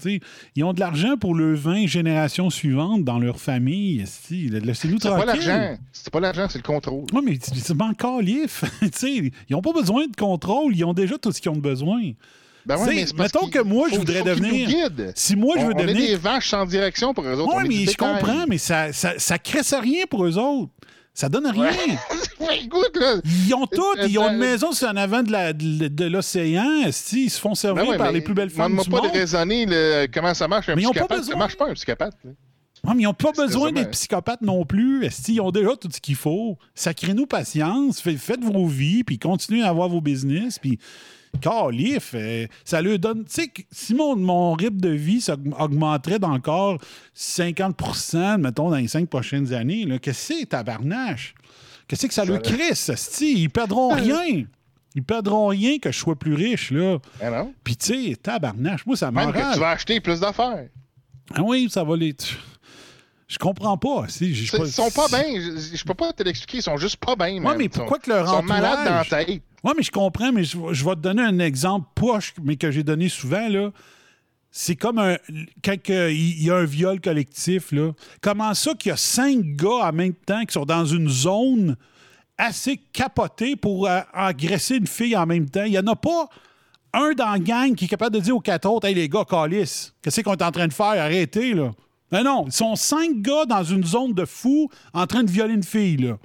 Ils 0.55 0.63
ont 0.63 0.73
de 0.73 0.79
l'argent 0.79 1.17
pour 1.17 1.33
le 1.33 1.55
20 1.55 1.87
générations 1.87 2.51
suivantes 2.51 3.03
dans 3.03 3.17
leur 3.17 3.39
famille. 3.39 4.03
Laissez-nous 4.29 4.97
C'est 5.01 5.09
pas 5.09 5.25
tranquille. 5.25 5.47
l'argent. 5.47 5.77
C'est 5.91 6.11
pas 6.13 6.19
l'argent, 6.19 6.47
c'est 6.49 6.59
le 6.59 6.63
contrôle. 6.63 7.05
Oui, 7.13 7.21
mais 7.25 7.37
c'est 7.41 7.81
encore 7.81 8.21
lif. 8.21 8.63
Ils 9.03 9.31
n'ont 9.49 9.61
pas 9.61 9.73
besoin 9.73 10.05
de 10.05 10.15
contrôle. 10.15 10.75
Ils 10.75 10.83
ont 10.85 10.93
déjà 10.93 11.17
tout 11.17 11.31
ce 11.31 11.41
qu'ils 11.41 11.51
ont 11.51 11.57
besoin. 11.57 12.01
Ben 12.65 12.77
ouais, 12.77 12.95
mais 12.95 13.05
mettons 13.17 13.47
que 13.49 13.59
moi, 13.59 13.87
je 13.91 13.97
voudrais 13.97 14.21
devenir. 14.23 14.69
Si 15.15 15.35
moi, 15.35 15.55
je 15.57 15.63
On- 15.63 15.67
veux 15.67 15.73
on 15.75 15.79
est 15.79 15.85
devenir. 15.87 16.07
des 16.09 16.15
vaches 16.15 16.49
sans 16.49 16.65
direction 16.65 17.13
pour 17.13 17.25
eux 17.25 17.33
autres. 17.33 17.51
on 17.53 17.57
Oui, 17.57 17.65
mais 17.67 17.91
je 17.91 17.97
comprends, 17.97 18.45
mais 18.47 18.57
ça, 18.57 18.93
ça, 18.93 19.13
ça 19.17 19.79
rien 19.81 20.05
pour 20.09 20.23
eux 20.25 20.37
autres. 20.37 20.71
Ça 21.13 21.29
donne 21.29 21.47
rien. 21.47 21.71
Ouais, 22.39 22.59
écoute, 22.63 22.97
là. 22.99 23.15
Ils 23.47 23.53
ont 23.53 23.65
tout. 23.67 23.81
Ils 24.05 24.17
ont 24.19 24.29
une 24.29 24.37
maison 24.37 24.73
sur 24.73 24.89
en 24.89 24.97
avant 24.97 25.23
de 25.23 25.51
de, 25.53 25.87
de 25.87 26.05
l'océan. 26.05 26.81
esti. 26.85 27.25
Ils 27.25 27.29
se 27.29 27.39
font 27.39 27.55
servir 27.55 27.83
Ben 27.85 27.91
ouais, 27.91 27.97
par 27.97 28.11
les 28.11 28.19
plus 28.19 28.33
belles 28.33 28.49
femmes 28.49 28.77
du 28.77 28.89
pas 28.89 28.97
monde. 29.01 29.11
de 29.11 29.17
raisonner 29.17 29.65
comment 30.13 30.33
ça 30.33 30.47
marche 30.49 30.67
un 30.67 30.75
Mais 30.75 30.81
pas 30.83 30.89
psychopathe? 30.91 31.23
Ça 31.23 31.35
marche 31.37 31.55
pas 31.55 31.69
un 31.69 31.73
psychopathe. 31.73 32.17
là. 32.25 32.31
Ouais, 32.85 32.93
mais 32.95 33.03
ils 33.03 33.05
n'ont 33.05 33.13
pas 33.13 33.31
besoin 33.31 33.71
d'être 33.71 33.91
psychopathes 33.91 34.41
non 34.41 34.65
plus. 34.65 35.05
Esti, 35.05 35.35
Ils 35.35 35.41
ont 35.41 35.51
déjà 35.51 35.77
tout 35.77 35.87
ce 35.93 36.01
qu'il 36.01 36.15
faut. 36.15 36.57
Sacrez-nous 36.75 37.27
patience. 37.27 38.01
Fait- 38.01 38.17
Faites 38.17 38.43
vos 38.43 38.67
vies, 38.67 39.05
puis 39.05 39.17
continuez 39.19 39.61
à 39.63 39.69
avoir 39.69 39.87
vos 39.87 40.01
business. 40.01 40.59
Puis, 40.59 40.79
calif, 41.41 42.11
euh, 42.15 42.47
ça 42.63 42.81
leur 42.81 42.99
donne. 42.99 43.25
Tu 43.25 43.31
sais, 43.43 43.51
si 43.71 43.93
mon, 43.95 44.15
mon 44.15 44.53
rythme 44.53 44.79
de 44.79 44.89
vie 44.89 45.25
augmenterait 45.59 46.19
d'encore 46.19 46.77
50% 47.15 48.37
mettons, 48.39 48.69
dans 48.69 48.77
les 48.77 48.87
cinq 48.87 49.09
prochaines 49.09 49.53
années, 49.53 49.85
qu'est-ce 50.01 50.29
que 50.29 50.35
c'est, 50.39 50.45
tabarnache? 50.47 51.35
Qu'est-ce 51.87 52.07
que 52.07 52.13
ça 52.13 52.25
leur 52.25 52.41
crisse, 52.41 52.89
esti? 52.89 53.33
Ils 53.43 53.49
perdront 53.49 53.93
rien. 53.93 54.45
Ils 54.95 55.03
perdront 55.03 55.47
rien 55.47 55.79
que 55.79 55.91
je 55.91 55.97
sois 55.97 56.15
plus 56.15 56.33
riche, 56.35 56.71
là. 56.71 56.97
Ah 57.21 57.29
non? 57.29 57.53
Puis, 57.63 57.75
tu 57.75 58.09
sais, 58.11 58.15
tabarnache, 58.15 58.85
moi, 58.85 58.95
ça 58.95 59.11
Même 59.11 59.31
que 59.31 59.37
m'enrage. 59.37 59.53
tu 59.55 59.59
vas 59.59 59.69
acheter 59.71 59.99
plus 59.99 60.19
d'affaires. 60.19 60.67
Ah 61.33 61.41
oui, 61.43 61.67
ça 61.69 61.83
va 61.83 61.97
les. 61.97 62.15
Je 63.27 63.37
comprends 63.39 63.77
pas. 63.77 64.05
Si, 64.07 64.47
pas- 64.51 64.57
Ils 64.59 64.71
sont 64.71 64.91
pas 64.91 65.07
bien. 65.07 65.23
Je, 65.35 65.75
je 65.75 65.83
peux 65.83 65.93
pas 65.95 66.13
te 66.13 66.21
l'expliquer. 66.21 66.59
Ils 66.59 66.63
sont 66.63 66.77
juste 66.77 66.97
pas 66.97 67.15
bien, 67.15 67.43
Ouais, 67.43 67.57
mais 67.57 67.65
Ils 67.65 67.73
sont- 67.73 67.79
pourquoi 67.79 67.97
que 67.97 68.09
leur 68.11 68.23
Ils 68.25 68.27
sont 68.29 68.33
entourage... 68.35 68.61
malades 68.61 68.87
dans 69.09 69.17
la 69.17 69.25
tête. 69.25 69.41
Ouais, 69.63 69.71
mais 69.77 69.83
je 69.83 69.91
comprends, 69.91 70.31
mais 70.31 70.43
je, 70.43 70.57
vais 70.57 70.95
te 70.95 70.99
donner 70.99 71.21
un 71.21 71.39
exemple 71.39 71.87
poche, 71.95 72.33
mais 72.43 72.57
que 72.57 72.69
j'ai 72.69 72.83
donné 72.83 73.07
souvent, 73.07 73.47
là. 73.47 73.71
C'est 74.51 74.75
comme 74.75 74.99
un, 74.99 75.17
quand 75.63 75.75
il 75.87 76.43
y 76.43 76.51
a 76.51 76.57
un 76.57 76.65
viol 76.65 77.01
collectif. 77.01 77.71
Là. 77.71 77.91
Comment 78.21 78.53
ça 78.53 78.75
qu'il 78.75 78.89
y 78.89 78.93
a 78.93 78.97
cinq 78.97 79.39
gars 79.55 79.89
en 79.89 79.91
même 79.91 80.13
temps 80.13 80.45
qui 80.45 80.53
sont 80.53 80.65
dans 80.65 80.85
une 80.85 81.09
zone 81.09 81.75
assez 82.37 82.77
capotée 82.77 83.55
pour 83.55 83.87
euh, 83.87 84.01
agresser 84.13 84.75
une 84.75 84.85
fille 84.85 85.17
en 85.17 85.25
même 85.25 85.49
temps? 85.49 85.63
Il 85.63 85.71
n'y 85.71 85.79
en 85.79 85.87
a 85.87 85.95
pas 85.95 86.29
un 86.93 87.13
dans 87.13 87.31
la 87.31 87.39
gang 87.39 87.73
qui 87.73 87.85
est 87.85 87.87
capable 87.87 88.15
de 88.15 88.21
dire 88.21 88.35
aux 88.35 88.41
quatre 88.41 88.69
autres 88.69 88.87
Hey 88.87 88.93
les 88.93 89.09
gars, 89.09 89.25
calice, 89.27 89.91
qu'est-ce 90.03 90.21
qu'on 90.21 90.33
est 90.33 90.43
en 90.43 90.51
train 90.51 90.67
de 90.67 90.73
faire? 90.73 91.01
Arrêtez, 91.01 91.55
là. 91.55 91.71
Non, 92.11 92.23
non, 92.23 92.45
ils 92.45 92.53
sont 92.53 92.75
cinq 92.75 93.23
gars 93.23 93.45
dans 93.45 93.63
une 93.63 93.83
zone 93.83 94.13
de 94.13 94.25
fou 94.25 94.69
en 94.93 95.07
train 95.07 95.23
de 95.23 95.31
violer 95.31 95.55
une 95.55 95.63
fille, 95.63 95.97
là. 95.97 96.17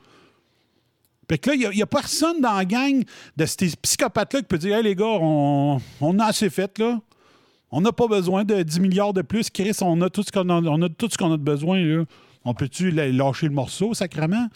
Fait 1.29 1.39
que 1.39 1.51
là, 1.51 1.57
il 1.57 1.77
n'y 1.77 1.83
a, 1.83 1.87
personne 1.87 2.41
dans 2.41 2.55
la 2.55 2.65
gang 2.65 3.03
de 3.37 3.47
ces 3.47 3.73
psychopathes-là 3.83 4.41
qui 4.41 4.47
peut 4.47 4.59
dire 4.59 4.77
Hey 4.77 4.83
les 4.83 4.95
gars, 4.95 5.05
on, 5.05 5.79
a 6.19 6.25
assez 6.25 6.49
fait, 6.49 6.79
là. 6.79 7.01
On 7.71 7.83
n'a 7.83 7.93
pas 7.93 8.07
besoin 8.09 8.45
de 8.45 8.63
10 8.63 8.81
milliards 8.81 9.13
de 9.13 9.21
plus. 9.21 9.51
Chris, 9.51 9.77
on 9.83 10.01
a 10.01 10.09
tout 10.09 10.23
ce 10.23 10.33
qu'on 10.33 10.49
a, 10.49 10.55
on 10.55 10.81
a, 10.81 10.89
tout 10.89 11.09
ce 11.11 11.19
qu'on 11.19 11.33
a 11.33 11.37
de 11.37 11.43
besoin. 11.43 12.07
On 12.45 12.55
peut-tu 12.55 12.91
lâcher 12.91 13.47
le 13.47 13.53
morceau, 13.53 13.93
sacrément? 13.93 14.49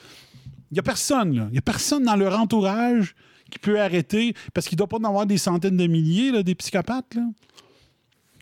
Il 0.71 0.75
n'y 0.77 0.79
a 0.79 0.83
personne, 0.83 1.37
là. 1.37 1.45
Il 1.51 1.53
n'y 1.53 1.59
a 1.59 1.63
personne 1.63 2.05
dans 2.05 2.17
leur 2.17 2.41
entourage 2.41 3.15
qui 3.51 3.59
peut 3.59 3.79
arrêter, 3.79 4.33
parce 4.55 4.67
qu'il 4.67 4.77
ne 4.77 4.79
doit 4.79 4.87
pas 4.87 4.97
en 4.97 5.05
avoir 5.05 5.27
des 5.27 5.37
centaines 5.37 5.77
de 5.77 5.87
milliers, 5.87 6.43
des 6.43 6.55
psychopathes, 6.55 7.15
là. 7.15 7.23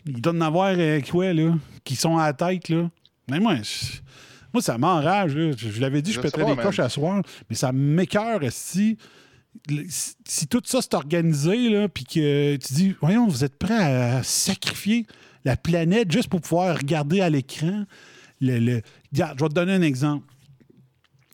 Il 0.05 0.21
doit 0.21 0.31
en 0.31 0.39
avoir, 0.39 0.73
euh, 0.77 1.01
quoi, 1.01 1.33
là, 1.33 1.53
qui 1.83 1.97
sont 1.97 2.17
à 2.17 2.27
la 2.27 2.33
tête, 2.33 2.69
là. 2.69 2.89
Mais 3.29 3.41
moi, 3.41 3.55
moi 4.53 4.61
ça 4.61 4.77
m'enrage. 4.77 5.31
Je, 5.31 5.81
l'avais 5.81 6.01
dit, 6.01 6.11
je, 6.11 6.17
je 6.17 6.21
pèterais 6.21 6.45
des 6.45 6.61
coches 6.61 6.79
à 6.79 6.89
soir, 6.89 7.21
mais 7.49 7.55
ça 7.55 7.71
m'écœure 7.71 8.39
si 8.49 8.97
si 10.25 10.47
tout 10.47 10.61
ça 10.65 10.81
s'est 10.81 10.95
organisé, 10.95 11.69
là, 11.69 11.89
puis 11.89 12.05
que 12.05 12.55
tu 12.55 12.73
dis, 12.73 12.95
voyons, 13.01 13.27
vous 13.27 13.43
êtes 13.43 13.57
prêts 13.57 13.73
à 13.73 14.23
sacrifier 14.23 15.05
la 15.43 15.57
planète 15.57 16.11
juste 16.11 16.29
pour 16.29 16.41
pouvoir 16.41 16.77
regarder 16.77 17.21
à 17.21 17.29
l'écran. 17.29 17.85
Le, 18.39 18.81
je 19.11 19.21
vais 19.21 19.35
te 19.35 19.53
donner 19.53 19.73
un 19.73 19.81
exemple. 19.81 20.25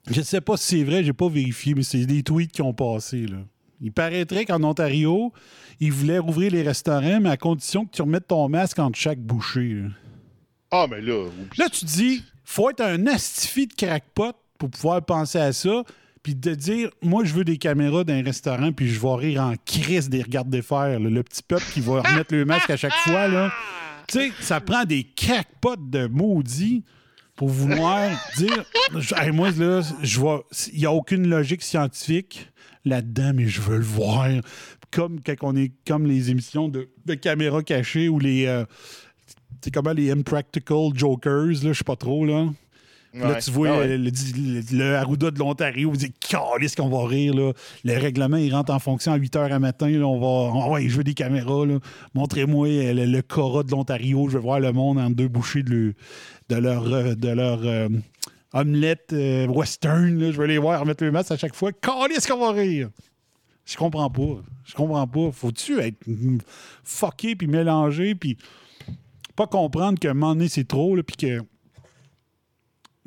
Je 0.10 0.20
ne 0.20 0.26
sais 0.26 0.42
pas 0.42 0.58
si 0.58 0.78
c'est 0.78 0.84
vrai, 0.84 1.04
je 1.04 1.08
n'ai 1.08 1.14
pas 1.14 1.30
vérifié, 1.30 1.74
mais 1.74 1.84
c'est 1.84 2.06
des 2.06 2.24
tweets 2.24 2.52
qui 2.52 2.62
ont 2.62 2.74
passé. 2.74 3.28
Là. 3.28 3.38
Il 3.82 3.92
paraîtrait 3.92 4.46
qu'en 4.46 4.64
Ontario, 4.64 5.32
ils 5.80 5.92
voulaient 5.92 6.20
rouvrir 6.20 6.52
les 6.52 6.64
restaurants, 6.64 7.20
mais 7.22 7.30
à 7.30 7.38
condition 7.38 7.86
que 7.86 7.92
tu 7.92 8.02
remettes 8.02 8.28
ton 8.28 8.48
masque 8.50 8.80
entre 8.80 8.98
chaque 8.98 9.20
bouchée. 9.20 9.84
Ah, 10.72 10.88
mais 10.90 11.02
là. 11.02 11.28
Là, 11.58 11.70
tu 11.70 11.86
dis, 11.86 12.24
faut 12.48 12.70
être 12.70 12.82
un 12.82 13.08
astifi 13.08 13.68
de 13.68 13.74
crackpot 13.74 14.32
pour 14.58 14.70
pouvoir 14.70 15.06
penser 15.06 15.38
à 15.38 15.52
ça, 15.52 15.84
puis 16.24 16.34
de 16.34 16.56
dire, 16.56 16.90
moi, 17.02 17.26
je 17.26 17.34
veux 17.34 17.44
des 17.44 17.58
caméras 17.58 18.06
dans 18.06 18.14
un 18.14 18.24
restaurant, 18.24 18.72
puis 18.72 18.88
je 18.88 19.00
vais 19.00 19.16
rire 19.16 19.42
en 19.42 19.54
crise 19.66 20.10
des 20.10 20.22
regardes 20.22 20.50
de 20.50 20.62
fer. 20.62 20.98
Le 20.98 21.24
petit 21.24 21.44
peuple 21.44 21.66
qui 21.74 21.82
va 21.82 22.02
remettre 22.02 22.34
le 22.34 22.46
masque 22.46 22.70
à 22.70 22.78
chaque 22.78 22.94
fois. 22.94 23.52
Tu 24.08 24.20
sais, 24.20 24.32
ça 24.40 24.62
prend 24.62 24.86
des 24.86 25.04
crackpots 25.04 25.76
de 25.76 26.08
maudits 26.08 26.86
pour 27.36 27.50
vouloir 27.50 28.10
dire, 28.38 28.64
moi, 29.34 29.52
là, 29.52 29.82
je 30.02 30.20
vois, 30.20 30.46
il 30.72 30.80
n'y 30.80 30.86
a 30.86 30.92
aucune 30.92 31.28
logique 31.28 31.62
scientifique 31.62 32.50
là-dedans, 32.86 33.34
mais 33.36 33.48
je 33.48 33.60
veux 33.60 33.78
le 33.78 33.84
voir. 33.84 34.30
Comme 34.90 35.20
quand 35.22 35.36
on 35.42 35.56
est 35.58 35.74
comme 35.86 36.06
les 36.08 36.32
émissions 36.32 36.70
de, 36.70 36.90
de 37.06 37.14
caméras 37.14 37.62
cachées 37.62 38.08
ou 38.08 38.20
les. 38.20 38.46
Euh, 38.46 38.64
c'est 39.62 39.72
comment 39.72 39.94
les 39.94 40.12
Impractical 40.12 40.90
Jokers, 40.94 41.64
là, 41.64 41.72
je 41.72 41.74
sais 41.74 41.84
pas 41.84 41.96
trop, 41.96 42.26
là. 42.26 42.48
Là, 43.14 43.36
tu 43.42 43.52
vois 43.52 43.70
ah 43.82 43.88
le, 43.88 43.98
le, 43.98 44.96
Arruda 44.96 45.32
de 45.32 45.40
l'Ontario, 45.40 45.90
vous 45.90 45.98
dites, 45.98 46.16
ce 46.24 46.76
qu'on 46.76 46.90
va 46.90 47.08
rire. 47.08 47.34
Là. 47.34 47.54
Le 47.84 47.98
règlement, 47.98 48.38
il 48.38 48.54
rentre 48.54 48.74
en 48.74 48.80
fonction 48.80 49.12
à 49.12 49.16
8 49.16 49.36
h 49.36 49.52
à 49.52 49.60
matin. 49.60 49.90
Là, 49.90 50.06
on 50.06 50.20
va. 50.20 50.70
ouais, 50.70 50.88
je 50.88 50.98
veux 50.98 51.04
des 51.04 51.14
caméras. 51.14 51.66
Montrez-moi 52.14 52.68
le, 52.94 53.06
le, 53.06 53.22
Cora 53.22 53.64
de 53.64 53.72
l'Ontario. 53.72 54.28
Je 54.30 54.38
veux 54.38 54.44
voir 54.44 54.60
le 54.60 54.72
monde 54.72 55.00
en 55.00 55.10
deux 55.10 55.28
bouchées 55.28 55.64
de, 55.64 55.94
de 56.50 56.56
leur, 56.56 57.16
de 57.16 57.30
leur 57.30 57.60
euh, 57.64 57.90
omelette 58.54 59.14
euh, 59.14 59.48
western. 59.48 60.32
Je 60.32 60.38
veux 60.38 60.48
les 60.48 60.58
voir 60.58 60.82
remettre 60.82 61.04
le 61.04 61.12
masque 61.12 61.32
à 61.32 61.38
chaque 61.38 61.56
fois. 61.56 61.72
ce 61.72 62.28
qu'on 62.28 62.40
va 62.40 62.52
rire. 62.52 62.90
Je 63.66 63.76
comprends 63.76 64.10
pas. 64.10 64.42
Je 64.66 64.76
comprends 64.76 65.08
pas. 65.08 65.32
Faut-tu 65.32 65.80
être 65.80 65.98
fucké 66.84 67.36
puis 67.36 67.48
mélangé 67.48 68.16
puis 68.16 68.38
pas 69.38 69.48
comprendre 69.48 69.98
qu'à 69.98 70.12
un 70.12 70.14
moment 70.14 70.36
donné, 70.36 70.50
c'est 70.50 70.68
trop, 70.68 70.96
puis 71.04 71.16
que. 71.16 71.40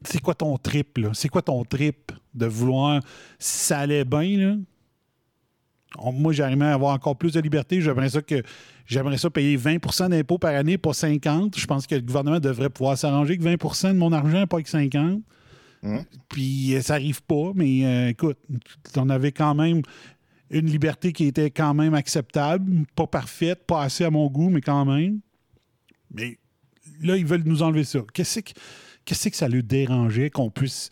C'est 0.03 0.23
quoi 0.23 0.35
ton 0.35 0.57
trip, 0.57 0.97
là? 0.97 1.11
C'est 1.13 1.29
quoi 1.29 1.43
ton 1.43 1.63
trip 1.63 2.13
de 2.33 2.47
vouloir. 2.47 3.03
Si 3.39 3.67
ça 3.67 3.81
allait 3.81 4.07
bien, 4.07 4.39
là? 4.39 4.57
moi, 6.13 6.33
j'aimerais 6.33 6.71
avoir 6.71 6.95
encore 6.95 7.17
plus 7.17 7.33
de 7.33 7.41
liberté. 7.41 7.83
J'aimerais 7.83 8.09
ça 8.09 8.23
que 8.23 8.43
j'aimerais 8.87 9.19
ça 9.19 9.29
payer 9.29 9.59
20% 9.59 10.09
d'impôts 10.09 10.39
par 10.39 10.55
année, 10.55 10.79
pas 10.79 10.95
50 10.95 11.59
Je 11.59 11.67
pense 11.67 11.87
que 11.87 11.97
le 11.97 12.01
gouvernement 12.01 12.41
devrait 12.41 12.71
pouvoir 12.71 12.97
s'arranger 12.97 13.37
que 13.37 13.43
20 13.43 13.93
de 13.93 13.99
mon 13.99 14.13
argent, 14.13 14.47
pas 14.47 14.63
que 14.63 14.71
50 14.71 15.21
puis 16.29 16.75
euh, 16.75 16.83
ça 16.83 16.95
arrive 16.95 17.23
pas, 17.23 17.53
mais 17.55 17.85
euh, 17.85 18.09
écoute, 18.09 18.39
on 18.97 19.09
avait 19.09 19.33
quand 19.33 19.55
même 19.55 19.83
une 20.51 20.67
liberté 20.67 21.13
qui 21.13 21.27
était 21.27 21.51
quand 21.51 21.75
même 21.75 21.95
acceptable, 21.95 22.85
pas 22.97 23.07
parfaite, 23.07 23.65
pas 23.67 23.83
assez 23.83 24.05
à 24.05 24.11
mon 24.11 24.27
goût, 24.29 24.51
mais 24.51 24.61
quand 24.61 24.85
même. 24.85 25.21
Mais 26.13 26.39
là, 27.01 27.17
ils 27.17 27.27
veulent 27.27 27.45
nous 27.45 27.63
enlever 27.63 27.85
ça. 27.85 28.01
Qu'est-ce 28.13 28.41
que, 28.41 28.53
qu'est-ce 29.05 29.29
que 29.29 29.37
ça 29.37 29.49
lui 29.49 29.63
dérangeait 29.63 30.31
qu'on 30.31 30.51
puisse. 30.51 30.91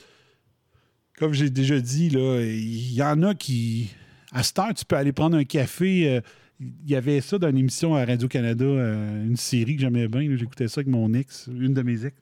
Comme 1.19 1.33
j'ai 1.33 1.51
déjà 1.51 1.81
dit, 1.81 2.07
il 2.07 2.93
y 2.93 3.03
en 3.03 3.23
a 3.23 3.35
qui. 3.35 3.91
À 4.33 4.43
cette 4.43 4.59
heure, 4.59 4.75
tu 4.75 4.85
peux 4.85 4.97
aller 4.97 5.13
prendre 5.13 5.37
un 5.37 5.45
café. 5.45 6.09
Euh, 6.09 6.21
il 6.61 6.91
y 6.91 6.97
avait 6.97 7.21
ça 7.21 7.39
dans 7.39 7.49
une 7.49 7.59
émission 7.59 7.95
à 7.95 8.05
Radio-Canada, 8.05 8.65
une 8.65 9.37
série 9.37 9.77
que 9.77 9.83
j'aimais 9.83 10.09
bien. 10.09 10.37
J'écoutais 10.37 10.69
ça 10.69 10.81
avec 10.81 10.89
mon 10.89 11.15
ex, 11.15 11.49
une 11.49 11.73
de 11.73 11.83
mes 11.83 12.05
ex 12.05 12.17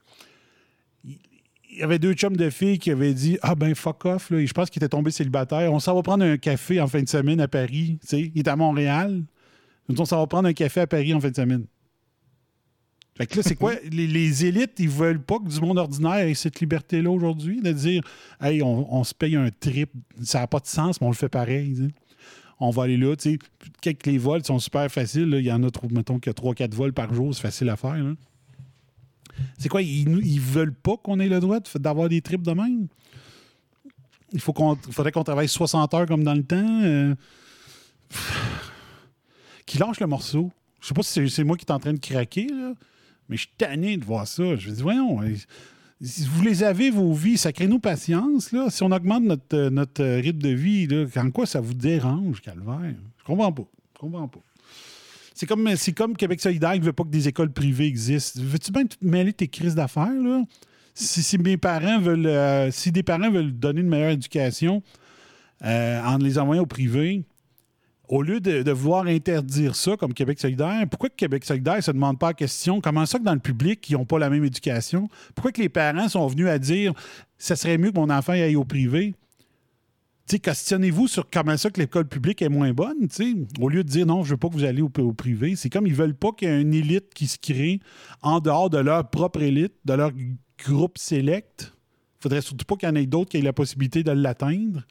il 1.77 1.81
y 1.81 1.82
avait 1.82 1.98
deux 1.98 2.14
chums 2.14 2.36
de 2.36 2.48
filles 2.48 2.78
qui 2.78 2.90
avaient 2.90 3.12
dit 3.12 3.39
Ah 3.43 3.55
ben 3.55 3.74
fuck 3.74 4.05
off, 4.06 4.31
là. 4.31 4.44
je 4.44 4.52
pense 4.52 4.70
qu'il 4.70 4.82
était 4.82 4.89
tombé 4.89 5.10
célibataire. 5.10 5.70
On 5.73 5.78
s'en 5.78 5.94
va 5.94 6.02
prendre 6.02 6.24
un 6.24 6.39
café 6.39 6.81
en 6.81 6.86
fin 6.86 7.02
de 7.02 7.09
semaine 7.09 7.40
à 7.40 7.48
Paris. 7.48 7.98
il 8.12 8.39
est 8.39 8.48
à 8.48 8.56
Montréal. 8.56 9.23
on 9.89 10.05
s'en 10.06 10.18
va 10.18 10.27
prendre 10.27 10.48
un 10.48 10.55
café 10.55 10.81
à 10.81 10.86
Paris 10.86 11.12
en 11.12 11.20
fin 11.20 11.31
de 11.31 11.36
semaine. 11.36 11.66
Fait 13.16 13.26
que 13.26 13.36
là, 13.36 13.43
c'est 13.43 13.55
quoi? 13.56 13.74
les, 13.90 14.44
élites, 14.44 14.74
ils 14.78 14.88
veulent 14.88 15.22
pas 15.22 15.38
que 15.38 15.48
du 15.48 15.60
monde 15.60 15.78
ordinaire 15.78 16.26
ait 16.26 16.34
cette 16.34 16.60
liberté-là 16.60 17.10
aujourd'hui, 17.10 17.60
de 17.62 17.72
dire 17.72 18.02
Hey, 18.40 18.62
on, 18.62 19.05
se 19.05 19.14
paye 19.14 19.36
un 19.36 19.51
trip. 19.51 19.90
Ça 20.22 20.40
n'a 20.40 20.47
pas 20.47 20.60
de 20.60 20.66
sens, 20.66 21.01
mais 21.01 21.06
on 21.06 21.10
le 21.10 21.16
fait 21.16 21.28
pareil. 21.28 21.88
On 22.60 22.70
va 22.70 22.84
aller 22.84 22.97
là. 22.97 23.14
Quelques 23.80 24.06
les 24.06 24.18
vols 24.18 24.44
sont 24.44 24.59
super 24.59 24.90
faciles. 24.90 25.34
Il 25.38 25.47
y 25.47 25.52
en 25.52 25.62
a, 25.62 25.70
mettons, 25.90 26.18
qu'il 26.18 26.30
y 26.30 26.36
a 26.36 26.52
3-4 26.52 26.74
vols 26.74 26.93
par 26.93 27.12
jour, 27.14 27.34
c'est 27.34 27.43
facile 27.43 27.70
à 27.70 27.76
faire. 27.76 27.97
Là. 27.97 28.14
C'est 29.59 29.68
quoi? 29.68 29.82
Ils, 29.82 30.09
ils 30.26 30.40
veulent 30.40 30.74
pas 30.74 30.97
qu'on 30.97 31.18
ait 31.20 31.28
le 31.28 31.40
droit 31.40 31.59
d'avoir 31.76 32.09
des 32.09 32.20
trips 32.20 32.43
de 32.43 32.52
même? 32.52 32.88
Il 34.32 34.40
faut 34.40 34.52
qu'on, 34.52 34.76
faudrait 34.90 35.12
qu'on 35.12 35.24
travaille 35.24 35.48
60 35.48 35.94
heures 35.94 36.06
comme 36.06 36.24
dans 36.24 36.34
le 36.34 36.43
temps. 36.43 36.80
Euh... 36.82 37.14
Qui 39.66 39.78
lâche 39.78 40.01
le 40.01 40.06
morceau? 40.06 40.51
Je 40.80 40.88
sais 40.88 40.94
pas 40.94 41.02
si 41.02 41.30
c'est 41.30 41.44
moi 41.44 41.56
qui 41.56 41.64
est 41.64 41.72
en 41.72 41.78
train 41.80 41.94
de 41.94 41.98
craquer, 41.98 42.47
là, 42.47 42.74
mais 43.28 43.36
je 43.36 43.43
suis 43.43 43.55
tanné 43.57 43.97
de 43.97 44.05
voir 44.05 44.27
ça. 44.27 44.57
Je 44.57 44.70
me 44.70 44.74
dis, 44.74 44.82
voyons, 44.82 45.20
si 46.01 46.24
vous 46.27 46.43
les 46.43 46.62
avez, 46.62 46.90
vos 46.90 47.12
vies, 47.12 47.39
ça 47.39 47.53
crée 47.53 47.66
nous 47.66 47.78
patience. 47.78 48.53
Là. 48.53 48.69
Si 48.70 48.82
on 48.82 48.93
augmente 48.93 49.24
notre, 49.24 49.69
notre 49.69 50.05
rythme 50.05 50.40
de 50.40 50.51
vie, 50.51 50.89
en 51.16 51.31
quoi 51.31 51.47
ça 51.47 51.61
vous 51.61 51.74
dérange, 51.74 52.43
calvaire? 52.43 52.94
Je 53.19 53.24
comprends 53.24 53.53
pas. 53.53 53.66
Je 53.94 53.98
comprends 54.01 54.28
pas. 54.28 54.40
C'est 55.35 55.47
comme, 55.47 55.69
comme 55.97 56.16
Québec 56.16 56.40
solidaire 56.40 56.73
qui 56.73 56.81
ne 56.81 56.85
veut 56.85 56.93
pas 56.93 57.05
que 57.05 57.11
des 57.11 57.28
écoles 57.28 57.53
privées 57.53 57.86
existent. 57.86 58.40
Veux-tu 58.43 58.73
bien 58.73 58.86
te 58.86 58.97
mêler 59.03 59.32
tes 59.32 59.48
crises 59.48 59.74
d'affaires, 59.74 60.09
là? 60.23 60.44
Si, 60.94 61.36
mes 61.36 61.59
parents 61.59 62.01
veulent. 62.01 62.27
Euh, 62.27 62.70
si 62.70 62.90
des 62.90 63.03
parents 63.03 63.31
veulent 63.31 63.53
donner 63.53 63.82
une 63.82 63.89
meilleure 63.89 64.12
éducation 64.12 64.82
euh, 65.62 66.03
en 66.03 66.16
les 66.16 66.39
envoyant 66.39 66.62
au 66.62 66.66
privé, 66.66 67.23
au 68.09 68.23
lieu 68.23 68.41
de, 68.41 68.70
vouloir 68.70 69.07
interdire 69.07 69.74
ça 69.74 69.97
comme 69.97 70.15
Québec 70.15 70.39
solidaire, 70.39 70.87
pourquoi 70.91 71.09
que 71.09 71.16
Québec 71.16 71.45
solidaire 71.45 71.77
ne 71.77 71.81
se 71.81 71.91
demande 71.91 72.19
pas 72.19 72.28
la 72.28 72.35
question 72.35 72.81
comment 72.81 73.07
ça 73.07 73.19
que 73.19 73.24
dans 73.24 73.35
le 73.35 73.41
public, 73.41 73.89
ils 73.91 73.95
n'ont 73.95 74.05
pas 74.05 74.19
la 74.19 74.31
même 74.31 74.45
éducation? 74.45 75.09
Pourquoi 75.35 75.53
les 75.57 75.69
parents 75.69 76.09
sont 76.09 76.27
venus 76.27 76.49
à 76.49 76.59
dire 76.59 76.93
ça 77.39 77.57
serait 77.57 77.78
mieux 77.78 77.91
que 77.91 77.99
mon 77.99 78.11
enfant 78.11 78.33
aille 78.33 78.57
au 78.57 78.65
privé? 78.65 79.15
questionnez-vous 80.35 81.07
sur 81.07 81.31
comment 81.31 81.57
ça 81.57 81.70
que 81.70 81.81
l'école 81.81 82.09
publique 82.09 82.43
est 82.43 82.49
moins 82.49 82.73
bonne, 82.73 83.09
au 83.61 83.69
lieu 83.69 83.85
de 83.85 83.89
dire 83.89 84.07
non, 84.07 84.24
je 84.24 84.31
veux 84.31 84.37
pas 84.37 84.49
que 84.49 84.55
vous 84.55 84.65
allez 84.65 84.83
au, 84.83 84.89
privé. 84.89 85.55
C'est 85.55 85.70
comme 85.70 85.87
ils 85.87 85.95
veulent 85.95 86.16
pas 86.16 86.33
qu'il 86.33 86.49
y 86.49 86.51
ait 86.51 86.61
une 86.61 86.74
élite 86.74 87.15
qui 87.15 87.28
se 87.28 87.39
crée 87.39 87.81
en 88.23 88.41
dehors 88.41 88.69
de 88.69 88.78
leur 88.78 89.09
propre 89.09 89.43
élite, 89.43 89.74
de 89.85 89.93
leur 89.93 90.11
groupe 90.65 90.99
select. 90.99 91.73
Il 92.19 92.23
faudrait 92.23 92.41
surtout 92.41 92.65
pas 92.65 92.77
qu'il 92.77 92.89
y 92.89 92.93
en 92.93 92.97
ait 92.97 93.07
d'autres 93.07 93.31
qui 93.31 93.37
aient 93.37 93.43
la 93.43 93.53
possibilité 93.53 94.03
de 94.03 94.11
l'atteindre. 94.11 94.83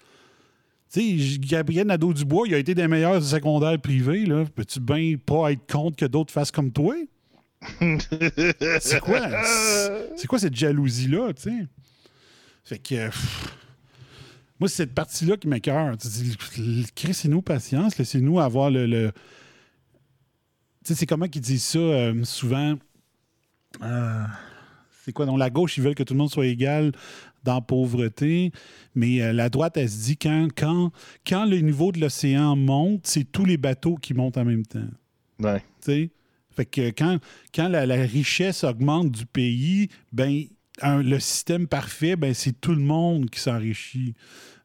Tu 0.95 1.19
sais, 1.19 1.39
Gabriel 1.39 1.87
Nadeau-Dubois, 1.87 2.47
il 2.47 2.53
a 2.53 2.57
été 2.57 2.73
des 2.73 2.87
meilleurs 2.87 3.21
secondaires 3.21 3.77
privés. 3.81 4.25
Là. 4.25 4.45
Peux-tu 4.55 4.79
bien 4.79 5.15
pas 5.17 5.51
être 5.51 5.69
contre 5.69 5.97
que 5.97 6.05
d'autres 6.05 6.31
fassent 6.31 6.51
comme 6.51 6.71
toi? 6.71 6.95
c'est 8.79 9.01
quoi? 9.01 9.19
C'est 10.15 10.27
quoi 10.27 10.39
cette 10.39 10.55
jalousie-là, 10.55 11.33
tu 11.33 11.41
sais? 11.41 11.67
Fait 12.63 12.77
que... 12.77 13.09
Moi, 14.57 14.69
c'est 14.69 14.75
cette 14.75 14.93
partie-là 14.93 15.35
qui 15.35 15.49
m'écœure. 15.49 15.97
Laissez-nous 17.03 17.41
patience, 17.41 17.97
laissez-nous 17.97 18.39
avoir 18.39 18.71
le. 18.71 19.11
sais, 20.83 20.95
c'est 20.95 21.05
comment 21.05 21.27
qu'ils 21.27 21.41
disent 21.41 21.65
ça 21.65 21.79
euh, 21.79 22.23
souvent? 22.23 22.75
Euh, 23.83 24.23
c'est 25.03 25.11
quoi? 25.11 25.25
Donc, 25.25 25.39
la 25.39 25.49
gauche, 25.49 25.77
ils 25.77 25.83
veulent 25.83 25.93
que 25.93 26.03
tout 26.03 26.13
le 26.13 26.19
monde 26.19 26.31
soit 26.31 26.45
égal 26.45 26.93
dans 27.45 27.55
la 27.55 27.61
pauvreté, 27.61 28.51
mais 28.95 29.21
euh, 29.21 29.31
la 29.31 29.49
droite, 29.49 29.77
elle 29.77 29.89
se 29.89 30.03
dit 30.05 30.17
quand, 30.17 30.47
quand, 30.57 30.91
quand 31.25 31.45
le 31.45 31.59
niveau 31.59 31.91
de 31.91 31.99
l'océan 32.01 32.55
monte, 32.55 33.07
c'est 33.07 33.31
tous 33.31 33.45
les 33.45 33.57
bateaux 33.57 33.95
qui 33.95 34.13
montent 34.13 34.37
en 34.37 34.45
même 34.45 34.65
temps. 34.65 34.89
Ouais. 35.39 35.59
Tu 35.59 35.65
sais? 35.81 36.09
Fait 36.55 36.65
que 36.65 36.89
quand, 36.91 37.19
quand 37.53 37.67
la, 37.69 37.85
la 37.85 37.95
richesse 37.95 38.63
augmente 38.63 39.11
du 39.11 39.25
pays, 39.25 39.89
ben 40.13 40.43
un- 40.81 41.03
le 41.03 41.19
système 41.19 41.67
parfait, 41.67 42.15
ben 42.15 42.33
c'est 42.33 42.59
tout 42.59 42.73
le 42.73 42.81
monde 42.81 43.29
qui 43.29 43.39
s'enrichit 43.39 44.13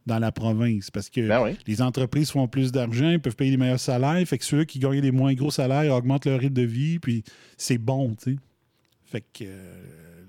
dans 0.06 0.18
la 0.18 0.32
province. 0.32 0.90
Parce 0.90 1.10
que 1.10 1.26
Ben 1.26 1.42
oui. 1.42 1.56
les 1.66 1.82
entreprises 1.82 2.30
font 2.30 2.46
plus 2.48 2.70
d'argent, 2.72 3.10
ils 3.10 3.20
peuvent 3.20 3.36
payer 3.36 3.50
des 3.50 3.56
meilleurs 3.56 3.80
salaires. 3.80 4.24
Fait 4.26 4.38
que 4.38 4.44
ceux 4.44 4.64
qui 4.64 4.78
gagnent 4.78 5.00
des 5.00 5.10
moins 5.12 5.34
gros 5.34 5.50
salaires 5.50 5.92
augmentent 5.94 6.26
leur 6.26 6.40
rythme 6.40 6.54
de 6.54 6.62
vie, 6.62 6.98
puis 7.00 7.22
c'est 7.56 7.78
bon, 7.78 8.14
tu 8.14 8.32
sais. 8.34 8.36
Fait 9.04 9.20
que 9.32 9.42
euh, 9.44 9.82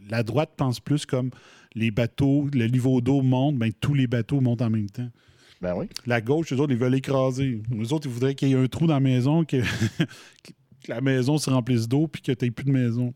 la 0.10 0.24
droite 0.24 0.52
pense 0.58 0.80
plus 0.80 1.06
comme 1.06 1.30
les 1.76 1.92
bateaux, 1.92 2.48
le 2.54 2.68
niveau 2.68 3.02
d'eau 3.02 3.22
monte, 3.22 3.58
ben 3.58 3.72
tous 3.80 3.94
les 3.94 4.08
bateaux 4.08 4.42
montent 4.42 4.62
en 4.62 4.70
même 4.70 4.90
temps. 4.90 5.10
Ben 5.62 5.76
oui. 5.76 5.88
La 6.06 6.22
gauche, 6.22 6.52
eux 6.54 6.58
autres, 6.58 6.72
ils 6.74 6.78
veulent 6.78 6.96
écraser. 6.96 7.62
Les 7.72 7.94
autres, 7.94 8.08
ils 8.08 8.12
voudraient 8.14 8.34
qu'il 8.36 8.50
y 8.50 8.54
ait 8.54 8.58
un 8.58 8.68
trou 8.68 8.88
dans 8.88 8.96
la 8.96 9.00
maison, 9.00 9.46
que, 9.46 9.58
que 9.98 10.52
la 10.88 11.02
maison 11.02 11.38
se 11.38 11.50
remplisse 11.50 11.88
d'eau, 11.88 12.08
puis 12.08 12.22
que 12.22 12.32
tu 12.32 12.46
n'aies 12.46 12.52
plus 12.52 12.66
de 12.66 12.72
maison. 12.72 13.14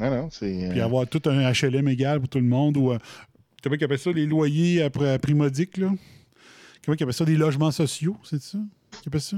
Non, 0.00 0.10
non, 0.10 0.28
c'est. 0.30 0.68
Puis 0.70 0.80
euh, 0.80 0.84
avoir 0.84 1.06
tout 1.06 1.20
un 1.26 1.52
HLM 1.52 1.86
égal 1.88 2.18
pour 2.20 2.28
tout 2.30 2.38
le 2.38 2.46
monde. 2.46 2.76
Ou, 2.78 2.92
euh, 2.92 2.98
comment 3.62 3.76
ils 3.76 3.84
appellent 3.84 3.98
ça, 3.98 4.10
les 4.10 4.24
loyers 4.26 4.82
après 4.82 5.18
primodiques, 5.18 5.76
là? 5.76 5.90
Comment 6.84 6.96
ils 6.98 7.02
appellent 7.02 7.12
ça, 7.12 7.24
des 7.26 7.36
logements 7.36 7.70
sociaux, 7.70 8.16
c'est 8.24 8.40
ça? 8.40 8.58
Qu'ils 9.02 9.08
appellent 9.08 9.20
ça? 9.20 9.36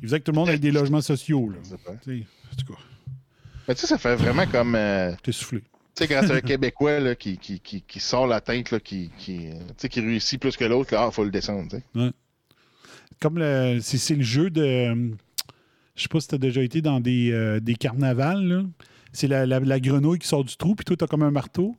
Ils 0.00 0.08
faisaient 0.08 0.20
que 0.20 0.24
tout 0.24 0.32
le 0.32 0.36
monde 0.38 0.50
ait 0.50 0.58
des 0.58 0.70
logements 0.70 1.00
sociaux, 1.00 1.48
là. 1.50 1.56
En 1.58 1.96
tout 1.96 2.72
cas, 2.72 2.78
Mais 3.66 3.74
tu 3.74 3.80
sais, 3.80 3.86
ça 3.88 3.98
fait 3.98 4.14
vraiment 4.14 4.46
comme. 4.46 4.76
euh, 4.76 5.12
t'es 5.22 5.32
soufflé. 5.32 5.62
Tu 5.96 6.02
sais, 6.02 6.08
quand 6.08 6.20
c'est 6.26 6.32
un 6.34 6.40
Québécois 6.42 7.00
là, 7.00 7.14
qui, 7.14 7.38
qui, 7.38 7.58
qui, 7.58 7.80
qui 7.80 8.00
sort 8.00 8.26
la 8.26 8.40
tête, 8.42 8.70
là, 8.70 8.78
qui, 8.80 9.10
qui, 9.18 9.48
euh, 9.48 9.54
tu 9.78 9.88
qui 9.88 10.00
réussit 10.00 10.38
plus 10.40 10.56
que 10.56 10.64
l'autre, 10.64 10.92
là, 10.92 11.04
ah, 11.06 11.10
faut 11.10 11.24
le 11.24 11.30
descendre. 11.30 11.70
tu. 11.94 12.00
Comme 13.20 13.38
le, 13.38 13.78
c'est, 13.80 14.14
le 14.14 14.22
jeu 14.22 14.50
de. 14.50 14.60
euh, 14.62 15.10
Je 15.94 16.02
sais 16.02 16.08
pas 16.08 16.20
si 16.20 16.28
tu 16.28 16.34
as 16.34 16.38
déjà 16.38 16.62
été 16.62 16.82
dans 16.82 17.00
des, 17.00 17.30
euh, 17.32 17.60
des 17.60 17.74
carnavals, 17.74 18.44
là. 18.46 18.62
C'est 19.12 19.26
la, 19.28 19.46
la- 19.46 19.60
la 19.60 19.80
grenouille 19.80 20.18
qui 20.18 20.28
sort 20.28 20.44
du 20.44 20.54
trou, 20.56 20.74
puis 20.74 20.84
toi, 20.84 20.96
t'as 20.98 21.06
comme 21.06 21.22
un 21.22 21.30
marteau. 21.30 21.74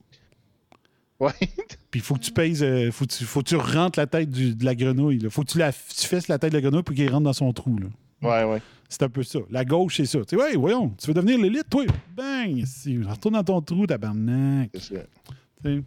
Ouais. 1.19 1.31
Puis 1.91 1.99
il 1.99 2.02
faut 2.02 2.15
que 2.15 2.22
tu 2.22 2.31
pèses, 2.31 2.64
euh, 2.64 2.91
faut, 2.91 3.06
que 3.06 3.14
tu, 3.14 3.23
faut 3.23 3.41
que 3.44 3.49
tu 3.49 3.56
rentres 3.56 3.98
la 3.99 4.07
tête 4.07 4.30
du- 4.31 4.56
de 4.56 4.65
la 4.65 4.73
grenouille. 4.76 5.19
Il 5.22 5.30
faut 5.30 5.44
que 5.44 5.52
tu, 5.52 5.57
la, 5.60 5.72
tu 5.72 6.07
fesses 6.07 6.27
la 6.27 6.39
tête 6.39 6.52
de 6.52 6.57
la 6.57 6.61
grenouille 6.61 6.81
pour 6.84 6.95
qu'elle 6.95 7.11
rentre 7.11 7.23
dans 7.26 7.34
son 7.34 7.53
trou. 7.53 7.77
Là. 7.77 7.88
Ouais, 8.22 8.44
ouais. 8.44 8.61
C'est 8.89 9.03
un 9.03 9.10
peu 9.10 9.23
ça. 9.23 9.39
La 9.49 9.65
gauche, 9.65 9.98
c'est 9.98 10.06
ça. 10.06 10.19
Tu 10.19 10.35
sais, 10.38 10.41
ouais, 10.41 10.56
voyons, 10.56 10.89
tu 10.91 11.07
veux 11.07 11.14
devenir 11.14 11.38
l'élite, 11.39 11.69
toi? 11.69 11.84
Bang! 12.15 12.64
Si, 12.65 13.02
retourne 13.03 13.34
dans 13.35 13.44
ton 13.44 13.61
trou, 13.61 13.85
tabarnak. 13.85 14.69
C'est 14.73 14.95
ça. 14.95 15.02
Tu 15.64 15.80
sais. 15.80 15.84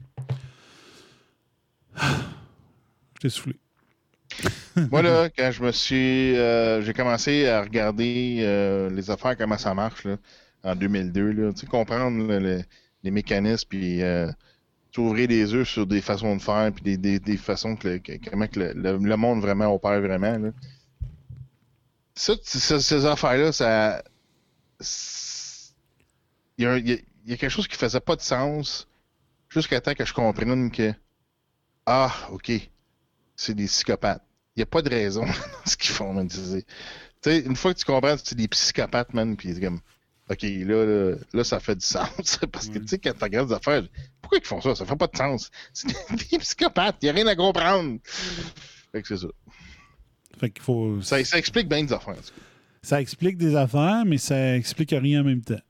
Je 3.15 3.20
t'ai 3.20 3.28
soufflé. 3.28 3.57
Moi, 4.90 5.02
là, 5.02 5.28
quand 5.28 5.51
je 5.51 5.62
me 5.62 5.73
suis. 5.73 6.36
euh, 6.36 6.81
j'ai 6.82 6.93
commencé 6.94 7.47
à 7.48 7.61
regarder 7.62 8.39
euh, 8.40 8.89
les 8.90 9.11
affaires, 9.11 9.36
comment 9.36 9.59
ça 9.59 9.74
marche, 9.74 10.05
là, 10.05 10.16
en 10.62 10.74
2002, 10.77 11.32
là, 11.32 11.52
tu 11.52 11.61
sais, 11.61 11.66
comprendre 11.66 12.27
là, 12.39 12.62
les 13.02 13.11
mécanismes, 13.11 13.66
puis 13.69 14.02
euh, 14.02 14.31
t'ouvrir 14.93 15.28
les 15.28 15.52
yeux 15.52 15.65
sur 15.65 15.86
des 15.86 16.01
façons 16.01 16.36
de 16.36 16.40
faire, 16.40 16.70
puis 16.73 16.82
des, 16.85 16.97
des, 16.97 17.19
des 17.19 17.36
façons 17.36 17.77
que, 17.77 17.89
le, 17.89 17.98
que- 17.98 18.12
comment 18.31 18.47
que 18.47 18.61
le, 18.61 18.73
le- 18.74 18.97
le 18.98 19.16
monde 19.16 19.40
vraiment 19.40 19.74
opère 19.74 20.01
vraiment. 20.01 20.39
Là. 20.39 20.51
Ça, 22.20 22.34
ça- 22.42 22.80
ces 22.80 23.06
affaires-là, 23.06 23.51
ça. 23.51 24.02
Il 26.59 26.64
y, 26.64 26.66
a 26.66 26.76
il 26.76 27.02
y 27.26 27.38
quelque 27.38 27.48
chose 27.48 27.66
qui 27.66 27.76
faisait 27.76 28.01
pas 28.01 28.14
de 28.14 28.20
sens 28.20 28.86
jusqu'à 29.48 29.80
temps 29.80 29.94
que 29.94 30.05
je 30.05 30.12
comprenne 30.12 30.70
que. 30.70 30.92
Ah, 31.86 32.12
OK. 32.30 32.52
C'est 33.36 33.55
des 33.55 33.64
psychopathes. 33.66 34.22
Il 34.55 34.59
n'y 34.59 34.62
a 34.64 34.66
pas 34.66 34.82
de 34.82 34.90
raison 34.90 35.24
dans 35.24 35.32
ce 35.70 35.78
qu'ils 35.78 35.92
font, 35.94 36.12
man. 36.12 36.28
Tu 36.28 36.36
sais, 36.36 36.62
Tu 37.22 37.30
sais, 37.30 37.38
une 37.38 37.56
fois 37.56 37.72
que 37.72 37.78
tu 37.78 37.86
comprends 37.86 38.14
que 38.16 38.22
c'est 38.22 38.34
des 38.34 38.48
psychopathes, 38.48 39.14
man, 39.14 39.34
puis 39.36 39.55
c'est 39.55 39.60
comme. 39.60 39.80
OK, 40.28 40.42
là, 40.42 40.84
là, 40.84 41.16
là, 41.32 41.42
ça 41.44 41.59
fait 41.59 41.74
du 41.76 41.86
sens. 41.86 42.38
Parce 42.52 42.68
que, 42.68 42.78
tu 42.80 42.86
sais, 42.86 42.98
quand 42.98 43.14
tu 43.14 43.24
regardes 43.24 43.48
des 43.48 43.55
affaires, 43.55 43.82
pourquoi 44.20 44.38
ils 44.38 44.47
font 44.47 44.60
ça? 44.60 44.74
Ça 44.74 44.84
fait 44.84 44.97
pas 44.97 45.06
de 45.06 45.16
sens. 45.16 45.51
C'est 45.72 45.88
des, 45.88 46.26
des 46.32 46.38
psychopathes. 46.38 46.97
Il 47.01 47.06
n'y 47.06 47.09
a 47.09 47.12
rien 47.14 47.26
à 47.28 47.34
comprendre. 47.34 47.98
Fait 48.92 49.01
que 49.01 49.09
c'est 49.09 49.16
ça. 49.16 49.28
Fait 50.39 50.51
qu'il 50.51 50.62
faut. 50.62 51.01
ça. 51.02 51.23
Ça 51.24 51.39
explique 51.39 51.69
bien 51.69 51.82
des 51.85 51.93
affaires. 51.93 52.15
en 52.15 52.16
tout 52.16 52.23
cas. 52.23 52.43
Ça 52.82 52.98
explique 53.01 53.36
des 53.36 53.55
affaires, 53.57 54.05
mais 54.07 54.16
ça 54.16 54.57
explique 54.57 54.90
rien 54.93 55.20
en 55.20 55.24
même 55.24 55.43
temps. 55.43 55.61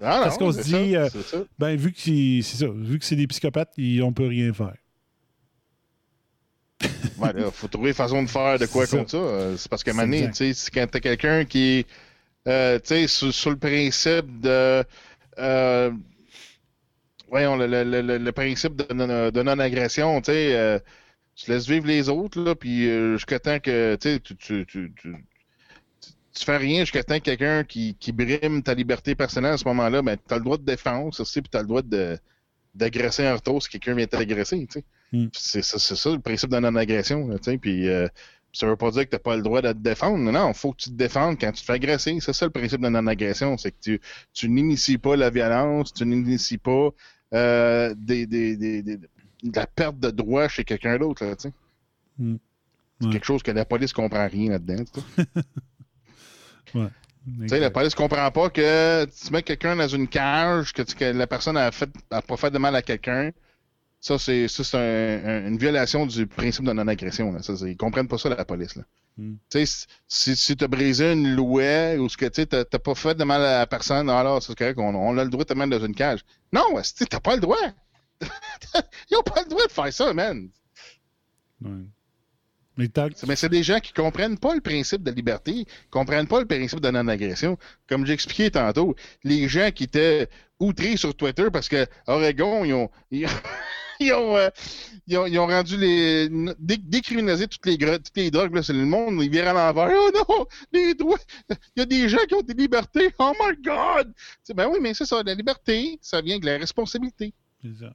Ah, 0.00 0.20
Parce 0.24 0.38
qu'on 0.38 0.50
se 0.50 0.62
dit, 0.62 0.70
ça, 0.70 0.76
euh, 0.78 1.08
ça. 1.10 1.36
ben, 1.58 1.76
vu 1.76 1.92
que 1.92 2.00
c'est 2.00 2.40
ça, 2.42 2.66
vu 2.74 2.98
que 2.98 3.04
c'est 3.04 3.16
des 3.16 3.26
psychopathes, 3.26 3.72
ils- 3.76 4.02
on 4.02 4.12
peut 4.14 4.26
rien 4.26 4.50
faire. 4.54 4.74
Ouais, 7.18 7.32
là, 7.32 7.50
faut 7.50 7.68
trouver 7.68 7.90
une 7.90 7.94
façon 7.94 8.22
de 8.22 8.28
faire 8.28 8.58
de 8.58 8.66
quoi 8.66 8.86
contre 8.86 9.10
ça. 9.10 9.16
Euh, 9.18 9.56
C'est 9.56 9.68
parce 9.70 9.84
qu'à 9.84 9.92
un 9.92 9.94
C'est 9.94 10.06
moment 10.06 10.30
quand 10.74 10.86
t'as 10.90 11.00
quelqu'un 11.00 11.44
qui 11.44 11.58
est, 11.80 11.86
euh, 12.48 12.78
tu 12.78 12.88
sais, 12.88 13.06
sur, 13.06 13.32
sur 13.32 13.50
le 13.50 13.56
principe 13.56 14.40
de, 14.40 14.82
euh, 15.38 15.90
voyons, 17.28 17.56
le, 17.56 17.66
le- 17.66 18.02
le- 18.02 18.18
le 18.18 18.32
principe 18.32 18.76
de, 18.76 19.30
de 19.30 19.42
non-agression, 19.42 20.20
tu 20.20 20.32
sais, 20.32 20.80
tu 21.36 21.50
laisses 21.50 21.68
vivre 21.68 21.86
les 21.86 22.08
autres, 22.08 22.40
là, 22.40 22.54
puis 22.54 22.88
euh, 22.88 23.16
jusqu'à 23.16 23.38
temps 23.38 23.58
que, 23.60 23.96
tu 24.00 24.20
tu, 24.20 24.36
tu, 24.36 24.66
tu, 24.66 24.92
tu, 24.96 25.14
tu 26.34 26.44
fais 26.44 26.56
rien 26.56 26.80
jusqu'à 26.80 27.04
temps 27.04 27.18
que 27.18 27.24
quelqu'un 27.24 27.64
qui, 27.64 27.94
qui 27.98 28.12
brime 28.12 28.62
ta 28.62 28.74
liberté 28.74 29.14
personnelle 29.14 29.52
à 29.54 29.58
ce 29.58 29.64
moment-là, 29.66 30.02
ben, 30.02 30.16
t'as 30.26 30.38
le 30.38 30.44
droit 30.44 30.58
de 30.58 30.64
défense 30.64 31.20
aussi, 31.20 31.40
puis 31.42 31.50
t'as 31.50 31.60
le 31.62 31.68
droit 31.68 31.82
de 31.82 32.18
d'agresser 32.74 33.26
en 33.28 33.34
retour 33.36 33.62
si 33.62 33.68
quelqu'un 33.68 33.94
vient 33.94 34.06
t'agresser, 34.06 34.66
tu. 34.66 34.82
Mm. 35.12 35.26
C'est 35.32 35.62
ça, 35.62 35.78
c'est 35.78 35.94
ça 35.94 36.10
le 36.10 36.18
principe 36.18 36.50
de 36.50 36.58
non-agression, 36.58 37.28
là, 37.28 37.38
tu 37.38 37.56
puis 37.58 37.88
euh, 37.88 38.08
ça 38.52 38.66
veut 38.66 38.76
pas 38.76 38.90
dire 38.90 39.04
que 39.04 39.10
t'as 39.10 39.18
pas 39.20 39.36
le 39.36 39.42
droit 39.42 39.62
de 39.62 39.72
te 39.72 39.78
défendre. 39.78 40.18
Non, 40.18 40.32
non, 40.32 40.52
faut 40.54 40.72
que 40.72 40.78
tu 40.78 40.90
te 40.90 40.94
défendes 40.94 41.38
quand 41.40 41.52
tu 41.52 41.60
te 41.60 41.66
fais 41.66 41.72
agresser. 41.74 42.16
C'est 42.20 42.32
ça 42.32 42.46
le 42.46 42.52
principe 42.52 42.80
de 42.80 42.88
non-agression, 42.88 43.56
c'est 43.58 43.72
que 43.72 43.76
tu, 43.80 44.00
tu 44.32 44.48
n'inities 44.48 44.98
pas 44.98 45.16
la 45.16 45.30
violence, 45.30 45.92
tu 45.92 46.04
n'inities 46.06 46.58
pas 46.58 46.90
euh, 47.34 47.94
des, 47.96 48.26
des, 48.26 48.56
des, 48.56 48.82
des- 48.82 48.98
de 49.44 49.56
la 49.56 49.66
perte 49.66 49.98
de 50.00 50.10
droit 50.10 50.48
chez 50.48 50.64
quelqu'un 50.64 50.98
d'autre, 50.98 51.24
là, 51.24 51.36
tu 51.36 51.48
sais. 51.48 51.52
Mm. 52.18 52.36
C'est 53.00 53.06
Ouais. 53.06 53.12
quelque 53.12 53.24
chose 53.26 53.42
que 53.42 53.50
la 53.50 53.64
police 53.64 53.92
comprend 53.92 54.26
rien 54.28 54.50
là-dedans, 54.50 54.84
tu 54.84 55.00
sais. 55.00 55.24
Ouais. 56.74 56.88
Tu 57.40 57.48
sais, 57.48 57.60
la 57.60 57.70
police 57.70 57.94
comprend 57.94 58.30
pas 58.30 58.50
que 58.50 59.04
tu 59.06 59.32
mets 59.32 59.42
quelqu'un 59.42 59.76
dans 59.76 59.88
une 59.88 60.08
cage, 60.08 60.72
que, 60.72 60.82
tu- 60.82 60.94
que 60.94 61.04
la 61.06 61.26
personne 61.26 61.56
a, 61.56 61.70
fait, 61.72 61.88
a 62.10 62.20
pas 62.20 62.36
fait 62.36 62.50
de 62.50 62.58
mal 62.58 62.74
à 62.76 62.82
quelqu'un. 62.82 63.30
Ça, 64.00 64.18
c'est 64.18 64.46
un- 64.74 64.78
un- 64.78 65.48
une 65.48 65.56
violation 65.56 66.04
du 66.04 66.26
principe 66.26 66.64
de 66.66 66.72
non-agression. 66.72 67.34
ils 67.66 67.76
comprennent 67.78 68.08
pas 68.08 68.18
ça, 68.18 68.28
la 68.28 68.44
police. 68.44 68.74
Là. 68.76 68.82
Mm. 69.16 69.34
Tu 69.50 69.64
sais, 69.66 69.86
si, 70.06 70.36
si 70.36 70.56
tu 70.56 70.64
as 70.64 70.68
brisé 70.68 71.12
une 71.12 71.34
loi 71.34 71.94
ou 71.98 72.08
ce 72.10 72.16
que 72.18 72.26
tu 72.26 72.46
t'as 72.46 72.64
pas 72.64 72.94
fait 72.94 73.14
de 73.14 73.24
mal 73.24 73.40
à 73.42 73.58
la 73.60 73.66
personne, 73.66 74.10
alors 74.10 74.42
c'est 74.42 74.54
correct, 74.54 74.78
on, 74.78 74.94
on 74.94 75.16
a 75.16 75.24
le 75.24 75.30
droit 75.30 75.44
de 75.44 75.48
te 75.48 75.54
mettre 75.58 75.70
dans 75.78 75.86
une 75.86 75.94
cage. 75.94 76.20
Non, 76.52 76.64
tu 76.96 77.06
t'as 77.06 77.20
pas 77.20 77.36
le 77.36 77.40
droit. 77.40 77.56
Ils 79.10 79.16
ont 79.16 79.22
pas 79.22 79.42
le 79.42 79.48
droit 79.48 79.66
de 79.66 79.72
faire 79.72 79.92
ça, 79.92 80.12
man. 80.12 80.48
Ouais. 81.60 81.84
Mais 82.76 82.88
Mais 83.28 83.36
c'est 83.36 83.48
des 83.48 83.62
gens 83.62 83.78
qui 83.78 83.92
comprennent 83.92 84.38
pas 84.38 84.54
le 84.54 84.60
principe 84.60 85.02
de 85.02 85.10
liberté, 85.12 85.64
qui 85.64 85.66
comprennent 85.90 86.26
pas 86.26 86.40
le 86.40 86.46
principe 86.46 86.80
de 86.80 86.90
non-agression. 86.90 87.56
Comme 87.88 88.04
j'expliquais 88.04 88.50
tantôt, 88.50 88.96
les 89.22 89.48
gens 89.48 89.70
qui 89.70 89.84
étaient 89.84 90.28
outrés 90.58 90.96
sur 90.96 91.14
Twitter 91.14 91.46
parce 91.52 91.68
que 91.68 91.86
Oregon, 92.08 92.64
ils 92.64 92.74
ont, 92.74 92.90
ils, 93.12 93.28
ils 94.00 94.12
ont, 94.12 94.36
euh, 94.36 94.48
ils 95.06 95.16
ont, 95.18 95.26
ils 95.26 95.38
ont 95.38 95.46
rendu 95.46 95.76
les. 95.76 96.28
dé- 96.58 96.78
toutes 96.78 97.66
les, 97.66 97.78
toutes 97.78 98.16
les 98.16 98.30
drogues, 98.32 98.54
là, 98.54 98.62
c'est 98.64 98.72
le 98.72 98.84
monde, 98.84 99.22
ils 99.22 99.30
virent 99.30 99.48
à 99.48 99.52
l'envers. 99.52 99.96
Oh 99.96 100.10
non! 100.12 100.46
Les 100.72 100.94
droits! 100.94 101.18
Il 101.76 101.80
y 101.80 101.82
a 101.82 101.86
des 101.86 102.08
gens 102.08 102.24
qui 102.26 102.34
ont 102.34 102.42
des 102.42 102.54
libertés! 102.54 103.14
Oh 103.20 103.32
my 103.40 103.56
God! 103.62 104.12
Ben 104.52 104.66
oui, 104.68 104.78
mais 104.80 104.94
c'est 104.94 105.06
ça, 105.06 105.22
la 105.24 105.34
liberté, 105.34 105.98
ça 106.02 106.20
vient 106.20 106.40
de 106.40 106.46
la 106.46 106.58
responsabilité. 106.58 107.32
c'est 107.62 107.78
ça. 107.78 107.94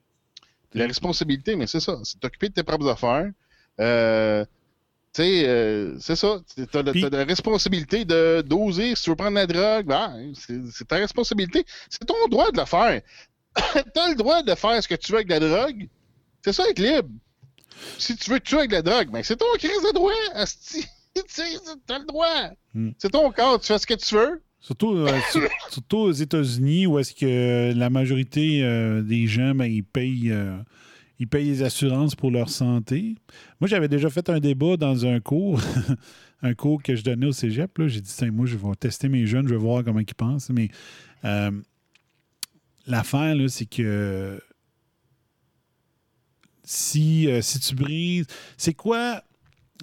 La 0.73 0.85
responsabilité, 0.85 1.55
mais 1.55 1.67
c'est 1.67 1.79
ça. 1.79 1.97
C'est 2.03 2.19
t'occuper 2.19 2.49
de 2.49 2.53
tes 2.53 2.63
propres 2.63 2.87
affaires. 2.89 3.29
Euh, 3.79 4.45
tu 5.13 5.23
sais, 5.23 5.47
euh, 5.47 5.97
c'est 5.99 6.15
ça. 6.15 6.39
T'as 6.71 6.83
la- 6.83 7.23
responsabilité 7.23 8.05
de 8.05 8.43
d'oser. 8.45 8.93
Si 8.95 9.03
tu 9.03 9.09
veux 9.09 9.15
prendre 9.15 9.35
la 9.35 9.47
drogue, 9.47 9.87
ben, 9.87 10.31
c'est 10.71 10.87
ta 10.87 10.97
responsabilité. 10.97 11.65
C'est 11.89 12.05
ton 12.05 12.27
droit 12.29 12.51
de 12.51 12.59
le 12.59 12.65
faire. 12.65 13.01
T'as 13.93 14.09
le 14.09 14.15
droit 14.15 14.43
de 14.43 14.53
faire 14.53 14.81
ce 14.83 14.87
que 14.87 14.95
tu 14.95 15.11
veux 15.11 15.17
avec 15.19 15.29
la 15.29 15.39
drogue. 15.39 15.87
C'est 16.45 16.53
ça, 16.53 16.69
être 16.69 16.79
libre. 16.79 17.09
Si 17.97 18.15
tu 18.15 18.29
veux 18.29 18.39
tuer 18.39 18.59
avec 18.59 18.71
la 18.71 18.81
drogue, 18.81 19.09
ben 19.09 19.23
c'est 19.23 19.37
ton 19.37 19.51
crise 19.57 19.71
de 19.71 19.93
droit, 19.93 20.11
asti. 20.33 20.85
T'as 21.87 21.99
le 21.99 22.05
droit. 22.05 22.51
Hmm. 22.73 22.91
C'est 22.99 23.09
ton 23.09 23.31
corps, 23.31 23.59
tu 23.59 23.67
fais 23.67 23.79
ce 23.79 23.87
que 23.87 23.95
tu 23.95 24.15
veux. 24.15 24.41
Surtout, 24.61 24.93
euh, 24.95 25.19
sur- 25.31 25.49
surtout 25.69 25.97
aux 25.97 26.11
États-Unis, 26.11 26.85
où 26.87 26.99
est-ce 26.99 27.13
que 27.13 27.73
la 27.73 27.89
majorité 27.89 28.63
euh, 28.63 29.01
des 29.01 29.25
gens, 29.27 29.55
ben, 29.55 29.65
ils 29.65 29.83
payent, 29.83 30.31
euh, 30.31 30.57
ils 31.19 31.27
payent 31.27 31.45
les 31.47 31.63
assurances 31.63 32.15
pour 32.15 32.31
leur 32.31 32.49
santé. 32.49 33.15
Moi, 33.61 33.67
j'avais 33.67 33.87
déjà 33.87 34.09
fait 34.09 34.29
un 34.29 34.39
débat 34.39 34.77
dans 34.77 35.05
un 35.05 35.19
cours 35.19 35.61
un 36.41 36.53
cours 36.53 36.81
que 36.83 36.95
je 36.95 37.03
donnais 37.03 37.25
au 37.27 37.31
cégep. 37.31 37.71
J'ai 37.87 38.01
dit, 38.01 38.13
Tiens, 38.15 38.31
moi, 38.31 38.45
je 38.45 38.55
vais 38.57 38.75
tester 38.79 39.09
mes 39.09 39.25
jeunes, 39.25 39.47
je 39.47 39.53
vais 39.53 39.59
voir 39.59 39.83
comment 39.83 39.99
ils 39.99 40.15
pensent. 40.15 40.49
Mais 40.49 40.69
euh, 41.25 41.51
l'affaire, 42.87 43.35
c'est 43.49 43.65
que 43.65 44.41
si, 46.63 47.27
si 47.41 47.59
tu 47.59 47.75
brises. 47.75 48.27
C'est 48.57 48.73
quoi. 48.73 49.23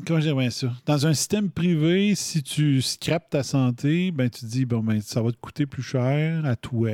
Comment 0.05 0.21
je 0.21 0.27
dirais 0.29 0.51
ça? 0.51 0.73
Dans 0.85 1.07
un 1.07 1.15
système 1.15 1.51
privé, 1.51 2.15
si 2.15 2.43
tu 2.43 2.83
scrapes 2.83 3.31
ta 3.31 3.43
santé, 3.43 4.11
ben 4.11 4.29
tu 4.29 4.41
te 4.41 4.47
dis 4.47 4.67
bon 4.67 4.81
ben 4.81 5.01
ça 5.01 5.23
va 5.23 5.33
te 5.33 5.37
coûter 5.39 5.65
plus 5.67 5.83
cher 5.83 6.45
à 6.45 6.55
toi. 6.55 6.91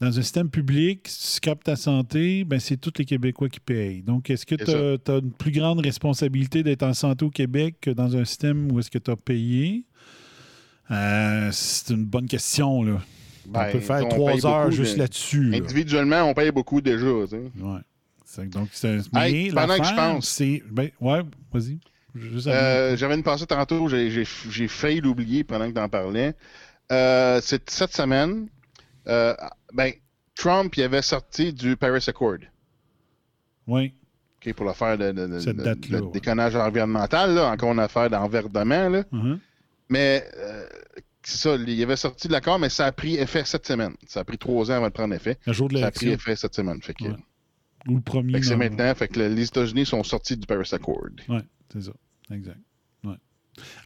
Dans 0.00 0.18
un 0.18 0.22
système 0.22 0.50
public, 0.50 1.06
si 1.08 1.20
tu 1.20 1.26
scrapes 1.36 1.64
ta 1.64 1.76
santé, 1.76 2.44
ben 2.44 2.60
c'est 2.60 2.76
tous 2.76 2.92
les 2.98 3.04
Québécois 3.06 3.48
qui 3.48 3.60
payent. 3.60 4.02
Donc, 4.02 4.28
est-ce 4.28 4.44
que 4.44 4.56
tu 4.56 5.10
as, 5.10 5.16
une 5.18 5.30
plus 5.32 5.52
grande 5.52 5.80
responsabilité 5.80 6.62
d'être 6.62 6.82
en 6.82 6.92
santé 6.92 7.24
au 7.24 7.30
Québec 7.30 7.76
que 7.80 7.90
dans 7.90 8.14
un 8.16 8.24
système 8.24 8.70
où 8.70 8.80
est-ce 8.80 8.90
que 8.90 8.98
tu 8.98 9.10
as 9.10 9.16
payé? 9.16 9.84
Euh, 10.90 11.48
c'est 11.52 11.94
une 11.94 12.04
bonne 12.04 12.26
question, 12.26 12.82
là. 12.82 13.00
Ben, 13.46 13.66
on 13.68 13.72
peut 13.72 13.80
faire 13.80 14.04
on 14.04 14.08
trois 14.08 14.46
heures 14.46 14.64
beaucoup, 14.64 14.76
juste 14.76 14.96
là-dessus. 14.96 15.44
là. 15.44 15.58
Individuellement, 15.58 16.22
on 16.24 16.34
paye 16.34 16.50
beaucoup 16.50 16.80
déjà. 16.80 17.06
tu 17.22 17.28
sais. 17.28 17.42
Ouais. 17.60 17.80
C'est- 18.24 18.46
Donc, 18.48 18.68
c'est 18.72 18.98
Hey, 19.14 19.48
mais 19.48 19.52
pendant 19.52 19.78
que 19.78 19.84
je 19.84 19.94
pense. 19.94 20.28
c'est. 20.28 20.62
Ben, 20.70 20.90
ouais, 21.00 21.22
vas-y. 21.52 21.78
Euh, 22.16 22.96
J'avais 22.96 23.14
une 23.14 23.22
pensée 23.22 23.46
tantôt, 23.46 23.88
j'ai- 23.88 24.08
failli 24.68 25.00
l'oublier 25.00 25.44
pendant 25.44 25.68
que 25.68 25.74
t'en 25.74 25.88
parlais. 25.88 26.34
Euh, 26.92 27.40
c'est 27.42 27.68
cette 27.70 27.92
semaine, 27.94 28.48
euh, 29.08 29.34
ben, 29.72 29.92
Trump 30.36 30.76
il 30.76 30.82
avait 30.82 31.02
sorti 31.02 31.52
du 31.52 31.76
Paris 31.76 32.04
Accord. 32.06 32.36
Oui. 33.66 33.94
Pour 34.56 34.66
l'affaire 34.66 34.98
de, 34.98 35.10
de, 35.10 35.26
de- 35.26 35.38
Cette 35.40 35.56
de- 35.56 35.62
date-là, 35.62 36.00
de 36.00 36.04
ouais. 36.04 36.10
déconnage 36.12 36.54
environnemental, 36.54 37.34
là, 37.34 37.50
encore 37.50 37.72
une 37.72 37.78
affaire 37.78 38.10
d'enverdement. 38.10 38.90
là. 38.90 39.02
Mhm. 39.10 39.40
Mais 39.88 40.22
euh, 40.36 40.66
c'est 41.22 41.38
ça, 41.38 41.54
il 41.56 41.82
avait 41.82 41.96
sorti 41.96 42.28
de 42.28 42.32
l'accord, 42.34 42.58
mais 42.58 42.68
ça 42.68 42.84
a 42.84 42.92
pris 42.92 43.14
effet 43.16 43.44
cette 43.46 43.66
semaine. 43.66 43.94
Ça 44.06 44.20
a 44.20 44.24
pris 44.24 44.36
trois 44.36 44.70
ans 44.70 44.74
avant 44.74 44.88
de 44.88 44.92
prendre 44.92 45.14
effet. 45.14 45.38
Le 45.46 45.54
jour 45.54 45.68
de 45.68 45.78
Ça 45.78 45.86
a 45.86 45.90
pris 45.90 46.08
effet 46.10 46.36
cette 46.36 46.54
semaine. 46.54 46.82
Fait 46.82 46.92
que, 46.92 47.04
Ouais. 47.04 47.16
Ou 47.88 47.96
le 47.96 48.02
premier. 48.02 48.42
c'est 48.42 48.56
maintenant. 48.56 48.94
Fait 48.94 49.08
que 49.08 49.18
le- 49.18 49.28
les 49.28 49.44
États-Unis 49.46 49.86
sont 49.86 50.02
sortis 50.02 50.36
du 50.36 50.46
Paris 50.46 50.68
Accord. 50.72 51.06
Oui, 51.30 51.38
c'est 51.72 51.82
ça. 51.82 51.92
Exact. 52.34 52.58
Ouais. 53.04 53.14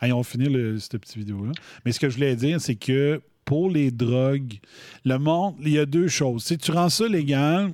Allez, 0.00 0.12
on 0.12 0.18
va 0.18 0.24
finir 0.24 0.50
le- 0.50 0.78
cette 0.78 0.98
petite 0.98 1.16
vidéo-là. 1.16 1.52
Mais 1.84 1.92
ce 1.92 2.00
que 2.00 2.08
je 2.08 2.14
voulais 2.14 2.36
dire, 2.36 2.60
c'est 2.60 2.74
que 2.76 3.20
pour 3.44 3.70
les 3.70 3.90
drogues, 3.90 4.58
le 5.04 5.18
monde, 5.18 5.54
il 5.60 5.70
y 5.72 5.78
a 5.78 5.86
deux 5.86 6.08
choses. 6.08 6.44
Si 6.44 6.58
tu 6.58 6.70
rends 6.70 6.88
ça 6.90 7.06
légal, 7.08 7.72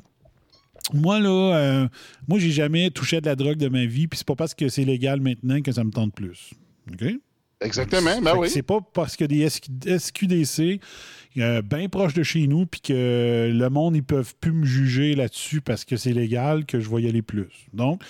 moi, 0.92 1.18
là, 1.18 1.56
euh, 1.56 1.88
moi, 2.28 2.38
j'ai 2.38 2.50
jamais 2.50 2.90
touché 2.90 3.20
de 3.20 3.26
la 3.26 3.36
drogue 3.36 3.56
de 3.56 3.68
ma 3.68 3.86
vie, 3.86 4.06
puis 4.06 4.18
c'est 4.18 4.26
pas 4.26 4.36
parce 4.36 4.54
que 4.54 4.68
c'est 4.68 4.84
légal 4.84 5.20
maintenant 5.20 5.60
que 5.62 5.72
ça 5.72 5.82
me 5.82 5.90
tente 5.90 6.14
plus. 6.14 6.50
OK? 6.92 7.04
Exactement, 7.60 8.20
ben 8.20 8.36
oui. 8.36 8.50
C'est 8.50 8.62
pas 8.62 8.80
parce 8.92 9.16
que 9.16 9.24
des 9.24 9.48
SQ 9.48 9.70
SQDC 9.86 10.80
euh, 11.38 11.62
bien 11.62 11.88
proche 11.88 12.12
de 12.12 12.22
chez 12.22 12.46
nous, 12.46 12.66
puis 12.66 12.80
que 12.82 13.50
le 13.52 13.68
monde, 13.70 13.96
ils 13.96 14.02
peuvent 14.02 14.34
plus 14.40 14.52
me 14.52 14.66
juger 14.66 15.14
là-dessus 15.14 15.60
parce 15.62 15.84
que 15.86 15.96
c'est 15.96 16.12
légal 16.12 16.66
que 16.66 16.78
je 16.78 16.90
vais 16.90 17.02
y 17.02 17.08
aller 17.08 17.22
plus. 17.22 17.48
Donc, 17.72 18.02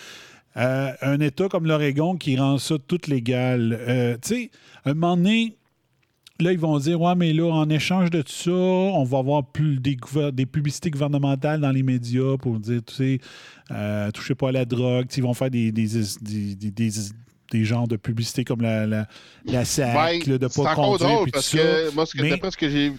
euh, 0.57 0.93
un 1.03 1.21
État 1.21 1.49
comme 1.49 1.67
l'Oregon 1.67 2.17
qui 2.17 2.37
rend 2.37 2.59
ça 2.59 2.77
tout 2.87 3.01
légal, 3.09 3.77
euh, 3.89 4.17
tu 4.23 4.29
sais, 4.29 4.51
à 4.85 4.91
un 4.91 4.95
moment 4.95 5.17
donné, 5.17 5.57
là, 6.41 6.53
ils 6.53 6.59
vont 6.59 6.79
dire 6.79 7.01
Ouais, 7.01 7.15
mais 7.17 7.33
là, 7.33 7.47
en 7.53 7.69
échange 7.69 8.11
de 8.11 8.23
tout 8.23 8.33
ça, 8.33 8.51
on 8.53 9.05
va 9.05 9.19
avoir 9.19 9.45
plus 9.45 9.79
des, 9.81 9.97
des 10.33 10.47
publicités 10.47 10.91
gouvernementales 10.91 11.61
dans 11.61 11.71
les 11.73 11.83
médias 11.83 12.37
pour 12.41 12.59
dire, 12.61 12.81
tu 12.87 12.95
sais, 12.95 13.19
euh, 13.71 14.11
touchez 14.13 14.35
pas 14.35 14.49
à 14.51 14.53
la 14.53 14.65
drogue. 14.65 15.07
Tu 15.09 15.15
sais, 15.17 15.21
Ils 15.21 15.25
vont 15.25 15.35
faire 15.35 15.51
des, 15.51 15.73
des, 15.73 15.87
des, 16.23 16.55
des- 16.55 16.71
des- 16.71 16.91
des 17.51 17.65
genres 17.65 17.87
de 17.87 17.97
publicités 17.97 18.43
comme 18.43 18.63
la, 18.63 18.87
la, 18.87 19.07
la 19.45 19.65
SAC, 19.65 19.95
Ben, 20.27 20.39
de 20.39 20.49
c'est 20.49 20.63
pas 20.63 20.73
encore 20.73 20.93
conduire, 20.99 21.09
drôle 21.11 21.23
puis 21.25 21.33
tout 21.33 21.37
parce 21.37 21.47
ça. 21.51 21.59
que, 21.59 21.95
moi, 21.95 22.07
ce 22.07 22.15
que- 22.17 22.23
Mais- 22.23 22.31
d'après 22.31 22.51
ce 22.51 22.57
que 22.57 22.69
j'ai 22.69 22.93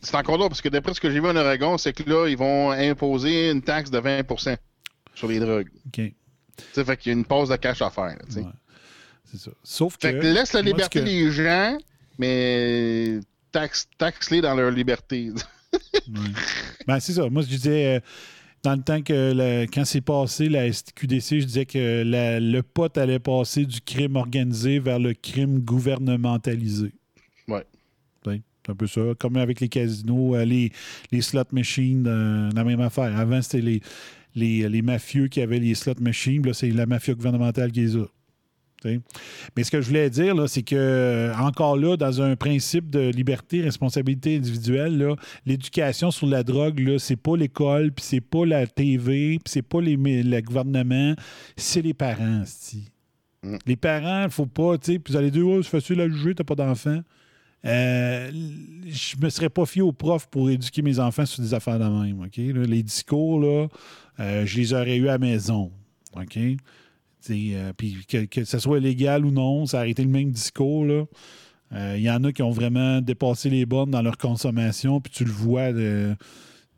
c'est 0.00 0.16
encore 0.16 0.38
drôle 0.38 0.48
parce 0.48 0.62
que 0.62 0.70
d'après 0.70 0.94
ce 0.94 1.00
que 1.00 1.10
j'ai 1.10 1.20
vu 1.20 1.26
en 1.28 1.36
Oregon, 1.36 1.76
c'est 1.76 1.92
que 1.92 2.08
là, 2.08 2.26
ils 2.28 2.36
vont 2.38 2.70
imposer 2.70 3.50
une 3.50 3.60
taxe 3.60 3.90
de 3.90 3.98
20% 4.00 4.56
sur 5.14 5.28
les 5.28 5.38
drogues. 5.38 5.68
OK. 5.86 6.00
Sais, 6.72 6.84
fait 6.84 6.96
qu'il 6.96 7.12
y 7.12 7.14
a 7.14 7.18
une 7.18 7.24
pause 7.24 7.48
de 7.48 7.56
cash 7.56 7.82
à 7.82 7.90
faire. 7.90 8.16
Ouais. 8.36 8.42
C'est 9.24 9.38
ça. 9.38 9.50
Sauf 9.62 9.96
que. 9.96 10.08
Fait 10.08 10.18
que 10.18 10.26
laisse 10.26 10.52
la 10.52 10.62
liberté 10.62 11.00
que- 11.00 11.04
des 11.04 11.30
gens, 11.30 11.76
mais 12.18 13.18
taxe, 13.52 13.88
taxe-les 13.98 14.40
dans 14.40 14.54
leur 14.54 14.70
liberté. 14.70 15.30
Ben, 16.86 17.00
c'est 17.00 17.12
ça. 17.12 17.28
Moi, 17.28 17.42
je 17.42 17.48
disais, 17.48 17.96
euh, 17.96 18.00
dans 18.62 18.74
le 18.74 18.82
temps 18.82 19.02
que 19.02 19.32
la- 19.32 19.62
quand 19.66 19.84
c'est 19.84 20.00
passé 20.00 20.48
la 20.48 20.66
SQDC, 20.72 21.40
je 21.40 21.44
disais 21.46 21.66
que 21.66 22.02
la- 22.04 22.40
le 22.40 22.62
pot 22.62 22.96
allait 22.96 23.18
passer 23.18 23.66
du 23.66 23.80
crime 23.80 24.16
organisé 24.16 24.78
vers 24.78 24.98
le 24.98 25.12
crime 25.14 25.58
gouvernementalisé. 25.60 26.92
Ouais. 27.48 27.64
Ben, 28.24 28.40
C'est 28.64 28.72
un 28.72 28.74
peu 28.76 28.86
ça. 28.86 29.00
Comme 29.18 29.36
avec 29.36 29.60
les 29.60 29.68
casinos, 29.68 30.34
euh, 30.36 30.44
les, 30.44 30.72
les 31.12 31.20
slot 31.22 31.44
machines, 31.52 32.06
euh, 32.06 32.50
la 32.54 32.64
même 32.64 32.80
affaire. 32.80 33.16
Avant, 33.16 33.40
c'était 33.42 33.60
les, 33.60 33.80
les, 34.36 34.68
les 34.68 34.82
mafieux 34.82 35.26
qui 35.26 35.40
avaient 35.40 35.58
les 35.58 35.74
slot 35.74 35.94
machines. 36.00 36.42
C'est 36.52 36.70
la 36.70 36.86
mafia 36.86 37.14
gouvernementale 37.14 37.72
qui 37.72 37.80
les 37.80 37.96
a. 37.96 38.04
T'sais. 38.80 39.00
Mais 39.56 39.64
ce 39.64 39.70
que 39.70 39.80
je 39.80 39.88
voulais 39.88 40.10
dire, 40.10 40.34
là, 40.34 40.46
c'est 40.46 40.62
que, 40.62 40.76
euh, 40.76 41.34
encore 41.36 41.78
là, 41.78 41.96
dans 41.96 42.20
un 42.20 42.36
principe 42.36 42.90
de 42.90 43.10
liberté, 43.10 43.62
responsabilité 43.62 44.36
individuelle, 44.36 45.14
l'éducation 45.46 46.10
sur 46.10 46.26
la 46.26 46.42
drogue, 46.42 46.96
c'est 46.98 47.16
pas 47.16 47.36
l'école, 47.36 47.90
puis 47.92 48.04
c'est 48.04 48.20
pas 48.20 48.44
la 48.44 48.66
TV, 48.66 49.38
puis 49.38 49.50
c'est 49.50 49.62
pas 49.62 49.80
les, 49.80 49.96
le 49.96 50.40
gouvernement, 50.42 51.14
c'est 51.56 51.80
les 51.80 51.94
parents, 51.94 52.42
c'ti. 52.44 52.90
Les 53.64 53.76
parents, 53.76 54.24
il 54.24 54.30
faut 54.30 54.46
pas, 54.46 54.76
tu 54.76 54.92
sais, 54.92 54.98
puis 54.98 55.12
vous 55.12 55.18
allez 55.18 55.30
dire, 55.30 55.46
oh, 55.46 55.62
c'est 55.62 55.70
facile 55.70 56.00
à 56.02 56.08
juger, 56.08 56.34
t'as 56.34 56.44
pas 56.44 56.54
d'enfant? 56.54 57.00
Euh, 57.66 58.30
je 58.86 59.16
me 59.20 59.28
serais 59.28 59.48
pas 59.48 59.66
fié 59.66 59.82
aux 59.82 59.92
profs 59.92 60.28
pour 60.28 60.50
éduquer 60.50 60.82
mes 60.82 60.98
enfants 60.98 61.26
sur 61.26 61.42
des 61.42 61.54
affaires 61.54 61.78
de 61.78 61.84
même, 61.84 62.20
OK? 62.20 62.36
Là, 62.36 62.64
les 62.64 62.82
discours, 62.82 63.40
là, 63.40 63.66
euh, 64.20 64.46
je 64.46 64.56
les 64.56 64.72
aurais 64.72 64.96
eu 64.96 65.08
à 65.08 65.12
la 65.12 65.18
maison, 65.18 65.72
euh, 66.16 67.72
puis 67.76 68.06
que, 68.06 68.44
ce 68.44 68.58
soit 68.58 68.78
légal 68.78 69.26
ou 69.26 69.30
non, 69.32 69.66
ça 69.66 69.80
a 69.80 69.86
été 69.86 70.02
le 70.02 70.08
même 70.08 70.30
discours. 70.30 70.84
là. 70.84 71.04
Euh, 71.72 71.94
Il 71.98 72.04
y 72.04 72.10
en 72.10 72.22
a 72.22 72.32
qui 72.32 72.42
ont 72.42 72.52
vraiment 72.52 73.00
dépassé 73.00 73.50
les 73.50 73.66
bornes 73.66 73.90
dans 73.90 74.02
leur 74.02 74.16
consommation, 74.16 75.00
puis 75.00 75.12
tu 75.12 75.24
le 75.24 75.32
vois. 75.32 75.70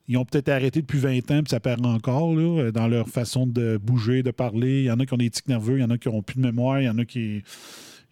ils 0.09 0.17
ont 0.17 0.25
peut-être 0.25 0.49
arrêté 0.49 0.81
depuis 0.81 0.99
20 0.99 1.19
ans, 1.33 1.43
puis 1.43 1.51
ça 1.51 1.61
perd 1.61 1.85
encore 1.85 2.35
là, 2.35 2.71
dans 2.73 2.89
leur 2.89 3.11
façon 3.11 3.47
de 3.47 3.77
bouger, 3.77 4.23
de 4.23 4.31
parler. 4.31 4.81
Il 4.81 4.85
y 4.85 4.91
en 4.91 4.99
a 4.99 5.05
qui 5.05 5.13
ont 5.13 5.19
des 5.19 5.29
tics 5.29 5.49
nerveux, 5.49 5.77
il 5.77 5.83
y 5.83 5.85
en 5.85 5.91
a 5.91 5.99
qui 5.99 6.09
n'ont 6.09 6.23
plus 6.23 6.37
de 6.37 6.47
mémoire, 6.47 6.81
il 6.81 6.87
y 6.87 6.89
en 6.89 6.97
a 6.97 7.05
qui 7.05 7.43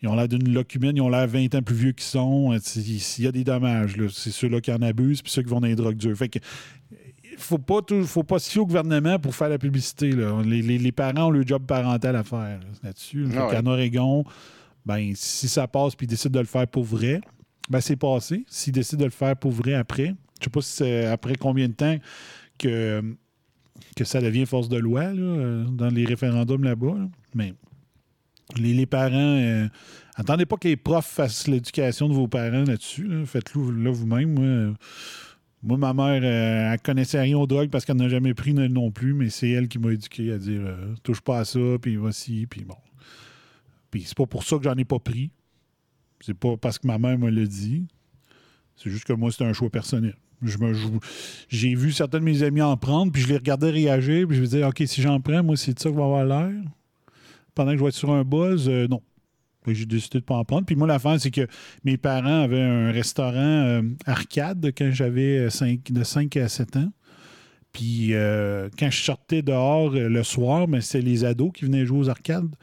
ils 0.06 0.12
ont 0.12 0.14
l'air 0.16 0.28
d'une 0.28 0.52
locumène, 0.52 0.96
ils 0.96 1.00
ont 1.02 1.08
l'air 1.08 1.26
20 1.26 1.54
ans 1.54 1.62
plus 1.62 1.74
vieux 1.76 1.92
qu'ils 1.92 2.04
sont. 2.04 2.52
Euh, 2.52 2.58
t'sais, 2.58 2.80
Il 2.80 3.24
y 3.24 3.26
a 3.26 3.32
des 3.32 3.44
dommages. 3.44 3.94
C'est 4.12 4.30
ceux-là 4.30 4.60
qui 4.60 4.72
en 4.72 4.80
abusent, 4.82 5.22
puis 5.22 5.30
ceux 5.32 5.42
qui 5.42 5.48
vont 5.50 5.60
dans 5.60 5.66
les 5.66 5.74
drogues 5.76 5.96
dures. 5.96 6.16
Fait 6.16 6.28
que 6.28 6.38
faut 7.38 7.58
pas 7.58 7.82
tout- 7.82 8.04
faut 8.06 8.22
pas 8.22 8.38
se 8.38 8.50
fier 8.50 8.62
au 8.62 8.66
gouvernement 8.66 9.18
pour 9.18 9.34
faire 9.34 9.48
la 9.50 9.58
publicité. 9.58 10.10
là. 10.12 10.40
Les, 10.44 10.62
les- 10.62 10.78
les 10.78 10.92
parents 10.92 11.26
ont 11.26 11.30
le 11.30 11.46
job 11.46 11.64
parental 11.66 12.16
à 12.16 12.24
faire 12.24 12.38
là, 12.60 12.66
là-dessus. 12.82 13.24
là. 13.24 13.34
Ah 13.36 13.48
ouais. 13.48 13.56
qu'en 13.62 13.66
Oregon, 13.66 14.24
ben, 14.86 15.12
si 15.14 15.48
ça 15.48 15.66
passe 15.68 15.94
puis 15.94 16.06
ils 16.06 16.10
décident 16.10 16.32
de 16.34 16.40
le 16.40 16.46
faire 16.46 16.66
pour 16.66 16.84
vrai, 16.84 17.20
ben, 17.68 17.80
c'est 17.80 17.96
passé. 17.96 18.44
S'ils 18.48 18.72
décident 18.72 19.00
de 19.00 19.04
le 19.06 19.10
faire 19.10 19.36
pour 19.36 19.50
vrai 19.50 19.74
après, 19.74 20.14
je 20.40 20.44
sais 20.44 20.50
pas 20.50 20.60
si 20.62 20.72
c'est 20.72 21.06
après 21.06 21.34
combien 21.34 21.66
de 21.68 21.72
temps 21.74 21.96
que, 22.58 23.02
que 23.96 24.04
ça 24.04 24.20
devient 24.20 24.46
force 24.46 24.68
de 24.68 24.76
loi 24.78 25.12
là, 25.12 25.20
euh, 25.22 25.64
dans 25.64 25.88
les 25.88 26.04
référendums 26.06 26.64
là-bas. 26.64 26.94
là. 26.96 27.08
Mais 27.34 27.52
les, 28.56 28.86
parents, 28.86 29.12
euh, 29.40 29.66
attendez 30.14 30.46
pas 30.46 30.56
que 30.56 30.68
les 30.68 30.76
profs 30.76 31.06
fassent 31.06 31.48
l'éducation 31.48 32.08
de 32.08 32.14
vos 32.14 32.28
parents 32.28 32.64
là-dessus. 32.64 33.06
là. 33.06 33.26
Faites-le 33.26 33.70
là 33.82 33.90
vous-même. 33.90 34.34
Moi, 34.34 34.44
euh, 34.44 34.72
moi, 35.62 35.78
ma 35.78 35.92
mère, 35.92 36.20
euh, 36.22 36.72
elle 36.72 36.80
connaissait 36.80 37.20
rien 37.20 37.36
aux 37.38 37.46
drogues 37.46 37.70
parce 37.70 37.84
qu'elle 37.84 37.96
n'a 37.96 38.08
jamais 38.08 38.34
pris 38.34 38.54
non- 38.54 38.68
non 38.68 38.90
plus, 38.92 39.14
mais 39.14 39.30
c'est 39.30 39.50
elle 39.50 39.66
qui 39.68 39.78
m'a 39.78 39.92
éduqué 39.92 40.32
à 40.32 40.38
dire 40.38 40.60
euh, 40.64 40.94
touche 41.02 41.20
pas 41.20 41.40
à 41.40 41.44
ça, 41.44 41.58
puis 41.82 41.96
voici, 41.96 42.46
puis 42.48 42.64
bon. 42.64 42.76
Puis 43.90 44.04
c'est 44.06 44.16
pas 44.16 44.26
pour 44.26 44.44
ça 44.44 44.56
que 44.58 44.64
j'en 44.64 44.74
ai 44.76 44.84
pas 44.84 44.98
pris. 44.98 45.30
C'est 46.20 46.34
pas 46.34 46.56
parce 46.56 46.78
que 46.78 46.86
ma 46.86 46.98
mère 46.98 47.18
me 47.18 47.30
l'a 47.30 47.46
dit. 47.46 47.86
C'est 48.76 48.90
juste 48.90 49.04
que 49.04 49.12
moi, 49.12 49.30
c'était 49.32 49.44
un 49.44 49.52
choix 49.52 49.70
personnel. 49.70 50.14
Je 50.42 50.58
me- 50.58 50.74
J'ai 51.48 51.74
vu 51.74 51.92
certains 51.92 52.18
de 52.18 52.24
mes 52.24 52.42
amis 52.42 52.60
en 52.62 52.76
prendre, 52.76 53.10
puis 53.10 53.22
je 53.22 53.28
les 53.28 53.36
regardais 53.38 53.70
réagir, 53.70 54.26
puis 54.28 54.36
je 54.36 54.42
me 54.42 54.46
disais, 54.46 54.64
OK, 54.64 54.82
si 54.86 55.00
j'en 55.02 55.18
prends, 55.20 55.42
moi, 55.42 55.56
c'est 55.56 55.72
de 55.74 55.78
ça 55.80 55.90
que 55.90 55.94
va 55.96 56.04
avoir 56.04 56.24
l'air. 56.26 56.52
Pendant 57.56 57.72
que 57.72 57.78
je 57.78 57.82
vais 57.82 57.88
être 57.88 57.94
sur 57.96 58.12
un 58.12 58.22
buzz, 58.22 58.68
euh, 58.68 58.86
non. 58.86 59.02
J'ai 59.66 59.84
décidé 59.84 60.18
de 60.18 60.22
ne 60.22 60.26
pas 60.26 60.36
en 60.36 60.44
prendre. 60.44 60.64
Puis 60.64 60.76
moi, 60.76 60.86
l'affaire, 60.86 61.20
c'est 61.20 61.32
que 61.32 61.48
mes 61.82 61.96
parents 61.96 62.42
avaient 62.42 62.62
un 62.62 62.92
restaurant 62.92 63.34
euh, 63.34 63.82
arcade 64.06 64.64
quand 64.78 64.92
j'avais 64.92 65.50
cinq- 65.50 65.90
de 65.90 66.04
5 66.04 66.36
à 66.36 66.48
7 66.48 66.76
ans. 66.76 66.92
Puis 67.72 68.14
euh, 68.14 68.68
quand 68.78 68.90
je 68.90 69.02
sortais 69.02 69.42
dehors 69.42 69.92
euh, 69.94 70.08
le 70.08 70.22
soir, 70.22 70.68
mais 70.68 70.80
c'était 70.80 71.04
les 71.04 71.24
ados 71.24 71.50
qui 71.52 71.64
venaient 71.64 71.84
jouer 71.84 71.98
aux 71.98 72.08
arcades. 72.08 72.54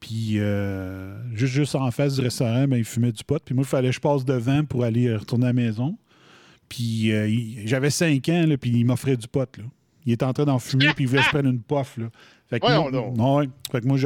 Puis 0.00 0.38
euh, 0.38 1.16
juste, 1.34 1.74
en 1.76 1.90
face 1.92 2.16
du 2.16 2.22
restaurant, 2.22 2.66
ben, 2.66 2.76
ils 2.76 2.84
fumaient 2.84 3.12
du 3.12 3.22
pot. 3.22 3.40
Puis 3.44 3.54
moi, 3.54 3.62
il 3.64 3.68
fallait 3.68 3.88
que 3.90 3.94
je 3.94 4.00
passe 4.00 4.24
devant 4.24 4.64
pour 4.64 4.82
aller 4.82 5.06
euh, 5.06 5.18
retourner 5.18 5.44
à 5.44 5.48
la 5.50 5.52
maison. 5.52 5.96
Puis 6.68 7.12
euh, 7.12 7.28
j'avais 7.66 7.90
5 7.90 8.28
ans, 8.30 8.44
puis 8.60 8.70
il 8.70 8.84
m'offrait 8.84 9.16
du 9.16 9.28
pot. 9.28 9.48
Il 10.06 10.12
était 10.12 10.24
en 10.24 10.32
train 10.32 10.44
d'en 10.44 10.58
fumer, 10.58 10.88
puis 10.94 11.04
il 11.04 11.06
voulait 11.08 11.20
que 11.20 11.26
je 11.26 11.30
prenne 11.30 11.46
une. 11.46 11.62
Là. 11.98 12.10
Fait 12.50 12.60
que 12.60 12.66
Voyons 12.66 12.82
moi, 12.82 12.90
donc. 12.90 13.38
ouais. 13.40 13.48
Fait 13.70 13.80
que 13.82 13.86
moi, 13.86 13.98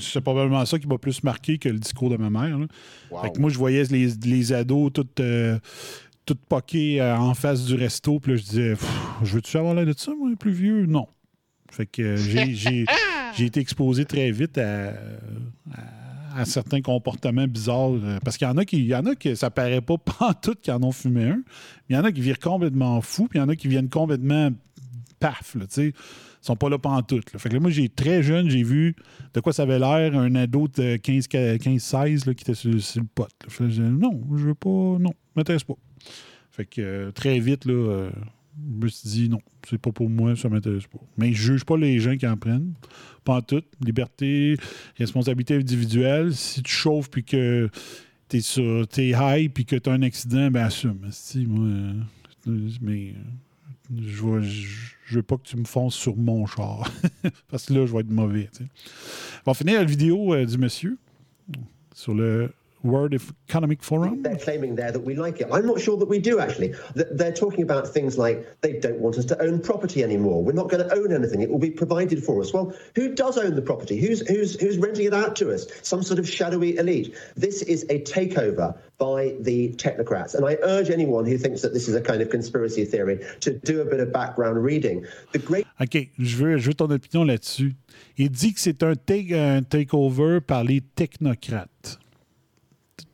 c'est 0.00 0.20
probablement 0.22 0.64
ça 0.64 0.78
qui 0.78 0.86
m'a 0.86 0.96
plus 0.96 1.22
marqué 1.22 1.58
que 1.58 1.68
le 1.68 1.78
discours 1.78 2.08
de 2.08 2.16
ma 2.16 2.30
mère. 2.30 2.58
Fait 3.22 3.30
que 3.32 3.38
moi, 3.40 3.50
je 3.50 3.58
voyais 3.58 3.84
les, 3.84 4.08
les 4.24 4.52
ados 4.54 4.90
tout, 4.94 5.06
euh, 5.20 5.58
tout 6.24 6.36
poqués 6.48 7.00
euh, 7.02 7.16
en 7.18 7.34
face 7.34 7.66
du 7.66 7.74
resto. 7.74 8.18
Puis 8.18 8.32
là, 8.32 8.38
je 8.38 8.42
disais, 8.44 8.74
je 9.22 9.34
veux-tu 9.34 9.56
avoir 9.58 9.74
l'air 9.74 9.84
de 9.86 9.92
ça, 9.96 10.12
moi, 10.18 10.30
plus 10.38 10.52
vieux? 10.52 10.86
Non. 10.86 11.06
Fait 11.70 11.84
que 11.84 12.00
euh, 12.02 12.16
j'ai- 12.16 12.54
j'ai 12.54 12.86
j'ai 13.36 13.44
été 13.44 13.60
exposé 13.60 14.06
très 14.06 14.30
vite 14.30 14.56
à, 14.56 14.88
à- 15.74 16.40
à 16.40 16.44
certains 16.46 16.80
comportements 16.80 17.46
bizarres. 17.46 17.92
euh, 18.02 18.18
Parce 18.24 18.38
qu'il 18.38 18.46
y 18.46 18.50
en 18.50 18.56
a 18.56 18.64
qui, 18.64 18.78
il 18.78 18.86
y 18.86 18.94
en 18.94 19.04
a 19.04 19.14
que 19.14 19.34
ça 19.34 19.50
paraît 19.50 19.80
pas 19.82 19.96
pantoute 20.18 20.60
qui 20.62 20.70
en 20.70 20.82
ont 20.82 20.92
fumé 20.92 21.24
un. 21.24 21.42
Il 21.90 21.96
y 21.96 21.98
en 21.98 22.04
a 22.04 22.12
qui 22.12 22.22
virent 22.22 22.38
complètement 22.38 23.00
fous, 23.02 23.26
puis 23.28 23.38
il 23.38 23.42
y 23.42 23.44
en 23.44 23.48
a 23.50 23.56
qui 23.56 23.68
viennent 23.68 23.90
complètement 23.90 24.48
paf, 25.20 25.54
là, 25.56 25.66
tu 25.66 25.74
sais. 25.74 25.92
Ils 26.46 26.54
sont 26.54 26.56
pas 26.56 26.68
là 26.68 26.78
pantoute. 26.78 27.32
Là. 27.32 27.40
Fait 27.40 27.48
que 27.48 27.54
là, 27.54 27.60
moi, 27.60 27.70
j'ai 27.70 27.88
très 27.88 28.22
jeune, 28.22 28.48
j'ai 28.48 28.62
vu 28.62 28.94
de 29.34 29.40
quoi 29.40 29.52
ça 29.52 29.64
avait 29.64 29.80
l'air 29.80 30.16
un 30.16 30.32
ado 30.36 30.68
de 30.68 30.96
15-16 30.96 32.34
qui 32.34 32.42
était 32.44 32.54
sur, 32.54 32.70
le 32.70 33.06
pot. 33.12 33.24
là. 33.24 33.48
Fait 33.48 33.64
que 33.64 33.80
non, 33.80 34.22
je 34.36 34.44
veux 34.44 34.54
pas, 34.54 34.68
non, 34.68 35.12
m'intéresse 35.34 35.64
pas. 35.64 35.74
Fait 36.52 36.64
que 36.64 36.80
euh, 36.80 37.10
très 37.10 37.40
vite, 37.40 37.64
là, 37.64 37.72
euh, 37.72 38.10
je 38.56 38.84
me 38.84 38.88
suis 38.88 39.08
dit 39.08 39.28
non, 39.28 39.40
c'est 39.68 39.76
pas 39.76 39.90
pour 39.90 40.08
moi, 40.08 40.36
ça 40.36 40.48
m'intéresse 40.48 40.86
pas. 40.86 41.00
Mais 41.16 41.32
je 41.32 41.52
juge 41.52 41.64
pas 41.64 41.76
les 41.76 41.98
gens 41.98 42.16
qui 42.16 42.28
en 42.28 42.36
prennent. 42.36 42.74
Pas 43.24 43.38
en 43.38 43.42
tout. 43.42 43.64
Liberté, 43.84 44.56
responsabilité 44.96 45.56
individuelle. 45.56 46.32
Si 46.32 46.62
tu 46.62 46.72
chauffes 46.72 47.10
puis 47.10 47.24
que 47.24 47.68
t'es 48.28 48.40
sur 48.40 48.86
t'es 48.86 49.14
high 49.18 49.50
puis 49.52 49.64
que 49.64 49.74
t'as 49.74 49.92
un 49.92 50.02
accident, 50.02 50.48
ben 50.52 50.64
assume. 50.64 51.00
Si, 51.10 51.44
moi, 51.44 51.66
euh, 52.46 52.68
mais 52.80 53.14
je 53.94 54.22
veux, 54.22 54.42
je, 54.42 55.16
veux 55.16 55.22
pas 55.22 55.36
que 55.36 55.42
tu 55.42 55.56
me 55.56 55.64
fonces 55.64 55.94
sur 55.94 56.16
mon 56.16 56.46
char. 56.46 56.90
Parce 57.50 57.66
que 57.66 57.74
là, 57.74 57.86
je 57.86 57.92
vais 57.92 58.00
être 58.00 58.10
mauvais. 58.10 58.50
On 58.60 59.50
va 59.50 59.54
finir 59.54 59.78
la 59.78 59.84
vidéo 59.84 60.34
euh, 60.34 60.44
du 60.44 60.58
monsieur 60.58 60.98
sur 61.94 62.14
le 62.14 62.52
World 62.88 63.14
Economic 63.48 63.82
Forum. 63.82 64.22
They're 64.22 64.36
claiming 64.36 64.74
there 64.76 64.92
that 64.92 65.00
we 65.00 65.14
like 65.14 65.40
it. 65.40 65.48
I'm 65.52 65.66
not 65.66 65.80
sure 65.80 65.96
that 65.96 66.08
we 66.08 66.18
do 66.18 66.38
actually. 66.40 66.74
They're 66.94 67.32
talking 67.32 67.62
about 67.62 67.88
things 67.88 68.18
like 68.18 68.60
they 68.60 68.78
don't 68.78 68.98
want 68.98 69.16
us 69.16 69.24
to 69.26 69.42
own 69.42 69.60
property 69.60 70.02
anymore. 70.02 70.42
We're 70.42 70.52
not 70.52 70.68
going 70.68 70.86
to 70.88 70.94
own 70.94 71.12
anything. 71.12 71.42
It 71.42 71.50
will 71.50 71.58
be 71.58 71.70
provided 71.70 72.22
for 72.24 72.40
us. 72.40 72.52
Well, 72.52 72.72
who 72.94 73.14
does 73.14 73.38
own 73.38 73.54
the 73.54 73.62
property? 73.62 74.00
Who's 74.00 74.26
who's 74.28 74.60
who's 74.60 74.78
renting 74.78 75.06
it 75.06 75.14
out 75.14 75.36
to 75.36 75.52
us? 75.52 75.66
Some 75.82 76.02
sort 76.02 76.18
of 76.18 76.28
shadowy 76.28 76.76
elite. 76.76 77.14
This 77.36 77.62
is 77.62 77.84
a 77.90 78.00
takeover 78.02 78.76
by 78.98 79.34
the 79.40 79.74
technocrats. 79.74 80.34
And 80.34 80.44
I 80.46 80.56
urge 80.62 80.90
anyone 80.90 81.26
who 81.26 81.36
thinks 81.36 81.60
that 81.62 81.74
this 81.74 81.88
is 81.88 81.94
a 81.94 82.00
kind 82.00 82.22
of 82.22 82.30
conspiracy 82.30 82.84
theory 82.84 83.24
to 83.40 83.52
do 83.58 83.82
a 83.82 83.84
bit 83.84 84.00
of 84.00 84.12
background 84.12 84.62
reading. 84.62 85.04
The 85.32 85.38
great 85.38 85.66
OK, 85.78 86.10
je 86.18 86.36
veux, 86.36 86.56
je 86.56 86.68
veux 86.68 86.74
ton 86.74 86.90
opinion 86.90 87.24
là-dessus. 87.24 87.74
Il 88.16 88.30
dit 88.30 88.54
que 88.54 88.60
c'est 88.60 88.82
un, 88.82 88.94
take- 88.94 89.32
un 89.32 89.60
takeover 89.62 90.40
par 90.40 90.64
les 90.64 90.80
technocrates. 90.80 91.98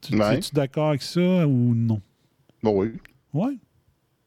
Tu 0.02 0.16
Ouais. 0.16 0.36
es-tu 0.36 0.52
d'accord 0.54 0.88
avec 0.90 1.02
ça 1.02 1.46
ou 1.46 1.74
non? 1.74 2.00
Bon, 2.62 2.80
oui. 2.80 2.92
Ouais. 3.32 3.56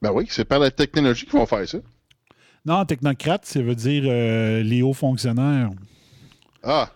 Ben 0.01 0.11
oui, 0.13 0.25
c'est 0.29 0.45
par 0.45 0.59
la 0.59 0.71
technologie 0.71 1.25
qu'ils 1.25 1.33
vont 1.37 1.45
faire 1.45 1.67
ça. 1.67 1.77
Non, 2.65 2.83
technocrate, 2.85 3.45
ça 3.45 3.61
veut 3.61 3.75
dire 3.75 4.03
euh, 4.07 4.63
les 4.63 4.81
hauts 4.81 4.93
fonctionnaires. 4.93 5.69
Ah, 6.63 6.89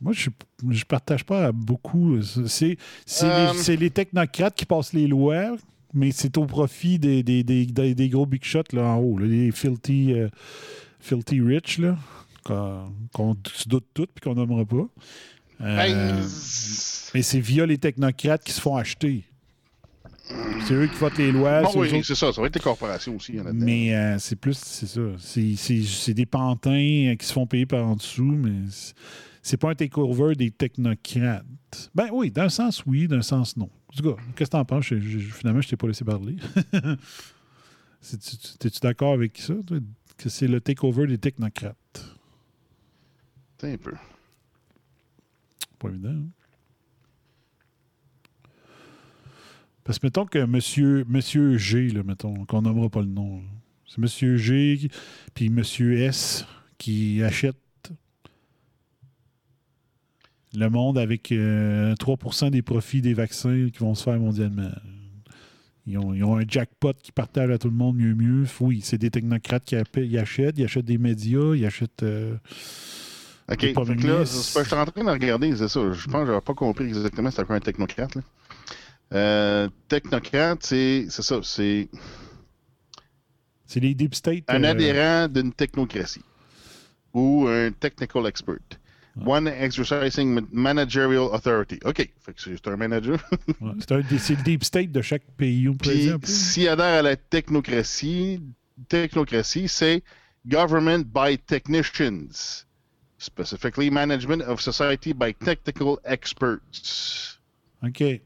Moi, 0.00 0.12
je 0.12 0.30
ne 0.62 0.80
partage 0.84 1.24
pas 1.24 1.50
beaucoup. 1.50 2.22
C'est 2.22 2.76
Euh. 3.22 3.52
les, 3.52 3.58
c'est 3.58 3.74
les 3.76 3.90
technocrates 3.90 4.54
qui 4.54 4.64
passent 4.64 4.92
les 4.92 5.08
lois, 5.08 5.56
mais 5.92 6.12
c'est 6.12 6.38
au 6.38 6.44
profit 6.46 7.00
des, 7.00 7.24
des, 7.24 7.42
des, 7.42 7.66
des- 7.94 8.08
gros 8.08 8.24
big 8.26 8.44
shots 8.44 8.62
là, 8.72 8.84
en 8.84 8.98
haut, 8.98 9.18
là, 9.18 9.26
les 9.26 9.50
filthy, 9.50 10.12
euh, 10.12 10.28
filthy 11.00 11.40
rich, 11.40 11.80
qu'on 12.44 13.36
se 13.52 13.68
doute 13.68 13.86
tout 13.92 14.04
et 14.16 14.20
qu'on 14.20 14.34
nommera 14.36 14.64
pas. 14.64 14.86
Euh, 15.60 16.22
mais 17.14 17.22
c'est 17.22 17.40
via 17.40 17.66
les 17.66 17.78
technocrates 17.78 18.44
qui 18.44 18.52
se 18.52 18.60
font 18.60 18.76
acheter. 18.76 19.24
C'est 20.66 20.74
eux 20.74 20.86
qui 20.86 20.96
votent 20.98 21.16
les 21.18 21.32
lois. 21.32 21.62
bon, 21.62 21.70
oui, 21.80 22.02
c'est 22.04 22.14
ça. 22.14 22.32
Ça 22.32 22.40
va 22.40 22.46
être 22.48 22.54
les 22.56 22.60
corporations 22.60 23.16
aussi. 23.16 23.32
il 23.32 23.38
y 23.38 23.40
en 23.40 23.46
a 23.46 23.52
dedans. 23.52 23.64
mais 23.64 23.94
euh, 23.94 24.18
c'est 24.18 24.36
plus, 24.36 24.58
c'est 24.58 24.86
ça. 24.86 25.00
C'est- 25.18 26.12
des 26.14 26.26
pantins 26.26 26.70
euh, 27.10 27.14
qui 27.16 27.26
se 27.26 27.32
font 27.32 27.46
payer 27.46 27.64
par 27.66 27.86
en 27.86 27.96
dessous, 27.96 28.22
mais 28.22 28.66
c'est- 29.42 29.56
pas 29.56 29.70
un 29.70 29.74
takeover 29.74 30.34
des 30.34 30.50
technocrates. 30.50 31.46
Ben 31.94 32.08
oui, 32.12 32.30
d'un 32.30 32.50
sens 32.50 32.84
oui, 32.86 33.08
d'un 33.08 33.22
sens 33.22 33.56
non. 33.56 33.70
En 33.90 33.96
tout 33.96 34.14
cas, 34.14 34.22
qu'est-ce 34.36 34.50
que 34.50 34.56
t'en 34.56 34.64
penses? 34.66 34.84
Je- 34.84 35.00
je- 35.00 35.18
finalement, 35.18 35.62
je 35.62 35.68
t'ai 35.68 35.76
pas 35.76 35.86
laissé 35.86 36.04
parler. 36.04 36.36
T'es-tu 38.58 38.80
d'accord 38.80 39.12
avec 39.14 39.38
ça, 39.38 39.54
toi, 39.66 39.78
que 40.16 40.28
c'est 40.28 40.46
le 40.46 40.60
takeover 40.60 41.06
des 41.06 41.18
technocrates? 41.18 42.16
Un 43.62 43.76
peu. 43.76 43.92
Pas 45.78 45.88
évident. 45.88 46.10
hein? 46.10 46.26
Parce 49.84 49.98
que 49.98 50.06
mettons 50.06 50.26
que 50.26 50.44
monsieur, 50.44 51.04
monsieur 51.08 51.56
G, 51.56 51.88
là, 51.88 52.02
mettons, 52.02 52.44
qu'on 52.44 52.60
nommera 52.60 52.90
pas 52.90 53.00
le 53.00 53.06
nom. 53.06 53.40
C'est 53.86 53.98
monsieur 53.98 54.36
G 54.36 54.90
puis 55.32 55.48
monsieur 55.48 55.98
S 55.98 56.44
qui 56.76 57.22
achètent 57.22 57.56
le 60.54 60.68
monde 60.68 60.98
avec 60.98 61.32
euh, 61.32 61.94
3% 61.94 62.50
des 62.50 62.60
profits 62.60 63.00
des 63.00 63.14
vaccins 63.14 63.68
qui 63.72 63.78
vont 63.78 63.94
se 63.94 64.02
faire 64.02 64.18
mondialement. 64.18 64.70
Ils 65.86 65.96
ont, 65.96 66.36
un 66.36 66.44
jackpot 66.46 66.92
qui 67.02 67.12
partage 67.12 67.50
à 67.50 67.56
tout 67.56 67.68
le 67.68 67.74
monde 67.74 67.96
mieux 67.96 68.14
mieux. 68.14 68.44
Oui, 68.60 68.80
c'est 68.82 68.98
des 68.98 69.10
technocrates 69.10 69.64
qui 69.64 69.74
achètent, 69.74 70.58
ils 70.58 70.64
achètent 70.64 70.84
des 70.84 70.98
médias, 70.98 71.54
ils 71.54 71.64
achètent. 71.64 72.02
euh, 72.02 72.36
OK, 73.50 73.62
là, 73.62 74.24
je 74.24 74.26
suis 74.26 74.74
en 74.74 74.84
train 74.84 75.04
de 75.04 75.10
regarder, 75.10 75.56
c'est 75.56 75.68
ça. 75.68 75.92
Je 75.92 76.06
pense 76.06 76.20
que 76.22 76.26
j'avais 76.26 76.40
pas 76.40 76.54
compris 76.54 76.86
exactement 76.86 77.30
c'était 77.30 77.44
quoi 77.44 77.56
un 77.56 77.60
technocrate. 77.60 78.14
Là. 78.14 78.22
Euh, 79.14 79.68
technocrate, 79.88 80.62
c'est 80.62 81.06
c'est 81.08 81.22
ça, 81.22 81.40
c'est 81.42 81.88
C'est 83.64 83.80
les 83.80 83.94
deep 83.94 84.14
state. 84.14 84.44
un 84.48 84.64
euh, 84.64 84.70
adhérent 84.70 85.28
d'une 85.28 85.52
technocratie 85.52 86.22
ou 87.14 87.46
un 87.48 87.70
technical 87.70 88.26
expert. 88.26 88.58
One 89.24 89.48
exercising 89.48 90.32
ma- 90.34 90.40
managerial 90.52 91.28
authority. 91.32 91.80
OK, 91.84 91.96
fait 92.20 92.32
que 92.34 92.40
c'est 92.40 92.68
un 92.68 92.76
manager. 92.76 93.18
Ouais, 93.60 93.72
c'est 93.80 94.36
le 94.36 94.42
deep 94.44 94.62
state 94.62 94.92
de 94.92 95.02
chaque 95.02 95.24
pays. 95.36 95.66
Pourrait 95.66 96.18
Puis 96.18 96.30
s'il 96.30 96.68
adhère 96.68 97.00
à 97.00 97.02
la 97.02 97.16
technocratie, 97.16 98.40
technocratie, 98.88 99.68
c'est 99.68 100.04
government 100.46 101.04
by 101.04 101.38
technicians. 101.38 102.66
Specifically, 103.18 103.90
management 103.90 104.42
of 104.42 104.60
society 104.60 105.12
by 105.12 105.32
technical 105.34 105.98
experts. 106.04 107.38
OK. 107.82 108.20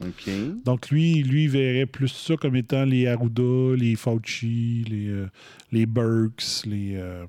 OK. 0.00 0.30
Donc, 0.64 0.90
lui, 0.90 1.24
lui 1.24 1.44
il 1.44 1.50
verrait 1.50 1.86
plus 1.86 2.08
ça 2.08 2.36
comme 2.36 2.54
étant 2.54 2.84
les 2.84 3.08
Arruda, 3.08 3.74
les 3.76 3.96
Fauci, 3.96 4.84
les, 4.88 5.08
euh, 5.08 5.28
les 5.72 5.86
Burks, 5.86 6.64
les. 6.66 6.94
euh, 6.94 7.26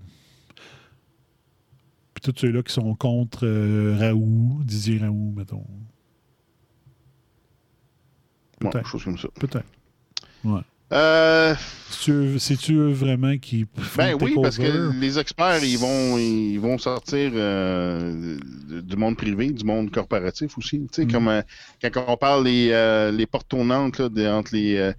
Puis 2.13 2.21
tous 2.31 2.39
ceux-là 2.39 2.61
qui 2.61 2.71
sont 2.71 2.93
contre 2.93 3.47
euh, 3.47 3.95
Raoult, 3.97 4.61
Didier 4.63 4.99
Raoult, 4.99 5.33
mettons. 5.35 5.65
Peut-être. 8.59 8.85
chose 8.87 9.03
comme 9.03 9.17
ça. 9.17 9.29
Peut-être. 9.39 9.65
Ouais. 10.43 10.61
Euh, 10.91 11.53
C'est-tu 12.39 12.91
vraiment 12.93 13.37
qui. 13.37 13.65
ben 13.97 14.15
oui, 14.21 14.35
parce 14.41 14.57
que 14.57 14.91
les 14.99 15.19
experts, 15.19 15.63
ils 15.63 15.77
vont, 15.77 16.17
ils 16.17 16.57
vont 16.57 16.77
sortir 16.77 17.31
euh, 17.35 18.37
du 18.81 18.95
monde 18.95 19.17
privé, 19.17 19.51
du 19.51 19.63
monde 19.65 19.91
corporatif 19.91 20.57
aussi. 20.57 20.79
Tu 20.79 20.87
sais, 20.91 21.05
Mm. 21.05 21.11
comme 21.11 21.27
euh, 21.27 21.41
quand 21.93 22.05
on 22.07 22.17
parle 22.17 22.45
les, 22.45 22.69
euh, 22.71 23.11
les 23.11 23.25
portes 23.25 23.49
tournantes 23.49 23.99
là, 23.99 24.09
de- 24.09 24.25
entre 24.27 24.55
les. 24.55 24.91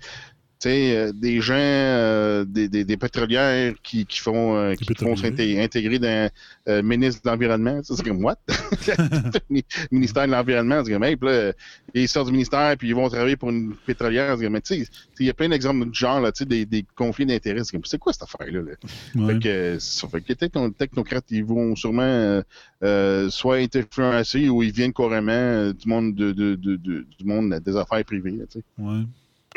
Sais, 0.68 0.96
euh, 0.96 1.12
des 1.14 1.40
gens, 1.40 1.54
euh, 1.56 2.44
des, 2.44 2.68
des, 2.68 2.84
des 2.84 2.96
pétrolières 2.96 3.74
qui, 3.82 4.04
qui 4.06 4.18
font, 4.18 4.56
euh, 4.56 4.74
qui 4.74 4.84
font 4.94 5.14
s'inté- 5.16 5.60
intégrer 5.62 5.98
dans 5.98 6.30
euh, 6.68 6.82
ministre 6.82 7.22
de 7.24 7.30
l'Environnement. 7.30 7.82
Ça, 7.82 7.96
C'est 7.96 8.02
comme, 8.04 8.22
what? 8.24 8.36
ministère 9.90 10.26
de 10.26 10.32
l'Environnement, 10.32 10.82
c'est 10.84 10.92
comme, 10.92 11.04
hey, 11.04 11.16
puis 11.16 11.28
là, 11.28 11.52
ils 11.94 12.08
sortent 12.08 12.26
du 12.26 12.32
ministère, 12.32 12.76
puis 12.76 12.88
ils 12.88 12.94
vont 12.94 13.08
travailler 13.08 13.36
pour 13.36 13.50
une 13.50 13.74
pétrolière. 13.86 14.36
C'est 14.36 14.44
comme, 14.44 14.52
mais 14.52 14.60
tu 14.60 14.84
sais, 14.84 14.88
il 15.18 15.26
y 15.26 15.30
a 15.30 15.34
plein 15.34 15.48
d'exemples 15.48 15.88
de 15.88 15.94
genre, 15.94 16.20
là, 16.20 16.32
tu 16.32 16.40
sais, 16.40 16.44
des, 16.46 16.66
des 16.66 16.84
conflits 16.94 17.26
d'intérêts. 17.26 17.64
C'est 17.64 17.72
comme, 17.72 17.84
c'est 17.84 17.98
quoi 17.98 18.12
cette 18.12 18.22
affaire-là? 18.22 18.60
là? 18.62 18.72
Ouais. 19.14 19.34
Fait 19.34 19.38
que, 19.40 19.76
ça 19.78 20.08
fait 20.08 20.20
que 20.20 20.28
les 20.28 20.36
techno- 20.36 20.70
technocrates, 20.70 21.24
ils 21.30 21.44
vont 21.44 21.74
sûrement 21.76 22.02
euh, 22.02 22.42
euh, 22.82 23.30
soit 23.30 23.60
être 23.60 23.76
influencés 23.76 24.48
ou 24.48 24.62
ils 24.62 24.72
viennent 24.72 24.92
carrément 24.92 25.32
euh, 25.32 25.72
du 25.72 25.88
monde 25.88 26.14
de, 26.14 26.32
de- 26.32 26.54
de- 26.54 26.76
de- 26.76 27.06
du 27.18 27.24
monde 27.24 27.52
des 27.64 27.76
affaires 27.76 28.04
privées. 28.04 28.32
là, 28.32 28.44
tu 28.50 28.58
sais. 28.58 28.64
Ouais. 28.78 29.02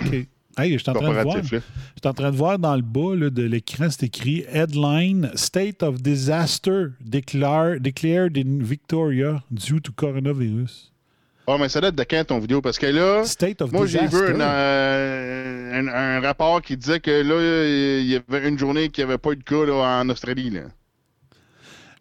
OK. 0.01 0.27
Hey, 0.57 0.73
je 0.73 0.77
suis 0.77 0.89
en 0.89 0.93
train 0.93 1.09
de 1.09 1.21
voir. 1.21 1.37
Je 1.43 1.47
suis 1.47 1.61
en 2.05 2.13
train 2.13 2.31
de 2.31 2.35
voir 2.37 2.59
dans 2.59 2.75
le 2.75 2.81
bas 2.83 3.15
là, 3.15 3.29
de 3.31 3.41
l'écran, 3.43 3.87
c'est 3.89 4.03
écrit 4.03 4.45
Headline 4.51 5.31
State 5.35 5.81
of 5.81 6.01
Disaster 6.01 6.87
declare, 7.01 7.79
declared 7.79 8.37
in 8.37 8.59
Victoria 8.63 9.41
due 9.49 9.81
to 9.81 9.91
coronavirus. 9.95 10.91
Oh, 11.47 11.57
mais 11.59 11.67
ça 11.69 11.81
date 11.81 11.95
de 11.95 12.03
quand 12.03 12.23
ton 12.25 12.39
vidéo? 12.39 12.61
Parce 12.61 12.77
que 12.77 12.85
là, 12.85 13.25
State 13.25 13.61
of 13.61 13.71
moi, 13.71 13.85
j'ai 13.85 14.05
vu 14.07 14.15
un, 14.15 14.39
euh, 14.39 15.79
un- 15.81 15.87
un 15.87 16.21
rapport 16.21 16.61
qui 16.61 16.77
disait 16.77 16.99
que 16.99 17.11
là, 17.11 17.99
il 18.01 18.07
y 18.07 18.15
avait 18.15 18.47
une 18.47 18.57
journée 18.57 18.89
qu'il 18.89 19.03
n'y 19.03 19.09
avait 19.11 19.17
pas 19.17 19.31
eu 19.31 19.35
de 19.37 19.43
cas 19.43 19.65
là, 19.65 20.01
en 20.01 20.07
Australie. 20.09 20.51
Là. 20.51 20.61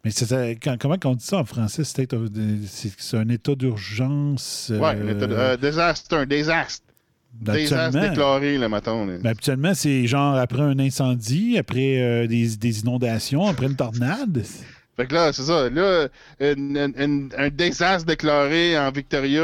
Mais 0.05 0.11
c'est 0.11 0.57
quand- 0.61 0.77
comment 0.79 0.97
on 1.05 1.15
dit 1.15 1.25
ça 1.25 1.37
en 1.39 1.45
français, 1.45 1.83
state 1.83 2.13
of... 2.13 2.29
C'est 2.67 3.17
un 3.17 3.27
état 3.29 3.55
d'urgence. 3.55 4.71
Ouais, 4.73 4.79
un 4.89 5.07
euh, 5.07 5.11
état 5.17 5.27
de- 5.27 5.33
euh, 5.35 5.57
désastre, 5.57 6.15
un 6.15 6.25
désastre. 6.25 6.85
Désastre 7.41 7.99
déclaré, 7.99 8.57
là, 8.57 8.69
mettons. 8.69 9.05
là. 9.05 9.17
Ben, 9.21 9.29
habituellement, 9.31 9.73
c'est 9.73 10.05
genre 10.07 10.35
après 10.35 10.61
un 10.61 10.77
incendie, 10.79 11.57
après 11.57 12.01
euh, 12.01 12.27
des, 12.27 12.55
des 12.57 12.79
inondations, 12.81 13.45
après 13.47 13.65
une 13.67 13.75
tornade. 13.75 14.43
Fait 14.95 15.07
que 15.07 15.13
là, 15.15 15.33
c'est 15.33 15.41
ça. 15.43 15.69
Là, 15.71 16.07
une- 16.39 16.77
une- 16.77 16.93
une- 17.01 17.29
un 17.35 17.49
désastre 17.49 18.05
déclaré 18.05 18.77
en 18.77 18.91
Victoria 18.91 19.41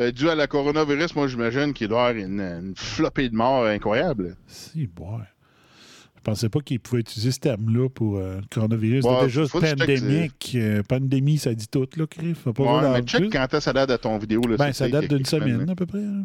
euh, 0.00 0.10
dû 0.12 0.30
à 0.30 0.34
la 0.34 0.46
coronavirus, 0.46 1.14
moi, 1.14 1.28
j'imagine 1.28 1.74
qu'il 1.74 1.88
doit 1.88 2.06
y 2.06 2.08
avoir 2.08 2.24
une, 2.26 2.40
une 2.40 2.72
flopée 2.74 3.28
de 3.28 3.34
morts 3.36 3.66
incroyable. 3.66 4.34
Si, 4.46 4.86
boy. 4.86 5.20
Je 6.16 6.22
pensais 6.22 6.48
pas 6.48 6.60
qu'ils 6.60 6.80
pouvaient 6.80 7.00
utiliser 7.02 7.30
ce 7.30 7.38
terme-là 7.38 7.88
pour 7.90 8.16
euh, 8.18 8.36
le 8.36 8.42
coronavirus. 8.50 9.04
C'était 9.04 9.66
checkes, 9.68 9.78
pandémique. 9.78 10.52
euh, 10.56 10.82
pandémie, 10.82 11.38
ça 11.38 11.54
dit 11.54 11.68
tout, 11.68 11.86
là. 11.96 12.06
Faut 12.42 12.52
pas 12.54 12.62
Ouais, 12.64 12.90
mais 13.00 13.02
check 13.06 13.20
plus. 13.20 13.30
quand 13.30 13.42
est-ce 13.44 13.50
que 13.56 13.60
ça 13.60 13.72
date 13.74 13.90
de 13.90 13.96
ton 13.96 14.18
vidéo. 14.18 14.40
Là, 14.48 14.56
Ben, 14.56 14.72
ça 14.72 14.88
date 14.88 15.06
d'une 15.08 15.24
semaine, 15.24 15.64
là. 15.66 15.72
à 15.72 15.74
peu 15.74 15.86
près. 15.86 16.00
hein. 16.02 16.24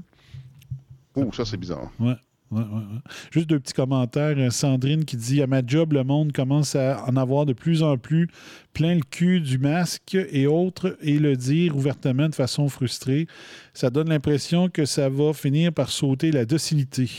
Oh, 1.16 1.32
ça, 1.33 1.45
c'est 1.45 1.58
bizarre. 1.58 1.92
Ouais. 2.00 2.16
Ouais, 2.51 2.61
ouais, 2.61 2.67
ouais. 2.67 3.00
Juste 3.32 3.50
deux 3.50 3.59
petits 3.59 3.74
commentaires. 3.74 4.35
Euh, 4.38 4.51
Sandrine 4.51 5.06
qui 5.06 5.17
dit 5.17 5.42
À 5.42 5.48
ma 5.48 5.66
job, 5.66 5.93
le 5.93 6.03
monde 6.03 6.32
commence 6.33 6.75
à 6.75 7.03
en 7.08 7.16
avoir 7.16 7.45
de 7.48 7.53
plus 7.53 7.82
en 7.82 7.98
plus 7.98 8.30
plein 8.74 8.95
le 8.95 9.01
cul 9.01 9.42
du 9.42 9.58
masque 9.58 10.16
et 10.16 10.45
autres 10.45 10.95
et 11.01 11.17
le 11.17 11.35
dire 11.35 11.75
ouvertement 11.75 12.30
de 12.30 12.35
façon 12.35 12.69
frustrée. 12.69 13.27
Ça 13.74 13.90
donne 13.90 14.09
l'impression 14.09 14.69
que 14.69 14.85
ça 14.85 15.09
va 15.09 15.33
finir 15.33 15.74
par 15.74 15.90
sauter 15.90 16.32
la 16.32 16.45
docilité. 16.45 17.09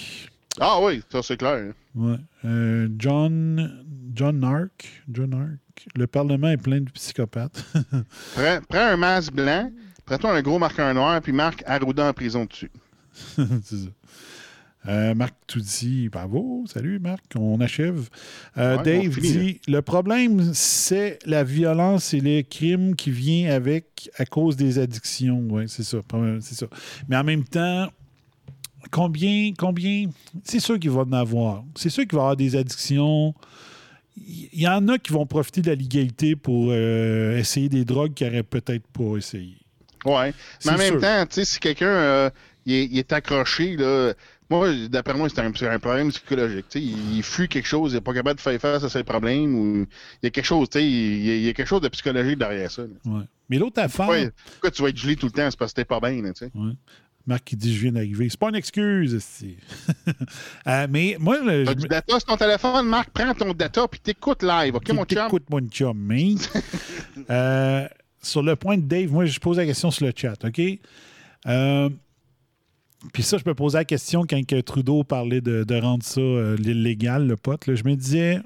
Ah 0.61 0.79
oui, 0.81 1.03
ça, 1.11 1.21
c'est 1.23 1.37
clair. 1.37 1.73
Ouais. 1.97 2.17
Euh, 2.45 2.89
John, 2.97 3.85
John 4.15 4.39
Nark, 4.39 5.03
John. 5.11 5.59
Le 5.97 6.07
Parlement 6.07 6.49
est 6.49 6.57
plein 6.57 6.81
de 6.81 6.91
psychopathes. 6.91 7.65
Prends, 8.35 8.61
prends 8.69 8.87
un 8.87 8.97
masque 8.97 9.33
blanc, 9.33 9.71
prends-toi 10.07 10.33
un 10.33 10.43
gros 10.43 10.61
marqueur 10.61 10.95
noir, 10.95 11.21
puis 11.21 11.33
marque 11.33 11.65
Arruda 11.67 12.09
en 12.09 12.13
prison 12.13 12.45
dessus. 12.45 12.71
C'est 13.65 13.77
ça. 13.77 13.89
Euh, 14.87 15.15
Marc 15.15 15.35
tout 15.47 15.61
dit 15.61 16.11
bravo, 16.11 16.65
salut 16.67 16.99
Marc, 16.99 17.23
on 17.37 17.59
achève. 17.61 18.11
Euh, 18.59 18.77
Ouais, 18.77 18.83
Dave 18.83 19.15
on 19.17 19.21
dit 19.21 19.61
le 19.67 19.81
problème, 19.81 20.51
c'est 20.53 21.19
la 21.25 21.43
violence 21.43 22.13
et 22.13 22.21
les 22.21 22.45
crimes 22.45 22.95
qui 22.95 23.11
viennent 23.11 23.51
avec 23.51 24.11
à 24.19 24.27
cause 24.27 24.57
des 24.57 24.79
addictions. 24.79 25.43
Oui, 25.49 25.65
c'est 25.69 25.85
ça, 25.85 25.99
c'est 26.41 26.55
ça. 26.55 26.67
Mais 27.09 27.17
en 27.17 27.25
même 27.25 27.45
temps, 27.45 27.89
combien, 28.91 29.53
combien, 29.57 30.11
c'est 30.43 30.61
sûr 30.61 30.79
qu'il 30.79 30.91
va 30.91 31.01
en 31.03 31.13
avoir. 31.13 31.65
C'est 31.77 31.89
sûr 31.89 32.03
qu'il 32.03 32.13
va 32.17 32.19
y 32.19 32.21
avoir 32.25 32.37
des 32.37 32.55
addictions. 32.55 33.35
Il 34.19 34.61
y 34.61 34.69
en 34.69 34.87
a 34.89 34.99
qui 34.99 35.15
vont 35.15 35.25
profiter 35.25 35.63
de 35.63 35.71
la 35.71 35.77
légalité 35.77 36.37
pour 36.37 36.69
euh, 36.71 37.39
essayer 37.39 37.71
des 37.71 37.87
drogues 37.87 38.13
qu'ils 38.13 38.27
n'auraient 38.27 38.43
peut-être 38.43 38.87
pas 38.89 39.17
essayé. 39.17 39.57
Ouais. 40.05 40.35
C'est 40.59 40.69
Mais 40.69 40.75
en 40.75 40.79
même 40.79 40.93
sûr. 40.93 41.01
temps, 41.01 41.25
tu 41.27 41.35
sais, 41.37 41.45
si 41.47 41.59
quelqu'un 41.59 42.31
il 42.67 42.75
est, 42.75 42.85
il 42.87 42.99
est 42.99 43.13
accroché, 43.13 43.77
là, 43.77 44.13
moi, 44.51 44.69
d'après 44.91 45.15
moi, 45.15 45.29
c'est 45.29 45.41
un, 45.41 45.79
problème 45.79 46.11
psychologique. 46.11 46.67
Il, 46.75 47.23
fuit 47.23 47.49
quelque 47.49 47.67
chose, 47.67 47.93
il 47.93 47.95
n'est 47.97 48.01
pas 48.01 48.13
capable 48.13 48.37
de 48.37 48.41
faire 48.43 48.61
face 48.61 48.85
à 48.85 48.89
ses 48.89 49.03
problèmes, 49.03 49.55
ou 49.55 49.87
il 50.23 50.25
y 50.25 50.27
a 50.27 50.31
quelque 50.31 50.45
chose, 50.45 50.69
tu 50.69 50.79
sais, 50.79 50.85
il, 50.87 51.25
y 51.25 51.31
a- 51.31 51.37
il 51.37 51.43
y 51.43 51.49
a 51.49 51.53
quelque 51.53 51.67
chose 51.69 51.81
de 51.81 51.89
psychologique 51.89 52.39
derrière 52.39 52.71
ça. 52.71 52.83
Ouais. 53.07 53.23
Mais 53.49 53.59
l'autre 53.59 53.81
affaire. 53.81 54.09
Ouais, 54.09 54.31
pourquoi 54.53 54.71
tu 54.71 54.83
vas 54.83 54.89
être 54.89 54.97
gelé 54.97 55.17
tout 55.17 55.27
le 55.27 55.33
temps? 55.33 55.51
C'est 55.51 55.59
parce 55.59 55.73
que 55.73 55.77
t'es 55.81 55.85
pas 55.85 56.01
bien, 56.01 56.23
là. 56.23 56.31
Ouais. 56.55 56.73
Marc 57.27 57.45
qui 57.45 57.57
dit 57.57 57.75
je 57.75 57.81
viens 57.81 57.93
d'arriver. 57.93 58.29
C'est 58.29 58.39
pas 58.39 58.51
une 58.51 58.57
excuse. 58.57 59.19
Euh, 60.67 60.87
mais 60.89 61.17
moi, 61.19 61.39
le- 61.43 61.65
T'as 61.65 61.73
je 61.73 61.77
du 61.77 61.89
data 61.89 62.19
sur 62.19 62.25
ton 62.25 62.37
téléphone, 62.37 62.87
Marc, 62.87 63.11
prends 63.11 63.35
ton 63.35 63.53
data 63.53 63.87
puis 63.89 64.01
t'écoutes 64.01 64.43
live, 64.43 64.75
OK, 64.77 64.89
mon 64.93 65.05
chum? 65.05 65.27
Écoute, 65.27 65.45
mon 65.51 65.61
chum, 65.69 65.97
mais, 65.99 66.35
euh, 67.31 67.87
sur 68.23 68.43
le 68.43 68.57
point 68.57 68.77
de 68.79 68.83
Dave, 68.83 69.11
moi, 69.13 69.27
je 69.27 69.39
pose 69.39 69.59
la 69.59 69.67
question 69.67 69.91
sur 69.91 70.07
le 70.07 70.13
chat, 70.17 70.43
OK? 70.45 70.61
Euh, 71.47 71.91
puis 73.13 73.23
ça, 73.23 73.39
je 73.39 73.45
me 73.47 73.55
posais 73.55 73.79
la 73.79 73.85
question 73.85 74.23
quand 74.23 74.45
que 74.47 74.61
Trudeau 74.61 75.05
parlait 75.05 75.41
de, 75.41 75.81
rendre 75.81 76.03
ça 76.05 76.21
euh, 76.21 76.57
le 76.57 77.35
pote. 77.35 77.75
je 77.75 77.85
me 77.85 77.95
disais, 77.95 78.41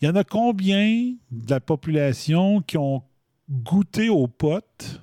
il 0.00 0.06
y 0.06 0.10
en 0.10 0.16
a 0.16 0.24
combien 0.24 1.14
de 1.30 1.50
la 1.50 1.60
population 1.60 2.62
qui 2.62 2.76
ont 2.76 3.02
goûté 3.50 4.08
au 4.08 4.26
pote 4.26 5.00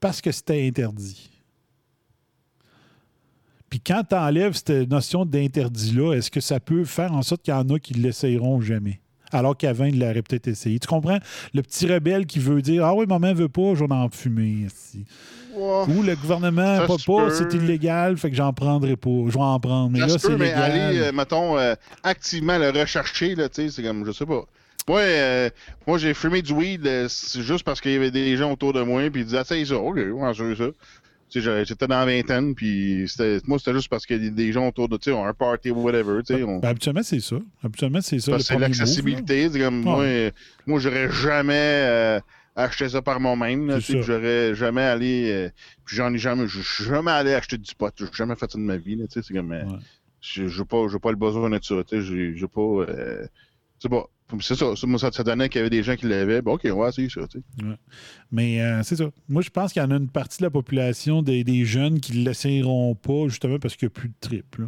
parce 0.00 0.20
que 0.20 0.32
c'était 0.32 0.66
interdit? 0.66 1.30
Puis 3.68 3.80
quand 3.80 4.04
tu 4.08 4.14
enlèves 4.14 4.54
cette 4.54 4.88
notion 4.88 5.26
d'interdit-là, 5.26 6.14
est-ce 6.14 6.30
que 6.30 6.40
ça 6.40 6.60
peut 6.60 6.84
faire 6.84 7.12
en 7.12 7.22
sorte 7.22 7.42
qu'il 7.42 7.52
y 7.52 7.56
en 7.56 7.68
a 7.68 7.78
qui 7.78 7.94
ne 7.94 8.02
l'essayeront 8.02 8.60
jamais? 8.60 9.00
Alors 9.32 9.56
qu'avant, 9.56 9.86
il 9.86 9.98
l'aurait 9.98 10.22
peut-être 10.22 10.46
essayé. 10.46 10.78
Tu 10.78 10.86
comprends? 10.86 11.18
Le 11.52 11.62
petit 11.62 11.86
rebelle 11.86 12.26
qui 12.26 12.38
veut 12.38 12.62
dire 12.62 12.84
Ah 12.84 12.94
oui, 12.94 13.06
maman 13.06 13.34
veut 13.34 13.48
pas, 13.48 13.74
je 13.74 13.84
vais 13.84 13.92
en 13.92 14.08
fumer. 14.08 14.68
Ou 15.56 16.02
le 16.02 16.14
gouvernement 16.16 16.76
Ça 16.76 16.86
pas 16.86 17.30
c'est 17.30 17.52
illégal, 17.54 18.16
fait 18.18 18.30
que 18.30 18.36
j'en 18.36 18.52
prendrai 18.52 18.96
pas. 18.96 19.10
Je 19.28 19.32
vais 19.32 19.40
en 19.40 19.58
prendre. 19.58 19.90
Mais 19.90 20.00
Ça 20.00 20.06
là, 20.06 20.18
c'est 20.18 20.28
peut, 20.28 20.36
mais 20.36 20.46
légal. 20.46 20.62
aller, 20.62 20.98
euh, 21.00 21.12
mettons, 21.12 21.58
euh, 21.58 21.74
activement 22.02 22.58
le 22.58 22.70
rechercher, 22.70 23.34
là, 23.34 23.48
tu 23.48 23.62
sais, 23.62 23.70
c'est 23.70 23.82
comme, 23.82 24.04
je 24.06 24.12
sais 24.12 24.26
pas. 24.26 24.42
Moi, 24.88 25.00
euh, 25.00 25.50
moi 25.86 25.98
j'ai 25.98 26.14
fumé 26.14 26.42
du 26.42 26.52
weed 26.52 26.88
juste 27.40 27.64
parce 27.64 27.80
qu'il 27.80 27.90
y 27.92 27.96
avait 27.96 28.10
des 28.12 28.36
gens 28.36 28.52
autour 28.52 28.72
de 28.72 28.82
moi, 28.82 29.08
puis 29.10 29.22
ils 29.22 29.24
disaient, 29.24 29.38
ah, 29.38 29.44
c'est 29.44 29.64
ça, 29.64 29.76
ok, 29.76 29.96
ouais, 29.96 30.32
c'est 30.36 30.54
ça. 30.56 30.64
Tu 31.28 31.42
sais, 31.42 31.64
j'étais 31.64 31.88
dans 31.88 31.98
la 31.98 32.06
vingtaine, 32.06 32.54
puis 32.54 33.04
c'était- 33.08 33.40
moi, 33.48 33.58
c'était 33.58 33.72
juste 33.74 33.88
parce 33.88 34.06
qu'il 34.06 34.22
y 34.22 34.28
a 34.28 34.30
des 34.30 34.52
gens 34.52 34.68
autour 34.68 34.88
de, 34.88 34.96
tu 34.96 35.10
sais, 35.10 35.12
on 35.12 35.24
un 35.24 35.34
party 35.34 35.72
ou 35.72 35.80
whatever, 35.82 36.20
tu 36.24 36.36
sais. 36.36 36.42
on- 36.44 36.60
Ben, 36.60 36.68
habituellement, 36.68 37.02
c'est 37.02 37.18
ça. 37.18 37.34
Habituellement, 37.64 38.00
c'est 38.00 38.20
ça. 38.20 38.38
c'est 38.38 38.56
l'accessibilité, 38.58 39.48
c'est 39.52 39.58
comme, 39.58 39.80
moi, 39.80 40.04
moi, 40.66 40.78
j'aurais 40.78 41.10
jamais 41.10 42.20
acheté 42.56 42.88
ça 42.88 43.02
par 43.02 43.20
moi-même, 43.20 43.70
j'aurais 44.02 44.54
jamais 44.54 44.82
allé, 44.82 45.30
euh, 45.30 45.48
puis 45.84 45.96
j'en 45.96 46.12
ai 46.12 46.18
jamais, 46.18 46.48
je 46.48 46.60
suis 46.60 46.84
jamais 46.84 47.10
allé 47.12 47.34
acheter 47.34 47.58
du 47.58 47.74
pot, 47.74 47.92
j'ai 47.98 48.06
jamais 48.12 48.34
fait 48.34 48.50
ça 48.50 48.58
de 48.58 48.62
ma 48.64 48.76
vie, 48.78 48.96
là, 48.96 49.06
tu 49.06 49.12
sais, 49.20 49.22
c'est 49.26 49.34
comme, 49.34 49.52
euh, 49.52 49.64
j'ai 50.20 50.48
j'ai 50.48 50.64
pas, 50.64 50.86
pas 51.00 51.10
le 51.10 51.16
besoin 51.16 51.50
de 51.50 51.58
ça, 51.62 51.74
j'ai 51.90 52.46
pas, 52.48 52.60
euh, 52.60 53.26
c'est 53.78 53.88
pas, 53.90 54.06
c'est 54.40 54.56
ça, 54.56 54.74
ça, 54.74 55.12
ça, 55.12 55.22
donnait 55.22 55.48
qu'il 55.48 55.58
y 55.58 55.60
avait 55.60 55.70
des 55.70 55.82
gens 55.84 55.94
qui 55.94 56.06
l'avaient, 56.06 56.42
ben, 56.42 56.52
ok, 56.52 56.64
ouais, 56.64 56.90
c'est 56.92 57.08
ça. 57.08 57.20
Ouais. 57.62 57.76
Mais 58.32 58.60
euh, 58.60 58.82
c'est 58.82 58.96
ça. 58.96 59.08
Moi, 59.28 59.40
je 59.42 59.50
pense 59.50 59.72
qu'il 59.72 59.80
y 59.80 59.84
en 59.84 59.90
a 59.92 59.96
une 59.96 60.08
partie 60.10 60.38
de 60.38 60.42
la 60.44 60.50
population 60.50 61.22
des, 61.22 61.44
des 61.44 61.64
jeunes 61.64 62.00
qui 62.00 62.18
ne 62.18 62.24
l'essayeront 62.24 62.96
pas, 62.96 63.28
justement 63.28 63.58
parce 63.60 63.76
qu'il 63.76 63.86
n'y 63.86 63.92
a 63.92 63.94
plus 64.00 64.08
de 64.08 64.14
trip. 64.20 64.56
là. 64.56 64.66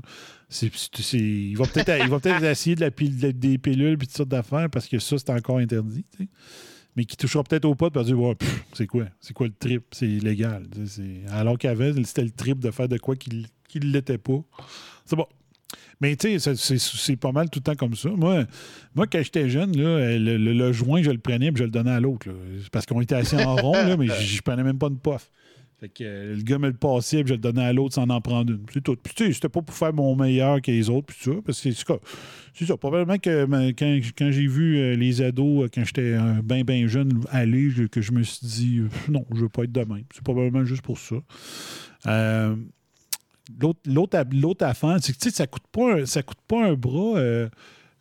C'est- 0.48 0.70
il 1.14 1.56
va 1.56 1.64
peut-être 1.66 1.88
essayer 2.44 2.76
de 2.76 2.80
la 2.82 2.90
pile- 2.92 3.18
des 3.36 3.58
pilules 3.58 3.94
et 3.94 3.96
toutes 3.98 4.10
sortes 4.12 4.28
d'affaires 4.28 4.70
parce 4.70 4.86
que 4.86 4.98
ça, 5.00 5.18
c'est 5.18 5.30
encore 5.30 5.58
interdit. 5.58 6.04
Mais 6.98 7.04
qui 7.04 7.16
touchera 7.16 7.44
peut-être 7.44 7.64
au 7.64 7.76
pot 7.76 7.94
va 7.94 8.02
dire 8.02 8.18
Ouais, 8.18 8.34
c'est 8.72 8.88
quoi? 8.88 9.04
C'est 9.20 9.32
quoi 9.32 9.46
le 9.46 9.52
trip? 9.56 9.84
C'est 9.92 10.08
illégal. 10.08 10.64
Alors 11.30 11.56
qu'avant, 11.56 11.92
c'était 12.04 12.24
le 12.24 12.30
trip 12.30 12.58
de 12.58 12.72
faire 12.72 12.88
de 12.88 12.98
quoi 12.98 13.14
qu'il 13.14 13.46
ne 13.76 13.86
l'était 13.92 14.18
pas. 14.18 14.40
C'est 15.06 15.14
bon. 15.14 15.26
Mais 16.00 16.16
tu 16.16 16.40
sais, 16.40 16.56
c'est- 16.56 17.16
pas 17.16 17.30
mal 17.30 17.48
tout 17.50 17.60
le 17.60 17.62
temps 17.64 17.76
comme 17.76 17.94
ça. 17.94 18.08
Moi, 18.10 18.46
moi 18.96 19.06
quand 19.06 19.22
j'étais 19.22 19.48
jeune, 19.48 19.76
là, 19.76 20.18
le, 20.18 20.36
le- 20.38 20.52
le 20.54 20.72
joint, 20.72 21.00
je 21.02 21.10
le 21.10 21.18
prenais 21.18 21.46
et 21.46 21.52
je 21.54 21.62
le 21.62 21.70
donnais 21.70 21.92
à 21.92 22.00
l'autre. 22.00 22.26
Parce 22.72 22.84
qu'on 22.84 23.00
était 23.00 23.14
assis 23.14 23.36
en 23.36 23.54
rond, 23.54 23.72
là, 23.74 23.96
mais 23.96 24.06
je 24.20 24.42
prenais 24.42 24.64
même 24.64 24.78
pas 24.78 24.88
une 24.88 24.98
puff. 24.98 25.30
Fait 25.80 25.88
que 25.88 26.02
euh, 26.02 26.34
le 26.34 26.42
gars 26.42 26.58
me 26.58 26.66
le 26.66 26.74
passait, 26.74 27.22
je 27.24 27.34
le 27.34 27.38
donnais 27.38 27.62
à 27.64 27.72
l'autre 27.72 27.94
sans 27.94 28.08
en 28.08 28.20
prendre 28.20 28.52
une. 28.52 28.62
C'est 28.74 28.82
tout. 28.82 28.96
Puis 28.96 29.14
tu 29.14 29.26
sais, 29.26 29.32
c'était 29.32 29.48
pas 29.48 29.62
pour 29.62 29.74
faire 29.76 29.92
mon 29.92 30.16
meilleur 30.16 30.60
que 30.60 30.72
les 30.72 30.90
autres, 30.90 31.06
puis 31.14 31.16
ça, 31.20 31.30
parce 31.46 31.60
que 31.60 31.70
c'est 31.72 31.86
ça. 31.86 31.94
C'est 32.52 32.66
ça. 32.66 32.76
Probablement 32.76 33.18
que 33.18 33.44
ben, 33.44 33.68
quand, 33.68 34.00
quand 34.16 34.30
j'ai 34.32 34.48
vu 34.48 34.76
euh, 34.78 34.96
les 34.96 35.22
ados, 35.22 35.64
euh, 35.64 35.68
quand 35.72 35.84
j'étais 35.84 36.16
bien, 36.42 36.64
bien 36.64 36.88
jeune, 36.88 37.20
aller, 37.30 37.70
je- 37.70 37.84
que 37.84 38.00
je 38.00 38.10
me 38.10 38.24
suis 38.24 38.44
dit, 38.44 38.80
non, 39.08 39.24
je 39.32 39.42
veux 39.42 39.48
pas 39.48 39.62
être 39.64 39.72
de 39.72 39.80
même. 39.84 40.02
C'est 40.12 40.24
probablement 40.24 40.64
juste 40.64 40.82
pour 40.82 40.98
ça. 40.98 41.16
L'autre, 43.86 44.64
affaire, 44.66 44.96
c'est 45.00 45.12
que 45.12 45.18
tu 45.18 45.30
sais, 45.30 45.36
ça 45.36 45.46
coûte 45.46 45.62
pas 45.70 46.04
ça 46.06 46.22
coûte 46.22 46.40
pas 46.46 46.66
un 46.66 46.74
bras. 46.74 47.20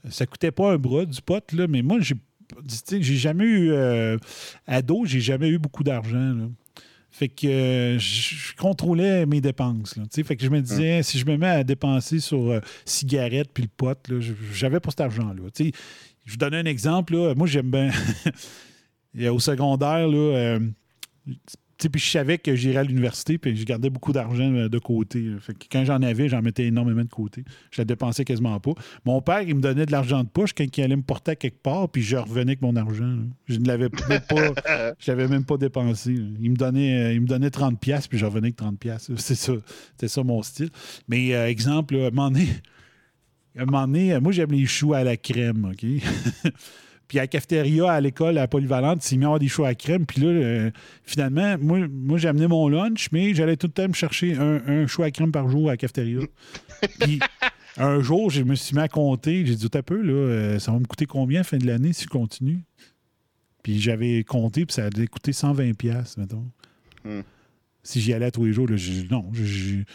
ça 0.09 0.25
coûtait 0.25 0.51
pas 0.51 0.73
un 0.73 0.77
bras 0.77 1.05
du 1.05 1.21
pote, 1.21 1.51
là, 1.53 1.67
mais 1.67 1.81
moi, 1.83 1.99
j'ai, 1.99 2.15
j'ai 2.89 3.15
jamais 3.17 3.45
eu. 3.45 3.71
ado, 4.65 5.05
j'ai 5.05 5.21
jamais 5.21 5.49
eu 5.49 5.59
beaucoup 5.59 5.83
d'argent. 5.83 6.33
là. 6.33 6.45
Fait 7.17 7.29
que 7.29 7.47
euh, 7.47 7.97
je 7.99 8.53
contrôlais 8.55 9.25
mes 9.25 9.41
dépenses. 9.41 9.95
Là, 9.95 10.03
fait 10.11 10.35
que 10.35 10.43
je 10.43 10.49
me 10.49 10.61
disais, 10.61 11.01
si 11.01 11.17
je 11.17 11.25
me 11.25 11.35
mets 11.35 11.47
à 11.47 11.63
dépenser 11.63 12.19
sur 12.19 12.51
euh, 12.51 12.59
cigarettes 12.85 13.49
puis 13.53 13.63
le 13.63 13.69
je- 14.21 14.33
j'avais 14.53 14.79
pas 14.79 14.91
cet 14.91 15.01
argent-là. 15.01 15.41
Je 15.57 16.31
vous 16.31 16.37
donne 16.37 16.53
un 16.53 16.65
exemple. 16.65 17.15
là. 17.15 17.33
Moi, 17.35 17.47
j'aime 17.47 17.71
bien. 17.71 17.89
Au 19.31 19.39
secondaire, 19.39 20.07
là, 20.07 20.17
euh, 20.17 20.59
puis 21.77 22.01
je 22.01 22.09
savais 22.09 22.37
que 22.39 22.55
j'irais 22.55 22.79
à 22.79 22.83
l'université, 22.83 23.37
puis 23.37 23.55
je 23.55 23.63
gardais 23.63 23.89
beaucoup 23.89 24.11
d'argent 24.11 24.51
euh, 24.51 24.67
de 24.67 24.79
côté. 24.79 25.23
Fait 25.39 25.53
que 25.53 25.65
quand 25.71 25.85
j'en 25.85 26.01
avais, 26.01 26.27
j'en 26.27 26.41
mettais 26.41 26.65
énormément 26.65 27.03
de 27.03 27.09
côté. 27.09 27.43
Je 27.71 27.81
la 27.81 27.85
dépensais 27.85 28.25
quasiment 28.25 28.59
pas. 28.59 28.71
Mon 29.05 29.21
père, 29.21 29.41
il 29.41 29.55
me 29.55 29.61
donnait 29.61 29.85
de 29.85 29.91
l'argent 29.91 30.23
de 30.23 30.29
poche 30.29 30.53
quand 30.53 30.65
il 30.75 30.83
allait 30.83 30.95
me 30.95 31.03
porter 31.03 31.31
à 31.31 31.35
quelque 31.35 31.61
part, 31.61 31.89
puis 31.89 32.01
je 32.01 32.17
revenais 32.17 32.51
avec 32.51 32.61
mon 32.61 32.75
argent. 32.75 33.17
Je 33.45 33.59
ne 33.59 33.67
l'avais 33.67 33.89
même 34.09 34.21
pas, 34.21 34.95
je 34.99 35.11
l'avais 35.11 35.27
même 35.27 35.45
pas 35.45 35.57
dépensé. 35.57 36.13
Il 36.13 36.51
me 36.51 36.55
donnait, 36.55 37.09
euh, 37.09 37.13
il 37.13 37.21
me 37.21 37.27
donnait 37.27 37.51
30 37.51 37.79
pièces, 37.79 38.07
puis 38.07 38.17
je 38.17 38.25
revenais 38.25 38.47
avec 38.47 38.55
30 38.55 38.79
pièces. 38.79 39.11
C'est 39.17 39.35
ça, 39.35 39.53
c'est 39.97 40.07
ça 40.07 40.23
mon 40.23 40.41
style. 40.41 40.69
Mais 41.07 41.35
euh, 41.35 41.47
exemple, 41.47 41.95
à 41.95 42.07
un 42.07 42.09
moment 42.09 42.31
donné, 42.31 42.47
à 43.57 43.63
un 43.63 43.65
moment 43.65 43.87
donné, 43.87 44.19
moi 44.19 44.31
j'aime 44.31 44.51
les 44.51 44.65
choux 44.65 44.93
à 44.93 45.03
la 45.03 45.17
crème, 45.17 45.71
OK? 45.71 45.85
Puis 47.07 47.19
à 47.19 47.23
la 47.23 47.27
cafétéria, 47.27 47.91
à 47.91 48.01
l'école, 48.01 48.37
à 48.37 48.41
la 48.41 48.47
polyvalente, 48.47 49.01
à 49.09 49.15
avoir 49.15 49.39
des 49.39 49.47
choux 49.47 49.65
à 49.65 49.73
crème. 49.75 50.05
Puis 50.05 50.21
là, 50.21 50.27
euh, 50.27 50.71
finalement, 51.03 51.57
moi, 51.59 51.79
moi 51.89 52.17
j'ai 52.17 52.27
amené 52.27 52.47
mon 52.47 52.67
lunch, 52.67 53.09
mais 53.11 53.33
j'allais 53.33 53.55
tout 53.55 53.67
le 53.67 53.73
temps 53.73 53.87
me 53.87 53.93
chercher 53.93 54.35
un, 54.35 54.61
un 54.67 54.87
chou 54.87 55.03
à 55.03 55.11
crème 55.11 55.31
par 55.31 55.49
jour 55.49 55.69
à 55.69 55.73
la 55.73 55.77
cafétéria. 55.77 56.19
Puis 56.99 57.19
un 57.77 58.01
jour, 58.01 58.29
je 58.29 58.43
me 58.43 58.55
suis 58.55 58.75
mis 58.75 58.81
à 58.81 58.87
compter. 58.87 59.45
J'ai 59.45 59.55
dit, 59.55 59.69
un 59.73 59.81
peu, 59.81 60.01
là, 60.01 60.13
euh, 60.13 60.59
ça 60.59 60.71
va 60.71 60.79
me 60.79 60.85
coûter 60.85 61.05
combien 61.05 61.39
à 61.39 61.41
la 61.41 61.43
fin 61.43 61.57
de 61.57 61.65
l'année 61.65 61.93
si 61.93 62.03
je 62.03 62.09
continue? 62.09 62.59
Puis 63.63 63.79
j'avais 63.79 64.23
compté, 64.23 64.65
puis 64.65 64.73
ça 64.73 64.85
allait 64.85 65.07
coûter 65.07 65.31
120$, 65.31 65.73
piastres, 65.73 66.19
mettons. 66.19 66.45
Hmm. 67.03 67.21
Si 67.87 68.01
j'y 68.01 68.11
allais 68.13 68.31
tous 68.31 68.43
les 68.43 68.51
jours, 68.51 68.67
là, 68.67 68.75
j'ai- 68.75 69.07
non, 69.09 69.25
j'ai- 69.33 69.85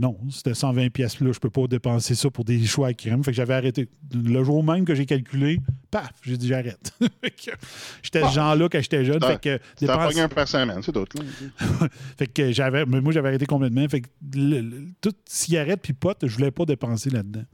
non, 0.00 0.16
c'était 0.30 0.52
120 0.54 0.90
pièces 0.90 1.20
là, 1.20 1.30
je 1.32 1.38
peux 1.38 1.48
pas 1.50 1.66
dépenser 1.68 2.16
ça 2.16 2.28
pour 2.28 2.44
des 2.44 2.64
choix 2.66 2.88
à 2.88 2.92
crème. 2.92 3.22
Fait 3.22 3.30
que 3.30 3.36
j'avais 3.36 3.54
arrêté. 3.54 3.88
Le 4.12 4.42
jour 4.42 4.64
même 4.64 4.84
que 4.84 4.94
j'ai 4.96 5.06
calculé, 5.06 5.60
paf, 5.92 6.10
j'ai 6.22 6.36
dit 6.36 6.48
j'arrête. 6.48 6.92
J'étais 8.02 8.26
ce 8.28 8.34
genre-là 8.34 8.68
quand 8.68 8.80
j'étais 8.80 9.04
jeune. 9.04 9.20
Fait 9.22 9.40
que 9.40 9.58
dépense- 9.86 10.18
un 10.18 10.28
par 10.28 10.48
semaine, 10.48 10.80
c'est 10.82 10.92
tout. 10.92 11.04
fait 12.18 12.26
que 12.26 12.50
j'avais. 12.52 12.84
Mais 12.84 13.00
moi, 13.00 13.12
j'avais 13.12 13.28
arrêté 13.28 13.46
complètement. 13.46 13.86
Fait 13.88 14.00
que 14.00 14.08
le- 14.34 14.60
le- 14.60 14.86
toute 15.00 15.18
cigarette 15.26 15.80
puis 15.82 15.92
pote, 15.92 16.18
je 16.26 16.34
voulais 16.34 16.50
pas 16.50 16.64
dépenser 16.64 17.10
là-dedans. 17.10 17.44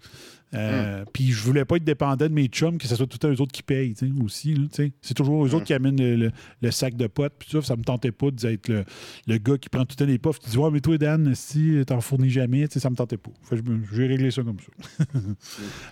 Euh, 0.54 1.04
Puis 1.12 1.32
je 1.32 1.42
voulais 1.42 1.64
pas 1.64 1.76
être 1.76 1.84
dépendant 1.84 2.26
de 2.28 2.32
mes 2.32 2.46
chums, 2.46 2.78
que 2.78 2.86
ce 2.86 2.94
soit 2.96 3.06
tout 3.06 3.18
un 3.26 3.32
eux 3.32 3.40
autres 3.40 3.52
qui 3.52 3.62
payent, 3.62 3.94
aussi. 4.24 4.56
C'est 5.02 5.14
toujours 5.14 5.44
eux 5.44 5.54
autres 5.54 5.64
qui 5.64 5.74
amènent 5.74 6.00
le, 6.00 6.16
le- 6.16 6.30
le 6.62 6.70
sac 6.70 6.94
de 6.96 7.06
potes. 7.08 7.34
Puis 7.38 7.48
ça, 7.50 7.60
ça 7.62 7.76
me 7.76 7.82
tentait 7.82 8.12
pas 8.12 8.30
d'être 8.30 8.68
le, 8.68 8.84
le 9.26 9.38
gars 9.38 9.58
qui 9.58 9.68
prend 9.68 9.80
tout 9.84 9.96
le 9.98 10.04
temps 10.06 10.10
les 10.10 10.18
puffs. 10.18 10.38
Tu 10.38 10.50
dis, 10.50 10.58
ouais, 10.58 10.70
mais 10.70 10.80
toi, 10.80 10.96
Dan, 10.98 11.34
si 11.34 11.82
t'en 11.86 12.00
fournis 12.00 12.30
jamais, 12.30 12.66
ça 12.70 12.88
me 12.90 12.94
tentait 12.96 13.16
pas. 13.16 13.30
Fait 13.42 13.56
je, 13.56 13.62
je 13.92 14.02
vais 14.02 14.06
régler 14.06 14.30
ça 14.30 14.42
comme 14.42 14.58
ça. 14.60 15.04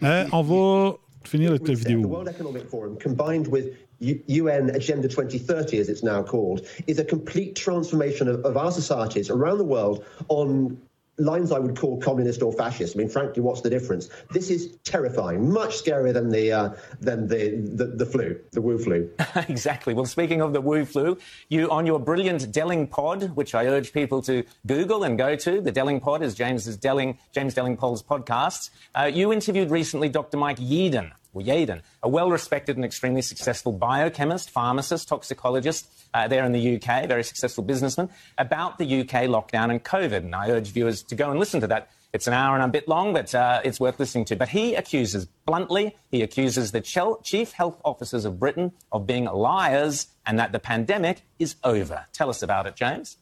Euh, 0.02 0.24
on 0.32 0.42
va 0.42 0.94
finir 1.24 1.52
la 1.52 1.58
The 1.58 1.70
vidéo. 1.70 2.02
World 2.06 2.28
Economic 2.28 2.68
Forum, 2.68 2.96
combined 3.02 3.48
with 3.48 3.66
U- 4.00 4.20
UN 4.28 4.70
Agenda 4.74 5.08
2030, 5.08 5.78
as 5.80 5.88
it's 5.88 6.02
now 6.02 6.22
called, 6.22 6.62
is 6.86 6.98
a 6.98 7.04
complete 7.04 7.54
transformation 7.54 8.28
of, 8.28 8.44
of 8.44 8.56
our 8.56 8.70
societies 8.70 9.30
around 9.30 9.58
the 9.58 9.64
world 9.66 10.02
on 10.28 10.76
lines 11.18 11.52
I 11.52 11.58
would 11.58 11.76
call 11.76 12.00
communist 12.00 12.42
or 12.42 12.52
fascist. 12.52 12.96
I 12.96 12.98
mean, 12.98 13.08
frankly, 13.08 13.42
what's 13.42 13.60
the 13.60 13.70
difference? 13.70 14.08
This 14.30 14.50
is 14.50 14.76
terrifying, 14.84 15.52
much 15.52 15.82
scarier 15.82 16.12
than 16.12 16.30
the 16.30 16.52
uh, 16.52 16.74
than 17.00 17.28
the, 17.28 17.56
the 17.74 17.86
the 17.86 18.06
flu, 18.06 18.38
the 18.52 18.60
Wu 18.60 18.78
flu. 18.78 19.10
exactly. 19.48 19.94
Well, 19.94 20.06
speaking 20.06 20.40
of 20.40 20.52
the 20.52 20.60
Wu 20.60 20.84
flu, 20.84 21.18
you 21.48 21.70
on 21.70 21.86
your 21.86 21.98
brilliant 21.98 22.52
Delling 22.52 22.90
pod, 22.90 23.34
which 23.36 23.54
I 23.54 23.66
urge 23.66 23.92
people 23.92 24.22
to 24.22 24.44
Google 24.66 25.04
and 25.04 25.16
go 25.16 25.36
to. 25.36 25.60
The 25.60 25.72
Delling 25.72 26.00
pod 26.00 26.22
is 26.22 26.34
James's 26.34 26.76
Delling, 26.76 27.18
James 27.32 27.54
Delling 27.54 27.78
Poll's 27.78 28.02
podcast. 28.02 28.70
Uh, 28.94 29.10
you 29.12 29.32
interviewed 29.32 29.70
recently 29.70 30.08
Dr. 30.08 30.36
Mike 30.36 30.58
Yeadon, 30.58 31.12
or 31.34 31.42
Yeadon, 31.42 31.82
a 32.02 32.08
well-respected 32.08 32.76
and 32.76 32.84
extremely 32.84 33.22
successful 33.22 33.72
biochemist, 33.72 34.50
pharmacist, 34.50 35.08
toxicologist 35.08 35.88
uh, 36.14 36.28
there 36.28 36.44
in 36.44 36.52
the 36.52 36.76
UK, 36.76 37.06
very 37.06 37.24
successful 37.24 37.64
businessman, 37.64 38.08
about 38.38 38.78
the 38.78 39.00
UK 39.00 39.28
lockdown 39.28 39.70
and 39.70 39.84
COVID. 39.84 40.18
And 40.18 40.34
I 40.34 40.50
urge 40.50 40.68
viewers 40.68 41.02
to 41.02 41.14
go 41.14 41.30
and 41.30 41.38
listen 41.38 41.60
to 41.60 41.66
that. 41.66 41.90
It's 42.12 42.28
an 42.28 42.32
hour 42.32 42.54
and 42.54 42.64
a 42.64 42.68
bit 42.68 42.86
long, 42.86 43.12
but 43.12 43.34
uh, 43.34 43.60
it's 43.64 43.80
worth 43.80 43.98
listening 43.98 44.24
to. 44.26 44.36
But 44.36 44.48
he 44.48 44.76
accuses, 44.76 45.26
bluntly, 45.26 45.96
he 46.12 46.22
accuses 46.22 46.70
the 46.70 46.80
chel- 46.80 47.20
chief 47.24 47.50
health 47.50 47.80
officers 47.84 48.24
of 48.24 48.38
Britain 48.38 48.70
of 48.92 49.04
being 49.04 49.24
liars 49.24 50.06
and 50.24 50.38
that 50.38 50.52
the 50.52 50.60
pandemic 50.60 51.22
is 51.40 51.56
over. 51.64 52.06
Tell 52.12 52.30
us 52.30 52.40
about 52.40 52.68
it, 52.68 52.76
James. 52.76 53.16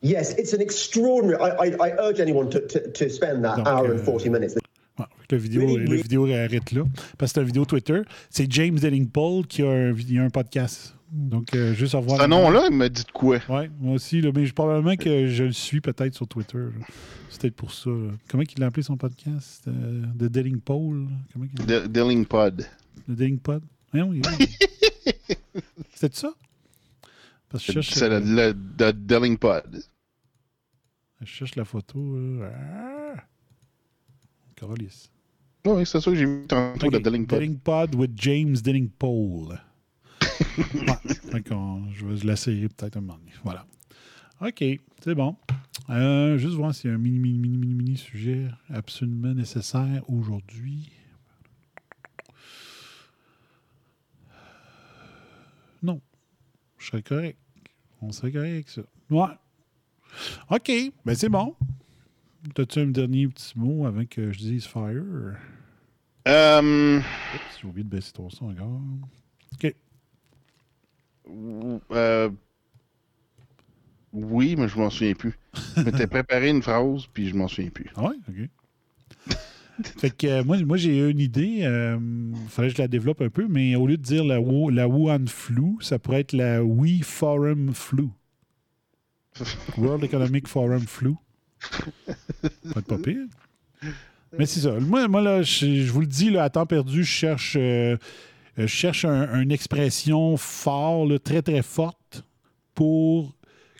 Yes, 0.00 0.32
it's 0.34 0.52
an 0.52 0.60
extraordinary. 0.60 1.40
I, 1.40 1.48
I, 1.48 1.88
I 1.88 1.90
urge 1.98 2.20
anyone 2.20 2.50
to, 2.50 2.66
to, 2.66 2.90
to 2.90 3.10
spend 3.10 3.44
that 3.44 3.56
Donc, 3.56 3.68
hour 3.68 3.90
and 3.90 4.00
euh, 4.00 4.04
40 4.04 4.28
minutes. 4.28 4.56
La 5.30 5.36
vidéo, 5.38 5.76
la 5.76 5.94
vidéo 5.96 6.24
arrête 6.26 6.72
là. 6.72 6.84
Parce 7.18 7.32
que 7.32 7.34
c'est 7.34 7.40
une 7.42 7.46
vidéo 7.46 7.64
Twitter. 7.66 8.00
C'est 8.30 8.50
James 8.50 8.78
Paul 9.12 9.46
qui 9.46 9.62
a 9.62 9.68
un, 9.70 9.92
il 9.94 10.18
a 10.18 10.24
un 10.24 10.30
podcast. 10.30 10.94
Donc, 11.10 11.54
euh, 11.54 11.74
juste 11.74 11.94
à 11.94 12.00
voir. 12.00 12.20
Ce 12.20 12.26
nom-là, 12.26 12.68
il 12.70 12.76
me 12.76 12.88
dit 12.88 13.02
de 13.04 13.10
quoi? 13.12 13.38
Ouais, 13.48 13.70
moi 13.78 13.94
aussi. 13.94 14.20
Là, 14.20 14.30
mais 14.34 14.44
je- 14.46 14.52
probablement 14.54 14.96
que 14.96 15.26
je 15.28 15.44
le 15.44 15.52
suis 15.52 15.80
peut-être 15.80 16.14
sur 16.14 16.26
Twitter. 16.28 16.58
C'est 17.30 17.40
peut-être 17.42 17.56
pour 17.56 17.72
ça. 17.72 17.90
là. 17.90 18.10
Comment 18.28 18.42
il 18.56 18.62
a 18.62 18.66
appelé 18.66 18.82
son 18.82 18.96
podcast? 18.96 19.64
Euh, 19.68 20.02
The 20.18 20.24
Delling 20.24 20.60
Paul. 20.60 21.08
Comment 21.32 21.46
il 21.58 21.66
De- 21.66 21.86
Dilling 21.86 22.24
Pod. 22.26 22.66
The 23.06 23.10
Delling 23.12 23.38
Pod. 23.38 23.62
Il- 23.94 24.02
oui. 24.04 24.22
C'était 25.94 26.14
ça? 26.16 26.32
Parce 27.48 27.64
que 27.66 27.72
je 27.72 27.80
cherche, 27.80 27.98
C'est 27.98 28.08
le, 28.08 28.18
le 28.20 29.36
Pod. 29.36 29.82
je 31.22 31.26
cherche 31.26 31.54
la 31.56 31.64
photo. 31.64 32.16
Ah! 32.42 33.14
Oui, 35.66 35.84
c'est 35.84 36.00
ça 36.00 36.10
que 36.10 36.16
j'ai 36.16 36.24
vu 36.24 36.46
tantôt 36.46 36.90
de 36.90 36.96
Ok, 36.96 37.02
Dilling 37.02 37.26
Pod. 37.26 37.38
Dilling 37.38 37.58
Pod 37.58 37.94
with 37.94 38.10
James 38.16 38.52
Dilling 38.54 38.88
Paul. 38.90 39.60
ouais, 41.32 41.42
qu'on- 41.42 41.90
je 41.92 42.06
vais 42.06 42.14
l'essayer 42.26 42.68
peut-être 42.68 42.96
un 42.96 43.00
moment 43.00 43.18
donné. 43.18 43.32
Voilà. 43.44 43.66
OK, 44.40 44.64
c'est 45.02 45.14
bon. 45.14 45.36
Euh, 45.90 46.38
juste 46.38 46.54
voir 46.54 46.74
s'il 46.74 46.90
y 46.90 46.92
a 46.92 46.96
un 46.96 46.98
mini, 46.98 47.18
mini, 47.18 47.38
mini, 47.38 47.56
mini, 47.58 47.74
mini 47.74 47.96
sujet 47.96 48.48
absolument 48.68 49.34
nécessaire 49.34 50.02
aujourd'hui. 50.08 50.90
Non. 55.82 56.00
Je 56.78 56.86
serais 56.86 57.02
correct. 57.02 57.38
On 58.00 58.12
serait 58.12 58.32
correct 58.32 58.68
ça. 58.70 58.82
Ouais. 59.10 59.34
OK, 60.50 60.70
ben 61.04 61.14
c'est 61.14 61.28
bon. 61.28 61.54
T'as-tu 62.54 62.80
un 62.80 62.86
dernier 62.86 63.28
petit 63.28 63.58
mot 63.58 63.86
avant 63.86 64.04
que 64.04 64.32
je 64.32 64.38
dise 64.38 64.66
fire? 64.66 65.02
Oups, 66.26 67.04
J'ai 67.60 67.66
oublié 67.66 67.84
de 67.84 67.88
baisser 67.88 68.12
ton 68.12 68.28
son 68.30 68.50
encore. 68.50 68.80
OK. 69.54 69.74
euh, 71.92 72.30
oui, 74.12 74.56
mais 74.56 74.68
je 74.68 74.78
m'en 74.78 74.90
souviens 74.90 75.14
plus. 75.14 75.38
Je 75.76 75.82
m'étais 75.82 76.06
préparé 76.08 76.50
une 76.50 76.62
phrase, 76.62 77.06
puis 77.12 77.28
je 77.28 77.34
m'en 77.34 77.48
souviens 77.48 77.70
plus. 77.70 77.90
Ah 77.96 78.04
ouais, 78.04 78.16
OK. 78.28 79.36
fait 79.98 80.10
que 80.10 80.26
euh, 80.26 80.44
moi, 80.44 80.58
moi 80.64 80.76
j'ai 80.76 80.98
eu 80.98 81.10
une 81.10 81.20
idée. 81.20 81.64
Il 81.64 82.48
fallait 82.48 82.68
que 82.68 82.76
je 82.76 82.82
la 82.82 82.88
développe 82.88 83.20
un 83.20 83.30
peu, 83.30 83.46
mais 83.48 83.74
au 83.76 83.86
lieu 83.86 83.96
de 83.96 84.02
dire 84.02 84.24
la, 84.24 84.38
la 84.38 84.88
Wuhan 84.88 85.26
Flu, 85.26 85.76
ça 85.80 85.98
pourrait 85.98 86.20
être 86.20 86.32
la 86.32 86.62
We 86.62 87.02
Forum 87.02 87.72
Flu. 87.74 88.08
World 89.78 90.04
Economic 90.04 90.48
Forum 90.48 90.80
Flu. 90.80 91.14
Pas 92.74 92.82
pas 92.82 92.98
pire. 92.98 93.26
Mais 94.38 94.46
c'est 94.46 94.60
ça. 94.60 94.72
Moi, 94.80 95.08
moi 95.08 95.20
là, 95.22 95.42
je, 95.42 95.90
vous 95.90 96.00
le 96.00 96.06
dis, 96.06 96.36
à 96.36 96.50
temps 96.50 96.66
perdu, 96.66 97.02
je 97.02 97.10
cherche, 97.10 97.56
euh, 97.58 97.96
je 98.56 98.66
cherche 98.66 99.04
un- 99.04 99.40
une 99.40 99.50
expression 99.52 100.36
forte, 100.36 101.22
très, 101.22 101.42
très 101.42 101.62
forte 101.62 102.24
pour 102.74 103.34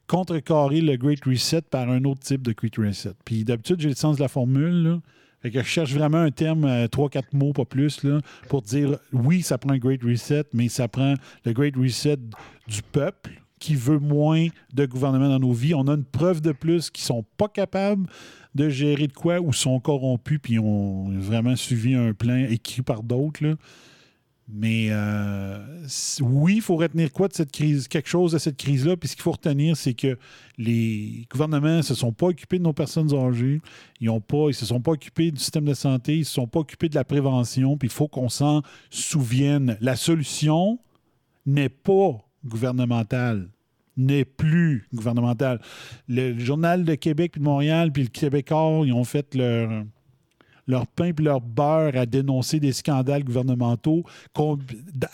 contrecarrer 0.07 0.81
le 0.81 0.97
Great 0.97 1.23
Reset 1.24 1.62
par 1.62 1.90
un 1.90 2.02
autre 2.05 2.20
type 2.20 2.42
de 2.42 2.52
Great 2.52 2.76
Reset. 2.76 3.12
Puis 3.24 3.44
d'habitude, 3.44 3.81
j'ai 3.81 3.90
le 3.90 3.94
sens 3.94 4.16
de 4.16 4.23
la 4.23 4.28
formule. 4.28 5.00
Que 5.44 5.50
je 5.62 5.62
cherche 5.62 5.92
vraiment 5.92 6.18
un 6.18 6.32
terme, 6.32 6.65
euh, 6.65 6.89
trois, 6.89 7.08
quatre 7.08 7.32
mots, 7.32 7.52
pas 7.52 7.65
plus, 7.65 8.02
là, 8.02 8.20
pour 8.48 8.60
dire 8.62 8.98
oui, 9.12 9.42
ça 9.42 9.57
prend 9.57 9.73
un 9.73 9.78
Great 9.78 10.02
Reset, 10.02 10.44
mais 10.52 10.68
ça 10.68 10.89
prend 10.89 11.15
le 11.44 11.52
Great 11.52 11.76
Reset 11.76 12.16
du 12.66 12.82
peuple 12.90 13.40
qui 13.59 13.75
veut 13.75 13.99
moins 13.99 14.49
de 14.73 14.87
gouvernement 14.87 15.28
dans 15.28 15.39
nos 15.39 15.53
vies. 15.53 15.75
On 15.75 15.87
a 15.89 15.95
une 15.95 16.05
preuve 16.05 16.41
de 16.41 16.53
plus 16.53 16.91
qu'ils 16.91 17.05
sont 17.05 17.25
pas 17.37 17.49
capables 17.49 18.09
de 18.55 18.69
gérer 18.69 19.07
de 19.07 19.12
quoi 19.12 19.41
ou 19.41 19.53
sont 19.53 19.78
corrompus 19.81 20.39
puis 20.43 20.59
ont 20.59 21.09
vraiment 21.11 21.57
suivi 21.57 21.95
un 21.95 22.12
plan 22.12 22.37
écrit 22.37 22.83
par 22.83 23.03
d'autres. 23.03 23.57
Mais 24.51 24.89
euh, 24.91 25.59
oui, 26.23 26.57
il 26.57 26.62
faut 26.62 26.77
retenir 26.77 27.12
quoi 27.12 27.28
de 27.28 27.35
cette 27.35 27.53
crise, 27.53 27.87
quelque 27.87 28.09
chose 28.09 28.33
de 28.33 28.39
cette 28.39 28.57
crise-là. 28.57 28.97
Puis 28.97 29.11
ce 29.11 29.15
qu'il 29.15 29.23
faut 29.23 29.33
retenir, 29.33 29.77
c'est 29.77 29.93
que 29.93 30.19
les 30.57 31.27
gouvernements 31.31 31.77
ne 31.77 31.83
se 31.83 31.95
sont 31.95 32.12
pas 32.12 32.28
occupés 32.28 32.59
de 32.59 32.65
nos 32.65 32.73
personnes 32.73 33.15
âgées. 33.15 33.61
Ils 34.01 34.11
ils 34.11 34.55
se 34.55 34.65
sont 34.65 34.81
pas 34.81 34.93
occupés 34.93 35.31
du 35.31 35.39
système 35.39 35.67
de 35.67 35.75
santé. 35.75 36.15
Ils 36.15 36.20
ne 36.20 36.25
se 36.25 36.33
sont 36.33 36.47
pas 36.47 36.61
occupés 36.61 36.89
de 36.89 36.95
la 36.95 37.05
prévention. 37.05 37.77
Puis 37.77 37.89
il 37.89 37.93
faut 37.93 38.09
qu'on 38.09 38.31
s'en 38.31 38.62
souvienne. 38.89 39.77
La 39.83 39.97
solution 39.97 40.78
n'est 41.45 41.69
pas 41.69 42.27
gouvernementale 42.44 43.49
n'est 43.97 44.25
plus 44.25 44.86
gouvernementale. 44.94 45.60
Le, 46.08 46.39
Journal 46.39 46.84
de 46.84 46.94
Québec 46.94 47.33
puis 47.33 47.41
de 47.41 47.44
Montréal 47.44 47.92
puis 47.92 48.05
le 48.05 48.08
Québécois, 48.08 48.83
ils 48.84 48.92
ont 48.92 49.05
fait 49.05 49.34
leur, 49.34 49.84
leur 50.68 50.86
pain 50.86 51.07
et 51.07 51.23
leur 51.23 51.41
beurre 51.41 51.97
à 51.97 52.07
dénoncer 52.07 52.60
des 52.60 52.73
scandales 52.73 53.25
gouvernementaux 53.25 54.05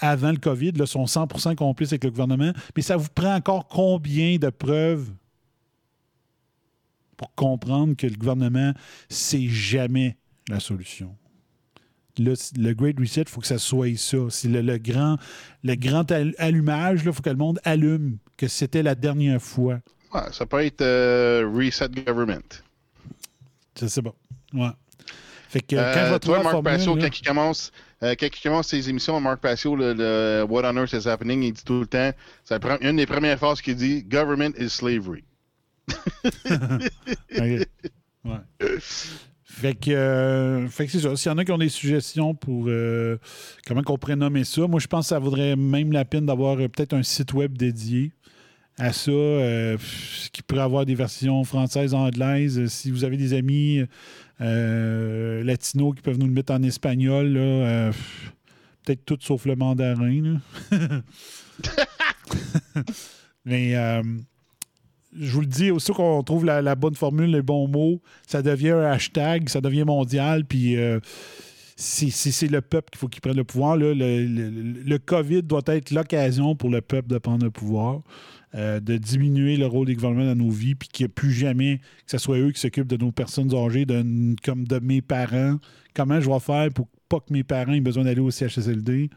avant 0.00 0.30
le 0.30 0.36
COVID, 0.36 0.72
là, 0.72 0.84
sont 0.84 1.04
100% 1.04 1.54
complices 1.54 1.92
avec 1.92 2.04
le 2.04 2.10
gouvernement. 2.10 2.52
Mais 2.76 2.82
ça 2.82 2.96
vous 2.96 3.08
prend 3.14 3.34
encore 3.34 3.68
combien 3.68 4.36
de 4.36 4.50
preuves 4.50 5.10
pour 7.16 7.34
comprendre 7.34 7.94
que 7.94 8.06
le 8.06 8.16
gouvernement, 8.16 8.72
c'est 9.08 9.48
jamais 9.48 10.16
la 10.48 10.60
solution? 10.60 11.16
Le, 12.18 12.34
le, 12.56 12.74
Great 12.74 12.98
Reset, 12.98 13.22
il 13.22 13.28
faut 13.28 13.40
que 13.40 13.46
ça 13.46 13.58
soit 13.58 13.96
ça. 13.96 14.18
C'est 14.30 14.48
le, 14.48 14.78
grand, 14.78 15.16
le 15.62 15.74
grand 15.74 16.10
allumage, 16.38 17.02
il 17.04 17.12
faut 17.12 17.22
que 17.22 17.30
le 17.30 17.36
monde 17.36 17.60
allume 17.64 18.18
que 18.36 18.48
c'était 18.48 18.82
la 18.82 18.94
dernière 18.94 19.42
fois. 19.42 19.80
ça 20.32 20.46
peut 20.46 20.64
être 20.64 20.82
euh, 20.82 21.50
Reset 21.52 21.88
Government. 22.06 22.62
C'est 23.74 24.02
bon. 24.02 24.14
Ouais. 24.52 24.70
Fait 25.48 25.60
que 25.60 25.76
euh, 25.76 26.10
quand 26.10 26.18
toi, 26.18 26.42
Marc 26.42 26.62
Passio, 26.64 26.96
quand, 26.96 27.18
il 27.18 27.22
commence, 27.24 27.70
euh, 28.02 28.14
quand 28.18 28.26
il 28.26 28.42
commence 28.42 28.68
ses 28.68 28.88
émissions, 28.88 29.20
Marc 29.20 29.40
Passio, 29.40 29.76
le, 29.76 30.44
What 30.48 30.64
on 30.64 30.76
Earth 30.76 30.92
is 30.92 31.08
Happening, 31.08 31.42
il 31.42 31.52
dit 31.52 31.64
tout 31.64 31.80
le 31.80 31.86
temps, 31.86 32.10
c'est 32.44 32.60
une 32.80 32.96
des 32.96 33.06
premières 33.06 33.38
phrases 33.38 33.60
qu'il 33.60 33.76
dit 33.76 34.02
Government 34.02 34.52
is 34.58 34.70
slavery. 34.70 35.24
ouais. 37.38 37.68
Fait 39.54 39.74
que, 39.74 39.92
euh, 39.92 40.66
fait 40.68 40.86
que 40.86 40.92
c'est 40.92 40.98
ça. 40.98 41.14
S'il 41.14 41.30
y 41.30 41.32
en 41.32 41.38
a 41.38 41.44
qui 41.44 41.52
ont 41.52 41.58
des 41.58 41.68
suggestions 41.68 42.34
pour 42.34 42.64
euh, 42.66 43.18
comment 43.64 43.82
on 43.86 43.96
pourrait 43.96 44.16
nommer 44.16 44.42
ça, 44.42 44.66
moi 44.66 44.80
je 44.80 44.88
pense 44.88 45.04
que 45.04 45.08
ça 45.10 45.20
vaudrait 45.20 45.54
même 45.54 45.92
la 45.92 46.04
peine 46.04 46.26
d'avoir 46.26 46.58
euh, 46.58 46.66
peut-être 46.66 46.92
un 46.92 47.04
site 47.04 47.32
web 47.34 47.56
dédié 47.56 48.10
à 48.78 48.92
ça, 48.92 49.12
qui 50.32 50.42
pourrait 50.42 50.62
avoir 50.62 50.84
des 50.84 50.96
versions 50.96 51.44
françaises, 51.44 51.94
anglaises. 51.94 52.66
Si 52.66 52.90
vous 52.90 53.04
avez 53.04 53.16
des 53.16 53.32
amis 53.32 53.84
latinos 54.40 55.94
qui 55.94 56.02
peuvent 56.02 56.18
nous 56.18 56.26
le 56.26 56.32
mettre 56.32 56.52
en 56.52 56.60
espagnol, 56.64 57.34
peut-être 58.84 59.04
tout 59.04 59.18
sauf 59.20 59.46
le 59.46 59.54
mandarin. 59.54 60.40
Mais 63.44 63.76
je 65.18 65.32
vous 65.32 65.40
le 65.40 65.46
dis, 65.46 65.70
aussi 65.70 65.92
qu'on 65.92 66.22
trouve 66.22 66.44
la, 66.44 66.74
bonne 66.74 66.94
formule, 66.94 67.30
les 67.30 67.42
bons 67.42 67.68
mots, 67.68 68.00
ça 68.26 68.42
devient 68.42 68.70
un 68.70 68.84
hashtag, 68.84 69.48
ça 69.48 69.60
devient 69.60 69.84
mondial, 69.84 70.44
puis 70.44 70.76
euh, 70.76 71.00
c'est 71.76 72.50
le 72.50 72.60
peuple 72.60 72.90
qu'il 72.90 72.98
faut 72.98 73.08
qu'il 73.08 73.20
prenne 73.20 73.36
le 73.36 73.44
pouvoir. 73.44 73.76
Le, 73.76 74.96
COVID 74.98 75.42
doit 75.42 75.62
être 75.66 75.90
l'occasion 75.90 76.54
pour 76.54 76.70
le 76.70 76.80
peuple 76.80 77.08
de 77.08 77.18
prendre 77.18 77.44
le 77.44 77.50
pouvoir, 77.50 78.02
euh, 78.54 78.80
de 78.80 78.96
diminuer 78.96 79.56
le 79.56 79.66
rôle 79.66 79.86
des 79.86 79.94
gouvernements 79.94 80.26
dans 80.26 80.44
nos 80.44 80.50
vies, 80.50 80.74
puis 80.74 80.88
qu'il 80.88 81.04
n'y 81.04 81.06
ait 81.06 81.14
plus 81.14 81.32
jamais 81.32 81.78
que 81.78 82.10
ce 82.10 82.18
soit 82.18 82.38
eux 82.38 82.50
qui 82.50 82.60
s'occupent 82.60 82.88
de 82.88 82.96
nos 82.96 83.12
personnes 83.12 83.54
âgées, 83.54 83.86
comme 84.44 84.66
de 84.66 84.78
mes 84.80 85.02
parents. 85.02 85.58
Comment 85.94 86.20
je 86.20 86.28
vais 86.28 86.40
faire 86.40 86.68
pour 86.72 86.88
pas 87.08 87.20
que 87.20 87.32
mes 87.32 87.44
parents 87.44 87.72
aient 87.72 87.80
besoin 87.80 88.04
d'aller 88.04 88.20
au 88.20 88.30
CHSLD? 88.30 89.10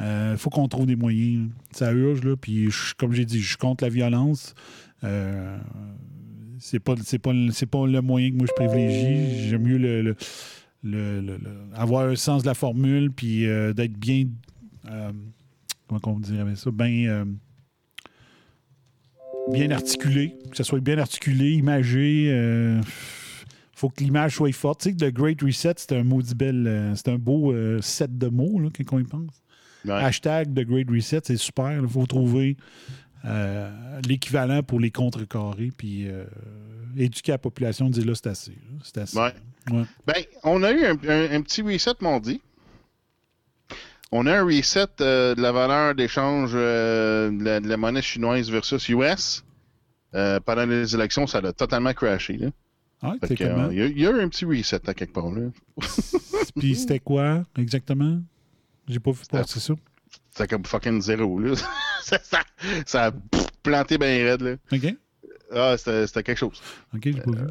Il 0.00 0.06
euh, 0.06 0.36
faut 0.38 0.48
qu'on 0.48 0.66
trouve 0.66 0.86
des 0.86 0.96
moyens. 0.96 1.50
Ça 1.72 1.92
urge, 1.92 2.24
là. 2.24 2.34
Puis, 2.34 2.70
comme 2.96 3.12
j'ai 3.12 3.26
dit, 3.26 3.38
je 3.38 3.58
contre 3.58 3.84
la 3.84 3.90
violence. 3.90 4.54
Euh, 5.04 5.58
c'est 6.58 6.80
pas, 6.80 6.94
pas, 6.94 7.32
pas 7.70 7.86
le 7.86 8.00
moyen 8.00 8.30
que 8.30 8.36
moi 8.36 8.46
je 8.48 8.52
privilégie. 8.52 9.48
J'aime 9.48 9.62
mieux 9.62 9.76
le, 9.76 10.16
le, 10.82 11.38
avoir 11.74 12.08
un 12.08 12.16
sens 12.16 12.42
de 12.42 12.46
la 12.46 12.54
formule 12.54 13.10
puis 13.10 13.46
euh, 13.46 13.74
d'être 13.74 13.98
bien. 13.98 14.26
Euh, 14.90 15.12
comment 15.86 16.20
ça? 16.54 16.70
Bien, 16.70 17.26
bien 19.52 19.70
articulé. 19.70 20.34
Que 20.50 20.56
ça 20.56 20.64
soit 20.64 20.80
bien 20.80 20.96
articulé, 20.96 21.52
imagé. 21.52 22.80
faut 23.74 23.90
que 23.90 24.02
l'image 24.02 24.36
soit 24.36 24.52
forte. 24.52 24.80
Tu 24.80 24.90
sais, 24.90 24.96
The 24.96 25.12
Great 25.12 25.42
Reset, 25.42 25.74
c'est 25.76 25.92
un 25.92 26.04
maudit 26.04 26.34
bel. 26.34 26.92
c'est 26.96 27.08
un 27.08 27.18
beau 27.18 27.54
set 27.82 28.16
de 28.16 28.28
mots, 28.28 28.60
là, 28.60 28.70
quand 28.74 28.96
on 28.96 29.00
y 29.00 29.04
pense. 29.04 29.42
Hashtag 29.88 30.54
The 30.54 30.64
Great 30.64 30.88
Reset, 30.90 31.20
c'est 31.24 31.36
super. 31.36 31.72
Il 31.72 31.88
faut 31.88 32.06
trouver 32.06 32.56
euh, 33.24 34.00
l'équivalent 34.08 34.62
pour 34.62 34.80
les 34.80 34.90
contrecarrer, 34.90 35.70
puis 35.76 36.08
euh, 36.08 36.24
éduquer 36.96 37.32
la 37.32 37.38
population, 37.38 37.90
dire 37.90 38.06
là, 38.06 38.14
c'est 38.14 38.28
assez. 38.28 38.52
Ben, 40.06 40.22
on 40.42 40.62
a 40.62 40.72
eu 40.72 40.84
un, 40.84 40.96
petit 41.42 41.62
reset 41.62 41.92
dit. 42.22 42.40
On 44.10 44.26
a 44.26 44.38
un 44.38 44.44
reset 44.44 44.86
euh, 45.00 45.34
de 45.34 45.42
la 45.42 45.52
valeur 45.52 45.94
d'échange 45.94 46.54
de, 46.54 47.68
la, 47.68 47.76
monnaie 47.76 48.02
chinoise 48.02 48.50
versus 48.50 48.88
US. 48.88 49.44
pendant 50.12 50.66
les 50.66 50.94
élections, 50.94 51.26
ça 51.26 51.38
a 51.38 51.52
totalement 51.52 51.92
crashé. 51.92 52.40
Ah, 53.02 53.14
il 53.30 53.98
y, 53.98 54.06
a 54.06 54.10
eu 54.10 54.20
un 54.20 54.28
petit 54.28 54.44
reset 54.44 54.88
à 54.88 54.94
quelque 54.94 55.12
part. 55.12 55.30
Puis 56.58 56.74
c'était 56.74 56.98
quoi 56.98 57.44
exactement? 57.56 58.20
J'ai 58.90 58.98
pas 58.98 59.12
vu 59.12 59.20
passer 59.30 59.60
ça. 59.60 59.74
C'était 60.30 60.48
comme 60.48 60.64
fucking 60.64 61.00
zéro. 61.00 61.38
Là. 61.38 61.54
ça, 62.86 63.06
a 63.06 63.12
planté 63.62 63.98
bien 63.98 64.08
raide. 64.24 64.42
Là. 64.42 64.56
OK. 64.72 64.96
Ah, 65.52 65.76
c'était 65.76 66.22
quelque 66.22 66.38
chose. 66.38 66.60
OK, 66.94 67.02
j'ai 67.04 67.12
pas 67.14 67.30
vu. 67.30 67.38
Euh, 67.38 67.50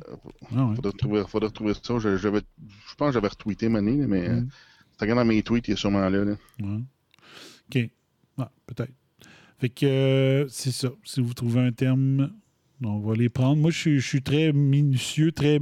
ah, 0.56 0.66
ouais. 0.66 0.76
faudrait, 0.76 0.92
trouver, 0.94 1.24
faudrait 1.28 1.48
retrouver 1.48 1.74
ça. 1.74 2.00
Je, 2.00 2.18
je, 2.18 2.28
je 2.28 2.96
pense 2.96 3.08
que 3.08 3.14
j'avais 3.14 3.28
retweeté 3.28 3.70
Mané, 3.70 4.06
mais 4.08 4.30
mm. 4.30 4.50
c'était 4.92 5.14
dans 5.14 5.26
mes 5.26 5.44
tweets, 5.44 5.68
il 5.68 5.74
est 5.74 5.78
sûrement 5.78 6.08
là. 6.10 6.26
là. 6.26 6.36
Ouais. 6.60 6.84
OK. 7.70 7.90
Ah, 8.38 8.52
peut-être. 8.68 8.94
Fait 9.60 9.70
que 9.70 9.86
euh, 9.86 10.48
c'est 10.50 10.72
ça. 10.72 10.90
Si 11.04 11.22
vous 11.22 11.34
trouvez 11.34 11.62
un 11.62 11.72
terme, 11.72 12.32
on 12.84 13.00
va 13.00 13.16
les 13.16 13.30
prendre. 13.30 13.58
Moi, 13.58 13.72
je, 13.72 14.00
suis 14.00 14.22
très 14.22 14.54
minutieux, 14.54 15.32
très 15.32 15.60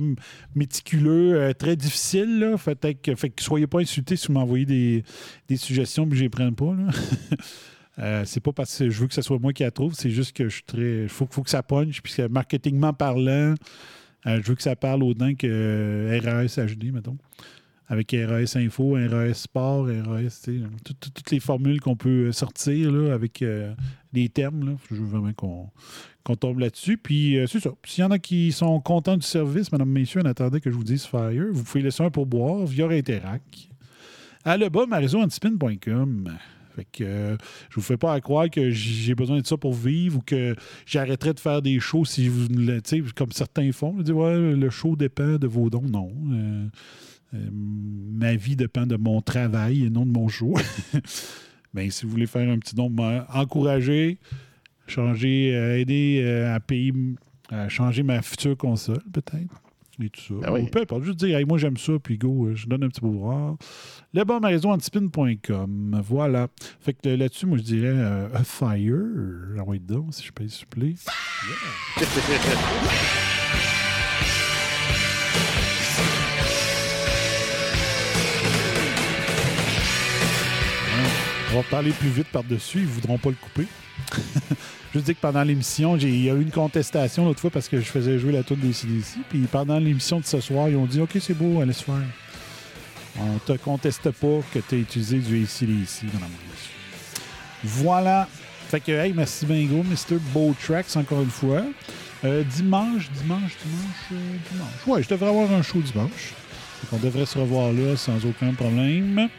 méticuleux, 0.56 1.36
euh, 1.36 1.54
très 1.54 1.76
difficile. 1.76 2.40
Là. 2.40 2.58
Fait, 2.58 3.02
que, 3.02 3.16
fait 3.16 3.30
que 3.30 3.42
soyez 3.42 3.68
pas 3.68 3.80
insultés 3.80 4.16
si 4.16 4.28
vous 4.28 4.34
m'envoyez 4.34 4.66
des, 4.66 5.04
des 5.48 5.58
suggestions, 5.58 6.06
mais 6.06 6.16
je 6.16 6.24
les 6.24 6.30
prenne 6.30 6.56
pas. 6.56 6.76
Euh, 8.00 8.24
c'est 8.26 8.42
pas 8.42 8.52
parce 8.52 8.78
que 8.78 8.90
je 8.90 9.00
veux 9.00 9.08
que 9.08 9.14
ce 9.14 9.22
soit 9.24 9.40
moi 9.40 9.54
qui 9.54 9.64
la 9.64 9.72
trouve, 9.72 9.94
c'est 9.96 10.12
juste 10.12 10.36
que 10.36 10.50
je 10.50 10.56
suis 10.56 10.64
très. 10.64 11.04
Il 11.04 11.10
faut, 11.10 11.28
faut, 11.30 11.42
que 11.42 11.50
ça 11.50 11.64
punch, 11.64 12.02
puisque 12.02 12.20
marketingment 12.20 12.94
parlant, 12.94 13.56
euh, 14.28 14.40
je 14.42 14.48
veux 14.48 14.56
que 14.56 14.62
ça 14.62 14.76
parle 14.76 15.04
autant 15.04 15.34
que 15.34 15.48
euh, 15.48 16.20
RAS 16.24 16.60
HD, 16.64 16.92
mettons. 16.94 17.18
Avec 17.88 18.14
RAS 18.14 18.58
Info, 18.58 18.94
RAS 18.94 19.34
Sport, 19.34 19.88
RAS, 19.88 20.50
toutes 20.84 21.32
les 21.32 21.40
formules 21.40 21.80
qu'on 21.80 21.96
peut 21.96 22.32
sortir 22.34 22.92
là, 22.92 23.14
avec 23.14 23.44
les 24.12 24.30
termes. 24.30 24.66
Là. 24.66 24.76
Je 24.92 24.96
veux 24.96 25.06
vraiment 25.06 25.34
qu'on 25.34 26.36
tombe 26.36 26.60
là-dessus. 26.60 26.98
Puis 26.98 27.38
c'est 27.48 27.62
ça. 27.62 27.70
S'il 27.86 28.02
y 28.02 28.06
en 28.06 28.12
a 28.12 28.20
qui 28.20 28.52
sont 28.52 28.82
contents 28.82 29.16
du 29.16 29.26
service, 29.26 29.72
mesdames, 29.72 29.90
messieurs, 29.90 30.22
en 30.22 30.26
attendant 30.26 30.60
que 30.60 30.70
je 30.70 30.76
vous 30.76 30.84
dise 30.84 31.06
Fire, 31.06 31.48
vous 31.52 31.64
pouvez 31.64 31.82
laisser 31.82 32.04
un 32.04 32.12
pourboire 32.12 32.66
via 32.66 32.88
Interac. 32.90 33.70
À 34.44 34.58
le 34.58 34.70
bas, 34.70 34.86
marisoantispin.com. 34.86 36.38
Fait 36.78 36.86
que 36.92 37.04
euh, 37.04 37.38
je 37.70 37.76
vous 37.76 37.82
fais 37.82 37.98
pas 37.98 38.20
croire 38.22 38.52
que 38.52 38.70
j'ai 38.70 39.16
besoin 39.16 39.40
de 39.40 39.46
ça 39.48 39.58
pour 39.58 39.74
vivre 39.74 40.20
ou 40.20 40.22
que 40.22 40.56
j'arrêterai 40.86 41.34
de 41.34 41.40
faire 41.40 41.62
des 41.64 41.80
shows 41.80 42.06
si 42.06 42.30
vous 42.30 42.48
comme 43.16 43.32
certains 43.32 43.72
font. 43.72 43.96
ouais, 43.98 44.54
le 44.56 44.70
show 44.70 44.96
dépend 44.96 45.38
de 45.38 45.48
vos 45.48 45.72
dons. 45.72 45.82
Non. 45.82 46.12
Euh, 47.34 47.38
euh, 47.38 47.50
ma 47.52 48.36
vie 48.36 48.56
dépend 48.56 48.86
de 48.86 48.96
mon 48.96 49.22
travail 49.22 49.86
et 49.86 49.90
non 49.90 50.06
de 50.06 50.12
mon 50.12 50.28
show. 50.28 50.56
Mais 51.74 51.90
si 51.90 52.06
vous 52.06 52.12
voulez 52.12 52.28
faire 52.28 52.50
un 52.50 52.60
petit 52.60 52.76
don, 52.76 52.94
encourager, 53.34 54.18
changer, 54.88 55.50
aider 55.80 56.48
à 56.54 56.60
payer, 56.60 56.94
à 57.50 57.70
changer 57.70 58.04
ma 58.04 58.22
future 58.22 58.58
console, 58.58 59.04
peut-être 59.12 59.62
et 60.04 60.10
tout 60.10 60.42
ça. 60.42 60.52
Ben 60.52 60.70
peu 60.70 60.82
importe. 60.82 61.04
Juste 61.04 61.20
dire, 61.20 61.40
moi 61.48 61.58
j'aime 61.58 61.78
ça, 61.78 61.94
puis 62.02 62.18
go, 62.18 62.48
euh, 62.48 62.56
je 62.56 62.68
donne 62.68 62.84
un 62.84 62.90
petit 62.90 63.02
pouvoir. 63.02 63.56
Le 64.14 64.24
bon 64.24 64.44
antispin.com. 64.44 66.02
Voilà. 66.04 66.48
Fait 66.80 66.94
que 66.94 67.10
là-dessus, 67.10 67.46
moi 67.46 67.58
je 67.58 67.64
dirais 67.64 67.94
euh, 67.94 68.28
a 68.34 68.44
fire. 68.44 68.96
Envoyez 69.60 69.80
donc, 69.80 70.14
si 70.14 70.26
je 70.26 70.32
peux 70.32 70.48
s'il 70.48 70.68
vous 70.76 70.94
On 81.52 81.56
va 81.56 81.64
parler 81.64 81.92
plus 81.92 82.10
vite 82.10 82.28
par-dessus, 82.28 82.80
ils 82.80 82.86
ne 82.86 82.90
voudront 82.90 83.18
pas 83.18 83.30
le 83.30 83.36
couper. 83.36 83.68
Je 84.94 85.00
dis 85.00 85.16
que 85.16 85.22
pendant 85.22 85.44
l'émission, 85.44 85.96
il 85.98 86.24
y 86.24 86.30
a 86.30 86.34
eu 86.34 86.42
une 86.42 86.52
contestation 86.52 87.26
l'autre 87.26 87.40
fois 87.40 87.50
parce 87.50 87.68
que 87.68 87.80
je 87.80 87.86
faisais 87.86 88.18
jouer 88.18 88.32
la 88.32 88.42
tour 88.42 88.58
des 88.58 88.74
CDC. 88.74 89.18
Puis 89.30 89.40
pendant 89.42 89.78
l'émission 89.80 90.20
de 90.20 90.26
ce 90.26 90.40
soir, 90.40 90.70
ils 90.70 90.76
ont 90.76 90.86
dit 90.86 91.02
OK, 91.02 91.18
c'est 91.20 91.34
beau, 91.34 91.62
allez 91.62 91.74
se 91.74 91.84
faire. 91.84 91.96
On 93.20 93.38
te 93.40 93.54
conteste 93.54 94.10
pas 94.12 94.40
que 94.54 94.60
tu 94.60 94.76
as 94.76 94.78
utilisé 94.78 95.18
du 95.20 95.44
ACDC, 95.44 96.04
madame. 96.14 96.30
Voilà. 97.64 98.28
Fait 98.70 98.80
que, 98.80 98.92
hey, 98.92 99.14
merci 99.14 99.46
Bingo, 99.46 99.84
Mr. 99.84 100.18
Bow 100.34 100.56
Tracks, 100.62 100.96
encore 100.96 101.22
une 101.22 101.30
fois. 101.30 101.64
Euh, 102.24 102.44
dimanche, 102.44 103.10
dimanche, 103.12 103.56
dimanche, 103.64 104.12
euh, 104.12 104.38
dimanche. 104.52 104.88
Ouais, 104.88 105.04
je 105.04 105.10
devrais 105.10 105.30
avoir 105.30 105.52
un 105.52 105.62
show 105.62 105.80
dimanche. 105.80 106.34
On 106.92 106.98
devrait 106.98 107.26
se 107.26 107.38
revoir 107.38 107.72
là 107.74 107.96
sans 107.96 108.26
aucun 108.26 108.54
problème. 108.54 109.30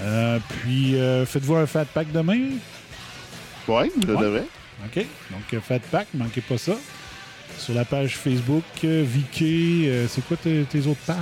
Euh, 0.00 0.38
puis, 0.48 0.94
faites-vous 1.26 1.56
un 1.56 1.66
fat 1.66 1.84
pack 1.86 2.12
demain? 2.12 2.50
Oui, 3.66 3.90
je 4.00 4.06
devrais. 4.06 4.46
OK. 4.86 5.04
Donc, 5.30 5.42
euh, 5.54 5.60
faites 5.60 5.82
pack, 5.90 6.06
manquez 6.14 6.40
pas 6.40 6.58
ça. 6.58 6.72
sur 7.58 7.74
la 7.74 7.84
page 7.84 8.16
Facebook. 8.16 8.62
Euh, 8.84 9.04
Vicky, 9.06 9.88
euh, 9.88 10.06
c'est 10.08 10.24
quoi 10.24 10.36
tes, 10.36 10.62
tes 10.64 10.86
autres 10.86 11.00
pages? 11.06 11.18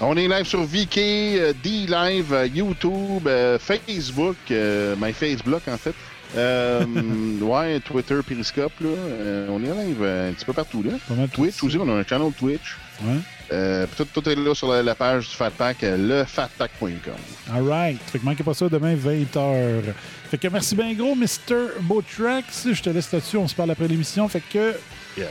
On 0.00 0.16
est 0.16 0.28
live 0.28 0.44
sur 0.46 0.62
VK, 0.62 0.98
euh, 0.98 1.52
D-Live, 1.62 2.32
euh, 2.32 2.46
YouTube, 2.46 3.26
euh, 3.26 3.58
Facebook, 3.58 4.36
euh, 4.52 4.94
my 5.00 5.12
Facebook 5.12 5.62
en 5.66 5.76
fait. 5.76 5.94
Euh, 6.36 6.84
ouais, 7.40 7.80
Twitter, 7.80 8.20
Periscope, 8.26 8.72
là. 8.80 8.88
Euh, 8.90 9.48
on 9.50 9.60
est 9.64 9.86
live 9.86 9.98
euh, 10.02 10.30
un 10.30 10.32
petit 10.34 10.44
peu 10.44 10.52
partout, 10.52 10.84
là. 10.84 10.92
Twitch 11.32 11.62
aussi, 11.64 11.76
on 11.78 11.88
a 11.88 12.00
un 12.00 12.04
channel 12.04 12.32
Twitch. 12.38 12.76
Ouais. 13.02 13.16
Euh, 13.50 13.86
tout, 13.96 14.04
tout 14.12 14.28
est 14.28 14.34
là 14.34 14.54
sur 14.54 14.70
la, 14.70 14.82
la 14.82 14.94
page 14.94 15.28
du 15.30 15.34
Fatpack, 15.34 15.82
euh, 15.84 15.96
lefatpack.com. 16.22 17.14
All 17.54 17.62
right. 17.68 17.98
Fait 18.10 18.18
que 18.18 18.24
manquez 18.24 18.44
pas 18.44 18.52
ça 18.54 18.68
demain, 18.68 18.94
20h. 18.94 19.82
Fait 20.30 20.36
que 20.38 20.48
merci 20.48 20.74
bien 20.76 20.92
gros, 20.92 21.14
Mr. 21.14 21.80
Botrax. 21.80 22.68
Je 22.72 22.82
te 22.82 22.90
laisse 22.90 23.10
là-dessus. 23.12 23.38
On 23.38 23.48
se 23.48 23.54
parle 23.54 23.70
après 23.70 23.88
l'émission. 23.88 24.28
Fait 24.28 24.42
que 24.42 24.74
Yes. 25.16 25.28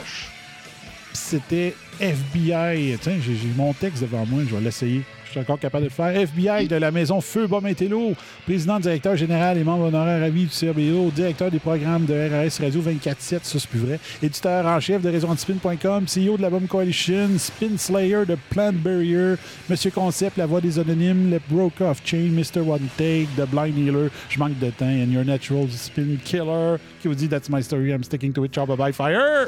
c'était 1.14 1.76
FBI. 2.00 2.98
Tiens, 3.02 3.18
j'ai 3.24 3.38
mon 3.56 3.74
texte 3.74 4.02
devant 4.02 4.26
moi. 4.26 4.42
Je 4.50 4.56
vais 4.56 4.62
l'essayer. 4.62 5.04
Encore 5.38 5.60
capable 5.60 5.86
de 5.86 5.90
le 5.90 5.94
faire. 5.94 6.16
FBI 6.16 6.68
de 6.68 6.76
la 6.76 6.92
maison 6.92 7.22
Feu 7.22 7.48
Bas 7.48 7.62
Métello, 7.62 8.14
président, 8.46 8.80
directeur 8.80 9.16
général 9.16 9.58
et 9.58 9.64
membre 9.64 9.86
honoraire 9.86 10.24
à 10.24 10.30
vie 10.30 10.46
du 10.46 10.50
CRBO, 10.50 11.12
directeur 11.12 11.52
des 11.52 11.60
programmes 11.60 12.06
de 12.06 12.14
RRS 12.14 12.62
Radio 12.62 12.82
24-7, 12.82 13.16
ça 13.20 13.40
c'est 13.44 13.68
plus 13.68 13.80
vrai, 13.80 14.00
éditeur 14.22 14.66
en 14.66 14.80
chef 14.80 15.02
de 15.02 15.10
RaisonAntispin.com, 15.10 16.06
CEO 16.06 16.38
de 16.38 16.42
la 16.42 16.50
Bomb 16.50 16.68
Coalition, 16.68 17.30
Spin 17.38 17.78
Slayer 17.78 18.26
de 18.26 18.38
Plant 18.50 18.74
Barrier, 18.74 19.36
Monsieur 19.70 19.92
Concept, 19.92 20.38
La 20.38 20.46
Voix 20.46 20.62
des 20.62 20.80
Anonymes, 20.80 21.32
Le 21.32 21.40
Broke 21.50 21.82
Off 21.82 22.02
Chain, 22.04 22.32
Mr. 22.32 22.62
One 22.62 22.88
Take, 22.98 23.28
The 23.38 23.48
Blind 23.50 23.78
Healer, 23.78 24.10
Je 24.30 24.40
manque 24.40 24.58
de 24.60 24.70
temps, 24.72 24.86
and 24.86 25.12
Your 25.12 25.26
Natural 25.26 25.68
Spin 25.70 26.18
Killer, 26.24 26.78
qui 27.02 27.08
vous 27.08 27.16
dit 27.16 27.28
That's 27.28 27.50
my 27.50 27.62
story, 27.62 27.92
I'm 27.92 28.04
sticking 28.04 28.34
to 28.34 28.46
it, 28.46 28.54
ciao, 28.54 28.66
bye 28.66 28.78
bye, 28.78 28.94
fire! 28.94 29.48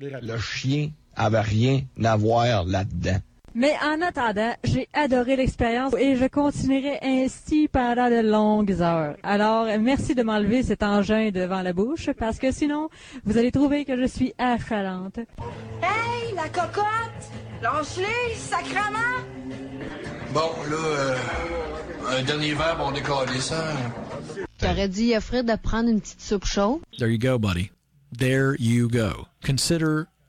Le 0.00 0.38
chien 0.38 0.90
avait 1.14 1.40
rien 1.40 1.82
à 2.02 2.16
voir 2.16 2.64
là-dedans. 2.64 3.20
Mais 3.56 3.74
en 3.84 4.00
attendant, 4.02 4.52
j'ai 4.64 4.88
adoré 4.92 5.36
l'expérience 5.36 5.94
et 5.96 6.16
je 6.16 6.26
continuerai 6.26 6.98
ainsi 7.02 7.68
pendant 7.68 8.10
de 8.10 8.20
longues 8.20 8.80
heures. 8.80 9.16
Alors, 9.22 9.66
merci 9.78 10.16
de 10.16 10.24
m'enlever 10.24 10.64
cet 10.64 10.82
engin 10.82 11.30
devant 11.30 11.62
la 11.62 11.72
bouche 11.72 12.10
parce 12.18 12.38
que 12.38 12.50
sinon, 12.50 12.88
vous 13.24 13.38
allez 13.38 13.52
trouver 13.52 13.84
que 13.84 13.96
je 13.96 14.06
suis 14.06 14.34
affalante. 14.38 15.18
Hey, 15.18 16.34
la 16.34 16.48
cocotte! 16.48 16.84
Lâche-les, 17.62 18.34
sacrement! 18.34 19.22
Bon, 20.32 20.50
là, 20.68 20.76
euh, 20.76 21.16
un 22.18 22.22
dernier 22.24 22.54
verre, 22.54 22.76
on 22.80 22.90
décolle 22.90 23.28
ça. 23.38 23.72
J'aurais 24.60 24.88
dit 24.88 25.14
à 25.14 25.20
Fred 25.20 25.46
de 25.46 25.56
prendre 25.56 25.88
une 25.88 26.00
petite 26.00 26.20
soupe 26.20 26.44
chaude. 26.44 26.80
There 26.98 27.08
you 27.08 27.18
go, 27.18 27.38
buddy. 27.38 27.70
There 28.18 28.56
you 28.58 28.88
go. 28.88 29.26
Consider 29.44 30.06